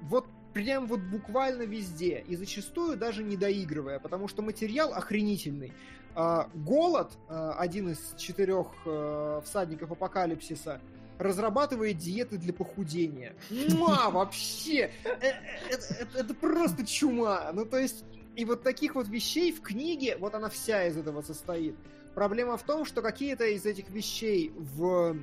Вот 0.00 0.26
прям 0.52 0.86
вот 0.86 1.00
буквально 1.00 1.62
везде, 1.62 2.24
и 2.26 2.36
зачастую 2.36 2.96
даже 2.96 3.22
не 3.22 3.36
доигрывая, 3.36 3.98
потому 3.98 4.28
что 4.28 4.42
материал 4.42 4.92
охренительный. 4.92 5.72
А, 6.14 6.48
Голод, 6.54 7.12
а, 7.28 7.52
один 7.58 7.90
из 7.90 8.14
четырех 8.16 8.66
а, 8.84 9.40
всадников 9.42 9.92
апокалипсиса, 9.92 10.80
разрабатывает 11.18 11.98
диеты 11.98 12.38
для 12.38 12.52
похудения. 12.52 13.34
Муа, 13.50 14.10
вообще! 14.10 14.90
Это, 15.04 15.36
это, 15.68 16.18
это 16.18 16.34
просто 16.34 16.86
чума. 16.86 17.50
Ну, 17.52 17.64
то 17.66 17.78
есть, 17.78 18.04
и 18.36 18.44
вот 18.44 18.62
таких 18.62 18.94
вот 18.94 19.08
вещей 19.08 19.52
в 19.52 19.60
книге, 19.60 20.16
вот 20.18 20.34
она 20.34 20.48
вся 20.48 20.86
из 20.86 20.96
этого 20.96 21.22
состоит. 21.22 21.76
Проблема 22.14 22.56
в 22.56 22.62
том, 22.62 22.84
что 22.84 23.02
какие-то 23.02 23.44
из 23.44 23.66
этих 23.66 23.90
вещей 23.90 24.50
в 24.56 25.16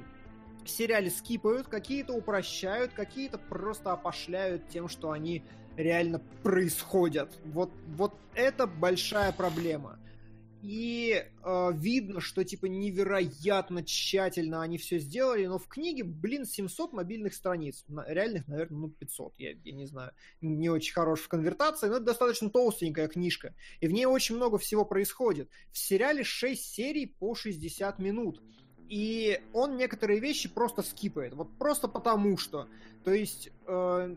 сериале 0.70 1.10
скипают, 1.10 1.68
какие-то 1.68 2.14
упрощают, 2.14 2.94
какие-то 2.94 3.38
просто 3.38 3.92
опошляют 3.92 4.68
тем, 4.70 4.88
что 4.88 5.12
они 5.12 5.44
реально 5.78 6.20
происходят. 6.44 7.32
Вот, 7.46 7.72
вот 7.88 8.14
это 8.34 8.68
большая 8.68 9.32
проблема. 9.32 10.00
И 10.64 11.24
э, 11.44 11.72
видно, 11.74 12.20
что 12.20 12.44
типа 12.44 12.66
невероятно 12.66 13.84
тщательно 13.84 14.62
они 14.64 14.78
все 14.78 14.98
сделали, 14.98 15.46
но 15.46 15.60
в 15.60 15.68
книге, 15.68 16.04
блин, 16.04 16.46
700 16.46 16.94
мобильных 16.94 17.36
страниц. 17.36 17.86
Реальных, 18.08 18.48
наверное, 18.48 18.80
ну 18.80 18.90
500, 18.90 19.34
я, 19.38 19.52
я 19.64 19.72
не 19.72 19.86
знаю. 19.86 20.12
Не 20.42 20.70
очень 20.70 20.94
хорош 20.94 21.22
в 21.22 21.28
конвертации, 21.28 21.88
но 21.88 21.98
это 21.98 22.06
достаточно 22.06 22.50
толстенькая 22.50 23.08
книжка. 23.08 23.54
И 23.82 23.88
в 23.88 23.92
ней 23.92 24.06
очень 24.06 24.36
много 24.36 24.58
всего 24.58 24.84
происходит. 24.84 25.50
В 25.72 25.78
сериале 25.78 26.24
6 26.24 26.62
серий 26.62 27.06
по 27.06 27.36
60 27.36 28.00
минут 28.00 28.42
и 28.90 29.42
он 29.54 29.78
некоторые 29.78 30.20
вещи 30.20 30.50
просто 30.50 30.82
скипает. 30.82 31.34
Вот 31.34 31.50
просто 31.58 31.88
потому 31.88 32.38
что. 32.38 32.68
То 33.04 33.14
есть 33.14 33.50
э, 33.66 34.16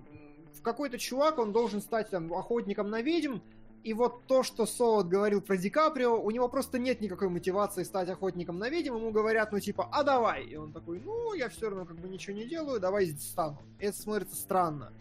какой-то 0.62 0.98
чувак 0.98 1.38
он 1.38 1.52
должен 1.52 1.80
стать 1.80 2.10
там 2.10 2.32
охотником 2.32 2.90
на 2.90 3.02
ведьм, 3.02 3.38
и 3.82 3.94
вот 3.94 4.26
то, 4.26 4.42
что 4.42 4.66
Солод 4.66 5.08
говорил 5.08 5.40
про 5.40 5.56
Ди 5.56 5.70
Каприо, 5.70 6.20
у 6.20 6.30
него 6.30 6.48
просто 6.48 6.78
нет 6.78 7.00
никакой 7.00 7.30
мотивации 7.30 7.82
стать 7.82 8.10
охотником 8.10 8.58
на 8.58 8.68
ведьм. 8.68 8.96
Ему 8.96 9.10
говорят, 9.10 9.52
ну 9.52 9.60
типа, 9.60 9.88
а 9.90 10.02
давай. 10.02 10.44
И 10.44 10.56
он 10.56 10.72
такой, 10.72 11.00
ну, 11.00 11.32
я 11.32 11.48
все 11.48 11.70
равно 11.70 11.86
как 11.86 11.96
бы 11.96 12.08
ничего 12.08 12.36
не 12.36 12.44
делаю, 12.44 12.78
давай 12.78 13.06
стану. 13.06 13.62
Это 13.78 13.96
смотрится 13.96 14.36
странно. 14.36 14.92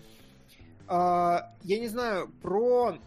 А, 0.88 1.54
я 1.64 1.80
не 1.80 1.88
знаю, 1.88 2.32
про 2.42 2.98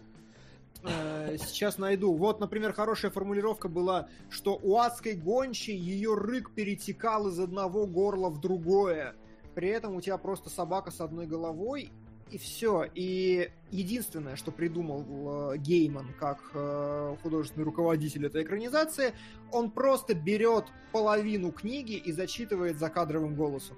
Э, 0.85 1.37
сейчас 1.39 1.79
найду. 1.79 2.13
Вот, 2.15 2.41
например, 2.41 2.73
хорошая 2.73 3.11
формулировка 3.11 3.69
была, 3.69 4.09
что 4.31 4.59
у 4.63 4.79
адской 4.79 5.15
гончей 5.15 5.77
ее 5.77 6.15
рык 6.15 6.53
перетекал 6.55 7.29
из 7.29 7.39
одного 7.39 7.87
горла 7.87 8.29
в 8.31 8.41
другое. 8.41 9.15
При 9.55 9.69
этом 9.69 9.97
у 9.97 10.01
тебя 10.01 10.19
просто 10.19 10.51
собака 10.51 10.91
с 10.91 11.01
одной 11.01 11.27
головой, 11.27 11.93
и 12.31 12.39
все. 12.39 12.87
И 12.95 13.51
единственное, 13.71 14.37
что 14.37 14.51
придумал 14.51 15.53
э, 15.53 15.59
Гейман 15.59 16.15
как 16.19 16.39
э, 16.55 17.17
художественный 17.23 17.65
руководитель 17.65 18.27
этой 18.27 18.43
экранизации, 18.43 19.13
он 19.53 19.71
просто 19.71 20.15
берет 20.15 20.65
половину 20.91 21.53
книги 21.53 21.93
и 21.93 22.11
зачитывает 22.11 22.79
закадровым 22.79 23.37
голосом. 23.37 23.77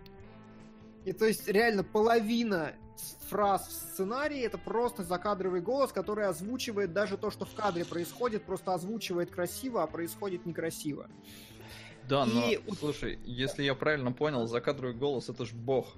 И 1.04 1.12
то 1.12 1.26
есть 1.26 1.48
реально 1.48 1.84
половина 1.84 2.72
фраз 3.28 3.66
в 3.66 3.72
сценарии 3.72 4.40
это 4.40 4.58
просто 4.58 5.02
закадровый 5.02 5.60
голос, 5.60 5.92
который 5.92 6.26
озвучивает 6.26 6.92
даже 6.92 7.16
то, 7.16 7.30
что 7.30 7.44
в 7.44 7.54
кадре 7.54 7.84
происходит, 7.84 8.44
просто 8.44 8.74
озвучивает 8.74 9.30
красиво, 9.30 9.82
а 9.82 9.86
происходит 9.86 10.46
некрасиво. 10.46 11.08
Да, 12.08 12.26
но, 12.26 12.50
И- 12.50 12.60
слушай, 12.78 13.18
если 13.24 13.62
я 13.62 13.74
правильно 13.74 14.12
понял, 14.12 14.46
закадровый 14.46 14.94
голос 14.94 15.28
это 15.28 15.46
ж 15.46 15.52
бог. 15.52 15.94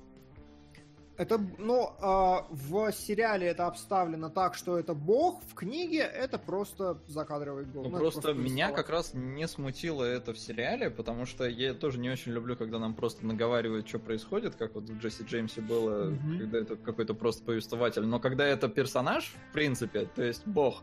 Это, 1.19 1.41
ну, 1.59 1.91
а, 2.01 2.47
в 2.51 2.93
сериале 2.93 3.47
это 3.47 3.67
обставлено 3.67 4.29
так, 4.29 4.55
что 4.55 4.79
это 4.79 4.93
бог, 4.93 5.43
в 5.49 5.55
книге 5.55 6.01
это 6.01 6.39
просто 6.39 6.99
закадровый 7.07 7.65
голос. 7.65 7.91
Ну, 7.91 7.99
Ну, 7.99 8.05
это 8.09 8.13
просто 8.21 8.35
меня 8.35 8.71
как 8.71 8.91
раз 8.91 9.15
не 9.15 9.49
смутило 9.49 10.05
это 10.05 10.35
в 10.35 10.39
сериале, 10.39 10.91
потому 10.91 11.25
что 11.25 11.49
я 11.49 11.73
тоже 11.73 11.99
не 11.99 12.11
очень 12.11 12.33
люблю, 12.33 12.55
когда 12.55 12.79
нам 12.79 12.93
просто 12.95 13.25
наговаривают, 13.25 13.89
что 13.89 13.99
происходит, 13.99 14.57
как 14.57 14.75
вот 14.75 14.85
в 14.91 14.99
Джесси 14.99 15.25
Джеймсе 15.25 15.63
было, 15.63 16.11
Мгм. 16.11 16.39
когда 16.39 16.59
это 16.59 16.77
какой-то 16.77 17.15
просто 17.15 17.43
повествователь. 17.45 18.03
Но 18.05 18.21
когда 18.21 18.45
это 18.45 18.69
персонаж, 18.69 19.35
в 19.49 19.53
принципе, 19.55 20.05
то 20.15 20.23
есть 20.23 20.47
бог, 20.47 20.83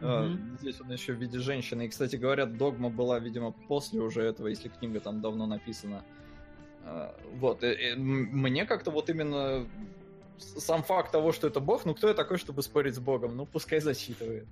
э, 0.00 0.28
Мгм. 0.28 0.56
здесь 0.60 0.80
он 0.80 0.90
еще 0.90 1.12
в 1.12 1.16
виде 1.20 1.38
женщины. 1.38 1.84
И, 1.84 1.88
кстати, 1.88 2.16
говорят, 2.16 2.56
догма 2.56 2.88
была, 2.88 3.18
видимо, 3.18 3.52
после 3.68 4.00
уже 4.00 4.22
этого, 4.22 4.46
если 4.48 4.68
книга 4.70 4.98
там 5.00 5.20
давно 5.20 5.46
написана. 5.46 6.02
Э, 6.84 7.10
Вот, 7.34 7.62
и 7.64 7.66
м- 7.66 8.28
мне 8.32 8.66
как-то 8.66 8.90
вот 8.90 9.10
именно 9.10 9.66
сам 10.38 10.82
факт 10.82 11.12
того, 11.12 11.32
что 11.32 11.46
это 11.46 11.60
бог, 11.60 11.84
ну 11.84 11.94
кто 11.94 12.08
я 12.08 12.14
такой, 12.14 12.38
чтобы 12.38 12.62
спорить 12.62 12.94
с 12.94 12.98
богом? 12.98 13.36
Ну, 13.36 13.46
пускай 13.46 13.80
зачитывает. 13.80 14.46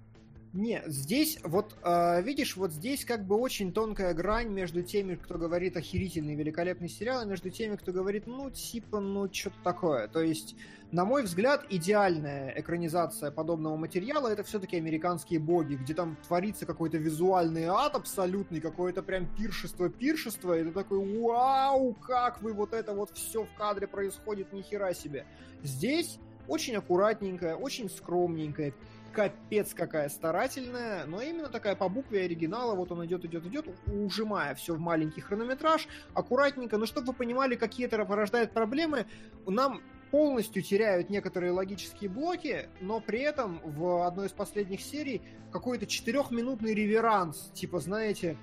Не, 0.52 0.82
здесь 0.86 1.38
вот, 1.44 1.76
э, 1.84 2.22
видишь, 2.22 2.56
вот 2.56 2.72
здесь 2.72 3.04
как 3.04 3.24
бы 3.24 3.36
очень 3.36 3.72
тонкая 3.72 4.12
грань 4.14 4.48
между 4.48 4.82
теми, 4.82 5.14
кто 5.14 5.38
говорит 5.38 5.76
охерительный, 5.76 6.34
великолепный 6.34 6.88
сериал, 6.88 7.22
и 7.22 7.26
между 7.26 7.50
теми, 7.50 7.76
кто 7.76 7.92
говорит, 7.92 8.26
ну, 8.26 8.50
типа, 8.50 8.98
ну, 8.98 9.32
что-то 9.32 9.56
такое. 9.62 10.08
То 10.08 10.20
есть, 10.20 10.56
на 10.90 11.04
мой 11.04 11.22
взгляд, 11.22 11.64
идеальная 11.70 12.52
экранизация 12.56 13.30
подобного 13.30 13.76
материала 13.76 14.26
это 14.26 14.42
все-таки 14.42 14.76
американские 14.76 15.38
боги, 15.38 15.76
где 15.76 15.94
там 15.94 16.16
творится 16.26 16.66
какой-то 16.66 16.96
визуальный 16.96 17.66
ад 17.66 17.94
абсолютный, 17.94 18.60
какое-то 18.60 19.04
прям 19.04 19.28
пиршество-пиршество, 19.36 20.58
и 20.58 20.64
ты 20.64 20.72
такой, 20.72 20.98
вау, 21.20 21.94
как 21.94 22.42
вы 22.42 22.54
вот 22.54 22.72
это 22.72 22.92
вот 22.92 23.10
все 23.14 23.44
в 23.44 23.54
кадре 23.54 23.86
происходит, 23.86 24.52
нихера 24.52 24.94
себе. 24.94 25.26
Здесь 25.62 26.18
очень 26.48 26.74
аккуратненькая, 26.74 27.54
очень 27.54 27.88
скромненькая, 27.88 28.74
капец 29.12 29.74
какая 29.74 30.08
старательная, 30.08 31.04
но 31.06 31.20
именно 31.20 31.48
такая 31.48 31.76
по 31.76 31.88
букве 31.88 32.24
оригинала, 32.24 32.74
вот 32.74 32.92
он 32.92 33.04
идет, 33.06 33.24
идет, 33.24 33.46
идет, 33.46 33.66
ужимая 33.86 34.54
все 34.54 34.74
в 34.74 34.80
маленький 34.80 35.20
хронометраж, 35.20 35.88
аккуратненько, 36.14 36.76
но 36.76 36.86
чтобы 36.86 37.08
вы 37.08 37.12
понимали, 37.14 37.56
какие 37.56 37.86
это 37.86 38.04
порождает 38.04 38.52
проблемы, 38.52 39.06
нам 39.46 39.80
полностью 40.10 40.62
теряют 40.62 41.10
некоторые 41.10 41.52
логические 41.52 42.10
блоки, 42.10 42.68
но 42.80 43.00
при 43.00 43.20
этом 43.20 43.60
в 43.64 44.06
одной 44.06 44.26
из 44.26 44.32
последних 44.32 44.80
серий 44.80 45.22
какой-то 45.52 45.86
четырехминутный 45.86 46.74
реверанс, 46.74 47.50
типа, 47.54 47.80
знаете, 47.80 48.36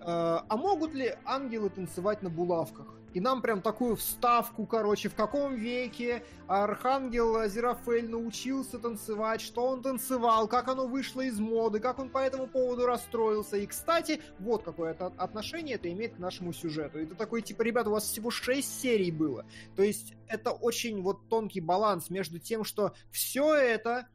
э, 0.00 0.02
а 0.04 0.56
могут 0.56 0.94
ли 0.94 1.14
ангелы 1.24 1.70
танцевать 1.70 2.22
на 2.22 2.30
булавках? 2.30 2.98
И 3.14 3.20
нам 3.20 3.42
прям 3.42 3.62
такую 3.62 3.94
вставку, 3.94 4.66
короче, 4.66 5.08
в 5.08 5.14
каком 5.14 5.54
веке 5.54 6.24
Архангел 6.48 7.36
Азерафель 7.36 8.10
научился 8.10 8.78
танцевать, 8.80 9.40
что 9.40 9.66
он 9.66 9.82
танцевал, 9.82 10.48
как 10.48 10.68
оно 10.68 10.88
вышло 10.88 11.20
из 11.20 11.38
моды, 11.38 11.78
как 11.78 12.00
он 12.00 12.10
по 12.10 12.18
этому 12.18 12.48
поводу 12.48 12.86
расстроился. 12.86 13.56
И, 13.56 13.66
кстати, 13.66 14.20
вот 14.40 14.64
какое 14.64 14.90
это 14.90 15.12
отношение 15.16 15.76
это 15.76 15.90
имеет 15.92 16.16
к 16.16 16.18
нашему 16.18 16.52
сюжету. 16.52 16.98
И 16.98 17.06
ты 17.06 17.14
такой, 17.14 17.42
типа, 17.42 17.62
ребята, 17.62 17.88
у 17.88 17.92
вас 17.92 18.04
всего 18.04 18.32
6 18.32 18.80
серий 18.80 19.12
было. 19.12 19.46
То 19.76 19.84
есть 19.84 20.14
это 20.26 20.50
очень 20.50 21.00
вот 21.00 21.28
тонкий 21.28 21.60
баланс 21.60 22.10
между 22.10 22.40
тем, 22.40 22.64
что 22.64 22.94
все 23.12 23.54
это 23.54 24.08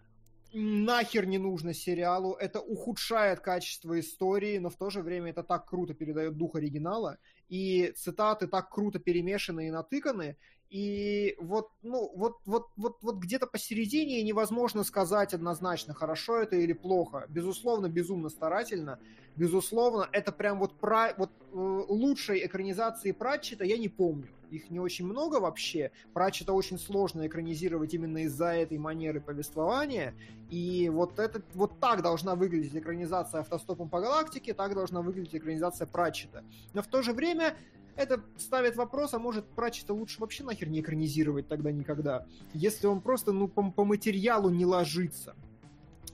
нахер 0.52 1.26
не 1.26 1.38
нужно 1.38 1.74
сериалу, 1.74 2.34
это 2.34 2.60
ухудшает 2.60 3.40
качество 3.40 4.00
истории, 4.00 4.58
но 4.58 4.70
в 4.70 4.76
то 4.76 4.90
же 4.90 5.02
время 5.02 5.30
это 5.30 5.44
так 5.44 5.68
круто 5.70 5.94
передает 5.94 6.38
дух 6.38 6.56
оригинала, 6.56 7.18
и 7.50 7.92
цитаты 7.98 8.48
так 8.48 8.70
круто 8.70 9.00
перемешаны 9.00 9.68
и 9.68 9.72
натыканы, 9.72 10.38
и 10.70 11.36
вот, 11.40 11.72
ну, 11.82 12.12
вот, 12.16 12.38
вот, 12.46 12.68
вот, 12.78 12.98
вот 13.02 13.16
где-то 13.18 13.48
посередине 13.48 14.22
невозможно 14.22 14.84
сказать 14.84 15.34
однозначно, 15.34 15.96
хорошо 15.96 16.38
это 16.38 16.58
или 16.58 16.74
плохо. 16.74 17.26
Безусловно, 17.28 17.90
безумно 17.90 18.30
старательно. 18.30 19.00
Безусловно, 19.36 20.08
это 20.12 20.32
прям 20.32 20.60
вот, 20.60 20.80
про, 20.80 21.16
вот 21.18 21.32
э, 21.32 21.56
лучшей 21.56 22.46
экранизации 22.46 23.12
Пратчета 23.12 23.64
я 23.64 23.80
не 23.80 23.90
помню. 23.90 24.28
Их 24.50 24.70
не 24.70 24.80
очень 24.80 25.06
много 25.06 25.40
вообще. 25.40 25.92
Пратчета 26.14 26.54
очень 26.54 26.80
сложно 26.80 27.28
экранизировать 27.28 27.94
именно 27.94 28.24
из-за 28.24 28.48
этой 28.48 28.78
манеры 28.78 29.22
повествования. 29.22 30.16
И 30.50 30.90
вот, 30.90 31.20
это, 31.20 31.42
вот 31.54 31.80
так 31.80 32.02
должна 32.02 32.36
выглядеть 32.36 32.76
экранизация 32.76 33.42
автостопом 33.42 33.90
по 33.90 34.00
галактике, 34.00 34.54
так 34.54 34.74
должна 34.74 35.02
выглядеть 35.02 35.36
экранизация 35.36 35.88
Пратчета. 35.88 36.44
Но 36.74 36.82
в 36.82 36.88
то 36.88 37.02
же 37.02 37.14
время 37.14 37.56
это 37.96 38.24
ставит 38.38 38.76
вопрос, 38.76 39.14
а 39.14 39.20
может 39.20 39.46
Пратчета 39.46 39.94
лучше 39.94 40.22
вообще 40.22 40.44
нахер 40.44 40.70
не 40.70 40.80
экранизировать 40.80 41.48
тогда 41.48 41.72
никогда, 41.72 42.26
если 42.54 42.88
он 42.88 43.02
просто 43.02 43.32
ну, 43.34 43.48
по, 43.48 43.72
по 43.72 43.84
материалу 43.84 44.50
не 44.50 44.66
ложится. 44.66 45.36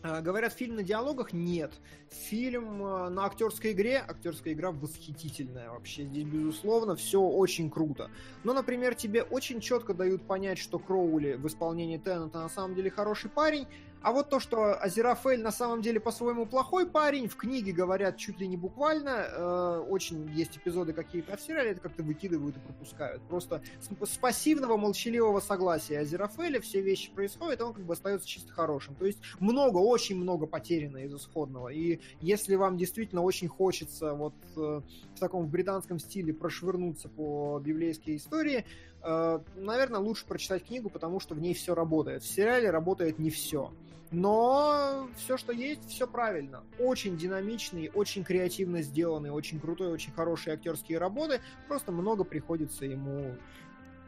А, 0.07 0.21
Говорят, 0.21 0.53
фильм 0.53 0.75
на 0.75 0.83
диалогах? 0.83 1.33
Нет. 1.33 1.73
Фильм 2.11 2.85
э, 2.85 3.09
на 3.09 3.25
актерской 3.25 3.71
игре? 3.71 3.97
Актерская 4.07 4.53
игра 4.53 4.71
восхитительная 4.71 5.71
вообще. 5.71 6.05
Здесь, 6.05 6.25
безусловно, 6.25 6.95
все 6.95 7.19
очень 7.19 7.71
круто. 7.71 8.11
Но, 8.43 8.53
например, 8.53 8.93
тебе 8.93 9.23
очень 9.23 9.59
четко 9.61 9.95
дают 9.95 10.21
понять, 10.27 10.59
что 10.59 10.77
Кроули 10.77 11.33
в 11.33 11.47
исполнении 11.47 11.97
Теннета 11.97 12.37
на 12.37 12.49
самом 12.49 12.75
деле 12.75 12.91
хороший 12.91 13.31
парень, 13.31 13.65
а 14.05 14.11
вот 14.11 14.29
то, 14.29 14.39
что 14.39 14.75
Азерафель 14.75 15.41
на 15.41 15.51
самом 15.51 15.81
деле 15.81 15.99
по-своему 15.99 16.45
плохой 16.45 16.87
парень, 16.87 17.27
в 17.27 17.35
книге 17.35 17.71
говорят 17.71 18.17
чуть 18.17 18.39
ли 18.39 18.47
не 18.47 18.55
буквально, 18.55 19.09
э, 19.09 19.85
очень 19.89 20.29
есть 20.29 20.57
эпизоды 20.57 20.93
какие-то, 20.93 21.35
в 21.35 21.41
сериале 21.41 21.71
это 21.71 21.81
как-то 21.81 22.03
выкидывают 22.03 22.55
и 22.55 22.59
пропускают. 22.59 23.23
Просто 23.23 23.63
с, 23.81 24.07
с 24.07 24.17
пассивного 24.17 24.77
молчаливого 24.77 25.39
согласия 25.39 26.01
Азерафеля 26.01 26.61
все 26.61 26.81
вещи 26.81 27.11
происходят, 27.11 27.61
и 27.61 27.63
он 27.63 27.73
как 27.73 27.83
бы 27.83 27.93
остается 27.93 28.27
чисто 28.27 28.53
хорошим. 28.53 28.93
То 28.93 29.07
есть 29.07 29.17
много, 29.39 29.79
очень 29.79 30.17
много 30.17 30.45
потеряно 30.45 30.97
из 30.97 31.11
исходного. 31.11 31.69
И 31.69 31.99
если 32.21 32.53
вам 32.53 32.77
действительно 32.77 33.23
очень 33.23 33.47
хочется 33.47 34.13
вот 34.13 34.35
э, 34.55 34.81
в 35.15 35.19
таком 35.19 35.47
британском 35.47 35.97
стиле 35.97 36.31
прошвырнуться 36.31 37.09
по 37.09 37.59
библейской 37.59 38.17
истории, 38.17 38.65
э, 39.01 39.39
наверное, 39.55 39.99
лучше 39.99 40.27
прочитать 40.27 40.63
книгу, 40.63 40.91
потому 40.91 41.19
что 41.19 41.33
в 41.33 41.39
ней 41.39 41.55
все 41.55 41.73
работает. 41.73 42.21
В 42.21 42.27
сериале 42.27 42.69
работает 42.69 43.17
не 43.17 43.31
все. 43.31 43.71
Но 44.11 45.09
все, 45.17 45.37
что 45.37 45.51
есть, 45.51 45.89
все 45.89 46.07
правильно. 46.07 46.63
Очень 46.79 47.17
динамичный, 47.17 47.91
очень 47.93 48.23
креативно 48.23 48.81
сделанный, 48.81 49.31
очень 49.31 49.59
крутой, 49.59 49.91
очень 49.91 50.11
хорошие 50.13 50.53
актерские 50.53 50.99
работы. 50.99 51.41
Просто 51.67 51.91
много 51.91 52.23
приходится 52.23 52.85
ему 52.85 53.35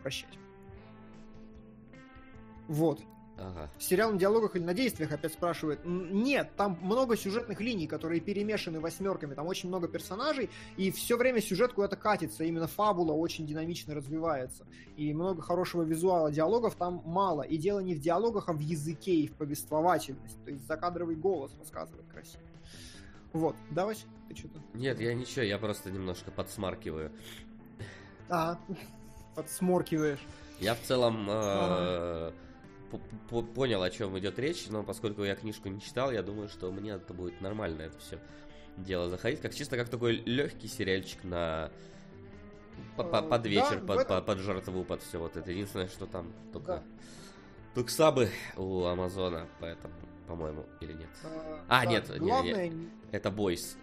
прощать. 0.01 0.38
Вот. 2.67 3.01
Ага. 3.40 3.69
Сериал 3.77 4.11
на 4.11 4.19
диалогах 4.19 4.56
или 4.56 4.64
на 4.64 4.74
действиях 4.74 5.11
опять 5.11 5.33
спрашивает. 5.33 5.80
Нет, 5.85 6.49
там 6.57 6.77
много 6.82 7.16
сюжетных 7.16 7.61
линий, 7.61 7.88
которые 7.88 8.19
перемешаны 8.19 8.80
восьмерками, 8.80 9.35
там 9.35 9.48
очень 9.48 9.69
много 9.69 9.88
персонажей, 9.88 10.49
и 10.75 10.91
все 10.91 11.17
время 11.17 11.41
сюжет 11.41 11.74
куда-то 11.74 11.95
катится, 11.98 12.43
именно 12.43 12.67
фабула 12.67 13.14
очень 13.14 13.45
динамично 13.45 13.93
развивается. 13.93 14.66
И 14.95 15.14
много 15.14 15.41
хорошего 15.41 15.83
визуала, 15.83 16.32
диалогов 16.32 16.75
там 16.75 17.01
мало. 17.06 17.43
И 17.43 17.57
дело 17.57 17.80
не 17.80 17.93
в 17.93 17.99
диалогах, 17.99 18.49
а 18.49 18.53
в 18.53 18.59
языке 18.59 19.14
и 19.14 19.27
в 19.27 19.33
повествовательности. 19.33 20.40
То 20.43 20.51
есть 20.51 20.66
закадровый 20.67 21.16
голос 21.16 21.51
рассказывает 21.59 22.07
красиво. 22.07 22.41
Вот, 23.33 23.56
да, 23.69 23.85
Вась? 23.85 24.06
Ты 24.30 24.35
что-то... 24.35 24.59
Нет, 24.74 24.99
я 24.99 25.14
ничего, 25.14 25.43
я 25.43 25.57
просто 25.59 25.91
немножко 25.91 26.32
подсмаркиваю. 26.32 27.11
А, 28.30 28.57
подсморкиваешь. 29.35 30.25
Я 30.59 30.74
в 30.74 30.82
целом 30.82 31.30
э, 31.30 32.32
по- 32.32 32.33
понял, 33.56 33.83
о 33.83 33.90
чем 33.90 34.17
идет 34.19 34.40
речь, 34.40 34.67
но 34.69 34.83
поскольку 34.83 35.24
я 35.24 35.35
книжку 35.35 35.69
не 35.69 35.82
читал, 35.82 36.11
я 36.11 36.22
думаю, 36.24 36.49
что 36.49 36.72
мне 36.72 36.91
это 36.91 37.14
будет 37.14 37.41
нормально 37.41 37.83
это 37.83 37.98
все 37.99 38.19
дело 38.77 39.09
заходить, 39.09 39.41
как 39.41 39.53
чисто 39.56 39.75
как 39.77 39.90
такой 39.90 40.17
легкий 40.25 40.67
сериальчик 40.67 41.24
на 41.24 41.72
по- 42.95 43.03
по- 43.03 43.17
Э, 43.17 43.22
под 43.30 43.41
да, 43.41 43.49
вечер, 43.49 43.80
в 43.80 43.85
под, 43.85 43.99
этом- 44.01 44.17
по- 44.19 44.22
под 44.22 44.40
жертву, 44.40 44.83
под 44.83 45.01
все 45.01 45.17
вот 45.17 45.35
это. 45.35 45.51
Единственное, 45.51 45.88
что 45.88 46.06
там 46.06 46.32
только 46.53 46.67
Да. 46.67 46.83
только 47.74 47.90
сабы 47.91 48.30
у 48.56 48.83
Амазона, 48.85 49.48
поэтому, 49.59 49.93
по-моему, 50.27 50.66
или 50.82 50.93
нет. 50.93 51.09
Э, 51.24 51.59
А, 51.67 51.83
да, 51.83 51.85
нет, 51.91 52.09
не- 52.09 52.19
не. 52.19 52.19
главное, 52.19 52.72
Это 53.11 53.32
бойс. 53.32 53.77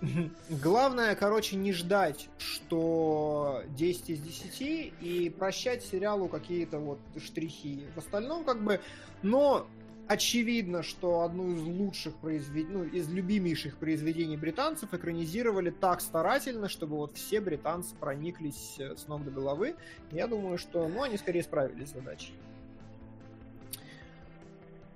Главное, 0.48 1.14
короче, 1.14 1.56
не 1.56 1.72
ждать, 1.72 2.28
что 2.38 3.62
10 3.76 4.10
из 4.10 4.20
10 4.20 4.94
и 5.00 5.30
прощать 5.30 5.84
сериалу 5.84 6.28
какие-то 6.28 6.78
вот 6.78 6.98
штрихи. 7.22 7.84
В 7.94 7.98
остальном, 7.98 8.44
как 8.44 8.62
бы, 8.62 8.80
но 9.22 9.66
очевидно, 10.08 10.82
что 10.82 11.20
одну 11.20 11.54
из 11.54 11.62
лучших 11.62 12.14
произведений, 12.16 12.72
ну, 12.72 12.84
из 12.84 13.08
любимейших 13.08 13.76
произведений 13.76 14.36
британцев 14.36 14.92
экранизировали 14.94 15.70
так 15.70 16.00
старательно, 16.00 16.68
чтобы 16.68 16.96
вот 16.96 17.16
все 17.16 17.40
британцы 17.40 17.94
прониклись 17.94 18.76
э, 18.78 18.96
с 18.96 19.06
ног 19.06 19.24
до 19.24 19.30
головы. 19.30 19.76
Я 20.10 20.26
думаю, 20.26 20.58
что, 20.58 20.88
ну, 20.88 21.02
они 21.02 21.16
скорее 21.16 21.42
справились 21.42 21.90
с 21.90 21.92
задачей. 21.92 22.34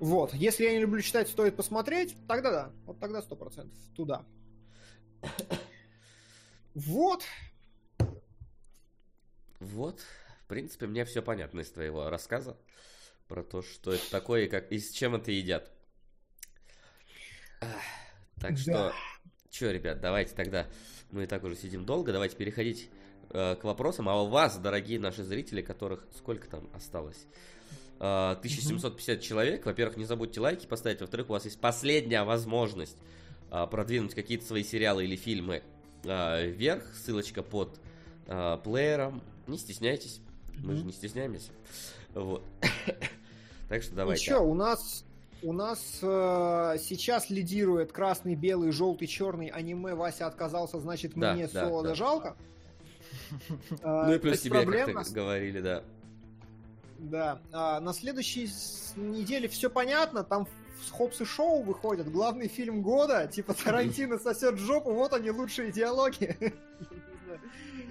Вот, 0.01 0.35
если 0.35 0.65
я 0.65 0.73
не 0.73 0.81
люблю 0.81 1.01
читать, 1.01 1.29
стоит 1.29 1.57
посмотреть, 1.57 2.17
тогда 2.27 2.51
да, 2.51 2.71
вот 2.85 2.99
тогда 2.99 3.23
сто 3.23 3.37
процентов 3.37 3.79
туда. 3.95 4.25
Вот. 6.75 7.23
Вот. 9.61 10.01
В 10.45 10.47
принципе, 10.49 10.87
мне 10.87 11.05
все 11.05 11.23
понятно 11.23 11.61
из 11.61 11.71
твоего 11.71 12.11
рассказа 12.11 12.57
про 13.29 13.43
то, 13.43 13.63
что 13.63 13.93
это 13.93 14.11
такое 14.11 14.45
и, 14.45 14.49
как, 14.49 14.71
и 14.71 14.79
с 14.79 14.91
чем 14.91 15.15
это 15.15 15.31
едят. 15.31 15.71
Так 18.41 18.59
что, 18.59 18.73
да. 18.73 18.93
что, 19.51 19.71
ребят, 19.71 20.01
давайте 20.01 20.35
тогда, 20.35 20.67
мы 21.11 21.25
и 21.25 21.27
так 21.27 21.43
уже 21.45 21.57
сидим 21.57 21.87
долго, 21.87 22.13
давайте 22.13 22.37
переходить 22.37 22.91
э, 23.31 23.57
к 23.57 23.65
вопросам. 23.65 24.09
А 24.09 24.21
у 24.23 24.27
вас, 24.27 24.59
дорогие 24.59 24.99
наши 24.99 25.23
зрители, 25.23 25.63
которых 25.63 26.07
сколько 26.15 26.47
там 26.49 26.69
осталось? 26.75 27.27
Э, 28.01 28.33
1750 28.33 29.17
mm-hmm. 29.17 29.23
человек. 29.23 29.65
Во-первых, 29.65 29.97
не 29.97 30.05
забудьте 30.05 30.41
лайки 30.41 30.67
поставить. 30.67 31.01
Во-вторых, 31.01 31.31
у 31.31 31.33
вас 31.33 31.47
есть 31.47 31.59
последняя 31.59 32.25
возможность 32.25 32.99
э, 32.99 33.24
продвинуть 33.67 34.15
какие-то 34.15 34.45
свои 34.45 34.65
сериалы 34.65 35.05
или 35.05 35.17
фильмы 35.17 35.63
э, 36.05 36.47
вверх. 36.47 36.85
Ссылочка 36.95 37.43
под 37.43 37.79
э, 38.27 38.59
плеером. 38.63 39.23
Не 39.47 39.59
стесняйтесь. 39.59 40.21
Мы 40.59 40.77
же 40.77 40.85
не 40.85 40.93
стесняемся. 40.93 41.51
Вот. 42.15 42.45
так 43.69 43.83
что 43.83 43.95
давайте. 43.95 44.31
Ну 44.31 44.37
что, 44.37 44.45
у 44.45 44.55
нас 44.55 45.05
у 45.43 45.53
нас 45.53 45.99
э, 46.01 46.77
сейчас 46.81 47.29
лидирует 47.29 47.93
красный, 47.93 48.35
белый, 48.35 48.73
желтый, 48.73 49.07
черный 49.07 49.49
аниме. 49.49 49.95
Вася 49.95 50.27
отказался, 50.27 50.81
значит, 50.81 51.13
да, 51.15 51.35
мне 51.35 51.49
да, 51.49 51.67
солода 51.67 51.89
да. 51.91 51.95
жалко. 51.95 52.37
Ну 53.83 54.15
и 54.15 54.19
плюс 54.19 54.41
тебе, 54.41 54.65
говорили, 54.65 55.61
да. 55.61 55.83
Да. 56.99 57.41
А, 57.53 57.81
на 57.81 57.93
следующей 57.93 58.49
неделе 58.97 59.49
все 59.49 59.69
понятно. 59.71 60.25
Там 60.25 60.49
Хопс 60.91 61.21
и 61.21 61.25
Шоу 61.25 61.63
выходят. 61.63 62.11
Главный 62.11 62.49
фильм 62.49 62.83
года. 62.83 63.27
Типа 63.27 63.55
Тарантино 63.65 64.19
сосет 64.19 64.59
жопу. 64.59 64.93
Вот 64.93 65.13
они 65.13 65.31
лучшие 65.31 65.73
диалоги. 65.73 66.37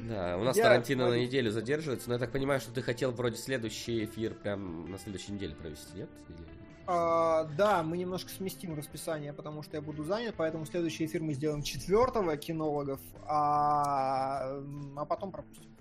Да, 0.08 0.38
у 0.38 0.44
нас 0.44 0.58
я... 0.58 0.64
Тарантино 0.64 1.10
на 1.10 1.14
неделю 1.14 1.50
задерживается, 1.50 2.10
но 2.10 2.16
я 2.16 2.20
так 2.20 2.30
понимаю, 2.32 2.60
что 2.60 2.74
ты 2.74 2.82
хотел 2.82 3.12
вроде 3.12 3.38
следующий 3.38 4.04
эфир 4.04 4.34
прям 4.34 4.92
на 4.92 5.00
следующей 5.00 5.32
неделе 5.32 5.56
провести, 5.56 5.96
нет? 5.96 6.10
Или... 6.28 6.38
А, 6.86 7.46
да, 7.58 7.84
мы 7.84 7.98
немножко 7.98 8.30
сместим 8.30 8.76
расписание, 8.76 9.32
потому 9.32 9.64
что 9.64 9.78
я 9.78 9.82
буду 9.82 10.04
занят, 10.04 10.36
поэтому 10.38 10.66
следующий 10.66 11.06
эфир 11.06 11.22
мы 11.22 11.34
сделаем 11.34 11.64
четвертого 11.64 12.36
кинологов, 12.36 13.00
а, 13.26 14.62
а 14.98 15.06
потом 15.06 15.32
пропустим. 15.32 15.72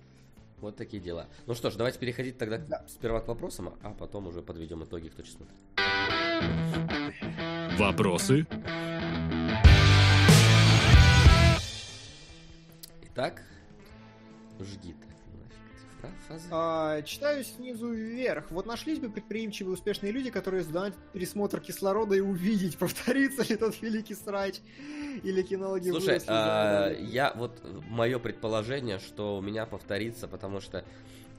Вот 0.60 0.76
такие 0.76 1.02
дела. 1.02 1.26
Ну 1.46 1.54
что 1.54 1.70
ж, 1.70 1.74
давайте 1.74 1.98
переходить 1.98 2.38
тогда 2.38 2.58
да. 2.58 2.84
сперва 2.86 3.20
к 3.20 3.26
вопросам, 3.26 3.74
а 3.82 3.90
потом 3.90 4.28
уже 4.28 4.42
подведем 4.42 4.84
итоги, 4.84 5.08
кто 5.08 5.24
что 5.24 5.38
смотрит. 5.38 5.56
Вопросы? 7.78 8.46
Итак, 13.02 13.42
жги 14.60 14.94
А, 16.50 17.02
читаю 17.02 17.44
снизу 17.44 17.92
вверх. 17.92 18.50
Вот 18.50 18.66
нашлись 18.66 18.98
бы 18.98 19.10
предприимчивые 19.10 19.74
успешные 19.74 20.12
люди, 20.12 20.30
которые 20.30 20.62
сдают 20.62 20.94
пересмотр 21.12 21.60
кислорода 21.60 22.14
и 22.14 22.20
увидеть, 22.20 22.76
повторится 22.78 23.42
ли 23.48 23.56
тот 23.56 23.80
великий 23.82 24.14
срач 24.14 24.56
или 25.22 25.42
кинологи 25.42 25.90
Слушай, 25.90 26.20
а, 26.26 26.90
я 26.90 27.32
вот 27.34 27.62
мое 27.88 28.18
предположение, 28.18 28.98
что 28.98 29.36
у 29.36 29.42
меня 29.42 29.66
повторится, 29.66 30.26
потому 30.28 30.60
что 30.60 30.84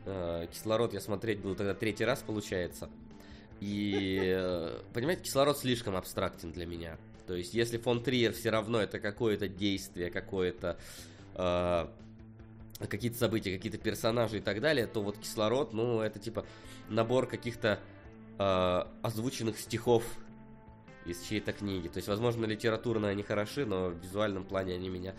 э, 0.06 0.48
кислород 0.51 0.93
я 0.93 1.01
смотреть 1.01 1.40
буду 1.40 1.56
тогда 1.56 1.73
третий 1.73 2.06
раз, 2.06 2.22
получается. 2.22 2.90
И, 3.59 4.33
э, 4.35 4.82
понимаете, 4.93 5.23
кислород 5.23 5.57
слишком 5.57 5.95
абстрактен 5.95 6.51
для 6.51 6.65
меня. 6.65 6.98
То 7.27 7.35
есть, 7.35 7.53
если 7.53 7.77
фон 7.77 8.03
Триер 8.03 8.33
все 8.33 8.49
равно 8.49 8.80
это 8.80 8.99
какое-то 8.99 9.48
действие, 9.48 10.09
какое-то 10.09 10.77
э, 11.35 11.88
какие-то 12.88 13.17
события, 13.17 13.56
какие-то 13.56 13.77
персонажи 13.77 14.38
и 14.38 14.41
так 14.41 14.59
далее, 14.59 14.88
то 14.88 15.01
вот 15.01 15.17
кислород, 15.17 15.73
ну, 15.73 16.01
это 16.01 16.19
типа 16.19 16.45
набор 16.90 17.27
каких-то 17.27 17.80
э, 18.38 18.83
озвученных 19.01 19.57
стихов 19.59 20.03
из 21.06 21.22
чьей-то 21.22 21.53
книги. 21.53 21.88
То 21.88 21.98
есть, 21.98 22.07
возможно, 22.07 22.45
литературно 22.45 23.09
они 23.09 23.23
хороши, 23.23 23.65
но 23.65 23.90
в 23.90 23.98
визуальном 23.99 24.43
плане 24.43 24.73
они 24.75 24.90
меня 24.90 25.15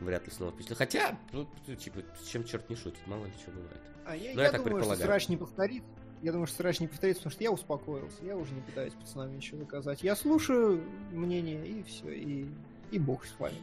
вряд 0.00 0.26
ли 0.26 0.32
снова 0.32 0.52
впечатлят. 0.52 0.78
Хотя, 0.78 1.18
ну, 1.32 1.48
типа, 1.76 2.02
чем 2.26 2.44
черт 2.44 2.68
не 2.68 2.76
шутит, 2.76 3.06
мало 3.06 3.24
ли 3.24 3.32
что 3.40 3.50
бывает. 3.50 3.80
А 4.04 4.16
я, 4.16 4.34
но 4.34 4.40
я, 4.40 4.46
я 4.46 4.52
так 4.52 4.64
думаю, 4.64 4.84
что 4.84 4.96
срач 4.96 5.28
не 5.28 5.36
повторит. 5.36 5.84
Я 6.22 6.30
думаю, 6.30 6.46
что 6.46 6.58
срач 6.58 6.78
не 6.78 6.86
повторится, 6.86 7.22
потому 7.22 7.32
что 7.32 7.42
я 7.42 7.50
успокоился. 7.50 8.24
Я 8.24 8.36
уже 8.36 8.54
не 8.54 8.60
пытаюсь 8.60 8.92
пацанам 8.94 9.34
ничего 9.34 9.58
доказать. 9.58 10.04
Я 10.04 10.14
слушаю 10.14 10.80
мнение, 11.10 11.66
и 11.66 11.82
все, 11.82 12.12
и, 12.12 12.46
и 12.92 12.98
бог 13.00 13.26
с 13.26 13.36
вами. 13.40 13.56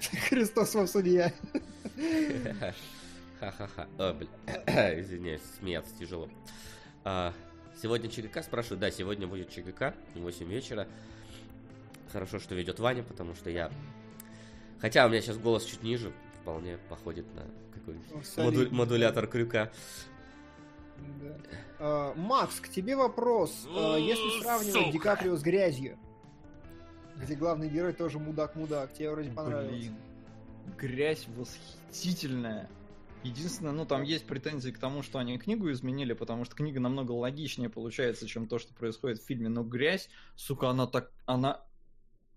Христос 0.28 0.74
вам 0.74 0.86
судья. 0.86 1.32
Ха-ха-ха. 3.40 3.86
Извиняюсь, 4.98 5.42
смеяться 5.58 5.94
тяжело. 5.98 6.30
А, 7.04 7.34
сегодня 7.82 8.08
ЧГК 8.08 8.42
спрашивают. 8.42 8.80
Да, 8.80 8.90
сегодня 8.90 9.26
будет 9.26 9.50
ЧГК, 9.50 9.94
8 10.14 10.46
вечера. 10.48 10.88
Хорошо, 12.12 12.38
что 12.38 12.54
ведет 12.54 12.80
Ваня, 12.80 13.02
потому 13.02 13.34
что 13.34 13.50
я... 13.50 13.70
Хотя 14.80 15.04
у 15.04 15.10
меня 15.10 15.20
сейчас 15.20 15.36
голос 15.36 15.64
чуть 15.64 15.82
ниже, 15.82 16.12
вполне 16.40 16.78
походит 16.88 17.26
на 17.34 17.42
какой-нибудь 17.74 18.36
моду... 18.38 18.74
модулятор 18.74 19.26
крюка. 19.26 19.70
Да. 21.20 21.36
А, 21.78 22.14
Макс, 22.14 22.60
к 22.60 22.68
тебе 22.68 22.96
вопрос. 22.96 23.66
А, 23.68 23.96
если 23.96 24.40
сравнивать 24.40 24.92
Ди 24.92 24.98
Каприо 24.98 25.36
с 25.36 25.42
грязью, 25.42 25.98
где 27.16 27.34
главный 27.34 27.68
герой 27.68 27.92
тоже 27.92 28.18
мудак-мудак. 28.18 28.92
Тебе 28.92 29.10
вроде 29.10 29.30
понравилось. 29.30 29.78
Блин, 29.78 29.96
грязь 30.76 31.26
восхитительная. 31.28 32.68
Единственное, 33.22 33.72
ну 33.72 33.86
там 33.86 34.02
есть 34.02 34.26
претензии 34.26 34.70
к 34.70 34.78
тому, 34.78 35.02
что 35.02 35.18
они 35.18 35.36
книгу 35.38 35.70
изменили, 35.72 36.12
потому 36.12 36.44
что 36.44 36.54
книга 36.54 36.78
намного 36.78 37.12
логичнее 37.12 37.68
получается, 37.68 38.28
чем 38.28 38.46
то, 38.46 38.58
что 38.58 38.72
происходит 38.74 39.18
в 39.18 39.26
фильме. 39.26 39.48
Но 39.48 39.64
грязь, 39.64 40.08
сука, 40.36 40.68
она 40.68 40.86
так, 40.86 41.10
она, 41.24 41.64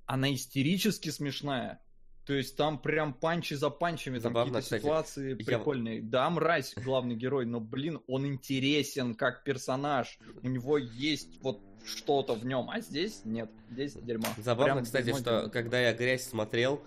она 0.06 0.34
истерически 0.34 1.10
смешная. 1.10 1.82
То 2.30 2.36
есть 2.36 2.56
там 2.56 2.78
прям 2.78 3.16
панчи 3.16 3.56
за 3.56 3.72
панчами, 3.72 4.20
там 4.20 4.36
какие-то 4.36 4.62
ситуации 4.62 5.34
прикольные. 5.34 5.96
Я... 5.96 6.04
Да, 6.04 6.30
мразь 6.30 6.76
главный 6.76 7.16
герой, 7.16 7.48
но, 7.48 7.60
блин, 7.60 8.02
он 8.06 8.28
интересен 8.28 9.16
как 9.16 9.44
персонаж. 9.44 10.20
У 10.44 10.48
него 10.48 10.78
есть 10.78 11.42
вот 11.42 11.60
что-то 11.84 12.36
в 12.36 12.46
нем, 12.46 12.70
а 12.70 12.82
здесь 12.82 13.22
нет, 13.26 13.50
здесь 13.72 13.94
дерьмо. 13.94 14.28
Забавно, 14.38 14.74
Прям 14.74 14.86
кстати, 14.86 15.10
что 15.10 15.40
дерьмо. 15.40 15.50
когда 15.50 15.82
я 15.82 15.92
грязь 15.96 16.28
смотрел, 16.28 16.84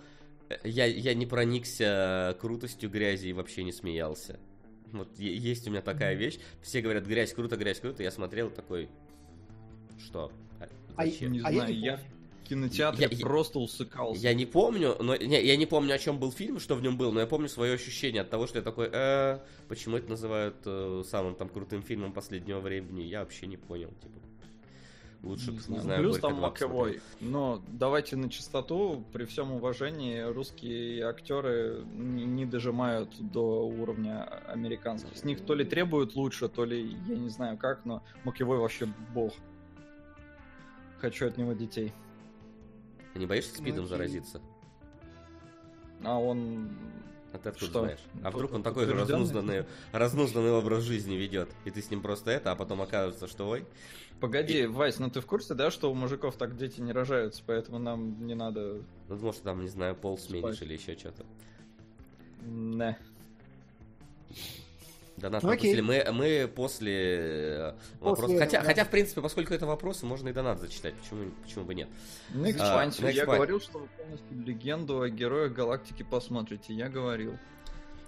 э, 0.47 0.59
я, 0.63 0.85
я 0.85 1.13
не 1.13 1.25
проникся 1.25 2.37
крутостью 2.39 2.89
грязи 2.89 3.27
и 3.27 3.33
вообще 3.33 3.65
не 3.65 3.73
смеялся. 3.73 4.39
Вот 4.93 5.19
есть 5.19 5.67
у 5.67 5.71
меня 5.71 5.81
такая 5.81 6.13
вещь. 6.13 6.39
Все 6.61 6.79
говорят, 6.79 7.05
грязь 7.05 7.33
круто, 7.33 7.57
грязь 7.57 7.81
круто. 7.81 8.01
Я 8.01 8.11
смотрел 8.11 8.49
такой, 8.49 8.87
что? 9.99 10.31
А, 10.61 10.69
а 10.95 11.05
зачем? 11.05 11.31
А, 11.31 11.31
не 11.33 11.39
знаю, 11.41 11.79
я, 11.79 11.91
я 11.91 11.97
в 11.97 12.22
кинотеатре 12.43 13.07
я, 13.09 13.25
просто 13.25 13.59
усыкался. 13.59 14.21
Я 14.21 14.33
не 14.33 14.45
помню, 14.45 14.95
но 14.99 15.15
не, 15.15 15.43
я 15.43 15.55
не 15.55 15.65
помню, 15.65 15.95
о 15.95 15.97
чем 15.97 16.19
был 16.19 16.31
фильм, 16.31 16.59
что 16.59 16.75
в 16.75 16.81
нем 16.81 16.97
был, 16.97 17.11
но 17.11 17.19
я 17.19 17.27
помню 17.27 17.49
свое 17.49 17.73
ощущение 17.73 18.21
от 18.21 18.29
того, 18.29 18.47
что 18.47 18.59
я 18.59 18.63
такой, 18.63 18.89
э, 18.91 19.39
почему 19.67 19.97
это 19.97 20.09
называют 20.09 20.55
э, 20.65 21.03
самым 21.09 21.35
там 21.35 21.49
крутым 21.49 21.81
фильмом 21.81 22.13
последнего 22.13 22.59
времени, 22.59 23.01
я 23.01 23.19
вообще 23.21 23.47
не 23.47 23.57
понял, 23.57 23.89
типа. 24.01 24.19
Лучше, 25.23 25.51
не, 25.51 25.75
не 25.75 25.79
знаю, 25.79 26.01
Плюс 26.01 26.19
там 26.19 26.33
Маковой. 26.41 26.99
Но 27.21 27.63
давайте 27.69 28.17
на 28.17 28.29
чистоту, 28.29 29.05
при 29.13 29.23
всем 29.23 29.53
уважении, 29.53 30.19
русские 30.19 31.05
актеры 31.05 31.85
не, 31.93 32.25
не 32.25 32.45
дожимают 32.45 33.09
до 33.31 33.65
уровня 33.65 34.25
американских. 34.47 35.15
С 35.15 35.23
них 35.23 35.39
то 35.45 35.55
ли 35.55 35.63
требуют 35.63 36.15
лучше, 36.15 36.49
то 36.49 36.65
ли 36.65 36.97
я 37.07 37.15
не 37.15 37.29
знаю 37.29 37.57
как, 37.57 37.85
но 37.85 38.03
Макевой 38.25 38.57
вообще 38.57 38.85
бог. 39.13 39.31
Хочу 40.99 41.27
от 41.27 41.37
него 41.37 41.53
детей. 41.53 41.93
Ты 43.13 43.19
не 43.19 43.25
боишься 43.25 43.55
спидом 43.55 43.87
заразиться? 43.87 44.41
А 46.03 46.19
он 46.19 46.69
А 47.31 47.37
ты 47.37 47.49
откуда 47.49 47.71
Что? 47.71 47.79
знаешь? 47.81 47.99
А 48.23 48.31
вдруг 48.31 48.53
он 48.53 48.63
такой 48.63 48.85
же 48.85 48.93
разнузданный, 48.93 49.65
разнузданный 49.91 50.51
образ 50.51 50.83
жизни 50.83 51.15
ведет, 51.15 51.49
и 51.65 51.71
ты 51.71 51.81
с 51.81 51.89
ним 51.89 52.01
просто 52.01 52.31
это, 52.31 52.51
а 52.51 52.55
потом 52.55 52.81
окажется, 52.81 53.27
что 53.27 53.47
ой. 53.47 53.65
Погоди, 54.19 54.65
Вась, 54.65 54.99
ну 54.99 55.09
ты 55.09 55.21
в 55.21 55.25
курсе, 55.25 55.53
да, 55.53 55.69
что 55.71 55.91
у 55.91 55.95
мужиков 55.95 56.35
так 56.35 56.55
дети 56.55 56.81
не 56.81 56.91
рожаются, 56.91 57.43
поэтому 57.45 57.79
нам 57.79 58.25
не 58.25 58.35
надо... 58.35 58.81
Ну, 59.09 59.15
может, 59.17 59.43
там, 59.43 59.61
не 59.61 59.67
знаю, 59.69 59.95
пол 59.95 60.17
сменишь 60.17 60.61
или 60.61 60.73
еще 60.73 60.97
что-то. 60.97 61.25
Не. 62.41 62.97
Да 65.17 65.29
нас 65.29 65.43
Окей. 65.43 65.75
пропустили. 65.75 65.81
Мы, 65.81 66.11
мы 66.11 66.47
после 66.47 66.93
э, 67.17 67.73
вопроса. 67.99 68.37
Хотя, 68.37 68.61
да. 68.61 68.65
хотя, 68.67 68.83
в 68.85 68.89
принципе, 68.89 69.21
поскольку 69.21 69.53
это 69.53 69.65
вопросы, 69.65 70.05
можно 70.05 70.29
и 70.29 70.33
донат 70.33 70.59
зачитать. 70.59 70.95
Почему, 70.95 71.31
почему 71.43 71.65
бы 71.65 71.75
нет? 71.75 71.87
На 72.33 72.47
А, 72.49 72.85
на 72.85 73.07
Я 73.09 73.23
экспан- 73.23 73.35
говорил, 73.35 73.61
что 73.61 73.79
вы 73.79 73.87
полностью 73.87 74.41
легенду 74.43 75.01
о 75.01 75.09
героях 75.09 75.53
галактики 75.53 76.03
посмотрите. 76.03 76.73
Я 76.73 76.89
говорил. 76.89 77.37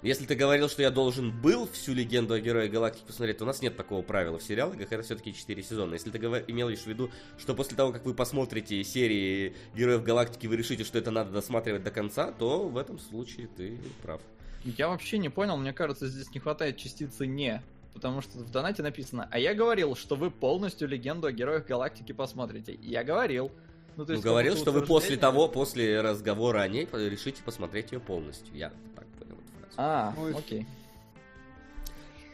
Если 0.06 0.26
ты 0.28 0.36
говорил, 0.36 0.70
что 0.70 0.84
я 0.84 0.92
должен 0.92 1.32
был 1.42 1.68
всю 1.68 1.94
легенду 1.96 2.36
о 2.36 2.40
Герое 2.40 2.70
Галактики 2.70 3.04
посмотреть, 3.08 3.40
то 3.40 3.44
у 3.44 3.48
нас 3.48 3.64
нет 3.64 3.76
такого 3.76 4.04
правила 4.04 4.38
в 4.38 4.44
сериалах, 4.44 4.80
это 4.80 5.02
все-таки 5.02 5.34
4 5.34 5.64
сезона. 5.64 5.94
Если 5.94 6.12
ты 6.12 6.20
говор- 6.20 6.44
имел 6.48 6.70
лишь 6.70 6.82
в 6.82 6.86
виду, 6.86 7.10
что 7.40 7.56
после 7.56 7.76
того, 7.76 7.92
как 7.92 8.06
вы 8.06 8.14
посмотрите 8.14 8.84
серии 8.84 9.56
Героев 9.74 10.04
Галактики, 10.04 10.46
вы 10.46 10.58
решите, 10.58 10.84
что 10.84 11.00
это 11.00 11.10
надо 11.10 11.32
досматривать 11.32 11.84
до 11.84 11.90
конца, 11.90 12.32
то 12.32 12.68
в 12.68 12.78
этом 12.78 13.00
случае 13.00 13.48
ты 13.48 13.80
прав. 14.04 14.22
Я 14.66 14.90
вообще 14.90 15.18
не 15.20 15.30
понял, 15.30 15.58
мне 15.58 15.74
кажется, 15.74 16.08
здесь 16.08 16.30
не 16.34 16.40
хватает 16.40 16.78
частицы 16.78 17.28
«не». 17.28 17.62
Потому 17.94 18.22
что 18.22 18.40
в 18.40 18.52
донате 18.52 18.84
написано, 18.84 19.30
а 19.32 19.40
я 19.40 19.54
говорил, 19.54 19.96
что 19.96 20.18
вы 20.18 20.30
полностью 20.30 20.86
легенду 20.90 21.28
о 21.28 21.32
героях 21.32 21.66
галактики 21.66 22.12
посмотрите. 22.12 22.78
Я 22.82 23.06
говорил. 23.06 23.52
Ну, 23.96 24.04
то 24.04 24.10
Ну, 24.10 24.14
есть, 24.16 24.24
говорил, 24.26 24.54
как 24.54 24.62
что 24.62 24.72
вы 24.74 24.82
после 24.82 25.16
того, 25.16 25.48
после 25.48 26.02
разговора 26.02 26.60
о 26.60 26.68
ней, 26.68 26.90
решите 26.92 27.42
посмотреть 27.42 27.94
ее 27.94 28.02
полностью. 28.02 28.54
Я 28.54 28.72
так 28.96 29.08
понял 29.08 29.36
эту 29.36 29.60
фразу. 29.60 29.76
А, 29.78 30.14
Ой. 30.18 30.34
окей. 30.34 30.68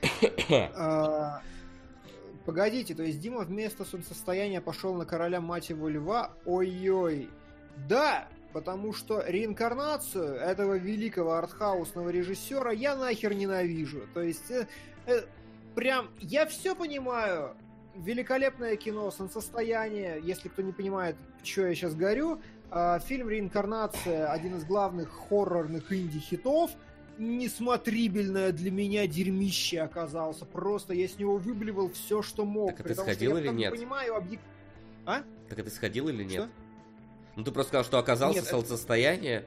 А, 0.75 1.41
Погодите, 2.45 2.95
то 2.95 3.03
есть 3.03 3.19
Дима 3.19 3.41
вместо 3.41 3.85
солнцестояния 3.85 4.61
пошел 4.61 4.95
на 4.95 5.05
короля 5.05 5.41
мать 5.41 5.69
его 5.69 5.87
льва? 5.87 6.31
Ой-ой. 6.45 7.29
Да, 7.87 8.27
потому 8.53 8.93
что 8.93 9.23
реинкарнацию 9.25 10.35
этого 10.35 10.77
великого 10.77 11.33
артхаусного 11.33 12.09
режиссера 12.09 12.71
я 12.71 12.95
нахер 12.95 13.33
ненавижу. 13.33 14.01
То 14.13 14.21
есть, 14.21 14.49
э, 14.51 14.67
э, 15.07 15.21
прям, 15.75 16.09
я 16.19 16.45
все 16.45 16.75
понимаю. 16.75 17.55
Великолепное 17.95 18.77
кино, 18.77 19.11
солнцестояние, 19.11 20.19
если 20.23 20.47
кто 20.47 20.61
не 20.61 20.71
понимает, 20.71 21.15
что 21.43 21.67
я 21.67 21.75
сейчас 21.75 21.93
говорю. 21.93 22.39
а, 22.73 22.99
фильм 22.99 23.27
«Реинкарнация» 23.27 24.31
один 24.31 24.55
из 24.55 24.63
главных 24.63 25.09
хоррорных 25.11 25.91
инди-хитов 25.91 26.71
несмотрибельное 27.17 28.51
для 28.51 28.71
меня 28.71 29.07
дерьмище 29.07 29.81
оказался. 29.81 30.45
Просто 30.45 30.93
я 30.93 31.07
с 31.07 31.17
него 31.17 31.37
выблевал 31.37 31.89
все, 31.91 32.21
что 32.21 32.45
мог. 32.45 32.75
Так 32.77 32.85
что 32.87 33.03
сходил 33.03 33.37
или 33.37 33.49
нет? 33.49 33.73
понимаю 33.73 34.15
объек- 34.15 34.39
А? 35.05 35.23
Так 35.49 35.59
это 35.59 35.69
сходил 35.69 36.07
или 36.09 36.23
нет? 36.23 36.49
Ну 37.35 37.43
ты 37.43 37.51
просто 37.51 37.69
сказал, 37.69 37.83
что 37.85 37.97
оказался 37.99 38.39
Нет, 38.41 38.49
солнцестояние. 38.49 39.45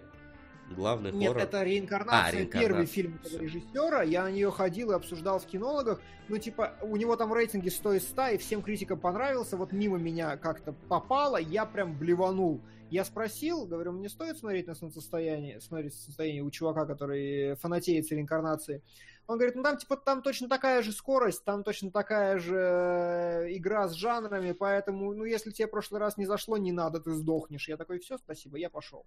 Главный 0.70 1.12
Нет, 1.12 1.28
хоррор. 1.32 1.42
это 1.42 1.60
А, 1.60 1.64
реинкарнация, 1.64 2.32
реинкарнация. 2.38 2.68
первый 2.68 2.86
фильм 2.86 3.20
этого 3.22 3.42
режиссера. 3.42 4.02
Я 4.02 4.22
на 4.24 4.30
нее 4.30 4.50
ходил 4.50 4.92
и 4.92 4.94
обсуждал 4.94 5.38
в 5.38 5.44
кинологах. 5.46 6.00
Ну, 6.28 6.38
типа, 6.38 6.72
у 6.80 6.96
него 6.96 7.16
там 7.16 7.34
рейтинги 7.34 7.68
100 7.68 7.92
из 7.94 8.08
100, 8.08 8.28
и 8.28 8.38
всем 8.38 8.62
критикам 8.62 8.98
понравился. 8.98 9.58
Вот 9.58 9.72
мимо 9.72 9.98
меня 9.98 10.38
как-то 10.38 10.72
попало, 10.72 11.36
я 11.36 11.66
прям 11.66 11.98
блеванул. 11.98 12.62
Я 12.90 13.04
спросил, 13.04 13.66
говорю, 13.66 13.92
мне 13.92 14.08
стоит 14.08 14.38
смотреть 14.38 14.66
на 14.66 14.74
солнцестояние, 14.74 15.60
смотреть 15.60 15.94
состояние 15.94 16.42
у 16.42 16.50
чувака, 16.50 16.86
который 16.86 17.56
фанатеет 17.56 18.06
с 18.06 18.10
реинкарнацией. 18.10 18.82
Он 19.26 19.38
говорит, 19.38 19.54
ну 19.56 19.62
там 19.62 19.78
типа 19.78 19.96
там 19.96 20.20
точно 20.20 20.48
такая 20.48 20.82
же 20.82 20.92
скорость, 20.92 21.44
там 21.44 21.64
точно 21.64 21.90
такая 21.90 22.38
же 22.38 22.56
э, 22.56 23.56
игра 23.56 23.88
с 23.88 23.92
жанрами, 23.92 24.52
поэтому, 24.52 25.14
ну 25.14 25.24
если 25.24 25.50
тебе 25.50 25.66
в 25.66 25.70
прошлый 25.70 25.98
раз 25.98 26.18
не 26.18 26.26
зашло, 26.26 26.58
не 26.58 26.72
надо, 26.72 27.00
ты 27.00 27.12
сдохнешь. 27.12 27.68
Я 27.68 27.78
такой, 27.78 28.00
все, 28.00 28.18
спасибо, 28.18 28.58
я 28.58 28.68
пошел. 28.68 29.06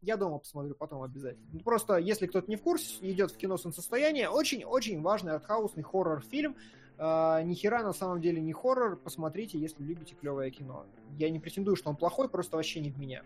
Я 0.00 0.16
дома 0.16 0.38
посмотрю 0.38 0.74
потом 0.74 1.02
обязательно. 1.02 1.46
Ну, 1.52 1.60
Просто, 1.60 1.98
если 1.98 2.26
кто-то 2.26 2.48
не 2.48 2.56
в 2.56 2.62
курсе, 2.62 2.96
идет 3.10 3.30
в 3.30 3.36
кино 3.36 3.58
солнцестояние, 3.58 4.30
очень-очень 4.30 5.02
важный 5.02 5.32
артхаусный 5.32 5.82
хоррор-фильм. 5.82 6.56
А, 6.96 7.42
ни 7.42 7.54
хера 7.54 7.82
на 7.82 7.92
самом 7.92 8.20
деле 8.20 8.40
не 8.40 8.52
хоррор, 8.52 8.96
посмотрите, 8.96 9.58
если 9.58 9.82
любите 9.82 10.14
клевое 10.14 10.50
кино. 10.50 10.86
Я 11.18 11.28
не 11.30 11.38
претендую, 11.38 11.76
что 11.76 11.90
он 11.90 11.96
плохой, 11.96 12.28
просто 12.28 12.56
вообще 12.56 12.80
не 12.80 12.90
в 12.90 12.98
меня. 12.98 13.22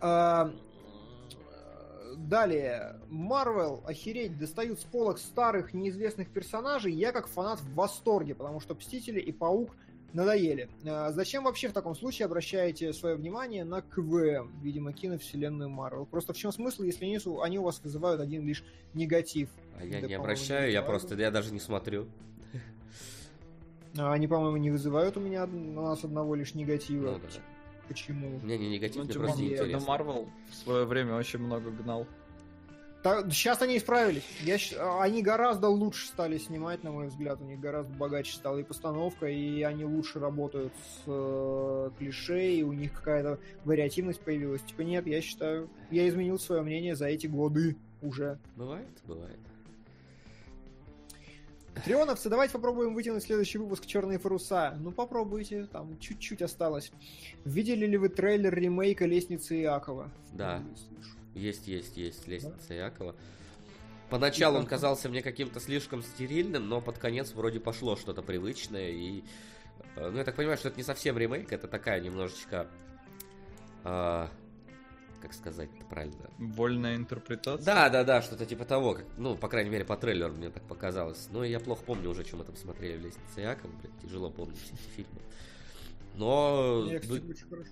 А, 0.00 0.52
Далее, 2.16 2.96
Марвел, 3.10 3.82
охереть, 3.86 4.38
достают 4.38 4.80
с 4.80 4.84
полок 4.84 5.18
старых 5.18 5.74
неизвестных 5.74 6.30
персонажей. 6.30 6.92
Я 6.92 7.12
как 7.12 7.28
фанат 7.28 7.60
в 7.60 7.74
восторге, 7.74 8.34
потому 8.34 8.58
что 8.60 8.74
Мстители 8.74 9.20
и 9.20 9.32
Паук 9.32 9.76
надоели. 10.14 10.70
А, 10.86 11.12
Зачем 11.12 11.44
вообще 11.44 11.68
в 11.68 11.72
таком 11.72 11.94
случае 11.94 12.26
обращаете 12.26 12.92
свое 12.94 13.16
внимание 13.16 13.64
на 13.64 13.82
КВМ, 13.82 14.50
видимо, 14.62 14.92
киновселенную 14.92 15.68
Марвел? 15.68 16.06
Просто 16.06 16.32
в 16.32 16.36
чем 16.38 16.52
смысл, 16.52 16.84
если 16.84 17.04
они, 17.04 17.18
они 17.42 17.58
у 17.58 17.62
вас 17.62 17.80
вызывают 17.82 18.20
один 18.20 18.46
лишь 18.46 18.64
негатив? 18.94 19.50
А 19.78 19.84
я 19.84 20.00
Да, 20.00 20.06
не 20.06 20.14
обращаю, 20.14 20.68
не 20.68 20.72
я 20.72 20.82
просто, 20.82 21.14
я 21.16 21.30
даже 21.30 21.52
не 21.52 21.60
смотрю. 21.60 22.06
А 23.98 24.12
Они, 24.12 24.26
по-моему, 24.26 24.56
не 24.56 24.70
вызывают 24.70 25.16
у 25.16 25.20
меня 25.20 25.44
у 25.44 25.82
нас 25.82 26.04
одного 26.04 26.34
лишь 26.34 26.54
негатива. 26.54 27.12
Ну, 27.12 27.18
да. 27.18 27.55
Почему? 27.88 28.38
Мне 28.42 28.58
не 28.58 28.68
негатив, 28.70 28.96
Ну, 28.96 29.04
мне 29.04 29.12
типа, 29.12 29.24
просто 29.24 29.44
интересно. 29.44 29.80
Марвел 29.86 30.28
в 30.50 30.54
свое 30.54 30.84
время 30.84 31.14
очень 31.16 31.38
много 31.38 31.70
гнал. 31.70 32.06
сейчас 33.30 33.62
они 33.62 33.78
исправились. 33.78 34.24
Я, 34.42 34.56
а, 34.78 35.02
они 35.02 35.22
гораздо 35.22 35.68
лучше 35.68 36.06
стали 36.06 36.38
снимать, 36.38 36.82
на 36.82 36.90
мой 36.90 37.06
взгляд. 37.08 37.40
У 37.40 37.44
них 37.44 37.60
гораздо 37.60 37.92
богаче 37.94 38.34
стала 38.34 38.58
и 38.58 38.64
постановка, 38.64 39.26
и 39.26 39.62
они 39.62 39.84
лучше 39.84 40.18
работают 40.18 40.72
с 40.74 41.02
э, 41.06 41.90
клише, 41.98 42.52
и 42.52 42.62
у 42.62 42.72
них 42.72 42.92
какая-то 42.92 43.38
вариативность 43.64 44.20
появилась. 44.20 44.62
Типа 44.62 44.82
нет, 44.82 45.06
я 45.06 45.20
считаю, 45.20 45.70
я 45.90 46.08
изменил 46.08 46.38
свое 46.38 46.62
мнение 46.62 46.96
за 46.96 47.06
эти 47.06 47.26
годы 47.26 47.76
уже. 48.02 48.38
Бывает, 48.56 48.88
бывает. 49.04 49.38
Трионовцы, 51.84 52.28
давайте 52.28 52.54
попробуем 52.54 52.94
вытянуть 52.94 53.22
следующий 53.22 53.58
выпуск 53.58 53.86
«Черные 53.86 54.18
паруса». 54.18 54.74
Ну, 54.80 54.92
попробуйте, 54.92 55.66
там 55.66 55.98
чуть-чуть 55.98 56.42
осталось. 56.42 56.90
Видели 57.44 57.86
ли 57.86 57.96
вы 57.96 58.08
трейлер 58.08 58.54
ремейка 58.54 59.04
«Лестницы 59.06 59.60
Иакова»? 59.60 60.10
Да. 60.32 60.62
Слышу. 60.74 61.16
Есть, 61.34 61.68
есть, 61.68 61.96
есть, 61.96 62.26
лестница 62.26 62.74
Якова. 62.74 63.14
Поначалу 64.08 64.58
он 64.58 64.66
казался 64.66 65.08
мне 65.08 65.20
каким-то 65.20 65.60
слишком 65.60 66.02
стерильным, 66.02 66.68
но 66.68 66.80
под 66.80 66.98
конец 66.98 67.32
вроде 67.34 67.60
пошло 67.60 67.96
что-то 67.96 68.22
привычное. 68.22 68.90
И, 68.90 69.22
э, 69.96 70.10
ну, 70.10 70.16
я 70.16 70.24
так 70.24 70.36
понимаю, 70.36 70.56
что 70.56 70.68
это 70.68 70.78
не 70.78 70.84
совсем 70.84 71.18
ремейк, 71.18 71.52
это 71.52 71.68
такая 71.68 72.00
немножечко... 72.00 72.68
а, 73.84 74.30
как 75.26 75.34
сказать 75.34 75.68
правильно? 75.90 76.30
Вольная 76.38 76.96
интерпретация. 76.96 77.64
Да, 77.64 77.88
да, 77.90 78.04
да, 78.04 78.22
что-то 78.22 78.46
типа 78.46 78.64
того. 78.64 78.94
Как, 78.94 79.04
ну, 79.16 79.36
по 79.36 79.48
крайней 79.48 79.70
мере, 79.70 79.84
по 79.84 79.96
трейлеру 79.96 80.34
мне 80.34 80.50
так 80.50 80.62
показалось. 80.64 81.28
Но 81.32 81.44
я 81.44 81.58
плохо 81.60 81.82
помню 81.84 82.10
уже, 82.10 82.24
что 82.24 82.36
мы 82.36 82.44
там 82.44 82.56
смотрели 82.56 82.96
в 82.98 83.04
«Лестнице 83.04 83.40
Якова». 83.40 83.72
Блин, 83.80 83.92
тяжело 84.02 84.30
помнить 84.30 84.58
все 84.60 84.74
эти 84.74 84.88
фильмы. 84.96 85.20
Но 86.16 86.86
Я, 86.88 86.94
вы- 86.94 87.00
кстати, 87.00 87.30
очень 87.30 87.48
хорошо. 87.48 87.70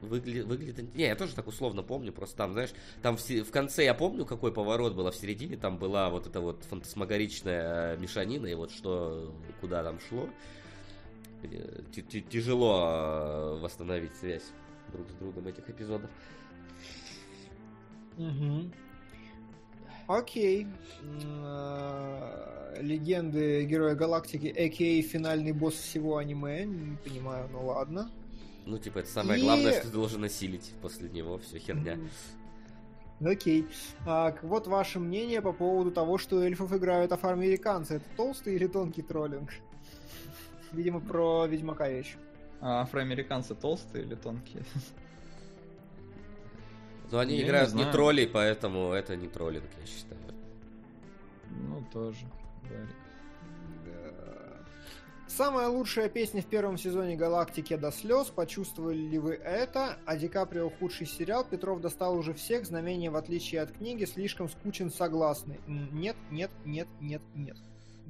Выгля- 0.00 0.44
выглядит... 0.44 0.94
Не, 0.94 1.06
я 1.06 1.16
тоже 1.16 1.34
так 1.34 1.48
условно 1.48 1.82
помню, 1.82 2.12
просто 2.12 2.36
там, 2.36 2.52
знаешь, 2.52 2.70
там 3.02 3.16
в, 3.16 3.28
в 3.28 3.50
конце 3.50 3.84
я 3.84 3.94
помню, 3.94 4.24
какой 4.24 4.52
поворот 4.52 4.94
был, 4.94 5.06
а 5.08 5.10
в 5.10 5.16
середине 5.16 5.56
там 5.56 5.76
была 5.78 6.08
вот 6.08 6.26
эта 6.28 6.40
вот 6.40 6.62
фантасмагоричная 6.64 7.96
мешанина, 7.96 8.46
и 8.46 8.54
вот 8.54 8.70
что, 8.70 9.34
куда 9.60 9.82
там 9.82 9.98
шло. 10.08 10.28
Э, 11.42 11.82
ти- 11.92 12.02
ти- 12.02 12.22
Тяжело 12.22 13.56
э, 13.56 13.60
восстановить 13.60 14.14
связь 14.16 14.44
друг 14.92 15.08
с 15.10 15.14
другом 15.14 15.48
этих 15.48 15.68
эпизодов. 15.68 16.10
Мгм. 18.18 18.72
Окей. 20.06 20.66
Э, 21.02 22.76
Легенды 22.80 23.64
Героя 23.64 23.94
Галактики, 23.94 24.46
а.к.а. 24.48 25.02
финальный 25.02 25.52
босс 25.52 25.74
всего 25.74 26.16
аниме. 26.18 26.64
Не 26.64 26.96
понимаю, 26.96 27.48
ну 27.52 27.66
ладно. 27.66 28.10
Ну, 28.66 28.78
типа, 28.78 28.98
это 29.00 29.08
самое 29.08 29.38
И- 29.40 29.42
главное, 29.42 29.72
что 29.72 29.82
ты 29.82 29.92
должен 29.92 30.24
осилить 30.24 30.72
после 30.82 31.08
него, 31.08 31.38
все 31.38 31.58
херня. 31.58 31.98
Окей. 33.20 33.66
А, 34.06 34.30
к- 34.32 34.42
вот 34.44 34.66
ваше 34.66 34.98
мнение 35.00 35.42
по 35.42 35.52
поводу 35.52 35.90
того, 35.90 36.18
что 36.18 36.42
эльфов 36.42 36.72
играют 36.72 37.10
афроамериканцы. 37.12 37.96
Это 37.96 38.04
толстый 38.16 38.54
или 38.54 38.66
тонкий 38.66 39.02
троллинг? 39.02 39.50
Видимо, 40.72 41.00
про 41.00 41.46
Ведьмака 41.46 41.88
речь. 41.88 42.16
А 42.60 42.82
афроамериканцы 42.82 43.54
толстые 43.54 44.04
или 44.04 44.14
тонкие? 44.14 44.62
Но 47.10 47.18
они 47.18 47.34
Я 47.36 47.42
не 47.42 47.46
играют 47.48 47.68
не, 47.70 47.80
знаю. 47.82 47.92
троллей, 47.92 48.26
поэтому 48.26 48.92
это 48.92 49.16
не 49.16 49.28
троллинг, 49.28 49.64
я 49.80 49.86
считаю. 49.86 50.20
Ну, 51.50 51.84
тоже. 51.92 52.26
Да. 52.64 52.86
Самая 55.26 55.68
лучшая 55.68 56.08
песня 56.08 56.42
в 56.42 56.46
первом 56.46 56.78
сезоне 56.78 57.14
«Галактики» 57.16 57.76
до 57.76 57.90
слез. 57.92 58.26
Почувствовали 58.28 58.98
ли 58.98 59.18
вы 59.18 59.34
это? 59.34 59.98
А 60.06 60.16
Ди 60.16 60.26
Каприо 60.28 60.70
худший 60.70 61.06
сериал. 61.06 61.44
Петров 61.44 61.80
достал 61.80 62.16
уже 62.16 62.32
всех. 62.34 62.66
Знамение, 62.66 63.10
в 63.10 63.16
отличие 63.16 63.60
от 63.60 63.72
книги, 63.72 64.04
слишком 64.04 64.48
скучен, 64.48 64.90
согласны. 64.90 65.60
М, 65.66 65.94
Нет, 65.98 66.16
нет, 66.30 66.50
нет, 66.64 66.88
нет, 67.00 67.22
нет. 67.34 67.56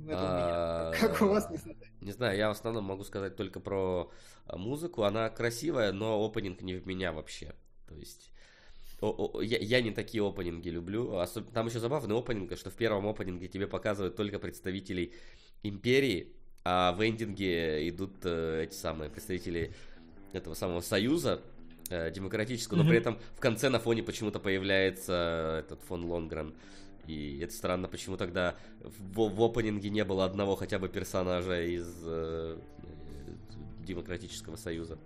Это 0.07 0.15
у 0.23 0.27
А, 0.27 0.91
меня. 0.91 1.01
Как 1.01 1.21
у 1.23 1.27
вас, 1.27 1.51
не 1.51 1.57
знаю. 1.57 1.77
Не 2.01 2.13
знаю, 2.13 2.37
я 2.39 2.49
в 2.49 2.53
основном 2.53 2.85
могу 2.85 3.03
сказать 3.05 3.35
только 3.37 3.59
про 3.61 4.11
а, 4.47 4.57
музыку. 4.57 5.03
Она 5.03 5.29
красивая, 5.29 5.93
но 5.93 6.25
опенинг 6.25 6.63
не 6.63 6.75
в 6.77 6.87
меня 6.87 7.13
вообще. 7.13 7.55
То 7.89 7.95
есть... 7.95 8.31
о- 9.01 9.31
о- 9.39 9.41
я, 9.43 9.59
я 9.59 9.81
не 9.81 9.91
такие 9.93 10.27
опенинги 10.27 10.69
люблю. 10.71 11.13
Особ- 11.13 11.51
Там 11.53 11.67
еще 11.67 11.79
забавный 11.79 12.17
опенинг, 12.19 12.57
что 12.59 12.71
в 12.71 12.75
первом 12.75 13.07
опенинге 13.09 13.49
тебе 13.49 13.67
показывают 13.67 14.17
только 14.17 14.39
представителей 14.39 15.13
империи, 15.63 16.33
а 16.65 16.93
в 16.93 17.07
эндинге 17.07 17.89
идут 17.89 18.13
э, 18.25 18.65
эти 18.65 18.75
самые 18.75 19.11
представители 19.11 19.73
этого 20.33 20.55
самого 20.55 20.81
союза 20.81 21.41
э, 21.91 22.11
демократического, 22.11 22.77
но 22.79 22.83
Мгм. 22.83 22.91
при 22.91 22.99
этом 22.99 23.19
в 23.37 23.41
конце 23.41 23.69
на 23.69 23.79
фоне 23.79 24.03
почему-то 24.03 24.39
появляется 24.41 25.63
этот 25.65 25.81
фон 25.83 26.05
Лонгрен. 26.05 26.55
И 27.07 27.41
это 27.43 27.55
странно, 27.55 27.89
почему 27.89 28.17
тогда 28.19 28.55
в, 28.83 29.29
в 29.31 29.43
опенинге 29.43 29.89
не 29.89 30.05
было 30.05 30.27
одного 30.27 30.57
хотя 30.57 30.79
бы 30.79 30.89
персонажа 30.91 31.63
из 31.65 31.87
э, 32.05 32.59
э, 32.59 33.33
Демократического 33.87 34.57
Союза. 34.57 34.99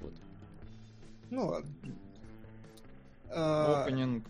Вот. 0.00 0.12
Ну 1.30 1.46
ладно. 1.46 1.70
А, 3.30 3.82
Опенинг, 3.82 4.24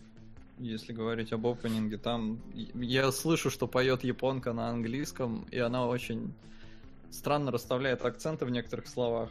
если 0.57 0.93
говорить 0.93 1.31
об 1.31 1.47
опенинге, 1.47 1.97
там 1.97 2.39
я 2.53 3.11
слышу, 3.11 3.49
что 3.49 3.67
поет 3.67 4.03
японка 4.03 4.53
на 4.53 4.69
английском, 4.69 5.45
и 5.51 5.59
она 5.59 5.87
очень 5.87 6.33
странно 7.09 7.51
расставляет 7.51 8.03
акценты 8.05 8.45
в 8.45 8.49
некоторых 8.49 8.87
словах. 8.87 9.29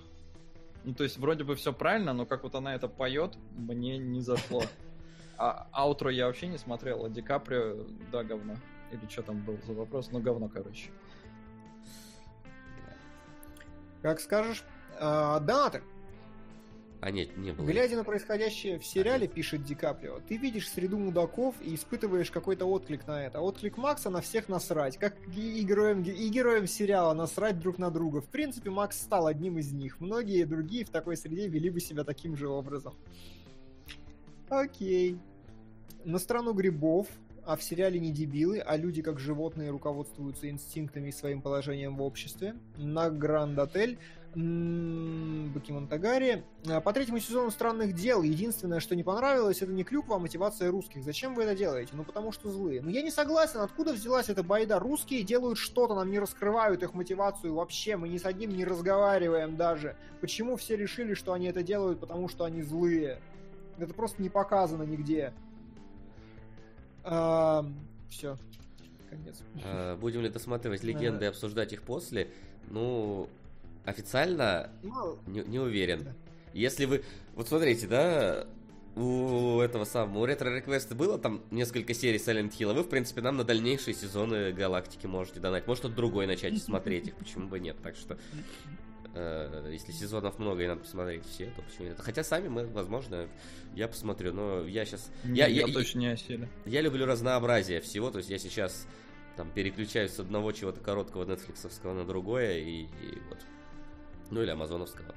Ну, 0.85 0.95
то 0.95 1.05
есть, 1.05 1.19
вроде 1.19 1.45
бы 1.45 1.55
все 1.55 1.73
правильно, 1.73 2.13
но 2.13 2.25
как 2.25 2.45
вот 2.45 2.55
она 2.55 2.75
это 2.75 2.89
поет, 2.89 3.37
мне 3.57 3.99
не 3.99 4.21
зашло. 4.21 4.63
А 5.37 5.69
аутро 5.71 6.11
я 6.11 6.27
вообще 6.27 6.49
не 6.49 6.59
смотрел, 6.59 7.05
а 7.05 7.09
Ди 7.09 7.23
Каприо, 7.23 7.85
да, 8.11 8.25
говно. 8.25 8.57
Или 8.91 9.01
что 9.09 9.23
там 9.23 9.41
был 9.43 9.59
за 9.67 9.73
вопрос? 9.75 10.11
Ну, 10.11 10.21
говно, 10.21 10.49
короче. 10.49 10.91
Как 14.03 14.21
скажешь. 14.21 14.65
А, 14.99 15.41
Донаты. 15.41 15.83
А 17.01 17.11
нет, 17.13 17.37
не 17.37 17.53
было. 17.53 17.65
Глядя 17.65 17.97
на 17.97 18.03
происходящее 18.03 18.79
в 18.79 18.85
сериале, 18.85 19.29
пишет 19.29 19.63
Ди 19.63 19.75
Каприо, 19.75 20.19
ты 20.27 20.37
видишь 20.37 20.69
среду 20.69 20.99
мудаков 20.99 21.55
и 21.63 21.75
испытываешь 21.75 22.31
какой-то 22.31 22.67
отклик 22.67 23.07
на 23.07 23.25
это. 23.25 23.41
Отклик 23.41 23.77
Макса 23.77 24.11
на 24.11 24.21
всех 24.21 24.49
насрать. 24.49 24.99
Как 24.99 25.15
и 25.29 25.63
героям, 25.63 26.03
и 26.03 26.29
героям 26.29 26.67
сериала 26.67 27.15
насрать 27.15 27.61
друг 27.61 27.79
на 27.79 27.91
друга. 27.91 28.21
В 28.21 28.27
принципе, 28.27 28.71
Макс 28.71 29.01
стал 29.01 29.29
одним 29.29 29.59
из 29.59 29.73
них. 29.73 30.01
Многие 30.01 30.45
другие 30.45 30.85
в 30.85 30.91
такой 30.91 31.17
среде 31.17 31.47
вели 31.47 31.71
бы 31.71 31.79
себя 31.79 32.03
таким 32.03 32.37
же 32.37 32.49
образом. 32.49 32.95
Окей. 34.49 35.19
На 36.05 36.19
страну 36.19 36.53
грибов, 36.53 37.07
а 37.45 37.57
в 37.57 37.63
сериале 37.63 38.01
не 38.01 38.11
дебилы, 38.11 38.59
а 38.59 38.77
люди 38.77 39.03
как 39.03 39.21
животные 39.21 39.71
руководствуются 39.71 40.51
инстинктами 40.51 41.09
и 41.09 41.13
своим 41.13 41.43
положением 41.43 41.97
в 41.97 42.03
обществе. 42.03 42.57
На 42.77 43.09
Гранд 43.09 43.59
Отель. 43.59 43.99
М, 44.39 45.51
Бакимон 45.53 45.89
Тагари. 45.89 46.45
А, 46.69 46.81
По 46.81 46.93
третьему 46.93 47.19
сезону 47.19 47.51
«Странных 47.51 47.93
дел» 47.95 48.23
единственное, 48.23 48.79
что 48.79 48.95
не 48.95 49.03
понравилось, 49.03 49.63
это 49.63 49.73
не 49.73 49.83
клюква, 49.83 50.17
а 50.17 50.19
мотивация 50.21 50.71
русских. 50.71 51.03
Зачем 51.03 51.35
вы 51.35 51.43
это 51.43 51.57
делаете? 51.57 51.91
Ну, 51.95 52.05
потому 52.05 52.31
что 52.31 52.49
злые. 52.51 52.81
Ну, 52.81 52.89
я 52.89 53.03
не 53.03 53.11
согласен, 53.11 53.59
откуда 53.61 53.93
взялась 53.93 54.29
эта 54.29 54.45
байда. 54.45 54.79
Русские 54.79 55.25
делают 55.25 55.59
что-то, 55.59 55.97
нам 55.97 56.11
не 56.11 56.21
раскрывают 56.21 56.83
их 56.85 56.95
мотивацию 56.95 57.53
вообще, 57.55 57.97
мы 57.97 58.09
ни 58.09 58.19
с 58.19 58.25
одним 58.25 58.51
не 58.51 58.65
разговариваем 58.65 59.57
даже. 59.57 59.97
Почему 60.21 60.57
все 60.57 60.77
решили, 60.77 61.15
что 61.15 61.33
они 61.33 61.47
это 61.47 61.65
делают, 61.65 61.99
потому 61.99 62.29
что 62.29 62.45
они 62.45 62.63
злые? 62.63 63.21
Это 63.79 63.93
просто 63.93 64.23
не 64.23 64.29
показано 64.29 64.85
нигде. 64.85 65.33
все. 67.03 68.37
Конец. 69.11 69.43
А, 69.65 69.97
Будем 69.97 70.21
ли 70.21 70.29
досматривать 70.29 70.85
легенды 70.85 71.25
и 71.25 71.29
обсуждать 71.29 71.73
их 71.73 71.83
после? 71.83 72.31
Ну, 72.71 73.29
официально 73.89 74.71
Ну, 74.83 75.19
не, 75.27 75.41
не 75.41 75.59
уверен. 75.59 76.05
Да. 76.05 76.13
Если 76.53 76.85
вы... 76.85 77.05
Вот 77.35 77.49
смотрите, 77.49 77.87
да, 77.87 78.47
у 78.97 79.61
этого 79.61 79.85
самого, 79.85 80.21
у 80.21 80.25
Ретро 80.27 80.55
Реквеста 80.55 80.95
было 80.95 81.19
там 81.19 81.43
несколько 81.51 81.95
серий 81.95 82.19
Silent 82.19 82.51
Hill, 82.59 82.71
а 82.71 82.75
вы, 82.75 82.83
в 82.83 82.89
принципе, 82.89 83.21
нам 83.21 83.37
на 83.37 83.45
дальнейшие 83.45 83.95
сезоны 83.95 84.53
Галактики 84.53 85.07
можете 85.07 85.41
донать. 85.41 85.67
Может, 85.67 85.81
кто-то 85.83 85.95
другой 85.95 86.27
начать 86.27 86.61
смотреть 86.63 87.09
их, 87.09 87.17
почему 87.17 87.49
бы 87.49 87.61
нет. 87.61 87.77
Так 87.83 87.97
что, 87.97 88.19
э, 89.15 89.71
если 89.73 89.93
сезонов 89.93 90.39
много 90.39 90.65
и 90.65 90.67
надо 90.67 90.81
посмотреть 90.81 91.25
все, 91.27 91.47
то 91.47 91.63
почему 91.63 91.89
нет. 91.89 92.01
Хотя 92.01 92.25
сами 92.25 92.49
мы, 92.49 92.67
возможно, 92.67 93.29
я 93.75 93.89
посмотрю, 93.89 94.33
но 94.33 94.67
я 94.67 94.85
сейчас... 94.85 95.11
Я, 95.25 95.47
Я, 95.47 95.47
я, 95.47 95.67
я, 95.67 95.73
точно 95.73 95.99
не 96.01 96.07
осилю. 96.09 96.49
я 96.67 96.81
люблю 96.81 97.07
разнообразие 97.07 97.81
всего, 97.81 98.11
то 98.11 98.19
есть 98.19 98.31
я 98.31 98.39
сейчас 98.39 98.87
там 99.37 99.53
переключаюсь 99.53 100.11
с 100.11 100.19
одного 100.19 100.51
чего-то 100.51 100.81
короткого 100.81 101.25
нетфликсовского 101.25 101.95
на 101.95 102.05
другое, 102.05 102.59
и, 102.59 102.83
и 102.83 103.19
вот. 103.29 103.39
Ну 104.31 104.43
или 104.43 104.51
амазоновского. 104.51 105.15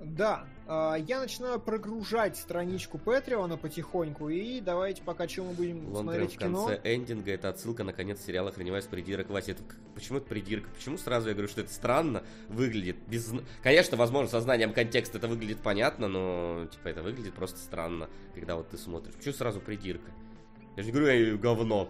Да, 0.00 0.46
а, 0.66 0.96
я 0.96 1.20
начинаю 1.20 1.58
прогружать 1.58 2.36
страничку 2.36 2.98
Патреона 2.98 3.56
потихоньку, 3.56 4.28
и 4.28 4.60
давайте 4.60 5.02
пока 5.02 5.26
что 5.28 5.44
мы 5.44 5.52
будем 5.54 5.92
Лонгрен 5.92 6.02
смотреть 6.02 6.34
в 6.34 6.38
кино. 6.38 6.66
конце 6.66 6.94
эндинга 6.94 7.32
это 7.32 7.48
отсылка 7.48 7.84
на 7.84 7.92
конец 7.92 8.20
сериала 8.24 8.50
«Охреневай 8.50 8.82
с 8.82 8.86
придирок 8.86 9.28
Вася». 9.30 9.52
Это, 9.52 9.62
почему 9.94 10.18
это 10.18 10.28
придирка? 10.28 10.68
Почему 10.70 10.98
сразу 10.98 11.28
я 11.28 11.34
говорю, 11.34 11.48
что 11.48 11.62
это 11.62 11.72
странно 11.72 12.22
выглядит? 12.48 12.96
Без... 13.08 13.32
Конечно, 13.62 13.96
возможно, 13.96 14.30
со 14.30 14.40
знанием 14.40 14.72
контекста 14.72 15.18
это 15.18 15.26
выглядит 15.26 15.58
понятно, 15.58 16.06
но 16.06 16.66
типа 16.70 16.88
это 16.88 17.02
выглядит 17.02 17.34
просто 17.34 17.58
странно, 17.58 18.08
когда 18.34 18.54
вот 18.56 18.68
ты 18.68 18.78
смотришь. 18.78 19.14
Почему 19.14 19.34
сразу 19.34 19.60
придирка? 19.60 20.10
Я 20.76 20.82
же 20.82 20.90
не 20.90 20.92
говорю, 20.92 21.08
эй, 21.08 21.36
говно. 21.36 21.88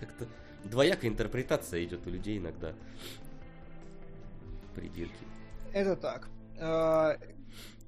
Как-то 0.00 0.26
двоякая 0.64 1.10
интерпретация 1.10 1.84
идет 1.84 2.06
у 2.06 2.10
людей 2.10 2.38
иногда. 2.38 2.74
Придирки. 4.78 5.24
Это 5.72 5.96
так. 5.96 6.28
А, 6.60 7.18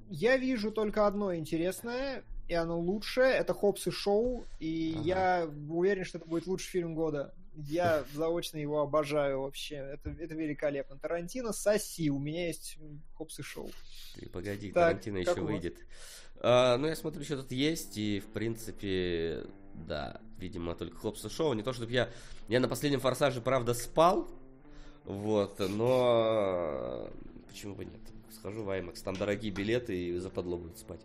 Я 0.09 0.35
вижу 0.37 0.71
только 0.71 1.07
одно 1.07 1.33
интересное, 1.33 2.23
и 2.49 2.53
оно 2.53 2.77
лучшее. 2.79 3.31
Это 3.33 3.53
Хопс 3.53 3.87
и 3.87 3.91
Шоу, 3.91 4.45
и 4.59 4.93
Ага. 4.97 5.03
я 5.05 5.49
уверен, 5.69 6.03
что 6.03 6.17
это 6.17 6.27
будет 6.27 6.47
лучший 6.47 6.69
фильм 6.69 6.93
года. 6.95 7.33
Я 7.55 8.03
заочно 8.13 8.57
его 8.57 8.81
обожаю 8.81 9.41
вообще. 9.41 9.75
Это, 9.75 10.09
это 10.09 10.35
великолепно. 10.35 10.97
Тарантино, 10.97 11.53
соси. 11.53 12.09
У 12.09 12.19
меня 12.19 12.47
есть 12.47 12.77
Хопс 13.15 13.39
и 13.39 13.43
Шоу. 13.43 13.69
Ты 14.15 14.27
погоди, 14.27 14.71
Так, 14.73 14.83
Тарантино 15.01 15.17
еще 15.19 15.33
вас? 15.35 15.39
выйдет. 15.51 15.77
А, 16.41 16.77
ну, 16.77 16.87
я 16.87 16.95
смотрю, 16.97 17.23
что 17.23 17.37
тут 17.37 17.51
есть, 17.53 17.97
и, 17.97 18.19
в 18.19 18.27
принципе, 18.33 19.45
да, 19.75 20.19
видимо, 20.39 20.75
только 20.75 20.97
Хопс 20.97 21.23
и 21.23 21.29
Шоу. 21.29 21.53
Не 21.53 21.63
то, 21.63 21.71
чтобы 21.71 21.91
я... 21.93 22.09
Я 22.49 22.59
на 22.59 22.67
последнем 22.67 22.99
«Форсаже», 22.99 23.39
правда, 23.39 23.73
спал, 23.73 24.27
вот, 25.05 25.59
но... 25.59 27.09
Почему 27.47 27.75
бы 27.75 27.85
нет? 27.85 27.99
Схожу 28.31 28.63
в 28.63 28.69
IMAX, 28.69 29.03
там 29.03 29.15
дорогие 29.15 29.51
билеты, 29.51 29.95
и 29.95 30.17
западло 30.17 30.57
будет 30.57 30.77
спать. 30.77 31.01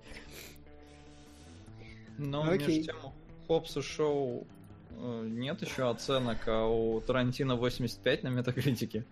Но 2.18 2.42
Окей. 2.48 2.78
между 2.78 2.84
тем, 2.84 2.96
у 3.04 3.12
Хопса 3.46 3.82
шоу 3.82 4.46
э, 4.90 5.26
нет 5.28 5.60
еще 5.62 5.90
оценок, 5.90 6.38
а 6.46 6.66
у 6.66 7.00
Тарантино 7.00 7.56
85 7.56 8.22
на 8.22 8.28
метакритике. 8.28 9.04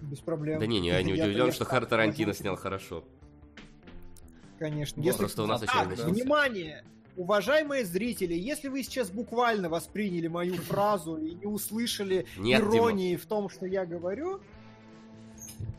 Без 0.00 0.18
проблем. 0.18 0.60
Да 0.60 0.66
не, 0.66 0.80
не, 0.80 0.88
я 0.88 1.02
не 1.02 1.12
удивлен, 1.12 1.46
я 1.46 1.52
что 1.52 1.64
Хар 1.64 1.84
Тарантино 1.84 2.32
снял 2.32 2.56
хорошо. 2.56 3.04
Конечно. 4.58 5.02
Вот, 5.02 5.16
просто 5.16 5.42
у 5.42 5.46
нас 5.46 5.62
еще 5.62 5.72
Так, 5.72 5.88
внимание! 6.06 6.84
Уважаемые 7.16 7.84
зрители, 7.84 8.34
если 8.34 8.68
вы 8.68 8.82
сейчас 8.82 9.10
буквально 9.10 9.68
восприняли 9.68 10.28
мою 10.28 10.54
фразу 10.54 11.16
и 11.16 11.34
не 11.34 11.46
услышали 11.46 12.26
Нет, 12.38 12.60
иронии 12.62 13.16
в 13.16 13.26
том, 13.26 13.48
что 13.50 13.66
я 13.66 13.84
говорю, 13.84 14.40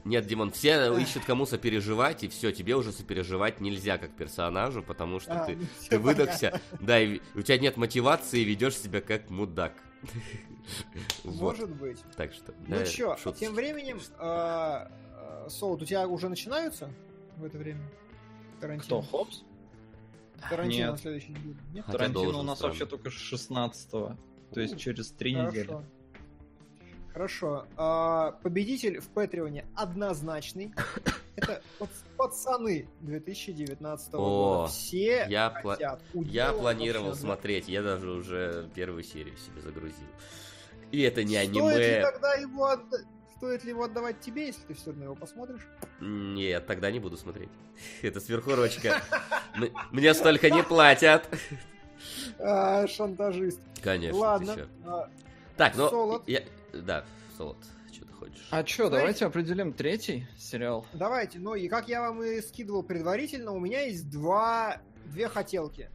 Нет, 0.04 0.28
Димон, 0.28 0.52
все 0.52 0.96
ищут 0.98 1.26
кому 1.26 1.46
сопереживать, 1.46 2.24
и 2.24 2.28
все, 2.28 2.52
тебе 2.52 2.76
уже 2.76 2.92
сопереживать 2.92 3.62
нельзя 3.62 3.98
как 3.98 4.12
персонажу, 4.12 4.84
потому 4.84 5.20
что 5.20 5.44
а, 5.44 5.46
ты 5.46 5.56
ну, 5.56 5.66
Ты 5.90 6.00
выдохся, 6.00 6.60
да, 6.80 7.00
и 7.00 7.20
у 7.34 7.42
тебя 7.42 7.58
нет 7.58 7.78
мотивации, 7.78 8.42
и 8.42 8.44
ведешь 8.44 8.78
себя 8.78 9.02
как 9.02 9.30
мудак. 9.30 9.74
понятно. 10.02 10.22
Вот, 11.24 11.42
Может 11.42 11.76
быть. 11.76 12.00
так 12.16 12.34
что, 12.34 12.54
Ну 12.68 12.78
да, 12.78 12.86
чё, 12.86 13.18
шуточки. 13.18 13.46
тем 13.46 13.54
временем, 13.54 14.00
а, 14.20 14.92
а, 15.16 15.50
Соут, 15.50 15.82
у 15.82 15.86
тебя 15.86 16.08
уже 16.08 16.30
начинаются 16.30 16.92
в 17.38 17.44
это 17.44 17.58
время? 17.58 17.82
Тарантино. 18.60 18.86
Кто, 18.86 19.02
Хопс? 19.02 19.44
Тарантино 20.50 20.82
Нет. 20.84 20.92
на 20.92 20.98
следующей 20.98 21.30
неделе. 21.32 21.56
Нет? 21.74 21.86
Хотя 21.86 21.98
Тарантино 21.98 22.24
должен, 22.24 22.40
у 22.42 22.44
нас 22.44 22.58
странно. 22.58 22.74
вообще 22.74 22.86
только 22.86 23.10
16-го. 23.10 24.18
То 24.54 24.60
есть 24.60 24.78
через 24.78 25.12
три 25.12 25.34
недели. 25.34 25.78
Хорошо. 27.14 27.66
А, 27.76 28.32
победитель 28.44 29.00
в 29.00 29.10
Патреоне 29.10 29.66
однозначный. 29.76 30.74
Это 31.36 31.62
пац- 31.80 32.04
пацаны 32.18 32.88
2019 33.02 34.14
О, 34.14 34.18
года. 34.18 34.68
Все 34.72 35.26
я 35.30 35.54
пла- 35.64 36.54
планировал 36.60 37.16
смотреть, 37.16 37.68
я 37.70 37.82
даже 37.82 38.10
уже 38.10 38.70
первую 38.76 39.04
серию 39.04 39.36
себе 39.38 39.62
загрузил. 39.62 40.08
И 40.92 41.00
это 41.02 41.24
не 41.24 41.36
Стоит 41.36 41.54
ли 41.56 41.60
аниме. 41.62 42.02
тогда 42.02 42.34
его 42.34 42.66
отда- 42.66 42.98
Стоит 43.42 43.64
ли 43.64 43.72
его 43.72 43.86
отдавать 43.86 44.20
тебе, 44.20 44.46
если 44.46 44.62
ты 44.68 44.76
все 44.76 44.92
равно 44.92 45.06
его 45.06 45.16
посмотришь? 45.16 45.68
Нет, 46.00 46.68
тогда 46.68 46.92
не 46.92 47.00
буду 47.00 47.18
смотреть. 47.18 47.50
Это 48.04 48.20
сверхурочка. 48.20 49.02
Мне 49.92 50.14
столько 50.14 50.52
не 50.52 50.62
платят. 50.62 51.28
А, 52.40 52.88
шантажист. 52.88 53.60
Конечно, 53.84 54.18
Ладно. 54.18 54.68
а, 54.86 55.08
Так, 55.56 55.76
ну... 55.76 56.20
Да, 56.74 57.04
Солод, 57.38 57.58
что 57.92 58.06
ты 58.06 58.14
хочешь? 58.14 58.48
А 58.50 58.64
Знаете- 58.64 58.90
давайте 58.90 59.26
определим 59.28 59.72
третий 59.72 60.28
сериал. 60.36 60.84
Давайте, 60.94 61.38
ну 61.38 61.54
и 61.54 61.68
как 61.68 61.88
я 61.90 62.02
вам 62.02 62.24
и 62.24 62.42
скидывал 62.42 62.82
предварительно, 62.82 63.52
у 63.52 63.60
меня 63.60 63.82
есть 63.82 64.10
два, 64.10 64.82
две 65.06 65.28
хотелки. 65.28 65.92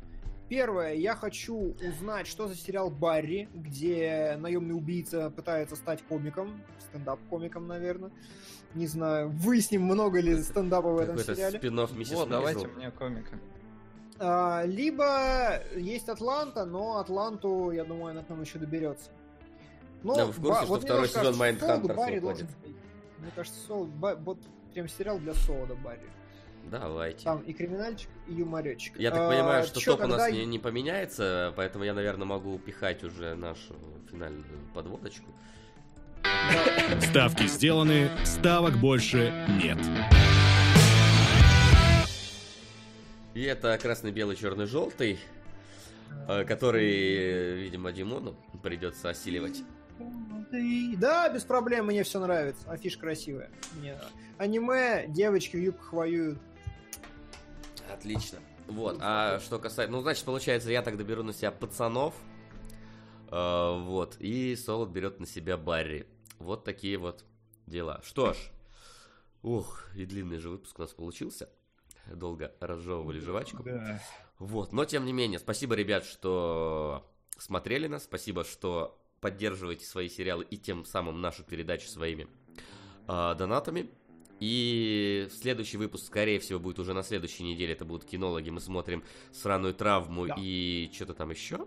Первое, 0.49 0.95
я 0.95 1.17
хочу 1.17 1.75
узнать, 1.83 2.27
что 2.29 2.47
за 2.47 2.55
сериал 2.55 2.89
Барри, 2.91 3.49
где 3.53 4.37
наемный 4.39 4.77
убийца 4.77 5.31
пытается 5.31 5.75
стать 5.75 6.03
комиком, 6.03 6.61
стендап-комиком, 6.89 7.67
наверное. 7.67 8.13
Не 8.75 8.87
знаю, 8.87 9.31
выясним, 9.31 9.83
много 9.83 10.21
ли 10.21 10.41
стендапа 10.43 10.89
в 10.93 10.99
этом 10.99 11.19
сериале. 11.19 11.59
спин-офф 11.59 11.93
Миссис 11.93 12.15
Вот, 12.15 12.29
давайте 12.29 12.69
мне 12.69 12.91
комика. 12.93 13.39
А, 14.19 14.63
либо 14.65 15.63
есть 15.77 16.09
Атланта, 16.09 16.65
но 16.65 16.99
Атланту, 16.99 17.71
я 17.73 17.85
думаю, 17.85 18.13
она 18.13 18.23
к 18.23 18.29
нам 18.29 18.41
еще 18.43 18.59
доберется. 18.59 19.11
Но 20.03 20.15
Да, 20.15 20.27
вы 20.27 20.33
в 20.33 20.37
курсе, 20.37 20.49
Ба- 20.51 20.57
что 20.63 20.67
вот 20.69 20.83
второй 20.85 21.09
сезон 21.09 21.35
Солоду 21.35 21.89
Барри 21.89 22.19
выходит? 22.19 22.23
должен. 22.23 22.49
Мне 23.19 23.31
кажется, 23.35 23.59
Сол, 23.67 23.87
Ба- 23.87 24.15
вот 24.17 24.39
прям 24.73 24.89
сериал 24.89 25.19
для 25.19 25.35
Солода 25.35 25.75
Барри. 25.75 26.09
Давайте. 26.71 27.25
Там 27.25 27.43
и 27.43 27.53
криминальчик, 27.53 28.09
и 28.27 28.35
юморечек. 28.35 28.99
Я 28.99 29.11
так 29.11 29.21
А, 29.21 29.29
понимаю, 29.29 29.65
что 29.65 29.81
чё 29.81 29.97
топ 29.97 30.07
у 30.07 30.09
нас 30.09 30.31
не, 30.33 30.45
не 30.45 30.59
поменяется, 30.59 31.53
поэтому 31.57 31.85
я, 31.85 31.95
наверное, 31.95 32.27
могу 32.27 32.59
пихать 32.59 33.05
уже 33.05 33.35
нашу 33.35 33.75
финальную 34.11 34.45
подводочку. 34.75 35.27
Ставки 37.01 37.47
сделаны, 37.47 38.11
ставок 38.25 38.75
больше 38.79 39.33
нет. 39.63 39.79
И 43.35 43.43
это 43.43 43.77
красный, 43.79 44.11
белый, 44.13 44.35
черный, 44.35 44.67
желтый, 44.67 45.19
э, 46.27 46.45
который, 46.45 47.61
видимо, 47.61 47.93
Димону 47.93 48.35
придется 48.63 49.11
осиливать. 49.11 49.63
Да, 50.97 51.29
без 51.29 51.45
проблем, 51.45 51.87
мне 51.87 52.03
все 52.03 52.19
нравится. 52.19 52.69
Афиш 52.71 52.97
красивая. 52.97 53.51
Мне 53.79 53.97
аниме, 54.39 55.05
девочки 55.09 55.57
в 55.57 55.61
юбках 55.61 55.93
воюют. 55.93 56.39
Отлично. 57.93 58.39
Вот, 58.69 58.99
а 59.01 59.39
что 59.41 59.59
касается... 59.59 59.93
Ну, 59.93 60.01
значит, 60.01 60.25
получается, 60.25 60.71
я 60.71 60.83
так 60.83 60.97
доберу 60.97 61.23
на 61.23 61.33
себя 61.33 61.51
пацанов. 61.53 62.15
э, 63.31 63.81
вот, 63.85 64.17
и 64.19 64.57
Солод 64.57 64.91
берет 64.91 65.21
на 65.21 65.27
себя 65.27 65.57
Барри. 65.57 66.07
Вот 66.39 66.65
такие 66.65 66.99
вот 66.99 67.25
дела. 67.67 68.01
Что 68.05 68.33
ж, 68.33 68.37
ух, 69.43 69.87
и 69.95 70.05
длинный 70.05 70.39
же 70.39 70.51
выпуск 70.51 70.79
у 70.79 70.83
нас 70.83 70.93
получился. 70.93 71.49
Долго 72.13 72.53
разжевывали 72.61 73.21
жвачку. 73.21 73.65
Вот, 74.39 74.73
но 74.73 74.85
тем 74.85 75.05
не 75.07 75.13
менее, 75.13 75.39
спасибо, 75.39 75.75
ребят, 75.75 76.05
что 76.05 77.09
смотрели 77.39 77.87
нас, 77.87 78.05
спасибо, 78.05 78.45
что 78.45 79.01
поддерживаете 79.21 79.87
свои 79.87 80.09
сериалы 80.09 80.45
и 80.45 80.59
тем 80.59 80.85
самым 80.85 81.21
нашу 81.21 81.43
передачу 81.43 81.89
своими 81.89 82.29
а, 83.09 83.35
донатами. 83.35 83.91
И 84.41 85.29
следующий 85.33 85.79
выпуск, 85.79 86.07
скорее 86.07 86.39
всего, 86.41 86.59
будет 86.59 86.79
уже 86.79 86.93
на 86.93 87.03
следующей 87.03 87.43
неделе. 87.45 87.73
Это 87.73 87.85
будут 87.85 88.05
кинологи. 88.05 88.51
Мы 88.51 88.61
смотрим 88.61 89.03
сраную 89.33 89.73
травму 89.75 90.27
Да. 90.27 90.35
и 90.39 90.91
что-то 90.93 91.15
там 91.15 91.31
еще. 91.31 91.67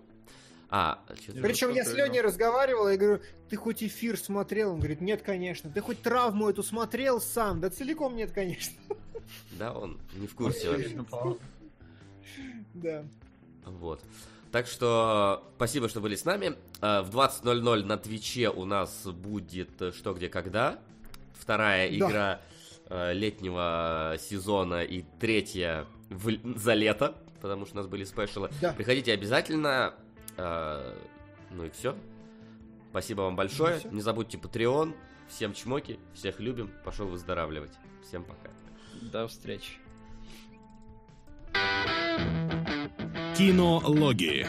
А, 0.71 1.03
что-то... 1.23 1.41
Причем 1.41 1.73
я 1.73 1.83
с. 1.83 1.93
Леней 1.95 2.21
разговаривал, 2.21 2.89
и 2.89 2.97
говорю, 2.97 3.23
ты 3.49 3.55
хоть 3.55 3.81
эфир 3.81 4.17
смотрел? 4.19 4.73
Он 4.73 4.77
говорит, 4.77 5.01
нет, 5.01 5.23
конечно. 5.23 5.71
Ты 5.71 5.81
хоть 5.81 6.01
травму 6.03 6.47
эту 6.47 6.61
смотрел 6.61 7.19
сам? 7.19 7.59
Да 7.59 7.71
целиком 7.71 8.15
нет, 8.15 8.31
конечно. 8.31 8.75
Да, 9.53 9.73
он 9.73 9.99
не 10.15 10.27
в 10.27 10.35
курсе 10.35 10.69
вообще. 10.69 10.99
Да. 12.75 13.03
Вот. 13.65 14.01
Так 14.51 14.67
что 14.67 15.43
спасибо, 15.55 15.89
что 15.89 16.01
были 16.01 16.15
с 16.15 16.25
нами. 16.25 16.55
А, 16.81 17.01
В 17.03 17.09
20.00 17.15 17.83
на 17.85 17.97
Твиче 17.97 18.49
у 18.49 18.65
нас 18.65 19.05
будет 19.05 19.81
э, 19.81 19.91
«Что, 19.91 20.13
где, 20.13 20.29
когда». 20.29 20.79
Вторая 21.33 21.89
Да. 21.89 21.95
игра 21.95 22.41
э, 22.41 22.58
летнего 22.89 24.15
сезона 24.19 24.83
и 24.83 25.03
третья 25.19 25.85
в- 26.09 26.57
за 26.57 26.73
лето, 26.73 27.15
потому 27.41 27.65
что 27.65 27.75
у 27.75 27.77
нас 27.77 27.87
были 27.87 28.03
спешалы. 28.03 28.49
Да. 28.61 28.73
Приходите 28.73 29.13
обязательно. 29.13 29.93
Э, 30.37 30.95
Ну 31.51 31.65
и 31.65 31.69
все. 31.71 31.95
Спасибо 32.91 33.21
вам 33.21 33.35
большое. 33.35 33.79
Ну. 33.85 33.91
Не 33.91 34.01
забудьте 34.01 34.37
Patreon. 34.37 34.93
Всем 35.27 35.53
чмоки. 35.53 35.99
Всех 36.13 36.39
любим. 36.39 36.71
Пошел 36.83 37.07
выздоравливать. 37.07 37.71
Всем 38.07 38.23
пока. 38.23 38.49
До 39.11 39.27
встречи. 39.27 39.73
Кинологии. 43.37 44.45